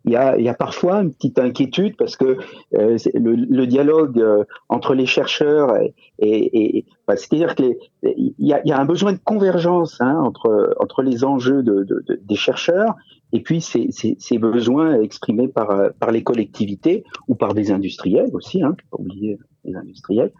il 0.05 0.11
y 0.11 0.15
a, 0.15 0.53
parfois 0.53 1.01
une 1.01 1.13
petite 1.13 1.39
inquiétude 1.39 1.95
parce 1.97 2.15
que 2.15 2.37
euh, 2.75 2.97
le, 3.13 3.65
dialogue 3.65 4.19
euh, 4.19 4.43
entre 4.69 4.93
les 4.93 5.05
chercheurs 5.05 5.77
et, 6.19 6.85
bah, 7.07 7.15
c'est-à-dire 7.15 7.55
qu'il 7.55 7.75
y 8.03 8.53
a, 8.53 8.79
un 8.79 8.85
besoin 8.85 9.13
de 9.13 9.19
convergence 9.23 9.99
hein, 10.01 10.19
entre 10.19 10.75
entre 10.79 11.01
les 11.01 11.23
enjeux 11.23 11.63
de, 11.63 11.83
de, 11.83 12.19
des 12.21 12.35
chercheurs 12.35 12.95
et 13.33 13.41
puis 13.41 13.61
ces, 13.61 14.37
besoins 14.37 15.01
exprimés 15.01 15.47
par 15.47 15.91
par 15.99 16.11
les 16.11 16.23
collectivités 16.23 17.03
ou 17.27 17.35
par 17.35 17.53
des 17.53 17.71
industriels 17.71 18.29
aussi, 18.33 18.63
hein, 18.63 18.75
pas 18.91 18.97
oublier 18.99 19.37
industriels. 19.75 20.31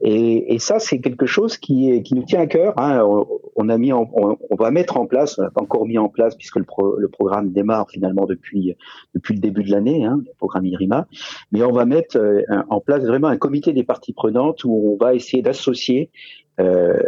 Et, 0.00 0.58
ça, 0.58 0.78
c'est 0.78 1.00
quelque 1.00 1.26
chose 1.26 1.56
qui, 1.56 2.02
nous 2.12 2.24
tient 2.24 2.40
à 2.40 2.46
cœur. 2.46 2.74
Hein. 2.78 3.02
On, 3.56 3.68
a 3.68 3.78
mis 3.78 3.92
on, 3.92 4.06
va 4.58 4.70
mettre 4.70 4.96
en 4.96 5.06
place, 5.06 5.38
on 5.38 5.42
n'a 5.42 5.50
pas 5.50 5.62
encore 5.62 5.86
mis 5.86 5.98
en 5.98 6.08
place 6.08 6.34
puisque 6.36 6.56
le, 6.56 6.64
pro, 6.64 6.96
le, 6.96 7.08
programme 7.08 7.52
démarre 7.52 7.88
finalement 7.90 8.26
depuis, 8.26 8.76
depuis 9.14 9.34
le 9.34 9.40
début 9.40 9.64
de 9.64 9.70
l'année, 9.70 10.04
hein, 10.04 10.20
le 10.24 10.32
programme 10.38 10.66
IRIMA, 10.66 11.06
mais 11.52 11.62
on 11.62 11.72
va 11.72 11.84
mettre 11.84 12.18
euh, 12.18 12.42
en 12.68 12.80
place 12.80 13.04
vraiment 13.04 13.28
un 13.28 13.36
comité 13.36 13.72
des 13.72 13.84
parties 13.84 14.12
prenantes 14.12 14.64
où 14.64 14.92
on 14.92 15.04
va 15.04 15.14
essayer 15.14 15.42
d'associer 15.42 16.10
euh, 16.60 16.98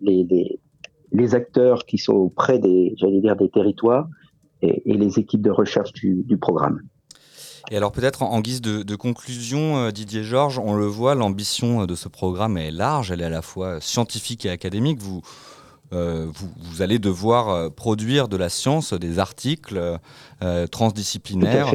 les, 0.00 0.24
les, 0.24 0.60
les, 1.12 1.34
acteurs 1.34 1.84
qui 1.84 1.98
sont 1.98 2.14
auprès 2.14 2.58
des, 2.58 2.94
j'allais 2.96 3.20
dire, 3.20 3.36
des 3.36 3.48
territoires 3.48 4.08
et, 4.62 4.82
les 4.86 5.18
équipes 5.18 5.42
de 5.42 5.50
recherche 5.50 5.92
du 5.92 6.38
programme. 6.38 6.82
Et 7.70 7.76
alors 7.76 7.92
peut-être 7.92 8.22
en, 8.22 8.40
guise 8.40 8.60
de, 8.60 8.82
de, 8.82 8.96
conclusion, 8.96 9.76
euh, 9.76 9.90
Didier 9.90 10.24
Georges, 10.24 10.58
on 10.58 10.74
le 10.74 10.86
voit, 10.86 11.14
l'ambition 11.14 11.84
de 11.84 11.94
ce 11.94 12.08
programme 12.08 12.56
est 12.56 12.70
large, 12.70 13.10
elle 13.10 13.20
est 13.20 13.24
à 13.24 13.30
la 13.30 13.42
fois 13.42 13.80
scientifique 13.80 14.46
et 14.46 14.50
académique. 14.50 14.98
Vous, 14.98 15.22
euh, 15.92 16.26
vous, 16.34 16.50
vous, 16.58 16.82
allez 16.82 16.98
devoir 16.98 17.48
euh, 17.48 17.70
produire 17.70 18.28
de 18.28 18.36
la 18.36 18.50
science, 18.50 18.92
des 18.92 19.18
articles 19.18 19.98
euh, 20.42 20.66
transdisciplinaires. 20.66 21.72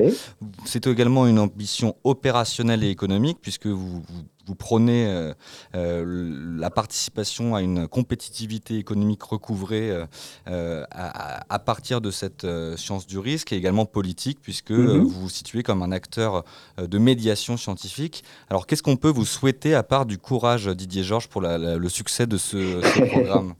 C'est 0.65 0.85
également 0.85 1.25
une 1.25 1.39
ambition 1.39 1.95
opérationnelle 2.03 2.83
et 2.83 2.89
économique, 2.89 3.39
puisque 3.41 3.65
vous, 3.65 4.03
vous, 4.07 4.23
vous 4.45 4.55
prenez 4.55 5.07
euh, 5.07 5.33
euh, 5.75 6.57
la 6.57 6.69
participation 6.69 7.55
à 7.55 7.61
une 7.61 7.87
compétitivité 7.87 8.77
économique 8.77 9.23
recouvrée 9.23 10.05
euh, 10.47 10.85
à, 10.91 11.59
partir 11.59 12.01
de 12.01 12.11
cette 12.11 12.45
science 12.75 13.07
du 13.07 13.19
risque 13.19 13.53
et 13.53 13.55
également 13.55 13.85
politique, 13.85 14.39
puisque 14.41 14.71
mhm. 14.71 15.03
vous 15.03 15.21
vous 15.21 15.29
situez 15.29 15.63
comme 15.63 15.81
un 15.81 15.91
acteur 15.91 16.43
de 16.77 16.97
médiation 16.97 17.57
scientifique. 17.57 18.23
Alors, 18.49 18.67
qu'est-ce 18.67 18.83
qu'on 18.83 18.97
peut 18.97 19.09
vous 19.09 19.25
souhaiter 19.25 19.75
à 19.75 19.83
part 19.83 20.05
du 20.05 20.17
courage, 20.17 20.67
Didier 20.67 21.03
Georges, 21.03 21.29
pour 21.29 21.41
le 21.41 21.89
succès 21.89 22.27
de 22.27 22.37
ce, 22.37 22.81
ce 22.81 23.05
programme? 23.09 23.53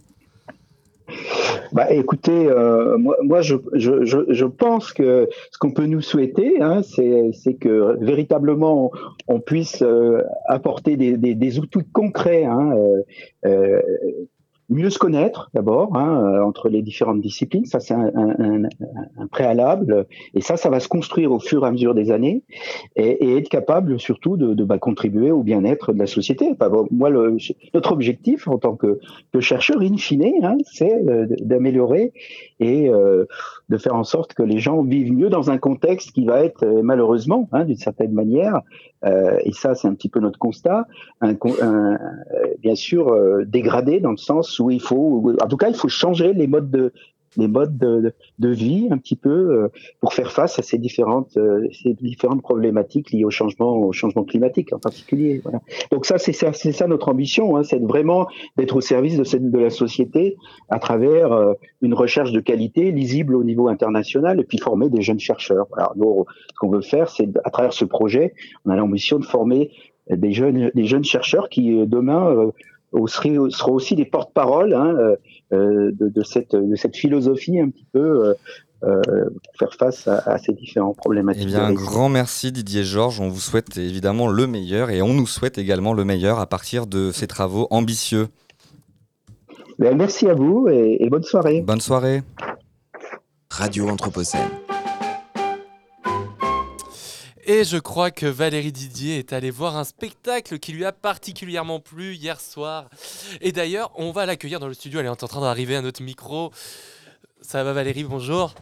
Bah, 1.71 1.91
écoutez, 1.91 2.47
euh, 2.47 2.97
moi, 2.97 3.15
moi 3.23 3.41
je, 3.41 3.55
je, 3.73 4.03
je, 4.05 4.45
pense 4.45 4.93
que 4.93 5.27
ce 5.51 5.57
qu'on 5.57 5.71
peut 5.71 5.85
nous 5.85 6.01
souhaiter, 6.01 6.61
hein, 6.61 6.81
c'est 6.83 7.53
que 7.59 7.97
véritablement 7.99 8.91
on, 9.27 9.39
puisse 9.39 9.81
euh, 9.81 10.21
apporter 10.47 10.97
des, 10.97 11.17
des, 11.17 11.35
des, 11.35 11.59
outils 11.59 11.83
concrets 11.91 12.45
hein, 12.45 12.73
euh, 12.75 13.01
euh 13.45 13.81
mieux 14.73 14.89
se 14.89 14.99
connaître 14.99 15.49
d'abord 15.53 15.95
hein, 15.95 16.23
euh, 16.25 16.43
entre 16.43 16.69
les 16.69 16.81
différentes 16.81 17.21
disciplines, 17.21 17.65
ça 17.65 17.79
c'est 17.79 17.93
un, 17.93 18.11
un, 18.15 18.63
un, 19.17 19.27
préalable, 19.27 20.05
et 20.33 20.41
ça, 20.41 20.57
ça 20.57 20.69
va 20.69 20.79
se 20.79 20.87
construire 20.87 21.31
au 21.31 21.39
fur 21.39 21.63
et 21.63 21.67
à 21.67 21.71
mesure 21.71 21.93
des 21.93 22.11
années, 22.11 22.43
et, 22.95 23.25
et 23.25 23.37
être 23.37 23.49
capable 23.49 23.99
surtout 23.99 24.37
de, 24.37 24.53
de 24.53 24.63
bah, 24.63 24.77
contribuer 24.77 25.31
au 25.31 25.43
bien-être 25.43 25.93
de 25.93 25.99
la 25.99 26.07
société. 26.07 26.49
Enfin, 26.51 26.71
moi, 26.91 27.09
le, 27.09 27.37
notre 27.73 27.91
objectif 27.91 28.47
en 28.47 28.57
tant 28.57 28.75
que, 28.75 28.99
que 29.31 29.39
chercheur 29.39 29.81
in 29.81 29.97
fine, 29.97 30.43
hein, 30.43 30.57
c'est 30.65 30.93
euh, 30.93 31.25
d'améliorer 31.41 32.13
et 32.59 32.89
euh, 32.89 33.25
de 33.69 33.77
faire 33.77 33.95
en 33.95 34.03
sorte 34.03 34.33
que 34.33 34.43
les 34.43 34.59
gens 34.59 34.81
vivent 34.83 35.13
mieux 35.13 35.29
dans 35.29 35.49
un 35.49 35.57
contexte 35.57 36.11
qui 36.11 36.25
va 36.25 36.43
être 36.43 36.65
malheureusement, 36.83 37.47
hein, 37.51 37.65
d'une 37.65 37.77
certaine 37.77 38.11
manière, 38.11 38.61
euh, 39.05 39.37
et 39.43 39.51
ça 39.53 39.75
c'est 39.75 39.87
un 39.87 39.93
petit 39.93 40.09
peu 40.09 40.19
notre 40.19 40.39
constat, 40.39 40.87
un, 41.21 41.35
bien 42.61 42.75
sûr 42.75 43.15
dégradé 43.45 43.99
dans 43.99 44.11
le 44.11 44.17
sens 44.17 44.59
où 44.59 44.69
il 44.69 44.81
faut, 44.81 45.33
en 45.41 45.47
tout 45.47 45.57
cas, 45.57 45.69
il 45.69 45.75
faut 45.75 45.89
changer 45.89 46.33
les 46.33 46.47
modes 46.47 46.71
de, 46.71 46.93
les 47.37 47.47
modes 47.47 47.77
de, 47.77 48.13
de, 48.39 48.49
vie 48.49 48.87
un 48.91 48.97
petit 48.97 49.15
peu 49.15 49.29
euh, 49.29 49.67
pour 49.99 50.13
faire 50.13 50.31
face 50.31 50.59
à 50.59 50.61
ces 50.61 50.77
différentes, 50.77 51.37
euh, 51.37 51.67
ces 51.71 51.93
différentes 51.93 52.41
problématiques 52.41 53.11
liées 53.11 53.25
au 53.25 53.29
changement, 53.29 53.75
au 53.77 53.91
changement 53.91 54.23
climatique 54.23 54.73
en 54.73 54.79
particulier. 54.79 55.41
Voilà. 55.43 55.59
Donc 55.91 56.05
ça, 56.05 56.17
c'est 56.17 56.33
ça, 56.33 56.53
c'est 56.53 56.71
ça 56.71 56.87
notre 56.87 57.09
ambition, 57.09 57.57
hein, 57.57 57.63
c'est 57.63 57.81
vraiment 57.81 58.27
d'être 58.57 58.75
au 58.75 58.81
service 58.81 59.17
de, 59.17 59.23
cette, 59.23 59.49
de 59.49 59.59
la 59.59 59.69
société 59.69 60.37
à 60.69 60.79
travers 60.79 61.31
euh, 61.31 61.53
une 61.81 61.93
recherche 61.93 62.31
de 62.31 62.39
qualité 62.39 62.91
lisible 62.91 63.35
au 63.35 63.43
niveau 63.43 63.67
international 63.67 64.39
et 64.39 64.43
puis 64.43 64.57
former 64.57 64.89
des 64.89 65.01
jeunes 65.01 65.19
chercheurs. 65.19 65.67
Alors 65.77 65.93
nous, 65.95 66.25
ce 66.49 66.59
qu'on 66.59 66.69
veut 66.69 66.81
faire, 66.81 67.09
c'est 67.09 67.29
à 67.43 67.49
travers 67.49 67.73
ce 67.73 67.85
projet, 67.85 68.33
on 68.65 68.71
a 68.71 68.75
l'ambition 68.75 69.19
de 69.19 69.25
former 69.25 69.71
des 70.09 70.33
jeunes, 70.33 70.69
des 70.75 70.85
jeunes 70.85 71.05
chercheurs 71.05 71.49
qui 71.49 71.85
demain 71.87 72.51
seront 73.07 73.73
aussi 73.73 73.95
des 73.95 74.05
porte-parole 74.05 74.73
hein, 74.73 74.95
euh, 74.97 75.11
euh, 75.11 75.15
de, 75.53 76.09
de, 76.09 76.23
cette, 76.23 76.55
de 76.55 76.75
cette 76.75 76.95
philosophie 76.95 77.59
un 77.59 77.69
petit 77.69 77.85
peu 77.91 77.99
euh, 77.99 78.33
euh, 78.83 79.01
pour 79.05 79.55
faire 79.57 79.73
face 79.73 80.07
à, 80.07 80.17
à, 80.25 80.37
ces 80.37 80.53
différents 80.53 80.93
problématiques. 80.93 81.43
Eh 81.45 81.47
bien, 81.47 81.63
un 81.63 81.73
grand 81.73 82.09
merci 82.09 82.51
Didier 82.51 82.83
Georges. 82.83 83.19
On 83.21 83.29
vous 83.29 83.39
souhaite 83.39 83.77
évidemment 83.77 84.27
le 84.27 84.47
meilleur 84.47 84.89
et 84.89 85.01
on 85.01 85.13
nous 85.13 85.27
souhaite 85.27 85.57
également 85.57 85.93
le 85.93 86.03
meilleur 86.03 86.39
à 86.39 86.47
partir 86.47 86.87
de 86.87 87.11
ces 87.11 87.27
travaux 87.27 87.67
ambitieux. 87.69 88.27
Ben, 89.79 89.95
merci 89.97 90.27
à 90.27 90.33
vous 90.33 90.67
et, 90.69 90.97
et 90.99 91.09
bonne 91.09 91.23
soirée. 91.23 91.61
Bonne 91.61 91.81
soirée. 91.81 92.23
Radio 93.49 93.87
Anthropocène. 93.87 94.62
Et 97.45 97.65
je 97.65 97.77
crois 97.77 98.09
que 98.09 98.25
Valérie 98.25 98.71
Didier 98.71 99.17
est 99.17 99.33
allée 99.33 99.51
voir 99.51 99.75
un 99.75 99.83
spectacle 99.83 100.59
qui 100.59 100.71
lui 100.71 100.85
a 100.85 100.93
particulièrement 100.93 101.81
plu 101.81 102.15
hier 102.15 102.39
soir. 102.39 102.89
Et 103.41 103.51
d'ailleurs, 103.51 103.91
on 103.95 104.11
va 104.11 104.25
l'accueillir 104.25 104.61
dans 104.61 104.67
le 104.67 104.73
studio. 104.73 105.01
Elle 105.01 105.07
est 105.07 105.09
en 105.09 105.15
train 105.15 105.41
d'arriver 105.41 105.75
à 105.75 105.81
notre 105.81 106.01
micro. 106.01 106.51
Ça 107.41 107.63
va 107.65 107.73
Valérie, 107.73 108.05
bonjour. 108.05 108.53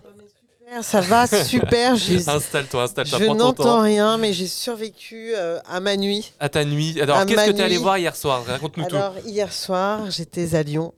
Ça 0.82 1.02
va 1.02 1.28
super. 1.44 1.94
Installe-toi, 1.94 2.84
installe-toi. 2.84 3.20
Je 3.20 3.26
n'entends 3.26 3.82
rien, 3.82 4.18
mais 4.18 4.34
j'ai 4.34 4.48
survécu 4.48 5.34
euh, 5.36 5.60
à 5.70 5.80
ma 5.80 5.96
nuit. 5.96 6.34
À 6.40 6.50
ta 6.50 6.66
nuit. 6.66 7.00
Alors, 7.02 7.26
qu'est-ce 7.26 7.48
que 7.48 7.52
tu 7.52 7.58
es 7.60 7.64
allé 7.64 7.78
voir 7.78 8.00
hier 8.00 8.16
soir? 8.16 8.44
Raconte-nous 8.46 8.86
tout. 8.88 8.96
Alors, 8.96 9.16
hier 9.26 9.52
soir, 9.54 10.10
j'étais 10.10 10.56
à 10.56 10.64
Lyon. 10.64 10.94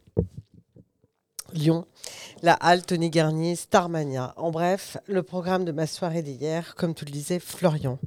Lyon 1.53 1.85
la 2.43 2.53
halte 2.55 2.87
Tony 2.87 3.09
Garnier, 3.09 3.55
Starmania. 3.55 4.33
En 4.35 4.51
bref, 4.51 4.97
le 5.07 5.23
programme 5.23 5.63
de 5.63 5.71
ma 5.71 5.87
soirée 5.87 6.21
d'hier, 6.21 6.75
comme 6.75 6.93
tu 6.93 7.05
le 7.05 7.11
disais, 7.11 7.39
Florian. 7.39 7.97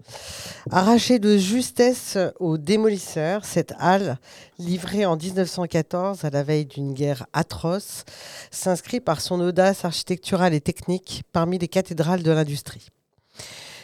Arraché 0.71 1.19
de 1.19 1.39
justesse 1.39 2.19
aux 2.39 2.59
démolisseurs, 2.59 3.47
cette 3.47 3.73
halle, 3.79 4.19
livrée 4.59 5.07
en 5.07 5.17
1914 5.17 6.27
à 6.27 6.31
la 6.31 6.43
veille 6.43 6.67
d'une 6.67 6.93
guerre 6.93 7.27
atroce, 7.33 8.05
s'inscrit 8.51 9.01
par 9.01 9.23
son 9.23 9.41
audace 9.41 9.87
architecturale 9.87 10.53
et 10.53 10.61
technique 10.61 11.23
parmi 11.33 11.59
les 11.59 11.69
cathédrales 11.69 12.23
de 12.23 12.31
l'industrie. 12.31 12.89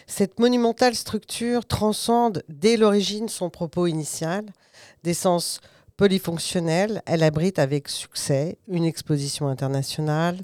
Cette 0.06 0.38
monumentale 0.38 0.94
structure 0.94 1.64
transcende 1.64 2.42
dès 2.50 2.76
l'origine 2.76 3.30
son 3.30 3.48
propos 3.48 3.86
initial, 3.86 4.44
d'essence 5.02 5.60
Polyfonctionnelle, 6.02 7.00
elle 7.06 7.22
abrite 7.22 7.60
avec 7.60 7.88
succès 7.88 8.58
une 8.66 8.84
exposition 8.84 9.46
internationale, 9.46 10.36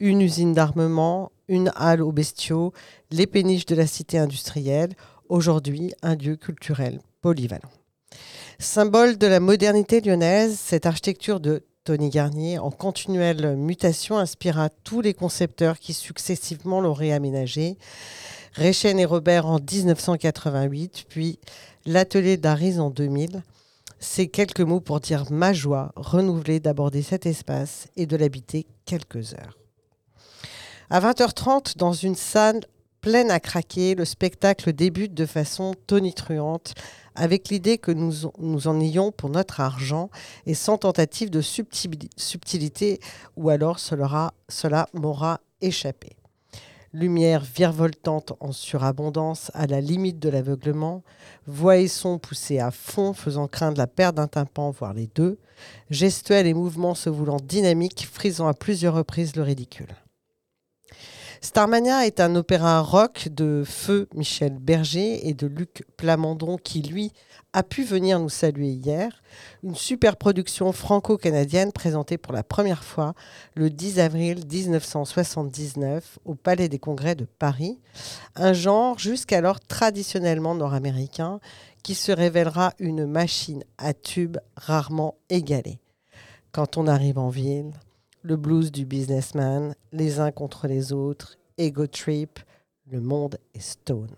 une 0.00 0.22
usine 0.22 0.54
d'armement, 0.54 1.30
une 1.46 1.70
halle 1.76 2.00
aux 2.00 2.10
bestiaux, 2.10 2.72
les 3.10 3.26
péniches 3.26 3.66
de 3.66 3.74
la 3.74 3.86
cité 3.86 4.16
industrielle, 4.16 4.94
aujourd'hui 5.28 5.92
un 6.00 6.16
lieu 6.16 6.36
culturel 6.36 7.00
polyvalent. 7.20 7.68
Symbole 8.58 9.18
de 9.18 9.26
la 9.26 9.40
modernité 9.40 10.00
lyonnaise, 10.00 10.58
cette 10.58 10.86
architecture 10.86 11.38
de 11.38 11.64
Tony 11.84 12.08
Garnier, 12.08 12.58
en 12.58 12.70
continuelle 12.70 13.56
mutation, 13.56 14.16
inspira 14.16 14.70
tous 14.70 15.02
les 15.02 15.12
concepteurs 15.12 15.80
qui 15.80 15.92
successivement 15.92 16.80
l'ont 16.80 16.94
réaménagé. 16.94 17.76
Réchen 18.54 18.98
et 18.98 19.04
Robert 19.04 19.44
en 19.44 19.58
1988, 19.58 21.04
puis 21.10 21.38
l'atelier 21.84 22.38
d'Aris 22.38 22.78
en 22.78 22.88
2000. 22.88 23.42
C'est 24.06 24.28
quelques 24.28 24.60
mots 24.60 24.80
pour 24.80 25.00
dire 25.00 25.24
ma 25.32 25.54
joie 25.54 25.90
renouvelée 25.96 26.60
d'aborder 26.60 27.00
cet 27.00 27.24
espace 27.24 27.88
et 27.96 28.04
de 28.04 28.16
l'habiter 28.16 28.66
quelques 28.84 29.32
heures. 29.32 29.58
À 30.90 31.00
20h30, 31.00 31.78
dans 31.78 31.94
une 31.94 32.14
salle 32.14 32.60
pleine 33.00 33.30
à 33.30 33.40
craquer, 33.40 33.94
le 33.94 34.04
spectacle 34.04 34.74
débute 34.74 35.14
de 35.14 35.24
façon 35.24 35.74
tonitruante 35.86 36.74
avec 37.14 37.48
l'idée 37.48 37.78
que 37.78 37.90
nous, 37.90 38.30
nous 38.38 38.68
en 38.68 38.78
ayons 38.78 39.10
pour 39.10 39.30
notre 39.30 39.60
argent 39.60 40.10
et 40.44 40.54
sans 40.54 40.76
tentative 40.76 41.30
de 41.30 41.40
subtilité 41.40 43.00
ou 43.36 43.48
alors 43.48 43.78
cela 43.80 44.86
m'aura 44.92 45.40
échappé 45.62 46.10
lumière 46.94 47.42
virevoltante 47.42 48.32
en 48.40 48.52
surabondance 48.52 49.50
à 49.52 49.66
la 49.66 49.80
limite 49.80 50.20
de 50.20 50.28
l'aveuglement, 50.30 51.02
voix 51.46 51.76
et 51.76 51.88
son 51.88 52.18
poussés 52.18 52.60
à 52.60 52.70
fond 52.70 53.12
faisant 53.12 53.48
craindre 53.48 53.78
la 53.78 53.88
perte 53.88 54.14
d'un 54.14 54.28
tympan, 54.28 54.70
voire 54.70 54.94
les 54.94 55.10
deux, 55.14 55.38
gestuels 55.90 56.46
et 56.46 56.54
mouvements 56.54 56.94
se 56.94 57.10
voulant 57.10 57.38
dynamiques, 57.42 58.08
frisant 58.10 58.46
à 58.46 58.54
plusieurs 58.54 58.94
reprises 58.94 59.34
le 59.34 59.42
ridicule. 59.42 59.94
Starmania 61.44 62.06
est 62.06 62.20
un 62.20 62.36
opéra 62.36 62.80
rock 62.80 63.28
de 63.30 63.64
Feu 63.66 64.08
Michel 64.14 64.56
Berger 64.58 65.28
et 65.28 65.34
de 65.34 65.46
Luc 65.46 65.84
Plamondon 65.98 66.56
qui, 66.56 66.80
lui, 66.80 67.12
a 67.52 67.62
pu 67.62 67.84
venir 67.84 68.18
nous 68.18 68.30
saluer 68.30 68.70
hier. 68.70 69.22
Une 69.62 69.74
super 69.74 70.16
production 70.16 70.72
franco-canadienne 70.72 71.70
présentée 71.70 72.16
pour 72.16 72.32
la 72.32 72.44
première 72.44 72.82
fois 72.82 73.12
le 73.56 73.68
10 73.68 74.00
avril 74.00 74.42
1979 74.50 76.18
au 76.24 76.34
Palais 76.34 76.70
des 76.70 76.78
Congrès 76.78 77.14
de 77.14 77.26
Paris. 77.26 77.78
Un 78.36 78.54
genre 78.54 78.98
jusqu'alors 78.98 79.60
traditionnellement 79.60 80.54
nord-américain 80.54 81.40
qui 81.82 81.94
se 81.94 82.10
révélera 82.10 82.72
une 82.78 83.04
machine 83.04 83.64
à 83.76 83.92
tubes 83.92 84.38
rarement 84.56 85.16
égalée. 85.28 85.78
Quand 86.52 86.78
on 86.78 86.86
arrive 86.86 87.18
en 87.18 87.28
ville, 87.28 87.72
le 88.24 88.36
blues 88.36 88.72
du 88.72 88.86
businessman, 88.86 89.74
les 89.92 90.18
uns 90.18 90.32
contre 90.32 90.66
les 90.66 90.94
autres, 90.94 91.36
ego 91.58 91.86
trip, 91.86 92.40
le 92.86 93.00
monde 93.00 93.38
est 93.52 93.60
stone. 93.60 94.16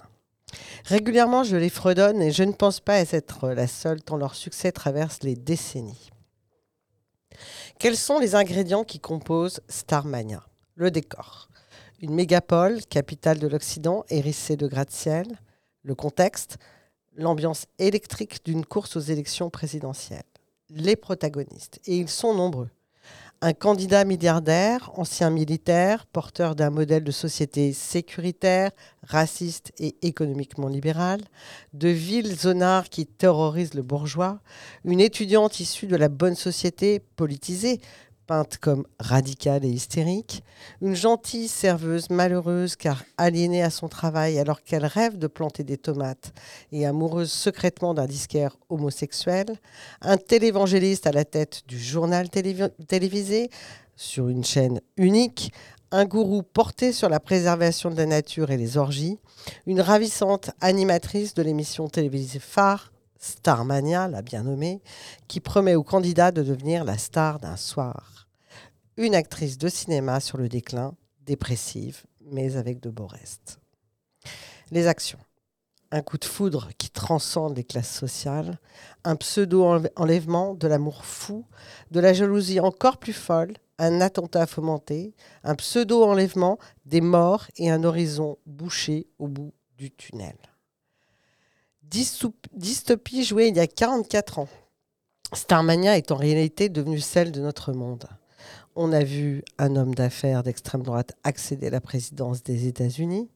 Régulièrement, 0.84 1.42
je 1.42 1.56
les 1.56 1.68
fredonne 1.68 2.22
et 2.22 2.30
je 2.30 2.44
ne 2.44 2.52
pense 2.52 2.78
pas 2.78 3.00
être 3.00 3.48
la 3.50 3.66
seule 3.66 4.00
tant 4.00 4.16
leur 4.16 4.36
succès 4.36 4.70
traverse 4.70 5.24
les 5.24 5.34
décennies. 5.34 6.10
Quels 7.80 7.96
sont 7.96 8.20
les 8.20 8.36
ingrédients 8.36 8.84
qui 8.84 9.00
composent 9.00 9.60
Starmania? 9.68 10.46
Le 10.76 10.92
décor. 10.92 11.48
Une 12.00 12.14
mégapole, 12.14 12.84
capitale 12.86 13.40
de 13.40 13.48
l'Occident, 13.48 14.04
hérissée 14.08 14.56
de 14.56 14.68
gratte-ciel. 14.68 15.26
Le 15.82 15.96
contexte, 15.96 16.58
l'ambiance 17.16 17.66
électrique 17.80 18.44
d'une 18.44 18.64
course 18.64 18.96
aux 18.96 19.00
élections 19.00 19.50
présidentielles. 19.50 20.22
Les 20.70 20.94
protagonistes, 20.94 21.80
et 21.86 21.96
ils 21.98 22.08
sont 22.08 22.34
nombreux. 22.34 22.70
Un 23.42 23.52
candidat 23.52 24.06
milliardaire, 24.06 24.90
ancien 24.94 25.28
militaire, 25.28 26.06
porteur 26.06 26.54
d'un 26.54 26.70
modèle 26.70 27.04
de 27.04 27.10
société 27.12 27.74
sécuritaire, 27.74 28.70
raciste 29.02 29.72
et 29.78 29.94
économiquement 30.00 30.68
libéral, 30.68 31.20
de 31.74 31.88
vil 31.90 32.34
zonard 32.34 32.88
qui 32.88 33.04
terrorise 33.04 33.74
le 33.74 33.82
bourgeois, 33.82 34.40
une 34.86 35.00
étudiante 35.00 35.60
issue 35.60 35.86
de 35.86 35.96
la 35.96 36.08
bonne 36.08 36.34
société 36.34 37.00
politisée, 37.16 37.82
peinte 38.26 38.58
comme 38.58 38.86
radicale 38.98 39.64
et 39.64 39.68
hystérique, 39.68 40.42
une 40.82 40.94
gentille 40.94 41.48
serveuse 41.48 42.10
malheureuse 42.10 42.76
car 42.76 43.04
aliénée 43.16 43.62
à 43.62 43.70
son 43.70 43.88
travail 43.88 44.38
alors 44.38 44.62
qu'elle 44.62 44.86
rêve 44.86 45.18
de 45.18 45.26
planter 45.26 45.64
des 45.64 45.78
tomates 45.78 46.32
et 46.72 46.86
amoureuse 46.86 47.30
secrètement 47.30 47.94
d'un 47.94 48.06
disquaire 48.06 48.56
homosexuel, 48.68 49.46
un 50.00 50.16
télévangéliste 50.16 51.06
à 51.06 51.12
la 51.12 51.24
tête 51.24 51.62
du 51.68 51.78
journal 51.78 52.26
télévi- 52.26 52.70
télévisé 52.88 53.50
sur 53.94 54.28
une 54.28 54.44
chaîne 54.44 54.80
unique, 54.96 55.52
un 55.92 56.04
gourou 56.04 56.42
porté 56.42 56.92
sur 56.92 57.08
la 57.08 57.20
préservation 57.20 57.90
de 57.90 57.96
la 57.96 58.06
nature 58.06 58.50
et 58.50 58.56
les 58.56 58.76
orgies, 58.76 59.18
une 59.66 59.80
ravissante 59.80 60.50
animatrice 60.60 61.34
de 61.34 61.42
l'émission 61.42 61.88
télévisée 61.88 62.40
phare 62.40 62.92
Starmania, 63.26 64.08
la 64.08 64.22
bien 64.22 64.44
nommée, 64.44 64.80
qui 65.28 65.40
promet 65.40 65.74
aux 65.74 65.82
candidats 65.82 66.30
de 66.30 66.42
devenir 66.42 66.84
la 66.84 66.96
star 66.96 67.38
d'un 67.40 67.56
soir. 67.56 68.28
Une 68.96 69.14
actrice 69.14 69.58
de 69.58 69.68
cinéma 69.68 70.20
sur 70.20 70.38
le 70.38 70.48
déclin, 70.48 70.94
dépressive, 71.22 72.04
mais 72.30 72.56
avec 72.56 72.80
de 72.80 72.90
beaux 72.90 73.06
restes. 73.06 73.58
Les 74.70 74.86
actions. 74.86 75.18
Un 75.92 76.02
coup 76.02 76.18
de 76.18 76.24
foudre 76.24 76.70
qui 76.78 76.90
transcende 76.90 77.56
les 77.56 77.64
classes 77.64 77.94
sociales, 77.94 78.58
un 79.04 79.16
pseudo-enlèvement, 79.16 80.54
de 80.54 80.66
l'amour 80.66 81.04
fou, 81.04 81.44
de 81.90 82.00
la 82.00 82.12
jalousie 82.12 82.58
encore 82.58 82.98
plus 82.98 83.12
folle, 83.12 83.54
un 83.78 84.00
attentat 84.00 84.46
fomenté, 84.46 85.14
un 85.44 85.54
pseudo-enlèvement, 85.54 86.58
des 86.86 87.00
morts 87.00 87.46
et 87.56 87.70
un 87.70 87.84
horizon 87.84 88.38
bouché 88.46 89.06
au 89.18 89.28
bout 89.28 89.52
du 89.76 89.90
tunnel. 89.90 90.36
Dystop- 91.90 92.34
Dystopie 92.54 93.24
jouée 93.24 93.48
il 93.48 93.56
y 93.56 93.60
a 93.60 93.66
44 93.66 94.38
ans. 94.40 94.48
Starmania 95.32 95.96
est 95.96 96.10
en 96.12 96.16
réalité 96.16 96.68
devenue 96.68 97.00
celle 97.00 97.32
de 97.32 97.40
notre 97.40 97.72
monde. 97.72 98.04
On 98.78 98.92
a 98.92 99.02
vu 99.02 99.42
un 99.58 99.74
homme 99.74 99.94
d'affaires 99.94 100.42
d'extrême 100.42 100.82
droite 100.82 101.14
accéder 101.24 101.68
à 101.68 101.70
la 101.70 101.80
présidence 101.80 102.42
des 102.42 102.66
États-Unis. 102.66 103.30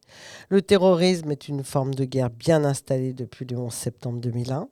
Le 0.50 0.60
terrorisme 0.60 1.30
est 1.30 1.48
une 1.48 1.64
forme 1.64 1.94
de 1.94 2.04
guerre 2.04 2.28
bien 2.28 2.62
installée 2.64 3.14
depuis 3.14 3.46
le 3.46 3.56
11 3.56 3.72
septembre 3.72 4.20
2001. 4.20 4.68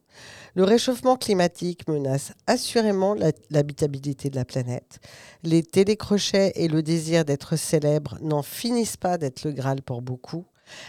Le 0.55 0.65
réchauffement 0.65 1.16
climatique 1.16 1.89
menace 1.89 2.32
assurément 2.47 3.16
l'habitabilité 3.50 4.28
de 4.28 4.36
la 4.36 4.44
planète. 4.44 4.98
Les 5.42 5.62
télécrochets 5.62 6.52
et 6.57 6.68
le 6.68 6.82
désir 6.82 7.24
d'être 7.24 7.57
célèbre 7.57 8.18
n'en 8.20 8.42
finissent 8.42 8.98
pas 8.98 9.16
d'être 9.16 9.44
le 9.44 9.52
Graal 9.52 9.81
pour 9.81 10.02
beaucoup. 10.02 10.44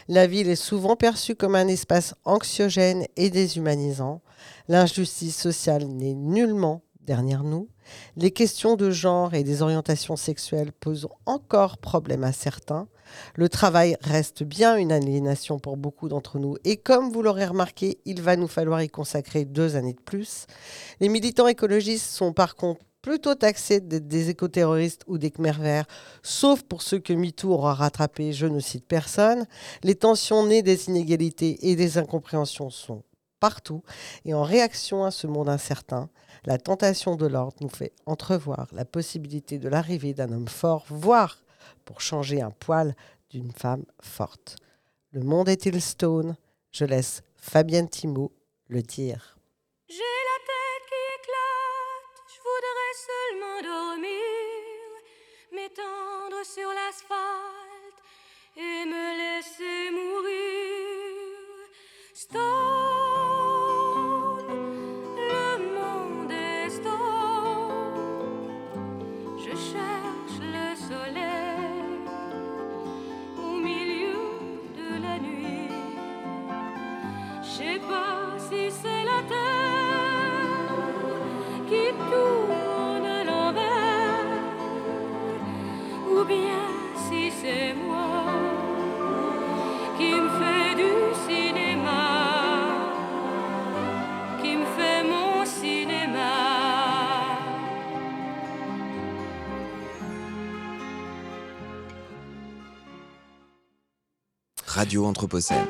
La 0.07 0.27
ville 0.27 0.49
est 0.49 0.55
souvent 0.55 0.95
perçue 0.95 1.35
comme 1.35 1.55
un 1.55 1.67
espace 1.67 2.15
anxiogène 2.25 3.05
et 3.15 3.29
déshumanisant. 3.29 4.21
L'injustice 4.67 5.37
sociale 5.37 5.85
n'est 5.85 6.13
nullement 6.13 6.83
derrière 7.01 7.43
nous. 7.43 7.69
Les 8.17 8.29
questions 8.29 8.75
de 8.75 8.91
genre 8.91 9.33
et 9.33 9.43
des 9.43 9.63
orientations 9.63 10.15
sexuelles 10.15 10.71
posent 10.71 11.07
encore 11.25 11.79
problème 11.79 12.23
à 12.23 12.31
certains. 12.31 12.87
Le 13.35 13.49
travail 13.49 13.97
reste 14.01 14.43
bien 14.43 14.75
une 14.75 14.91
aliénation 14.91 15.57
pour 15.57 15.75
beaucoup 15.75 16.07
d'entre 16.07 16.37
nous 16.37 16.57
et 16.63 16.77
comme 16.77 17.11
vous 17.11 17.23
l'aurez 17.23 17.47
remarqué, 17.47 17.99
il 18.05 18.21
va 18.21 18.35
nous 18.35 18.47
falloir 18.47 18.83
y 18.83 18.89
consacrer 18.89 19.45
deux 19.45 19.75
années 19.75 19.93
de 19.93 20.01
plus. 20.01 20.45
Les 20.99 21.09
militants 21.09 21.47
écologistes 21.47 22.11
sont 22.11 22.31
par 22.31 22.55
contre 22.55 22.85
plutôt 23.01 23.35
taxés 23.35 23.79
d'être 23.79 24.07
des 24.07 24.29
écoterroristes 24.29 25.03
ou 25.07 25.17
des 25.17 25.31
Khmer 25.31 25.53
verts, 25.59 25.85
sauf 26.23 26.63
pour 26.63 26.81
ceux 26.81 26.99
que 26.99 27.13
MeToo 27.13 27.51
aura 27.51 27.73
rattrapés, 27.73 28.33
je 28.33 28.45
ne 28.45 28.59
cite 28.59 28.85
personne. 28.85 29.45
Les 29.83 29.95
tensions 29.95 30.45
nées 30.45 30.61
des 30.61 30.87
inégalités 30.87 31.69
et 31.69 31.75
des 31.75 31.97
incompréhensions 31.97 32.69
sont 32.69 33.03
partout. 33.39 33.83
Et 34.25 34.33
en 34.33 34.43
réaction 34.43 35.05
à 35.05 35.11
ce 35.11 35.27
monde 35.27 35.49
incertain, 35.49 36.09
la 36.45 36.57
tentation 36.57 37.15
de 37.15 37.27
l'ordre 37.27 37.57
nous 37.61 37.69
fait 37.69 37.93
entrevoir 38.05 38.67
la 38.71 38.85
possibilité 38.85 39.57
de 39.59 39.69
l'arrivée 39.69 40.13
d'un 40.13 40.31
homme 40.31 40.47
fort, 40.47 40.85
voire 40.89 41.43
pour 41.85 42.01
changer 42.01 42.41
un 42.41 42.51
poil 42.51 42.95
d'une 43.29 43.51
femme 43.51 43.85
forte. 44.01 44.57
Le 45.11 45.21
monde 45.21 45.49
est-il 45.49 45.81
stone? 45.81 46.35
Je 46.71 46.85
laisse 46.85 47.23
Fabienne 47.35 47.89
Thibault 47.89 48.31
le 48.67 48.81
dire. 48.81 49.37
J'ai 49.87 49.97
la 49.97 50.39
tête 50.45 50.89
qui 50.89 51.29
voudrais 52.49 52.95
seulement 53.09 53.59
dormir, 53.61 54.89
m'étendre 55.51 56.45
sur 56.45 56.69
l'asphalte 56.69 57.99
et 58.55 58.85
me 58.85 59.05
laisser 59.21 59.91
mourir. 59.91 60.49
Stone, 62.13 63.08
Radio 104.79 105.05
Anthropocène. 105.05 105.67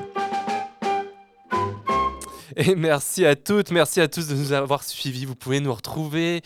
Et 2.55 2.75
merci 2.75 3.25
à 3.25 3.35
toutes, 3.35 3.71
merci 3.71 4.01
à 4.01 4.07
tous 4.07 4.27
de 4.27 4.35
nous 4.35 4.53
avoir 4.53 4.83
suivis. 4.83 5.25
Vous 5.25 5.33
pouvez 5.33 5.61
nous 5.61 5.73
retrouver 5.73 6.43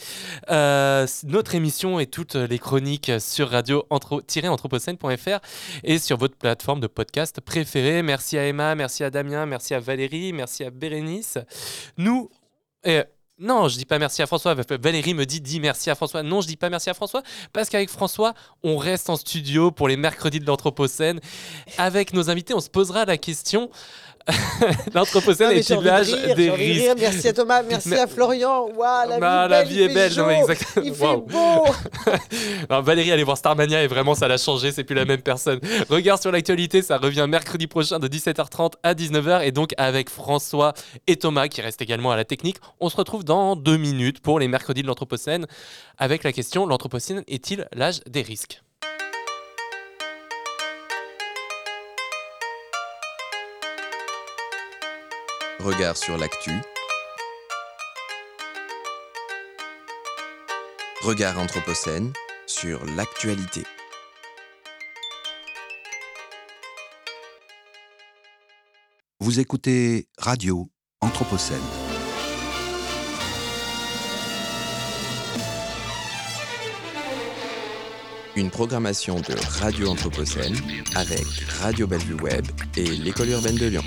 euh, 0.50 1.06
notre 1.26 1.56
émission 1.56 2.00
et 2.00 2.06
toutes 2.06 2.36
les 2.36 2.60
chroniques 2.60 3.12
sur 3.20 3.50
radio-anthropocène.fr 3.50 5.40
et 5.84 6.00
sur 6.00 6.16
votre 6.16 6.38
plateforme 6.38 6.80
de 6.80 6.88
podcast 6.88 7.42
préférée. 7.42 8.02
Merci 8.02 8.38
à 8.38 8.48
Emma, 8.48 8.76
merci 8.76 9.04
à 9.04 9.10
Damien, 9.10 9.46
merci 9.46 9.74
à 9.74 9.82
Valérie, 9.82 10.32
merci 10.32 10.64
à 10.64 10.70
Bérénice. 10.70 11.40
Nous, 11.98 12.30
euh, 12.88 13.04
non, 13.40 13.68
je 13.68 13.78
dis 13.78 13.86
pas 13.86 13.98
merci 13.98 14.22
à 14.22 14.28
François. 14.28 14.54
Valérie 14.54 15.16
me 15.16 15.26
dit 15.26 15.42
dis 15.42 15.60
merci 15.60 15.90
à 15.90 15.96
François. 15.96 16.22
Non, 16.22 16.42
je 16.42 16.48
dis 16.48 16.56
pas 16.56 16.70
merci 16.70 16.92
à 16.92 16.94
François 16.94 17.24
parce 17.52 17.68
qu'avec 17.68 17.90
François, 17.90 18.36
on 18.62 18.78
reste 18.78 19.10
en 19.10 19.16
studio 19.16 19.72
pour 19.72 19.88
les 19.88 19.98
mercredis 19.98 20.40
de 20.40 20.46
l'Anthropocène. 20.46 21.20
Avec 21.80 22.14
nos 22.14 22.30
invités, 22.30 22.54
on 22.54 22.60
se 22.60 22.70
posera 22.70 23.06
la 23.06 23.18
question. 23.18 23.72
L'Anthropocène 24.94 25.52
est 25.52 25.70
une 25.70 25.76
envie 25.78 25.86
de 25.86 25.92
village 25.92 26.14
rire, 26.14 26.36
des 26.36 26.50
rire. 26.52 26.54
risques. 26.56 27.00
Merci 27.00 27.28
à 27.28 27.34
Thomas, 27.34 27.62
merci 27.64 27.90
Mais- 27.90 28.00
à 28.00 28.08
Florian. 28.08 28.68
Waouh, 28.76 29.10
la, 29.10 29.20
Bah, 29.20 29.64
vie, 29.64 29.80
la 29.80 29.86
est 29.86 29.94
belle, 29.94 30.14
non, 30.16 30.28
mais 30.28 30.36
chaud, 30.42 30.50
exactement. 30.50 30.86
Il 30.86 30.94
fait 30.94 31.04
Waouh. 31.04 31.22
beau. 31.22 31.66
Valérie, 32.82 33.12
allez 33.12 33.24
voir 33.24 33.38
Starmania 33.38 33.84
et 33.84 33.88
vraiment, 33.88 34.16
ça 34.16 34.28
l'a 34.28 34.38
changé. 34.38 34.72
C'est 34.72 34.84
plus 34.84 34.96
la 34.96 35.06
même 35.06 35.22
personne. 35.22 35.60
Regard 35.90 36.20
sur 36.22 36.32
l'actualité, 36.32 36.82
ça 36.82 36.98
revient 36.98 37.26
mercredi 37.28 37.68
prochain 37.68 38.00
de 38.00 38.08
17h30 38.08 38.74
à 38.84 38.94
19h. 38.94 39.44
Et 39.46 39.52
donc, 39.52 39.72
avec 39.78 40.10
François 40.10 40.74
et 41.08 41.16
Thomas 41.18 41.48
qui 41.48 41.62
restent 41.62 41.82
également 41.82 42.12
à 42.12 42.16
la 42.16 42.26
technique, 42.26 42.58
on 42.80 42.90
se 42.90 42.96
retrouve 42.96 43.24
dans 43.24 43.56
deux 43.56 43.78
minutes 43.78 44.20
pour 44.22 44.40
les 44.40 44.48
mercredis 44.48 44.82
de 44.84 44.88
l'Anthropocène 44.88 45.46
avec 45.98 46.24
la 46.24 46.32
question 46.32 46.66
l'Anthropocène 46.66 47.24
est-il 47.28 47.68
l'âge 47.74 48.00
des 48.10 48.22
risques? 48.22 48.62
Regard 55.60 55.96
sur 55.96 56.18
l'actu. 56.18 56.52
Regard 61.02 61.40
Anthropocène 61.40 62.12
sur 62.48 62.84
l'actualité. 62.98 63.64
Vous 69.20 69.40
écoutez 69.40 70.08
Radio 70.18 70.70
Anthropocène. 71.02 71.58
Une 78.36 78.50
programmation 78.50 79.16
de 79.16 79.36
Radio 79.60 79.90
Anthropocène 79.90 80.56
avec 80.96 81.26
Radio 81.62 81.86
Bellevue 81.86 82.16
Web 82.16 82.46
et 82.76 82.86
l'École 82.86 83.30
urbaine 83.30 83.56
de 83.56 83.68
Lyon. 83.68 83.84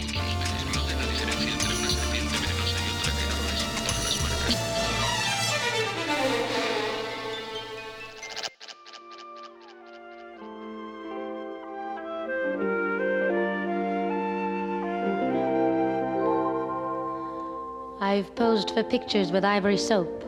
For 18.77 18.83
pictures 18.83 19.33
with 19.33 19.43
ivory 19.43 19.79
soap. 19.79 20.23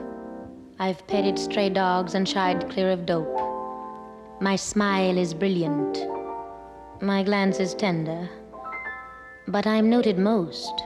I've 0.79 1.07
petted 1.07 1.39
stray 1.39 1.69
dogs 1.69 2.15
and 2.15 2.27
shied 2.27 2.71
clear 2.71 2.91
of 2.91 3.05
dope. 3.05 3.39
My 4.41 4.57
smile 4.57 5.19
is 5.19 5.35
brilliant. 5.35 5.99
My 7.03 7.23
glance 7.23 7.61
is 7.61 7.75
tender. 7.75 8.27
But 9.49 9.67
I'm 9.67 9.91
noted 9.91 10.17
most 10.17 10.83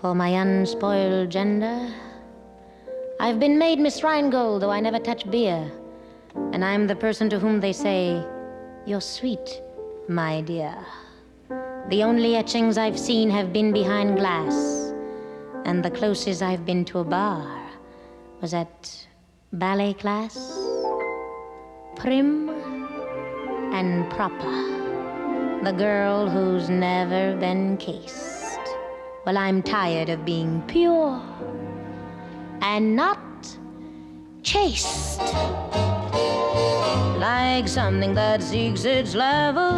for 0.00 0.14
my 0.14 0.28
unspoiled 0.28 1.30
gender. 1.30 1.92
I've 3.18 3.40
been 3.40 3.58
made 3.58 3.80
Miss 3.80 4.04
Rheingold, 4.04 4.62
though 4.62 4.70
I 4.70 4.78
never 4.78 5.00
touch 5.00 5.28
beer. 5.28 5.72
And 6.52 6.64
I'm 6.64 6.86
the 6.86 6.94
person 6.94 7.28
to 7.30 7.40
whom 7.40 7.58
they 7.58 7.72
say, 7.72 8.24
You're 8.86 9.00
sweet, 9.00 9.60
my 10.06 10.42
dear. 10.42 10.76
The 11.88 12.04
only 12.04 12.36
etchings 12.36 12.78
I've 12.78 12.96
seen 12.98 13.28
have 13.28 13.52
been 13.52 13.72
behind 13.72 14.18
glass. 14.18 14.89
And 15.64 15.84
the 15.84 15.90
closest 15.90 16.42
I've 16.42 16.64
been 16.64 16.84
to 16.86 17.00
a 17.00 17.04
bar 17.04 17.70
was 18.40 18.54
at 18.54 19.06
ballet 19.52 19.94
class. 19.94 20.36
Prim 21.96 22.48
and 23.72 24.10
proper. 24.10 25.60
The 25.62 25.72
girl 25.72 26.28
who's 26.28 26.68
never 26.68 27.36
been 27.36 27.76
cased. 27.76 28.60
Well, 29.26 29.36
I'm 29.36 29.62
tired 29.62 30.08
of 30.08 30.24
being 30.24 30.62
pure 30.62 31.22
and 32.62 32.96
not 32.96 33.18
chaste. 34.42 35.20
Like 37.18 37.68
something 37.68 38.14
that 38.14 38.42
seeks 38.42 38.84
its 38.84 39.14
level. 39.14 39.72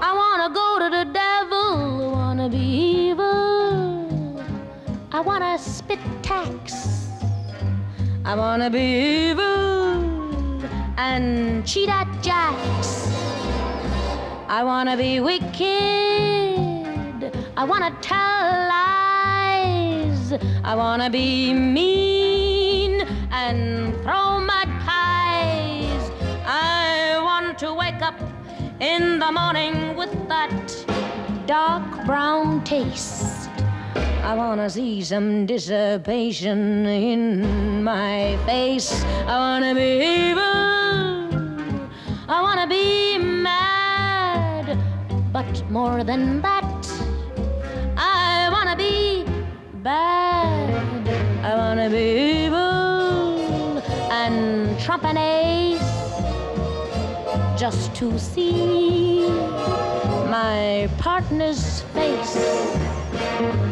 I 0.00 0.12
wanna 0.14 0.54
go 0.54 0.78
to 0.78 0.90
the 0.90 1.04
devil, 1.12 2.12
wanna 2.12 2.48
be 2.48 2.97
tax. 6.22 7.08
I 8.24 8.34
wanna 8.34 8.68
be 8.68 9.30
evil 9.30 10.62
and 10.98 11.66
cheat 11.66 11.88
at 11.88 12.08
jacks. 12.22 13.08
I 14.48 14.62
wanna 14.64 14.96
be 14.96 15.20
wicked. 15.20 15.58
I 17.56 17.64
wanna 17.64 17.96
tell 18.00 18.68
lies. 18.74 20.32
I 20.64 20.74
wanna 20.74 21.08
be 21.10 21.52
mean 21.52 23.06
and 23.30 23.94
throw 24.02 24.40
mud 24.40 24.68
pies. 24.84 26.10
I 26.46 27.18
want 27.22 27.58
to 27.60 27.72
wake 27.72 28.02
up 28.02 28.20
in 28.80 29.18
the 29.18 29.32
morning 29.32 29.96
with 29.96 30.12
that 30.28 30.84
dark 31.46 32.04
brown 32.04 32.62
taste. 32.64 33.37
I 34.28 34.34
wanna 34.34 34.68
see 34.68 35.02
some 35.02 35.46
dissipation 35.46 36.84
in 36.84 37.82
my 37.82 38.36
face. 38.44 38.92
I 39.26 39.38
wanna 39.38 39.74
be 39.74 39.90
evil. 40.28 40.42
I 42.28 42.42
wanna 42.42 42.66
be 42.66 43.16
mad. 43.16 44.76
But 45.32 45.70
more 45.70 46.04
than 46.04 46.42
that, 46.42 46.82
I 47.96 48.50
wanna 48.52 48.76
be 48.76 49.24
bad. 49.82 51.08
I 51.42 51.54
wanna 51.56 51.88
be 51.88 52.44
evil 52.44 53.78
and 54.12 54.78
trump 54.78 55.04
an 55.04 55.16
ace 55.16 55.80
just 57.58 57.94
to 57.94 58.18
see 58.18 59.26
my 60.28 60.86
partner's 60.98 61.80
face. 61.94 62.87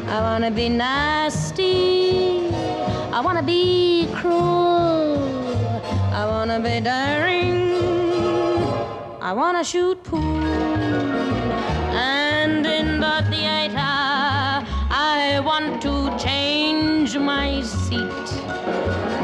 I 0.09 0.21
wanna 0.21 0.51
be 0.51 0.69
nasty. 0.69 2.51
I 3.13 3.21
wanna 3.21 3.43
be 3.43 4.09
cruel. 4.15 5.19
I 6.13 6.25
wanna 6.27 6.61
be 6.61 6.81
daring. 6.81 7.75
I 9.21 9.33
wanna 9.33 9.65
shoot 9.65 10.03
pool. 10.05 10.45
And 11.93 12.65
in 12.67 13.01
the 13.01 13.25
theater, 13.31 13.77
I 13.79 15.41
want 15.45 15.83
to 15.83 16.17
change 16.17 17.17
my 17.19 17.63
seat. 17.63 18.27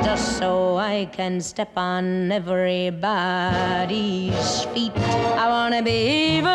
Just 0.02 0.38
so 0.38 0.76
I 0.76 1.06
can 1.12 1.40
step 1.40 1.76
on 1.76 2.32
everybody's 2.32 3.04
feet. 4.74 4.96
I 5.38 5.46
wanna 5.48 5.82
be 5.82 6.36
evil. 6.36 6.50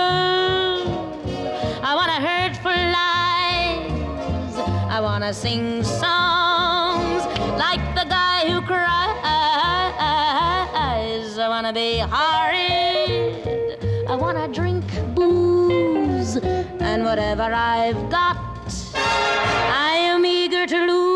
I 1.90 1.96
wanna 1.96 2.20
hurt 2.28 2.58
for 2.58 2.70
lies. 2.70 3.17
I 4.98 5.00
wanna 5.00 5.32
sing 5.32 5.84
songs 5.84 7.24
like 7.56 7.84
the 7.94 8.04
guy 8.10 8.50
who 8.50 8.62
cries. 8.62 8.88
I 11.38 11.48
wanna 11.48 11.72
be 11.72 12.00
horrid. 12.00 13.78
I 14.10 14.16
wanna 14.16 14.48
drink 14.48 14.86
booze. 15.14 16.38
And 16.80 17.04
whatever 17.04 17.44
I've 17.44 18.10
got, 18.10 18.38
I 18.96 19.98
am 20.00 20.26
eager 20.26 20.66
to 20.66 20.86
lose. 20.88 21.07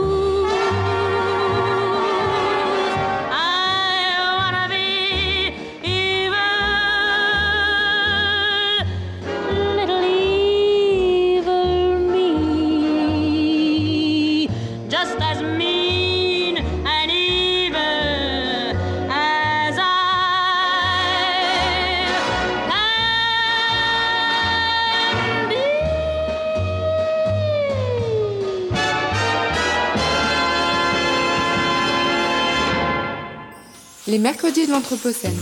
Les 34.12 34.20
mercredis 34.20 34.68
de 34.68 34.72
l'Anthropocène. 34.74 35.40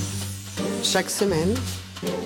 Chaque 0.83 1.09
semaine, 1.09 1.55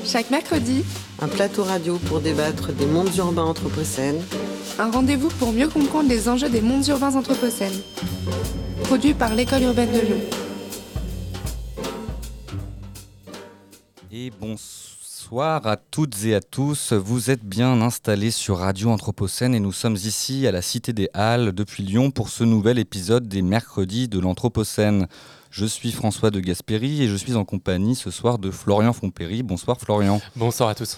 Chaque 0.03 0.29
mercredi, 0.29 0.83
un 1.21 1.29
plateau 1.29 1.63
radio 1.63 1.97
pour 1.99 2.19
débattre 2.19 2.73
des 2.73 2.85
mondes 2.85 3.15
urbains 3.15 3.45
anthropocènes, 3.45 4.21
un 4.77 4.91
rendez-vous 4.91 5.29
pour 5.29 5.53
mieux 5.53 5.69
comprendre 5.69 6.09
les 6.09 6.27
enjeux 6.27 6.49
des 6.49 6.59
mondes 6.59 6.85
urbains 6.87 7.15
anthropocènes. 7.15 7.81
Produit 8.83 9.13
par 9.13 9.33
l'École 9.35 9.61
urbaine 9.61 9.93
de 9.93 9.99
Lyon. 9.99 10.19
Et 14.11 14.29
bonsoir 14.37 15.65
à 15.65 15.77
toutes 15.77 16.25
et 16.25 16.35
à 16.35 16.41
tous. 16.41 16.91
Vous 16.91 17.31
êtes 17.31 17.45
bien 17.45 17.81
installés 17.81 18.31
sur 18.31 18.57
Radio 18.57 18.89
Anthropocène 18.89 19.55
et 19.55 19.61
nous 19.61 19.71
sommes 19.71 19.95
ici 19.95 20.45
à 20.45 20.51
la 20.51 20.61
Cité 20.61 20.91
des 20.91 21.09
Halles 21.13 21.53
depuis 21.53 21.83
Lyon 21.83 22.11
pour 22.11 22.27
ce 22.27 22.43
nouvel 22.43 22.79
épisode 22.79 23.29
des 23.29 23.41
mercredis 23.41 24.09
de 24.09 24.19
l'Anthropocène. 24.19 25.07
Je 25.53 25.67
suis 25.67 25.91
François 25.91 26.31
de 26.31 26.39
Gasperi 26.39 27.03
et 27.03 27.07
je 27.07 27.15
suis 27.15 27.35
en 27.35 27.45
compagnie 27.45 27.93
ce 27.93 28.09
soir 28.09 28.39
de 28.39 28.49
Florian 28.49 28.91
Fompéry. 28.91 29.43
Bonsoir 29.43 29.79
Florian. 29.79 30.19
Bonsoir 30.35 30.69
à 30.69 30.73
tous. 30.73 30.97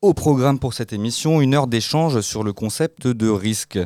Au 0.00 0.14
programme 0.14 0.60
pour 0.60 0.74
cette 0.74 0.92
émission, 0.92 1.40
une 1.40 1.54
heure 1.54 1.66
d'échange 1.66 2.20
sur 2.20 2.44
le 2.44 2.52
concept 2.52 3.08
de 3.08 3.28
risque. 3.28 3.80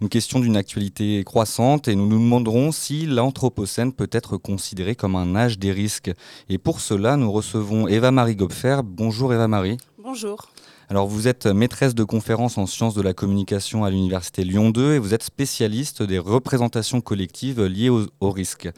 Une 0.00 0.08
question 0.08 0.40
d'une 0.40 0.56
actualité 0.56 1.22
croissante 1.22 1.86
et 1.86 1.94
nous 1.94 2.08
nous 2.08 2.18
demanderons 2.18 2.72
si 2.72 3.06
l'Anthropocène 3.06 3.92
peut 3.92 4.10
être 4.10 4.38
considéré 4.38 4.96
comme 4.96 5.14
un 5.14 5.36
âge 5.36 5.60
des 5.60 5.70
risques. 5.70 6.10
Et 6.48 6.58
pour 6.58 6.80
cela, 6.80 7.16
nous 7.16 7.30
recevons 7.30 7.86
Eva-Marie 7.86 8.34
Gopfer. 8.34 8.80
Bonjour 8.82 9.32
Eva-Marie. 9.32 9.76
Bonjour. 10.02 10.48
Alors 10.90 11.06
vous 11.06 11.28
êtes 11.28 11.46
maîtresse 11.46 11.94
de 11.94 12.02
conférences 12.02 12.56
en 12.56 12.64
sciences 12.66 12.94
de 12.94 13.02
la 13.02 13.12
communication 13.12 13.84
à 13.84 13.90
l'Université 13.90 14.42
Lyon 14.42 14.70
2 14.70 14.94
et 14.94 14.98
vous 14.98 15.12
êtes 15.12 15.22
spécialiste 15.22 16.02
des 16.02 16.18
représentations 16.18 17.02
collectives 17.02 17.62
liées 17.62 17.90
au, 17.90 18.06
au 18.20 18.30
risque. 18.30 18.70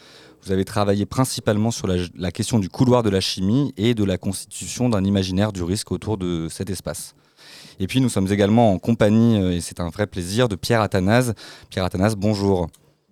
Vous 0.45 0.53
avez 0.53 0.65
travaillé 0.65 1.07
principalement 1.07 1.71
sur 1.71 1.87
la, 1.87 1.97
la, 2.15 2.33
question 2.33 2.59
du 2.59 2.69
couloir 2.69 3.03
de 3.03 3.11
la 3.11 3.21
chimie 3.21 3.75
et 3.77 3.95
de 3.95 4.05
la 4.05 4.19
constitution 4.19 4.89
d'un 4.89 5.05
imaginaire 5.05 5.53
du 5.53 5.63
risque 5.63 5.93
autour 5.93 6.17
de 6.17 6.49
cet 6.51 6.71
espace. 6.71 7.15
Et 7.79 7.87
puis 7.87 8.01
nous 8.01 8.09
sommes 8.09 8.31
également 8.31 8.73
en 8.73 8.79
compagnie, 8.79 9.55
et 9.55 9.61
c'est 9.61 9.81
un 9.81 9.89
vrai 9.89 10.07
plaisir, 10.07 10.49
de 10.49 10.57
Pierre 10.57 10.83
Athanase. 10.83 11.35
Pierre 11.71 11.85
Athanase, 11.85 12.17
bonjour. 12.17 12.69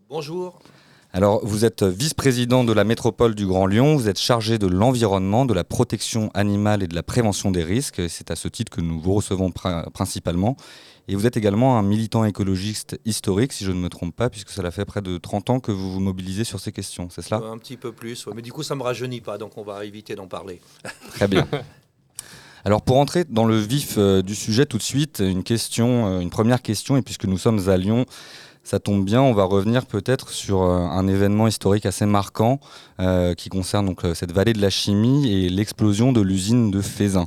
Bonjour. 0.09 0.59
Alors, 1.11 1.41
vous 1.43 1.65
êtes 1.65 1.85
vice-président 1.85 2.65
de 2.65 2.73
la 2.75 2.85
métropole 2.85 3.35
du 3.35 3.47
Grand 3.47 3.67
Lyon, 3.67 3.97
vous 3.97 4.11
êtes 4.11 4.19
chargé 4.19 4.59
de 4.59 4.67
l'environnement, 4.67 5.47
de 5.47 5.55
la 5.55 5.65
protection 5.65 6.31
animale 6.35 6.83
et 6.83 6.87
de 6.87 6.95
la 6.95 7.03
prévention 7.03 7.51
des 7.51 7.65
risques. 7.65 8.03
C'est 8.11 8.31
à 8.31 8.37
ce 8.37 8.47
titre 8.47 8.71
que 8.71 8.83
nous 8.83 9.01
vous 9.01 9.15
recevons 9.15 9.51
pr 9.51 9.91
principalement. 9.95 10.57
Et 11.09 11.17
vous 11.17 11.27
êtes 11.27 11.37
également 11.37 11.79
un 11.79 11.83
militant 11.83 12.25
écologiste 12.25 13.01
historique, 13.05 13.53
si 13.53 13.65
je 13.65 13.73
ne 13.73 13.79
me 13.79 13.89
trompe 13.89 14.15
pas, 14.15 14.29
puisque 14.29 14.51
cela 14.51 14.71
fait 14.71 14.85
près 14.85 15.03
de 15.03 15.17
30 15.19 15.51
ans 15.51 15.61
que 15.61 15.73
vous 15.73 15.91
vous 15.93 16.01
mobilisez 16.01 16.45
sur 16.45 16.61
ces 16.61 16.71
questions, 16.71 17.09
c'est 17.11 17.23
cela? 17.23 17.39
Un 17.39 17.59
petit 17.59 17.77
peu 17.77 17.93
plus, 17.93 18.27
ouais. 18.27 18.35
mais 18.37 18.43
du 18.43 18.53
coup 18.53 18.63
ça 18.63 18.75
ne 18.75 18.81
me 18.81 18.85
rajeunit 18.85 19.21
pas, 19.21 19.39
donc 19.39 19.57
on 19.57 19.63
va 19.63 19.85
éviter 19.85 20.15
d'en 20.15 20.27
parler. 20.27 20.61
Très 21.11 21.27
bien. 21.27 21.49
Alors 22.65 22.83
pour 22.83 22.99
entrer 22.99 23.25
dans 23.25 23.47
le 23.47 23.57
vif 23.57 23.95
euh, 23.97 24.21
du 24.21 24.35
sujet 24.35 24.67
tout 24.67 24.79
de 24.79 24.83
suite, 24.83 25.23
une 25.25 25.45
question, 25.45 26.07
euh, 26.07 26.21
une 26.21 26.31
première 26.31 26.61
question, 26.61 26.97
et 26.97 27.03
puisque 27.03 27.25
nous 27.25 27.39
sommes 27.39 27.69
à 27.69 27.77
Lyon, 27.77 28.05
ça 28.69 28.79
tombe 28.79 29.03
bien, 29.03 29.23
on 29.23 29.33
va 29.33 29.45
revenir 29.45 29.87
peut-être 29.87 30.29
sur 30.29 30.61
euh, 30.61 30.77
un 30.77 31.09
événement 31.09 31.47
historique 31.47 31.87
assez 31.87 32.05
marquant 32.05 32.61
euh, 33.01 33.33
qui 33.33 33.49
concerne 33.49 33.87
donc 33.87 34.05
euh, 34.05 34.13
cette 34.13 34.31
vallée 34.31 34.53
de 34.53 34.61
la 34.61 34.69
chimie 34.69 35.33
et 35.33 35.49
l'explosion 35.49 36.13
de 36.13 36.21
l'usine 36.21 36.71
de 36.71 36.83
Fézin. 36.83 37.27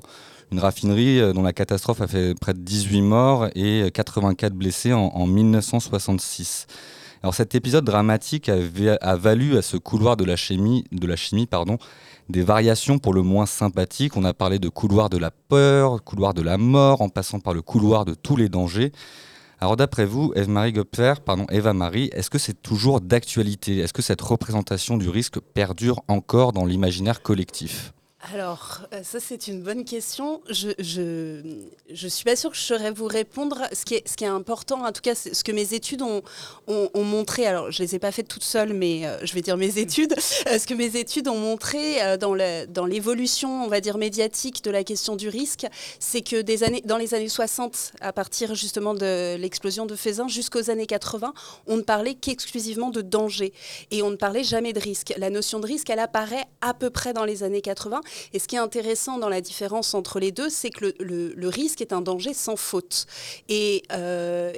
Une 0.52 0.60
raffinerie 0.60 1.20
euh, 1.20 1.34
dont 1.34 1.44
la 1.44 1.54
catastrophe 1.54 2.02
a 2.02 2.08
fait 2.08 2.34
près 2.40 2.54
de 2.54 2.60
18 2.60 3.02
morts 3.02 3.48
et 3.56 3.90
84 3.94 4.54
blessés 4.54 4.94
en, 4.94 5.06
en 5.06 5.26
1966. 5.26 6.68
Alors 7.24 7.36
cet 7.36 7.56
épisode 7.56 7.86
dramatique 7.86 8.50
a, 8.50 8.58
va- 8.58 8.98
a 9.00 9.16
valu 9.16 9.58
à 9.58 9.62
ce 9.62 9.78
couloir 9.78 10.18
de 10.18 10.26
la 10.26 10.36
chimie, 10.36 10.84
des 12.30 12.44
variations 12.44 12.98
pour 13.00 13.14
le 13.14 13.22
moins 13.22 13.46
sympathiques. 13.46 14.18
On 14.18 14.24
a 14.26 14.34
parlé 14.34 14.60
de 14.60 14.70
couloir 14.70 15.10
de 15.10 15.18
la 15.18 15.32
peur, 15.32 16.04
couloir 16.04 16.34
de 16.34 16.42
la 16.42 16.58
mort, 16.58 17.02
en 17.02 17.10
passant 17.10 17.40
par 17.40 17.54
le 17.54 17.62
couloir 17.62 18.06
de 18.06 18.14
tous 18.14 18.36
les 18.36 18.50
dangers. 18.50 18.92
Alors 19.60 19.78
d'après 19.78 20.06
vous, 20.06 20.34
Eve-Marie 20.36 20.74
pardon, 21.24 21.46
Eva-Marie, 21.52 22.10
est-ce 22.14 22.32
que 22.32 22.40
c'est 22.40 22.60
toujours 22.62 23.00
d'actualité? 23.00 23.78
Est-ce 23.78 23.94
que 23.94 24.02
cette 24.02 24.22
représentation 24.22 24.98
du 24.98 25.08
risque 25.08 25.40
perdure 25.40 26.02
encore 26.08 26.52
dans 26.52 26.66
l'imaginaire 26.66 27.22
collectif? 27.22 27.94
Alors, 28.34 28.82
euh, 28.94 29.02
ça 29.04 29.20
c'est 29.20 29.48
une 29.48 29.64
bonne 29.64 29.84
question. 29.84 30.42
Je 30.48 30.70
je, 30.78 31.42
je 31.92 32.08
suis 32.08 32.24
pas 32.24 32.36
sûre 32.36 32.52
que 32.52 32.56
je 32.56 32.62
saurais 32.62 32.92
vous 32.92 33.08
répondre. 33.08 33.64
Ce 33.74 33.84
qui 33.84 33.96
est, 33.96 34.28
important, 34.28 34.86
en 34.86 34.92
tout 34.92 35.02
cas, 35.02 35.16
ce 35.16 35.44
que 35.44 35.52
mes 35.52 35.74
études 35.74 36.04
ont, 36.04 36.22
ont, 36.68 36.90
ont 36.94 37.04
montré. 37.04 37.48
Alors, 37.48 37.72
je 37.72 37.82
les 37.82 37.96
ai 37.96 38.00
pas 38.00 38.12
faites 38.12 38.28
toutes 38.28 38.44
seules, 38.44 38.74
mais 38.74 39.08
euh, 39.08 39.18
je 39.26 39.34
vais 39.34 39.42
dire 39.42 39.58
mes 39.58 39.78
études. 39.80 40.14
Euh, 40.48 40.60
ce 40.60 40.68
que 40.68 40.76
mes 40.76 40.98
études 40.98 41.28
ont 41.28 41.38
montré 41.38 42.18
dans 42.18 42.86
l'évolution, 42.86 43.64
on 43.64 43.68
va 43.68 43.82
dire 43.82 43.98
médiatique 43.98 44.64
de 44.64 44.70
la 44.70 44.84
question 44.84 45.16
du 45.16 45.28
risque, 45.28 45.66
c'est 46.00 46.22
que 46.22 46.42
dans 46.86 46.98
les 46.98 47.14
années 47.14 47.30
60, 47.30 47.94
à 48.02 48.14
partir 48.14 48.54
justement 48.54 48.94
de 48.94 49.36
l'explosion 49.36 49.86
de 49.86 49.96
Fézin 49.96 50.28
jusqu'aux 50.28 50.70
années 50.70 50.86
80, 50.86 51.34
on 51.68 51.78
ne 51.78 51.82
parlait 51.82 52.14
qu'exclusivement 52.14 52.90
de 52.90 53.02
danger 53.02 53.52
et 53.90 54.04
on 54.04 54.12
ne 54.12 54.16
parlait 54.16 54.44
jamais 54.44 54.74
de 54.74 54.80
risque. 54.80 55.14
La 55.18 55.30
notion 55.30 55.60
de 55.60 55.66
risque, 55.66 55.90
elle 55.90 56.00
apparaît 56.00 56.46
à 56.62 56.74
peu 56.74 56.90
près 56.90 57.14
dans 57.14 57.26
les 57.26 57.44
années 57.44 57.62
80. 57.62 58.02
Et 58.34 58.40
ce 58.40 58.48
qui 58.48 58.56
est 58.56 58.60
intéressant 58.60 59.18
dans 59.18 59.30
la 59.30 59.42
différence 59.42 59.94
entre 59.94 60.20
les 60.20 60.32
deux, 60.32 60.50
c'est 60.50 60.70
que 60.70 60.94
le, 61.00 61.48
risque 61.50 61.82
est 61.82 61.92
un 61.94 62.02
danger 62.02 62.34
sans 62.34 62.56
faute. 62.56 63.06
Et, 63.50 63.84
euh, 63.92 64.54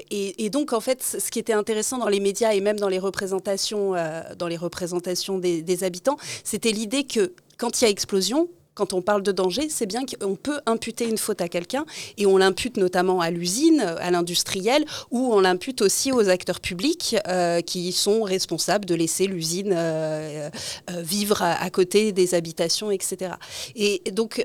donc, 0.51 0.73
en 0.73 0.79
fait, 0.79 1.01
ce 1.03 1.31
qui 1.31 1.39
était 1.39 1.53
intéressant 1.53 1.97
dans 1.97 2.07
les 2.07 2.19
médias 2.19 2.53
et 2.53 2.61
même 2.61 2.79
dans 2.79 2.89
les 2.89 2.99
représentations, 2.99 3.95
euh, 3.95 4.21
dans 4.37 4.47
les 4.47 4.57
représentations 4.57 5.39
des 5.39 5.83
habitants, 5.83 6.17
c'était 6.43 6.71
l'idée 6.71 7.05
que 7.05 7.33
quand 7.57 7.81
il 7.81 7.85
y 7.85 7.87
a 7.87 7.89
explosion, 7.89 8.49
quand 8.73 8.93
on 8.93 9.01
parle 9.01 9.23
de 9.23 9.31
danger, 9.31 9.69
c'est 9.69 9.85
bien 9.85 10.01
qu'on 10.05 10.35
peut 10.35 10.59
imputer 10.65 11.07
une 11.07 11.17
faute 11.17 11.41
à 11.41 11.47
quelqu'un 11.47 11.85
et 12.17 12.25
on 12.25 12.37
l'impute 12.37 12.77
notamment 12.77 13.21
à 13.21 13.29
l'usine, 13.29 13.81
à 13.81 14.11
l'industriel, 14.11 14.85
ou 15.11 15.33
on 15.33 15.39
l'impute 15.39 15.81
aussi 15.81 16.11
aux 16.11 16.29
acteurs 16.29 16.59
publics 16.59 17.15
euh, 17.27 17.61
qui 17.61 17.91
sont 17.91 18.23
responsables 18.23 18.85
de 18.85 18.95
laisser 18.95 19.27
l'usine 19.27 19.73
euh, 19.75 20.49
euh, 20.89 21.01
vivre 21.01 21.41
à, 21.41 21.53
à 21.61 21.69
côté 21.69 22.11
des 22.11 22.33
habitations, 22.33 22.91
etc. 22.91 23.33
Et 23.75 24.01
donc, 24.11 24.43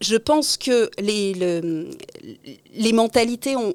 je 0.00 0.16
pense 0.16 0.56
que 0.56 0.90
les, 0.98 1.34
le- 1.34 1.90
les 2.76 2.92
mentalités 2.92 3.56
ont, 3.56 3.72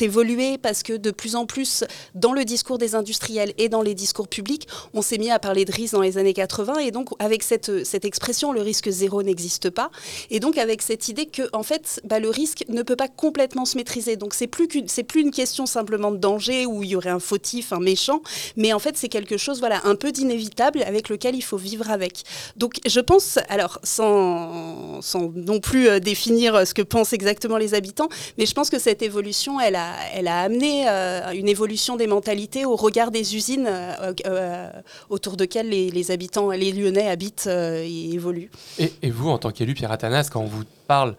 évolué 0.00 0.58
parce 0.58 0.82
que 0.82 0.92
de 0.92 1.10
plus 1.10 1.34
en 1.34 1.44
plus, 1.46 1.84
dans 2.14 2.32
le 2.32 2.44
discours 2.44 2.78
des 2.78 2.94
industriels 2.94 3.52
et 3.58 3.68
dans 3.68 3.82
les 3.82 3.94
discours 3.94 4.28
publics, 4.28 4.68
on 4.94 5.02
s'est 5.02 5.18
mis 5.18 5.30
à 5.30 5.38
parler 5.38 5.64
de 5.64 5.72
risque 5.72 5.94
dans 5.94 6.00
les 6.00 6.18
années 6.18 6.32
80. 6.34 6.78
Et 6.78 6.90
donc, 6.90 7.10
avec 7.18 7.42
cette, 7.42 7.68
expression, 8.04 8.52
le 8.52 8.62
risque 8.62 8.88
zéro 8.90 9.22
n'existe 9.22 9.70
pas. 9.70 9.90
Et 10.30 10.40
donc, 10.40 10.56
avec 10.56 10.82
cette 10.82 11.08
idée 11.08 11.26
que, 11.26 11.42
en 11.52 11.62
fait, 11.62 12.00
bah, 12.04 12.20
le 12.20 12.30
risque 12.30 12.64
ne 12.68 12.82
peut 12.82 12.96
pas 12.96 13.08
complètement 13.08 13.64
se 13.64 13.76
maîtriser. 13.76 14.16
Donc, 14.16 14.34
c'est 14.34 14.46
plus, 14.46 14.68
c'est 14.86 15.02
plus 15.02 15.20
une 15.20 15.32
question 15.32 15.66
simplement 15.66 16.10
de 16.12 16.16
danger 16.18 16.64
où 16.66 16.82
il 16.82 16.90
y 16.90 16.96
aurait 16.96 17.10
un 17.10 17.20
fautif, 17.20 17.72
un 17.72 17.80
méchant, 17.80 18.22
mais 18.56 18.72
en 18.72 18.78
fait, 18.78 18.96
c'est 18.96 19.08
quelque 19.08 19.36
chose, 19.36 19.58
voilà, 19.58 19.80
un 19.84 19.96
peu 19.96 20.12
d'inévitable 20.12 20.82
avec 20.82 21.08
lequel 21.08 21.34
il 21.34 21.42
faut 21.42 21.56
vivre 21.56 21.90
avec. 21.90 22.22
Donc, 22.56 22.78
je 22.86 23.00
pense, 23.00 23.38
alors, 23.48 23.80
sans, 23.82 25.02
sans 25.08 25.32
non 25.34 25.58
plus 25.60 25.88
euh, 25.88 25.98
définir 25.98 26.54
euh, 26.54 26.64
ce 26.64 26.74
que 26.74 26.82
pensent 26.82 27.12
exactement 27.12 27.56
les 27.56 27.72
habitants, 27.74 28.08
mais 28.36 28.46
je 28.46 28.54
pense 28.54 28.70
que 28.70 28.78
cette 28.78 29.02
évolution, 29.02 29.58
elle 29.60 29.76
a, 29.76 29.94
elle 30.14 30.28
a 30.28 30.40
amené 30.42 30.84
euh, 30.88 31.30
une 31.32 31.48
évolution 31.48 31.96
des 31.96 32.06
mentalités 32.06 32.64
au 32.64 32.76
regard 32.76 33.10
des 33.10 33.34
usines 33.34 33.66
euh, 33.68 34.12
euh, 34.26 34.70
autour 35.08 35.36
desquelles 35.36 35.68
les, 35.70 35.90
les 35.90 36.10
habitants, 36.10 36.50
les 36.50 36.72
Lyonnais 36.72 37.08
habitent 37.08 37.46
euh, 37.48 37.82
et 37.84 38.10
évoluent. 38.14 38.50
Et, 38.78 38.92
et 39.02 39.10
vous, 39.10 39.28
en 39.30 39.38
tant 39.38 39.50
qu'élu, 39.50 39.74
Pierre 39.74 39.92
Athanas, 39.92 40.28
quand 40.32 40.40
on 40.40 40.46
vous 40.46 40.64
parle 40.86 41.16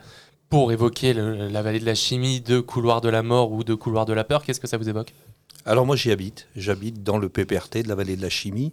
pour 0.49 0.71
évoquer 0.71 1.13
le- 1.13 1.47
la 1.47 1.61
vallée 1.61 1.79
de 1.79 1.85
la 1.85 1.95
chimie 1.95 2.41
de 2.41 2.59
couloir 2.59 3.01
de 3.01 3.09
la 3.09 3.23
mort 3.23 3.51
ou 3.51 3.63
de 3.63 3.73
couloir 3.75 4.05
de 4.05 4.13
la 4.13 4.23
peur, 4.23 4.43
qu'est-ce 4.43 4.59
que 4.59 4.67
ça 4.67 4.77
vous 4.77 4.89
évoque? 4.89 5.13
Alors 5.65 5.85
moi 5.85 5.95
j'y 5.95 6.11
habite, 6.11 6.47
j'habite 6.55 7.03
dans 7.03 7.17
le 7.17 7.27
PPRT 7.29 7.83
de 7.83 7.89
la 7.89 7.95
vallée 7.95 8.15
de 8.15 8.21
la 8.21 8.29
chimie 8.29 8.71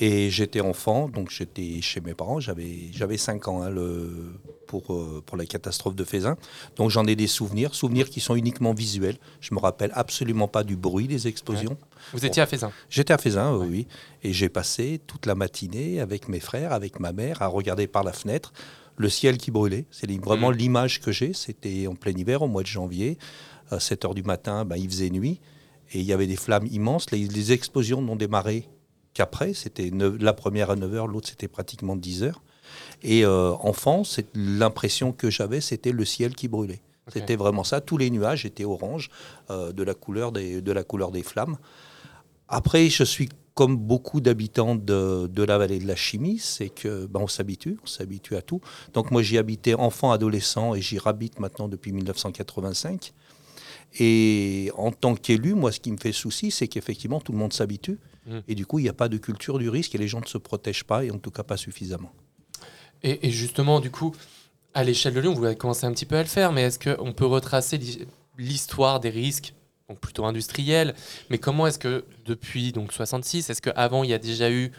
et 0.00 0.30
j'étais 0.30 0.60
enfant, 0.60 1.08
donc 1.08 1.30
j'étais 1.30 1.80
chez 1.82 2.00
mes 2.00 2.14
parents, 2.14 2.38
j'avais 2.38 2.92
j'avais 2.92 3.16
5 3.16 3.48
ans 3.48 3.62
hein, 3.62 3.70
le, 3.70 4.32
pour, 4.68 4.94
euh, 4.94 5.20
pour 5.26 5.36
la 5.36 5.44
catastrophe 5.44 5.96
de 5.96 6.04
Fézin. 6.04 6.36
Donc 6.76 6.90
j'en 6.90 7.04
ai 7.06 7.16
des 7.16 7.26
souvenirs, 7.26 7.74
souvenirs 7.74 8.08
qui 8.08 8.20
sont 8.20 8.36
uniquement 8.36 8.72
visuels. 8.72 9.16
Je 9.40 9.52
me 9.54 9.58
rappelle 9.58 9.90
absolument 9.94 10.46
pas 10.46 10.62
du 10.62 10.76
bruit 10.76 11.08
des 11.08 11.26
explosions. 11.26 11.76
Vous 12.12 12.24
étiez 12.24 12.40
à 12.40 12.46
Fézin 12.46 12.70
J'étais 12.88 13.12
à 13.12 13.18
Fézin, 13.18 13.56
oui, 13.56 13.66
oui. 13.68 13.86
Et 14.22 14.32
j'ai 14.32 14.48
passé 14.48 15.00
toute 15.04 15.26
la 15.26 15.34
matinée 15.34 16.00
avec 16.00 16.28
mes 16.28 16.40
frères, 16.40 16.72
avec 16.72 17.00
ma 17.00 17.12
mère, 17.12 17.42
à 17.42 17.48
regarder 17.48 17.88
par 17.88 18.04
la 18.04 18.12
fenêtre 18.12 18.52
le 18.96 19.08
ciel 19.08 19.36
qui 19.36 19.50
brûlait. 19.50 19.86
C'est 19.90 20.08
vraiment 20.20 20.52
l'image 20.52 21.00
que 21.00 21.10
j'ai. 21.10 21.32
C'était 21.32 21.88
en 21.88 21.96
plein 21.96 22.12
hiver, 22.12 22.42
au 22.42 22.48
mois 22.48 22.62
de 22.62 22.68
janvier. 22.68 23.18
À 23.70 23.80
7 23.80 24.04
heures 24.04 24.14
du 24.14 24.22
matin, 24.22 24.64
ben, 24.64 24.76
il 24.76 24.88
faisait 24.88 25.10
nuit. 25.10 25.40
Et 25.92 26.00
il 26.00 26.04
y 26.04 26.12
avait 26.12 26.26
des 26.26 26.36
flammes 26.36 26.66
immenses. 26.70 27.10
Les, 27.10 27.26
les 27.26 27.52
explosions 27.52 28.00
n'ont 28.00 28.16
démarré 28.16 28.68
qu'après. 29.18 29.52
C'était 29.52 29.90
la 29.92 30.32
première 30.32 30.70
à 30.70 30.76
9 30.76 30.94
heures, 30.94 31.06
l'autre 31.08 31.28
c'était 31.28 31.48
pratiquement 31.48 31.96
10 31.96 32.22
heures. 32.22 32.40
Et 33.02 33.24
euh, 33.24 33.52
enfant, 33.60 34.02
l'impression 34.34 35.12
que 35.12 35.28
j'avais, 35.28 35.60
c'était 35.60 35.90
le 35.90 36.04
ciel 36.04 36.34
qui 36.36 36.46
brûlait. 36.46 36.80
C'était 37.12 37.36
vraiment 37.36 37.64
ça. 37.64 37.80
Tous 37.80 37.96
les 37.96 38.10
nuages 38.10 38.44
étaient 38.44 38.66
orange, 38.66 39.10
euh, 39.50 39.72
de, 39.72 39.82
la 39.82 39.94
couleur 39.94 40.30
des, 40.30 40.60
de 40.60 40.72
la 40.72 40.84
couleur 40.84 41.10
des 41.10 41.22
flammes. 41.22 41.56
Après, 42.48 42.88
je 42.90 43.02
suis 43.02 43.28
comme 43.54 43.76
beaucoup 43.76 44.20
d'habitants 44.20 44.76
de, 44.76 45.26
de 45.26 45.42
la 45.42 45.58
vallée 45.58 45.80
de 45.80 45.86
la 45.86 45.96
chimie, 45.96 46.38
c'est 46.38 46.68
que 46.68 47.06
ben, 47.06 47.20
on 47.20 47.26
s'habitue, 47.26 47.76
on 47.82 47.86
s'habitue 47.86 48.36
à 48.36 48.42
tout. 48.42 48.60
Donc 48.92 49.10
moi 49.10 49.20
j'y 49.22 49.36
habitais 49.36 49.74
enfant, 49.74 50.12
adolescent 50.12 50.76
et 50.76 50.80
j'y 50.80 50.98
habite 51.04 51.40
maintenant 51.40 51.66
depuis 51.66 51.90
1985. 51.92 53.12
Et 53.98 54.70
en 54.76 54.92
tant 54.92 55.14
qu'élu, 55.14 55.54
moi 55.54 55.72
ce 55.72 55.80
qui 55.80 55.90
me 55.92 55.96
fait 55.96 56.12
souci, 56.12 56.50
c'est 56.50 56.68
qu'effectivement 56.68 57.20
tout 57.20 57.32
le 57.32 57.38
monde 57.38 57.52
s'habitue 57.52 57.98
Mm. 58.26 58.40
et 58.46 58.54
du 58.54 58.66
coup 58.66 58.78
il 58.78 58.82
n'y 58.82 58.90
a 58.90 58.92
pas 58.92 59.08
de 59.08 59.16
culture 59.16 59.58
du 59.58 59.70
risque 59.70 59.94
et 59.94 59.98
les 59.98 60.06
gens 60.06 60.20
ne 60.20 60.26
se 60.26 60.36
protègent 60.36 60.84
pas 60.84 61.02
et 61.02 61.10
en 61.10 61.16
tout 61.18 61.30
cas 61.30 61.42
pas 61.44 61.56
suffisamment. 61.56 62.12
Et, 63.02 63.26
et 63.26 63.30
justement, 63.30 63.80
du 63.80 63.90
coup, 63.90 64.14
à 64.74 64.84
l'échelle 64.84 65.14
de 65.14 65.20
Lyon, 65.20 65.32
vous 65.32 65.46
avez 65.46 65.56
commencé 65.56 65.86
un 65.86 65.92
petit 65.92 66.04
peu 66.04 66.16
à 66.16 66.22
le 66.22 66.28
faire, 66.28 66.52
mais 66.52 66.60
est-ce 66.64 66.78
qu'on 66.78 67.12
peut 67.14 67.24
retracer 67.24 67.78
l'hi- 67.78 68.06
l'histoire 68.36 69.00
des 69.00 69.08
risques, 69.08 69.54
donc 69.88 69.98
plutôt 70.00 70.26
industriels, 70.26 70.94
mais 71.30 71.38
comment 71.38 71.66
est-ce 71.66 71.78
que 71.78 72.04
depuis 72.26 72.72
donc 72.72 72.92
66, 72.92 73.48
est-ce 73.48 73.62
qu'avant 73.62 74.04
il 74.04 74.10
y 74.10 74.14
a 74.14 74.18
déjà 74.18 74.50
eu 74.50 74.72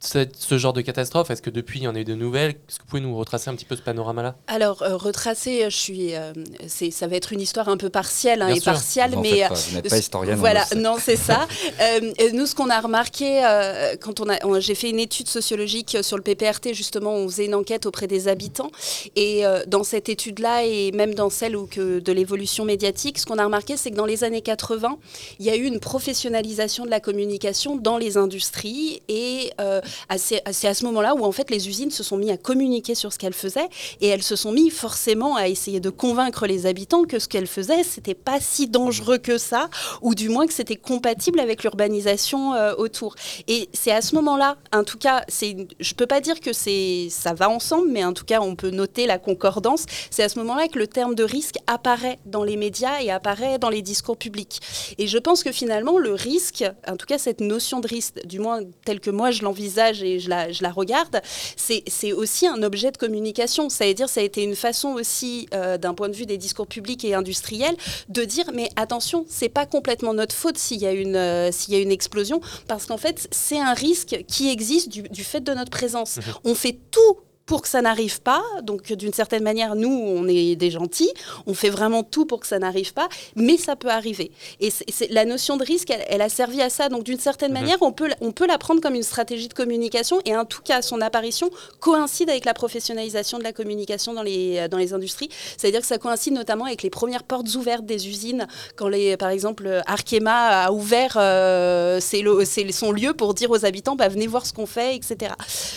cette- 0.00 0.36
ce 0.36 0.58
genre 0.58 0.72
de 0.72 0.80
catastrophe 0.82 1.30
Est-ce 1.30 1.42
que 1.42 1.50
depuis 1.50 1.80
il 1.80 1.82
y 1.84 1.88
en 1.88 1.94
a 1.94 2.00
eu 2.00 2.04
de 2.04 2.14
nouvelles? 2.14 2.50
Est-ce 2.68 2.76
que 2.78 2.82
vous 2.82 2.88
pouvez 2.88 3.02
nous 3.02 3.16
retracer 3.16 3.50
un 3.50 3.54
petit 3.54 3.64
peu 3.64 3.76
ce 3.76 3.82
panorama-là? 3.82 4.36
Alors, 4.46 4.82
euh, 4.82 4.96
retracer, 4.96 5.64
je 5.70 5.76
suis, 5.76 6.14
euh, 6.14 6.32
ça 6.68 7.06
va 7.06 7.16
être 7.16 7.32
une 7.32 7.40
histoire 7.40 7.68
un 7.68 7.76
peu 7.76 7.88
partielle 7.90 8.42
hein, 8.42 8.48
et 8.48 8.60
sûr. 8.60 8.72
partiale, 8.72 9.10
Vous 9.12 9.18
en 9.18 9.22
mais 9.22 9.30
faites 9.30 9.48
pas, 9.48 9.54
vous 9.54 9.74
n'êtes 9.76 9.88
pas 9.88 9.94
euh, 9.94 9.98
historienne, 9.98 10.38
Voilà, 10.38 10.64
non, 10.76 10.96
c'est 11.00 11.16
ça. 11.16 11.46
Euh, 11.80 12.30
nous, 12.32 12.46
ce 12.46 12.54
qu'on 12.54 12.70
a 12.70 12.80
remarqué 12.80 13.42
euh, 13.44 13.96
quand 14.00 14.20
on 14.20 14.28
a, 14.30 14.44
on- 14.44 14.60
j'ai 14.60 14.74
fait 14.74 14.88
une 14.90 14.98
étude 15.00 15.28
sociologique 15.28 15.98
sur 16.02 16.16
le 16.16 16.22
PPRT, 16.22 16.72
justement, 16.74 17.12
on 17.14 17.28
faisait 17.28 17.44
une 17.46 17.54
enquête 17.54 17.86
auprès 17.86 18.06
des 18.06 18.28
habitants, 18.28 18.70
et 19.14 19.44
euh, 19.46 19.62
dans 19.66 19.84
cette 19.84 20.08
étude-là 20.08 20.64
et 20.64 20.92
même 20.92 21.14
dans 21.14 21.28
celle 21.30 21.56
où 21.56 21.66
que 21.66 21.98
de 22.00 22.12
l'évolution 22.12 22.64
médiatique, 22.64 23.18
ce 23.18 23.26
qu'on 23.26 23.38
a 23.38 23.44
remarqué, 23.44 23.76
c'est 23.76 23.90
que 23.90 23.96
dans 23.96 24.06
les 24.06 24.24
années 24.24 24.40
80, 24.42 24.96
il 25.38 25.44
y 25.46 25.50
a 25.50 25.56
eu 25.56 25.64
une 25.64 25.80
professionnalisation 25.80 26.84
de 26.84 26.90
la 26.90 27.00
communication 27.00 27.76
dans 27.76 27.98
les 27.98 28.16
industries, 28.16 29.02
et 29.08 29.52
euh, 29.60 29.80
c'est 30.16 30.42
à 30.46 30.74
ce 30.74 30.84
moment-là 30.84 31.14
où 31.14 31.24
en 31.24 31.32
fait 31.32 31.50
les 31.50 31.68
usines 31.68 31.90
se 31.90 32.02
sont 32.02 32.16
mis 32.16 32.30
à 32.30 32.36
communiquer 32.36 32.94
sur 32.94 33.12
ce 33.12 33.18
qu'elles 33.18 33.34
faisaient 33.34 33.68
et 34.00 34.08
elles 34.08 34.22
se 34.22 34.36
sont 34.36 34.52
mis 34.52 34.70
forcément 34.70 35.36
à 35.36 35.48
essayer 35.48 35.80
de 35.80 35.90
convaincre 35.90 36.46
les 36.46 36.66
habitants 36.66 37.04
que 37.04 37.18
ce 37.18 37.28
qu'elles 37.28 37.46
faisaient 37.46 37.82
c'était 37.82 38.14
pas 38.14 38.40
si 38.40 38.68
dangereux 38.68 39.18
que 39.18 39.38
ça 39.38 39.68
ou 40.02 40.14
du 40.14 40.28
moins 40.28 40.46
que 40.46 40.52
c'était 40.52 40.76
compatible 40.76 41.40
avec 41.40 41.62
l'urbanisation 41.62 42.54
euh, 42.54 42.74
autour. 42.76 43.14
Et 43.48 43.68
c'est 43.72 43.92
à 43.92 44.00
ce 44.00 44.14
moment-là, 44.16 44.56
en 44.72 44.84
tout 44.84 44.98
cas, 44.98 45.24
c'est 45.28 45.56
je 45.78 45.94
peux 45.94 46.06
pas 46.06 46.20
dire 46.20 46.40
que 46.40 46.52
c'est 46.52 47.08
ça 47.10 47.34
va 47.34 47.48
ensemble, 47.48 47.88
mais 47.90 48.04
en 48.04 48.12
tout 48.12 48.24
cas 48.24 48.40
on 48.40 48.54
peut 48.56 48.70
noter 48.70 49.06
la 49.06 49.18
concordance. 49.18 49.84
C'est 50.10 50.22
à 50.22 50.28
ce 50.28 50.38
moment-là 50.40 50.68
que 50.68 50.78
le 50.78 50.86
terme 50.86 51.14
de 51.14 51.24
risque 51.24 51.56
apparaît 51.66 52.18
dans 52.26 52.44
les 52.44 52.56
médias 52.56 53.00
et 53.00 53.10
apparaît 53.10 53.58
dans 53.58 53.70
les 53.70 53.82
discours 53.82 54.16
publics. 54.16 54.60
Et 54.98 55.06
je 55.06 55.18
pense 55.18 55.42
que 55.42 55.52
finalement 55.52 55.98
le 55.98 56.12
risque, 56.12 56.64
en 56.86 56.96
tout 56.96 57.06
cas 57.06 57.18
cette 57.18 57.40
notion 57.40 57.80
de 57.80 57.88
risque, 57.88 58.24
du 58.26 58.38
moins 58.38 58.60
telle 58.84 59.00
que 59.00 59.10
moi 59.10 59.30
je 59.30 59.42
l'envisage 59.42 59.75
l'usage 59.76 60.02
et 60.02 60.20
je 60.20 60.28
la, 60.28 60.52
je 60.52 60.62
la 60.62 60.70
regarde, 60.70 61.20
c'est 61.56 62.12
aussi 62.12 62.46
un 62.46 62.62
objet 62.62 62.90
de 62.90 62.96
communication. 62.96 63.68
Ça 63.68 63.86
veut 63.86 63.94
dire, 63.94 64.08
ça 64.08 64.20
a 64.20 64.24
été 64.24 64.42
une 64.42 64.56
façon 64.56 64.88
aussi, 64.88 65.48
euh, 65.54 65.78
d'un 65.78 65.94
point 65.94 66.08
de 66.08 66.14
vue 66.14 66.26
des 66.26 66.38
discours 66.38 66.66
publics 66.66 67.04
et 67.04 67.14
industriels, 67.14 67.76
de 68.08 68.24
dire 68.24 68.50
mais 68.54 68.68
attention, 68.76 69.24
c'est 69.28 69.48
pas 69.48 69.66
complètement 69.66 70.14
notre 70.14 70.34
faute 70.34 70.58
s'il 70.58 70.80
y 70.80 70.86
a 70.86 70.92
une 70.92 71.16
euh, 71.16 71.50
s'il 71.52 71.74
y 71.74 71.76
a 71.76 71.80
une 71.80 71.92
explosion, 71.92 72.40
parce 72.68 72.86
qu'en 72.86 72.96
fait, 72.96 73.28
c'est 73.30 73.58
un 73.58 73.74
risque 73.74 74.24
qui 74.26 74.50
existe 74.50 74.88
du, 74.88 75.02
du 75.02 75.24
fait 75.24 75.40
de 75.40 75.52
notre 75.52 75.70
présence. 75.70 76.18
On 76.44 76.54
fait 76.54 76.78
tout 76.90 77.18
pour 77.46 77.62
que 77.62 77.68
ça 77.68 77.80
n'arrive 77.80 78.20
pas. 78.22 78.42
Donc, 78.62 78.92
d'une 78.92 79.12
certaine 79.12 79.44
manière, 79.44 79.76
nous, 79.76 79.88
on 79.88 80.26
est 80.26 80.56
des 80.56 80.70
gentils. 80.72 81.12
On 81.46 81.54
fait 81.54 81.70
vraiment 81.70 82.02
tout 82.02 82.26
pour 82.26 82.40
que 82.40 82.46
ça 82.46 82.58
n'arrive 82.58 82.92
pas, 82.92 83.08
mais 83.36 83.56
ça 83.56 83.76
peut 83.76 83.88
arriver. 83.88 84.32
Et 84.58 84.70
c'est- 84.70 84.84
c'est- 84.90 85.08
la 85.12 85.24
notion 85.24 85.56
de 85.56 85.64
risque, 85.64 85.90
elle, 85.90 86.04
elle 86.08 86.22
a 86.22 86.28
servi 86.28 86.60
à 86.60 86.68
ça. 86.70 86.88
Donc, 86.88 87.04
d'une 87.04 87.20
certaine 87.20 87.52
Mhm. 87.52 87.60
manière, 87.60 87.76
on 87.82 87.92
peut, 87.92 88.10
on 88.20 88.32
peut 88.32 88.48
la 88.48 88.58
prendre 88.58 88.80
comme 88.80 88.96
une 88.96 89.04
stratégie 89.04 89.46
de 89.46 89.54
communication. 89.54 90.18
Et 90.24 90.36
en 90.36 90.44
tout 90.44 90.60
cas, 90.62 90.82
son 90.82 91.00
apparition 91.00 91.48
coïncide 91.78 92.28
avec 92.30 92.44
la 92.44 92.52
professionnalisation 92.54 93.38
de 93.38 93.44
la 93.44 93.52
communication 93.52 94.12
dans 94.12 94.24
les, 94.24 94.66
dans 94.68 94.78
les 94.78 94.92
industries. 94.92 95.28
C'est-à-dire 95.56 95.82
que 95.82 95.86
ça 95.86 95.98
coïncide 95.98 96.32
notamment 96.34 96.64
avec 96.64 96.82
les 96.82 96.90
premières 96.90 97.22
portes 97.22 97.54
ouvertes 97.54 97.86
des 97.86 98.08
usines. 98.08 98.48
Quand, 98.74 98.88
les, 98.88 99.16
par 99.16 99.28
exemple, 99.28 99.82
Arkema 99.86 100.64
a 100.64 100.72
ouvert 100.72 101.16
euh, 101.16 102.00
ses- 102.00 102.24
son 102.72 102.90
lieu 102.90 103.12
pour 103.14 103.34
dire 103.34 103.50
aux 103.52 103.64
habitants, 103.64 103.94
bah, 103.94 104.08
venez 104.08 104.26
voir 104.26 104.44
ce 104.46 104.52
qu'on 104.52 104.66
fait, 104.66 104.96
etc. 104.96 105.32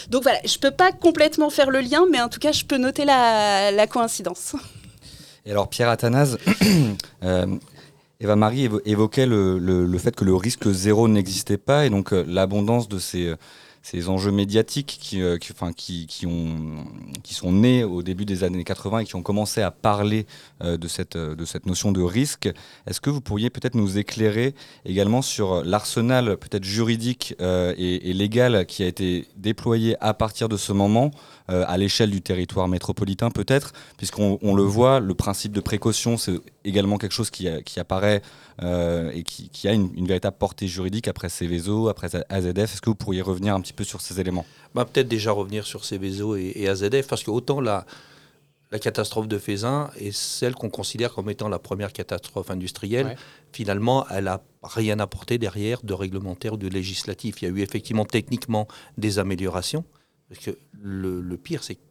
Donc 0.09 0.23
voilà, 0.23 0.39
je 0.45 0.57
peux 0.57 0.72
pas 0.72 0.91
complètement 0.91 1.49
faire 1.51 1.58
le 1.69 1.79
lien, 1.81 2.05
mais 2.11 2.21
en 2.21 2.29
tout 2.29 2.39
cas, 2.39 2.51
je 2.51 2.63
peux 2.65 2.77
noter 2.77 3.05
la, 3.05 3.88
coïncidence. 3.88 4.55
Et 5.45 5.51
alors, 5.51 5.69
Pierre 5.69 5.89
Athanase, 5.89 6.38
euh, 7.23 7.45
Eva-Marie 8.19 8.67
évo- 8.67 8.81
évoquait 8.85 9.25
le, 9.25 9.57
le- 9.57 9.85
le 9.85 9.97
fait 9.97 10.15
que 10.15 10.25
le 10.25 10.35
risque 10.35 10.69
zéro 10.71 11.07
n'existait 11.07 11.57
pas 11.57 11.85
et 11.85 11.89
donc 11.89 12.13
euh, 12.13 12.23
l'abondance 12.27 12.89
de 12.89 12.99
ces, 12.99 13.27
euh, 13.27 13.35
ces 13.81 14.09
enjeux 14.09 14.31
médiatiques 14.31 14.97
qui, 15.01 15.21
euh, 15.21 15.38
qui, 15.38 15.53
enfin, 15.53 15.71
qui, 15.71 16.05
qui 16.05 16.25
ont, 16.27 16.83
qui 17.23 17.33
sont 17.33 17.53
nés 17.53 17.85
au 17.85 18.03
début 18.03 18.25
des 18.25 18.43
années 18.43 18.65
80 18.65 18.99
et 18.99 19.05
qui 19.05 19.15
ont 19.15 19.23
commencé 19.23 19.61
à 19.61 19.71
parler 19.71 20.27
de, 20.61 20.88
cette, 20.89 21.15
de 21.17 21.45
cette 21.45 21.65
notion 21.65 21.93
de 21.93 22.01
risque. 22.01 22.49
Est-ce 22.85 22.99
que 22.99 23.09
vous 23.09 23.21
pourriez 23.21 23.49
peut-être 23.49 23.75
nous 23.75 23.97
éclairer 23.97 24.53
également 24.85 25.21
sur 25.21 25.63
l'arsenal 25.63 26.35
peut-être 26.35 26.65
juridique 26.65 27.35
et 27.39 28.13
légal 28.13 28.65
qui 28.65 28.83
a 28.83 28.88
été 28.88 29.27
déployé 29.38 29.95
à 30.01 30.13
partir 30.13 30.49
de 30.49 30.57
ce 30.57 30.73
moment 30.73 31.11
euh, 31.49 31.65
à 31.67 31.77
l'échelle 31.77 32.11
du 32.11 32.21
territoire 32.21 32.67
métropolitain 32.67 33.31
peut-être, 33.31 33.73
puisqu'on 33.97 34.37
on 34.41 34.53
le 34.55 34.63
voit, 34.63 34.99
le 34.99 35.13
principe 35.15 35.51
de 35.51 35.61
précaution, 35.61 36.17
c'est 36.17 36.39
également 36.63 36.97
quelque 36.97 37.13
chose 37.13 37.29
qui, 37.29 37.47
apparaît 37.79 38.21
euh, 38.61 39.11
et 39.13 39.23
qui, 39.23 39.49
qui 39.49 39.67
a 39.67 39.73
une, 39.73 39.89
une 39.95 40.05
véritable 40.07 40.37
portée 40.37 40.67
juridique 40.67 41.07
après 41.07 41.29
Céveso, 41.29 41.89
après 41.89 42.09
AZF. 42.29 42.57
Est-ce 42.73 42.81
que 42.81 42.89
vous 42.89 42.95
pourriez 42.95 43.21
revenir 43.21 43.55
un 43.55 43.61
petit 43.61 43.73
peu 43.73 43.83
sur 43.83 44.01
ces 44.01 44.19
éléments? 44.19 44.45
Bah, 44.75 44.85
Peut-être 44.85 45.07
déjà 45.07 45.31
revenir 45.31 45.65
sur 45.65 45.85
Céveso 45.85 46.35
et, 46.35 46.51
et 46.55 46.67
AZF, 46.69 47.07
parce 47.07 47.23
que 47.23 47.31
autant 47.31 47.61
la, 47.61 47.85
la 48.71 48.77
catastrophe 48.77 49.27
de 49.27 49.39
Fézin 49.39 49.89
est 49.97 50.11
celle 50.11 50.53
qu'on 50.53 50.69
considère 50.69 51.13
comme 51.13 51.29
étant 51.29 51.49
la 51.49 51.57
première 51.59 51.91
catastrophe 51.93 52.51
industrielle, 52.51 53.07
Ouais. 53.07 53.15
finalement, 53.51 54.05
elle 54.11 54.25
n'a 54.25 54.41
rien 54.61 54.99
apporté 54.99 55.37
derrière 55.39 55.79
de 55.83 55.93
réglementaire 55.93 56.53
ou 56.53 56.57
de 56.57 56.67
législatif. 56.67 57.41
Il 57.41 57.45
y 57.45 57.51
a 57.51 57.55
eu 57.55 57.61
effectivement 57.61 58.05
techniquement 58.05 58.67
des 58.97 59.17
améliorations, 59.17 59.83
parce 60.30 60.43
que 60.45 60.51
le, 60.82 61.22
le 61.22 61.38
pire, 61.38 61.64
c'est 61.64 61.75
que 61.75 61.82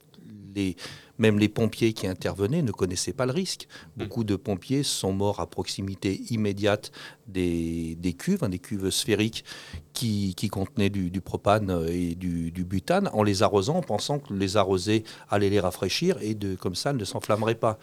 les, 0.55 0.76
même 1.18 1.39
les 1.39 1.49
pompiers 1.49 1.92
qui 1.92 2.07
intervenaient 2.07 2.62
ne 2.62 2.73
connaissaient 2.73 3.12
pas 3.12 3.26
le 3.26 3.33
risque. 3.33 3.67
Beaucoup 3.97 4.25
de 4.25 4.36
pompiers 4.36 4.83
sont 4.83 5.12
morts 5.12 5.41
à 5.41 5.47
proximité 5.47 6.23
immédiate 6.31 6.92
des, 7.26 7.97
des 7.97 8.12
cuves, 8.12 8.44
hein, 8.44 8.49
des 8.49 8.58
cuves 8.58 8.91
sphériques 8.91 9.44
qui, 9.92 10.34
qui 10.36 10.49
contenaient 10.49 10.91
du, 10.91 11.10
du 11.10 11.20
propane 11.20 11.86
et 11.89 12.15
du, 12.15 12.50
du 12.50 12.65
butane, 12.65 13.10
en 13.12 13.23
les 13.23 13.42
arrosant, 13.42 13.76
en 13.76 13.83
pensant 13.83 14.20
que 14.20 14.33
les 14.33 14.57
arroser 14.57 15.05
allait 15.28 15.50
les 15.50 15.60
rafraîchir 15.60 16.18
et 16.20 16.34
de, 16.34 16.55
comme 16.55 16.75
ça, 16.75 16.91
elles 16.91 16.97
ne 16.97 17.05
s'enflammeraient 17.05 17.55
pas. 17.55 17.78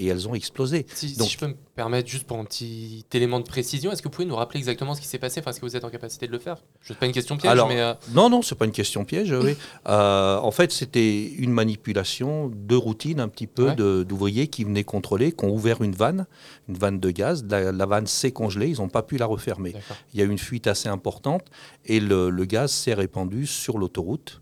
Et 0.00 0.06
elles 0.06 0.28
ont 0.28 0.34
explosé. 0.34 0.86
Si, 0.94 1.16
je 1.28 1.36
peux 1.38 1.48
me 1.48 1.56
permettre 1.74 2.08
juste 2.08 2.24
pour 2.24 2.38
un 2.38 2.44
petit 2.44 3.04
élément 3.12 3.40
de 3.40 3.44
précision, 3.44 3.90
est-ce 3.90 4.00
que 4.00 4.06
vous 4.06 4.12
pouvez 4.12 4.26
nous 4.28 4.36
rappeler 4.36 4.58
exactement 4.58 4.94
ce 4.94 5.00
qui 5.00 5.08
s'est 5.08 5.18
passé 5.18 5.40
Enfin, 5.40 5.50
est-ce 5.50 5.58
que 5.60 5.66
vous 5.66 5.74
êtes 5.76 5.82
en 5.84 5.90
capacité 5.90 6.28
de 6.28 6.32
le 6.32 6.38
faire? 6.38 6.58
Je 6.80 6.92
pas 6.92 7.06
une 7.06 7.12
question 7.12 7.36
piège, 7.36 7.50
Alors, 7.50 7.66
mais 7.68 7.80
euh, 7.80 7.94
Non, 8.14 8.30
non, 8.30 8.40
c'est 8.42 8.54
pas 8.54 8.64
une 8.64 8.70
question 8.72 9.04
piège. 9.04 9.32
oui. 9.32 9.56
Euh, 9.88 10.36
en 10.38 10.50
fait, 10.50 10.70
c'était 10.70 11.24
une 11.24 11.50
manipulation 11.50 12.50
de 12.54 12.76
routine 12.76 13.20
un 13.20 13.28
petit 13.28 13.46
peu 13.46 13.68
Ouais. 13.70 13.74
de- 13.74 14.04
d'ouvriers 14.04 14.46
qui 14.48 14.64
venaient 14.64 14.84
contrôler, 14.84 15.32
qui 15.32 15.44
ont 15.44 15.50
ouvert 15.52 15.82
une 15.82 15.94
vanne, 15.94 16.26
une 16.68 16.76
vanne 16.78 17.00
de 17.00 17.10
gaz. 17.10 17.44
La, 17.48 17.72
la 17.72 17.86
vanne 17.86 18.06
s'est 18.06 18.30
congelée, 18.32 18.68
ils 18.68 18.76
n'ont 18.78 18.88
pas 18.88 19.02
pu 19.02 19.16
la 19.16 19.26
refermer. 19.26 19.74
Il 20.14 20.20
y 20.20 20.22
a 20.22 20.26
eu 20.26 20.30
une 20.30 20.38
fuite 20.38 20.66
assez 20.66 20.88
importante 20.88 21.42
et 21.86 21.98
le, 22.00 22.30
le 22.30 22.44
gaz 22.44 22.70
s'est 22.70 22.94
répandu 22.94 23.46
sur 23.46 23.78
l'autoroute. 23.78 24.40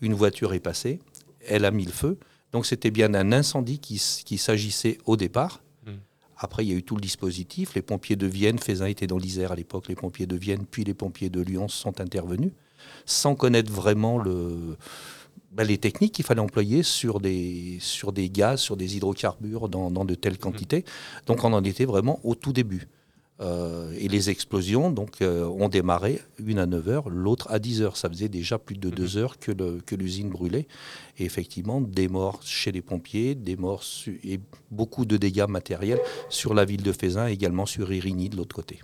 Une 0.00 0.14
voiture 0.14 0.52
est 0.54 0.60
passée, 0.60 0.98
elle 1.48 1.64
a 1.64 1.70
mis 1.70 1.84
le 1.84 1.92
feu. 1.92 2.18
Donc 2.54 2.66
c'était 2.66 2.92
bien 2.92 3.12
un 3.14 3.32
incendie 3.32 3.80
qui, 3.80 3.98
s'agissait 4.38 4.98
au 5.06 5.16
départ. 5.16 5.60
Après, 6.36 6.64
il 6.64 6.70
y 6.70 6.72
a 6.72 6.76
eu 6.76 6.84
tout 6.84 6.94
le 6.94 7.00
dispositif. 7.00 7.74
Les 7.74 7.82
pompiers 7.82 8.14
de 8.14 8.28
Vienne, 8.28 8.60
Fézin 8.60 8.86
était 8.86 9.08
dans 9.08 9.18
l'Isère 9.18 9.50
à 9.50 9.56
l'époque, 9.56 9.88
les 9.88 9.96
pompiers 9.96 10.26
de 10.26 10.36
Vienne, 10.36 10.64
puis 10.70 10.84
les 10.84 10.94
pompiers 10.94 11.30
de 11.30 11.40
Lyon 11.40 11.66
sont 11.66 12.00
intervenus, 12.00 12.52
sans 13.06 13.34
connaître 13.34 13.72
vraiment 13.72 14.18
le, 14.18 14.76
ben, 15.50 15.64
les 15.64 15.78
techniques 15.78 16.12
qu'il 16.12 16.24
fallait 16.24 16.40
employer 16.40 16.84
sur 16.84 17.18
des, 17.18 17.78
sur 17.80 18.12
des 18.12 18.30
gaz, 18.30 18.60
sur 18.60 18.76
des 18.76 18.96
hydrocarbures 18.96 19.68
dans, 19.68 19.90
dans 19.90 20.04
de 20.04 20.14
telles 20.14 20.38
quantités. 20.38 20.84
Donc 21.26 21.42
on 21.42 21.52
en 21.52 21.64
était 21.64 21.86
vraiment 21.86 22.20
au 22.22 22.36
tout 22.36 22.52
début. 22.52 22.86
Euh, 23.40 23.92
et 23.98 24.06
les 24.06 24.30
explosions 24.30 24.90
donc, 24.92 25.20
euh, 25.20 25.44
ont 25.44 25.68
démarré, 25.68 26.20
une 26.38 26.60
à 26.60 26.66
9 26.66 26.88
heures, 26.88 27.08
l'autre 27.10 27.48
à 27.50 27.58
10 27.58 27.82
heures. 27.82 27.96
Ça 27.96 28.08
faisait 28.08 28.28
déjà 28.28 28.58
plus 28.60 28.76
de 28.76 28.90
2 28.90 29.16
heures 29.16 29.38
que, 29.40 29.50
le- 29.50 29.80
que 29.84 29.96
l'usine 29.96 30.30
brûlait. 30.30 30.68
Et 31.18 31.24
effectivement, 31.24 31.80
des 31.80 32.06
morts 32.06 32.40
chez 32.44 32.70
les 32.70 32.80
pompiers, 32.82 33.34
des 33.34 33.56
morts 33.56 33.82
su- 33.82 34.20
et 34.22 34.38
beaucoup 34.70 35.04
de 35.04 35.16
dégâts 35.16 35.46
matériels 35.48 36.00
sur 36.28 36.54
la 36.54 36.64
ville 36.64 36.82
de 36.84 36.92
Fézin, 36.92 37.26
également 37.26 37.66
sur 37.66 37.92
Irigny 37.92 38.28
de 38.28 38.36
l'autre 38.36 38.54
côté. 38.54 38.80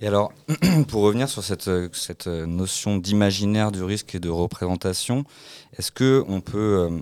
Et 0.00 0.06
alors, 0.06 0.32
pour 0.88 1.02
revenir 1.02 1.28
sur 1.28 1.42
cette, 1.44 1.70
cette 1.94 2.26
notion 2.28 2.98
d'imaginaire 2.98 3.72
du 3.72 3.82
risque 3.82 4.14
et 4.14 4.20
de 4.20 4.28
représentation, 4.28 5.24
est-ce 5.78 5.90
que 5.92 6.24
on 6.28 6.40
peut 6.40 6.88
euh, 6.90 7.00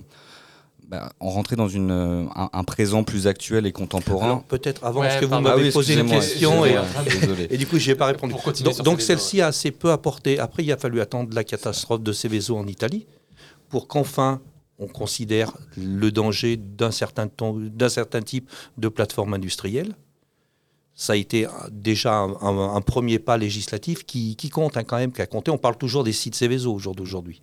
bah, 0.93 1.11
en 1.19 1.29
rentrer 1.29 1.55
dans 1.55 1.67
une, 1.67 1.89
euh, 1.91 2.25
un, 2.35 2.49
un 2.53 2.63
présent 2.63 3.03
plus 3.03 3.25
actuel 3.27 3.65
et 3.65 3.71
contemporain 3.71 4.43
peut-être 4.47 4.83
avant, 4.85 5.01
Ouais, 5.01 5.07
parce 5.07 5.19
que 5.21 5.25
vous 5.25 5.39
m'avez 5.39 5.61
Ah 5.61 5.65
oui, 5.65 5.71
posé 5.71 5.93
une 5.95 6.07
question 6.09 6.65
et, 6.65 6.75
désolé. 7.19 7.47
et 7.49 7.57
du 7.57 7.65
coup, 7.65 7.79
je 7.79 7.89
n'ai 7.89 7.95
pas 7.95 8.05
répondu. 8.07 8.35
Donc, 8.83 9.01
celle-ci 9.01 9.41
a 9.41 9.47
assez 9.47 9.71
peu 9.71 9.91
apporté. 9.91 10.37
Après, 10.39 10.63
il 10.63 10.71
a 10.71 10.77
fallu 10.77 11.01
attendre 11.01 11.33
la 11.33 11.43
catastrophe 11.43 12.01
de 12.03 12.11
Céveso 12.11 12.55
en 12.57 12.67
Italie 12.67 13.07
pour 13.69 13.87
qu'enfin 13.87 14.39
on 14.79 14.87
considère 14.87 15.51
le 15.77 16.11
danger 16.11 16.57
d'un 16.57 16.91
certain, 16.91 17.27
ton- 17.27 17.53
d'un 17.59 17.89
certain 17.89 18.21
type 18.21 18.49
de 18.77 18.87
plateforme 18.89 19.33
industrielle. 19.35 19.95
Ça 20.95 21.13
a 21.13 21.15
été 21.15 21.45
euh, 21.45 21.49
déjà 21.71 22.13
un, 22.17 22.33
un- 22.41 22.75
un 22.75 22.81
premier 22.81 23.17
pas 23.19 23.37
législatif 23.37 24.05
qui, 24.05 24.35
qui 24.35 24.49
compte 24.49 24.77
hein, 24.77 24.83
quand 24.83 24.97
même, 24.97 25.11
qui 25.11 25.21
a 25.21 25.25
compté. 25.25 25.49
On 25.51 25.57
parle 25.57 25.77
toujours 25.77 26.03
des 26.03 26.11
sites 26.11 26.35
Céveso 26.35 26.73
au 26.73 26.79
jour 26.79 26.93
d'aujourd'hui. 26.95 27.41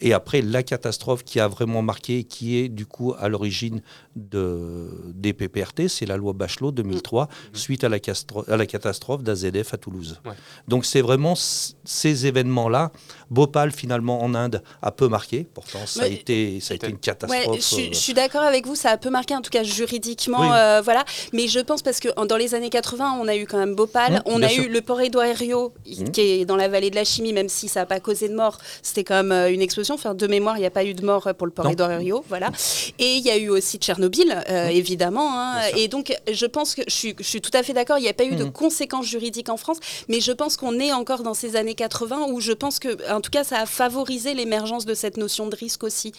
Et 0.00 0.12
après, 0.12 0.42
la 0.42 0.62
catastrophe 0.62 1.24
qui 1.24 1.40
a 1.40 1.48
vraiment 1.48 1.82
marqué, 1.82 2.24
qui 2.24 2.56
est 2.58 2.68
du 2.68 2.86
coup 2.86 3.14
à 3.18 3.28
l'origine 3.28 3.80
de, 4.16 4.88
des 5.14 5.32
PPRT, 5.32 5.88
c'est 5.88 6.06
la 6.06 6.16
loi 6.16 6.32
Bachelot 6.32 6.70
2003, 6.72 7.28
suite 7.52 7.84
à 7.84 7.88
la, 7.88 7.98
castro- 7.98 8.44
à 8.50 8.56
la 8.56 8.66
catastrophe 8.66 9.22
d'AZF 9.22 9.74
à 9.74 9.76
Toulouse. 9.76 10.20
Ouais. 10.24 10.32
Donc 10.66 10.84
c'est 10.84 11.00
vraiment 11.00 11.34
c- 11.34 11.74
ces 11.84 12.26
événements-là. 12.26 12.90
Bhopal, 13.30 13.70
finalement, 13.72 14.22
en 14.22 14.34
Inde, 14.34 14.62
a 14.82 14.90
peu 14.90 15.08
marqué. 15.08 15.46
Pourtant, 15.52 15.86
ça, 15.86 16.04
a, 16.04 16.06
été, 16.06 16.60
ça 16.60 16.72
a 16.72 16.76
été 16.76 16.88
une 16.88 16.98
catastrophe. 16.98 17.46
Ouais, 17.46 17.56
je, 17.56 17.60
suis- 17.62 17.84
euh, 17.86 17.92
je 17.92 17.98
suis 17.98 18.14
d'accord 18.14 18.42
avec 18.42 18.66
vous, 18.66 18.74
ça 18.74 18.90
a 18.90 18.96
peu 18.96 19.10
marqué, 19.10 19.34
en 19.36 19.42
tout 19.42 19.50
cas 19.50 19.62
juridiquement, 19.62 20.40
Oui. 20.40 20.48
euh, 20.52 20.80
voilà. 20.82 21.04
Mais 21.32 21.46
je 21.48 21.60
pense 21.60 21.82
parce 21.82 22.00
que 22.00 22.08
dans 22.26 22.36
les 22.36 22.54
années 22.54 22.70
80, 22.70 23.18
on 23.20 23.28
a 23.28 23.36
eu 23.36 23.46
quand 23.46 23.58
même 23.58 23.74
Bhopal, 23.74 24.14
Mmh, 24.14 24.22
on 24.26 24.42
a 24.42 24.48
sûr. 24.48 24.64
eu 24.64 24.68
le 24.68 24.80
port 24.80 25.00
Édouard 25.00 25.26
Herriot, 25.26 25.72
Mmh. 25.86 26.04
qui 26.10 26.20
est 26.20 26.44
dans 26.44 26.56
la 26.56 26.68
vallée 26.68 26.90
de 26.90 26.94
la 26.96 27.04
chimie, 27.04 27.32
même 27.32 27.48
si 27.48 27.68
ça 27.68 27.80
n'a 27.80 27.86
pas 27.86 28.00
causé 28.00 28.28
de 28.28 28.34
mort, 28.34 28.58
c'était 28.82 29.04
quand 29.04 29.16
même 29.22 29.32
euh, 29.32 29.52
une 29.52 29.60
explosion. 29.62 29.87
Enfin, 29.94 30.14
de 30.14 30.26
mémoire, 30.26 30.56
il 30.56 30.60
n'y 30.60 30.66
a 30.66 30.70
pas 30.70 30.84
eu 30.84 30.94
de 30.94 31.04
mort 31.04 31.28
pour 31.36 31.46
le 31.46 31.52
port. 31.52 31.68
Édouard 31.68 31.90
Herriot, 31.92 32.24
voilà. 32.28 32.50
Et 32.98 33.14
il 33.16 33.24
y 33.24 33.30
a 33.30 33.36
eu 33.36 33.48
aussi 33.48 33.78
Tchernobyl, 33.78 34.42
euh, 34.48 34.68
évidemment. 34.68 35.30
hein. 35.38 35.60
Et 35.76 35.88
donc, 35.88 36.14
je 36.30 36.46
pense 36.46 36.74
que 36.74 36.82
je 36.88 36.94
suis, 36.94 37.14
je 37.18 37.24
suis 37.24 37.40
tout 37.40 37.50
à 37.54 37.62
fait 37.62 37.72
d'accord, 37.72 37.98
il 37.98 38.02
n'y 38.02 38.08
a 38.08 38.14
pas 38.14 38.24
eu 38.24 38.36
de 38.36 38.44
Mmh. 38.44 38.52
conséquences 38.52 39.06
juridiques 39.06 39.48
en 39.48 39.56
France, 39.56 39.78
mais 40.08 40.20
je 40.20 40.32
pense 40.32 40.56
qu'on 40.56 40.78
est 40.78 40.92
encore 40.92 41.22
dans 41.22 41.34
ces 41.34 41.56
années 41.56 41.74
80 41.74 42.26
où 42.30 42.40
je 42.40 42.52
pense 42.52 42.78
que, 42.78 43.12
en 43.12 43.20
tout 43.20 43.30
cas, 43.30 43.44
ça 43.44 43.58
a 43.60 43.66
favorisé 43.66 44.34
l'émergence 44.34 44.84
de 44.86 44.94
cette 44.94 45.16
notion 45.16 45.46
de 45.48 45.56
risque 45.56 45.84
aussi. 45.84 46.12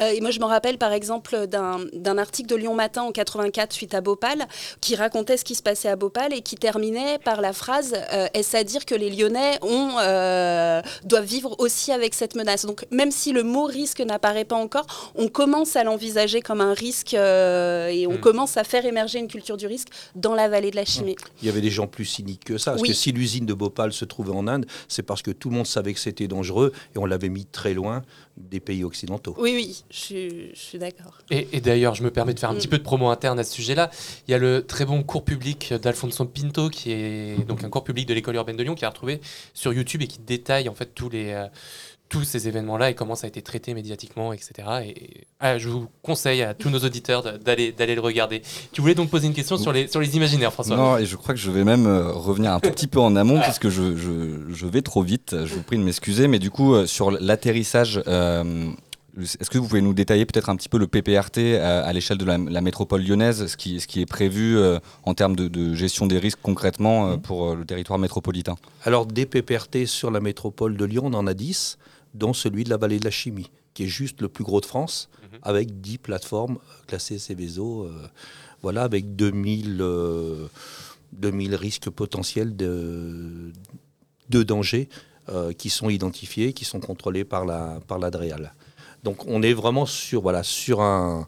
Euh, 0.00 0.10
et 0.10 0.20
moi, 0.20 0.30
je 0.30 0.40
me 0.40 0.44
rappelle 0.46 0.78
par 0.78 0.92
exemple 0.92 1.46
d'un 1.46 1.80
d'un 1.92 2.18
article 2.18 2.48
de 2.48 2.56
Lyon 2.56 2.74
Matin 2.74 3.02
en 3.02 3.12
84 3.12 3.72
suite 3.72 3.94
à 3.94 4.00
Bhopal 4.00 4.46
qui 4.80 4.96
racontait 4.96 5.36
ce 5.36 5.44
qui 5.44 5.54
se 5.54 5.62
passait 5.62 5.88
à 5.88 5.96
Bhopal 5.96 6.32
et 6.32 6.40
qui 6.42 6.56
terminait 6.56 7.18
par 7.18 7.40
la 7.40 7.52
phrase 7.52 7.94
euh, 8.12 8.26
Est-ce 8.34 8.56
à 8.56 8.64
dire 8.64 8.84
que 8.86 8.94
les 8.94 9.10
Lyonnais 9.10 9.58
ont, 9.62 9.96
euh, 10.00 10.82
doivent 11.04 11.24
vivre 11.24 11.54
aussi 11.58 11.92
avec 11.92 12.14
cette 12.14 12.34
menace? 12.34 12.64
Donc, 12.66 12.86
même 12.90 13.10
si 13.16 13.32
le 13.32 13.42
mot 13.42 13.64
risque 13.64 14.00
n'apparaît 14.00 14.44
pas 14.44 14.56
encore, 14.56 14.86
on 15.16 15.28
commence 15.28 15.74
à 15.76 15.82
l'envisager 15.84 16.40
comme 16.40 16.60
un 16.60 16.74
risque 16.74 17.14
euh, 17.14 17.88
et 17.88 18.06
on 18.06 18.12
Mm. 18.12 18.20
commence 18.20 18.56
à 18.56 18.64
faire 18.64 18.84
émerger 18.86 19.18
une 19.18 19.28
culture 19.28 19.56
du 19.56 19.66
risque 19.66 19.88
dans 20.14 20.34
la 20.34 20.48
vallée 20.48 20.70
de 20.70 20.76
la 20.76 20.84
chimie. 20.84 21.16
Il 21.42 21.46
y 21.46 21.48
avait 21.48 21.60
des 21.60 21.70
gens 21.70 21.86
plus 21.86 22.04
cyniques 22.04 22.44
que 22.44 22.58
ça. 22.58 22.72
Parce 22.72 22.82
Oui. 22.82 22.88
que 22.88 22.94
si 22.94 23.10
l'usine 23.12 23.46
de 23.46 23.54
Bhopal 23.54 23.92
se 23.92 24.04
trouvait 24.04 24.32
en 24.32 24.46
Inde, 24.46 24.66
c'est 24.88 25.02
parce 25.02 25.22
que 25.22 25.30
tout 25.30 25.48
le 25.50 25.56
monde 25.56 25.66
savait 25.66 25.94
que 25.94 26.00
c'était 26.00 26.28
dangereux 26.28 26.72
et 26.94 26.98
on 26.98 27.06
l'avait 27.06 27.28
mis 27.28 27.46
très 27.46 27.74
loin 27.74 28.02
des 28.36 28.60
pays 28.60 28.84
occidentaux. 28.84 29.34
Oui, 29.38 29.52
oui, 29.54 29.82
je 29.90 29.96
suis, 29.98 30.30
je 30.54 30.60
suis 30.60 30.78
d'accord. 30.78 31.18
Et, 31.30 31.48
et 31.52 31.60
d'ailleurs, 31.62 31.94
je 31.94 32.02
me 32.02 32.10
permets 32.10 32.34
de 32.34 32.38
faire 32.38 32.50
un 32.50 32.54
Mm. 32.54 32.58
petit 32.58 32.68
peu 32.68 32.78
de 32.78 32.82
promo 32.82 33.08
interne 33.08 33.38
à 33.38 33.44
ce 33.44 33.52
sujet-là. 33.54 33.90
Il 34.28 34.30
y 34.30 34.34
a 34.34 34.38
le 34.38 34.66
très 34.66 34.84
bon 34.84 35.02
cours 35.02 35.24
public 35.24 35.72
d'Alfonso 35.72 36.24
Pinto, 36.26 36.68
qui 36.68 36.92
est 36.92 37.46
donc 37.46 37.64
un 37.64 37.70
cours 37.70 37.82
public 37.84 38.06
de 38.06 38.12
l'école 38.14 38.34
urbaine 38.34 38.56
de 38.56 38.62
Lyon, 38.62 38.74
qui 38.74 38.84
a 38.84 38.90
retrouvé 38.90 39.20
sur 39.54 39.72
YouTube 39.72 40.02
et 40.02 40.06
qui 40.06 40.18
détaille 40.18 40.68
en 40.68 40.74
fait 40.74 40.94
tous 40.94 41.08
les 41.08 41.30
euh, 41.32 41.46
tous 42.08 42.24
ces 42.24 42.48
événements-là 42.48 42.90
et 42.90 42.94
comment 42.94 43.14
ça 43.14 43.26
a 43.26 43.28
été 43.28 43.42
traité 43.42 43.74
médiatiquement, 43.74 44.32
etc. 44.32 44.52
Et 44.84 45.26
ah, 45.40 45.58
je 45.58 45.68
vous 45.68 45.88
conseille 46.02 46.42
à 46.42 46.54
tous 46.54 46.70
nos 46.70 46.78
auditeurs 46.78 47.38
d'aller 47.38 47.72
d'aller 47.72 47.94
le 47.94 48.00
regarder. 48.00 48.42
Tu 48.72 48.80
voulais 48.80 48.94
donc 48.94 49.10
poser 49.10 49.26
une 49.26 49.34
question 49.34 49.56
sur 49.56 49.72
les 49.72 49.88
sur 49.88 50.00
les 50.00 50.16
imaginaires, 50.16 50.52
François 50.52 50.76
Non, 50.76 50.98
et 50.98 51.06
je 51.06 51.16
crois 51.16 51.34
que 51.34 51.40
je 51.40 51.50
vais 51.50 51.64
même 51.64 51.86
euh, 51.86 52.12
revenir 52.12 52.52
un 52.52 52.60
tout 52.60 52.70
petit 52.70 52.86
peu 52.86 53.00
en 53.00 53.16
amont, 53.16 53.40
puisque 53.40 53.68
je, 53.68 53.96
je, 53.96 54.52
je 54.52 54.66
vais 54.66 54.82
trop 54.82 55.02
vite. 55.02 55.34
Je 55.44 55.54
vous 55.54 55.62
prie 55.62 55.78
de 55.78 55.82
m'excuser. 55.82 56.28
Mais 56.28 56.38
du 56.38 56.50
coup, 56.50 56.74
euh, 56.74 56.86
sur 56.86 57.10
l'atterrissage, 57.10 58.02
euh, 58.06 58.70
est-ce 59.18 59.48
que 59.48 59.58
vous 59.58 59.66
pouvez 59.66 59.80
nous 59.80 59.94
détailler 59.94 60.26
peut-être 60.26 60.50
un 60.50 60.56
petit 60.56 60.68
peu 60.68 60.78
le 60.78 60.86
PPRT 60.86 61.58
à, 61.60 61.84
à 61.84 61.92
l'échelle 61.92 62.18
de 62.18 62.24
la, 62.24 62.36
la 62.38 62.60
métropole 62.60 63.02
lyonnaise, 63.02 63.46
ce 63.46 63.56
qui, 63.56 63.80
ce 63.80 63.86
qui 63.86 64.00
est 64.00 64.06
prévu 64.06 64.58
euh, 64.58 64.78
en 65.04 65.14
termes 65.14 65.36
de, 65.36 65.48
de 65.48 65.74
gestion 65.74 66.06
des 66.06 66.18
risques 66.18 66.38
concrètement 66.42 67.10
euh, 67.10 67.16
pour 67.16 67.46
euh, 67.50 67.54
le 67.56 67.64
territoire 67.64 67.98
métropolitain? 67.98 68.56
Alors, 68.84 69.06
des 69.06 69.26
PPRT 69.26 69.86
sur 69.86 70.10
la 70.10 70.20
métropole 70.20 70.76
de 70.76 70.84
Lyon, 70.84 71.04
on 71.06 71.14
en 71.14 71.26
a 71.26 71.34
10, 71.34 71.78
dont 72.16 72.32
celui 72.32 72.64
de 72.64 72.70
la 72.70 72.76
vallée 72.76 72.98
de 72.98 73.04
la 73.04 73.10
chimie, 73.10 73.50
qui 73.74 73.84
est 73.84 73.88
juste 73.88 74.20
le 74.22 74.28
plus 74.28 74.44
gros 74.44 74.60
de 74.60 74.66
France, 74.66 75.08
avec 75.42 75.80
10 75.80 75.98
plateformes 75.98 76.56
euh, 76.56 76.84
classées 76.86 77.18
Céveso, 77.18 77.84
euh, 77.84 78.08
voilà, 78.62 78.82
avec 78.82 79.16
2000, 79.16 79.78
euh, 79.80 80.48
2000 81.12 81.54
risques 81.54 81.90
potentiels 81.90 82.56
de, 82.56 83.52
de 84.28 84.42
danger 84.42 84.88
euh, 85.28 85.52
qui 85.52 85.70
sont 85.70 85.90
identifiés, 85.90 86.52
qui 86.52 86.64
sont 86.64 86.80
contrôlés 86.80 87.24
par 87.24 87.44
la, 87.44 87.80
par 87.86 87.98
la 87.98 88.10
DREAL. 88.10 88.54
Donc, 89.04 89.26
on 89.26 89.42
est 89.42 89.52
vraiment 89.52 89.86
sur, 89.86 90.22
voilà, 90.22 90.42
sur 90.42 90.80
un 90.80 91.26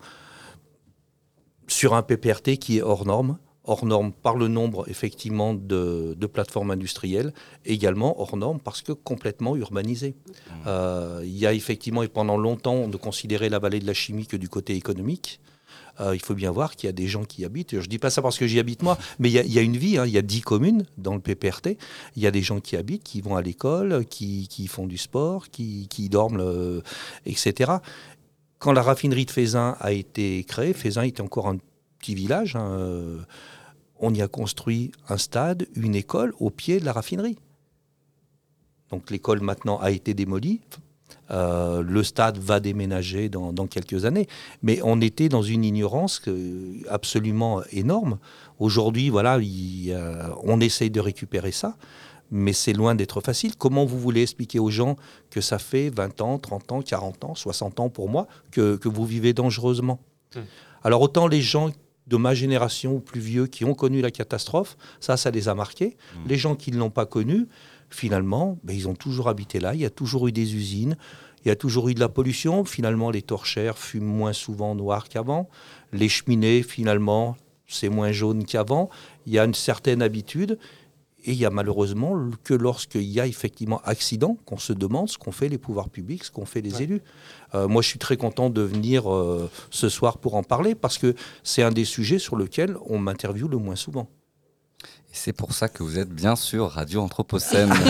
sur 1.68 1.94
un 1.94 2.02
PPRT 2.02 2.56
qui 2.56 2.78
est 2.78 2.82
hors 2.82 3.04
norme, 3.04 3.38
hors 3.68 3.84
norme 3.84 4.12
par 4.12 4.34
le 4.36 4.48
nombre 4.48 4.88
effectivement 4.88 5.54
de, 5.54 6.14
de 6.18 6.26
plateformes 6.26 6.70
industrielles, 6.70 7.32
également 7.64 8.20
hors 8.20 8.36
norme 8.36 8.58
parce 8.60 8.82
que 8.82 8.92
complètement 8.92 9.54
urbanisé. 9.56 10.14
Euh, 10.66 11.20
il 11.24 11.36
y 11.36 11.46
a 11.46 11.52
effectivement, 11.52 12.02
et 12.02 12.08
pendant 12.08 12.36
longtemps, 12.38 12.74
on 12.74 12.88
ne 12.88 12.96
considérait 12.96 13.48
la 13.50 13.58
vallée 13.58 13.80
de 13.80 13.86
la 13.86 13.94
chimie 13.94 14.26
que 14.26 14.36
du 14.36 14.48
côté 14.48 14.74
économique. 14.74 15.40
Euh, 16.00 16.14
il 16.14 16.20
faut 16.20 16.34
bien 16.34 16.50
voir 16.52 16.76
qu'il 16.76 16.86
y 16.86 16.90
a 16.90 16.92
des 16.92 17.08
gens 17.08 17.24
qui 17.24 17.42
y 17.42 17.44
habitent. 17.44 17.72
Je 17.72 17.84
ne 17.84 17.86
dis 17.86 17.98
pas 17.98 18.08
ça 18.10 18.22
parce 18.22 18.38
que 18.38 18.46
j'y 18.46 18.58
habite 18.60 18.82
moi, 18.82 18.96
mais 19.18 19.28
il 19.28 19.32
y 19.32 19.38
a, 19.38 19.42
il 19.42 19.52
y 19.52 19.58
a 19.58 19.62
une 19.62 19.76
vie. 19.76 19.98
hein. 19.98 20.06
Il 20.06 20.12
y 20.12 20.18
a 20.18 20.22
10 20.22 20.40
communes 20.42 20.86
dans 20.96 21.14
le 21.14 21.20
PPRT. 21.20 21.76
Il 22.16 22.22
y 22.22 22.26
a 22.26 22.30
des 22.30 22.42
gens 22.42 22.60
qui 22.60 22.76
habitent, 22.76 23.02
qui 23.02 23.20
vont 23.20 23.36
à 23.36 23.42
l'école, 23.42 24.06
qui, 24.06 24.48
qui 24.48 24.66
font 24.68 24.86
du 24.86 24.96
sport, 24.96 25.50
qui, 25.50 25.88
qui 25.88 26.08
dorment, 26.08 26.40
euh, 26.40 26.80
etc. 27.26 27.72
Quand 28.60 28.72
la 28.72 28.82
raffinerie 28.82 29.26
de 29.26 29.30
Fézin 29.30 29.76
a 29.80 29.92
été 29.92 30.44
créée, 30.44 30.72
Fézin 30.72 31.02
était 31.02 31.20
encore 31.20 31.48
un 31.48 31.58
petit 31.98 32.14
village. 32.14 32.54
hein, 32.56 33.18
on 34.00 34.14
y 34.14 34.22
a 34.22 34.28
construit 34.28 34.92
un 35.08 35.16
stade, 35.16 35.66
une 35.74 35.94
école 35.94 36.32
au 36.38 36.50
pied 36.50 36.80
de 36.80 36.84
la 36.84 36.92
raffinerie. 36.92 37.38
Donc 38.90 39.10
l'école 39.10 39.40
maintenant 39.40 39.78
a 39.78 39.90
été 39.90 40.14
démolie. 40.14 40.60
Euh, 41.30 41.82
le 41.82 42.02
stade 42.02 42.38
va 42.38 42.58
déménager 42.58 43.28
dans, 43.28 43.52
dans 43.52 43.66
quelques 43.66 44.04
années. 44.04 44.26
Mais 44.62 44.80
on 44.82 45.00
était 45.00 45.28
dans 45.28 45.42
une 45.42 45.64
ignorance 45.64 46.22
absolument 46.88 47.62
énorme. 47.70 48.18
Aujourd'hui, 48.58 49.10
voilà, 49.10 49.38
il 49.40 49.96
on 50.42 50.60
essaye 50.60 50.90
de 50.90 51.00
récupérer 51.00 51.52
ça. 51.52 51.76
Mais 52.30 52.52
c'est 52.52 52.74
loin 52.74 52.94
d'être 52.94 53.20
facile. 53.20 53.56
Comment 53.56 53.86
vous 53.86 53.98
voulez 53.98 54.22
expliquer 54.22 54.58
aux 54.58 54.70
gens 54.70 54.96
que 55.30 55.40
ça 55.40 55.58
fait 55.58 55.88
20 55.88 56.20
ans, 56.20 56.38
30 56.38 56.72
ans, 56.72 56.82
40 56.82 57.24
ans, 57.24 57.34
60 57.34 57.80
ans 57.80 57.88
pour 57.88 58.08
moi 58.08 58.26
que, 58.50 58.76
que 58.76 58.88
vous 58.88 59.06
vivez 59.06 59.32
dangereusement? 59.32 59.98
Hmm. 60.34 60.40
Alors 60.82 61.00
autant 61.00 61.26
les 61.26 61.40
gens 61.40 61.70
de 62.08 62.16
ma 62.16 62.34
génération 62.34 62.94
ou 62.94 63.00
plus 63.00 63.20
vieux 63.20 63.46
qui 63.46 63.64
ont 63.64 63.74
connu 63.74 64.00
la 64.00 64.10
catastrophe, 64.10 64.76
ça, 65.00 65.16
ça 65.16 65.30
les 65.30 65.48
a 65.48 65.54
marqués. 65.54 65.96
Les 66.26 66.36
gens 66.36 66.56
qui 66.56 66.72
ne 66.72 66.78
l'ont 66.78 66.90
pas 66.90 67.06
connu, 67.06 67.46
finalement, 67.90 68.58
ben, 68.64 68.74
ils 68.74 68.88
ont 68.88 68.94
toujours 68.94 69.28
habité 69.28 69.60
là. 69.60 69.74
Il 69.74 69.80
y 69.80 69.84
a 69.84 69.90
toujours 69.90 70.26
eu 70.28 70.32
des 70.32 70.54
usines, 70.54 70.96
il 71.44 71.48
y 71.48 71.50
a 71.50 71.56
toujours 71.56 71.88
eu 71.88 71.94
de 71.94 72.00
la 72.00 72.08
pollution. 72.08 72.64
Finalement, 72.64 73.10
les 73.10 73.22
torchères 73.22 73.78
fument 73.78 74.04
moins 74.04 74.32
souvent 74.32 74.74
noir 74.74 75.08
qu'avant. 75.08 75.48
Les 75.92 76.08
cheminées, 76.08 76.62
finalement, 76.62 77.36
c'est 77.66 77.88
moins 77.88 78.12
jaune 78.12 78.44
qu'avant. 78.44 78.88
Il 79.26 79.32
y 79.32 79.38
a 79.38 79.44
une 79.44 79.54
certaine 79.54 80.02
habitude. 80.02 80.58
Et 81.28 81.32
il 81.32 81.38
y 81.38 81.44
a 81.44 81.50
malheureusement 81.50 82.30
que 82.42 82.54
lorsqu'il 82.54 83.02
y 83.02 83.20
a 83.20 83.26
effectivement 83.26 83.82
accident 83.84 84.38
qu'on 84.46 84.56
se 84.56 84.72
demande 84.72 85.10
ce 85.10 85.18
qu'ont 85.18 85.30
fait 85.30 85.50
les 85.50 85.58
pouvoirs 85.58 85.90
publics, 85.90 86.24
ce 86.24 86.30
qu'ont 86.30 86.46
fait 86.46 86.62
les 86.62 86.80
élus. 86.80 87.02
Euh, 87.54 87.68
moi, 87.68 87.82
je 87.82 87.88
suis 87.88 87.98
très 87.98 88.16
content 88.16 88.48
de 88.48 88.62
venir 88.62 89.12
euh, 89.12 89.50
ce 89.68 89.90
soir 89.90 90.16
pour 90.16 90.36
en 90.36 90.42
parler 90.42 90.74
parce 90.74 90.96
que 90.96 91.14
c'est 91.42 91.62
un 91.62 91.70
des 91.70 91.84
sujets 91.84 92.18
sur 92.18 92.38
lesquels 92.38 92.78
on 92.86 92.98
m'interviewe 92.98 93.46
le 93.46 93.58
moins 93.58 93.76
souvent. 93.76 94.08
Et 95.10 95.14
c'est 95.14 95.32
pour 95.32 95.54
ça 95.54 95.68
que 95.68 95.82
vous 95.82 95.98
êtes 95.98 96.10
bien 96.10 96.36
sûr 96.36 96.68
Radio 96.68 97.00
Anthropocène. 97.00 97.72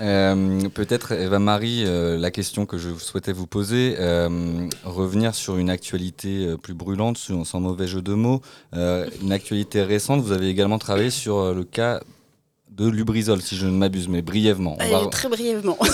Euh, 0.00 0.68
Peut-être, 0.74 1.12
Eva-Marie, 1.12 1.82
euh, 1.84 2.16
la 2.16 2.30
question 2.30 2.66
que 2.66 2.78
je 2.78 2.90
souhaitais 2.94 3.32
vous 3.32 3.48
poser, 3.48 3.96
euh, 3.98 4.68
revenir 4.84 5.34
sur 5.34 5.56
une 5.56 5.70
actualité 5.70 6.54
plus 6.62 6.74
brûlante, 6.74 7.18
sans 7.18 7.60
mauvais 7.60 7.88
jeu 7.88 8.00
de 8.00 8.14
mots. 8.14 8.40
Une 8.72 9.32
actualité 9.32 9.82
récente, 9.82 10.20
vous 10.22 10.32
avez 10.32 10.48
également 10.48 10.78
travaillé 10.78 11.10
sur 11.10 11.52
le 11.52 11.64
cas 11.64 12.00
de 12.78 12.88
Lubrizol, 12.88 13.42
si 13.42 13.56
je 13.56 13.66
ne 13.66 13.72
m'abuse, 13.72 14.08
mais 14.08 14.22
brièvement. 14.22 14.76
On 14.80 14.88
va- 15.04 15.06
Très 15.10 15.28
brièvement. 15.28 15.76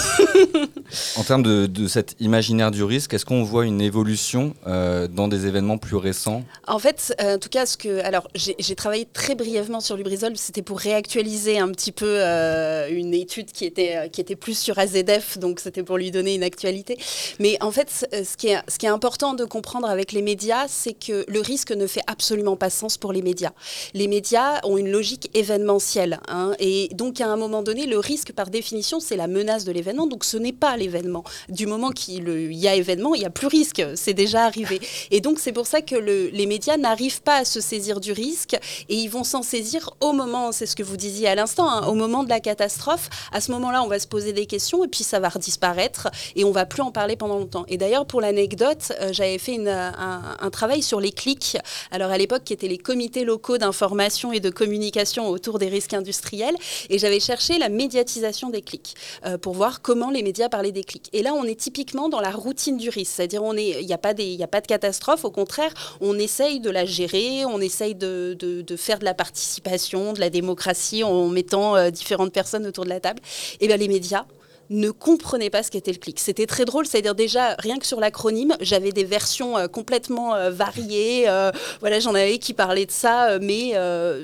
En 1.17 1.25
termes 1.25 1.43
de, 1.43 1.67
de 1.67 1.89
cet 1.89 2.15
imaginaire 2.21 2.71
du 2.71 2.85
risque, 2.85 3.15
est-ce 3.15 3.25
qu'on 3.25 3.43
voit 3.43 3.65
une 3.65 3.81
évolution 3.81 4.55
euh, 4.67 5.09
dans 5.09 5.29
des 5.29 5.47
événements 5.47 5.79
plus 5.79 5.97
récents? 5.97 6.45
En 6.69 6.79
fait, 6.79 7.15
euh, 7.21 7.37
en 7.37 7.39
tout 7.39 7.49
cas, 7.49 7.67
ce 7.67 7.77
que, 7.77 8.01
alors, 8.05 8.29
j'ai 8.35 8.75
travaillé 8.77 9.07
très 9.13 9.35
brièvement 9.35 9.81
sur 9.81 9.97
Lubrizol. 9.97 10.37
C'était 10.37 10.63
pour 10.63 10.79
réactualiser 10.79 11.59
un 11.59 11.69
petit 11.71 11.91
peu 11.91 12.07
euh, 12.07 12.89
une 12.91 13.15
étude 13.15 13.51
qui 13.51 13.65
était, 13.65 14.09
qui 14.13 14.21
était 14.21 14.37
plus 14.37 14.57
sur 14.57 14.79
AZF, 14.79 15.39
donc 15.39 15.59
c'était 15.59 15.83
pour 15.83 15.97
lui 15.97 16.11
donner 16.11 16.35
une 16.35 16.43
actualité. 16.45 16.99
Mais 17.41 17.57
en 17.61 17.71
fait, 17.71 17.89
ce- 17.91 18.23
ce 18.25 18.37
qui 18.37 18.49
est, 18.49 18.59
ce 18.69 18.79
qui 18.79 18.87
est 18.87 18.91
important 18.91 19.35
de 19.35 19.45
comprendre 19.45 19.89
avec 19.89 20.13
les 20.13 20.23
médias, 20.23 20.67
c'est 20.69 20.93
que 20.95 21.25
le 21.29 21.41
risque 21.41 21.73
ne 21.73 21.87
fait 21.87 22.03
absolument 22.07 22.57
pas 22.57 22.71
sens 22.71 22.99
pour 22.99 23.13
les 23.13 23.23
médias. 23.23 23.53
Les 23.95 24.07
médias 24.07 24.61
ont 24.65 24.77
une 24.77 24.91
logique 24.91 25.31
événementielle, 25.35 26.21
hein, 26.29 26.53
et 26.61 26.74
donc 26.93 27.20
à 27.20 27.27
un 27.28 27.36
moment 27.36 27.62
donné, 27.62 27.86
le 27.86 27.99
risque, 27.99 28.33
par 28.33 28.51
définition, 28.51 29.01
c'est 29.01 29.17
la 29.17 29.27
menace 29.27 29.65
de 29.65 29.73
l'événement. 29.73 30.07
Donc 30.07 30.25
ce 30.25 30.36
n'est 30.36 30.53
pas 30.53 30.77
l'événement. 30.77 31.25
Du 31.49 31.67
moment 31.67 31.91
qu'il 31.91 32.28
il 32.28 32.55
y 32.55 32.69
a 32.69 32.75
événement, 32.75 33.15
il 33.15 33.20
n'y 33.20 33.27
a 33.27 33.31
plus 33.31 33.47
risque. 33.49 33.83
C'est 33.94 34.15
déjà 34.15 34.44
arrivé. 34.44 34.81
Et 35.11 35.20
donc 35.20 35.39
c'est 35.39 35.53
pour 35.53 35.67
ça 35.67 35.81
que 35.83 35.94
le- 35.97 36.28
les 36.28 36.47
médias 36.47 36.77
n'arrivent 36.77 37.23
pas 37.23 37.36
à 37.39 37.44
se 37.44 37.61
saisir 37.61 38.01
du 38.01 38.12
risque 38.12 38.55
et 38.89 38.94
ils 38.94 39.09
vont 39.09 39.25
s'en 39.25 39.43
saisir 39.43 39.91
au 40.01 40.12
moment, 40.12 40.53
c'est 40.53 40.67
ce 40.67 40.77
que 40.77 40.83
vous 40.83 40.97
disiez 40.97 41.28
à 41.28 41.35
l'instant, 41.35 41.69
hein, 41.69 41.86
au 41.86 41.94
moment 41.94 42.25
de 42.25 42.28
la 42.28 42.41
catastrophe. 42.41 43.09
À 43.33 43.41
ce 43.41 43.51
moment-là, 43.53 43.83
on 43.83 43.89
va 43.89 43.99
se 43.99 44.07
poser 44.07 44.33
des 44.33 44.47
questions 44.47 44.85
et 44.85 44.89
puis 44.89 45.05
ça 45.05 45.20
va 45.20 45.31
disparaître 45.39 46.09
et 46.36 46.44
on 46.44 46.51
va 46.53 46.65
plus 46.67 46.83
en 46.83 46.93
parler 46.93 47.17
pendant 47.17 47.39
longtemps. 47.39 47.65
Et 47.69 47.77
d'ailleurs, 47.77 48.07
pour 48.07 48.20
l'anecdote, 48.20 48.93
euh, 49.01 49.12
j'avais 49.12 49.39
fait 49.39 49.59
un, 49.69 50.36
un 50.41 50.51
travail 50.51 50.83
sur 50.83 51.01
les 51.01 51.12
clics. 51.12 51.57
Alors 51.91 52.11
à 52.11 52.19
l'époque, 52.19 52.44
qui 52.44 52.53
étaient 52.53 52.69
les 52.69 52.78
comités 52.78 53.25
locaux 53.25 53.59
d'information 53.59 54.33
et 54.33 54.41
de 54.41 54.51
communication 54.51 55.28
autour 55.28 55.59
des 55.59 55.69
risques 55.69 55.94
industriels. 55.94 56.57
Et 56.91 56.99
j'avais 56.99 57.20
cherché 57.20 57.59
la 57.59 57.68
médiatisation 57.68 58.51
des 58.51 58.62
clics 58.62 58.94
euh, 59.25 59.39
pour 59.39 59.55
voir 59.55 59.83
comment 59.83 60.10
les 60.10 60.23
médias 60.23 60.49
parlaient 60.49 60.73
des 60.73 60.84
clics. 60.84 61.09
Et 61.12 61.23
là, 61.23 61.34
on 61.34 61.44
est 61.44 61.59
typiquement 61.59 62.09
dans 62.09 62.20
la 62.20 62.31
routine 62.31 62.76
du 62.76 62.89
risque, 62.89 63.12
c'est-à-dire 63.17 63.43
on 63.43 63.55
il 63.55 63.86
n'y 63.86 63.93
a 63.93 63.99
pas 63.99 64.15
de 64.15 64.67
catastrophe. 64.67 65.25
Au 65.25 65.31
contraire, 65.31 65.73
on 66.01 66.18
essaye 66.18 66.60
de 66.60 66.70
la 66.70 66.84
gérer, 66.84 67.44
on 67.44 67.60
essaye 67.60 67.94
de 67.94 68.36
faire 68.76 68.99
de 68.99 69.05
la 69.05 69.15
participation, 69.15 70.12
de 70.12 70.20
la 70.20 70.31
démocratie 70.31 71.05
en 71.05 71.28
mettant 71.28 71.76
euh, 71.76 71.91
différentes 71.91 72.33
personnes 72.33 72.67
autour 72.67 72.84
de 72.84 72.91
la 72.91 73.01
table. 73.01 73.20
Et 73.60 73.67
bien 73.67 73.76
les 73.76 73.89
médias 73.89 74.25
ne 74.70 74.91
comprenaient 74.91 75.51
pas 75.51 75.62
ce 75.62 75.70
qu'était 75.70 75.93
le 75.93 75.99
clic. 75.99 76.20
C'était 76.20 76.47
très 76.47 76.65
drôle, 76.65 76.86
c'est-à-dire 76.86 77.15
déjà, 77.15 77.55
rien 77.59 77.78
que 77.78 77.86
sur 77.86 78.01
l'acronyme, 78.01 78.57
j'avais 78.60 78.93
des 78.93 79.05
versions 79.05 79.57
euh, 79.57 79.68
complètement 79.68 80.34
euh, 80.34 80.51
variées. 80.51 81.25
euh, 81.28 81.51
voilà, 81.81 82.01
j'en 82.01 82.15
avais 82.15 82.39
qui 82.39 82.55
parlaient 82.55 82.86
de 82.86 82.91
ça, 82.91 83.39
mais 83.41 83.75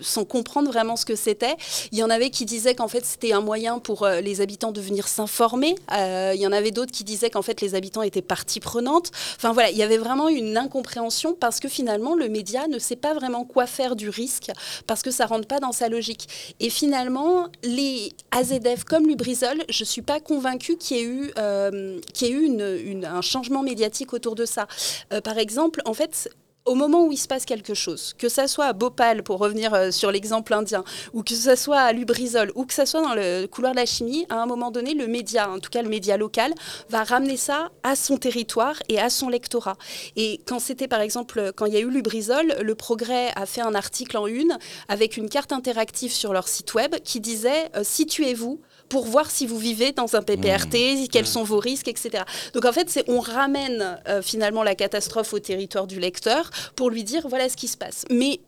sans 0.03 0.25
comprendre 0.25 0.71
vraiment 0.71 0.97
ce 0.97 1.05
que 1.05 1.15
c'était. 1.15 1.57
Il 1.93 1.99
y 1.99 2.03
en 2.03 2.11
avait 2.11 2.31
qui 2.31 2.45
disaient 2.45 2.75
qu'en 2.75 2.89
fait, 2.89 3.05
c'était 3.05 3.33
un 3.33 3.41
moyen 3.41 3.79
pour 3.79 4.07
les 4.07 4.41
habitants 4.41 4.73
de 4.73 4.81
venir 4.81 5.09
s'informer. 5.09 5.75
Il 5.91 6.41
y 6.41 6.47
en 6.47 6.53
avait 6.53 6.71
d'autres 6.71 6.93
qui 6.93 7.05
disaient 7.05 7.31
qu'en 7.31 7.43
fait, 7.43 7.61
les 7.61 7.75
habitants 7.75 8.03
étaient 8.03 8.23
partie 8.23 8.61
prenante. 8.61 9.11
Enfin 9.37 9.53
voilà, 9.53 9.71
il 9.71 9.77
y 9.77 9.83
avait 9.83 9.99
vraiment 9.99 10.29
une 10.29 10.57
incompréhension 10.57 11.35
parce 11.39 11.61
que 11.61 11.69
finalement, 11.69 12.15
le 12.15 12.29
média 12.29 12.67
ne 12.69 12.79
sait 12.79 12.97
pas 12.97 13.15
vraiment 13.15 13.45
quoi 13.45 13.67
faire 13.67 13.97
du 13.97 14.09
risque 14.09 14.51
parce 14.87 15.03
que 15.03 15.11
ça 15.11 15.27
rentre 15.27 15.47
pas 15.47 15.61
dans 15.61 15.73
sa 15.73 15.89
logique. 15.89 16.55
Et 16.61 16.71
finalement, 16.71 17.49
les 17.63 18.13
AZF 18.31 18.85
comme 18.85 19.07
Lubrizol, 19.07 19.63
je 19.69 19.85
suis 19.85 20.03
pas 20.03 20.21
convaincue 20.31 20.77
qu'il 20.77 20.97
y 20.97 21.01
ait 21.01 21.05
eu, 21.05 21.33
euh, 21.39 22.01
y 22.21 22.25
ait 22.25 22.31
eu 22.31 23.05
un 23.05 23.21
changement 23.21 23.65
médiatique 23.65 24.13
autour 24.13 24.37
de 24.37 24.45
ça. 24.45 24.69
Euh, 25.13 25.21
par 25.21 25.39
exemple, 25.39 25.83
en 25.87 25.93
fait, 25.93 26.31
au 26.67 26.77
moment 26.77 27.05
où 27.05 27.11
il 27.11 27.17
se 27.17 27.27
passe 27.27 27.45
quelque 27.45 27.75
chose, 27.75 28.15
que 28.17 28.29
ça 28.29 28.47
soit 28.47 28.67
à 28.67 28.73
Bhopal, 28.73 29.25
pour 29.25 29.41
revenir 29.41 29.75
euh, 29.75 29.91
sur 29.91 30.13
l'exemple 30.13 30.55
indien, 30.55 30.85
ou 31.13 31.25
que 31.25 31.35
ça 31.35 31.57
soit 31.57 31.81
à 31.81 31.93
Lubrizol, 31.93 32.53
ou 32.55 32.65
que 32.65 32.75
ça 32.75 32.87
soit 32.87 33.03
dans 33.03 33.15
le 33.15 33.47
couloir 33.47 33.73
de 33.73 33.79
la 33.79 33.87
chimie, 33.87 34.25
à 34.29 34.41
un 34.41 34.47
moment 34.47 34.71
donné, 34.71 34.95
le 34.95 35.09
média, 35.09 35.51
en 35.51 35.59
tout 35.59 35.69
cas 35.69 35.83
le 35.83 35.89
média 35.89 36.17
local, 36.17 36.55
va 36.89 37.03
ramener 37.03 37.37
ça 37.37 37.73
à 37.83 37.97
son 37.97 38.19
territoire 38.19 38.77
et 38.89 39.01
à 39.01 39.11
son 39.11 39.29
lectorat. 39.29 39.79
Et 40.15 40.41
quand 40.47 40.61
c'était 40.61 40.87
par 40.87 41.01
exemple, 41.01 41.51
quand 41.57 41.67
il 41.67 41.75
y 41.75 41.77
a 41.77 41.81
eu 41.81 41.91
Lubrizol, 41.91 42.55
le 42.63 42.75
Progrès 42.77 43.33
a 43.35 43.47
fait 43.47 43.63
un 43.63 43.75
article 43.75 44.17
en 44.17 44.29
une 44.29 44.57
avec 44.87 45.17
une 45.17 45.29
carte 45.29 45.51
interactive 45.51 46.13
sur 46.13 46.33
leur 46.33 46.47
site 46.47 46.73
web 46.75 46.95
qui 47.03 47.19
disait 47.19 47.69
situez-vous 47.83 48.61
pour 48.91 49.07
voir 49.07 49.31
si 49.31 49.47
vous 49.47 49.57
vivez 49.57 49.93
dans 49.93 50.17
un 50.17 50.21
PPRT, 50.23 51.09
quels 51.11 51.27
sont 51.27 51.45
vos 51.45 51.59
risques, 51.59 51.89
etc. 51.89 52.25
Donc 52.53 52.67
en 52.67 52.73
fait, 52.73 52.91
c'est 52.91 53.05
on 53.09 53.21
ramène 53.21 53.99
euh, 54.09 54.21
finalement 54.21 54.63
la 54.63 54.75
catastrophe 54.75 55.33
au 55.33 55.39
territoire 55.39 55.87
du 55.87 55.99
lecteur 55.99 56.51
pour 56.77 56.91
lui 56.91 57.05
dire 57.05 57.27
voilà 57.29 57.49
ce 57.49 57.57
qui 57.57 57.69
se 57.69 57.79
passe. 57.79 58.05
Mais 58.11 58.41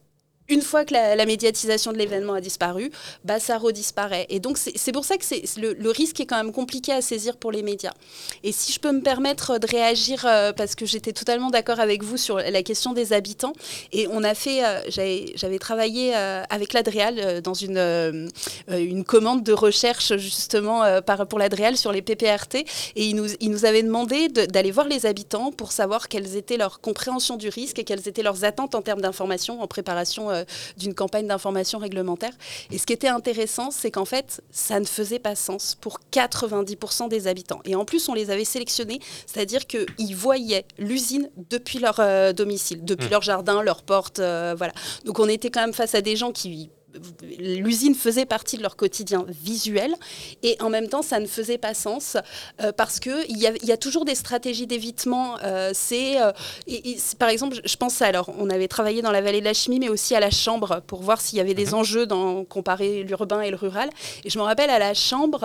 une 0.53 0.61
fois 0.61 0.85
que 0.85 0.93
la, 0.93 1.25
médiatisation 1.25 1.93
de 1.93 1.99
l'événement 1.99 2.35
a 2.35 2.41
disparu, 2.43 2.91
bah, 3.25 3.41
ça 3.41 3.57
redisparaît. 3.57 4.27
Et 4.29 4.39
donc, 4.39 4.59
c'est 4.59 4.93
pour 4.93 5.05
ça 5.05 5.17
que 5.17 5.25
le, 5.61 5.73
le 5.73 5.91
risque 5.91 6.21
est 6.21 6.27
quand 6.27 6.37
même 6.37 6.53
compliqué 6.53 6.93
à 6.93 7.01
saisir 7.01 7.39
pour 7.39 7.51
les 7.53 7.63
médias. 7.63 7.95
Et 8.45 8.53
si 8.53 8.71
je 8.73 8.79
peux 8.79 8.93
me 8.93 9.01
permettre 9.01 9.59
de 9.59 9.67
réagir, 9.67 10.27
euh, 10.27 10.53
parce 10.53 10.75
que 10.75 10.85
j'étais 10.85 11.13
totalement 11.13 11.49
d'accord 11.49 11.81
avec 11.81 12.03
vous 12.03 12.19
sur 12.19 12.37
la 12.37 12.63
question 12.63 12.93
des 12.93 13.15
habitants, 13.15 13.55
et 13.93 14.07
on 14.09 14.23
a 14.25 14.35
fait, 14.35 14.63
euh, 14.63 14.81
j'avais 15.35 15.59
travaillé 15.59 16.15
euh, 16.15 16.43
avec 16.51 16.75
l'Adréal 16.75 17.41
dans 17.41 17.55
une, 17.55 18.29
une 18.69 19.05
commande 19.05 19.43
de 19.43 19.55
recherche 19.55 20.17
justement 20.19 20.83
pour 21.29 21.39
l'Adréal 21.39 21.79
sur 21.79 21.93
les 21.93 22.03
PPRT, 22.03 22.57
et 22.97 23.07
il 23.07 23.17
nous, 23.17 23.65
avait 23.65 23.83
demandé 23.83 24.29
de- 24.29 24.45
d'aller 24.45 24.71
voir 24.71 24.87
les 24.89 25.07
habitants 25.07 25.51
pour 25.51 25.73
savoir 25.73 26.09
quelles 26.09 26.37
étaient 26.37 26.59
leurs 26.59 26.81
compréhensions 26.81 27.37
du 27.37 27.49
risque 27.49 27.79
et 27.79 27.85
quelles 27.85 28.07
étaient 28.07 28.23
leurs 28.23 28.45
attentes 28.45 28.75
en 28.75 28.83
termes 28.83 29.01
d'information 29.01 29.63
en 29.63 29.67
préparation 29.67 30.42
d'une 30.77 30.95
campagne 30.95 31.27
d'information 31.27 31.79
réglementaire. 31.79 32.33
Et 32.71 32.79
ce 32.79 32.87
qui 32.87 32.93
était 32.93 33.09
intéressant, 33.09 33.71
c'est 33.71 33.91
qu'en 33.91 34.05
fait, 34.05 34.43
ça 34.51 34.81
ne 34.81 34.85
faisait 34.85 35.19
pas 35.19 35.35
sens 35.35 35.77
pour 35.81 35.99
90% 36.13 37.09
des 37.09 37.27
habitants. 37.27 37.61
Et 37.65 37.75
en 37.75 37.85
plus, 37.85 38.09
on 38.09 38.15
les 38.15 38.31
avait 38.31 38.45
sélectionnés, 38.45 39.01
c'est-à-dire 39.27 39.67
qu'ils 39.67 40.17
voyaient 40.17 40.65
l'usine 40.79 41.31
depuis 41.51 41.79
leur 41.79 42.01
euh, 42.01 42.33
domicile, 42.33 42.85
depuis 42.85 43.07
Mm. 43.07 43.11
leur 43.11 43.23
jardin, 43.23 43.63
leur 43.63 43.83
porte, 43.83 44.19
euh, 44.19 44.55
voilà. 44.57 44.73
Donc 45.05 45.19
on 45.19 45.29
était 45.29 45.51
quand 45.51 45.61
même 45.61 45.73
face 45.73 45.95
à 45.95 46.01
des 46.01 46.17
gens 46.17 46.33
qui 46.33 46.71
l'usine 47.39 47.95
faisait 47.95 48.27
partie 48.27 48.57
de 48.57 48.63
leur 48.63 48.77
quotidien 48.77 49.25
visuel 49.29 49.95
et 50.43 50.57
en 50.61 50.69
même 50.71 50.89
temps 50.89 51.03
ça 51.03 51.21
ne 51.21 51.27
faisait 51.27 51.59
pas 51.59 51.75
sens 51.75 52.17
euh, 52.63 52.73
parce 52.73 53.01
que 53.01 53.25
il 53.29 53.39
y, 53.39 53.47
a- 53.47 53.53
il 53.63 53.69
y 53.69 53.73
a 53.73 53.77
toujours 53.77 54.05
des 54.05 54.15
stratégies 54.15 54.67
d'évitement 54.67 55.37
euh, 55.43 55.71
c'est 55.75 56.21
euh, 56.21 56.33
c'est- 56.69 57.19
par 57.19 57.29
exemple 57.29 57.57
je 57.65 57.77
pense 57.77 58.01
à 58.03 58.07
alors 58.07 58.31
on 58.39 58.51
avait 58.51 58.69
travaillé 58.69 59.01
dans 59.01 59.11
la 59.11 59.21
vallée 59.23 59.41
de 59.41 59.45
la 59.47 59.55
chimie 59.55 59.79
mais 59.79 59.89
aussi 59.89 60.15
à 60.15 60.21
la 60.21 60.31
chambre 60.31 60.83
pour 60.87 61.01
voir 61.03 61.21
s'il 61.21 61.39
y 61.39 61.41
avait 61.41 61.55
des 61.55 61.73
enjeux 61.75 62.07
dans 62.07 62.45
comparer 62.45 63.03
l'urbain 63.05 63.41
et 63.41 63.51
le 63.51 63.57
rural. 63.57 63.89
Et 64.25 64.31
je 64.31 64.39
me 64.39 64.43
rappelle 64.43 64.69
à 64.71 64.79
la 64.79 64.93
chambre 64.95 65.45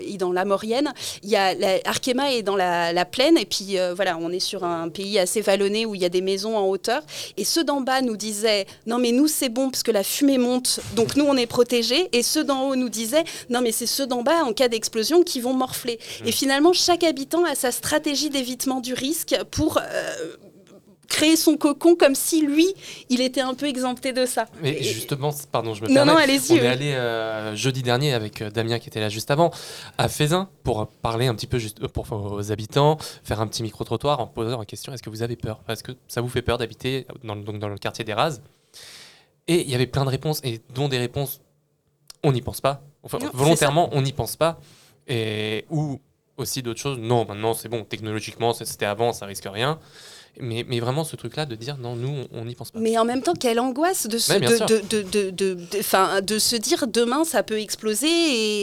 et 0.00 0.16
dans 0.18 0.32
la 0.32 0.44
Maurienne 0.44 0.92
il 1.22 1.30
y 1.30 1.36
a 1.36 1.54
la, 1.54 1.78
Arkema 1.86 2.32
est 2.32 2.42
dans 2.42 2.56
la, 2.56 2.92
la 2.92 3.04
plaine 3.04 3.38
et 3.38 3.46
puis 3.46 3.76
voilà 3.94 4.18
on 4.18 4.30
est 4.30 4.40
sur 4.40 4.64
un 4.64 4.88
pays 4.90 5.18
assez 5.18 5.40
vallonné 5.40 5.86
où 5.86 5.94
il 5.94 6.02
y 6.02 6.04
a 6.04 6.08
des 6.10 6.20
maisons 6.20 6.56
en 6.56 6.66
hauteur. 6.68 7.02
Et 7.36 7.44
ceux 7.44 7.64
d'en 7.64 7.80
bas 7.80 8.02
nous 8.02 8.16
disaient 8.16 8.66
non 8.86 8.98
mais 8.98 9.12
nous 9.12 9.28
c'est 9.28 9.48
bon 9.48 9.70
parce 9.70 9.82
que 9.82 9.90
la 9.90 10.02
fumée 10.04 10.38
monte 10.38 10.80
donc 10.94 11.16
nous 11.16 11.24
on 11.24 11.36
est 11.36 11.46
protégés. 11.46 12.08
Et 12.12 12.22
ceux 12.22 12.44
d'en 12.44 12.68
haut 12.68 12.76
nous 12.76 12.88
disaient 12.88 13.24
non 13.50 13.60
mais 13.60 13.72
c'est 13.72 13.86
ceux 13.86 14.06
d'en 14.06 14.22
bas 14.22 14.44
en 14.44 14.52
cas 14.52 14.68
d'explosion 14.68 15.22
qui 15.22 15.40
vont 15.40 15.54
morfler. 15.54 15.98
Et 16.26 16.32
finalement 16.32 16.72
chaque 16.72 17.04
habitant 17.04 17.44
a 17.44 17.54
sa 17.54 17.72
stratégie 17.72 18.30
d'évitement 18.30 18.80
du 18.80 18.94
risque 18.94 19.36
pour 19.50 19.78
euh, 19.78 19.82
créer 21.08 21.36
son 21.36 21.58
cocon 21.58 21.94
comme 21.94 22.14
si 22.14 22.40
lui 22.40 22.66
il 23.10 23.20
était 23.20 23.42
un 23.42 23.52
peu 23.52 23.66
exempté 23.66 24.12
de 24.14 24.24
ça. 24.24 24.46
Mais 24.62 24.82
justement, 24.82 25.30
pardon, 25.50 25.74
je 25.74 25.82
me 25.82 25.88
Non, 25.88 25.94
permets. 25.94 26.12
non, 26.12 26.18
allez-y, 26.18 26.52
On 26.52 26.54
oui. 26.54 26.60
est 26.60 26.66
allé 26.66 26.92
euh, 26.94 27.54
jeudi 27.54 27.82
dernier 27.82 28.14
avec 28.14 28.40
euh, 28.40 28.50
Damien 28.50 28.78
qui 28.78 28.88
était 28.88 29.00
là 29.00 29.10
juste 29.10 29.30
avant 29.30 29.50
à 29.98 30.08
Fézin 30.08 30.48
pour 30.64 30.86
parler 30.86 31.26
un 31.26 31.34
petit 31.34 31.46
peu 31.46 31.58
juste 31.58 31.86
pour 31.88 32.10
aux 32.10 32.50
habitants, 32.50 32.96
faire 33.24 33.40
un 33.42 33.46
petit 33.46 33.62
micro 33.62 33.84
trottoir 33.84 34.20
en 34.20 34.26
posant 34.26 34.58
la 34.58 34.64
question 34.64 34.92
est-ce 34.94 35.02
que 35.02 35.10
vous 35.10 35.22
avez 35.22 35.36
peur? 35.36 35.60
Est-ce 35.68 35.82
que 35.82 35.92
ça 36.08 36.22
vous 36.22 36.28
fait 36.28 36.40
peur 36.42 36.56
d'habiter 36.56 37.06
dans, 37.24 37.36
donc 37.36 37.58
dans 37.58 37.68
le 37.68 37.76
quartier 37.76 38.04
des 38.06 38.14
Rases 38.14 38.40
Et 39.48 39.62
il 39.62 39.70
y 39.70 39.74
avait 39.74 39.86
plein 39.86 40.04
de 40.04 40.10
réponses 40.10 40.40
et 40.44 40.60
dont 40.74 40.88
des 40.88 40.98
réponses 40.98 41.40
on 42.22 42.32
n'y 42.32 42.42
pense 42.42 42.60
pas. 42.60 42.82
Enfin, 43.02 43.18
Non, 43.18 43.30
volontairement, 43.34 43.88
on 43.92 44.02
n'y 44.02 44.12
pense 44.12 44.36
pas. 44.36 44.60
Et 45.08 45.66
ou 45.70 46.00
aussi 46.36 46.62
d'autres 46.62 46.80
choses. 46.80 46.98
Non, 46.98 47.24
maintenant 47.24 47.54
c'est 47.54 47.68
bon. 47.68 47.84
Technologiquement, 47.84 48.52
c'était 48.52 48.86
avant, 48.86 49.12
ça 49.12 49.26
risque 49.26 49.48
rien. 49.50 49.78
Mais, 50.40 50.64
mais 50.66 50.80
vraiment 50.80 51.04
ce 51.04 51.14
truc-là 51.14 51.44
de 51.44 51.54
dire 51.54 51.76
non, 51.76 51.94
nous 51.94 52.24
on- 52.32 52.44
n'y 52.46 52.54
pense 52.54 52.70
pas. 52.70 52.78
Mais 52.78 52.96
en 52.96 53.04
même 53.04 53.22
temps, 53.22 53.34
quelle 53.34 53.60
angoisse 53.60 54.06
de 54.06 54.16
se, 54.16 54.32
Ouais, 54.32 54.40
de, 54.40 54.80
de, 55.02 55.30
de, 55.30 56.20
de, 56.20 56.38
se 56.38 56.56
dire 56.56 56.86
demain 56.86 57.24
ça 57.24 57.42
peut 57.42 57.60
exploser. 57.60 58.06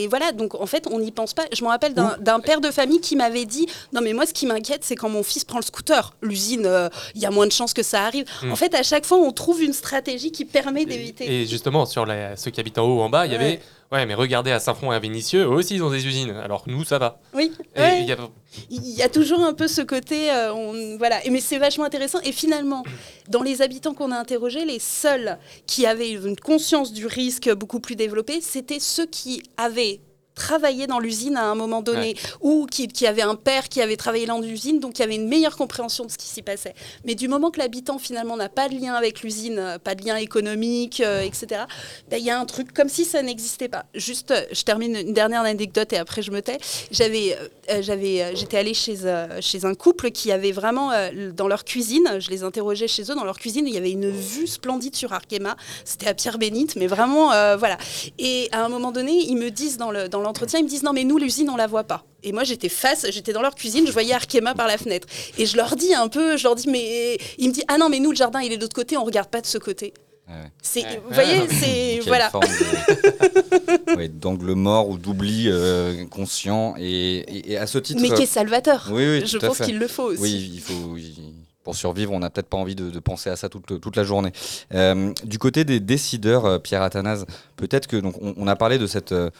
Et 0.02 0.08
voilà, 0.08 0.32
donc 0.32 0.54
en 0.56 0.66
fait, 0.66 0.88
on 0.90 0.98
n'y 0.98 1.12
pense 1.12 1.32
pas. 1.32 1.44
Je 1.56 1.62
me 1.62 1.68
rappelle 1.68 1.94
d'un 1.94 2.40
père 2.40 2.60
de 2.60 2.70
famille 2.70 3.00
qui 3.00 3.14
m'avait 3.14 3.44
dit 3.44 3.66
Non, 3.92 4.00
mais 4.02 4.12
moi, 4.12 4.26
ce 4.26 4.34
qui 4.34 4.46
m'inquiète, 4.46 4.84
c'est 4.84 4.96
quand 4.96 5.08
mon 5.08 5.22
fils 5.22 5.44
prend 5.44 5.58
le 5.58 5.64
scooter. 5.64 6.14
L'usine, 6.22 6.66
euh, 6.66 6.88
il 7.14 7.22
y 7.22 7.26
a 7.26 7.30
moins 7.30 7.46
de 7.46 7.52
chances 7.52 7.72
que 7.72 7.82
ça 7.84 8.04
arrive. 8.04 8.24
Mm. 8.42 8.52
En 8.52 8.56
fait, 8.56 8.74
à 8.74 8.82
chaque 8.82 9.04
fois, 9.06 9.18
on 9.18 9.30
trouve 9.30 9.62
une 9.62 9.72
stratégie 9.72 10.32
qui 10.32 10.44
permet 10.44 10.84
d'éviter. 10.86 11.32
Et 11.42 11.46
justement, 11.46 11.86
sur 11.86 12.04
la- 12.04 12.36
ceux 12.36 12.50
qui 12.50 12.60
habitent 12.60 12.78
en 12.78 12.84
haut 12.84 12.98
ou 12.98 13.00
en 13.00 13.10
bas, 13.10 13.26
il 13.26 13.32
y 13.32 13.36
avait. 13.36 13.60
Ouais, 13.92 14.06
mais 14.06 14.14
regardez 14.14 14.52
à 14.52 14.60
Saint-Front 14.60 14.92
et 14.92 14.94
à 14.94 15.00
Vénissieux, 15.00 15.42
eux 15.42 15.48
aussi 15.48 15.74
ils 15.74 15.82
ont 15.82 15.90
des 15.90 16.06
usines. 16.06 16.30
Alors 16.30 16.62
nous, 16.68 16.84
ça 16.84 16.98
va. 16.98 17.18
Oui, 17.34 17.52
Et 17.74 17.80
ouais. 17.80 18.04
y 18.04 18.12
a- 18.12 18.16
Il 18.70 18.84
y 18.84 19.02
a 19.02 19.08
toujours 19.08 19.40
un 19.40 19.54
peu 19.54 19.68
ce 19.68 19.80
côté, 19.82 20.30
euh, 20.32 20.96
voilà. 20.98 21.20
Mais 21.30 21.40
c'est 21.40 21.58
vachement 21.58 21.84
intéressant. 21.84 22.20
Et 22.22 22.32
finalement, 22.32 22.82
dans 23.28 23.42
les 23.42 23.62
habitants 23.62 23.94
qu'on 23.94 24.10
a 24.10 24.16
interrogés, 24.16 24.64
les 24.64 24.78
seuls 24.78 25.38
qui 25.66 25.86
avaient 25.86 26.10
une 26.10 26.36
conscience 26.36 26.92
du 26.92 27.06
risque 27.06 27.50
beaucoup 27.52 27.80
plus 27.80 27.96
développée, 27.96 28.40
c'était 28.40 28.80
ceux 28.80 29.06
qui 29.06 29.42
avaient 29.56 30.00
travaillé 30.40 30.86
dans 30.86 30.98
l'usine 30.98 31.36
à 31.36 31.44
un 31.44 31.54
moment 31.54 31.82
donné, 31.82 32.16
ou 32.40 32.66
qui, 32.66 32.88
qui 32.88 33.06
avaient 33.06 33.22
un 33.22 33.36
père 33.36 33.68
qui 33.68 33.80
avait 33.80 33.96
travaillé 33.96 34.26
dans 34.26 34.40
l'usine, 34.40 34.80
donc 34.80 34.94
qui 34.94 35.02
avait 35.02 35.14
une 35.14 35.28
meilleure 35.28 35.56
compréhension 35.56 36.04
de 36.04 36.10
ce 36.10 36.18
qui 36.18 36.26
s'y 36.26 36.42
passait. 36.42 36.74
Mais 37.04 37.14
du 37.14 37.28
moment 37.28 37.50
que 37.50 37.58
l'habitant 37.58 37.98
finalement 37.98 38.36
n'a 38.36 38.48
pas 38.48 38.68
de 38.68 38.74
lien 38.74 38.94
avec 38.94 39.22
l'usine, 39.22 39.58
euh, 39.58 39.78
pas 39.78 39.94
de 39.94 40.04
lien 40.04 40.16
économique, 40.16 41.00
euh, 41.00 41.20
etc., 41.20 41.66
ben, 42.10 42.16
il 42.18 42.24
y 42.24 42.30
a 42.30 42.38
un 42.38 42.46
truc 42.46 42.72
comme 42.72 42.88
si 42.88 43.04
ça 43.04 43.22
n'existait 43.22 43.68
pas. 43.68 43.84
Juste, 43.94 44.30
euh, 44.30 44.42
je 44.52 44.62
termine 44.62 44.96
une 44.96 45.12
dernière 45.12 45.42
anecdote 45.42 45.92
et 45.92 45.98
après 45.98 46.22
je 46.22 46.30
me 46.30 46.40
tais. 46.40 46.58
J'avais, 46.90 47.36
euh, 47.70 47.82
j'avais, 47.82 48.34
j'étais 48.34 48.56
allée 48.56 48.74
chez, 48.74 49.04
euh, 49.04 49.40
chez 49.40 49.64
un 49.64 49.74
couple 49.74 50.10
qui 50.10 50.32
avait 50.32 50.52
vraiment 50.52 50.90
dans 51.34 51.48
leur 51.48 51.64
cuisine, 51.64 52.18
je 52.18 52.30
les 52.30 52.42
interrogeais 52.42 52.88
chez 52.88 53.02
eux, 53.10 53.14
dans 53.14 53.24
leur 53.24 53.38
cuisine, 53.38 53.66
il 53.66 53.74
y 53.74 53.78
avait 53.78 53.90
une 53.90 54.10
vue 54.10 54.46
splendide 54.46 54.96
sur 54.96 55.12
Arkema. 55.12 55.56
C'était 55.84 56.08
à 56.08 56.14
Pierre 56.14 56.38
Bénite, 56.38 56.76
mais 56.76 56.86
vraiment, 56.86 57.28
voilà. 57.56 57.76
Et 58.18 58.48
à 58.52 58.64
un 58.64 58.68
moment 58.68 58.92
donné, 58.92 59.12
ils 59.12 59.36
me 59.36 59.50
disent 59.50 59.76
dans, 59.76 59.90
le, 59.90 60.08
dans 60.08 60.20
l'entretien, 60.30 60.60
ils 60.60 60.64
me 60.64 60.68
disent 60.68 60.82
non, 60.84 60.92
mais 60.92 61.04
nous, 61.04 61.18
l'usine, 61.18 61.50
on 61.50 61.56
la 61.56 61.66
voit 61.66 61.84
pas. 61.84 62.04
Et 62.22 62.32
moi, 62.32 62.44
j'étais 62.44 62.68
face, 62.68 63.06
j'étais 63.10 63.32
dans 63.32 63.42
leur 63.42 63.54
cuisine, 63.54 63.86
je 63.86 63.92
voyais 63.92 64.14
Arkema 64.14 64.54
par 64.54 64.66
la 64.68 64.78
fenêtre. 64.78 65.08
Et 65.38 65.46
je 65.46 65.56
leur 65.56 65.74
dis 65.76 65.92
un 65.94 66.08
peu, 66.08 66.36
je 66.36 66.44
leur 66.44 66.54
dis, 66.54 66.68
mais. 66.68 67.18
Il 67.38 67.48
me 67.48 67.54
dit, 67.54 67.62
ah 67.68 67.78
non, 67.78 67.88
mais 67.88 67.98
nous, 67.98 68.10
le 68.10 68.16
jardin, 68.16 68.40
il 68.40 68.52
est 68.52 68.56
de 68.56 68.62
l'autre 68.62 68.74
côté, 68.76 68.96
on 68.96 69.04
regarde 69.04 69.28
pas 69.28 69.40
de 69.40 69.46
ce 69.46 69.58
côté. 69.58 69.92
C'est, 70.62 70.82
vous 71.04 71.12
voyez, 71.12 71.48
c'est. 71.48 72.00
Voilà. 72.06 72.30
de- 72.32 73.96
ouais, 73.96 74.08
d'angle 74.08 74.52
mort 74.54 74.88
ou 74.88 74.96
d'oubli 74.96 75.46
euh, 75.48 76.04
conscient. 76.06 76.74
Et, 76.78 77.16
et- 77.18 77.52
et 77.52 77.56
à 77.58 77.66
ce 77.66 77.78
titre. 77.78 78.00
Mais 78.00 78.10
qui 78.10 78.22
est 78.22 78.26
salvateur. 78.26 78.88
Oui, 78.92 79.04
oui, 79.20 79.26
Je 79.26 79.38
pense 79.38 79.58
qu'il 79.60 79.78
le 79.78 79.88
faut 79.88 80.04
aussi. 80.04 80.22
Oui, 80.22 80.50
il 80.54 80.60
faut. 80.60 80.96
il- 80.96 81.34
Pour 81.64 81.74
survivre, 81.74 82.12
on 82.12 82.20
n'a 82.20 82.30
peut-être 82.30 82.48
pas 82.48 82.56
envie 82.56 82.74
de, 82.76 82.90
de 82.90 82.98
penser 83.00 83.28
à 83.28 83.36
ça 83.36 83.48
toute, 83.48 83.80
toute 83.80 83.96
la 83.96 84.04
journée. 84.04 84.30
Euh, 84.72 85.12
du 85.24 85.38
côté 85.38 85.64
des 85.64 85.78
décideurs, 85.80 86.46
euh, 86.46 86.58
Pierre 86.58 86.82
Athanase, 86.82 87.26
peut-être 87.56 87.86
que 87.86 87.96
donc 87.96 88.14
on, 88.22 88.32
on 88.36 88.46
a 88.46 88.56
parlé 88.56 88.78
de 88.78 88.86
cette, 88.86 89.12
euh, 89.12 89.30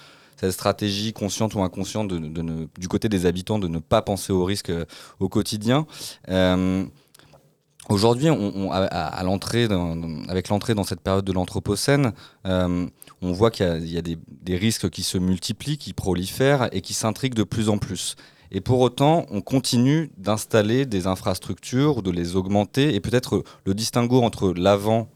cette 0.41 0.53
stratégie 0.53 1.13
consciente 1.13 1.55
ou 1.55 1.63
inconsciente 1.63 2.09
du 2.09 2.89
côté 2.89 3.11
des 3.11 3.27
habitants 3.27 3.59
de 3.59 3.69
ne 3.69 3.79
pas 3.79 4.01
penser 4.01 4.33
au 4.33 4.45
risque 4.45 4.71
euh, 4.71 4.87
au 5.19 5.29
quotidien. 5.29 5.87
Euh, 6.31 6.85
Aujourd'hui, 7.89 8.29
à, 8.29 9.23
l'entrée, 9.25 9.67
avec 10.29 10.49
l'entrée 10.49 10.75
dans 10.75 10.85
cette 10.85 11.01
période 11.01 11.25
de 11.25 11.33
l'Anthropocène, 11.33 12.13
euh, 12.47 12.87
on 13.21 13.33
voit 13.33 13.51
qu'il 13.51 13.89
y 13.89 13.99
a, 13.99 14.03
des, 14.03 14.17
des 14.29 14.57
risques 14.57 14.89
qui 14.91 15.03
se 15.03 15.19
multiplient, 15.19 15.77
qui 15.77 15.93
prolifèrent 15.93 16.69
et 16.71 16.83
qui 16.83 16.95
s'intriguent 16.95 17.35
de 17.35 17.43
plus 17.43 17.69
en 17.69 17.79
plus. 17.79 18.15
Et 18.53 18.61
pour 18.61 18.79
autant, 18.79 19.27
on 19.31 19.41
continue 19.41 20.13
d'installer 20.19 20.87
des 20.87 21.09
infrastructures, 21.09 22.03
de 22.03 22.13
les 22.13 22.37
augmenter. 22.37 22.95
Et 22.95 23.01
peut-être 23.01 23.43
le 23.65 23.75
distinguo 23.75 24.23
entre 24.23 24.53
l'avant 24.53 25.09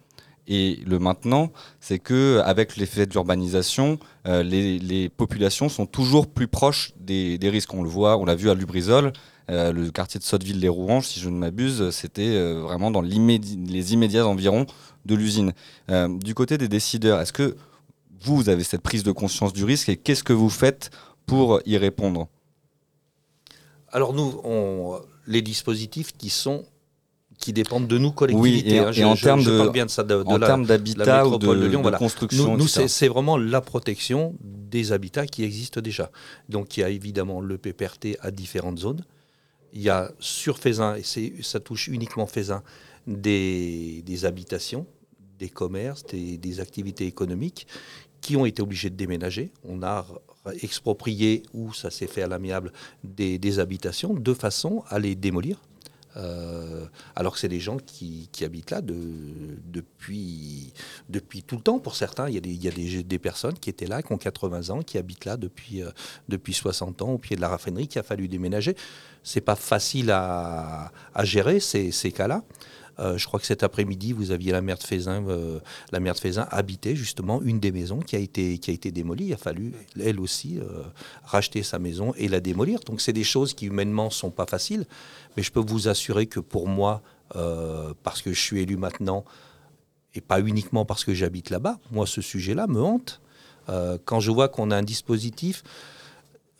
et 0.46 0.80
le 0.86 0.98
maintenant, 0.98 1.52
c'est 1.80 1.98
que 1.98 2.42
avec 2.44 2.76
l'effet 2.76 3.06
d'urbanisation, 3.06 3.98
euh, 4.26 4.42
les, 4.42 5.08
populations 5.08 5.68
sont 5.68 5.86
toujours 5.86 6.26
plus 6.26 6.48
proches 6.48 6.92
des, 6.98 7.38
risques. 7.42 7.72
On 7.72 7.82
le 7.82 7.88
voit, 7.88 8.18
on 8.18 8.24
l'a 8.24 8.34
vu 8.34 8.50
à 8.50 8.54
Lubrizol, 8.54 9.12
euh, 9.50 9.72
le 9.72 9.90
quartier 9.90 10.18
de 10.18 10.24
Sotteville-les-Rouanges, 10.24 11.06
si 11.06 11.20
je 11.20 11.28
ne 11.28 11.36
m'abuse, 11.36 11.90
c'était 11.90 12.22
euh, 12.22 12.60
vraiment 12.62 12.90
dans 12.90 13.02
les 13.02 13.92
immédiats 13.92 14.26
environs 14.26 14.66
de 15.04 15.14
l'usine. 15.14 15.52
Euh, 15.90 16.08
du 16.18 16.34
côté 16.34 16.56
des 16.56 16.68
décideurs, 16.68 17.20
est-ce 17.20 17.32
que 17.32 17.56
vous, 18.20 18.48
avez 18.48 18.64
cette 18.64 18.80
prise 18.80 19.02
de 19.02 19.12
conscience 19.12 19.52
du 19.52 19.64
risque 19.64 19.90
et 19.90 19.96
qu'est-ce 19.96 20.24
que 20.24 20.32
vous 20.32 20.48
faites 20.48 20.90
pour 21.26 21.60
y 21.66 21.76
répondre? 21.76 22.28
Alors 23.92 24.14
nous, 24.14 24.42
les 25.26 25.42
dispositifs 25.42 26.16
qui 26.16 26.30
sont 26.30 26.64
qui 27.44 27.52
dépendent 27.52 27.86
de 27.86 27.98
nous 27.98 28.08
Oui, 28.08 28.14
collectivités. 28.14 28.74
et, 28.76 28.78
hein, 28.78 28.88
et 28.88 28.92
je- 28.94 29.04
en 29.04 29.16
termes 29.16 29.44
de, 29.44 29.58
parle 29.58 29.70
bien 29.72 29.84
de 29.84 29.90
ça, 29.90 30.02
de, 30.02 30.14
de 30.22 30.22
en 30.22 30.38
termes 30.38 30.64
d'habitat 30.64 31.26
ou 31.26 31.30
de, 31.30 31.34
métropole 31.34 31.60
de 31.60 31.66
Lyon. 31.66 31.78
de 31.80 31.82
voilà. 31.82 31.98
construction, 31.98 32.56
Nous, 32.56 32.68
c'est 32.68 33.08
vraiment 33.08 33.36
la 33.36 33.60
protection 33.60 34.34
des 34.42 34.92
habitats 34.92 35.26
qui 35.26 35.44
existent 35.44 35.82
déjà. 35.82 36.10
Donc 36.48 36.76
il 36.76 36.80
y 36.80 36.84
a 36.84 36.88
évidemment 36.88 37.42
le 37.42 37.58
PPRT 37.58 38.16
à 38.20 38.30
différentes 38.30 38.78
zones. 38.78 39.04
Il 39.74 39.82
y 39.82 39.90
a 39.90 40.10
sur 40.20 40.56
Fézin, 40.58 40.96
et 40.96 41.02
ça 41.42 41.60
touche 41.60 41.88
uniquement 41.88 42.26
Fézin, 42.26 42.62
des, 43.06 44.02
des 44.06 44.24
habitations, 44.24 44.86
des 45.38 45.50
commerces, 45.50 46.04
des, 46.06 46.38
des 46.38 46.60
activités 46.60 47.06
économiques 47.06 47.66
qui 48.22 48.36
ont 48.36 48.46
été 48.46 48.62
obligés 48.62 48.88
de 48.88 48.96
déménager. 48.96 49.50
On 49.68 49.82
a 49.82 50.06
exproprié, 50.62 51.42
ou 51.52 51.74
ça 51.74 51.90
s'est 51.90 52.06
fait 52.06 52.22
à 52.22 52.26
l'amiable, 52.28 52.72
des, 53.02 53.38
des 53.38 53.58
habitations 53.58 54.14
de 54.14 54.32
façon 54.32 54.82
à 54.88 54.98
les 54.98 55.14
démolir. 55.14 55.60
Euh, 56.16 56.86
alors 57.16 57.34
que 57.34 57.40
c'est 57.40 57.48
des 57.48 57.60
gens 57.60 57.76
qui, 57.76 58.28
habitent 58.42 58.70
là 58.70 58.80
de- 58.80 59.58
depuis, 59.66 60.72
depuis 61.08 61.42
tout 61.42 61.56
le 61.56 61.62
temps. 61.62 61.78
Pour 61.78 61.96
certains, 61.96 62.28
il 62.28 62.34
y 62.34 62.38
a, 62.38 62.40
des, 62.40 62.50
il 62.50 62.64
y 62.64 62.98
a 62.98 63.02
des, 63.02 63.18
personnes 63.18 63.58
qui 63.58 63.70
étaient 63.70 63.86
là, 63.86 64.02
qui 64.02 64.12
ont 64.12 64.18
80 64.18 64.70
ans, 64.70 64.82
qui 64.82 64.98
habitent 64.98 65.24
là 65.24 65.36
depuis, 65.36 65.82
euh, 65.82 65.90
depuis 66.28 66.54
60 66.54 67.02
ans 67.02 67.10
au 67.10 67.18
pied 67.18 67.36
de 67.36 67.40
la 67.40 67.48
raffinerie, 67.48 67.88
qui 67.88 67.98
a 67.98 68.02
fallu 68.02 68.28
déménager. 68.28 68.76
C'est 69.22 69.40
pas 69.40 69.56
facile 69.56 70.10
à, 70.10 70.92
gérer 71.22 71.58
ces, 71.58 71.90
cas-là. 72.14 72.42
Euh, 73.00 73.18
je 73.18 73.26
crois 73.26 73.40
que 73.40 73.46
cet 73.46 73.64
après-midi, 73.64 74.12
vous 74.12 74.30
aviez 74.30 74.52
la 74.52 74.60
maire 74.60 74.76
de 74.78 74.84
euh, 74.92 75.58
la 75.90 75.98
maire 75.98 76.14
de 76.14 76.20
Fézin 76.20 76.46
habitait 76.50 76.94
justement 76.94 77.42
une 77.42 77.58
des 77.58 77.72
maisons 77.72 77.98
qui 77.98 78.14
a 78.14 78.20
été, 78.20 78.58
qui 78.58 78.70
a 78.70 78.74
été 78.74 78.92
démolie. 78.92 79.24
Il 79.26 79.32
a 79.32 79.36
fallu, 79.36 79.72
elle 80.00 80.20
aussi, 80.20 80.60
racheter 81.24 81.64
sa 81.64 81.80
maison 81.80 82.14
et 82.16 82.28
la 82.28 82.38
démolir. 82.38 82.80
Donc, 82.80 83.00
c'est 83.00 83.12
des 83.12 83.24
choses 83.24 83.52
qui 83.54 83.66
humainement 83.66 84.10
sont 84.10 84.30
pas 84.30 84.46
faciles. 84.46 84.86
Mais 85.36 85.42
je 85.42 85.50
peux 85.50 85.60
vous 85.60 85.88
assurer 85.88 86.26
que 86.26 86.40
pour 86.40 86.68
moi, 86.68 87.02
euh, 87.36 87.94
parce 88.02 88.22
que 88.22 88.32
je 88.32 88.40
suis 88.40 88.60
élu 88.60 88.76
maintenant, 88.76 89.24
et 90.14 90.20
pas 90.20 90.40
uniquement 90.40 90.84
parce 90.84 91.04
que 91.04 91.14
j'habite 91.14 91.50
là-bas, 91.50 91.78
moi, 91.90 92.06
ce 92.06 92.20
sujet-là 92.20 92.66
me 92.66 92.80
hante. 92.80 93.20
Euh, 93.68 93.98
quand 94.04 94.20
je 94.20 94.30
vois 94.30 94.48
qu'on 94.48 94.70
a 94.70 94.76
un 94.76 94.82
dispositif 94.82 95.64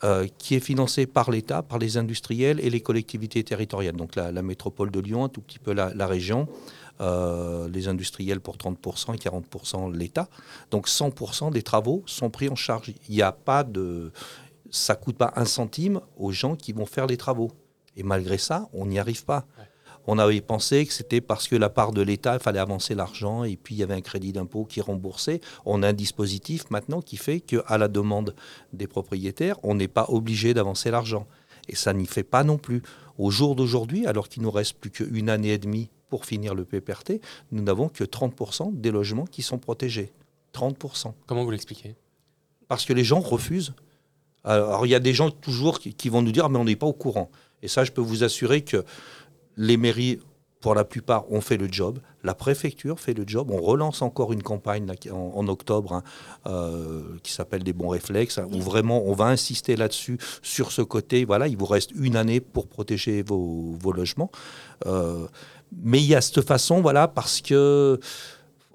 euh, 0.03 0.27
qui 0.37 0.55
est 0.55 0.59
financé 0.59 1.05
par 1.05 1.31
l'État, 1.31 1.61
par 1.61 1.79
les 1.79 1.97
industriels 1.97 2.59
et 2.59 2.69
les 2.69 2.81
collectivités 2.81 3.43
territoriales. 3.43 3.95
Donc 3.95 4.15
la, 4.15 4.31
métropole 4.41 4.91
de 4.91 4.99
Lyon, 4.99 5.23
un 5.23 5.29
tout 5.29 5.41
petit 5.41 5.59
peu 5.59 5.71
la, 5.71 6.07
région, 6.07 6.49
les 6.99 7.87
industriels 7.87 8.41
pour 8.41 8.57
30% 8.57 9.15
et 9.15 9.17
40% 9.17 9.93
l'État. 9.95 10.27
Donc 10.71 10.89
100% 10.89 11.51
des 11.51 11.63
travaux 11.63 12.03
sont 12.07 12.29
pris 12.29 12.49
en 12.49 12.55
charge. 12.55 12.91
Il 13.07 13.15
n'y 13.15 13.21
a 13.21 13.31
pas 13.31 13.63
de... 13.63 14.11
Ça 14.69 14.95
coûte 14.95 15.15
pas 15.15 15.31
un 15.37 15.45
centime 15.45 16.01
aux 16.17 16.31
gens 16.31 16.55
qui 16.57 16.73
vont 16.73 16.85
faire 16.85 17.07
les 17.07 17.17
travaux. 17.17 17.51
Et 17.95 18.03
malgré 18.03 18.37
ça, 18.37 18.69
on 18.73 18.85
n'y 18.85 18.99
arrive 18.99 19.25
pas. 19.25 19.45
On 20.07 20.19
avait 20.19 20.41
pensé 20.41 20.85
que 20.85 20.93
c'était 20.93 21.21
parce 21.21 21.47
que 21.47 21.55
la 21.55 21.69
part 21.69 21.91
de 21.91 22.01
l'État, 22.01 22.35
il 22.35 22.39
fallait 22.39 22.59
avancer 22.59 22.93
l'argent 22.93 23.43
et 23.43 23.55
puis 23.55 23.73
il 23.73 23.79
y 23.79 23.83
avait 23.83 23.95
un 23.95 24.01
crédit 24.01 24.33
d'impôt 24.33 24.65
qui 24.65 24.79
remboursait. 24.81 25.41
On 25.65 25.81
a 25.81 25.89
un 25.89 25.93
dispositif 25.93 26.69
maintenant 26.69 27.01
qui 27.01 27.17
fait 27.17 27.39
qu'à 27.39 27.77
la 27.77 27.87
demande 27.87 28.35
des 28.71 28.85
propriétaires, 28.85 29.57
on 29.63 29.73
n'est 29.73 29.87
pas 29.87 30.05
obligé 30.09 30.53
d'avancer 30.53 30.91
l'argent. 30.91 31.25
Et 31.67 31.75
ça 31.75 31.93
n'y 31.93 32.05
fait 32.05 32.23
pas 32.23 32.43
non 32.43 32.57
plus. 32.59 32.83
Au 33.17 33.31
jour 33.31 33.55
d'aujourd'hui, 33.55 34.05
alors 34.05 34.29
qu'il 34.29 34.43
nous 34.43 34.51
reste 34.51 34.77
plus 34.77 34.91
qu'une 34.91 35.29
année 35.29 35.53
et 35.53 35.57
demie 35.57 35.89
pour 36.09 36.25
finir 36.25 36.53
le 36.53 36.65
PPRT, 36.65 37.13
nous 37.51 37.63
n'avons 37.63 37.89
que 37.89 38.03
30% 38.03 38.79
des 38.79 38.91
logements 38.91 39.25
qui 39.25 39.41
sont 39.41 39.57
protégés. 39.57 40.13
30%. 40.53 41.13
Comment 41.25 41.43
vous 41.43 41.51
l'expliquez? 41.51 41.95
Parce 42.67 42.85
que 42.85 42.93
les 42.93 43.03
gens 43.03 43.19
refusent. 43.19 43.73
Alors, 44.43 44.85
il 44.85 44.89
y 44.89 44.95
a 44.95 44.99
des 44.99 45.13
gens 45.13 45.31
toujours 45.31 45.79
qui, 45.79 45.95
qui 45.95 46.09
vont 46.09 46.21
nous 46.21 46.31
dire, 46.31 46.45
Ah, 46.45 46.49
mais 46.49 46.59
on 46.59 46.65
n'est 46.65 46.75
pas 46.75 46.85
au 46.85 46.93
courant. 46.93 47.31
Et 47.61 47.67
ça, 47.67 47.83
je 47.83 47.91
peux 47.91 48.01
vous 48.01 48.23
assurer 48.23 48.61
que 48.61 48.83
les 49.57 49.77
mairies, 49.77 50.19
pour 50.61 50.75
la 50.75 50.83
plupart, 50.83 51.31
ont 51.31 51.41
fait 51.41 51.57
le 51.57 51.67
job. 51.71 51.99
La 52.23 52.33
préfecture 52.33 52.99
fait 52.99 53.13
le 53.13 53.23
job. 53.25 53.51
On 53.51 53.61
relance 53.61 54.01
encore 54.01 54.33
une 54.33 54.43
campagne 54.43 54.91
en, 55.11 55.47
octobre 55.47 55.93
hein, 55.93 56.03
euh, 56.47 57.01
qui 57.23 57.31
s'appelle 57.31 57.63
des 57.63 57.73
bons 57.73 57.89
réflexes, 57.89 58.37
hein, 58.37 58.47
où 58.51 58.59
vraiment 58.59 59.03
on 59.05 59.13
va 59.13 59.25
insister 59.25 59.75
là-dessus, 59.75 60.17
sur 60.41 60.71
ce 60.71 60.81
côté. 60.81 61.25
Voilà, 61.25 61.47
il 61.47 61.57
vous 61.57 61.65
reste 61.65 61.91
une 61.91 62.15
année 62.15 62.39
pour 62.39 62.67
protéger 62.67 63.23
vos, 63.23 63.75
vos 63.79 63.91
logements. 63.91 64.31
Euh, 64.85 65.27
mais 65.83 65.99
il 65.99 66.05
y 66.05 66.15
a 66.15 66.21
cette 66.21 66.41
façon, 66.41 66.81
voilà, 66.81 67.07
parce 67.07 67.41
que 67.41 67.99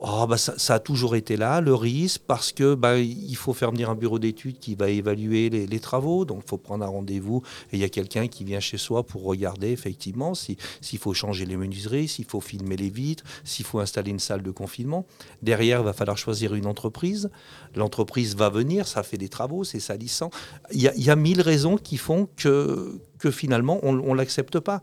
oh, 0.00 0.26
bah, 0.26 0.36
ça, 0.36 0.54
ça 0.56 0.74
a 0.74 0.78
toujours 0.78 1.14
été 1.14 1.36
là, 1.36 1.60
le 1.60 1.74
risque, 1.74 2.22
parce 2.26 2.52
que 2.52 2.74
bah, 2.74 2.98
il 2.98 3.36
faut 3.36 3.52
faire 3.52 3.70
venir 3.70 3.90
un 3.90 3.94
bureau 3.94 4.18
d'études 4.18 4.58
qui 4.58 4.74
va 4.74 4.88
évaluer 4.88 5.50
les, 5.50 5.66
les 5.66 5.80
travaux, 5.80 6.24
donc 6.24 6.42
il 6.44 6.48
faut 6.48 6.58
prendre 6.58 6.84
un 6.84 6.88
rendez-vous, 6.88 7.42
et 7.72 7.76
il 7.76 7.80
y 7.80 7.84
a 7.84 7.88
quelqu'un 7.88 8.26
qui 8.26 8.44
vient 8.44 8.60
chez 8.60 8.78
soi 8.78 9.04
pour 9.04 9.24
regarder 9.24 9.68
effectivement 9.70 10.34
si- 10.34 10.56
s'il 10.80 10.98
faut 10.98 11.14
changer 11.14 11.46
les 11.46 11.56
menuiseries, 11.56 12.08
s'il 12.08 12.24
faut 12.24 12.40
filmer 12.40 12.76
les 12.76 12.90
vitres, 12.90 13.24
s'il 13.44 13.64
faut 13.64 13.78
installer 13.80 14.10
une 14.10 14.18
salle 14.18 14.42
de 14.42 14.50
confinement. 14.50 15.06
Derrière, 15.42 15.80
il 15.80 15.84
va 15.84 15.92
falloir 15.92 16.18
choisir 16.18 16.54
une 16.54 16.66
entreprise. 16.66 17.30
L'entreprise 17.74 18.36
va 18.36 18.48
venir, 18.48 18.86
ça 18.86 19.02
fait 19.02 19.18
des 19.18 19.28
travaux, 19.28 19.64
c'est 19.64 19.80
salissant. 19.80 20.30
Il 20.72 20.82
y 20.82 20.88
a, 20.88 20.94
il 20.96 21.04
y 21.04 21.10
a 21.10 21.16
mille 21.16 21.40
raisons 21.40 21.76
qui 21.76 21.96
font 21.96 22.28
que, 22.36 23.00
que 23.18 23.30
finalement, 23.30 23.78
on 23.82 23.92
ne 23.92 24.14
l'accepte 24.14 24.58
pas. 24.58 24.82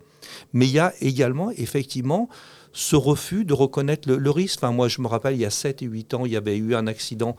Mais 0.53 0.67
il 0.67 0.73
y 0.73 0.79
a 0.79 0.93
également, 1.01 1.51
effectivement, 1.51 2.29
ce 2.73 2.95
refus 2.95 3.45
de 3.45 3.53
reconnaître 3.53 4.09
le, 4.11 4.31
risque. 4.31 4.59
Enfin, 4.59 4.71
moi, 4.71 4.87
je 4.87 5.01
me 5.01 5.07
rappelle, 5.07 5.35
il 5.35 5.41
y 5.41 5.45
a 5.45 5.49
7 5.49 5.81
et 5.81 5.85
8 5.85 6.13
ans, 6.13 6.25
il 6.25 6.31
y 6.31 6.35
avait 6.35 6.57
eu 6.57 6.75
un 6.75 6.87
accident 6.87 7.35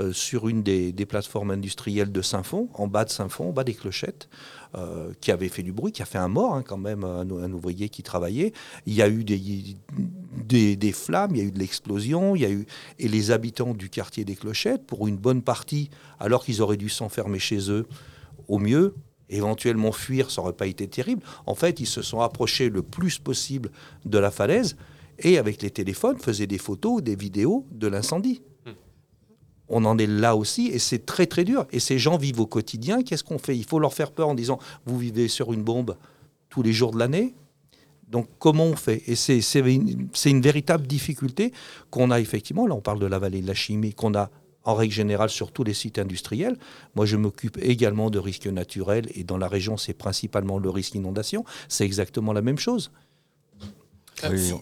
euh, 0.00 0.12
sur 0.12 0.48
une 0.48 0.62
des, 0.62 0.92
plateformes 1.06 1.50
industrielles 1.50 2.12
de 2.12 2.22
Saint-Fond, 2.22 2.68
en 2.74 2.86
bas 2.86 3.04
de 3.04 3.10
Saint-Fond, 3.10 3.48
en 3.48 3.52
bas 3.52 3.64
des 3.64 3.74
clochettes, 3.74 4.28
euh, 4.74 5.12
qui 5.20 5.30
avait 5.30 5.48
fait 5.48 5.62
du 5.62 5.72
bruit, 5.72 5.92
qui 5.92 6.02
a 6.02 6.06
fait 6.06 6.18
un 6.18 6.28
mort 6.28 6.54
hein, 6.54 6.62
quand 6.66 6.78
même, 6.78 7.04
un, 7.04 7.52
ouvrier 7.52 7.88
qui 7.88 8.02
travaillait. 8.02 8.52
Il 8.86 8.94
y 8.94 9.02
a 9.02 9.08
eu 9.08 9.24
des 9.24 10.92
flammes, 10.92 11.32
il 11.34 11.38
y 11.38 11.40
a 11.42 11.44
eu 11.44 11.52
de 11.52 11.58
l'explosion, 11.58 12.36
il 12.36 12.42
y 12.42 12.46
a 12.46 12.50
eu 12.50 12.66
et 12.98 13.08
les 13.08 13.30
habitants 13.30 13.74
du 13.74 13.90
quartier 13.90 14.24
des 14.24 14.36
clochettes, 14.36 14.86
pour 14.86 15.06
une 15.08 15.16
bonne 15.16 15.42
partie, 15.42 15.90
alors 16.20 16.44
qu'ils 16.44 16.62
auraient 16.62 16.76
dû 16.76 16.88
s'enfermer 16.88 17.38
chez 17.38 17.70
eux, 17.70 17.86
au 18.48 18.58
mieux, 18.58 18.94
éventuellement 19.32 19.92
fuir, 19.92 20.30
ça 20.30 20.40
n'aurait 20.40 20.52
pas 20.52 20.66
été 20.66 20.86
terrible. 20.86 21.22
En 21.46 21.54
fait, 21.54 21.80
ils 21.80 21.86
se 21.86 22.02
sont 22.02 22.20
approchés 22.20 22.68
le 22.68 22.82
plus 22.82 23.18
possible 23.18 23.70
de 24.04 24.18
la 24.18 24.30
falaise 24.30 24.76
et 25.18 25.38
avec 25.38 25.62
les 25.62 25.70
téléphones 25.70 26.18
faisaient 26.18 26.46
des 26.46 26.58
photos, 26.58 27.02
des 27.02 27.16
vidéos 27.16 27.66
de 27.70 27.88
l'incendie. 27.88 28.42
On 29.68 29.84
en 29.86 29.96
est 29.96 30.06
là 30.06 30.36
aussi 30.36 30.66
et 30.66 30.78
c'est 30.78 31.06
très 31.06 31.26
très 31.26 31.44
dur. 31.44 31.66
Et 31.72 31.80
ces 31.80 31.98
gens 31.98 32.18
vivent 32.18 32.40
au 32.40 32.46
quotidien. 32.46 33.02
Qu'est-ce 33.02 33.24
qu'on 33.24 33.38
fait? 33.38 33.56
Il 33.56 33.64
faut 33.64 33.78
leur 33.78 33.94
faire 33.94 34.10
peur 34.10 34.28
en 34.28 34.34
disant 34.34 34.58
vous 34.84 34.98
vivez 34.98 35.28
sur 35.28 35.52
une 35.52 35.62
bombe 35.62 35.96
tous 36.50 36.62
les 36.62 36.74
jours 36.74 36.92
de 36.92 36.98
l'année? 36.98 37.34
Donc 38.06 38.28
comment 38.38 38.64
on 38.66 38.76
fait? 38.76 39.02
Et 39.06 39.14
c'est 39.14 39.40
c'est 39.40 39.60
une, 39.60 40.08
c'est 40.12 40.30
une 40.30 40.42
véritable 40.42 40.86
difficulté 40.86 41.52
qu'on 41.90 42.10
a 42.10 42.20
effectivement. 42.20 42.66
Là, 42.66 42.74
on 42.74 42.82
parle 42.82 42.98
de 42.98 43.06
la 43.06 43.18
vallée 43.18 43.40
de 43.40 43.46
la 43.46 43.54
chimie 43.54 43.94
qu'on 43.94 44.14
a 44.14 44.30
en 44.64 44.74
règle 44.74 44.92
générale 44.92 45.30
sur 45.30 45.52
tous 45.52 45.64
les 45.64 45.74
sites 45.74 45.98
industriels. 45.98 46.58
Moi, 46.94 47.06
je 47.06 47.16
m'occupe 47.16 47.58
également 47.60 48.10
de 48.10 48.18
risques 48.18 48.46
naturels 48.46 49.08
et 49.14 49.24
dans 49.24 49.38
la 49.38 49.48
région, 49.48 49.76
c'est 49.76 49.94
principalement 49.94 50.58
le 50.58 50.70
risque 50.70 50.94
inondation. 50.94 51.44
C'est 51.68 51.84
exactement 51.84 52.32
la 52.32 52.42
même 52.42 52.58
chose. 52.58 52.90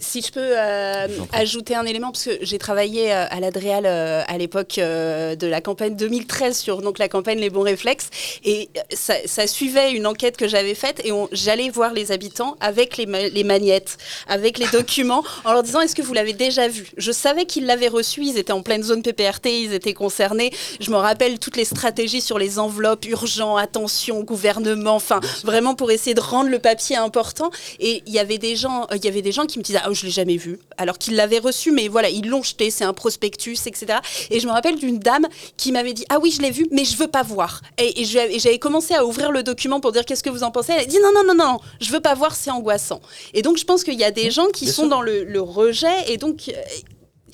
Si, 0.00 0.20
si 0.20 0.22
je 0.26 0.32
peux 0.32 0.40
euh, 0.56 1.06
ajouter 1.32 1.74
un 1.74 1.84
élément, 1.84 2.12
parce 2.12 2.24
que 2.24 2.38
j'ai 2.40 2.56
travaillé 2.58 3.12
euh, 3.12 3.26
à 3.28 3.40
l'Adréal 3.40 3.84
euh, 3.84 4.22
à 4.26 4.38
l'époque 4.38 4.78
euh, 4.78 5.34
de 5.36 5.46
la 5.46 5.60
campagne 5.60 5.96
2013 5.96 6.56
sur 6.58 6.80
donc, 6.80 6.98
la 6.98 7.08
campagne 7.08 7.38
Les 7.38 7.50
Bons 7.50 7.62
Réflexes, 7.62 8.08
et 8.42 8.70
euh, 8.76 8.80
ça, 8.90 9.14
ça 9.26 9.46
suivait 9.46 9.92
une 9.92 10.06
enquête 10.06 10.36
que 10.38 10.48
j'avais 10.48 10.74
faite, 10.74 11.02
et 11.04 11.10
j'allais 11.32 11.68
voir 11.68 11.92
les 11.92 12.10
habitants 12.10 12.56
avec 12.60 12.96
les, 12.96 13.04
ma- 13.06 13.28
les 13.28 13.44
magnettes, 13.44 13.98
avec 14.28 14.56
les 14.58 14.66
documents, 14.68 15.22
en 15.44 15.52
leur 15.52 15.62
disant 15.62 15.80
est-ce 15.82 15.94
que 15.94 16.02
vous 16.02 16.14
l'avez 16.14 16.32
déjà 16.32 16.66
vu? 16.68 16.88
Je 16.96 17.12
savais 17.12 17.44
qu'ils 17.44 17.66
l'avaient 17.66 17.88
reçu, 17.88 18.22
ils 18.24 18.38
étaient 18.38 18.52
en 18.52 18.62
pleine 18.62 18.82
zone 18.82 19.02
PPRT, 19.02 19.46
ils 19.46 19.74
étaient 19.74 19.94
concernés. 19.94 20.52
Je 20.80 20.90
me 20.90 20.96
rappelle 20.96 21.38
toutes 21.38 21.56
les 21.56 21.64
stratégies 21.66 22.22
sur 22.22 22.38
les 22.38 22.58
enveloppes, 22.58 23.04
urgent, 23.06 23.56
attention, 23.56 24.22
gouvernement, 24.22 24.94
enfin 24.94 25.20
vraiment 25.44 25.74
pour 25.74 25.90
essayer 25.90 26.14
de 26.14 26.20
rendre 26.20 26.48
le 26.50 26.58
papier 26.60 26.96
important. 26.96 27.50
Et 27.78 28.02
il 28.06 28.12
y 28.12 28.18
avait 28.18 28.38
des 28.38 28.56
gens, 28.56 28.86
euh, 28.90 28.96
il 28.96 29.04
y 29.04 29.08
avait 29.08 29.22
des 29.22 29.32
gens 29.32 29.39
qui 29.46 29.58
me 29.58 29.64
disaient 29.64 29.80
ah 29.82 29.92
je 29.92 30.06
l'ai 30.06 30.12
jamais 30.12 30.36
vu, 30.36 30.58
alors 30.76 30.98
qu'ils 30.98 31.16
l'avaient 31.16 31.38
reçu, 31.38 31.72
mais 31.72 31.88
voilà 31.88 32.08
ils 32.08 32.28
l'ont 32.28 32.42
jeté, 32.42 32.70
c'est 32.70 32.84
un 32.84 32.92
prospectus, 32.92 33.66
etc. 33.66 33.98
Et 34.30 34.40
je 34.40 34.46
me 34.46 34.52
rappelle 34.52 34.76
d'une 34.76 34.98
dame 34.98 35.26
qui 35.56 35.72
m'avait 35.72 35.92
dit 35.92 36.04
ah 36.08 36.18
oui 36.20 36.30
je 36.30 36.42
l'ai 36.42 36.50
vu, 36.50 36.66
mais 36.70 36.84
je 36.84 36.96
veux 36.96 37.08
pas 37.08 37.22
voir. 37.22 37.62
Et, 37.78 38.04
j'avais 38.04 38.58
commencé 38.58 38.94
à 38.94 39.04
ouvrir 39.04 39.30
le 39.32 39.42
document 39.42 39.80
pour 39.80 39.92
dire 39.92 40.04
qu'est-ce 40.04 40.22
que 40.22 40.30
vous 40.30 40.42
en 40.42 40.50
pensez? 40.50 40.72
Elle 40.72 40.80
a 40.80 40.84
dit 40.84 40.98
non 40.98 41.10
non 41.14 41.34
non 41.34 41.34
non, 41.34 41.60
je 41.80 41.90
veux 41.90 42.00
pas 42.00 42.14
voir, 42.14 42.34
c'est 42.34 42.50
angoissant. 42.50 43.00
Et 43.34 43.42
donc 43.42 43.56
je 43.58 43.64
pense 43.64 43.84
qu'il 43.84 43.98
y 43.98 44.04
a 44.04 44.10
des 44.10 44.30
gens 44.30 44.48
qui 44.48 44.64
Bien 44.64 44.74
sont 44.74 44.82
sûr. 44.82 44.90
dans 44.90 45.02
le, 45.02 45.24
le 45.24 45.40
rejet 45.40 45.88
et 46.08 46.16
donc 46.16 46.50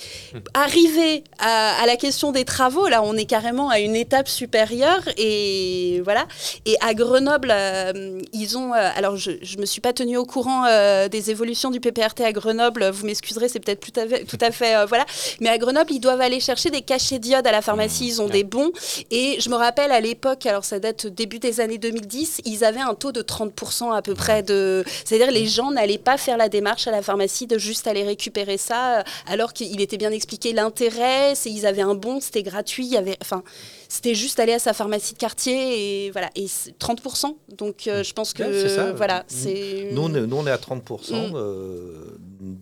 arriver 0.55 1.25
à, 1.39 1.83
à 1.83 1.86
la 1.86 1.97
question 1.97 2.33
des 2.33 2.44
travaux, 2.44 2.89
là, 2.89 3.02
on 3.02 3.16
est 3.16 3.25
carrément 3.26 3.68
à 3.68 3.81
une 3.81 3.97
étape 3.97 4.28
supérieure. 4.28 5.02
Et 5.16 6.00
voilà. 6.05 6.26
Et 6.65 6.76
à 6.81 6.94
Grenoble, 6.94 7.50
euh, 7.50 8.20
ils 8.33 8.57
ont. 8.58 8.75
euh, 8.75 8.91
alors, 8.97 9.16
je 9.16 9.31
ne 9.33 9.60
me 9.60 9.66
suis 9.66 9.81
pas 9.81 9.92
tenue 9.92 10.16
au 10.16 10.25
courant 10.25 10.65
euh, 10.66 11.08
des 11.08 11.31
évolutions 11.31 11.70
du 11.70 11.81
PPRT 11.81 12.20
à 12.23 12.33
Grenoble. 12.33 12.89
Vous 12.91 13.07
m'excuserez, 13.07 13.49
c'est 13.49 13.60
peut-être 13.60 13.81
tout 13.81 13.99
à 14.00 14.07
fait. 14.07 14.25
Tout 14.25 14.39
à 14.41 14.50
fait 14.50 14.86
voilà. 14.86 15.05
Mais 15.41 15.49
à 15.49 15.58
Grenoble, 15.58 15.92
ils 15.92 16.00
doivent 16.00 16.20
aller 16.20 16.41
chercher 16.41 16.70
des 16.70 16.83
cachets 16.83 17.18
diodes 17.18 17.47
à 17.47 17.52
la 17.52 17.62
pharmacie. 17.62 18.07
Ils 18.07 18.23
ont 18.23 18.28
des 18.28 18.44
bons. 18.44 18.70
Et 19.10 19.36
je 19.41 19.49
me 19.50 19.57
rappelle 19.57 19.92
à 19.92 20.00
l'époque, 20.00 20.47
alors 20.47 20.65
ça 20.65 20.78
date 20.78 21.07
début 21.07 21.39
des 21.39 21.60
années 21.60 21.78
2010, 21.78 22.42
ils 22.44 22.65
avaient 22.65 22.81
un 22.81 22.94
taux 22.94 23.12
de 23.12 23.23
30% 23.23 23.94
à 23.94 24.02
peu 24.02 24.15
près 24.15 24.42
de. 24.42 24.84
C'est-à-dire, 25.05 25.31
les 25.31 25.47
gens 25.47 25.70
n'allaient 25.70 25.99
pas 25.99 26.16
faire 26.16 26.36
la 26.36 26.49
démarche 26.49 26.86
à 26.86 26.91
la 26.91 27.02
pharmacie 27.02 27.47
de 27.47 27.58
juste 27.58 27.86
aller 27.86 28.05
récupérer 28.05 28.58
ça, 28.58 29.05
alors 29.26 29.52
qu'il 29.52 29.81
était 29.86 29.97
bien 29.97 30.10
expliqué 30.10 30.52
l'intérêt. 30.52 31.34
c'est- 31.34 31.50
Ils 31.50 31.65
avaient 31.66 31.82
un 31.82 31.94
bon, 31.94 32.20
c'était 32.20 32.42
gratuit. 32.42 32.84
Il 32.86 32.92
y 32.92 32.97
avait. 32.97 33.16
Enfin. 33.23 33.42
C'était 33.89 34.15
juste 34.16 34.40
aller 34.40 34.52
à 34.52 34.58
sa 34.58 34.73
pharmacie 34.73 35.15
de 35.15 35.18
quartier 35.18 36.06
et 36.06 36.10
voilà 36.10 36.28
et 36.34 36.48
c'est 36.48 36.76
30%. 36.76 37.36
Donc 37.56 37.86
euh, 37.86 38.02
je 38.02 38.12
pense 38.12 38.32
que 38.32 38.42
Ouais, 38.42 38.62
c'est 38.68 38.74
ça. 38.74 38.92
voilà 38.92 39.24
c'est. 39.28 39.90
Nous, 39.92 40.02
on 40.02 40.12
est, 40.12 40.20
nous, 40.26 40.36
on 40.36 40.47
est 40.47 40.50
à 40.50 40.58
30% 40.58 41.28
Mm. 41.31 42.56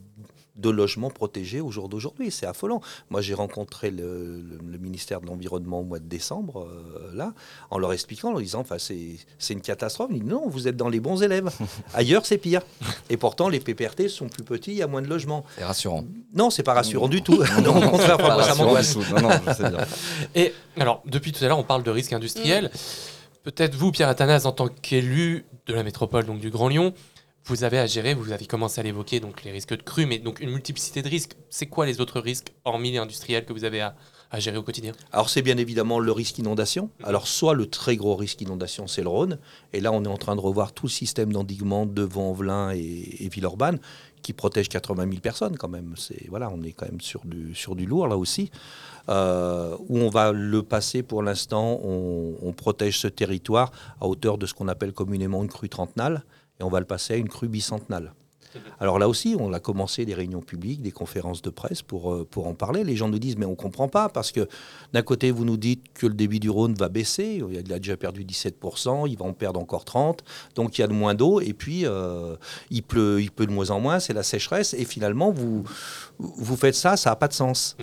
De 0.65 0.71
logements 0.71 1.11
protégés 1.11 1.61
au 1.61 1.71
jour 1.71 1.89
d'aujourd'hui. 1.89 2.31
C'est 2.31 2.47
affolant. 2.47 2.81
Moi, 3.11 3.21
j'ai 3.21 3.35
rencontré 3.35 3.91
le, 3.91 4.41
le- 4.41 4.59
le 4.67 4.79
ministère 4.79 5.21
de 5.21 5.27
l'Environnement 5.27 5.81
au 5.81 5.85
mois 5.85 5.99
de 5.99 6.09
décembre, 6.09 6.67
euh, 6.69 7.11
là, 7.15 7.33
en 7.71 7.79
leur 7.79 7.93
expliquant, 7.93 8.29
en 8.29 8.33
leur 8.33 8.41
disant, 8.41 8.61
enfin, 8.61 8.79
c'est 8.79 9.17
c'est 9.39 9.53
une 9.55 9.61
catastrophe. 9.61 10.11
Ils 10.13 10.21
disent, 10.23 10.31
non, 10.31 10.49
vous 10.49 10.67
êtes 10.69 10.77
dans 10.77 10.89
les 10.89 11.01
bons 11.01 11.23
élèves. 11.23 11.51
Ailleurs, 11.95 12.25
c'est 12.27 12.39
pire. 12.39 12.63
Et 13.11 13.17
pourtant, 13.17 13.49
les 13.49 13.61
PPRT 13.61 14.09
sont 14.09 14.29
plus 14.29 14.43
petits, 14.45 14.71
il 14.73 14.79
y 14.79 14.83
a 14.83 14.87
moins 14.87 15.03
de 15.03 15.09
logements. 15.09 15.45
C'est 15.59 15.65
rassurant. 15.65 16.05
Non, 16.35 16.51
c'est 16.51 16.63
pas 16.63 16.75
rassurant 16.75 17.09
du 17.09 17.23
tout. 17.23 17.43
non, 17.63 17.77
au 17.85 17.91
contraire, 17.91 18.17
Pas 18.17 18.35
moi, 18.35 18.43
ça 18.43 18.49
rassurant 18.49 18.65
m'angoisse. 18.67 18.97
du 18.97 19.05
tout. 19.05 19.15
Non, 19.15 19.21
non, 19.23 19.31
je 19.47 19.53
sais 19.53 19.71
bien. 19.71 19.87
Et 20.35 20.53
alors, 20.79 21.03
depuis 21.07 21.33
tout 21.33 21.45
à 21.45 21.49
l'heure, 21.49 21.59
on 21.59 21.63
parle 21.65 21.83
de 21.83 21.91
risque 21.91 22.13
industriel. 22.13 22.71
Peut-être 23.43 23.75
vous, 23.75 23.93
Pierre 23.93 24.09
Athanase, 24.09 24.47
en 24.47 24.53
tant 24.53 24.69
qu'élu 24.69 25.45
de 25.67 25.75
la 25.75 25.83
métropole, 25.83 26.25
donc 26.25 26.41
du 26.41 26.49
Grand 26.51 26.69
Lyon, 26.69 26.95
vous 27.47 27.65
avez 27.65 27.79
à 27.79 27.87
gérer, 27.87 28.15
vous 28.15 28.33
avez 28.33 28.47
commencé 28.47 28.81
à 28.81 28.85
l'évoquer, 28.85 29.21
donc 29.21 29.45
les 29.45 29.51
risques 29.51 29.77
de 29.77 29.83
crue, 29.83 30.07
mais 30.07 30.19
donc 30.19 30.41
une 30.41 30.51
multiplicité 30.51 31.03
de 31.03 31.09
risques. 31.09 31.37
C'est 31.51 31.67
quoi 31.67 31.85
les 31.85 32.01
autres 32.01 32.21
risques, 32.21 32.53
hormis 32.65 32.93
l'industriel, 32.93 33.45
que 33.45 33.53
vous 33.53 33.65
avez 33.65 33.83
à, 33.83 33.95
gérer 34.39 34.57
au 34.57 34.63
quotidien? 34.63 34.93
Alors 35.13 35.29
c'est 35.29 35.43
bien 35.43 35.59
évidemment 35.59 35.99
le 35.99 36.11
risque 36.11 36.39
inondation. 36.39 36.91
Alors 37.03 37.29
soit 37.29 37.55
le 37.55 37.67
très 37.67 37.97
gros 37.97 38.17
risque 38.17 38.41
inondation, 38.41 38.87
c'est 38.87 39.03
le 39.03 39.09
Rhône, 39.09 39.39
et 39.73 39.81
là 39.81 39.93
on 39.93 40.03
est 40.05 40.09
en 40.09 40.17
train 40.17 40.37
de 40.37 40.41
revoir 40.41 40.73
tout 40.73 40.87
le 40.87 40.91
système 40.91 41.33
d'endiguement 41.33 41.87
devant 41.87 42.33
Velin 42.33 42.73
et, 42.73 43.25
et 43.25 43.29
Villeurbanne 43.29 43.79
qui 44.23 44.33
protège 44.33 44.71
80 44.71 45.05
000 45.05 45.21
personnes 45.21 45.57
quand 45.59 45.69
même. 45.69 45.95
C'est 45.97 46.29
voilà, 46.31 46.51
on 46.51 46.63
est 46.63 46.73
quand 46.73 46.87
même 46.87 47.03
sur 47.03 47.27
du 47.27 47.55
sur 47.55 47.77
du 47.77 47.85
lourd 47.85 48.09
là 48.09 48.17
aussi. 48.17 48.51
Euh, 49.11 49.77
où 49.89 49.99
on 49.99 50.09
va 50.09 50.33
le 50.33 50.63
passer 50.63 51.03
pour 51.03 51.23
l'instant, 51.23 51.79
on 51.85 52.53
protège 52.57 52.99
ce 52.99 53.07
territoire 53.07 53.71
à 54.01 54.07
hauteur 54.07 54.39
de 54.39 54.47
ce 54.47 54.55
qu'on 54.55 54.67
appelle 54.67 54.95
communément 54.95 55.43
une 55.43 55.51
crue 55.51 55.69
trentenale, 55.69 56.25
et 56.61 56.63
on 56.63 56.69
va 56.69 56.81
le 56.81 56.87
passer 56.87 57.15
à 57.15 57.17
une 57.17 57.29
crue 57.29 57.49
bicentenale. 57.49 58.15
Alors 58.81 58.99
là 58.99 59.09
aussi, 59.09 59.37
on 59.39 59.53
a 59.53 59.61
commencé 59.61 60.05
des 60.05 60.15
réunions 60.15 60.41
publiques, 60.41 60.83
des 60.83 60.93
conférences 60.93 61.43
de 61.43 61.51
presse 61.51 61.83
pour, 61.83 62.13
euh, 62.13 62.27
pour 62.29 62.47
en 62.47 62.55
parler. 62.55 62.85
Les 62.85 62.97
gens 62.97 63.09
nous 63.09 63.19
disent, 63.19 63.37
mais 63.37 63.47
on 63.47 63.51
ne 63.51 63.57
comprend 63.57 63.89
pas, 63.89 64.09
parce 64.09 64.33
que 64.33 64.49
d'un 64.93 65.03
côté, 65.03 65.31
vous 65.31 65.45
nous 65.45 65.57
dites 65.57 65.85
que 65.95 66.07
le 66.07 66.15
débit 66.15 66.41
du 66.41 66.51
Rhône 66.51 66.75
va 66.75 66.89
baisser, 66.89 67.43
il 67.51 67.73
a 67.73 67.79
déjà 67.79 67.97
perdu 67.97 68.25
17%, 68.25 69.09
il 69.09 69.19
va 69.19 69.25
en 69.25 69.33
perdre 69.33 69.61
encore 69.61 69.85
30%, 69.85 70.19
donc 70.55 70.79
il 70.79 70.81
y 70.81 70.85
a 70.85 70.87
de 70.87 70.93
moins 70.93 71.15
d'eau, 71.15 71.41
et 71.41 71.53
puis 71.53 71.87
euh, 71.87 72.37
il, 72.71 72.83
pleut, 72.83 73.21
il 73.21 73.31
pleut 73.31 73.47
de 73.47 73.53
moins 73.53 73.71
en 73.71 73.81
moins, 73.81 74.01
c'est 74.01 74.13
la 74.13 74.23
sécheresse, 74.23 74.75
et 74.75 74.85
finalement, 74.85 75.31
vous, 75.31 75.65
vous 76.19 76.57
faites 76.57 76.75
ça, 76.75 76.97
ça 76.97 77.11
n'a 77.11 77.17
pas 77.17 77.29
de 77.29 77.33
sens. 77.33 77.77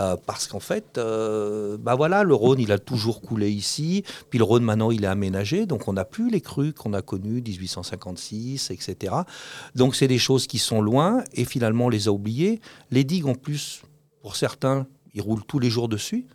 Euh, 0.00 0.16
parce 0.26 0.46
qu'en 0.46 0.60
fait, 0.60 0.98
euh, 0.98 1.78
bah 1.78 1.94
voilà, 1.94 2.22
le 2.22 2.34
Rhône, 2.34 2.60
il 2.60 2.70
a 2.70 2.78
toujours 2.78 3.22
coulé 3.22 3.50
ici, 3.50 4.04
puis 4.28 4.38
le 4.38 4.44
Rhône, 4.44 4.62
maintenant, 4.62 4.90
il 4.90 5.04
est 5.04 5.08
aménagé, 5.08 5.66
donc 5.66 5.88
on 5.88 5.94
n'a 5.94 6.04
plus 6.04 6.30
les 6.30 6.40
crues 6.40 6.72
qu'on 6.74 6.92
a 6.92 7.00
connues, 7.00 7.40
1856, 7.40 8.70
etc. 8.70 9.14
Donc 9.74 9.96
c'est 9.96 10.08
des 10.08 10.15
choses 10.18 10.46
qui 10.46 10.58
sont 10.58 10.80
loin, 10.80 11.24
et 11.32 11.44
finalement, 11.44 11.86
on 11.86 11.88
les 11.88 12.08
a 12.08 12.12
oubliées. 12.12 12.60
Les 12.90 13.04
digues, 13.04 13.26
en 13.26 13.34
plus, 13.34 13.82
pour 14.22 14.36
certains, 14.36 14.86
ils 15.14 15.22
roulent 15.22 15.44
tous 15.44 15.58
les 15.58 15.70
jours 15.70 15.88
dessus. 15.88 16.26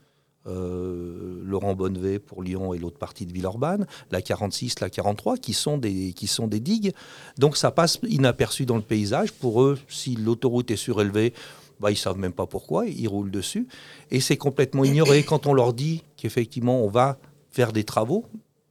Euh, 0.48 1.40
Laurent 1.44 1.76
Bonnevet 1.76 2.18
pour 2.18 2.42
Lyon 2.42 2.74
et 2.74 2.80
l'autre 2.80 2.98
partie 2.98 3.28
de 3.28 3.34
Villeurbanne, 3.34 3.86
la 4.10 4.24
46, 4.24 4.80
la 4.80 4.90
43, 4.90 5.38
qui 5.38 5.54
sont, 5.54 5.78
des, 5.78 6.14
qui 6.14 6.26
sont 6.26 6.48
des 6.48 6.60
digues. 6.60 6.94
Donc 7.38 7.58
ça 7.58 7.70
passe 7.70 8.00
inaperçu 8.08 8.66
dans 8.66 8.78
le 8.78 8.82
paysage. 8.82 9.32
Pour 9.34 9.62
eux, 9.62 9.78
si 9.88 10.16
l'autoroute 10.16 10.72
est 10.72 10.78
surélevée, 10.78 11.34
bah, 11.80 11.92
ils 11.92 11.96
ne 11.96 12.00
savent 12.00 12.18
même 12.18 12.34
pas 12.34 12.48
pourquoi, 12.48 12.88
ils 12.88 13.08
roulent 13.08 13.30
dessus. 13.30 13.68
Et 14.10 14.20
c'est 14.20 14.38
complètement 14.38 14.84
ignoré. 14.84 15.24
Quand 15.24 15.46
on 15.46 15.54
leur 15.54 15.74
dit 15.74 16.04
qu'effectivement 16.18 16.84
on 16.84 16.90
va 16.90 17.20
faire 17.52 17.72
des 17.72 17.84
travaux, 17.84 18.26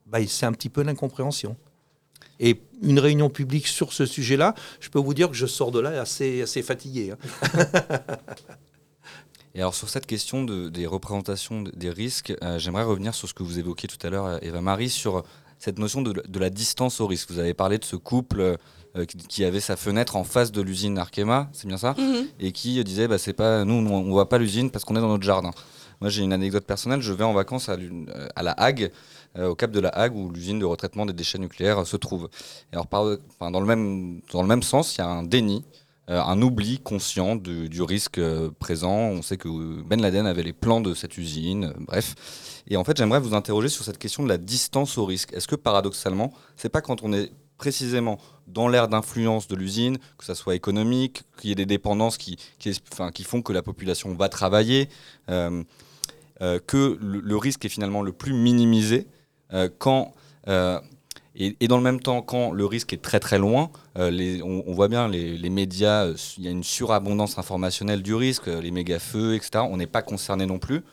bah, 0.05 0.19
c'est 0.27 0.45
un 0.45 0.51
petit 0.53 0.69
peu 0.69 0.83
l'incompréhension. 0.83 1.55
Et 2.41 2.59
une 2.81 2.99
réunion 2.99 3.29
publique 3.29 3.67
sur 3.67 3.93
ce 3.93 4.05
sujet-là, 4.05 4.55
je 4.79 4.89
peux 4.89 4.99
vous 4.99 5.13
dire 5.13 5.29
que 5.29 5.35
je 5.35 5.45
sors 5.45 5.71
de 5.71 5.79
là 5.79 6.01
assez, 6.01 6.41
assez 6.41 6.61
fatigué. 6.63 7.11
hein. 7.13 7.17
Et 9.53 9.59
alors 9.59 9.75
sur 9.75 9.89
cette 9.89 10.05
question 10.05 10.43
de- 10.43 10.69
des 10.69 10.87
représentations 10.87 11.61
de- 11.61 11.71
des 11.71 11.89
risques, 11.89 12.33
euh, 12.41 12.57
j'aimerais 12.57 12.83
revenir 12.83 13.13
sur 13.13 13.27
ce 13.27 13.33
que 13.33 13.43
vous 13.43 13.59
évoquiez 13.59 13.89
tout 13.89 13.97
à 14.05 14.09
l'heure, 14.09 14.25
euh, 14.25 14.37
Eva-Marie, 14.41 14.89
sur 14.89 15.23
cette 15.59 15.77
notion 15.77 16.01
de, 16.01 16.13
de 16.25 16.39
la 16.39 16.49
distance 16.49 17.01
au 17.01 17.07
risque. 17.07 17.29
Vous 17.31 17.39
avez 17.39 17.53
parlé 17.53 17.77
de 17.77 17.83
ce 17.83 17.97
couple 17.97 18.57
euh, 18.95 19.05
qui- 19.05 19.43
avait 19.43 19.59
sa 19.59 19.75
fenêtre 19.75 20.15
en 20.15 20.23
face 20.23 20.51
de 20.53 20.61
l'usine 20.61 20.97
Arkema, 20.97 21.49
c'est 21.53 21.67
bien 21.67 21.77
ça? 21.77 21.95
Mhm. 21.97 22.27
Et 22.39 22.51
qui 22.53 22.81
disait, 22.85 23.07
bah, 23.09 23.17
c'est 23.17 23.33
pas 23.33 23.65
nous, 23.65 23.73
on 23.75 24.03
ne 24.05 24.09
voit 24.09 24.29
pas 24.29 24.37
l'usine 24.37 24.71
parce 24.71 24.85
qu'on 24.85 24.95
est 24.95 25.01
dans 25.01 25.09
notre 25.09 25.23
jardin. 25.23 25.51
Moi 25.99 26.09
j'ai 26.09 26.23
une 26.23 26.33
anecdote 26.33 26.65
personnelle, 26.65 27.01
je 27.01 27.11
vais 27.13 27.23
en 27.25 27.33
vacances 27.33 27.67
à, 27.69 27.75
à 28.35 28.43
la 28.43 28.51
Hague, 28.53 28.83
euh, 28.83 28.89
au 29.37 29.55
cap 29.55 29.71
de 29.71 29.79
la 29.79 29.89
Hague, 29.89 30.15
où 30.15 30.29
l'usine 30.29 30.59
de 30.59 30.65
retraitement 30.65 31.05
des 31.05 31.13
déchets 31.13 31.37
nucléaires 31.37 31.79
euh, 31.79 31.85
se 31.85 31.97
trouve. 31.97 32.29
Et 32.71 32.75
alors, 32.75 32.87
dans, 32.87 33.59
le 33.59 33.65
même, 33.65 34.21
dans 34.31 34.41
le 34.41 34.47
même 34.47 34.63
sens, 34.63 34.95
il 34.95 34.99
y 34.99 35.01
a 35.01 35.07
un 35.07 35.23
déni, 35.23 35.63
euh, 36.09 36.21
un 36.21 36.41
oubli 36.41 36.79
conscient 36.79 37.35
du 37.35 37.81
risque 37.81 38.17
euh, 38.17 38.49
présent. 38.59 38.91
On 38.91 39.21
sait 39.21 39.37
que 39.37 39.81
Ben 39.83 40.01
Laden 40.01 40.25
avait 40.25 40.43
les 40.43 40.51
plans 40.51 40.81
de 40.81 40.93
cette 40.93 41.17
usine, 41.17 41.65
euh, 41.65 41.73
bref. 41.87 42.63
Et 42.67 42.75
en 42.75 42.83
fait, 42.83 42.97
j'aimerais 42.97 43.19
vous 43.19 43.33
interroger 43.33 43.69
sur 43.69 43.85
cette 43.85 43.97
question 43.97 44.23
de 44.23 44.27
la 44.27 44.37
distance 44.37 44.97
au 44.97 45.05
risque. 45.05 45.31
Est-ce 45.33 45.47
que 45.47 45.55
paradoxalement, 45.55 46.33
c'est 46.57 46.69
pas 46.69 46.81
quand 46.81 47.03
on 47.03 47.13
est 47.13 47.31
précisément 47.57 48.17
dans 48.47 48.67
l'ère 48.67 48.87
d'influence 48.87 49.47
de 49.47 49.55
l'usine, 49.55 49.99
que 50.17 50.25
ça 50.25 50.33
soit 50.33 50.55
économique, 50.55 51.21
qu'il 51.37 51.49
y 51.49 51.53
ait 51.53 51.55
des 51.55 51.67
dépendances 51.67 52.17
qui, 52.17 52.37
qui, 52.57 53.23
font 53.23 53.43
que 53.43 53.53
la 53.53 53.61
population 53.61 54.13
va 54.15 54.27
travailler, 54.29 54.89
euh, 55.29 55.63
euh, 56.41 56.59
que 56.65 56.97
le, 56.99 57.37
risque 57.37 57.63
est 57.65 57.69
finalement 57.69 58.01
le 58.01 58.11
plus 58.11 58.33
minimisé 58.33 59.05
euh, 59.05 59.20
quand 59.79 60.13
euh, 60.47 60.79
et, 61.35 61.67
dans 61.67 61.77
le 61.77 61.83
même 61.83 61.99
temps 61.99 62.21
quand 62.21 62.51
le 62.51 62.65
risque 62.65 62.93
est 62.93 63.01
très 63.01 63.19
très 63.19 63.37
loin. 63.37 63.71
euh, 63.97 64.39
on, 64.43 64.73
voit 64.73 64.87
bien 64.87 65.07
les, 65.07 65.49
médias, 65.49 66.05
euh, 66.05 66.15
il 66.37 66.43
y 66.43 66.47
a 66.47 66.51
une 66.51 66.63
surabondance 66.63 67.37
informationnelle 67.37 68.03
du 68.03 68.13
risque, 68.13 68.47
euh, 68.47 68.61
les 68.61 68.71
méga 68.71 68.99
feux, 68.99 69.35
etc. 69.35 69.63
On 69.69 69.77
n'est 69.77 69.87
pas 69.87 70.01
concerné 70.01 70.45
non 70.45 70.59
plus. 70.59 70.83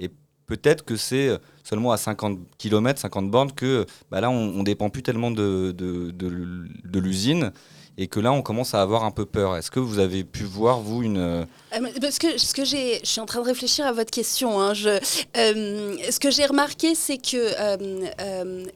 Et 0.00 0.10
peut-être 0.46 0.84
que 0.84 0.96
c'est 0.96 1.28
euh, 1.28 1.38
seulement 1.62 1.92
à 1.92 1.96
50 1.96 2.38
km, 2.58 3.00
50 3.00 3.30
bornes 3.30 3.52
que 3.52 3.86
bah 4.10 4.20
là 4.20 4.30
on, 4.30 4.58
on 4.58 4.62
dépend 4.62 4.90
plus 4.90 5.02
tellement 5.02 5.30
de 5.30 5.74
l'usine 6.98 7.52
et 7.96 8.08
que 8.08 8.20
là 8.20 8.32
on 8.32 8.42
commence 8.42 8.74
à 8.74 8.82
avoir 8.82 9.04
un 9.04 9.10
peu 9.10 9.26
peur. 9.26 9.56
Est-ce 9.56 9.70
que 9.70 9.80
vous 9.80 9.98
avez 9.98 10.24
pu 10.24 10.44
voir 10.44 10.80
vous 10.80 11.02
une 11.02 11.18
euh, 11.18 11.44
Euh, 11.76 11.88
Parce 12.00 12.18
que 12.18 12.64
je 12.64 12.98
suis 13.02 13.20
en 13.20 13.26
train 13.26 13.40
de 13.40 13.46
réfléchir 13.46 13.86
à 13.86 13.92
votre 13.92 14.10
question. 14.10 14.60
hein. 14.60 14.72
Euh, 15.36 15.96
ce 16.10 16.18
que 16.18 16.30
j'ai 16.30 16.46
remarqué, 16.46 16.94
c'est 16.94 17.18
que 17.18 17.54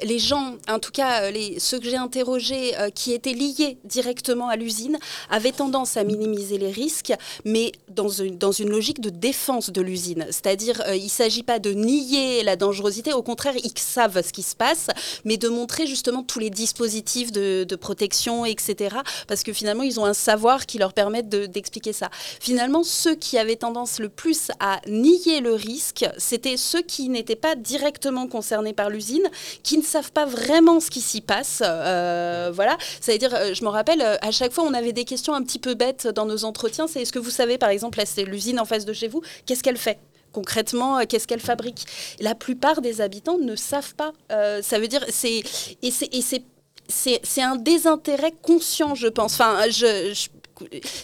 les 0.04 0.18
gens, 0.18 0.54
en 0.68 0.78
tout 0.78 0.92
cas 0.92 1.30
ceux 1.58 1.78
que 1.78 1.84
j'ai 1.84 1.96
interrogés, 1.96 2.72
qui 2.94 3.12
étaient 3.12 3.32
liés 3.32 3.78
directement 3.84 4.48
à 4.48 4.56
l'usine, 4.56 4.98
avaient 5.30 5.52
tendance 5.52 5.96
à 5.96 6.04
minimiser 6.04 6.58
les 6.58 6.70
risques, 6.70 7.12
mais 7.44 7.72
dans 7.88 8.08
une, 8.08 8.38
logique 8.68 9.00
de 9.00 9.10
défense 9.10 9.70
de 9.70 9.80
l'usine. 9.80 10.26
C'est-à-dire, 10.30 10.82
il 10.94 11.04
ne 11.04 11.08
s'agit 11.08 11.42
pas 11.42 11.58
de 11.58 11.72
nier 11.72 12.42
la 12.42 12.56
dangerosité, 12.56 13.12
au 13.12 13.22
contraire, 13.22 13.54
ils 13.62 13.72
savent 13.76 14.22
ce 14.24 14.32
qui 14.32 14.42
se 14.42 14.56
passe, 14.56 14.88
mais 15.24 15.36
de 15.36 15.48
montrer 15.48 15.86
justement 15.86 16.22
tous 16.22 16.38
les 16.38 16.50
dispositifs 16.50 17.32
de 17.32 17.76
protection, 17.76 18.44
etc. 18.44 18.96
Parce 19.26 19.42
que 19.42 19.52
finalement, 19.52 19.82
ils 19.82 19.98
ont 20.00 20.04
un 20.04 20.14
savoir 20.14 20.66
qui 20.66 20.78
leur 20.78 20.92
permet 20.92 21.22
de- 21.22 21.46
d'expliquer 21.46 21.92
ça. 21.92 22.10
Finalement, 22.40 22.82
ceux 22.82 23.14
qui 23.14 23.38
avaient 23.38 23.56
tendance 23.56 23.98
le 23.98 24.08
plus 24.08 24.50
à 24.60 24.80
nier 24.86 25.40
le 25.40 25.54
risque, 25.54 26.06
c'était 26.16 26.56
ceux 26.56 26.82
qui 26.82 27.08
n'étaient 27.08 27.36
pas 27.36 27.54
directement 27.54 28.26
concernés 28.26 28.72
par 28.72 28.90
l'usine, 28.90 29.26
qui 29.62 29.78
ne 29.78 29.82
savent 29.82 30.12
pas 30.12 30.26
vraiment 30.26 30.80
ce 30.80 30.90
qui 30.90 31.00
s'y 31.00 31.20
passe. 31.20 31.62
Euh, 31.64 32.50
voilà. 32.52 32.76
C'est-à-dire, 33.00 33.34
euh, 33.34 33.54
je 33.54 33.64
me 33.64 33.68
rappelle, 33.68 34.02
euh, 34.02 34.16
à 34.22 34.30
chaque 34.30 34.52
fois, 34.52 34.64
on 34.64 34.74
avait 34.74 34.92
des 34.92 35.04
questions 35.04 35.34
un 35.34 35.42
petit 35.42 35.58
peu 35.58 35.74
bêtes 35.74 36.06
dans 36.06 36.26
nos 36.26 36.44
entretiens. 36.44 36.86
C'est 36.86 37.02
est-ce 37.02 37.12
que 37.12 37.18
vous 37.18 37.30
savez, 37.30 37.58
par 37.58 37.70
exemple, 37.70 37.98
l'usine 38.26 38.60
en 38.60 38.64
face 38.64 38.84
de 38.84 38.92
chez 38.92 39.08
vous, 39.08 39.22
qu'est-ce 39.46 39.62
qu'elle 39.62 39.78
fait 39.78 39.98
concrètement, 40.30 41.04
qu'est-ce 41.06 41.26
qu'elle 41.26 41.40
fabrique? 41.40 41.86
La 42.20 42.34
plupart 42.34 42.82
des 42.82 43.00
habitants 43.00 43.38
ne 43.38 43.56
savent 43.56 43.94
pas. 43.94 44.12
Ça 44.28 44.78
veut 44.78 44.86
dire, 44.86 45.04
c'est 45.08 45.42
et 45.82 45.90
c'est 45.90 46.42
c'est 46.88 47.42
un 47.42 47.56
désintérêt 47.56 48.32
conscient, 48.42 48.94
je 48.94 49.08
pense. 49.08 49.34
Enfin, 49.34 49.68
je- 49.68 50.28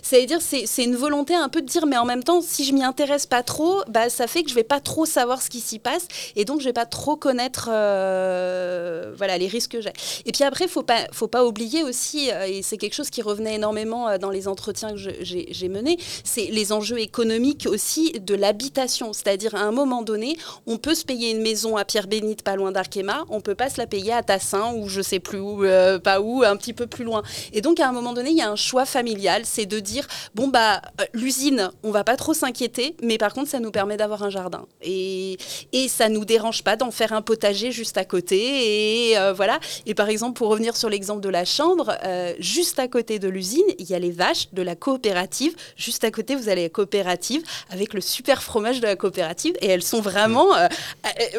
C'est-à-dire, 0.03 0.39
c'est 0.41 0.85
une 0.85 0.97
volonté 0.97 1.35
un 1.35 1.49
peu 1.49 1.63
de 1.63 1.67
dire, 1.67 1.87
mais 1.87 1.97
en 1.97 2.05
même 2.05 2.23
temps, 2.23 2.41
si 2.43 2.65
je 2.65 2.73
m'y 2.73 2.83
intéresse 2.83 3.27
pas 3.27 3.43
trop, 3.43 3.83
bah, 3.89 4.09
ça 4.09 4.27
fait 4.27 4.43
que 4.43 4.51
je 4.51 4.55
vais 4.55 4.65
pas 4.65 4.81
trop 4.81 5.07
savoir 5.07 5.43
ce 5.43 5.51
qui 5.51 5.61
s'y 5.61 5.79
passe, 5.79 6.07
et 6.37 6.45
donc 6.45 6.61
je 6.61 6.67
vais 6.67 6.73
pas 6.73 6.87
trop 6.87 7.17
connaître 7.17 7.69
euh, 7.71 9.13
voilà, 9.17 9.39
les 9.39 9.47
risques 9.47 9.73
que 9.73 9.81
j'ai. 9.81 9.93
Et 10.27 10.33
puis 10.33 10.45
après, 10.45 10.69
faut 10.69 10.83
pas, 10.83 11.07
faut 11.13 11.29
pas 11.29 11.45
oublier 11.45 11.83
aussi, 11.83 12.31
euh, 12.31 12.47
et 12.47 12.63
c'est 12.63 12.77
quelque 12.77 12.95
chose 12.95 13.11
qui 13.11 13.23
revenait 13.23 13.55
énormément 13.55 14.09
euh, 14.09 14.19
dans 14.19 14.31
les 14.31 14.49
entretiens 14.49 14.93
que 14.93 14.97
j'ai 14.99 15.69
menés, 15.69 15.99
c'est 16.25 16.47
les 16.47 16.73
enjeux 16.73 17.01
économiques 17.01 17.67
aussi 17.71 18.13
de 18.13 18.35
l'habitation. 18.35 19.13
C'est-à-dire, 19.13 19.55
à 19.55 19.61
un 19.61 19.73
moment 19.73 20.03
donné, 20.03 20.37
on 20.67 20.77
peut 20.77 20.95
se 20.95 21.05
payer 21.05 21.31
une 21.31 21.43
maison 21.43 21.77
à 21.77 21.85
Pierre-Bénite, 21.85 22.43
pas 22.43 22.57
loin 22.57 22.73
d'Arkema, 22.73 23.25
on 23.29 23.41
peut 23.41 23.55
pas 23.55 23.71
se 23.71 23.79
la 23.79 23.87
payer 23.87 24.13
à 24.13 24.23
Tassin, 24.23 24.75
ou 24.75 24.89
je 24.89 25.01
sais 25.01 25.21
plus 25.21 25.39
où, 25.39 25.65
euh, 25.65 25.99
pas 25.99 26.21
où, 26.21 26.43
un 26.43 26.57
petit 26.57 26.73
peu 26.73 26.87
plus 26.87 27.05
loin. 27.05 27.23
Et 27.53 27.61
donc, 27.61 27.81
à 27.81 27.89
un 27.89 27.93
moment 27.93 28.13
donné, 28.13 28.31
il 28.31 28.37
y 28.37 28.43
a 28.43 28.51
un 28.51 28.57
choix 28.57 28.85
familial, 28.85 29.44
c'est 29.45 29.67
de 29.67 29.81
dire, 29.81 30.07
bon, 30.35 30.49
bah, 30.49 30.83
euh, 31.01 31.05
l'usine, 31.13 31.71
on 31.83 31.91
va 31.91 32.05
pas 32.05 32.17
trop 32.17 32.35
s'inquiéter, 32.35 32.97
mais 33.03 33.19
par 33.19 33.33
contre, 33.33 33.51
ça 33.51 33.61
nous 33.61 33.71
permet 33.71 33.97
d'avoir 33.97 34.23
un 34.23 34.31
jardin. 34.31 34.67
Et, 34.83 35.39
et 35.73 35.89
ça 35.89 36.09
nous 36.09 36.25
dérange 36.25 36.63
pas 36.63 36.77
d'en 36.77 36.91
faire 36.91 37.13
un 37.13 37.23
potager 37.23 37.73
juste 37.73 37.99
à 37.99 38.05
côté. 38.05 39.11
Et 39.11 39.19
euh, 39.19 39.33
voilà. 39.33 39.59
Et 39.87 39.95
par 39.95 40.09
exemple, 40.09 40.37
pour 40.39 40.49
revenir 40.49 40.77
sur 40.77 40.89
l'exemple 40.89 41.21
de 41.21 41.29
la 41.29 41.45
chambre, 41.45 41.97
euh, 42.05 42.33
juste 42.39 42.79
à 42.79 42.89
côté 42.89 43.19
de 43.19 43.29
l'usine, 43.29 43.65
il 43.79 43.89
y 43.89 43.95
a 43.95 43.99
les 43.99 44.11
vaches 44.11 44.49
de 44.53 44.63
la 44.63 44.75
coopérative. 44.77 45.55
Juste 45.77 46.05
à 46.05 46.11
côté, 46.11 46.35
vous 46.35 46.49
avez 46.49 46.63
la 46.63 46.69
coopérative 46.69 47.43
avec 47.71 47.95
le 47.95 48.01
super 48.01 48.43
fromage 48.43 48.81
de 48.81 48.87
la 48.87 48.97
coopérative. 48.97 49.55
Et 49.61 49.67
elles 49.67 49.83
sont 49.83 50.01
vraiment, 50.01 50.49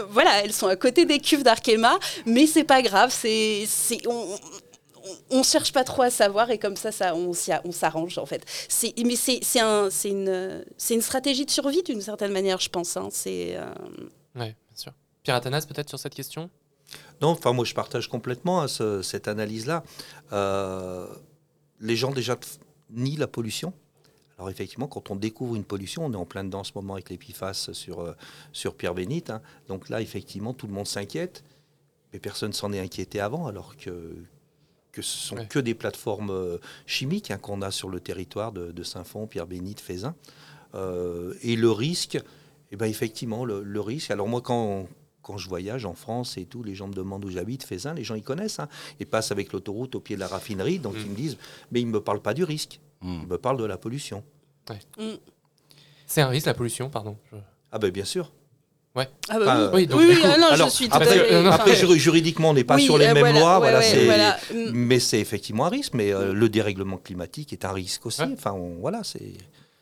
voilà, 0.09 0.43
elles 0.43 0.53
sont 0.53 0.67
à 0.67 0.75
côté 0.75 1.05
des 1.05 1.19
cuves 1.19 1.43
d'Arkema, 1.43 1.97
mais 2.25 2.47
c'est 2.47 2.63
pas 2.63 2.81
grave. 2.81 3.13
C'est, 3.15 3.67
on, 5.31 5.39
on 5.39 5.43
cherche 5.43 5.71
pas 5.71 5.83
trop 5.83 6.01
à 6.03 6.09
savoir 6.09 6.49
et 6.51 6.57
comme 6.57 6.75
ça, 6.75 6.91
ça 6.91 7.15
on, 7.15 7.33
s'arrange 7.71 8.17
en 8.17 8.25
fait. 8.25 8.43
C'est, 8.69 8.93
mais 9.05 9.15
c'est, 9.15 9.39
c'est, 9.43 9.59
un, 9.59 9.89
c'est, 9.89 10.09
une, 10.09 10.65
c'est 10.77 10.95
une 10.95 11.01
stratégie 11.01 11.45
de 11.45 11.51
survie 11.51 11.83
d'une 11.83 12.01
certaine 12.01 12.31
manière, 12.31 12.59
je 12.59 12.69
pense. 12.69 12.97
hein. 12.97 13.09
C'est, 13.11 13.55
euh, 13.57 13.65
Ouais, 14.35 14.47
bien 14.69 14.75
sûr. 14.75 14.91
Pierre 15.23 15.35
Athanas, 15.37 15.65
peut-être 15.67 15.89
sur 15.89 15.99
cette 15.99 16.13
question? 16.15 16.49
Non, 17.21 17.29
enfin 17.29 17.51
moi 17.53 17.65
je 17.65 17.73
partage 17.73 18.07
complètement 18.09 18.61
hein, 18.61 18.67
ce- 18.67 19.01
cette 19.01 19.27
analyse-là. 19.27 19.83
Euh, 20.33 21.07
les 21.79 21.95
gens 21.95 22.11
déjà 22.11 22.37
nient 22.91 23.17
la 23.17 23.27
pollution. 23.27 23.73
Alors 24.37 24.49
effectivement, 24.49 24.87
quand 24.87 25.11
on 25.11 25.15
découvre 25.15 25.55
une 25.55 25.63
pollution, 25.63 26.05
on 26.05 26.11
est 26.13 26.17
en 26.17 26.25
plein 26.25 26.43
dedans 26.43 26.59
en 26.59 26.63
ce 26.65 26.73
moment 26.75 26.93
avec 26.95 27.09
l'épiphace 27.09 27.71
sur, 27.71 28.01
euh, 28.01 28.13
sur 28.51 28.75
Pierre 28.75 28.93
Bénite. 28.93 29.29
hein. 29.29 29.41
Donc 29.67 29.89
là, 29.89 30.01
effectivement, 30.01 30.53
tout 30.53 30.67
le 30.67 30.73
monde 30.73 30.87
s'inquiète, 30.87 31.43
mais 32.13 32.19
personne 32.19 32.51
s'en 32.53 32.71
est 32.73 32.79
inquiété 32.79 33.19
avant, 33.21 33.47
alors 33.47 33.77
que, 33.77 34.13
que 34.95 35.01
ce 35.01 35.17
sont 35.27 35.35
que 35.45 35.59
des 35.59 35.73
plateformes 35.75 36.29
euh, 36.31 36.57
chimiques 36.85 37.29
hein, 37.31 37.37
qu'on 37.37 37.61
a 37.61 37.69
sur 37.71 37.89
le 37.89 37.99
territoire 37.99 38.51
de, 38.53 38.71
de 38.71 38.83
Saint-Fond, 38.83 39.27
Pierre 39.27 39.45
Bénite, 39.47 39.81
Fézin. 39.81 40.15
Euh, 40.73 41.33
et 41.41 41.55
le 41.55 41.69
risque, 41.71 42.17
eh 42.71 42.75
ben 42.77 42.85
effectivement, 42.85 43.43
le, 43.45 43.61
le 43.61 43.81
risque. 43.81 44.11
Alors 44.11 44.27
moi, 44.27 44.41
quand, 44.41 44.87
quand 45.21 45.37
je 45.37 45.49
voyage 45.49 45.85
en 45.85 45.93
France 45.93 46.37
et 46.37 46.45
tout, 46.45 46.63
les 46.63 46.75
gens 46.75 46.87
me 46.87 46.93
demandent 46.93 47.25
où 47.25 47.29
j'habite, 47.29 47.63
Fézin, 47.63 47.93
les 47.93 48.03
gens 48.03 48.15
ils 48.15 48.23
connaissent. 48.23 48.59
Hein, 48.59 48.69
ils 48.99 49.05
passent 49.05 49.31
avec 49.31 49.51
l'autoroute 49.53 49.95
au 49.95 49.99
pied 49.99 50.15
de 50.15 50.21
la 50.21 50.27
raffinerie, 50.27 50.79
donc 50.79 50.95
ils 51.03 51.09
me 51.11 51.15
disent, 51.15 51.37
mais 51.71 51.81
ils 51.81 51.87
ne 51.87 51.91
me 51.91 52.01
parlent 52.01 52.21
pas 52.21 52.33
du 52.33 52.43
risque, 52.45 52.79
ils 53.03 53.27
me 53.27 53.37
parlent 53.37 53.57
de 53.59 53.65
la 53.65 53.77
pollution. 53.77 54.23
C'est 56.07 56.21
un 56.21 56.27
risque, 56.29 56.45
la 56.47 56.53
pollution, 56.53 56.89
pardon. 56.89 57.17
Je- 57.31 57.37
Ah 57.71 57.79
ben 57.79 57.91
bien 57.91 58.05
sûr. 58.05 58.31
Ouais. 58.95 59.09
Ah 59.29 59.37
bah 59.39 59.45
Enfin, 59.45 59.55
oui. 59.57 59.61
euh, 59.63 59.71
Oui, 59.73 59.87
donc, 59.87 59.99
Oui, 59.99 60.05
du 60.07 60.11
oui, 60.15 60.21
coup- 60.21 60.27
non, 60.27 60.33
je 60.49 60.53
alors, 60.53 60.71
suis 60.71 60.87
tout 60.87 60.95
après, 60.95 61.07
à 61.09 61.11
fait- 61.11 61.33
euh, 61.33 61.51
après, 61.51 61.71
enfin, 61.83 61.95
juridiquement, 61.95 62.51
on 62.51 62.53
n'est 62.53 62.63
pas 62.63 62.75
oui, 62.75 62.83
sur 62.83 62.97
les 62.97 63.07
euh, 63.07 63.13
mêmes 63.13 63.19
voilà, 63.23 63.39
lois, 63.39 63.53
ouais, 63.55 63.59
voilà, 63.59 63.79
ouais, 63.79 63.83
c'est- 63.85 64.05
voilà. 64.05 64.37
Mais 64.73 64.99
c'est 64.99 65.19
effectivement 65.19 65.65
un 65.65 65.69
risque. 65.69 65.93
Mais 65.93 66.13
euh, 66.13 66.33
le 66.33 66.47
dérèglement 66.49 66.97
climatique 66.97 67.51
est 67.51 67.65
un 67.65 67.71
risque 67.73 68.05
aussi. 68.05 68.21
Enfin, 68.23 68.53
on- 68.53 68.75
voilà, 68.79 69.03
c'est. 69.03 69.33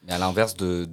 Mais 0.08 0.14
à 0.14 0.18
l'inverse 0.18 0.56
de, 0.58 0.90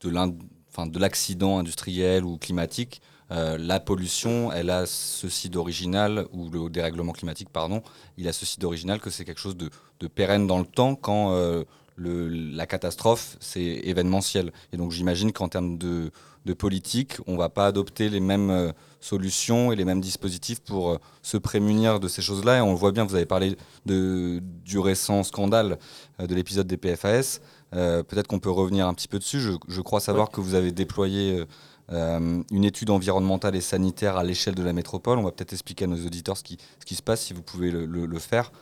de 0.00 0.10
l'in- 0.10 0.34
enfin, 0.70 0.86
de 0.86 0.98
l'accident 0.98 1.58
industriel 1.58 2.24
ou 2.24 2.36
climatique, 2.38 3.00
euh, 3.30 3.56
la 3.58 3.78
pollution, 3.78 4.50
elle 4.52 4.70
a 4.70 4.86
ceci 4.86 5.48
d'original, 5.50 6.26
ou 6.32 6.50
le 6.50 6.68
dérèglement 6.70 7.12
climatique, 7.12 7.48
pardon, 7.52 7.82
il 8.18 8.26
a 8.28 8.32
ceci 8.32 8.58
d'original 8.58 9.00
que 9.00 9.10
c'est 9.10 9.24
quelque 9.24 9.40
chose 9.40 9.56
de, 9.56 9.70
de 10.00 10.06
pérenne 10.08 10.46
dans 10.46 10.58
le 10.58 10.66
temps 10.66 10.94
quand 10.94 11.32
euh, 11.32 11.64
le, 11.96 12.28
la 12.28 12.66
catastrophe, 12.66 13.36
c'est 13.40 13.60
événementiel. 13.84 14.52
Et 14.72 14.76
donc 14.76 14.90
j'imagine 14.92 15.32
qu'en 15.32 15.48
termes 15.48 15.78
de, 15.78 16.10
de 16.44 16.52
politique, 16.52 17.16
on 17.26 17.32
ne 17.32 17.38
va 17.38 17.48
pas 17.48 17.66
adopter 17.66 18.08
les 18.10 18.20
mêmes 18.20 18.50
euh, 18.50 18.72
solutions 19.00 19.72
et 19.72 19.76
les 19.76 19.84
mêmes 19.84 20.00
dispositifs 20.00 20.60
pour 20.60 20.90
euh, 20.90 20.98
se 21.22 21.36
prémunir 21.36 22.00
de 22.00 22.08
ces 22.08 22.22
choses-là. 22.22 22.58
Et 22.58 22.60
on 22.60 22.70
le 22.72 22.78
voit 22.78 22.92
bien, 22.92 23.04
vous 23.04 23.14
avez 23.14 23.26
parlé 23.26 23.56
de, 23.86 24.40
du 24.64 24.78
récent 24.78 25.22
scandale 25.22 25.78
euh, 26.20 26.26
de 26.26 26.34
l'épisode 26.34 26.66
des 26.66 26.76
PFAS. 26.76 27.40
Euh, 27.74 28.02
Peut-être 28.02 28.26
qu'on 28.28 28.40
peut 28.40 28.50
revenir 28.50 28.86
un 28.86 28.94
petit 28.94 29.08
peu 29.08 29.18
dessus. 29.18 29.40
Je, 29.40 29.52
je 29.68 29.80
crois 29.80 30.00
savoir 30.00 30.30
que 30.30 30.40
vous 30.40 30.54
avez 30.54 30.70
déployé 30.70 31.44
euh, 31.92 32.42
une 32.50 32.64
étude 32.64 32.90
environnementale 32.90 33.56
et 33.56 33.60
sanitaire 33.60 34.16
à 34.16 34.24
l'échelle 34.24 34.54
de 34.54 34.62
la 34.62 34.72
métropole. 34.72 35.18
On 35.18 35.22
va 35.22 35.32
peut-être 35.32 35.52
expliquer 35.52 35.84
à 35.84 35.88
nos 35.88 36.06
auditeurs 36.06 36.36
ce 36.36 36.42
qui, 36.44 36.58
ce 36.80 36.84
qui 36.86 36.94
se 36.94 37.02
passe, 37.02 37.22
si 37.22 37.32
vous 37.32 37.42
pouvez 37.42 37.70
le, 37.70 37.86
le- 37.86 38.06
le 38.06 38.18
faire. 38.18 38.52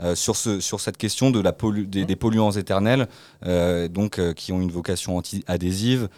Euh, 0.00 0.16
sur, 0.16 0.34
ce, 0.34 0.58
sur 0.58 0.80
cette 0.80 0.96
question 0.96 1.30
de 1.30 1.38
la 1.38 1.52
pollu- 1.52 1.86
des, 1.86 2.04
des 2.04 2.16
polluants 2.16 2.50
éternels, 2.50 3.08
euh, 3.44 3.86
donc, 3.86 4.18
euh, 4.18 4.32
qui 4.32 4.50
ont 4.50 4.60
une 4.60 4.70
vocation 4.70 5.16
anti-adhésive, 5.16 6.08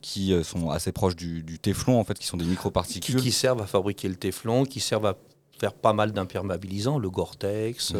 qui 0.00 0.32
sont 0.42 0.70
assez 0.70 0.90
proches 0.90 1.16
du, 1.16 1.42
du 1.42 1.58
téflon, 1.58 2.00
en 2.00 2.04
fait, 2.04 2.18
qui 2.18 2.26
sont 2.26 2.38
des 2.38 2.44
qui, 2.44 2.50
microparticules. 2.50 3.20
qui 3.20 3.32
servent 3.32 3.60
à 3.60 3.66
fabriquer 3.66 4.08
le 4.08 4.16
téflon, 4.16 4.64
qui 4.64 4.80
servent 4.80 5.06
à 5.06 5.16
faire 5.58 5.74
pas 5.74 5.92
mal 5.92 6.12
d'imperméabilisants, 6.12 6.98
le 6.98 7.10
Gore-Tex, 7.10 7.92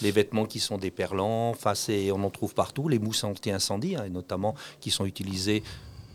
les 0.00 0.10
vêtements 0.10 0.46
qui 0.46 0.60
sont 0.60 0.78
déperlants, 0.78 1.50
enfin, 1.50 1.74
on 2.14 2.22
en 2.22 2.30
trouve 2.30 2.54
partout, 2.54 2.88
les 2.88 2.98
mousses 2.98 3.24
anti-incendie, 3.24 3.96
hein, 3.96 4.08
notamment 4.10 4.54
qui 4.80 4.90
sont 4.90 5.04
utilisées 5.04 5.62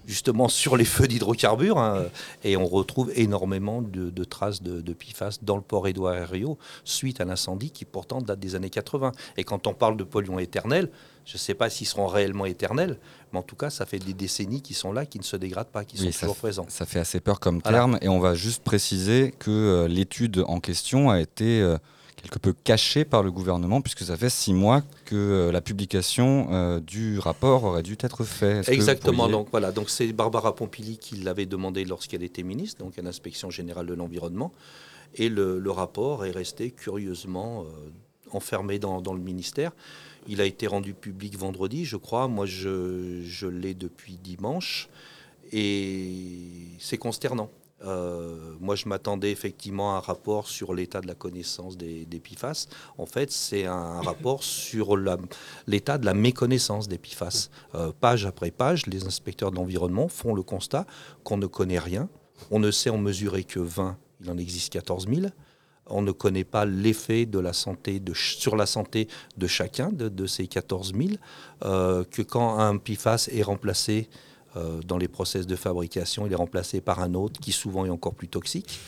justement 0.08 0.48
sur 0.48 0.78
les 0.78 0.86
feux 0.86 1.08
d'hydrocarbures, 1.08 1.78
hein, 1.78 2.06
et 2.44 2.58
on 2.58 2.66
retrouve 2.66 3.12
énormément 3.16 3.82
de, 3.82 4.10
de 4.10 4.24
traces 4.24 4.64
de, 4.64 4.82
de 4.82 4.94
PFAS 4.94 5.40
dans 5.42 5.58
le 5.58 5.62
port 5.62 5.88
Édouard 5.88 6.16
Herriot 6.16 6.58
suite 6.86 7.22
à 7.22 7.26
l'incendie 7.26 7.70
qui 7.70 7.86
pourtant 7.86 8.22
date 8.22 8.40
des 8.40 8.56
années 8.56 8.70
80. 8.70 9.12
Et 9.36 9.44
quand 9.44 9.68
on 9.68 9.74
parle 9.74 9.98
de 9.98 10.04
polluants 10.04 10.40
éternels, 10.40 10.90
je 11.26 11.34
ne 11.34 11.40
sais 11.40 11.54
pas 11.54 11.70
s'ils 11.70 11.88
seront 11.88 12.08
réellement 12.08 12.46
éternels, 12.46 12.98
mais 13.34 13.40
en 13.40 13.44
tout 13.44 13.58
cas, 13.58 13.70
ça 13.70 13.86
fait 13.86 14.00
des 14.00 14.14
décennies 14.14 14.62
qu'ils 14.62 14.78
sont 14.78 14.94
là, 14.94 15.06
qui 15.06 15.20
ne 15.20 15.24
se 15.26 15.36
dégradent 15.36 15.68
pas, 15.68 15.84
qui 15.84 15.98
sont 15.98 16.10
toujours 16.10 16.38
présents. 16.38 16.66
ça 16.70 16.86
fait 16.86 17.00
assez 17.00 17.20
peur 17.20 17.42
comme 17.42 17.62
terme. 17.62 17.98
Et 18.02 18.08
on 18.08 18.20
va 18.20 18.34
juste 18.34 18.64
préciser 18.64 19.34
que 19.38 19.52
euh, 19.52 19.88
l'étude 19.90 20.44
en 20.48 20.62
question 20.62 21.10
a 21.10 21.20
été 21.20 21.62
euh, 21.62 21.78
quelque 22.22 22.40
peu 22.40 22.54
cachée 22.64 23.06
par 23.06 23.24
le 23.24 23.32
gouvernement, 23.32 23.80
puisque 23.82 24.02
ça 24.04 24.18
fait 24.18 24.30
six 24.30 24.54
mois 24.54 24.82
que 25.06 25.16
euh, 25.16 25.52
la 25.52 25.62
publication 25.62 26.48
euh, 26.52 26.80
du 26.80 27.20
rapport 27.20 27.64
aurait 27.64 27.84
dû 27.84 27.96
être 28.00 28.24
faite. 28.24 28.68
Exactement. 28.70 29.18
pourriez- 29.24 29.32
Donc 29.32 29.48
voilà. 29.52 29.72
Donc 29.72 29.90
c'est 29.90 30.12
Barbara 30.14 30.54
Pompili 30.56 30.98
qui 30.98 31.18
l'avait 31.18 31.46
demandé 31.46 31.86
lorsqu'elle 31.86 32.24
était 32.24 32.44
ministre, 32.44 32.84
donc 32.84 32.98
à 32.98 33.02
l'inspection 33.02 33.50
générale 33.50 33.86
de 33.86 33.94
l'environnement, 33.94 34.52
et 35.16 35.30
le, 35.30 35.60
le 35.60 35.72
rapport 35.72 36.26
est 36.26 36.32
resté 36.32 36.72
curieusement 36.72 37.64
euh, 37.64 37.90
enfermé 38.32 38.78
dans, 38.80 39.00
dans 39.02 39.14
le 39.14 39.22
ministère. 39.22 39.72
Il 40.28 40.42
a 40.42 40.46
été 40.46 40.68
rendu 40.68 40.94
public 40.94 41.38
vendredi, 41.38 41.86
je 41.86 41.96
crois. 41.96 42.28
Moi, 42.28 42.46
je, 42.46 43.22
je 43.24 43.48
l'ai 43.48 43.74
depuis 43.74 44.18
dimanche, 44.22 44.90
et 45.54 46.12
c'est 46.80 46.98
consternant. 46.98 47.50
Euh, 47.86 48.56
moi, 48.60 48.76
je 48.76 48.88
m'attendais 48.88 49.32
effectivement 49.32 49.96
à 49.96 49.98
un 49.98 50.00
rapport 50.00 50.48
sur 50.48 50.74
l'état 50.74 51.02
de 51.02 51.08
la 51.08 51.16
connaissance 51.16 51.78
des, 51.78 52.06
PFAS. 52.06 52.68
En 52.98 53.06
fait, 53.06 53.32
c'est 53.32 53.66
un 53.66 54.02
rapport 54.02 54.44
sur 54.44 54.98
l'état 55.68 55.98
de 55.98 56.06
la 56.06 56.14
méconnaissance 56.14 56.88
des 56.88 56.98
PFAS. 56.98 57.50
Euh, 57.76 57.92
page 58.00 58.26
après 58.26 58.52
page, 58.52 58.88
les 58.88 59.06
inspecteurs 59.06 59.52
de 59.52 59.58
l'environnement 59.58 60.08
font 60.08 60.34
le 60.34 60.44
constat 60.44 60.86
qu'on 61.24 61.38
ne 61.38 61.46
connaît 61.48 61.80
rien. 61.80 62.10
On 62.52 62.60
ne 62.60 62.72
sait 62.72 62.90
en 62.90 62.98
mesurer 62.98 63.44
que 63.44 63.60
20, 63.60 63.98
il 64.22 64.32
en 64.32 64.38
existe 64.38 64.74
14 64.74 65.08
000. 65.08 65.28
On 65.90 66.02
ne 66.02 66.12
connaît 66.12 66.44
pas 66.44 66.66
l'effet 66.66 67.28
sur 68.14 68.56
la 68.58 68.66
santé 68.66 69.08
de 69.38 69.48
chacun 69.48 69.90
de, 69.92 70.26
ces 70.26 70.48
14 70.48 70.94
000. 70.94 71.10
Euh, 71.64 72.04
que 72.04 72.22
quand 72.22 72.60
un 72.60 72.78
PFAS 72.78 73.30
est 73.32 73.44
remplacé 73.44 74.10
dans 74.86 74.98
les 74.98 75.08
process 75.08 75.46
de 75.46 75.56
fabrication, 75.56 76.26
il 76.26 76.32
est 76.34 76.36
remplacé 76.36 76.82
par 76.82 77.00
un 77.00 77.14
autre 77.14 77.40
qui 77.40 77.52
souvent 77.52 77.86
est 77.86 77.90
encore 77.90 78.16
plus 78.16 78.28
toxique, 78.28 78.80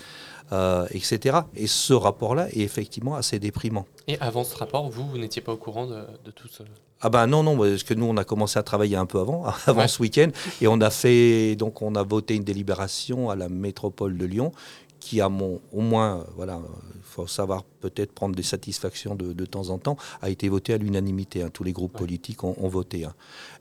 euh, 0.52 0.88
etc. 0.92 1.40
Et 1.56 1.68
ce 1.68 1.94
rapport-là 1.94 2.48
est 2.50 2.62
effectivement 2.62 3.16
assez 3.16 3.38
déprimant. 3.40 3.86
Et 4.08 4.18
avant 4.20 4.44
ce 4.44 4.56
rapport, 4.56 4.90
vous, 4.90 5.08
vous 5.08 5.18
n'étiez 5.20 5.42
pas 5.44 5.54
au 5.54 5.58
courant 5.58 5.86
de, 5.86 6.02
de 6.26 6.32
tout 6.32 6.48
ce... 6.48 6.64
Ah 7.02 7.10
ben 7.10 7.28
non, 7.28 7.44
non, 7.44 7.56
parce 7.58 7.84
que 7.84 7.94
nous, 7.94 8.06
on 8.06 8.18
a 8.18 8.24
commencé 8.24 8.58
à 8.60 8.64
travailler 8.64 8.96
un 8.98 9.06
peu 9.06 9.20
avant, 9.20 9.46
avant 9.68 9.82
Ouais. 9.82 9.88
ce 9.88 10.02
week-end, 10.02 10.30
et 10.60 10.68
on 10.68 10.82
a 10.82 10.90
fait, 10.90 11.56
donc 11.56 11.82
on 11.82 11.94
a 11.96 12.04
voté 12.04 12.36
une 12.36 12.44
délibération 12.44 13.30
à 13.30 13.36
la 13.36 13.48
métropole 13.48 14.18
de 14.18 14.26
Lyon, 14.26 14.52
qui 15.00 15.22
a 15.22 15.30
mon, 15.30 15.62
au 15.72 15.80
moins, 15.80 16.18
euh, 16.18 16.24
voilà, 16.36 16.60
il 16.96 17.02
faut 17.04 17.26
savoir 17.26 17.64
peut-être 17.80 18.12
prendre 18.12 18.36
des 18.36 18.44
satisfactions 18.44 19.16
de, 19.16 19.32
de 19.32 19.46
temps 19.46 19.70
en 19.70 19.78
temps, 19.78 19.96
a 20.22 20.30
été 20.30 20.50
votée 20.50 20.74
à 20.74 20.78
l'unanimité. 20.78 21.42
hein. 21.44 21.50
tous 21.54 21.64
les 21.64 21.72
groupes 21.72 21.94
politiques 21.94 22.44
ont, 22.44 22.56
ont 22.60 22.68
voté. 22.68 23.06
hein. 23.06 23.14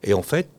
Et 0.03 0.13
en 0.13 0.21
fait, 0.21 0.49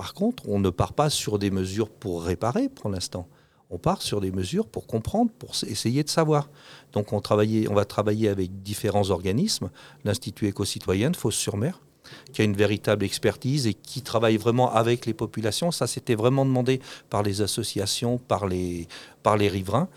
par 0.00 0.14
contre, 0.14 0.48
on 0.48 0.58
ne 0.58 0.70
part 0.70 0.94
pas 0.94 1.10
sur 1.10 1.38
des 1.38 1.50
mesures 1.50 1.90
pour 1.90 2.22
réparer 2.22 2.70
pour 2.70 2.88
l'instant. 2.88 3.28
On 3.68 3.76
part 3.76 4.00
sur 4.00 4.22
des 4.22 4.30
mesures 4.30 4.66
pour 4.66 4.86
comprendre, 4.86 5.30
pour 5.30 5.50
essayer 5.66 6.02
de 6.02 6.08
savoir. 6.08 6.48
Donc 6.94 7.12
on 7.12 7.20
va 7.20 7.84
travailler 7.84 8.30
avec 8.30 8.62
différents 8.62 9.10
organismes, 9.10 9.68
l'Institut 10.06 10.46
éco-citoyen 10.46 11.10
de 11.10 11.16
Fos-sur-Mer, 11.16 11.82
qui 12.32 12.40
a 12.40 12.46
une 12.46 12.56
véritable 12.56 13.04
expertise 13.04 13.66
et 13.66 13.74
qui 13.74 14.00
travaille 14.00 14.38
vraiment 14.38 14.72
avec 14.72 15.04
les 15.04 15.12
populations. 15.12 15.70
Ça, 15.70 15.86
c'était 15.86 16.14
vraiment 16.14 16.46
demandé 16.46 16.80
par 17.10 17.22
les 17.22 17.42
associations, 17.42 18.16
par 18.16 18.46
les, 18.46 18.88
par 19.22 19.36
les 19.36 19.48
riverains, 19.48 19.90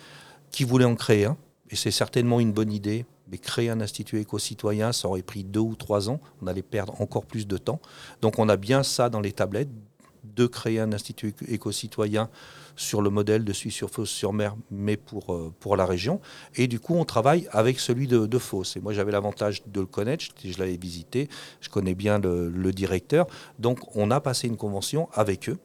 qui 0.52 0.66
voulaient 0.66 0.84
en 0.84 0.96
créer 0.96 1.24
un. 1.24 1.38
Et 1.70 1.78
c'est 1.78 1.92
certainement 1.92 2.42
une 2.42 2.52
bonne 2.52 2.74
idée. 2.74 3.06
Mais 3.32 3.38
créer 3.38 3.70
un 3.70 3.80
institut 3.80 4.20
éco-citoyen, 4.20 4.92
ça 4.92 5.08
aurait 5.08 5.22
pris 5.22 5.46
deux 5.46 5.62
ou 5.62 5.76
trois 5.76 6.10
ans. 6.10 6.20
On 6.42 6.48
allait 6.48 6.62
perdre 6.62 7.00
encore 7.00 7.26
plus 7.26 7.48
de 7.48 7.58
temps. 7.58 7.80
Donc 8.22 8.38
on 8.38 8.50
a 8.50 8.58
bien 8.58 8.84
ça 8.84 9.10
dans 9.10 9.22
les 9.22 9.32
tablettes, 9.32 9.70
de 10.24 10.48
créer 10.48 10.80
un 10.80 10.94
institut 10.94 11.36
éco-citoyen 11.48 12.30
sur 12.76 13.02
le 13.02 13.10
modèle 13.10 13.44
de 13.44 13.54
Suisse-sur-Fosse-sur-Mer, 13.54 14.56
mais 14.72 14.98
pour, 14.98 15.34
euh, 15.34 15.54
pour 15.60 15.78
la 15.78 15.86
région. 15.86 16.22
Et 16.56 16.68
du 16.68 16.80
coup, 16.80 16.96
on 16.96 17.06
travaille 17.06 17.48
avec 17.52 17.80
celui 17.80 18.08
de, 18.08 18.26
de. 18.26 18.40
Et 18.76 18.80
moi, 18.80 18.94
j'avais 18.94 19.12
l'avantage 19.12 19.64
de 19.68 19.80
le 19.80 19.86
connaître, 19.86 20.26
je, 20.44 20.58
l'avais 20.58 20.78
visité, 20.78 21.30
je 21.62 21.70
connais 21.70 21.96
bien 21.96 22.20
le, 22.20 22.50
le 22.50 22.72
directeur. 22.72 23.28
Donc, 23.60 23.80
on 23.96 24.12
a 24.12 24.20
passé 24.20 24.48
une 24.48 24.58
convention 24.58 25.10
avec 25.14 25.50
eux 25.50 25.58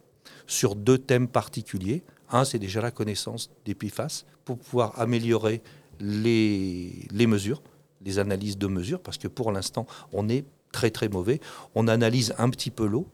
sur 0.46 0.74
deux 0.74 0.98
thèmes 0.98 1.28
particuliers. 1.28 2.02
Un, 2.30 2.44
c'est 2.44 2.58
déjà 2.58 2.80
la 2.80 2.90
connaissance 2.90 3.50
des 3.64 3.74
PFAS 3.74 4.24
pour 4.44 4.58
pouvoir 4.58 4.98
améliorer 5.00 5.62
les, 6.00 7.06
les 7.10 7.26
mesures, 7.26 7.62
les 8.04 8.18
analyses 8.18 8.58
de 8.58 8.66
mesures, 8.66 9.00
parce 9.00 9.18
que 9.18 9.28
pour 9.28 9.52
l'instant, 9.52 9.86
on 10.12 10.28
est 10.28 10.44
très 10.72 10.90
très 10.90 11.08
mauvais. 11.08 11.40
On 11.74 11.88
analyse 11.88 12.34
un 12.38 12.50
petit 12.50 12.70
peu 12.70 12.86
l'eau. 12.86 13.08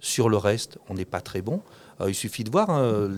Sur 0.00 0.28
le 0.28 0.36
reste, 0.36 0.78
on 0.88 0.94
n'est 0.94 1.04
pas 1.04 1.20
très 1.20 1.40
bon. 1.40 1.62
Euh, 2.00 2.10
il 2.10 2.14
suffit 2.14 2.42
de 2.42 2.50
voir 2.50 2.68
hein, 2.70 3.08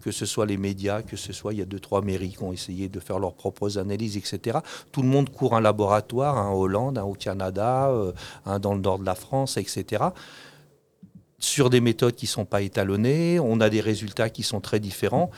que 0.00 0.10
ce 0.12 0.26
soit 0.26 0.46
les 0.46 0.56
médias, 0.56 1.02
que 1.02 1.16
ce 1.16 1.32
soit 1.32 1.52
il 1.52 1.58
y 1.58 1.62
a 1.62 1.64
deux 1.64 1.80
trois 1.80 2.02
mairies 2.02 2.30
qui 2.30 2.42
ont 2.42 2.52
essayé 2.52 2.88
de 2.88 3.00
faire 3.00 3.18
leurs 3.18 3.34
propres 3.34 3.78
analyses, 3.78 4.16
etc. 4.16 4.58
Tout 4.92 5.02
le 5.02 5.08
monde 5.08 5.30
court 5.30 5.56
un 5.56 5.60
laboratoire, 5.60 6.36
en 6.36 6.54
Hollande, 6.54 6.98
un 6.98 7.02
au 7.02 7.14
Canada, 7.14 7.88
euh, 7.88 8.12
dans 8.60 8.74
le 8.74 8.80
nord 8.80 8.98
de 9.00 9.04
la 9.04 9.14
France, 9.14 9.56
etc 9.56 10.10
sur 11.38 11.70
des 11.70 11.80
méthodes 11.80 12.14
qui 12.14 12.26
ne 12.26 12.30
sont 12.30 12.44
pas 12.44 12.62
étalonnées, 12.62 13.38
on 13.38 13.60
a 13.60 13.70
des 13.70 13.80
résultats 13.80 14.28
qui 14.28 14.42
sont 14.42 14.60
très 14.60 14.80
différents. 14.80 15.30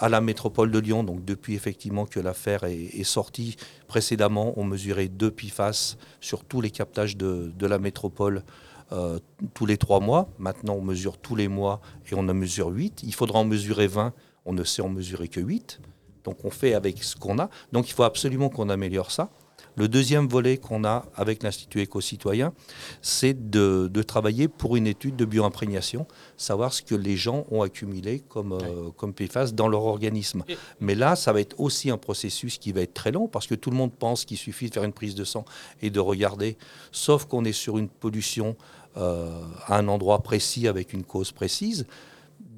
À 0.00 0.08
la 0.08 0.20
métropole 0.20 0.70
de 0.70 0.78
Lyon, 0.78 1.02
donc 1.02 1.24
depuis 1.24 1.56
effectivement 1.56 2.06
que 2.06 2.20
l'affaire 2.20 2.62
est, 2.62 3.02
sortie, 3.02 3.56
précédemment, 3.88 4.52
on 4.56 4.62
mesurait 4.62 5.08
deux 5.08 5.32
PIFAS 5.32 5.96
sur 6.20 6.44
tous 6.44 6.60
les 6.60 6.70
captages 6.70 7.16
de 7.16 7.66
la 7.66 7.80
métropole 7.80 8.44
euh, 8.92 9.18
tous 9.54 9.66
les 9.66 9.76
trois 9.76 10.00
mois. 10.00 10.28
Maintenant, 10.38 10.74
on 10.74 10.82
mesure 10.82 11.18
tous 11.18 11.36
les 11.36 11.48
mois 11.48 11.80
et 12.10 12.14
on 12.14 12.28
en 12.28 12.34
mesure 12.34 12.68
8. 12.68 13.02
Il 13.04 13.14
faudra 13.14 13.38
en 13.40 13.44
mesurer 13.44 13.86
20, 13.86 14.12
on 14.46 14.52
ne 14.52 14.64
sait 14.64 14.82
en 14.82 14.88
mesurer 14.88 15.28
que 15.28 15.40
8. 15.40 15.80
Donc 16.24 16.44
on 16.44 16.50
fait 16.50 16.74
avec 16.74 17.02
ce 17.02 17.16
qu'on 17.16 17.38
a. 17.38 17.48
Donc 17.72 17.88
il 17.88 17.92
faut 17.92 18.02
absolument 18.02 18.48
qu'on 18.48 18.68
améliore 18.68 19.10
ça. 19.10 19.30
Le 19.78 19.86
deuxième 19.86 20.26
volet 20.26 20.56
qu'on 20.56 20.82
a 20.82 21.04
avec 21.14 21.44
l'Institut 21.44 21.80
éco-citoyen, 21.80 22.52
c'est 23.00 23.48
de, 23.48 23.88
de 23.88 24.02
travailler 24.02 24.48
pour 24.48 24.74
une 24.74 24.88
étude 24.88 25.14
de 25.14 25.24
bioimprégnation, 25.24 26.08
savoir 26.36 26.72
ce 26.72 26.82
que 26.82 26.96
les 26.96 27.16
gens 27.16 27.46
ont 27.52 27.62
accumulé 27.62 28.18
comme, 28.28 28.54
euh, 28.54 28.90
comme 28.96 29.14
PFAS 29.14 29.52
dans 29.52 29.68
leur 29.68 29.84
organisme. 29.84 30.42
Mais 30.80 30.96
là, 30.96 31.14
ça 31.14 31.32
va 31.32 31.40
être 31.40 31.60
aussi 31.60 31.90
un 31.90 31.96
processus 31.96 32.58
qui 32.58 32.72
va 32.72 32.80
être 32.80 32.94
très 32.94 33.12
long 33.12 33.28
parce 33.28 33.46
que 33.46 33.54
tout 33.54 33.70
le 33.70 33.76
monde 33.76 33.92
pense 33.92 34.24
qu'il 34.24 34.36
suffit 34.36 34.68
de 34.68 34.74
faire 34.74 34.82
une 34.82 34.92
prise 34.92 35.14
de 35.14 35.22
sang 35.22 35.44
et 35.80 35.90
de 35.90 36.00
regarder, 36.00 36.58
sauf 36.90 37.26
qu'on 37.26 37.44
est 37.44 37.52
sur 37.52 37.78
une 37.78 37.88
pollution 37.88 38.56
euh, 38.98 39.42
à 39.66 39.78
un 39.78 39.88
endroit 39.88 40.22
précis 40.22 40.68
avec 40.68 40.92
une 40.92 41.04
cause 41.04 41.32
précise. 41.32 41.86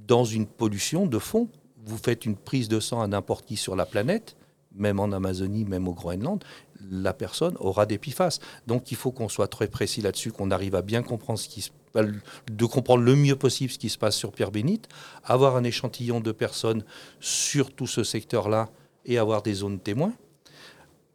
Dans 0.07 0.25
une 0.25 0.47
pollution 0.47 1.07
de 1.07 1.19
fond, 1.19 1.49
vous 1.85 1.99
faites 1.99 2.25
une 2.25 2.37
prise 2.37 2.69
de 2.69 2.81
sang 2.81 3.01
à 3.01 3.07
n'importe 3.07 3.47
qui 3.47 3.57
sur 3.57 3.77
la 3.77 3.87
planète, 3.87 4.37
même 4.75 5.01
en 5.01 5.13
Amazonie, 5.13 5.65
même 5.65 5.89
au 5.89 5.93
Groenland, 5.93 6.43
la 6.91 7.13
personne 7.13 7.57
aura 7.59 7.87
des 7.87 7.99
PFAS. 7.99 8.39
Donc 8.67 8.91
il 8.91 8.97
faut 8.97 9.13
qu'on 9.13 9.29
soit 9.29 9.49
très 9.49 9.69
précis 9.69 10.01
là-dessus, 10.01 10.33
qu'on 10.33 10.51
arrive 10.51 10.75
à 10.75 10.83
bien 10.83 11.03
comprendre 11.03 11.39
ce 11.39 11.49
qui 11.49 11.71
de 11.95 12.67
comprendre 12.67 13.03
le 13.03 13.17
mieux 13.17 13.35
possible 13.35 13.73
ce 13.73 13.79
qui 13.79 13.89
se 13.89 13.99
passe 13.99 14.17
sur 14.17 14.31
Pierre 14.33 14.53
Bénite, 14.53 14.89
avoir 15.25 15.57
un 15.57 15.65
échantillon 15.65 16.21
de 16.21 16.31
personnes 16.33 16.85
sur 17.19 17.75
tout 17.75 17.89
ce 17.89 18.05
secteur-là 18.05 18.69
et 19.05 19.19
avoir 19.19 19.43
des 19.43 19.55
zones 19.55 19.81
témoins. 19.81 20.13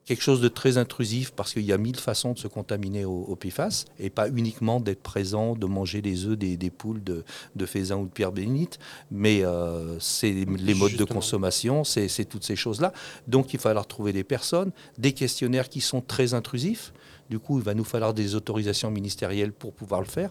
Quelque 0.05 0.21
chose 0.21 0.39
de 0.39 0.47
très 0.47 0.77
intrusif 0.77 1.31
parce 1.31 1.53
qu'il 1.53 1.63
y 1.63 1.73
a 1.73 1.77
mille 1.77 1.95
façons 1.95 2.33
de 2.33 2.37
se 2.37 2.47
contaminer 2.47 3.05
au, 3.05 3.23
au 3.23 3.35
PFAS 3.35 3.85
et 3.99 4.11
pas 4.11 4.29
uniquement 4.29 4.79
d'être 4.79 5.01
présent, 5.01 5.55
de 5.55 5.65
manger 5.65 6.01
les 6.01 6.25
œufs 6.25 6.37
des, 6.37 6.57
des 6.57 6.69
poules 6.69 7.03
de, 7.03 7.23
de 7.55 7.65
Faisan 7.65 8.01
ou 8.01 8.05
de 8.05 8.11
Pierre 8.11 8.31
Bénite, 8.31 8.77
mais 9.09 9.43
euh, 9.43 9.99
c'est 9.99 10.31
les 10.31 10.73
modes 10.75 10.95
de 10.95 11.03
consommation, 11.05 11.83
c'est 11.83 12.07
c'est 12.07 12.25
toutes 12.25 12.43
ces 12.43 12.55
choses-là. 12.55 12.93
Donc 13.27 13.53
il 13.53 13.57
va 13.57 13.63
falloir 13.63 13.87
trouver 13.87 14.13
des 14.13 14.23
personnes, 14.23 14.71
des 14.97 15.13
questionnaires 15.13 15.69
qui 15.69 15.81
sont 15.81 16.01
très 16.01 16.35
intrusifs. 16.35 16.93
Du 17.29 17.39
coup, 17.39 17.57
il 17.57 17.63
va 17.63 17.73
nous 17.73 17.83
falloir 17.83 18.13
des 18.13 18.35
autorisations 18.35 18.91
ministérielles 18.91 19.51
pour 19.51 19.73
pouvoir 19.73 20.01
le 20.01 20.07
faire. 20.07 20.29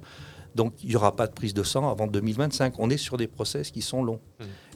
Donc, 0.54 0.74
il 0.82 0.90
n'y 0.90 0.96
aura 0.96 1.16
pas 1.16 1.26
de 1.26 1.32
prise 1.32 1.54
de 1.54 1.62
sang 1.62 1.90
avant 1.90 2.06
2025. 2.06 2.74
On 2.78 2.90
est 2.90 2.96
sur 2.96 3.16
des 3.16 3.26
process 3.26 3.70
qui 3.70 3.82
sont 3.82 4.02
longs. 4.02 4.20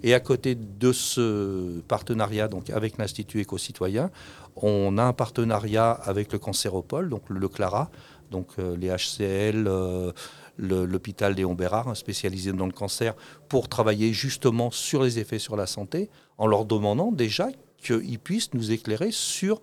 Et 0.02 0.15
à 0.15 0.20
côté 0.20 0.55
de 0.55 0.92
ce 0.92 1.81
partenariat 1.81 2.48
donc 2.48 2.70
avec 2.70 2.98
l'Institut 2.98 3.40
éco-citoyen, 3.40 4.10
on 4.57 4.98
a 4.98 5.02
un 5.05 5.12
partenariat 5.12 5.90
avec 5.90 6.32
le 6.32 6.39
Cancéropole, 6.39 7.08
donc 7.08 7.23
le 7.28 7.48
CLARA, 7.48 7.90
donc 8.31 8.48
euh, 8.58 8.76
les 8.76 8.89
HCL, 8.89 9.66
euh, 9.66 10.12
l'hôpital 10.58 11.34
Léon 11.34 11.55
Bérard, 11.55 11.89
hein, 11.89 11.94
spécialisé 11.94 12.52
dans 12.52 12.66
le 12.66 12.73
cancer, 12.73 13.15
pour 13.48 13.68
travailler 13.68 14.12
justement 14.12 14.70
sur 14.70 15.02
les 15.02 15.18
effets 15.18 15.39
sur 15.39 15.57
la 15.57 15.66
santé, 15.66 16.10
en 16.36 16.47
leur 16.47 16.65
demandant 16.65 17.12
déjà 17.12 17.48
qu'ils 17.82 18.18
puissent 18.18 18.52
nous 18.55 18.73
éclairer 18.73 19.10
sur 19.12 19.60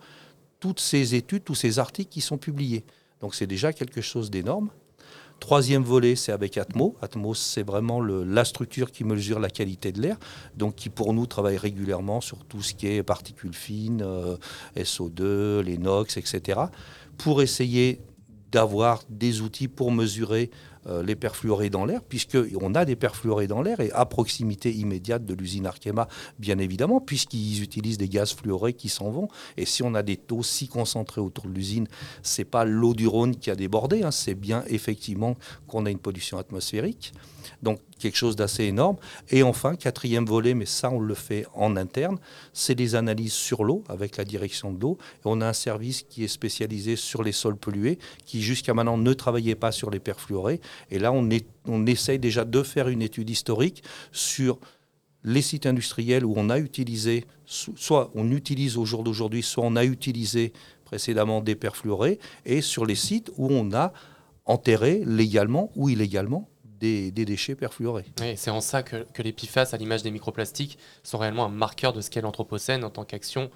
toutes 0.60 0.80
ces 0.80 1.14
études, 1.14 1.44
tous 1.44 1.54
ces 1.54 1.78
articles 1.78 2.10
qui 2.10 2.20
sont 2.20 2.38
publiés. 2.38 2.84
Donc 3.20 3.34
c'est 3.34 3.46
déjà 3.46 3.72
quelque 3.72 4.00
chose 4.00 4.30
d'énorme. 4.30 4.70
Troisième 5.40 5.82
volet, 5.82 6.16
c'est 6.16 6.32
avec 6.32 6.56
Atmo. 6.56 6.96
Atmo, 7.02 7.34
c'est 7.34 7.62
vraiment 7.62 8.00
la 8.00 8.44
structure 8.44 8.90
qui 8.90 9.04
mesure 9.04 9.38
la 9.38 9.50
qualité 9.50 9.92
de 9.92 10.00
l'air, 10.00 10.16
donc 10.56 10.76
qui 10.76 10.88
pour 10.88 11.12
nous 11.12 11.26
travaille 11.26 11.58
régulièrement 11.58 12.20
sur 12.20 12.44
tout 12.44 12.62
ce 12.62 12.74
qui 12.74 12.88
est 12.88 13.02
particules 13.02 13.52
fines, 13.52 14.02
euh, 14.02 14.36
SO2, 14.76 15.60
les 15.60 15.76
NOx, 15.78 16.16
etc., 16.16 16.60
pour 17.18 17.42
essayer 17.42 18.00
d'avoir 18.50 19.02
des 19.10 19.42
outils 19.42 19.68
pour 19.68 19.92
mesurer 19.92 20.50
les 21.04 21.16
perfluorés 21.16 21.70
dans 21.70 21.84
l'air, 21.84 22.02
puisqu'on 22.02 22.74
a 22.74 22.84
des 22.84 22.96
perfluorés 22.96 23.46
dans 23.46 23.62
l'air 23.62 23.80
et 23.80 23.90
à 23.92 24.06
proximité 24.06 24.72
immédiate 24.72 25.24
de 25.24 25.34
l'usine 25.34 25.66
Arkema, 25.66 26.08
bien 26.38 26.58
évidemment, 26.58 27.00
puisqu'ils 27.00 27.62
utilisent 27.62 27.98
des 27.98 28.08
gaz 28.08 28.34
fluorés 28.34 28.72
qui 28.72 28.88
s'en 28.88 29.10
vont. 29.10 29.28
Et 29.56 29.66
si 29.66 29.82
on 29.82 29.94
a 29.94 30.02
des 30.02 30.16
taux 30.16 30.42
si 30.42 30.68
concentrés 30.68 31.20
autour 31.20 31.46
de 31.46 31.52
l'usine, 31.52 31.88
c'est 32.22 32.44
pas 32.44 32.64
l'eau 32.64 32.94
du 32.94 33.06
Rhône 33.06 33.36
qui 33.36 33.50
a 33.50 33.56
débordé, 33.56 34.02
hein, 34.02 34.10
c'est 34.10 34.34
bien 34.34 34.64
effectivement 34.68 35.36
qu'on 35.66 35.86
a 35.86 35.90
une 35.90 35.98
pollution 35.98 36.38
atmosphérique. 36.38 37.12
Donc 37.62 37.80
quelque 37.98 38.16
chose 38.16 38.36
d'assez 38.36 38.64
énorme. 38.64 38.96
Et 39.30 39.42
enfin, 39.42 39.76
quatrième 39.76 40.26
volet, 40.26 40.54
mais 40.54 40.66
ça 40.66 40.90
on 40.90 41.00
le 41.00 41.14
fait 41.14 41.46
en 41.54 41.76
interne, 41.76 42.18
c'est 42.52 42.74
des 42.74 42.94
analyses 42.94 43.32
sur 43.32 43.64
l'eau 43.64 43.82
avec 43.88 44.16
la 44.16 44.24
direction 44.24 44.72
de 44.72 44.80
l'eau. 44.80 44.98
On 45.24 45.40
a 45.40 45.48
un 45.48 45.52
service 45.52 46.02
qui 46.02 46.24
est 46.24 46.28
spécialisé 46.28 46.96
sur 46.96 47.22
les 47.22 47.32
sols 47.32 47.56
pollués, 47.56 47.98
qui 48.24 48.42
jusqu'à 48.42 48.74
maintenant 48.74 48.98
ne 48.98 49.12
travaillait 49.12 49.54
pas 49.54 49.72
sur 49.72 49.90
les 49.90 50.00
perfluorés. 50.00 50.60
Et 50.90 50.98
là, 50.98 51.12
on, 51.12 51.30
est, 51.30 51.46
essaye 51.86 52.18
déjà 52.18 52.44
de 52.44 52.62
faire 52.62 52.88
une 52.88 53.02
étude 53.02 53.30
historique 53.30 53.82
sur 54.12 54.58
les 55.24 55.42
sites 55.42 55.66
industriels 55.66 56.24
où 56.24 56.34
on 56.36 56.50
a 56.50 56.58
utilisé, 56.58 57.24
so- 57.46 57.72
soit 57.76 58.10
on 58.14 58.30
utilise 58.30 58.76
au 58.76 58.84
jour 58.84 59.02
d'aujourd'hui, 59.02 59.42
soit 59.42 59.64
on 59.64 59.74
a 59.74 59.84
utilisé 59.84 60.52
précédemment 60.84 61.40
des 61.40 61.56
perfluorés, 61.56 62.20
et 62.44 62.60
sur 62.60 62.86
les 62.86 62.94
sites 62.94 63.32
où 63.36 63.48
on 63.50 63.72
a 63.72 63.92
enterré 64.44 65.02
légalement 65.04 65.72
ou 65.74 65.88
illégalement 65.88 66.48
des, 66.80 67.10
des 67.10 67.24
déchets 67.24 67.54
perfluorés. 67.54 68.04
Oui, 68.20 68.34
c'est 68.36 68.50
en 68.50 68.60
ça 68.60 68.82
que, 68.82 69.06
que 69.12 69.22
les 69.22 69.32
PFAS, 69.32 69.68
à 69.72 69.76
l'image 69.76 70.02
des 70.02 70.10
microplastiques, 70.10 70.78
sont 71.02 71.18
réellement 71.18 71.46
un 71.46 71.50
marqueur 71.50 71.92
de 71.92 72.00
ce 72.00 72.10
qu'est 72.10 72.20
l'Anthropocène 72.20 72.84
en 72.84 72.90
tant 72.90 73.04
qu'action 73.04 73.50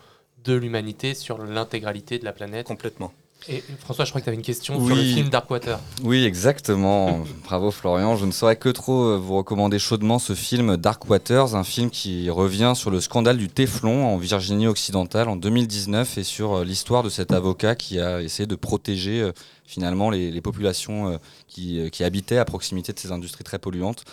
de 0.45 0.55
l'humanité 0.55 1.15
sur 1.15 1.39
l'intégralité 1.39 2.19
de 2.19 2.25
la 2.25 2.33
planète. 2.33 2.67
Complètement. 2.67 3.13
Et 3.49 3.63
François, 3.79 4.05
je 4.05 4.11
crois 4.11 4.21
que 4.21 4.25
tu 4.25 4.29
avais 4.29 4.37
une 4.37 4.45
question 4.45 4.85
sur 4.85 4.95
le 4.95 5.03
film 5.03 5.29
Darkwater. 5.31 5.79
Oui, 6.03 6.25
exactement. 6.25 7.25
Bravo 7.45 7.71
Florian. 7.71 8.17
Je 8.17 8.27
ne 8.27 8.33
saurais 8.33 8.57
que 8.57 8.69
trop 8.69 9.05
euh, 9.05 9.17
vous 9.17 9.37
recommander 9.37 9.79
chaudement 9.79 10.19
ce 10.19 10.35
film 10.35 10.77
Dark 10.77 11.09
Waters, 11.09 11.55
un 11.55 11.65
film 11.65 11.91
qui 11.91 12.29
revient 12.29 12.73
sur 12.77 12.91
le 12.91 13.01
scandale 13.01 13.39
du 13.39 13.49
téflon 13.49 14.07
en 14.07 14.19
Virginie 14.19 14.67
occidentale 14.67 15.29
en 15.29 15.37
2019 15.37 16.19
et 16.19 16.23
sur 16.23 16.59
euh, 16.59 16.65
l'histoire 16.65 17.03
de 17.03 17.09
cet 17.09 17.33
avocat 17.33 17.75
qui 17.75 17.99
a 17.99 18.21
essayé 18.21 18.47
de 18.47 18.57
protéger 18.57 19.23
euh, 19.23 19.33
finalement 19.71 20.11
les, 20.11 20.41
populations 20.41 21.13
euh, 21.13 21.19
qui, 21.47 21.79
euh, 21.79 21.89
qui 21.91 22.03
habitaient 22.03 22.39
à 22.39 22.45
proximité 22.45 22.93
de 22.93 22.99
ces 22.99 23.13
industries 23.13 23.45
très 23.45 23.61
polluantes. 23.61 24.05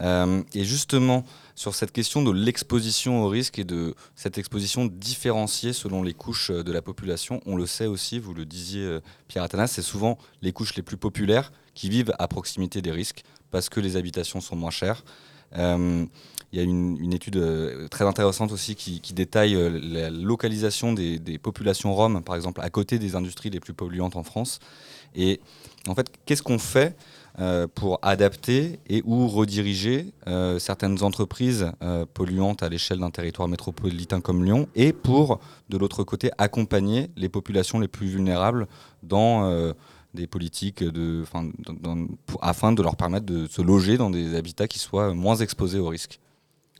Euh, 0.00 0.42
et 0.54 0.64
justement, 0.64 1.24
sur 1.54 1.76
cette 1.76 1.92
question 1.92 2.22
de 2.22 2.32
l'exposition 2.32 3.22
au 3.22 3.28
risque 3.28 3.60
et 3.60 3.64
de 3.64 3.94
cette 4.16 4.38
exposition 4.38 4.86
différenciée 4.86 5.72
selon 5.72 6.02
les 6.02 6.14
couches 6.14 6.50
de 6.50 6.72
la 6.72 6.82
population, 6.82 7.40
on 7.46 7.54
le 7.54 7.64
sait 7.64 7.86
aussi, 7.86 8.18
vous 8.18 8.34
le 8.34 8.44
disiez 8.44 8.98
Pierre 9.28 9.44
Athanas, 9.44 9.68
c'est 9.68 9.82
souvent 9.82 10.18
les 10.42 10.52
couches 10.52 10.74
les 10.74 10.82
plus 10.82 10.96
populaires 10.96 11.52
qui 11.74 11.88
vivent 11.90 12.12
à 12.18 12.26
proximité 12.26 12.82
des 12.82 12.90
risques 12.90 13.22
parce 13.52 13.68
que 13.68 13.78
les 13.78 13.96
habitations 13.96 14.40
sont 14.40 14.56
moins 14.56 14.72
chères. 14.72 15.04
Il 15.56 16.08
y 16.52 16.58
a 16.58 16.62
une, 16.62 17.12
étude 17.12 17.40
très 17.88 18.04
intéressante 18.04 18.50
aussi 18.50 18.74
qui, 18.74 19.14
détaille 19.14 19.56
la 19.80 20.10
localisation 20.10 20.92
des 20.92 21.38
populations 21.38 21.94
roms, 21.94 22.20
par 22.24 22.34
exemple, 22.34 22.60
à 22.62 22.70
côté 22.70 22.98
des 22.98 23.14
industries 23.14 23.50
les 23.50 23.60
plus 23.60 23.74
polluantes 23.74 24.16
en 24.16 24.24
France. 24.24 24.58
Et 25.14 25.40
en 25.88 25.94
fait, 25.94 26.10
qu'est-ce 26.24 26.42
qu'on 26.42 26.58
fait 26.58 26.96
euh, 27.40 27.66
pour 27.66 27.98
adapter 28.02 28.78
et 28.88 29.02
ou 29.04 29.26
rediriger 29.26 30.12
euh, 30.28 30.60
certaines 30.60 31.02
entreprises 31.02 31.72
euh, 31.82 32.06
polluantes 32.06 32.62
à 32.62 32.68
l'échelle 32.68 33.00
d'un 33.00 33.10
territoire 33.10 33.48
métropolitain 33.48 34.20
comme 34.20 34.44
Lyon 34.44 34.68
et 34.76 34.92
pour, 34.92 35.40
de 35.68 35.76
l'autre 35.76 36.04
côté, 36.04 36.30
accompagner 36.38 37.10
les 37.16 37.28
populations 37.28 37.80
les 37.80 37.88
plus 37.88 38.06
vulnérables 38.06 38.68
dans 39.02 39.72
des 40.14 40.28
politiques 40.28 40.84
afin 42.40 42.72
de 42.72 42.82
leur 42.82 42.94
permettre 42.94 43.26
de 43.26 43.48
se 43.48 43.62
loger 43.62 43.98
dans 43.98 44.10
des 44.10 44.36
habitats 44.36 44.68
qui 44.68 44.78
soient 44.78 45.12
moins 45.12 45.34
exposés 45.36 45.80
aux 45.80 45.88
risques? 45.88 46.20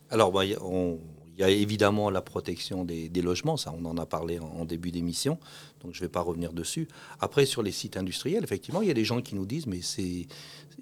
Alors, 0.09 0.31
bah, 0.31 0.43
on- 0.61 0.99
il 1.37 1.41
y 1.41 1.43
a 1.43 1.49
évidemment 1.49 2.09
la 2.09 2.21
protection 2.21 2.85
des, 2.85 3.09
logements, 3.21 3.57
ça 3.57 3.73
on 3.77 3.85
en 3.85 3.97
a 3.97 4.05
parlé 4.05 4.39
en, 4.39 4.65
début 4.65 4.91
d'émission, 4.91 5.37
donc 5.83 5.93
je 5.93 5.99
ne 5.99 6.05
vais 6.05 6.11
pas 6.11 6.21
revenir 6.21 6.53
dessus. 6.53 6.87
Après, 7.19 7.45
sur 7.45 7.61
les 7.61 7.71
sites 7.71 7.97
industriels, 7.97 8.43
effectivement, 8.43 8.81
il 8.81 8.87
y 8.87 8.91
a 8.91 8.93
des 8.93 9.05
gens 9.05 9.21
qui 9.21 9.35
nous 9.35 9.45
disent, 9.45 9.67
mais 9.67 9.81
c'est, 9.81 10.27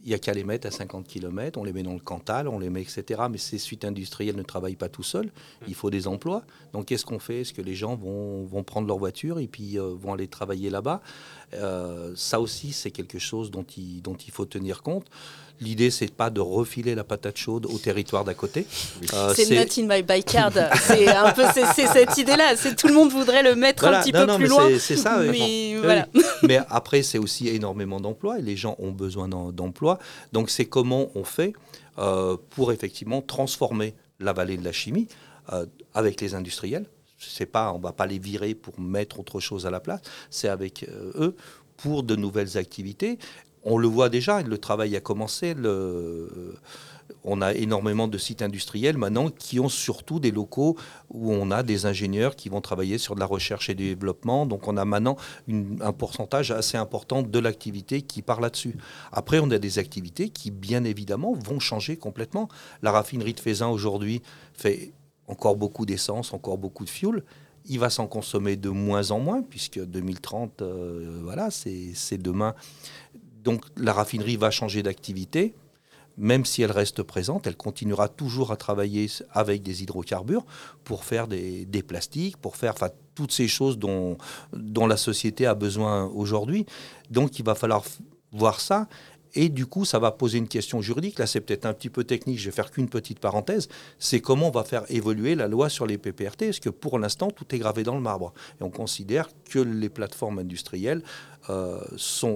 il 0.04 0.10
n'y 0.10 0.14
a 0.14 0.20
qu'à 0.20 0.34
les 0.34 0.44
mettre 0.44 0.68
à 0.68 0.72
50 0.72 1.08
km, 1.08 1.60
on 1.60 1.64
les 1.64 1.74
met 1.74 1.84
dans 1.84 1.94
le 1.94 2.00
Cantal, 2.00 2.48
on 2.48 2.60
les 2.60 2.70
met, 2.70 2.82
etc. 2.82 3.22
Mais 3.32 3.38
ces 3.38 3.58
sites 3.58 3.86
industriels 3.86 4.36
ne 4.36 4.44
travaillent 4.44 4.76
pas 4.76 4.90
tout 4.90 5.04
seuls, 5.04 5.32
il 5.68 5.74
faut 5.74 5.90
des 5.90 6.08
emplois. 6.08 6.44
Donc 6.74 6.86
qu'est-ce 6.86 7.06
qu'on 7.06 7.20
fait? 7.20 7.42
Est-ce 7.42 7.54
que 7.54 7.62
les 7.62 7.76
gens 7.76 7.96
vont, 7.96 8.64
prendre 8.64 8.88
leur 8.88 8.98
voiture 8.98 9.40
et 9.40 9.48
puis 9.48 9.80
euh, 9.80 9.94
vont 9.96 10.14
aller 10.14 10.28
travailler 10.28 10.70
là-bas? 10.70 11.02
Euh, 11.54 12.14
Ça 12.16 12.40
aussi, 12.40 12.74
c'est 12.74 12.92
quelque 12.92 13.20
chose 13.20 13.50
dont 13.50 13.66
il 13.66 14.32
faut 14.32 14.46
tenir 14.46 14.84
compte. 14.84 15.08
L'idée, 15.64 15.92
c'est 15.92 16.12
pas 16.14 16.30
de 16.30 16.42
refiler 16.42 16.94
la 16.96 17.04
patate 17.04 17.38
chaude 17.38 17.66
au 17.68 17.78
territoire 17.78 18.24
d'à 18.26 18.34
côté. 18.34 18.66
Euh, 19.14 19.34
c'est 19.36 19.50
not 19.56 19.72
in 19.82 19.88
my 19.96 20.04
backyard. 20.04 20.54
c'est 20.82 21.08
un 21.08 21.32
peu 21.32 21.44
c'est, 21.54 21.66
cette 21.88 22.18
idée-là. 22.18 22.56
C'est 22.58 22.76
tout 22.76 22.88
le 22.88 22.94
monde 22.94 23.12
voudrait 23.12 23.44
le 23.44 23.56
mettre 23.56 23.84
Voilà, 23.84 24.00
un 24.00 24.04
petit 24.04 24.12
non, 24.12 24.20
peu 24.22 24.26
non, 24.28 24.36
plus 24.36 24.44
mais 24.44 24.50
loin. 24.50 24.70
c'est- 24.80 24.98
ça. 24.98 25.18
Mais 25.20 25.30
Oui, 25.30 25.76
voilà. 25.82 26.08
oui. 26.14 26.22
Mais 26.44 26.60
après, 26.70 27.02
c'est 27.04 27.18
aussi 27.18 27.48
énormément 27.48 28.00
d'emplois 28.00 28.40
et 28.40 28.42
les 28.42 28.58
gens 28.58 28.76
ont 28.80 28.92
besoin 28.92 29.28
d'em- 29.30 29.52
d'emplois. 29.52 30.00
Donc, 30.34 30.50
c'est 30.50 30.66
comment 30.66 31.10
on 31.16 31.24
fait 31.24 31.54
euh, 32.00 32.36
pour 32.50 32.72
effectivement 32.72 33.22
transformer 33.22 33.94
la 34.20 34.34
vallée 34.34 34.58
de 34.58 34.64
la 34.66 34.72
chimie 34.74 35.08
euh, 35.54 35.66
avec 35.94 36.20
les 36.22 36.36
industriels. 36.36 36.86
C'est 37.20 37.46
pas, 37.46 37.72
on 37.72 37.80
va 37.80 37.94
pas 37.94 38.06
les 38.06 38.20
virer 38.20 38.54
pour 38.54 38.78
mettre 38.80 39.20
autre 39.20 39.40
chose 39.40 39.66
à 39.66 39.72
la 39.72 39.80
place. 39.80 40.02
C'est 40.30 40.50
avec 40.50 40.84
euh, 40.90 41.12
eux 41.16 41.36
pour 41.78 42.04
de 42.04 42.16
nouvelles 42.16 42.58
activités. 42.58 43.18
On 43.66 43.78
le 43.78 43.88
voit 43.88 44.10
déjà, 44.10 44.42
le 44.42 44.58
travail 44.58 44.96
a 44.96 45.00
commencé. 45.00 45.56
On 47.26 47.42
a 47.42 47.54
énormément 47.54 48.08
de 48.08 48.18
sites 48.18 48.42
industriels 48.42 48.98
maintenant 48.98 49.30
qui 49.30 49.60
ont 49.60 49.70
surtout 49.70 50.20
des 50.20 50.32
locaux 50.32 50.78
où 51.10 51.32
on 51.32 51.52
a 51.52 51.64
des 51.64 51.86
ingénieurs 51.86 52.36
qui 52.36 52.50
vont 52.50 52.60
travailler 52.60 52.98
sur 52.98 53.16
de 53.16 53.20
la 53.20 53.26
recherche 53.26 53.70
et 53.70 53.76
du 53.76 53.86
développement. 53.86 54.46
Donc 54.46 54.68
on 54.68 54.76
a 54.76 54.84
maintenant 54.84 55.16
un 55.82 55.94
pourcentage 55.94 56.52
assez 56.52 56.78
important 56.78 57.22
de 57.22 57.40
l'activité 57.40 58.02
qui 58.02 58.22
part 58.22 58.42
là-dessus. 58.42 58.76
Après, 59.12 59.40
on 59.40 59.50
a 59.52 59.60
des 59.60 59.80
activités 59.80 60.30
qui, 60.30 60.52
bien 60.52 60.84
évidemment, 60.84 61.34
vont 61.34 61.60
changer 61.60 61.96
complètement. 61.96 62.50
La 62.82 62.92
raffinerie 62.92 63.34
de 63.34 63.40
Faisin 63.40 63.70
aujourd'hui 63.70 64.22
fait 64.54 64.92
encore 65.28 65.56
beaucoup 65.56 65.86
d'essence, 65.86 66.34
encore 66.34 66.58
beaucoup 66.58 66.84
de 66.84 66.90
fuel. 66.90 67.24
Il 67.66 67.80
va 67.80 67.90
s'en 67.90 68.08
consommer 68.08 68.58
de 68.58 68.70
moins 68.70 69.12
en 69.12 69.20
moins, 69.20 69.42
puisque 69.42 69.82
2030, 69.82 70.62
euh, 70.62 71.20
voilà, 71.24 71.50
c'est 71.50 72.18
demain. 72.18 72.56
Donc 73.44 73.66
la 73.78 73.94
raffinerie 73.94 74.38
va 74.38 74.52
changer 74.52 74.84
d'activité 74.84 75.54
même 76.18 76.46
si 76.46 76.62
elle 76.62 76.72
reste 76.72 77.04
présente, 77.04 77.48
elle 77.48 77.56
continuera 77.56 78.08
toujours 78.08 78.52
à 78.52 78.58
travailler 78.58 79.10
avec 79.32 79.64
des 79.64 79.84
hydrocarbures 79.84 80.46
pour 80.84 81.04
faire 81.06 81.28
des, 81.28 81.84
plastiques, 81.88 82.38
pour 82.38 82.56
faire 82.56 82.76
toutes 83.16 83.32
ces 83.32 83.48
choses 83.48 83.78
dont, 83.78 84.18
la 84.54 84.98
société 84.98 85.46
a 85.46 85.56
besoin 85.56 86.06
aujourd'hui. 86.06 86.66
Donc 87.10 87.40
il 87.40 87.46
va 87.46 87.56
falloir 87.56 87.84
voir 88.32 88.60
ça. 88.60 88.88
Et 89.36 89.50
du 89.50 89.66
coup, 89.66 89.86
ça 89.86 90.00
va 90.00 90.12
poser 90.12 90.38
une 90.38 90.48
question 90.48 90.82
juridique. 90.82 91.18
Là, 91.20 91.26
c'est 91.26 91.42
peut-être 91.42 91.66
un 91.66 91.74
petit 91.74 91.90
peu 91.90 92.04
technique, 92.04 92.40
je 92.40 92.46
vais 92.46 92.56
faire 92.56 92.72
qu'une 92.72 92.90
petite 92.90 93.20
parenthèse. 93.20 93.68
C'est 94.00 94.22
comment 94.22 94.48
on 94.48 94.52
va 94.52 94.64
faire 94.64 94.84
évoluer 94.90 95.36
la 95.36 95.48
loi 95.48 95.70
sur 95.70 95.86
les 95.86 95.98
PPRT, 95.98 96.46
parce 96.46 96.60
que 96.60 96.70
pour 96.70 97.00
l'instant, 97.00 97.32
tout 97.32 97.46
est 97.54 97.60
gravé 97.60 97.84
dans 97.84 97.96
le 97.96 98.02
marbre. 98.02 98.34
Et 98.60 98.64
on 98.64 98.70
considère 98.70 99.30
que 99.50 99.60
les 99.60 99.90
plateformes 99.90 100.40
industrielles 100.40 101.02
euh, 101.50 101.80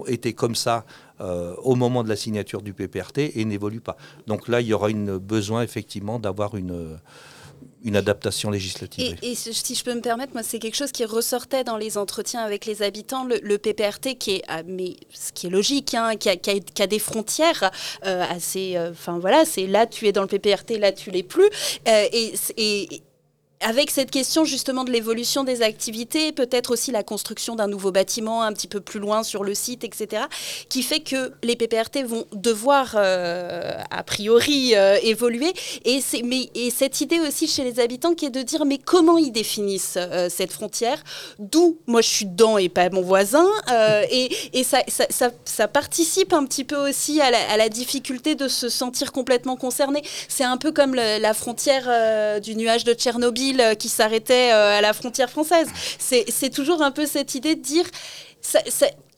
étaient 0.08 0.34
comme 0.34 0.56
ça 0.56 0.85
euh, 1.22 1.56
au 1.58 1.76
moment 1.76 2.03
de 2.03 2.09
la 2.09 2.16
signature 2.16 2.61
du 2.61 2.74
PPRT 2.74 3.19
et 3.35 3.45
n'évoluent 3.45 3.80
pas. 3.80 3.98
Donc 4.26 4.48
là, 4.48 4.61
il 4.61 4.67
y 4.67 4.74
aura 4.74 4.90
une, 4.90 5.17
besoin 5.17 5.61
effectivement 5.61 6.19
d'avoir 6.19 6.56
une, 6.56 6.98
une 7.88 7.95
adaptation 7.95 8.49
législative. 8.49 9.16
Et, 9.22 9.33
si 9.35 9.75
je 9.75 9.83
peux 9.83 9.93
me 9.93 10.01
permettre, 10.01 10.33
moi, 10.33 10.43
c'est 10.43 10.59
quelque 10.59 10.75
chose 10.75 10.91
qui 10.91 11.06
ressortait 11.06 11.64
dans 11.64 11.77
les 11.77 11.98
entretiens 11.98 12.41
avec 12.41 12.66
les 12.66 12.82
habitants, 12.82 13.24
le, 13.24 13.40
le 13.41 13.57
PPRT, 13.57 14.17
qui 14.17 14.35
est, 14.35 14.41
ah, 14.48 14.64
mais 14.66 14.95
ce 15.14 15.32
qui 15.32 15.48
est 15.48 15.49
logique, 15.49 15.93
hein, 15.93 16.16
qui, 16.16 16.30
a, 16.30 16.35
qui 16.35 16.49
a- 16.49 16.59
qui 16.59 16.82
a 16.82 16.88
des 16.88 16.99
frontières 16.99 17.72
euh, 18.06 18.24
assez. 18.30 18.77
Enfin 18.91 19.19
voilà, 19.19 19.45
c'est 19.45 19.67
là 19.67 19.85
tu 19.85 20.07
es 20.07 20.11
dans 20.11 20.22
le 20.22 20.27
PPRT, 20.27 20.72
là 20.80 20.91
tu 20.91 21.11
l'es 21.11 21.24
plus. 21.24 21.49
Euh, 21.88 22.06
et, 22.11 22.33
et- 22.57 23.01
avec 23.61 23.90
cette 23.90 24.11
question 24.11 24.45
justement 24.45 24.84
de 24.84 24.92
l'évolution 24.92 25.44
des 25.44 25.61
activités, 25.61 26.32
peut-être 26.32 26.72
aussi 26.72 26.92
la 26.92 27.03
construction 27.03 27.56
d'un 27.56 27.68
nouveau 27.68 27.92
bâtiment 27.92 28.44
un 28.44 28.53
petit 28.53 28.68
peu 28.68 28.80
plus 28.80 29.00
loin 29.00 29.24
sur 29.24 29.44
le 29.44 29.56
site, 29.56 29.84
etc., 29.84 30.24
qui 30.69 30.84
fait 30.84 31.00
que 31.00 31.32
les 31.44 31.56
PPRT 31.56 32.03
vont 32.06 32.26
devoir, 32.34 32.95
euh, 32.95 33.74
a 33.90 34.03
priori, 34.03 34.76
euh, 34.76 34.98
évoluer. 35.02 35.53
Et, 35.86 36.00
mais, 36.24 36.50
et 36.53 36.69
cette 36.69 37.02
idée 37.02 37.19
aussi 37.19 37.48
chez 37.48 37.64
les 37.64 37.80
habitants 37.80 38.14
qui 38.14 38.26
est 38.26 38.30
de 38.30 38.42
dire, 38.42 38.66
mais 38.66 38.77
comment 38.77 39.18
ils 39.18 39.32
définissent 39.32 39.98
euh, 39.98 40.30
cette 40.30 40.52
frontière? 40.52 41.03
D'où? 41.40 41.80
Moi 41.88 42.02
je 42.02 42.10
suis 42.10 42.26
dedans 42.26 42.58
et 42.58 42.69
pas 42.69 42.90
mon 42.90 43.02
voisin. 43.02 43.45
et 44.11 44.30
et 44.53 44.64
ça, 44.64 44.80
ça, 44.88 45.32
ça- 45.45 45.68
participe 45.68 46.34
un 46.34 46.45
petit 46.45 46.64
peu 46.64 46.90
aussi 46.90 47.19
à 47.22 47.58
la, 47.58 47.69
difficulté 47.69 48.36
de 48.36 48.48
se 48.48 48.69
sentir 48.69 49.11
complètement 49.11 49.58
concerné. 49.58 50.02
C'est 50.30 50.44
un 50.44 50.58
peu 50.58 50.72
comme 50.72 50.95
la 50.95 51.34
frontière 51.34 52.40
du 52.42 52.56
nuage 52.56 52.84
de 52.84 52.94
Tchernobyl 52.94 53.47
euh, 53.59 53.76
qui 53.76 53.90
s'arrêtait 53.90 54.51
euh, 54.51 54.77
à 54.77 54.82
la 54.82 54.93
frontière 54.93 55.30
française. 55.30 55.67
C'est 56.00 56.50
toujours 56.53 56.82
un 56.82 56.92
peu 56.92 57.06
cette 57.06 57.35
idée 57.35 57.56
de 57.56 57.61
dire... 57.61 57.85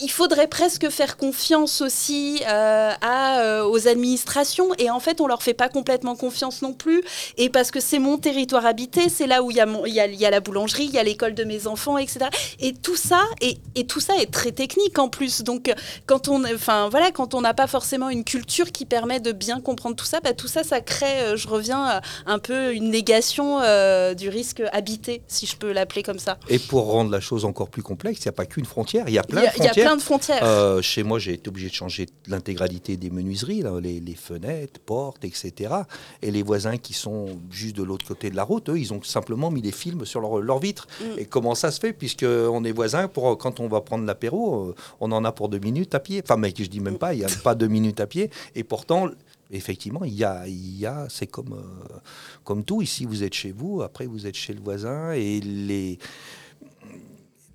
il 0.02 0.10
faudrait 0.10 0.48
presque 0.48 0.90
faire 0.90 1.18
confiance 1.18 1.82
aussi 1.82 2.42
euh, 2.48 2.92
à, 3.02 3.42
euh, 3.42 3.64
aux 3.66 3.88
administrations 3.88 4.70
et 4.78 4.90
en 4.90 5.00
fait 5.02 5.20
on 5.20 5.28
leur 5.28 5.44
fait 5.44 5.54
pas 5.54 5.68
complètement 5.68 6.16
confiance 6.16 6.62
non 6.62 6.72
plus 6.74 7.04
et 7.38 7.50
parce 7.50 7.70
que 7.70 7.82
c'est 7.82 8.00
mon 8.00 8.18
territoire 8.18 8.66
habité, 8.66 9.10
c'est 9.10 9.28
là 9.28 9.44
où 9.44 9.52
il 9.52 9.58
y, 9.58 9.60
a 9.60 9.66
mon- 9.66 9.86
il 9.86 9.94
y, 9.94 10.00
a, 10.00 10.08
il 10.08 10.16
y 10.16 10.26
a 10.26 10.30
la 10.30 10.40
boulangerie, 10.40 10.86
il 10.86 10.92
y 10.92 10.98
a 11.00 11.04
l'école 11.04 11.34
de 11.34 11.44
mes 11.44 11.68
enfants, 11.68 11.98
etc. 11.98 12.28
Et 12.62 12.74
tout 12.74 12.96
ça 12.96 13.22
et, 13.42 13.58
et 13.76 13.86
tout 13.86 14.00
ça 14.00 14.16
est 14.18 14.32
très 14.32 14.52
technique 14.54 14.98
en 15.00 15.10
plus. 15.10 15.42
Donc 15.44 15.74
quand 16.06 16.30
on, 16.30 16.46
enfin 16.46 16.88
voilà, 16.90 17.12
quand 17.12 17.34
on 17.34 17.42
n'a 17.42 17.54
pas 17.54 17.68
forcément 17.68 18.10
une 18.10 18.24
culture 18.24 18.72
qui 18.72 18.86
permet 18.86 19.20
de 19.20 19.34
bien 19.34 19.60
comprendre 19.60 19.98
tout 19.98 20.06
ça, 20.06 20.22
bah, 20.22 20.34
tout 20.34 20.48
ça, 20.48 20.64
ça 20.64 20.80
crée, 20.80 21.20
euh, 21.24 21.36
je 21.36 21.48
reviens, 21.50 22.00
un 22.26 22.40
peu 22.40 22.74
une 22.74 22.90
négation 22.90 23.60
euh, 23.62 24.14
du 24.14 24.30
risque 24.30 24.62
habité, 24.72 25.24
si 25.28 25.46
je 25.46 25.58
peux 25.58 25.72
l'appeler 25.74 26.04
comme 26.04 26.20
ça. 26.20 26.38
Et 26.48 26.58
pour 26.60 26.86
rendre 26.86 27.12
la 27.12 27.20
chose 27.20 27.44
encore 27.44 27.70
plus 27.70 27.84
complexe, 27.84 28.20
il 28.22 28.28
n'y 28.28 28.30
a 28.30 28.34
pas 28.34 28.46
qu'une 28.46 28.66
frontière, 28.66 29.06
il 29.08 29.14
y 29.14 29.20
a 29.20 29.24
plein 29.24 29.42
Il 29.42 29.44
y 29.44 29.48
a- 29.48 29.52
de 29.52 29.56
frontières. 29.56 29.89
Plein 29.90 29.98
de 29.98 30.02
frontières. 30.02 30.44
Euh, 30.44 30.82
chez 30.82 31.04
moi, 31.04 31.18
j'ai 31.18 31.34
été 31.34 31.50
obligé 31.50 31.70
de 31.70 31.74
changer 31.74 32.06
l'intégralité 32.28 32.96
des 32.96 33.10
menuiseries, 33.10 33.62
là, 33.62 33.80
les, 33.82 34.00
les 34.00 34.14
fenêtres, 34.14 34.80
portes, 34.80 35.26
etc. 35.26 35.74
Et 36.22 36.30
les 36.30 36.44
voisins 36.44 36.78
qui 36.78 36.94
sont 36.94 37.40
juste 37.50 37.76
de 37.76 37.84
l'autre 37.84 38.06
côté 38.06 38.30
de 38.30 38.36
la 38.36 38.44
route, 38.44 38.70
eux, 38.70 38.78
ils 38.78 38.94
ont 38.94 39.02
simplement 39.02 39.50
mis 39.50 39.62
des 39.62 39.72
films 39.72 40.06
sur 40.06 40.22
leur, 40.22 40.40
leur 40.42 40.60
vitre. 40.60 40.88
Mm. 41.02 41.20
Et 41.20 41.26
comment 41.26 41.56
ça 41.56 41.72
se 41.72 41.80
fait? 41.80 41.94
Puisqu'on 41.94 42.64
est 42.64 42.72
voisins, 42.72 43.08
pour, 43.08 43.36
quand 43.38 43.60
on 43.60 43.68
va 43.68 43.82
prendre 43.82 44.06
l'apéro, 44.06 44.70
euh, 44.70 44.76
on 45.00 45.12
en 45.12 45.26
a 45.26 45.32
pour 45.32 45.50
deux 45.50 45.60
minutes 45.60 45.96
à 45.96 46.00
pied. 46.00 46.22
Enfin, 46.24 46.38
mec, 46.38 46.62
je 46.62 46.70
dis 46.70 46.80
même 46.80 46.98
pas, 46.98 47.14
il 47.14 47.20
n'y 47.20 47.26
a 47.26 47.30
pas 47.44 47.56
deux 47.56 47.68
minutes 47.68 48.00
à 48.00 48.06
pied. 48.06 48.30
Et 48.54 48.64
pourtant, 48.64 49.10
effectivement, 49.52 50.04
il 50.04 50.14
y 50.14 50.24
a, 50.24 50.48
il 50.48 50.78
y 50.78 50.86
a 50.86 51.08
c'est 51.10 51.28
comme, 51.28 51.54
euh, 51.54 51.98
comme 52.44 52.64
tout. 52.64 52.84
Ici, 52.84 53.06
vous 53.06 53.24
êtes 53.24 53.34
chez 53.34 53.52
vous, 53.52 53.82
après, 53.82 54.06
vous 54.06 54.28
êtes 54.28 54.36
chez 54.36 54.54
le 54.54 54.62
voisin. 54.62 55.14
Et 55.14 55.40
les, 55.40 55.98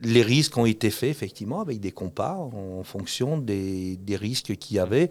les 0.01 0.23
risques 0.23 0.57
ont 0.57 0.67
été 0.67 0.91
faits, 0.91 1.11
effectivement, 1.11 1.61
avec 1.61 1.81
des 1.81 1.93
compas 1.93 2.35
en 2.35 2.83
fonction 2.83 3.39
des, 3.39 3.99
risques 4.11 4.57
qu'il 4.57 4.77
y 4.77 4.79
avait. 4.79 5.11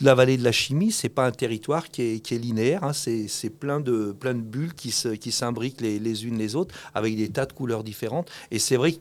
La 0.00 0.14
vallée 0.14 0.36
de 0.36 0.44
la 0.44 0.52
chimie, 0.52 0.92
c'est 0.92 1.08
pas 1.08 1.26
un 1.26 1.32
territoire 1.32 1.88
qui 1.88 2.02
est, 2.02 2.30
linéaire, 2.32 2.84
hein, 2.84 2.92
c'est 2.92 3.50
plein 3.50 3.80
de, 3.80 4.14
bulles 4.34 4.74
qui 4.74 5.32
s'imbriquent 5.32 5.80
les, 5.80 5.98
les 5.98 6.26
unes 6.26 6.38
les 6.38 6.54
autres, 6.54 6.74
avec 6.94 7.16
des 7.16 7.28
tas 7.28 7.46
de 7.46 7.52
couleurs 7.52 7.84
différentes. 7.84 8.30
Et 8.50 8.58
c'est 8.58 8.76
vrai 8.76 8.92
que 8.92 8.98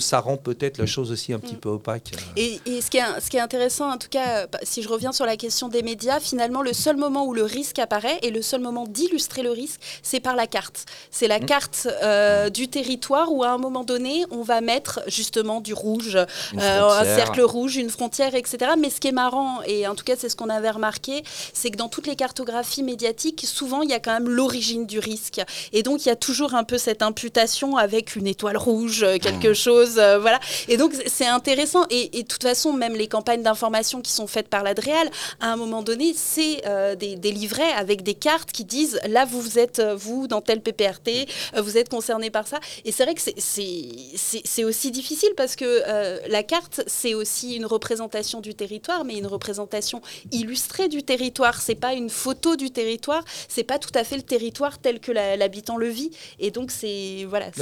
ça 0.00 0.20
rend 0.20 0.36
peut-être 0.36 0.78
la 0.78 0.86
chose 0.86 1.10
aussi 1.12 1.32
un 1.32 1.38
petit 1.38 1.56
peu 1.56 1.68
opaque. 1.68 2.12
Et, 2.36 2.60
et 2.66 2.80
ce, 2.80 2.90
qui 2.90 2.98
est, 2.98 3.20
ce 3.20 3.30
qui 3.30 3.36
est 3.36 3.40
intéressant, 3.40 3.90
en 3.90 3.98
tout 3.98 4.08
cas, 4.08 4.42
euh, 4.42 4.46
bah, 4.50 4.58
si 4.62 4.82
je 4.82 4.88
reviens 4.88 5.12
sur 5.12 5.26
la 5.26 5.36
question 5.36 5.68
des 5.68 5.82
médias, 5.82 6.20
finalement, 6.20 6.62
le 6.62 6.72
seul 6.72 6.96
moment 6.96 7.26
où 7.26 7.34
le 7.34 7.44
risque 7.44 7.78
apparaît 7.78 8.18
et 8.22 8.30
le 8.30 8.42
seul 8.42 8.60
moment 8.60 8.86
d'illustrer 8.86 9.42
le 9.42 9.50
risque, 9.50 9.80
c'est 10.02 10.20
par 10.20 10.36
la 10.36 10.46
carte. 10.46 10.86
C'est 11.10 11.28
la 11.28 11.40
carte 11.40 11.88
euh, 12.02 12.50
du 12.50 12.68
territoire 12.68 13.32
où, 13.32 13.44
à 13.44 13.50
un 13.50 13.58
moment 13.58 13.84
donné, 13.84 14.24
on 14.30 14.42
va 14.42 14.60
mettre 14.60 15.00
justement 15.06 15.60
du 15.60 15.74
rouge, 15.74 16.16
euh, 16.16 16.26
un 16.54 17.04
cercle 17.04 17.42
rouge, 17.42 17.76
une 17.76 17.90
frontière, 17.90 18.34
etc. 18.34 18.72
Mais 18.78 18.90
ce 18.90 19.00
qui 19.00 19.08
est 19.08 19.12
marrant, 19.12 19.60
et 19.66 19.86
en 19.86 19.94
tout 19.94 20.04
cas, 20.04 20.14
c'est 20.16 20.28
ce 20.28 20.36
qu'on 20.36 20.48
avait 20.48 20.70
remarqué, 20.70 21.22
c'est 21.52 21.70
que 21.70 21.76
dans 21.76 21.88
toutes 21.88 22.06
les 22.06 22.16
cartographies 22.16 22.82
médiatiques, 22.82 23.44
souvent, 23.46 23.82
il 23.82 23.90
y 23.90 23.94
a 23.94 24.00
quand 24.00 24.12
même 24.12 24.28
l'origine 24.28 24.86
du 24.86 24.98
risque. 24.98 25.40
Et 25.72 25.82
donc, 25.82 26.04
il 26.04 26.08
y 26.08 26.12
a 26.12 26.16
toujours 26.16 26.54
un 26.54 26.64
peu 26.64 26.78
cette 26.78 27.02
imputation 27.02 27.76
avec 27.76 28.16
une 28.16 28.26
étoile 28.26 28.56
rouge, 28.56 29.02
euh, 29.02 29.18
quelque 29.18 29.54
chose 29.54 29.81
euh, 29.98 30.18
voilà. 30.18 30.40
Et 30.68 30.76
donc, 30.76 30.92
c'est 31.06 31.26
intéressant. 31.26 31.84
Et, 31.90 32.18
et 32.18 32.22
de 32.22 32.28
toute 32.28 32.42
façon, 32.42 32.72
même 32.72 32.94
les 32.94 33.08
campagnes 33.08 33.42
d'information 33.42 34.00
qui 34.00 34.12
sont 34.12 34.26
faites 34.26 34.48
par 34.48 34.62
l'Adréal, 34.62 35.10
à 35.40 35.52
un 35.52 35.56
moment 35.56 35.82
donné, 35.82 36.12
c'est 36.16 36.62
euh, 36.66 36.94
des, 36.94 37.16
des 37.16 37.32
livrets 37.32 37.72
avec 37.72 38.02
des 38.02 38.14
cartes 38.14 38.52
qui 38.52 38.64
disent 38.64 39.00
là, 39.08 39.24
vous, 39.24 39.58
êtes, 39.58 39.78
euh, 39.78 39.94
vous, 39.94 40.26
dans 40.26 40.40
tel 40.40 40.60
PPRT, 40.60 41.28
euh, 41.56 41.62
vous 41.62 41.76
êtes 41.78 41.88
concerné 41.88 42.30
par 42.30 42.46
ça. 42.46 42.58
Et 42.84 42.92
c'est 42.92 43.04
vrai 43.04 43.14
que 43.14 43.20
c'est- 43.22 44.64
aussi 44.64 44.90
difficile 44.90 45.30
parce 45.36 45.56
que 45.56 45.64
euh, 45.64 46.18
la 46.28 46.42
carte, 46.42 46.82
c'est 46.86 47.14
aussi 47.14 47.56
une 47.56 47.66
représentation 47.66 48.40
du 48.40 48.54
territoire, 48.54 49.04
mais 49.04 49.14
une 49.18 49.26
représentation 49.26 50.00
illustrée 50.30 50.88
du 50.88 51.02
territoire. 51.02 51.60
C'est 51.60 51.74
pas 51.74 51.94
une 51.94 52.10
photo 52.10 52.56
du 52.56 52.70
territoire, 52.70 53.24
c'est 53.48 53.64
pas 53.64 53.78
tout 53.78 53.90
à 53.94 54.04
fait 54.04 54.16
le 54.16 54.22
territoire 54.22 54.78
tel 54.78 55.00
que 55.00 55.10
l'habitant 55.12 55.76
le 55.76 55.88
vit. 55.88 56.10
Et 56.38 56.50
donc, 56.50 56.70
c'est. 56.70 57.24
Voilà, 57.28 57.46
Ouais. 57.46 57.52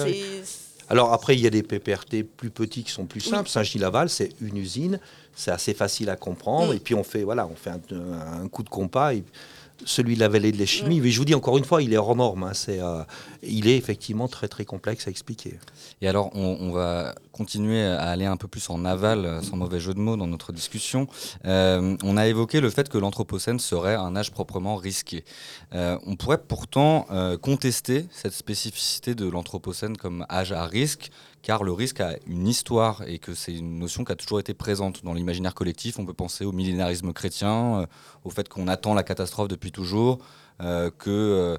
c'est. 0.45 0.70
Alors 0.91 1.13
après, 1.13 1.35
il 1.37 1.41
y 1.41 1.47
a 1.47 1.51
des 1.51 1.63
PPRT 1.63 2.25
plus 2.37 2.51
petits 2.51 2.83
qui 2.85 2.91
sont 2.91 3.07
plus 3.07 3.25
Oui. 3.25 3.31
simples. 3.31 3.49
Saint-Gilles-Laval, 3.49 4.11
c'est 4.11 4.31
une 4.41 4.57
usine, 4.57 4.99
c'est 5.35 5.53
assez 5.53 5.73
facile 5.73 6.11
à 6.11 6.17
comprendre. 6.17 6.75
Et 6.75 6.81
puis 6.81 6.95
on 6.97 7.05
fait, 7.05 7.23
voilà, 7.23 7.47
on 7.47 7.55
fait 7.55 7.71
un, 7.71 8.43
un 8.43 8.49
coup 8.49 8.63
de 8.65 8.69
compas. 8.69 9.15
Et 9.15 9.23
celui 9.85 10.15
de 10.17 10.21
la 10.21 10.29
vallée 10.29 10.53
de 10.53 10.59
la 10.59 10.67
chimie, 10.67 11.01
mais 11.01 11.11
je 11.11 11.19
vous 11.19 11.25
dis 11.25 11.35
encore 11.35 11.57
une 11.57 11.65
fois, 11.65 11.81
il 11.83 11.93
est 11.95 11.97
hors 11.97 12.15
norme. 12.17 12.43
hein. 12.43 12.53
C'est, 12.55 12.81
euh, 12.83 13.03
il 13.43 13.67
est 13.67 13.77
effectivement 13.77 14.29
très 14.29 14.47
très 14.49 14.65
complexe 14.67 15.07
à 15.07 15.11
expliquer. 15.11 15.59
Et 16.03 16.09
alors, 16.09 16.35
on, 16.35 16.71
va 16.71 17.15
continuer 17.31 17.85
à 17.85 18.09
aller 18.09 18.25
un 18.25 18.39
peu 18.39 18.49
plus 18.49 18.71
en 18.71 18.87
aval, 18.87 19.27
euh, 19.27 19.43
sans 19.43 19.57
mauvais 19.57 19.81
jeu 19.81 19.93
de 19.93 19.99
mots, 19.99 20.17
dans 20.17 20.27
notre 20.27 20.51
discussion. 20.51 21.07
Euh, 21.45 21.95
on 22.03 22.17
a 22.17 22.27
évoqué 22.27 22.63
le 22.63 22.71
fait 22.71 22.89
que 22.89 22.97
l'Anthropocène 22.97 23.59
serait 23.59 23.97
un 23.97 24.17
âge 24.17 24.31
proprement 24.31 24.77
risqué. 24.77 25.27
Euh, 25.75 25.99
on 26.07 26.17
pourrait 26.17 26.39
pourtant 26.39 27.07
contester 27.43 28.07
cette 28.11 28.33
spécificité 28.33 29.15
de 29.15 29.29
l'Anthropocène 29.29 29.97
comme 29.97 30.25
âge 30.31 30.53
à 30.53 30.65
risque, 30.65 31.11
car 31.43 31.65
le 31.65 31.73
risque 31.73 32.01
a 32.01 32.17
une 32.27 32.49
histoire 32.49 33.03
et 33.07 33.19
que 33.19 33.35
c'est 33.35 33.55
une 33.55 33.79
notion 33.79 34.05
qui 34.05 34.13
a 34.13 34.17
toujours 34.17 34.41
été 34.41 34.55
présente 34.55 35.05
dans 35.05 35.13
l'imaginaire 35.13 35.55
collectif. 35.55 35.99
On 35.99 36.07
peut 36.07 36.15
penser 36.15 36.45
au 36.45 36.53
millénarisme 36.53 37.13
chrétien, 37.13 37.87
au 38.25 38.31
fait 38.31 38.49
qu'on 38.49 38.69
attend 38.69 38.95
la 38.95 39.03
catastrophe 39.03 39.49
depuis 39.49 39.73
toujours, 39.73 40.19
que... 40.59 41.59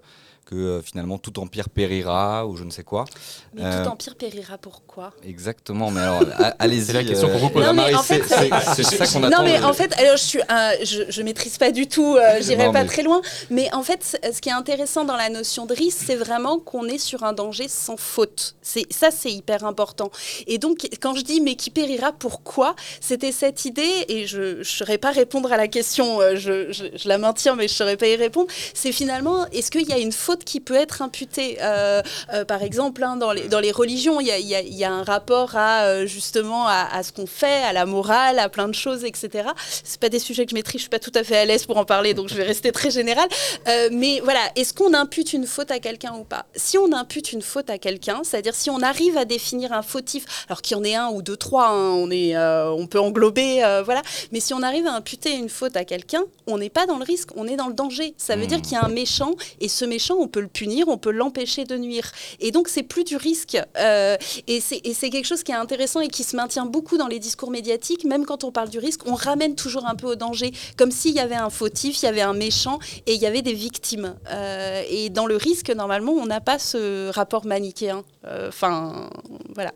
euh, 0.54 0.56
que 0.56 0.56
euh, 0.56 0.82
finalement 0.82 1.18
tout 1.18 1.40
empire 1.40 1.70
périra 1.70 2.46
ou 2.46 2.56
je 2.56 2.64
ne 2.64 2.70
sais 2.72 2.84
quoi. 2.84 3.06
Mais 3.54 3.62
Euh, 3.64 3.84
tout 3.84 3.90
empire 3.90 4.16
périra 4.16 4.58
pourquoi 4.58 5.14
Exactement, 5.24 5.92
mais 5.92 6.02
alors 6.02 6.22
allez-y. 6.60 6.86
C'est 6.86 6.94
la 6.94 7.04
question 7.04 7.30
qu'on 7.30 7.38
vous 7.38 7.50
pose. 7.50 7.64
Non, 7.64 7.74
mais 7.74 7.82
Marie, 7.92 7.96
en 7.96 8.04
fait, 8.04 8.24
c'est- 8.24 8.84
ça 8.84 9.08
qu'on 9.08 9.24
attend. 9.24 9.38
Non, 9.38 9.44
mais 9.44 9.60
en 9.64 9.74
fait, 9.74 9.94
alors 9.98 10.18
je 10.18 10.24
suis, 10.24 10.42
un- 10.50 10.72
je, 10.84 11.04
je 11.10 11.22
maîtrise 11.22 11.58
pas 11.58 11.72
du 11.72 11.88
tout, 11.88 12.16
euh, 12.18 12.38
j'irai 12.42 12.66
pas 12.72 12.84
mais- 12.84 12.86
très 12.86 13.04
loin. 13.04 13.22
Mais 13.50 13.74
en 13.74 13.84
fait, 13.84 14.20
ce 14.34 14.42
qui 14.42 14.50
est 14.50 14.54
intéressant 14.54 15.06
dans 15.06 15.16
la 15.16 15.30
notion 15.30 15.66
de 15.66 15.74
risque, 15.74 16.00
c'est 16.06 16.16
vraiment 16.16 16.60
qu'on 16.60 16.86
est 16.88 16.98
sur 16.98 17.24
un 17.24 17.34
danger 17.34 17.68
sans 17.68 17.98
faute. 17.98 18.56
C'est 18.62 18.86
ça, 18.92 19.10
c'est 19.12 19.32
hyper 19.32 19.66
important. 19.66 20.12
Et 20.48 20.58
donc, 20.58 20.88
quand 21.02 21.16
je 21.16 21.22
dis 21.22 21.42
mais 21.42 21.56
qui 21.56 21.70
périra, 21.70 22.12
pourquoi 22.12 22.76
C'était 23.00 23.32
cette 23.32 23.66
idée, 23.66 24.06
et 24.08 24.28
je 24.28 24.60
ne 24.60 24.64
saurais 24.64 24.98
pas 24.98 25.12
répondre 25.12 25.52
à 25.52 25.58
la 25.58 25.68
question. 25.68 26.20
euh, 26.22 26.36
Je, 26.36 26.72
je- 26.72 26.86
je 26.96 27.08
la 27.08 27.18
maintiens, 27.18 27.56
mais 27.56 27.68
je 27.68 27.74
saurais 27.74 27.98
pas 27.98 28.08
y 28.08 28.16
répondre. 28.16 28.48
C'est 28.74 28.92
finalement, 28.92 29.46
est-ce 29.48 29.70
qu'il 29.72 29.88
y 29.88 29.94
a 29.94 29.98
une 30.00 30.12
faute 30.12 30.41
qui 30.44 30.60
peut 30.60 30.76
être 30.76 31.02
imputée 31.02 31.58
Euh, 31.62 32.02
euh, 32.34 32.46
Par 32.46 32.64
exemple, 32.64 33.04
hein, 33.04 33.16
dans, 33.18 33.32
les, 33.32 33.48
dans 33.48 33.60
les 33.60 33.72
religions, 33.72 34.20
il 34.20 34.28
y 34.28 34.32
a, 34.32 34.38
il 34.40 34.48
y 34.48 34.56
a- 34.56 34.62
il 34.62 34.74
y 34.76 34.84
a 34.84 34.92
un 34.92 35.04
rapport 35.04 35.56
à 35.56 35.84
euh, 35.86 36.06
justement 36.06 36.68
à, 36.68 36.88
à 36.92 37.04
ce 37.04 37.12
qu'on 37.12 37.28
fait, 37.28 37.64
à 37.64 37.74
la 37.74 37.86
morale, 37.86 38.40
à 38.40 38.50
plein 38.50 38.68
de 38.68 38.74
choses, 38.76 39.04
etc. 39.06 39.50
C'est 39.84 40.00
pas 40.00 40.10
des 40.10 40.20
sujets 40.20 40.46
que 40.46 40.52
je 40.52 40.56
maîtrise, 40.56 40.80
je 40.80 40.84
suis 40.84 40.90
pas 40.90 41.00
tout 41.00 41.12
à 41.16 41.24
fait 41.24 41.38
à 41.38 41.46
l'aise 41.46 41.66
pour 41.66 41.78
en 41.78 41.86
parler, 41.86 42.14
donc 42.14 42.30
je 42.30 42.36
vais 42.36 42.44
rester 42.44 42.72
très 42.72 42.92
général. 42.92 43.28
Euh, 43.68 43.90
mais 43.92 44.20
voilà, 44.24 44.40
est-ce 44.56 44.74
qu'on 44.74 44.94
impute 44.94 45.34
une 45.34 45.46
faute 45.46 45.72
à 45.72 45.80
quelqu'un 45.80 46.14
ou 46.16 46.24
pas? 46.24 46.46
Si 46.56 46.78
on 46.78 46.92
impute 46.94 47.32
une 47.34 47.42
faute 47.42 47.70
à 47.70 47.78
quelqu'un, 47.78 48.22
c'est-à-dire 48.24 48.56
si 48.56 48.70
on 48.70 48.82
arrive 48.82 49.18
à 49.18 49.26
définir 49.26 49.72
un 49.74 49.82
fautif, 49.82 50.26
alors 50.48 50.62
qu'il 50.62 50.78
y 50.78 50.80
en 50.80 50.84
ait 50.84 50.96
un 50.96 51.10
ou 51.10 51.22
deux, 51.22 51.38
trois, 51.38 51.68
hein, 51.70 51.90
on, 51.92 52.10
est, 52.12 52.36
on 52.38 52.88
peut 52.88 53.00
englober, 53.00 53.62
voilà. 53.86 54.02
Mais 54.32 54.40
si 54.40 54.54
on 54.54 54.62
arrive 54.64 54.88
à 54.88 54.94
imputer 54.94 55.32
une 55.34 55.50
faute 55.50 55.76
à 55.78 55.86
quelqu'un, 55.86 56.24
on 56.48 56.58
n'est 56.58 56.70
pas 56.70 56.86
dans 56.86 56.98
le 56.98 57.04
risque, 57.04 57.30
on 57.36 57.48
est 57.48 57.56
dans 57.56 57.68
le 57.68 57.74
danger. 57.74 58.14
Ça 58.18 58.36
veut 58.36 58.48
dire 58.48 58.62
qu'il 58.62 58.74
y 58.74 58.76
a 58.76 58.84
un 58.86 58.90
méchant, 58.90 59.34
et 59.60 59.68
ce 59.70 59.86
méchant, 59.86 60.16
on 60.22 60.28
peut 60.28 60.42
le 60.42 60.48
punir, 60.48 60.88
on 60.88 60.98
peut 60.98 61.12
l'empêcher 61.12 61.66
de 61.66 61.78
nuire. 61.78 62.12
Et 62.40 62.52
donc, 62.52 62.68
c'est 62.68 62.84
plus 62.84 63.04
du 63.04 63.16
risque. 63.16 63.58
Euh, 63.78 64.18
et 64.48 64.62
c'est 64.62 65.10
quelque 65.10 65.26
chose 65.26 65.44
qui 65.44 65.52
est 65.52 65.56
intéressant 65.56 66.00
et 66.02 66.08
qui 66.08 66.24
se 66.24 66.36
maintient 66.36 66.66
beaucoup 66.66 66.98
dans 66.98 67.08
les 67.08 67.20
discours 67.20 67.52
médiatiques. 67.52 68.06
Même 68.06 68.26
quand 68.26 68.44
on 68.44 68.52
parle 68.52 68.70
du 68.70 68.80
risque, 68.80 69.02
on 69.06 69.16
ramène 69.16 69.56
toujours 69.56 69.86
un 69.88 69.96
peu 69.96 70.08
au 70.08 70.16
danger, 70.16 70.52
comme 70.78 70.92
s'il 70.92 71.16
y 71.16 71.20
avait 71.20 71.36
un 71.36 71.50
fautif, 71.50 72.02
il 72.02 72.06
y 72.06 72.10
avait 72.10 72.22
un 72.22 72.34
méchant 72.34 72.80
et 73.06 73.14
il 73.14 73.22
y 73.22 73.26
avait 73.26 73.42
des 73.42 73.54
victimes. 73.54 74.16
Euh, 74.30 74.84
et 74.90 75.10
dans 75.10 75.26
le 75.26 75.36
risque, 75.36 75.70
normalement, 75.70 76.14
on 76.14 76.26
n'a 76.26 76.42
pas 76.42 76.60
ce 76.60 77.10
rapport 77.10 77.46
manichéen. 77.46 78.04
Euh, 78.26 78.50
Enfin, 78.52 79.10
voilà. 79.56 79.72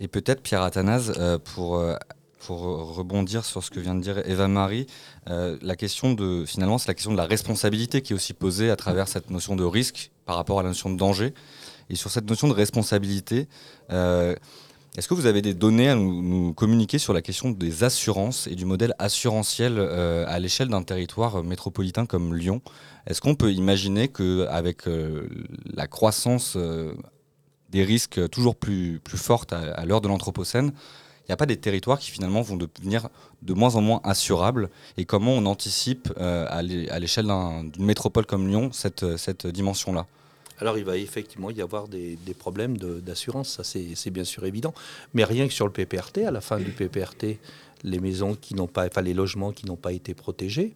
Et 0.00 0.08
peut-être 0.08 0.42
Pierre 0.42 0.62
Athanase, 0.62 1.12
pour, 1.44 1.80
pour 2.46 2.60
rebondir 2.94 3.44
sur 3.44 3.64
ce 3.64 3.70
que 3.70 3.80
vient 3.80 3.96
de 3.96 4.00
dire 4.00 4.18
Eva-Marie, 4.24 4.86
euh, 5.28 5.58
la 5.62 5.74
question 5.74 6.12
de, 6.12 6.44
finalement, 6.46 6.78
c'est 6.78 6.86
la 6.86 6.94
question 6.94 7.10
de 7.10 7.16
la 7.16 7.26
responsabilité 7.26 8.02
qui 8.02 8.12
est 8.12 8.16
aussi 8.16 8.34
posée 8.34 8.70
à 8.70 8.76
travers 8.76 9.08
cette 9.08 9.30
notion 9.30 9.56
de 9.56 9.64
risque 9.64 10.12
par 10.26 10.36
rapport 10.36 10.60
à 10.60 10.62
la 10.62 10.68
notion 10.68 10.88
de 10.88 10.96
danger. 10.96 11.34
Et 11.90 11.96
sur 11.96 12.10
cette 12.10 12.28
notion 12.30 12.46
de 12.46 12.52
responsabilité, 12.52 13.48
euh, 13.90 14.36
est-ce 14.96 15.08
que 15.08 15.14
vous 15.14 15.26
avez 15.26 15.42
des 15.42 15.54
données 15.54 15.90
à 15.90 15.94
nous, 15.96 16.54
communiquer 16.54 16.98
sur 16.98 17.12
la 17.12 17.20
question 17.20 17.50
des 17.50 17.84
assurances 17.84 18.46
et 18.46 18.54
du 18.54 18.64
modèle 18.64 18.94
assurantiel 18.98 19.74
euh, 19.76 20.24
à 20.28 20.38
l'échelle 20.38 20.68
d'un 20.68 20.82
territoire 20.82 21.42
métropolitain 21.42 22.06
comme 22.06 22.34
Lyon? 22.34 22.62
Est-ce 23.06 23.20
qu'on 23.20 23.34
peut 23.34 23.52
imaginer 23.52 24.08
qu'avec 24.08 24.88
euh, 24.88 25.28
la 25.74 25.86
croissance 25.86 26.54
euh, 26.56 26.94
des 27.70 27.82
risques 27.82 28.28
toujours 28.30 28.54
plus, 28.56 29.00
plus 29.02 29.18
fortes 29.18 29.52
à, 29.52 29.72
à 29.72 29.84
l'heure 29.84 30.00
de 30.00 30.08
l'Anthropocène, 30.08 30.72
il 31.26 31.30
n'y 31.30 31.32
a 31.32 31.36
pas 31.36 31.46
des 31.46 31.56
territoires 31.56 31.98
qui 31.98 32.10
finalement 32.10 32.40
vont 32.42 32.56
devenir 32.56 33.08
de 33.42 33.52
moins 33.52 33.74
en 33.74 33.80
moins 33.80 34.00
assurables 34.04 34.70
Et 34.96 35.04
comment 35.04 35.32
on 35.32 35.44
anticipe 35.46 36.08
euh, 36.18 36.46
à 36.48 36.62
l'é- 36.62 36.88
à 36.90 36.98
l'échelle 37.00 37.26
d'un- 37.26 37.64
d'une 37.64 37.84
métropole 37.84 38.26
comme 38.26 38.46
Lyon 38.48 38.70
cette, 38.72 39.16
cette 39.16 39.46
dimension-là? 39.46 40.06
Alors 40.58 40.78
il 40.78 40.84
va 40.84 40.96
effectivement 40.96 41.50
y 41.50 41.60
avoir 41.60 41.86
des, 41.88 42.16
problèmes 42.38 42.78
d'assurance, 42.78 43.50
ça 43.50 43.62
c'est 43.64 43.94
c'est 43.94 44.10
bien 44.10 44.24
sûr 44.24 44.46
évident. 44.46 44.72
Mais 45.12 45.24
rien 45.24 45.46
que 45.48 45.52
sur 45.52 45.66
le 45.66 45.72
PPRT, 45.72 46.18
à 46.26 46.30
la 46.30 46.40
fin 46.40 46.58
du 46.58 46.70
PPRT, 46.70 47.38
les 47.84 48.00
maisons 48.00 48.34
qui 48.34 48.54
n'ont 48.54 48.66
pas, 48.68 48.86
enfin 48.86 49.02
les 49.02 49.12
logements 49.12 49.52
qui 49.52 49.66
n'ont 49.66 49.76
pas 49.76 49.92
été 49.92 50.14
protégés 50.14 50.74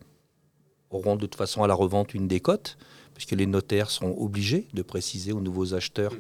auront 0.91 1.17
de 1.17 1.23
toute 1.23 1.37
façon 1.37 1.63
à 1.63 1.67
la 1.67 1.75
revente 1.75 2.13
une 2.13 2.29
décote, 2.29 2.77
puisque 3.15 3.33
les 3.33 3.47
notaires 3.47 3.91
sont 3.91 4.15
obligés 4.19 4.67
de 4.75 4.83
préciser 4.83 5.33
aux 5.33 5.41
nouveaux 5.41 5.73
acheteurs 5.75 6.13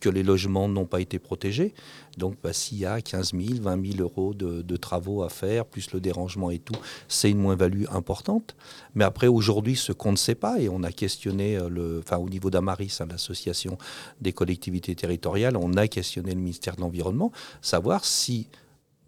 que 0.00 0.08
les 0.08 0.22
logements 0.24 0.68
n'ont 0.68 0.86
pas 0.86 1.00
été 1.00 1.18
protégés. 1.20 1.72
Donc 2.18 2.36
bah, 2.42 2.52
s'il 2.52 2.78
y 2.78 2.86
a 2.86 3.00
15 3.00 3.32
000, 3.32 3.62
20 3.62 3.92
000 3.92 4.02
euros 4.02 4.34
de, 4.34 4.76
travaux 4.76 5.22
à 5.22 5.28
faire, 5.28 5.64
plus 5.64 5.92
le 5.92 6.00
dérangement 6.00 6.50
et 6.50 6.58
tout, 6.58 6.74
c'est 7.08 7.30
une 7.30 7.38
moins-value 7.38 7.84
importante. 7.90 8.56
Mais 8.94 9.04
après, 9.04 9.26
aujourd'hui, 9.26 9.76
ce 9.76 9.92
qu'on 9.92 10.12
ne 10.12 10.16
sait 10.16 10.34
pas, 10.34 10.60
et 10.60 10.68
on 10.68 10.82
a 10.82 10.92
questionné, 10.92 11.56
euh, 11.56 11.68
le, 11.68 12.02
enfin, 12.04 12.18
au 12.18 12.28
niveau 12.28 12.50
d'Amaris, 12.50 12.98
hein, 13.00 13.06
l'association 13.08 13.78
des 14.20 14.32
collectivités 14.32 14.94
territoriales, 14.94 15.56
on 15.56 15.74
a 15.74 15.88
questionné 15.88 16.34
le 16.34 16.40
ministère 16.40 16.76
de 16.76 16.80
l'Environnement, 16.80 17.32
savoir 17.62 18.04
si, 18.04 18.48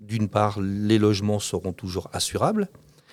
d'une 0.00 0.28
part, 0.28 0.60
les 0.60 0.98
logements 0.98 1.40
seront 1.40 1.72
toujours 1.72 2.08
assurables, 2.12 2.68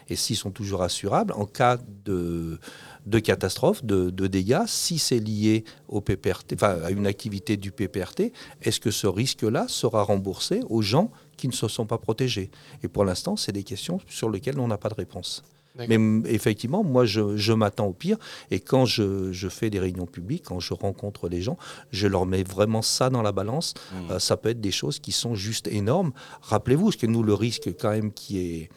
et 0.10 0.16
s'ils 0.16 0.36
sont 0.36 0.52
toujours 0.52 0.84
assurables, 0.84 1.34
en 1.34 1.46
cas 1.46 1.78
de, 2.06 2.60
de 3.06 3.20
catastrophe, 3.20 3.84
de, 3.84 4.10
de 4.10 4.28
dégâts, 4.28 4.64
si 4.68 4.98
c'est 4.98 5.20
lié 5.20 5.64
au 5.88 6.02
PPRT, 6.02 6.54
enfin, 6.54 6.78
à 6.84 6.92
une 6.92 7.08
activité 7.08 7.58
du 7.58 7.72
PPRT, 7.72 8.32
est-ce 8.62 8.80
que 8.80 8.92
ce 8.92 9.08
risque-là 9.08 9.66
sera 9.68 10.04
remboursé 10.04 10.62
aux 10.70 10.82
gens 10.82 11.12
qui 11.38 11.48
ne 11.48 11.54
se 11.54 11.68
sont 11.68 11.86
pas 11.86 11.98
protégés? 11.98 12.50
Et 12.84 12.88
pour 12.88 13.06
l'instant, 13.06 13.36
c'est 13.36 13.52
des 13.52 13.64
questions 13.64 14.00
sur 14.08 14.30
lesquelles 14.30 14.60
on 14.60 14.68
n'a 14.68 14.78
pas 14.78 14.90
de 14.90 14.96
réponse. 14.96 15.44
Mais 15.76 15.98
mm, 15.98 16.26
effectivement, 16.28 16.84
moi, 16.84 17.06
je, 17.06 17.36
je 17.36 17.54
m'attends 17.54 17.88
au 17.88 17.94
pire. 17.94 18.18
Et 18.52 18.60
quand 18.60 18.86
je, 18.86 19.32
je 19.32 19.50
fais 19.50 19.70
des 19.70 19.80
réunions 19.80 20.06
publiques, 20.06 20.44
quand 20.46 20.60
je 20.60 20.74
rencontre 20.74 21.30
les 21.30 21.42
gens, 21.42 21.58
je 21.92 22.08
leur 22.08 22.26
mets 22.26 22.44
vraiment 22.44 22.82
ça 22.82 23.10
dans 23.10 23.22
la 23.22 23.32
balance. 23.32 23.74
Euh, 24.10 24.20
ça 24.20 24.38
peut 24.38 24.50
être 24.50 24.62
des 24.62 24.72
choses 24.72 25.00
qui 25.00 25.12
sont 25.12 25.36
juste 25.36 25.68
énormes. 25.68 26.12
Rappelez-vous, 26.42 26.86
parce 26.86 26.98
que 26.98 27.08
nous, 27.08 27.24
le 27.24 27.34
risque 27.34 27.76
quand 27.80 27.90
même 27.90 28.12
qui 28.12 28.40
est 28.40 28.70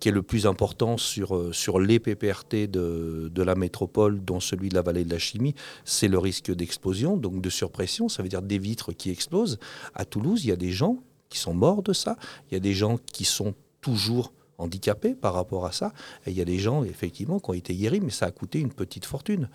qui 0.00 0.08
est 0.08 0.12
le 0.12 0.22
plus 0.22 0.46
important 0.46 0.96
sur, 0.96 1.36
euh, 1.36 1.52
sur 1.52 1.78
les 1.78 1.98
PPRT 1.98 2.68
de, 2.68 3.30
de 3.32 3.42
la 3.42 3.54
métropole, 3.54 4.24
dont 4.24 4.40
celui 4.40 4.68
de 4.68 4.74
la 4.74 4.82
vallée 4.82 5.04
de 5.04 5.10
la 5.10 5.18
chimie, 5.18 5.54
c'est 5.84 6.08
le 6.08 6.18
risque 6.18 6.54
d'explosion, 6.54 7.16
donc 7.16 7.40
de 7.40 7.50
surpression, 7.50 8.08
ça 8.08 8.22
veut 8.22 8.28
dire 8.28 8.42
des 8.42 8.58
vitres 8.58 8.92
qui 8.92 9.10
explosent. 9.10 9.58
À 9.94 10.04
Toulouse, 10.04 10.44
il 10.44 10.48
y 10.48 10.52
a 10.52 10.56
des 10.56 10.72
gens 10.72 10.98
qui 11.28 11.38
sont 11.38 11.54
morts 11.54 11.82
de 11.82 11.92
ça, 11.92 12.16
il 12.50 12.54
y 12.54 12.56
a 12.56 12.60
des 12.60 12.74
gens 12.74 12.98
qui 13.12 13.24
sont 13.24 13.54
toujours 13.80 14.32
handicapés 14.58 15.14
par 15.14 15.34
rapport 15.34 15.66
à 15.66 15.72
ça. 15.72 15.92
Et 16.26 16.30
il 16.30 16.36
y 16.36 16.40
a 16.40 16.44
des 16.44 16.58
gens, 16.58 16.84
effectivement, 16.84 17.38
qui 17.38 17.50
ont 17.50 17.54
été 17.54 17.74
guéris, 17.74 18.00
mais 18.00 18.10
ça 18.10 18.26
a 18.26 18.30
coûté 18.30 18.58
une 18.58 18.72
petite 18.72 19.04
fortune. 19.04 19.48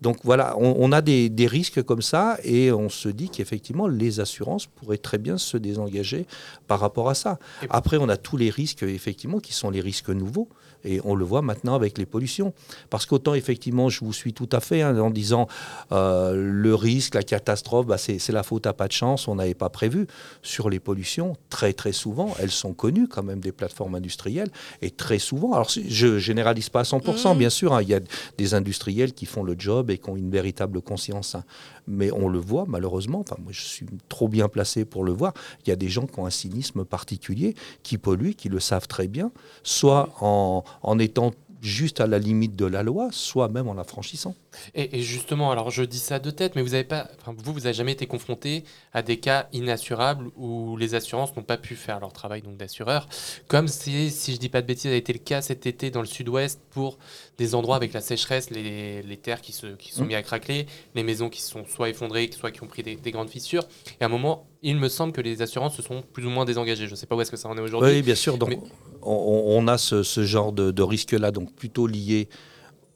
Donc 0.00 0.18
voilà, 0.24 0.56
on, 0.58 0.76
on 0.78 0.92
a 0.92 1.00
des, 1.00 1.28
des 1.28 1.46
risques 1.46 1.82
comme 1.82 2.02
ça 2.02 2.38
et 2.44 2.72
on 2.72 2.88
se 2.88 3.08
dit 3.08 3.30
qu'effectivement, 3.30 3.88
les 3.88 4.20
assurances 4.20 4.66
pourraient 4.66 4.98
très 4.98 5.18
bien 5.18 5.38
se 5.38 5.56
désengager 5.56 6.26
par 6.66 6.80
rapport 6.80 7.08
à 7.08 7.14
ça. 7.14 7.38
Après, 7.70 7.96
on 7.96 8.08
a 8.08 8.16
tous 8.16 8.36
les 8.36 8.50
risques, 8.50 8.82
effectivement, 8.82 9.38
qui 9.38 9.52
sont 9.52 9.70
les 9.70 9.80
risques 9.80 10.10
nouveaux. 10.10 10.48
Et 10.86 11.00
on 11.04 11.14
le 11.14 11.24
voit 11.24 11.40
maintenant 11.40 11.74
avec 11.74 11.96
les 11.96 12.04
pollutions. 12.04 12.52
Parce 12.90 13.06
qu'autant, 13.06 13.32
effectivement, 13.32 13.88
je 13.88 14.04
vous 14.04 14.12
suis 14.12 14.34
tout 14.34 14.48
à 14.52 14.60
fait 14.60 14.82
hein, 14.82 14.98
en 14.98 15.10
disant 15.10 15.48
euh, 15.92 16.34
le 16.34 16.74
risque, 16.74 17.14
la 17.14 17.22
catastrophe, 17.22 17.86
bah, 17.86 17.96
c'est 17.96 18.18
c'est 18.18 18.32
la 18.32 18.42
faute 18.42 18.66
à 18.66 18.74
pas 18.74 18.86
de 18.86 18.92
chance, 18.92 19.26
on 19.26 19.36
n'avait 19.36 19.54
pas 19.54 19.70
prévu. 19.70 20.06
Sur 20.42 20.68
les 20.68 20.80
pollutions, 20.80 21.36
très 21.48 21.72
très 21.72 21.92
souvent, 21.92 22.34
elles 22.38 22.50
sont 22.50 22.74
connues 22.74 23.08
quand 23.08 23.22
même 23.22 23.40
des 23.40 23.52
plateformes 23.52 23.94
industrielles. 23.94 24.43
Et 24.82 24.90
très 24.90 25.18
souvent, 25.18 25.52
alors 25.52 25.68
je 25.68 26.18
généralise 26.18 26.68
pas 26.68 26.80
à 26.80 26.84
100%, 26.84 27.32
Mhm. 27.32 27.38
bien 27.38 27.50
sûr, 27.50 27.72
hein, 27.74 27.82
il 27.82 27.88
y 27.88 27.94
a 27.94 28.00
des 28.38 28.54
industriels 28.54 29.12
qui 29.12 29.26
font 29.26 29.42
le 29.42 29.54
job 29.58 29.90
et 29.90 29.98
qui 29.98 30.08
ont 30.10 30.16
une 30.16 30.30
véritable 30.30 30.80
conscience. 30.82 31.34
hein. 31.34 31.44
Mais 31.86 32.10
on 32.12 32.28
le 32.28 32.38
voit 32.38 32.64
malheureusement, 32.66 33.20
enfin 33.20 33.36
moi 33.42 33.52
je 33.52 33.60
suis 33.60 33.86
trop 34.08 34.26
bien 34.28 34.48
placé 34.48 34.86
pour 34.86 35.04
le 35.04 35.12
voir, 35.12 35.34
il 35.64 35.68
y 35.68 35.72
a 35.72 35.76
des 35.76 35.88
gens 35.88 36.06
qui 36.06 36.18
ont 36.18 36.24
un 36.24 36.30
cynisme 36.30 36.84
particulier, 36.84 37.54
qui 37.82 37.98
polluent, 37.98 38.34
qui 38.34 38.48
le 38.48 38.58
savent 38.58 38.88
très 38.88 39.06
bien, 39.06 39.30
soit 39.62 40.08
en, 40.20 40.64
en 40.82 40.98
étant 40.98 41.32
juste 41.64 42.00
à 42.00 42.06
la 42.06 42.18
limite 42.18 42.54
de 42.56 42.66
la 42.66 42.82
loi, 42.82 43.08
soit 43.10 43.48
même 43.48 43.68
en 43.68 43.74
la 43.74 43.84
franchissant. 43.84 44.34
Et, 44.74 44.98
et 44.98 45.02
justement, 45.02 45.50
alors 45.50 45.70
je 45.70 45.82
dis 45.82 45.98
ça 45.98 46.18
de 46.18 46.30
tête, 46.30 46.54
mais 46.56 46.62
vous 46.62 46.74
avez 46.74 46.84
pas, 46.84 47.08
enfin, 47.20 47.34
vous, 47.36 47.52
vous 47.54 47.66
avez 47.66 47.74
jamais 47.74 47.92
été 47.92 48.06
confronté 48.06 48.64
à 48.92 49.02
des 49.02 49.18
cas 49.18 49.48
inassurables 49.52 50.30
où 50.36 50.76
les 50.76 50.94
assurances 50.94 51.34
n'ont 51.36 51.42
pas 51.42 51.56
pu 51.56 51.74
faire 51.74 52.00
leur 52.00 52.12
travail 52.12 52.42
donc 52.42 52.56
d'assureur, 52.58 53.08
comme 53.48 53.66
si, 53.68 54.10
si 54.10 54.34
je 54.34 54.38
dis 54.38 54.48
pas 54.50 54.60
de 54.62 54.66
bêtises, 54.66 54.92
a 54.92 54.94
été 54.94 55.12
le 55.14 55.18
cas 55.18 55.40
cet 55.40 55.66
été 55.66 55.90
dans 55.90 56.00
le 56.00 56.06
sud-ouest 56.06 56.60
pour 56.70 56.98
des 57.38 57.54
endroits 57.54 57.76
avec 57.76 57.92
la 57.94 58.00
sécheresse, 58.02 58.50
les, 58.50 59.02
les 59.02 59.16
terres 59.16 59.40
qui 59.40 59.52
se 59.52 59.66
qui 59.74 59.90
sont 59.92 60.04
Mm. 60.04 60.08
mis 60.08 60.14
à 60.16 60.22
craquer, 60.22 60.66
les 60.94 61.02
maisons 61.02 61.30
qui 61.30 61.40
sont 61.40 61.64
soit 61.66 61.88
effondrées, 61.88 62.28
soit 62.36 62.50
qui 62.50 62.62
ont 62.62 62.66
pris 62.66 62.82
des, 62.82 62.96
des 62.96 63.10
grandes 63.10 63.30
fissures. 63.30 63.64
Et 64.00 64.04
à 64.04 64.06
un 64.06 64.10
moment, 64.10 64.46
il 64.62 64.76
me 64.76 64.88
semble 64.88 65.12
que 65.12 65.20
les 65.22 65.40
assurances 65.40 65.76
se 65.76 65.82
sont 65.82 66.02
plus 66.12 66.26
ou 66.26 66.30
moins 66.30 66.44
désengagées. 66.44 66.86
Je 66.86 66.90
ne 66.90 66.96
sais 66.96 67.06
pas 67.06 67.16
où 67.16 67.20
est-ce 67.22 67.30
que 67.30 67.36
ça 67.38 67.48
en 67.48 67.56
est 67.56 67.60
aujourd'hui. 67.60 67.90
Oui, 67.92 68.02
bien 68.02 68.14
sûr. 68.14 68.36
Mais- 68.46 68.58
on, 69.04 69.58
on 69.58 69.68
a 69.68 69.78
ce, 69.78 70.02
ce 70.02 70.24
genre 70.24 70.52
de, 70.52 70.70
de 70.70 70.82
risque-là, 70.82 71.30
donc 71.30 71.52
plutôt 71.54 71.86
lié 71.86 72.28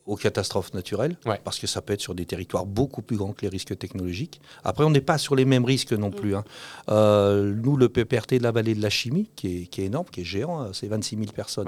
aux 0.07 0.17
catastrophes 0.17 0.73
naturelles, 0.73 1.19
parce 1.45 1.59
que 1.59 1.67
ça 1.67 1.83
peut 1.83 1.93
être 1.93 2.01
sur 2.01 2.15
des 2.15 2.25
territoires 2.25 2.65
beaucoup 2.65 3.03
plus 3.03 3.19
grands 3.19 3.35
que 3.35 3.43
les 3.43 3.51
risques 3.51 3.77
technologiques. 3.77 4.41
Après, 4.65 4.83
on 4.85 4.89
n'est 4.89 5.03
pas 5.03 5.19
sur 5.19 5.37
les 5.37 5.45
mêmes 5.45 5.67
risques 5.67 5.93
non 5.93 6.11
plus. 6.11 6.35
hein. 6.35 6.45
Euh, 6.89 7.53
nous, 7.55 7.77
le 7.77 7.91
PPRT 7.91 8.39
de 8.39 8.43
la 8.43 8.51
vallée 8.51 8.75
de 8.75 8.81
la 8.81 8.89
chimie, 8.89 9.29
qui 9.37 9.65
est, 9.65 9.67
qui 9.67 9.83
est 9.83 9.85
énorme, 9.85 10.07
qui 10.11 10.23
est 10.23 10.25
géant, 10.25 10.61
hein, 10.63 10.71
c'est 10.73 10.87
26 10.89 11.17
000 11.17 11.33
personnes 11.33 11.67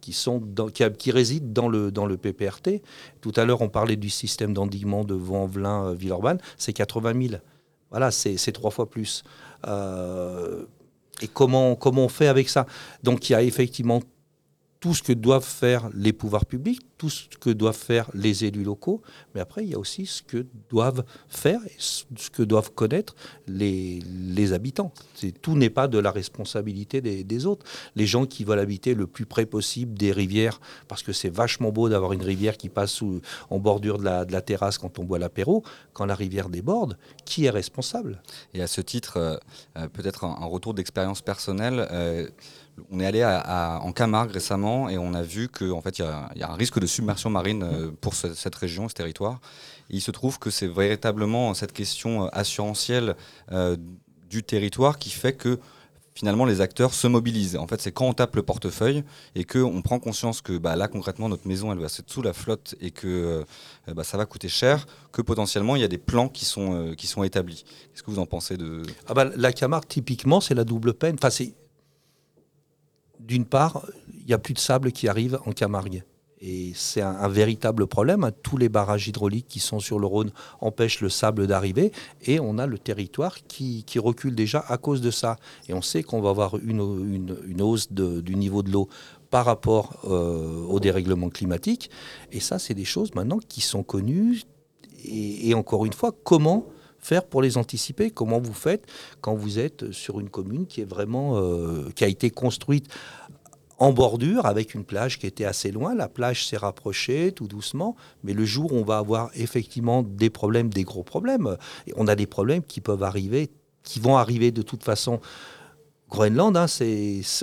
qui, 0.00 0.12
sont 0.12 0.40
dans- 0.40 0.68
qui, 0.68 0.84
hab- 0.84 0.96
qui 0.96 1.10
résident 1.10 1.48
dans 1.52 1.68
le, 1.68 1.90
dans 1.90 2.06
le 2.06 2.16
PPRT. 2.16 2.80
Tout 3.20 3.32
à 3.34 3.44
l'heure, 3.44 3.60
on 3.60 3.68
parlait 3.68 3.96
du 3.96 4.08
système 4.10 4.54
d'endiguement 4.54 5.02
de 5.02 5.14
Vaux-en-Velin-Villeurbanne, 5.14 6.38
c'est 6.58 6.72
80 6.72 7.20
000. 7.28 7.42
Voilà, 7.90 8.12
c'est 8.12 8.36
c'est 8.36 8.52
trois 8.52 8.70
fois 8.70 8.88
plus. 8.88 9.24
Euh, 9.66 10.64
et 11.22 11.28
comment, 11.28 11.74
comment 11.76 12.04
on 12.04 12.08
fait 12.08 12.28
avec 12.28 12.48
ça. 12.48 12.66
Donc 13.02 13.28
il 13.28 13.32
y 13.32 13.36
a 13.36 13.42
effectivement 13.42 14.00
tout 14.80 14.94
ce 14.94 15.02
que 15.02 15.12
doivent 15.12 15.44
faire 15.44 15.90
les 15.94 16.14
pouvoirs 16.14 16.46
publics, 16.46 16.80
tout 16.96 17.10
ce 17.10 17.28
que 17.38 17.50
doivent 17.50 17.76
faire 17.76 18.10
les 18.14 18.46
élus 18.46 18.64
locaux, 18.64 19.02
mais 19.34 19.40
après 19.40 19.62
il 19.62 19.70
y 19.70 19.74
a 19.74 19.78
aussi 19.78 20.06
ce 20.06 20.22
que 20.22 20.46
doivent 20.70 21.04
faire 21.28 21.60
et 21.66 21.76
ce 21.78 22.30
que 22.30 22.42
doivent 22.42 22.72
connaître 22.72 23.14
les, 23.46 24.00
habitants. 24.52 24.92
Tout 25.42 25.54
n'est 25.54 25.70
pas 25.70 25.86
de 25.86 25.98
la 25.98 26.10
responsabilité 26.10 27.00
des, 27.00 27.46
autres. 27.46 27.64
Les 27.94 28.06
gens 28.06 28.26
qui 28.26 28.42
veulent 28.42 28.58
habiter 28.58 28.94
le 28.94 29.06
plus 29.06 29.26
près 29.26 29.46
possible 29.46 29.96
des 29.96 30.12
rivières, 30.12 30.60
parce 30.88 31.02
que 31.02 31.12
c'est 31.12 31.28
vachement 31.28 31.70
beau 31.70 31.88
d'avoir 31.88 32.12
une 32.12 32.22
rivière 32.22 32.56
qui 32.56 32.68
passe 32.68 33.02
en 33.50 33.58
bordure 33.58 33.98
de 33.98 34.04
la, 34.04 34.40
terrasse 34.40 34.78
quand 34.78 34.98
on 34.98 35.04
boit 35.04 35.18
l'apéro, 35.18 35.62
quand 35.92 36.06
la 36.06 36.14
rivière 36.14 36.48
déborde, 36.48 36.96
qui 37.24 37.44
est 37.44 37.50
responsable? 37.50 38.22
Et 38.54 38.62
à 38.62 38.66
ce 38.66 38.80
titre, 38.80 39.18
euh, 39.18 39.36
euh, 39.76 39.88
peut-être 39.88 40.24
un, 40.24 40.36
un 40.40 40.46
retour 40.46 40.74
d'expérience 40.74 41.20
personnelle. 41.20 41.86
euh, 41.92 42.28
on 42.90 42.98
est 43.00 43.06
allé 43.06 43.22
à- 43.22 43.80
en 43.82 43.92
Camargue 43.92 44.30
récemment 44.32 44.88
et 44.88 44.98
on 44.98 45.14
a 45.14 45.22
vu 45.22 45.48
qu'en 45.48 45.72
en 45.78 45.80
fait, 45.82 45.98
y, 45.98 46.02
a- 46.02 46.30
y 46.36 46.42
a 46.42 46.50
un 46.50 46.54
risque 46.56 46.78
de 46.80 46.86
submersion 46.86 47.30
marine 47.30 47.62
euh, 47.62 47.90
pour 48.00 48.14
ce- 48.14 48.34
cette 48.34 48.54
région, 48.54 48.88
ce 48.88 48.94
territoire. 48.94 49.40
Il 49.90 50.00
se 50.00 50.10
trouve 50.10 50.38
que 50.38 50.50
c'est 50.50 50.66
véritablement 50.68 51.52
cette 51.54 51.72
question 51.72 52.24
euh, 52.24 52.28
assurantielle 52.32 53.16
euh, 53.52 53.76
du 54.28 54.42
territoire 54.42 54.98
qui 54.98 55.10
fait 55.10 55.32
que 55.34 55.58
finalement 56.14 56.44
les 56.44 56.60
acteurs 56.60 56.92
se 56.92 57.06
mobilisent. 57.06 57.56
En 57.56 57.66
fait, 57.66 57.80
c'est 57.80 57.92
quand 57.92 58.06
on 58.06 58.12
tape 58.12 58.36
le 58.36 58.42
portefeuille 58.42 59.04
et 59.34 59.44
qu'on 59.44 59.80
prend 59.82 59.98
conscience 59.98 60.40
que 60.42 60.58
bah, 60.58 60.76
là, 60.76 60.86
concrètement, 60.88 61.28
notre 61.28 61.46
maison, 61.48 61.72
elle 61.72 61.78
va 61.78 61.86
être 61.86 62.02
sous 62.10 62.22
la 62.22 62.32
flotte 62.32 62.74
et 62.80 62.90
que 62.90 63.06
euh, 63.88 63.94
bah, 63.94 64.04
ça 64.04 64.16
va 64.18 64.26
coûter 64.26 64.48
cher, 64.48 64.86
que 65.12 65.22
potentiellement, 65.22 65.76
il 65.76 65.82
y 65.82 65.84
a 65.84 65.88
des 65.88 65.98
plans 65.98 66.28
qui 66.28 66.44
sont, 66.44 66.94
qui 66.96 67.06
sont 67.06 67.22
établis. 67.22 67.64
Qu'est-ce 67.92 68.02
que 68.02 68.10
vous 68.10 68.18
en 68.18 68.26
pensez 68.26 68.56
de... 68.56 68.82
Ah 69.08 69.14
bah, 69.14 69.26
la 69.36 69.52
Camargue, 69.52 69.86
typiquement, 69.88 70.40
c'est 70.40 70.54
la 70.54 70.64
double 70.64 70.94
peine. 70.94 71.16
D'une 73.26 73.44
part, 73.44 73.86
il 74.20 74.26
n'y 74.26 74.34
a 74.34 74.38
plus 74.38 74.54
de 74.54 74.58
sable 74.58 74.92
qui 74.92 75.08
arrive 75.08 75.38
en 75.46 75.52
Camargue. 75.52 76.02
Et 76.42 76.72
c'est 76.74 77.02
un, 77.02 77.28
véritable 77.28 77.86
problème. 77.86 78.24
hein. 78.24 78.30
Tous 78.42 78.56
les 78.56 78.70
barrages 78.70 79.06
hydrauliques 79.06 79.46
qui 79.46 79.60
sont 79.60 79.78
sur 79.78 79.98
le 79.98 80.06
Rhône 80.06 80.30
empêchent 80.62 81.02
le 81.02 81.10
sable 81.10 81.46
d'arriver. 81.46 81.92
Et 82.22 82.40
on 82.40 82.56
a 82.56 82.66
le 82.66 82.78
territoire 82.78 83.36
qui, 83.46 83.84
recule 83.98 84.34
déjà 84.34 84.64
à 84.66 84.78
cause 84.78 85.02
de 85.02 85.10
ça. 85.10 85.36
Et 85.68 85.74
on 85.74 85.82
sait 85.82 86.02
qu'on 86.02 86.22
va 86.22 86.30
avoir 86.30 86.56
une, 86.56 87.60
hausse 87.60 87.92
du 87.92 88.36
niveau 88.36 88.62
de 88.62 88.70
l'eau 88.70 88.88
par 89.28 89.44
rapport 89.44 90.00
euh, 90.04 90.64
au 90.64 90.80
dérèglement 90.80 91.28
climatique. 91.28 91.90
Et 92.32 92.40
ça, 92.40 92.58
c'est 92.58 92.74
des 92.74 92.86
choses 92.86 93.14
maintenant 93.14 93.38
qui 93.46 93.60
sont 93.60 93.82
connues. 93.82 94.42
Et 95.04 95.52
encore 95.54 95.84
une 95.84 95.92
fois, 95.92 96.12
comment 96.24 96.66
faire 97.00 97.24
pour 97.24 97.42
les 97.42 97.56
anticiper 97.56 98.10
Comment 98.10 98.40
vous 98.40 98.54
faites 98.54 98.86
quand 99.20 99.34
vous 99.34 99.58
êtes 99.58 99.90
sur 99.92 100.20
une 100.20 100.30
commune 100.30 100.66
qui 100.66 100.80
est 100.80 100.88
vraiment 100.88 101.38
euh, 101.38 101.90
qui 101.94 102.04
a 102.04 102.08
été 102.08 102.30
construite 102.30 102.88
en 103.80 103.94
bordure 103.94 104.44
avec 104.44 104.74
une 104.74 104.84
plage 104.84 105.18
qui 105.18 105.26
était 105.26 105.46
assez 105.46 105.72
loin. 105.72 105.94
La 105.94 106.08
plage 106.08 106.46
s'est 106.46 106.58
rapprochée 106.58 107.32
tout 107.32 107.48
doucement, 107.48 107.96
mais 108.22 108.34
le 108.34 108.44
jour 108.44 108.72
où 108.72 108.76
on 108.76 108.84
va 108.84 108.98
avoir 108.98 109.30
effectivement 109.34 110.02
des 110.02 110.28
problèmes, 110.28 110.68
des 110.68 110.84
gros 110.84 111.02
problèmes, 111.02 111.56
et 111.86 111.92
on 111.96 112.06
a 112.06 112.14
des 112.14 112.26
problèmes 112.26 112.62
qui 112.62 112.82
peuvent 112.82 113.02
arriver, 113.02 113.50
qui 113.82 113.98
vont 113.98 114.18
arriver 114.18 114.52
de 114.52 114.62
toute 114.62 114.84
façon. 114.84 115.18
Groenland, 116.10 116.56
hein, 116.56 116.66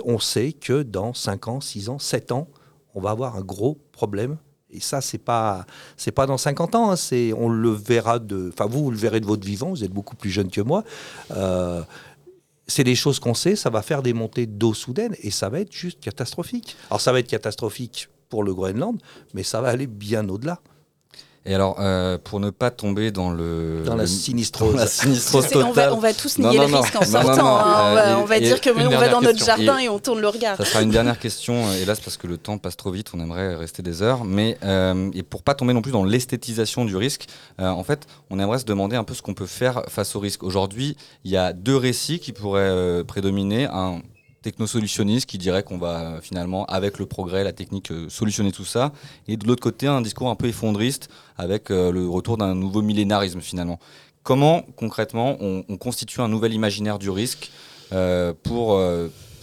on 0.06 0.20
sait 0.20 0.54
que 0.54 0.84
dans 0.84 1.14
5 1.14 1.48
ans, 1.48 1.60
6 1.60 1.90
ans, 1.90 2.00
7 2.00 2.32
ans, 2.32 2.48
on 2.94 3.02
va 3.02 3.12
avoir 3.12 3.36
un 3.36 3.42
gros 3.42 3.80
problème. 3.92 4.38
Et 4.72 4.80
ça, 4.80 5.02
c'est 5.02 5.18
pas, 5.18 5.66
c'est 5.96 6.12
pas 6.12 6.26
dans 6.26 6.38
50 6.38 6.76
ans. 6.76 6.92
hein, 6.92 6.96
c'est, 6.96 7.34
on 7.34 7.50
le 7.50 7.72
verra 7.72 8.20
de, 8.20 8.50
enfin 8.52 8.66
vous, 8.66 8.84
vous 8.84 8.92
le 8.92 8.98
verrez 8.98 9.20
de 9.20 9.26
votre 9.26 9.46
vivant. 9.46 9.70
Vous 9.70 9.84
êtes 9.84 9.92
beaucoup 9.92 10.16
plus 10.16 10.30
jeune 10.30 10.50
que 10.52 10.62
moi. 10.62 10.84
Euh, 11.32 11.82
c'est 12.68 12.84
des 12.84 12.96
choses 12.96 13.20
qu'on 13.20 13.34
sait, 13.34 13.56
ça 13.56 13.70
va 13.70 13.82
faire 13.82 14.04
des 14.04 14.14
montées 14.14 14.46
d'eau 14.46 14.74
soudaines 14.74 15.16
et 15.24 15.32
ça 15.32 15.48
va 15.50 15.62
être 15.62 15.72
juste 15.72 16.02
catastrophique. 16.02 16.76
Alors 16.90 17.00
ça 17.00 17.14
va 17.14 17.20
être 17.20 17.28
catastrophique 17.28 18.10
pour 18.28 18.44
le 18.44 18.54
Groenland, 18.54 19.02
mais 19.34 19.44
ça 19.44 19.62
va 19.62 19.70
aller 19.70 19.88
bien 19.88 20.28
au-delà. 20.28 20.60
Et 21.48 21.56
alors, 21.56 21.78
euh, 21.80 22.18
pour 22.22 22.40
ne 22.42 22.50
pas 22.50 22.72
tomber 22.72 23.10
dans 23.12 23.30
le 23.32 23.82
Dans 23.86 23.96
la 23.96 24.04
le- 24.04 24.08
sinistrose. 24.08 24.74
dans 24.74 24.80
la 24.80 24.88
sinistrose 24.88 25.46
C'est- 25.48 25.56
on 25.56 25.62
va- 25.62 25.68
totale. 25.70 25.94
on 25.94 26.00
va 26.00 26.14
tous 26.14 26.38
Non, 26.40 26.50
nier 26.50 26.58
non, 26.60 26.66
le 26.66 26.72
non. 26.72 26.82
risque 26.82 26.96
en 26.96 27.00
Non, 27.00 27.06
non, 27.06 27.12
sortant, 27.12 27.44
non. 27.44 27.50
hein. 27.58 27.64
On 27.92 27.94
va- 27.96 28.08
Euh, 28.10 28.16
on 28.18 28.26
va 28.26 28.38
et- 28.38 28.42
dire 28.42 28.60
que 28.62 28.70
on 28.70 28.90
va 28.90 29.08
dans 29.10 29.22
notre 29.22 29.38
question. 29.38 29.56
jardin 29.66 29.80
Et- 29.80 29.86
et 29.86 29.90
on 29.90 30.00
tourne 30.00 30.20
le 30.20 30.28
regard. 30.28 30.58
Ça 30.58 30.66
sera 30.66 30.82
une 30.82 30.92
dernière 30.92 31.18
question, 31.20 31.54
euh, 31.68 31.82
hélas, 31.82 32.00
parce 32.02 32.18
que 32.18 32.28
le 32.28 32.38
temps 32.38 32.58
passe 32.58 32.76
trop 32.76 32.92
vite, 32.92 33.08
on 33.14 33.20
aimerait 33.22 33.56
rester 33.56 33.82
des 33.82 34.02
heures. 34.02 34.26
Mais 34.26 34.58
euh, 34.64 35.10
et 35.14 35.24
pour 35.24 35.42
pas 35.42 35.54
tomber 35.56 35.74
non 35.74 35.82
plus 35.82 35.92
dans 35.94 36.04
l'esthétisation 36.04 36.84
du 36.84 36.96
risque, 36.98 37.28
euh, 37.62 37.70
en 37.70 37.84
fait, 37.84 38.06
on 38.30 38.40
aimerait 38.40 38.60
se 38.60 38.66
demander 38.66 38.98
un 38.98 39.04
peu 39.06 39.14
ce 39.14 39.22
qu'on 39.22 39.34
peut 39.34 39.46
faire 39.46 39.84
face 39.88 40.16
au 40.16 40.20
risque. 40.20 40.44
Aujourd'hui, 40.44 40.98
il 41.24 41.32
y 41.32 41.38
a 41.38 41.54
deux 41.54 41.78
récits 41.78 42.20
qui 42.20 42.34
pourraient 42.34 42.62
euh, 42.64 43.04
prédominer. 43.06 43.66
Un 43.72 44.02
technosolutionniste 44.42 45.26
qui 45.26 45.38
dirait 45.38 45.64
qu'on 45.64 45.78
va 45.78 46.00
euh, 46.00 46.22
finalement, 46.22 46.66
avec 46.66 47.00
le 47.00 47.06
progrès, 47.06 47.44
la 47.44 47.54
technique, 47.54 47.92
euh, 47.92 48.10
solutionner 48.10 48.52
tout 48.52 48.66
ça. 48.66 48.92
Et 49.28 49.38
de 49.38 49.48
l'autre 49.48 49.62
côté, 49.62 49.88
un 49.88 50.02
discours 50.02 50.30
un 50.30 50.36
peu 50.36 50.48
effondriste 50.48 51.10
avec 51.38 51.72
euh, 51.72 51.92
le 51.92 52.08
retour 52.08 52.38
d'un 52.38 52.56
nouveau 52.56 52.82
millénarisme 52.82 53.42
finalement. 53.42 53.80
Comment 54.24 54.64
concrètement 54.76 55.38
on, 55.40 55.64
on 55.70 55.78
constitue 55.78 56.22
un 56.22 56.28
nouvel 56.28 56.54
imaginaire 56.54 57.00
du 57.00 57.10
risque 57.10 57.50
pour 58.44 58.78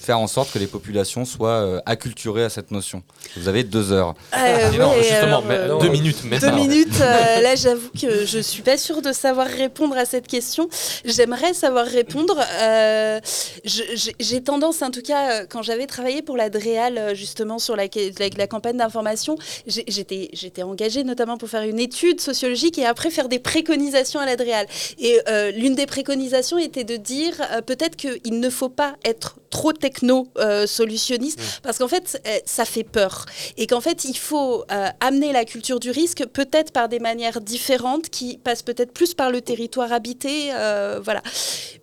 faire 0.04 0.18
en 0.18 0.26
sorte 0.26 0.52
que 0.52 0.58
les 0.58 0.66
populations 0.66 1.24
soient 1.24 1.48
euh, 1.50 1.80
acculturées 1.86 2.44
à 2.44 2.48
cette 2.50 2.70
notion 2.70 3.02
Vous 3.36 3.48
avez 3.48 3.64
deux 3.64 3.92
heures. 3.92 4.14
Euh, 4.36 4.70
Non, 4.78 4.90
ouais, 4.90 5.02
justement, 5.02 5.42
mais 5.42 5.54
euh, 5.56 5.78
deux 5.78 5.88
minutes, 5.88 6.24
même 6.24 6.40
Deux 6.40 6.50
minutes. 6.52 7.00
euh, 7.00 7.40
là, 7.42 7.54
j'avoue 7.56 7.88
que 8.00 8.24
je 8.26 8.38
suis 8.38 8.62
pas 8.62 8.76
sûre 8.76 9.02
de 9.02 9.12
savoir 9.12 9.46
répondre 9.46 9.96
à 9.96 10.04
cette 10.04 10.26
question. 10.26 10.68
J'aimerais 11.04 11.54
savoir 11.54 11.86
répondre. 11.86 12.38
Euh, 12.60 13.20
j'ai- 13.64 14.42
tendance, 14.44 14.82
en 14.82 14.90
tout 14.90 15.00
cas, 15.00 15.46
quand 15.46 15.62
j'avais 15.62 15.86
travaillé 15.86 16.20
pour 16.20 16.36
la 16.36 16.50
DREAL, 16.50 16.98
euh, 16.98 17.14
justement, 17.14 17.58
sur 17.58 17.76
la, 17.76 17.84
la, 17.84 18.28
la 18.36 18.46
campagne 18.46 18.76
d'information, 18.76 19.36
j'étais 19.66 20.28
j'étais 20.32 20.62
engagée 20.62 21.02
notamment 21.04 21.38
pour 21.38 21.48
faire 21.48 21.62
une 21.62 21.78
étude 21.78 22.20
sociologique 22.20 22.78
et 22.78 22.84
après 22.84 23.10
faire 23.10 23.28
des 23.28 23.38
préconisations 23.38 24.20
à 24.20 24.26
la 24.26 24.36
DREAL. 24.36 24.66
Et 24.98 25.18
euh, 25.28 25.50
l'une 25.52 25.74
des 25.74 25.86
préconisations 25.86 26.58
était 26.58 26.84
de 26.84 26.96
dire 26.96 27.34
euh, 27.52 27.62
peut-être 27.62 27.96
qu'il 27.96 28.38
ne 28.40 28.50
faut 28.50 28.68
pas 28.68 28.94
être 29.04 29.36
trop 29.54 29.72
techno-solutionniste, 29.72 31.38
parce 31.62 31.78
qu'en 31.78 31.88
fait, 31.88 32.20
euh, 32.26 32.38
ça 32.44 32.64
fait 32.64 32.82
peur. 32.84 33.24
Et 33.56 33.66
qu'en 33.68 33.80
fait, 33.80 34.04
il 34.04 34.16
faut 34.16 34.64
euh, 34.70 34.88
amener 35.00 35.32
la 35.32 35.44
culture 35.44 35.78
du 35.78 35.90
risque 35.90 36.26
peut-être 36.26 36.72
par 36.72 36.88
des 36.88 36.98
manières 36.98 37.40
différentes 37.40 38.10
qui 38.10 38.38
passent 38.38 38.62
peut-être 38.62 38.92
plus 38.92 39.14
par 39.14 39.30
le 39.30 39.40
territoire 39.40 39.92
habité. 39.92 40.50
euh, 40.52 41.00
voilà. 41.02 41.22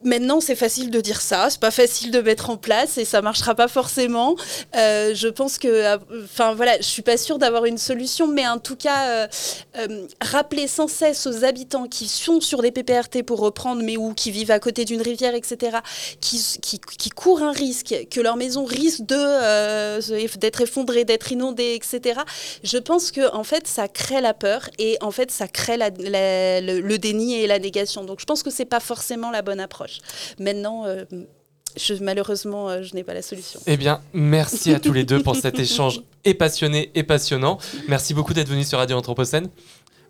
Maintenant, 0.04 0.42
c'est 0.42 0.56
facile 0.56 0.90
de 0.92 1.00
dire 1.00 1.22
ça, 1.22 1.50
c'est 1.50 1.60
pas 1.60 1.72
facile 1.72 2.12
de 2.12 2.22
mettre 2.22 2.50
en 2.50 2.58
place 2.58 2.98
et 2.98 3.06
ça 3.06 3.22
marchera 3.22 3.56
pas 3.56 3.68
forcément. 3.68 4.36
Euh, 4.76 5.14
je 5.16 5.30
pense 5.30 5.58
que, 5.58 5.68
euh, 5.68 5.98
enfin 6.26 6.54
voilà, 6.54 6.76
je 6.78 6.90
suis 6.96 7.04
pas 7.04 7.18
sûre 7.18 7.38
d'avoir 7.38 7.66
une 7.66 7.78
solution, 7.78 8.28
mais 8.28 8.48
en 8.48 8.58
tout 8.60 8.76
cas, 8.76 9.00
euh, 9.08 9.28
euh, 9.78 10.08
rappeler 10.20 10.68
sans 10.68 10.88
cesse 10.90 11.26
aux 11.28 11.44
habitants 11.46 11.88
qui 11.88 12.08
sont 12.08 12.42
sur 12.42 12.62
des 12.62 12.72
PPRT 12.72 13.24
pour 13.24 13.40
reprendre, 13.40 13.82
mais 13.84 13.96
ou 13.96 14.14
qui 14.14 14.32
vivent 14.32 14.52
à 14.52 14.60
côté 14.60 14.84
d'une 14.84 15.02
rivière, 15.02 15.36
etc., 15.36 15.78
qui, 16.20 16.38
qui, 16.62 16.80
qui 16.80 17.10
courent 17.10 17.44
un 17.44 17.52
risque, 17.52 17.61
que 18.10 18.20
leur 18.22 18.36
maison 18.38 18.66
risque 18.66 19.02
de 19.06 19.16
euh, 19.16 20.02
d'être 20.40 20.62
effondrée, 20.62 21.06
d'être 21.06 21.32
inondée, 21.32 21.74
etc. 21.76 22.20
Je 22.64 22.78
pense 22.78 23.12
que 23.12 23.34
en 23.34 23.44
fait, 23.44 23.68
ça 23.68 23.88
crée 23.88 24.22
la 24.22 24.34
peur 24.34 24.70
et 24.80 24.98
en 25.02 25.12
fait, 25.12 25.32
ça 25.32 25.48
crée 25.48 25.78
la- 25.78 25.90
la- 25.90 26.62
le, 26.62 26.80
le 26.82 26.98
déni 26.98 27.36
et 27.36 27.48
la 27.48 27.60
négation. 27.60 28.04
Donc, 28.04 28.20
je 28.20 28.26
pense 28.26 28.44
que 28.44 28.50
c'est 28.50 28.66
pas 28.66 28.80
forcément 28.80 29.32
la 29.32 29.42
bonne 29.42 29.60
approche. 29.60 30.00
Maintenant. 30.40 30.86
euh, 30.86 31.06
je, 31.78 31.94
malheureusement, 31.94 32.68
euh, 32.70 32.82
je 32.84 32.94
n'ai 32.96 33.04
pas 33.06 33.14
la 33.14 33.22
solution. 33.22 33.62
Eh 33.66 33.78
bien, 33.78 34.02
merci 34.12 34.74
à 34.74 34.80
tous 34.82 34.92
les 34.92 35.06
deux 35.06 35.24
pour 35.24 35.38
cet 35.38 35.58
échange 35.58 36.02
et 36.26 36.34
passionné 36.34 36.92
et 36.96 37.04
passionnant. 37.04 37.60
Merci 37.88 38.14
beaucoup 38.14 38.34
d'être 38.34 38.50
venu 38.50 38.66
sur 38.66 38.78
Radio 38.78 38.98
Anthropocène. 38.98 39.48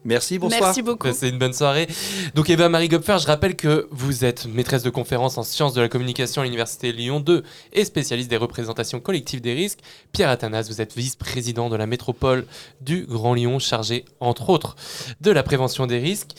Merci, 0.04 0.40
bonsoir. 0.40 0.62
Merci 0.62 0.82
beaucoup. 0.82 1.08
C'est 1.14 1.30
une 1.30 1.38
bonne 1.38 1.54
soirée. 1.54 1.88
Donc 2.34 2.50
Eva 2.50 2.70
Marie 2.70 2.88
Gopfer, 2.88 3.18
je 3.20 3.28
rappelle 3.28 3.56
que 3.56 3.88
vous 3.92 4.26
êtes 4.26 4.48
maîtresse 4.48 4.84
de 4.84 4.90
conférences 4.90 5.38
en 5.38 5.44
sciences 5.44 5.74
de 5.74 5.82
la 5.82 5.90
communication 5.90 6.42
à 6.42 6.46
l'Université 6.46 6.92
Lyon 6.92 7.20
2 7.20 7.44
et 7.74 7.86
spécialiste 7.86 8.30
des 8.30 8.38
représentations 8.38 9.00
collectives 9.00 9.42
des 9.42 9.54
risques. 9.54 9.80
Pierre 10.12 10.30
Athanas, 10.30 10.64
vous 10.70 10.82
êtes 10.82 10.96
vice-président 10.96 11.70
de 11.70 11.76
la 11.76 11.86
métropole 11.86 12.46
du 12.82 13.06
Grand 13.06 13.36
Lyon, 13.36 13.60
chargé 13.60 14.06
entre 14.20 14.50
autres 14.50 14.76
de 15.22 15.32
la 15.32 15.44
prévention 15.44 15.86
des 15.86 16.00
risques. 16.00 16.32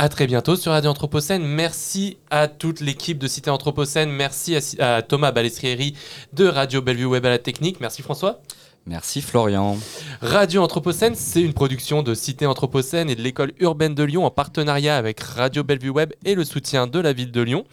À 0.00 0.08
très 0.08 0.28
bientôt 0.28 0.54
sur 0.54 0.70
Radio 0.70 0.90
Anthropocène. 0.90 1.44
Merci 1.44 2.18
à 2.30 2.46
toute 2.46 2.80
l'équipe 2.80 3.18
de 3.18 3.26
Cité 3.26 3.50
Anthropocène. 3.50 4.10
Merci 4.10 4.56
à, 4.78 4.96
à 4.96 5.02
Thomas 5.02 5.32
Balestrieri 5.32 5.94
de 6.34 6.46
Radio 6.46 6.80
Bellevue 6.80 7.06
Web 7.06 7.26
à 7.26 7.30
la 7.30 7.38
technique. 7.38 7.80
Merci 7.80 8.02
François. 8.02 8.40
Merci 8.88 9.20
Florian. 9.20 9.76
Radio 10.22 10.62
Anthropocène, 10.62 11.14
c'est 11.14 11.42
une 11.42 11.52
production 11.52 12.02
de 12.02 12.14
Cité 12.14 12.46
Anthropocène 12.46 13.10
et 13.10 13.16
de 13.16 13.20
l'école 13.20 13.52
urbaine 13.60 13.94
de 13.94 14.02
Lyon 14.02 14.24
en 14.24 14.30
partenariat 14.30 14.96
avec 14.96 15.20
Radio 15.20 15.62
Bellevue 15.62 15.90
Web 15.90 16.14
et 16.24 16.34
le 16.34 16.42
soutien 16.42 16.86
de 16.86 16.98
la 16.98 17.12
ville 17.12 17.30
de 17.30 17.42
Lyon. 17.42 17.64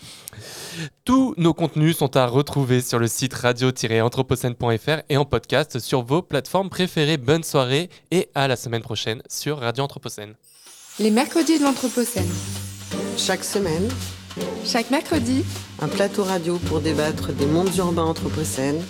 Tous 1.05 1.33
nos 1.37 1.53
contenus 1.53 1.95
sont 1.97 2.17
à 2.17 2.27
retrouver 2.27 2.81
sur 2.81 2.99
le 2.99 3.07
site 3.07 3.33
radio-anthropocène.fr 3.33 5.03
et 5.07 5.15
en 5.15 5.23
podcast 5.23 5.79
sur 5.79 6.03
vos 6.03 6.21
plateformes 6.21 6.69
préférées. 6.69 7.15
Bonne 7.15 7.43
soirée 7.43 7.89
et 8.11 8.27
à 8.35 8.49
la 8.49 8.57
semaine 8.57 8.81
prochaine 8.81 9.21
sur 9.29 9.59
Radio 9.59 9.85
Anthropocène. 9.85 10.33
Les 10.99 11.11
mercredis 11.11 11.59
de 11.59 11.63
l'Anthropocène. 11.63 12.29
Chaque 13.17 13.45
semaine, 13.45 13.87
Chaque 14.65 14.91
mercredi, 14.91 15.45
un 15.81 15.87
plateau 15.87 16.23
radio 16.23 16.57
pour 16.57 16.79
débattre 16.81 17.33
des 17.33 17.45
mondes 17.45 17.75
urbains 17.77 18.03
anthropocènes. 18.03 18.81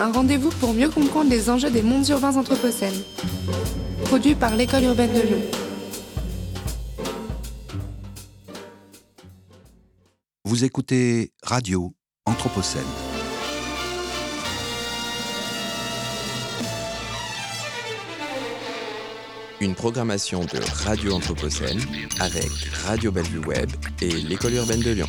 un 0.00 0.12
rendez-vous 0.12 0.50
pour 0.50 0.74
mieux 0.74 0.88
comprendre 0.88 1.30
les 1.30 1.48
enjeux 1.48 1.70
des 1.70 1.82
mondes 1.82 2.06
urbains 2.08 2.36
anthropocènes. 2.36 3.02
Produit 4.04 4.34
par 4.34 4.54
l'École 4.54 4.84
urbaine 4.84 5.12
de 5.12 5.20
Lyon. 5.20 5.42
Vous 10.44 10.64
écoutez 10.64 11.32
Radio 11.42 11.92
Anthropocène. 12.24 12.82
Une 19.60 19.74
programmation 19.74 20.40
de 20.40 20.60
Radio 20.84 21.14
Anthropocène 21.14 21.80
avec 22.20 22.50
Radio 22.84 23.10
Bellevue 23.10 23.44
Web 23.46 23.70
et 24.02 24.10
l'École 24.10 24.52
urbaine 24.54 24.80
de 24.80 24.90
Lyon. 24.90 25.08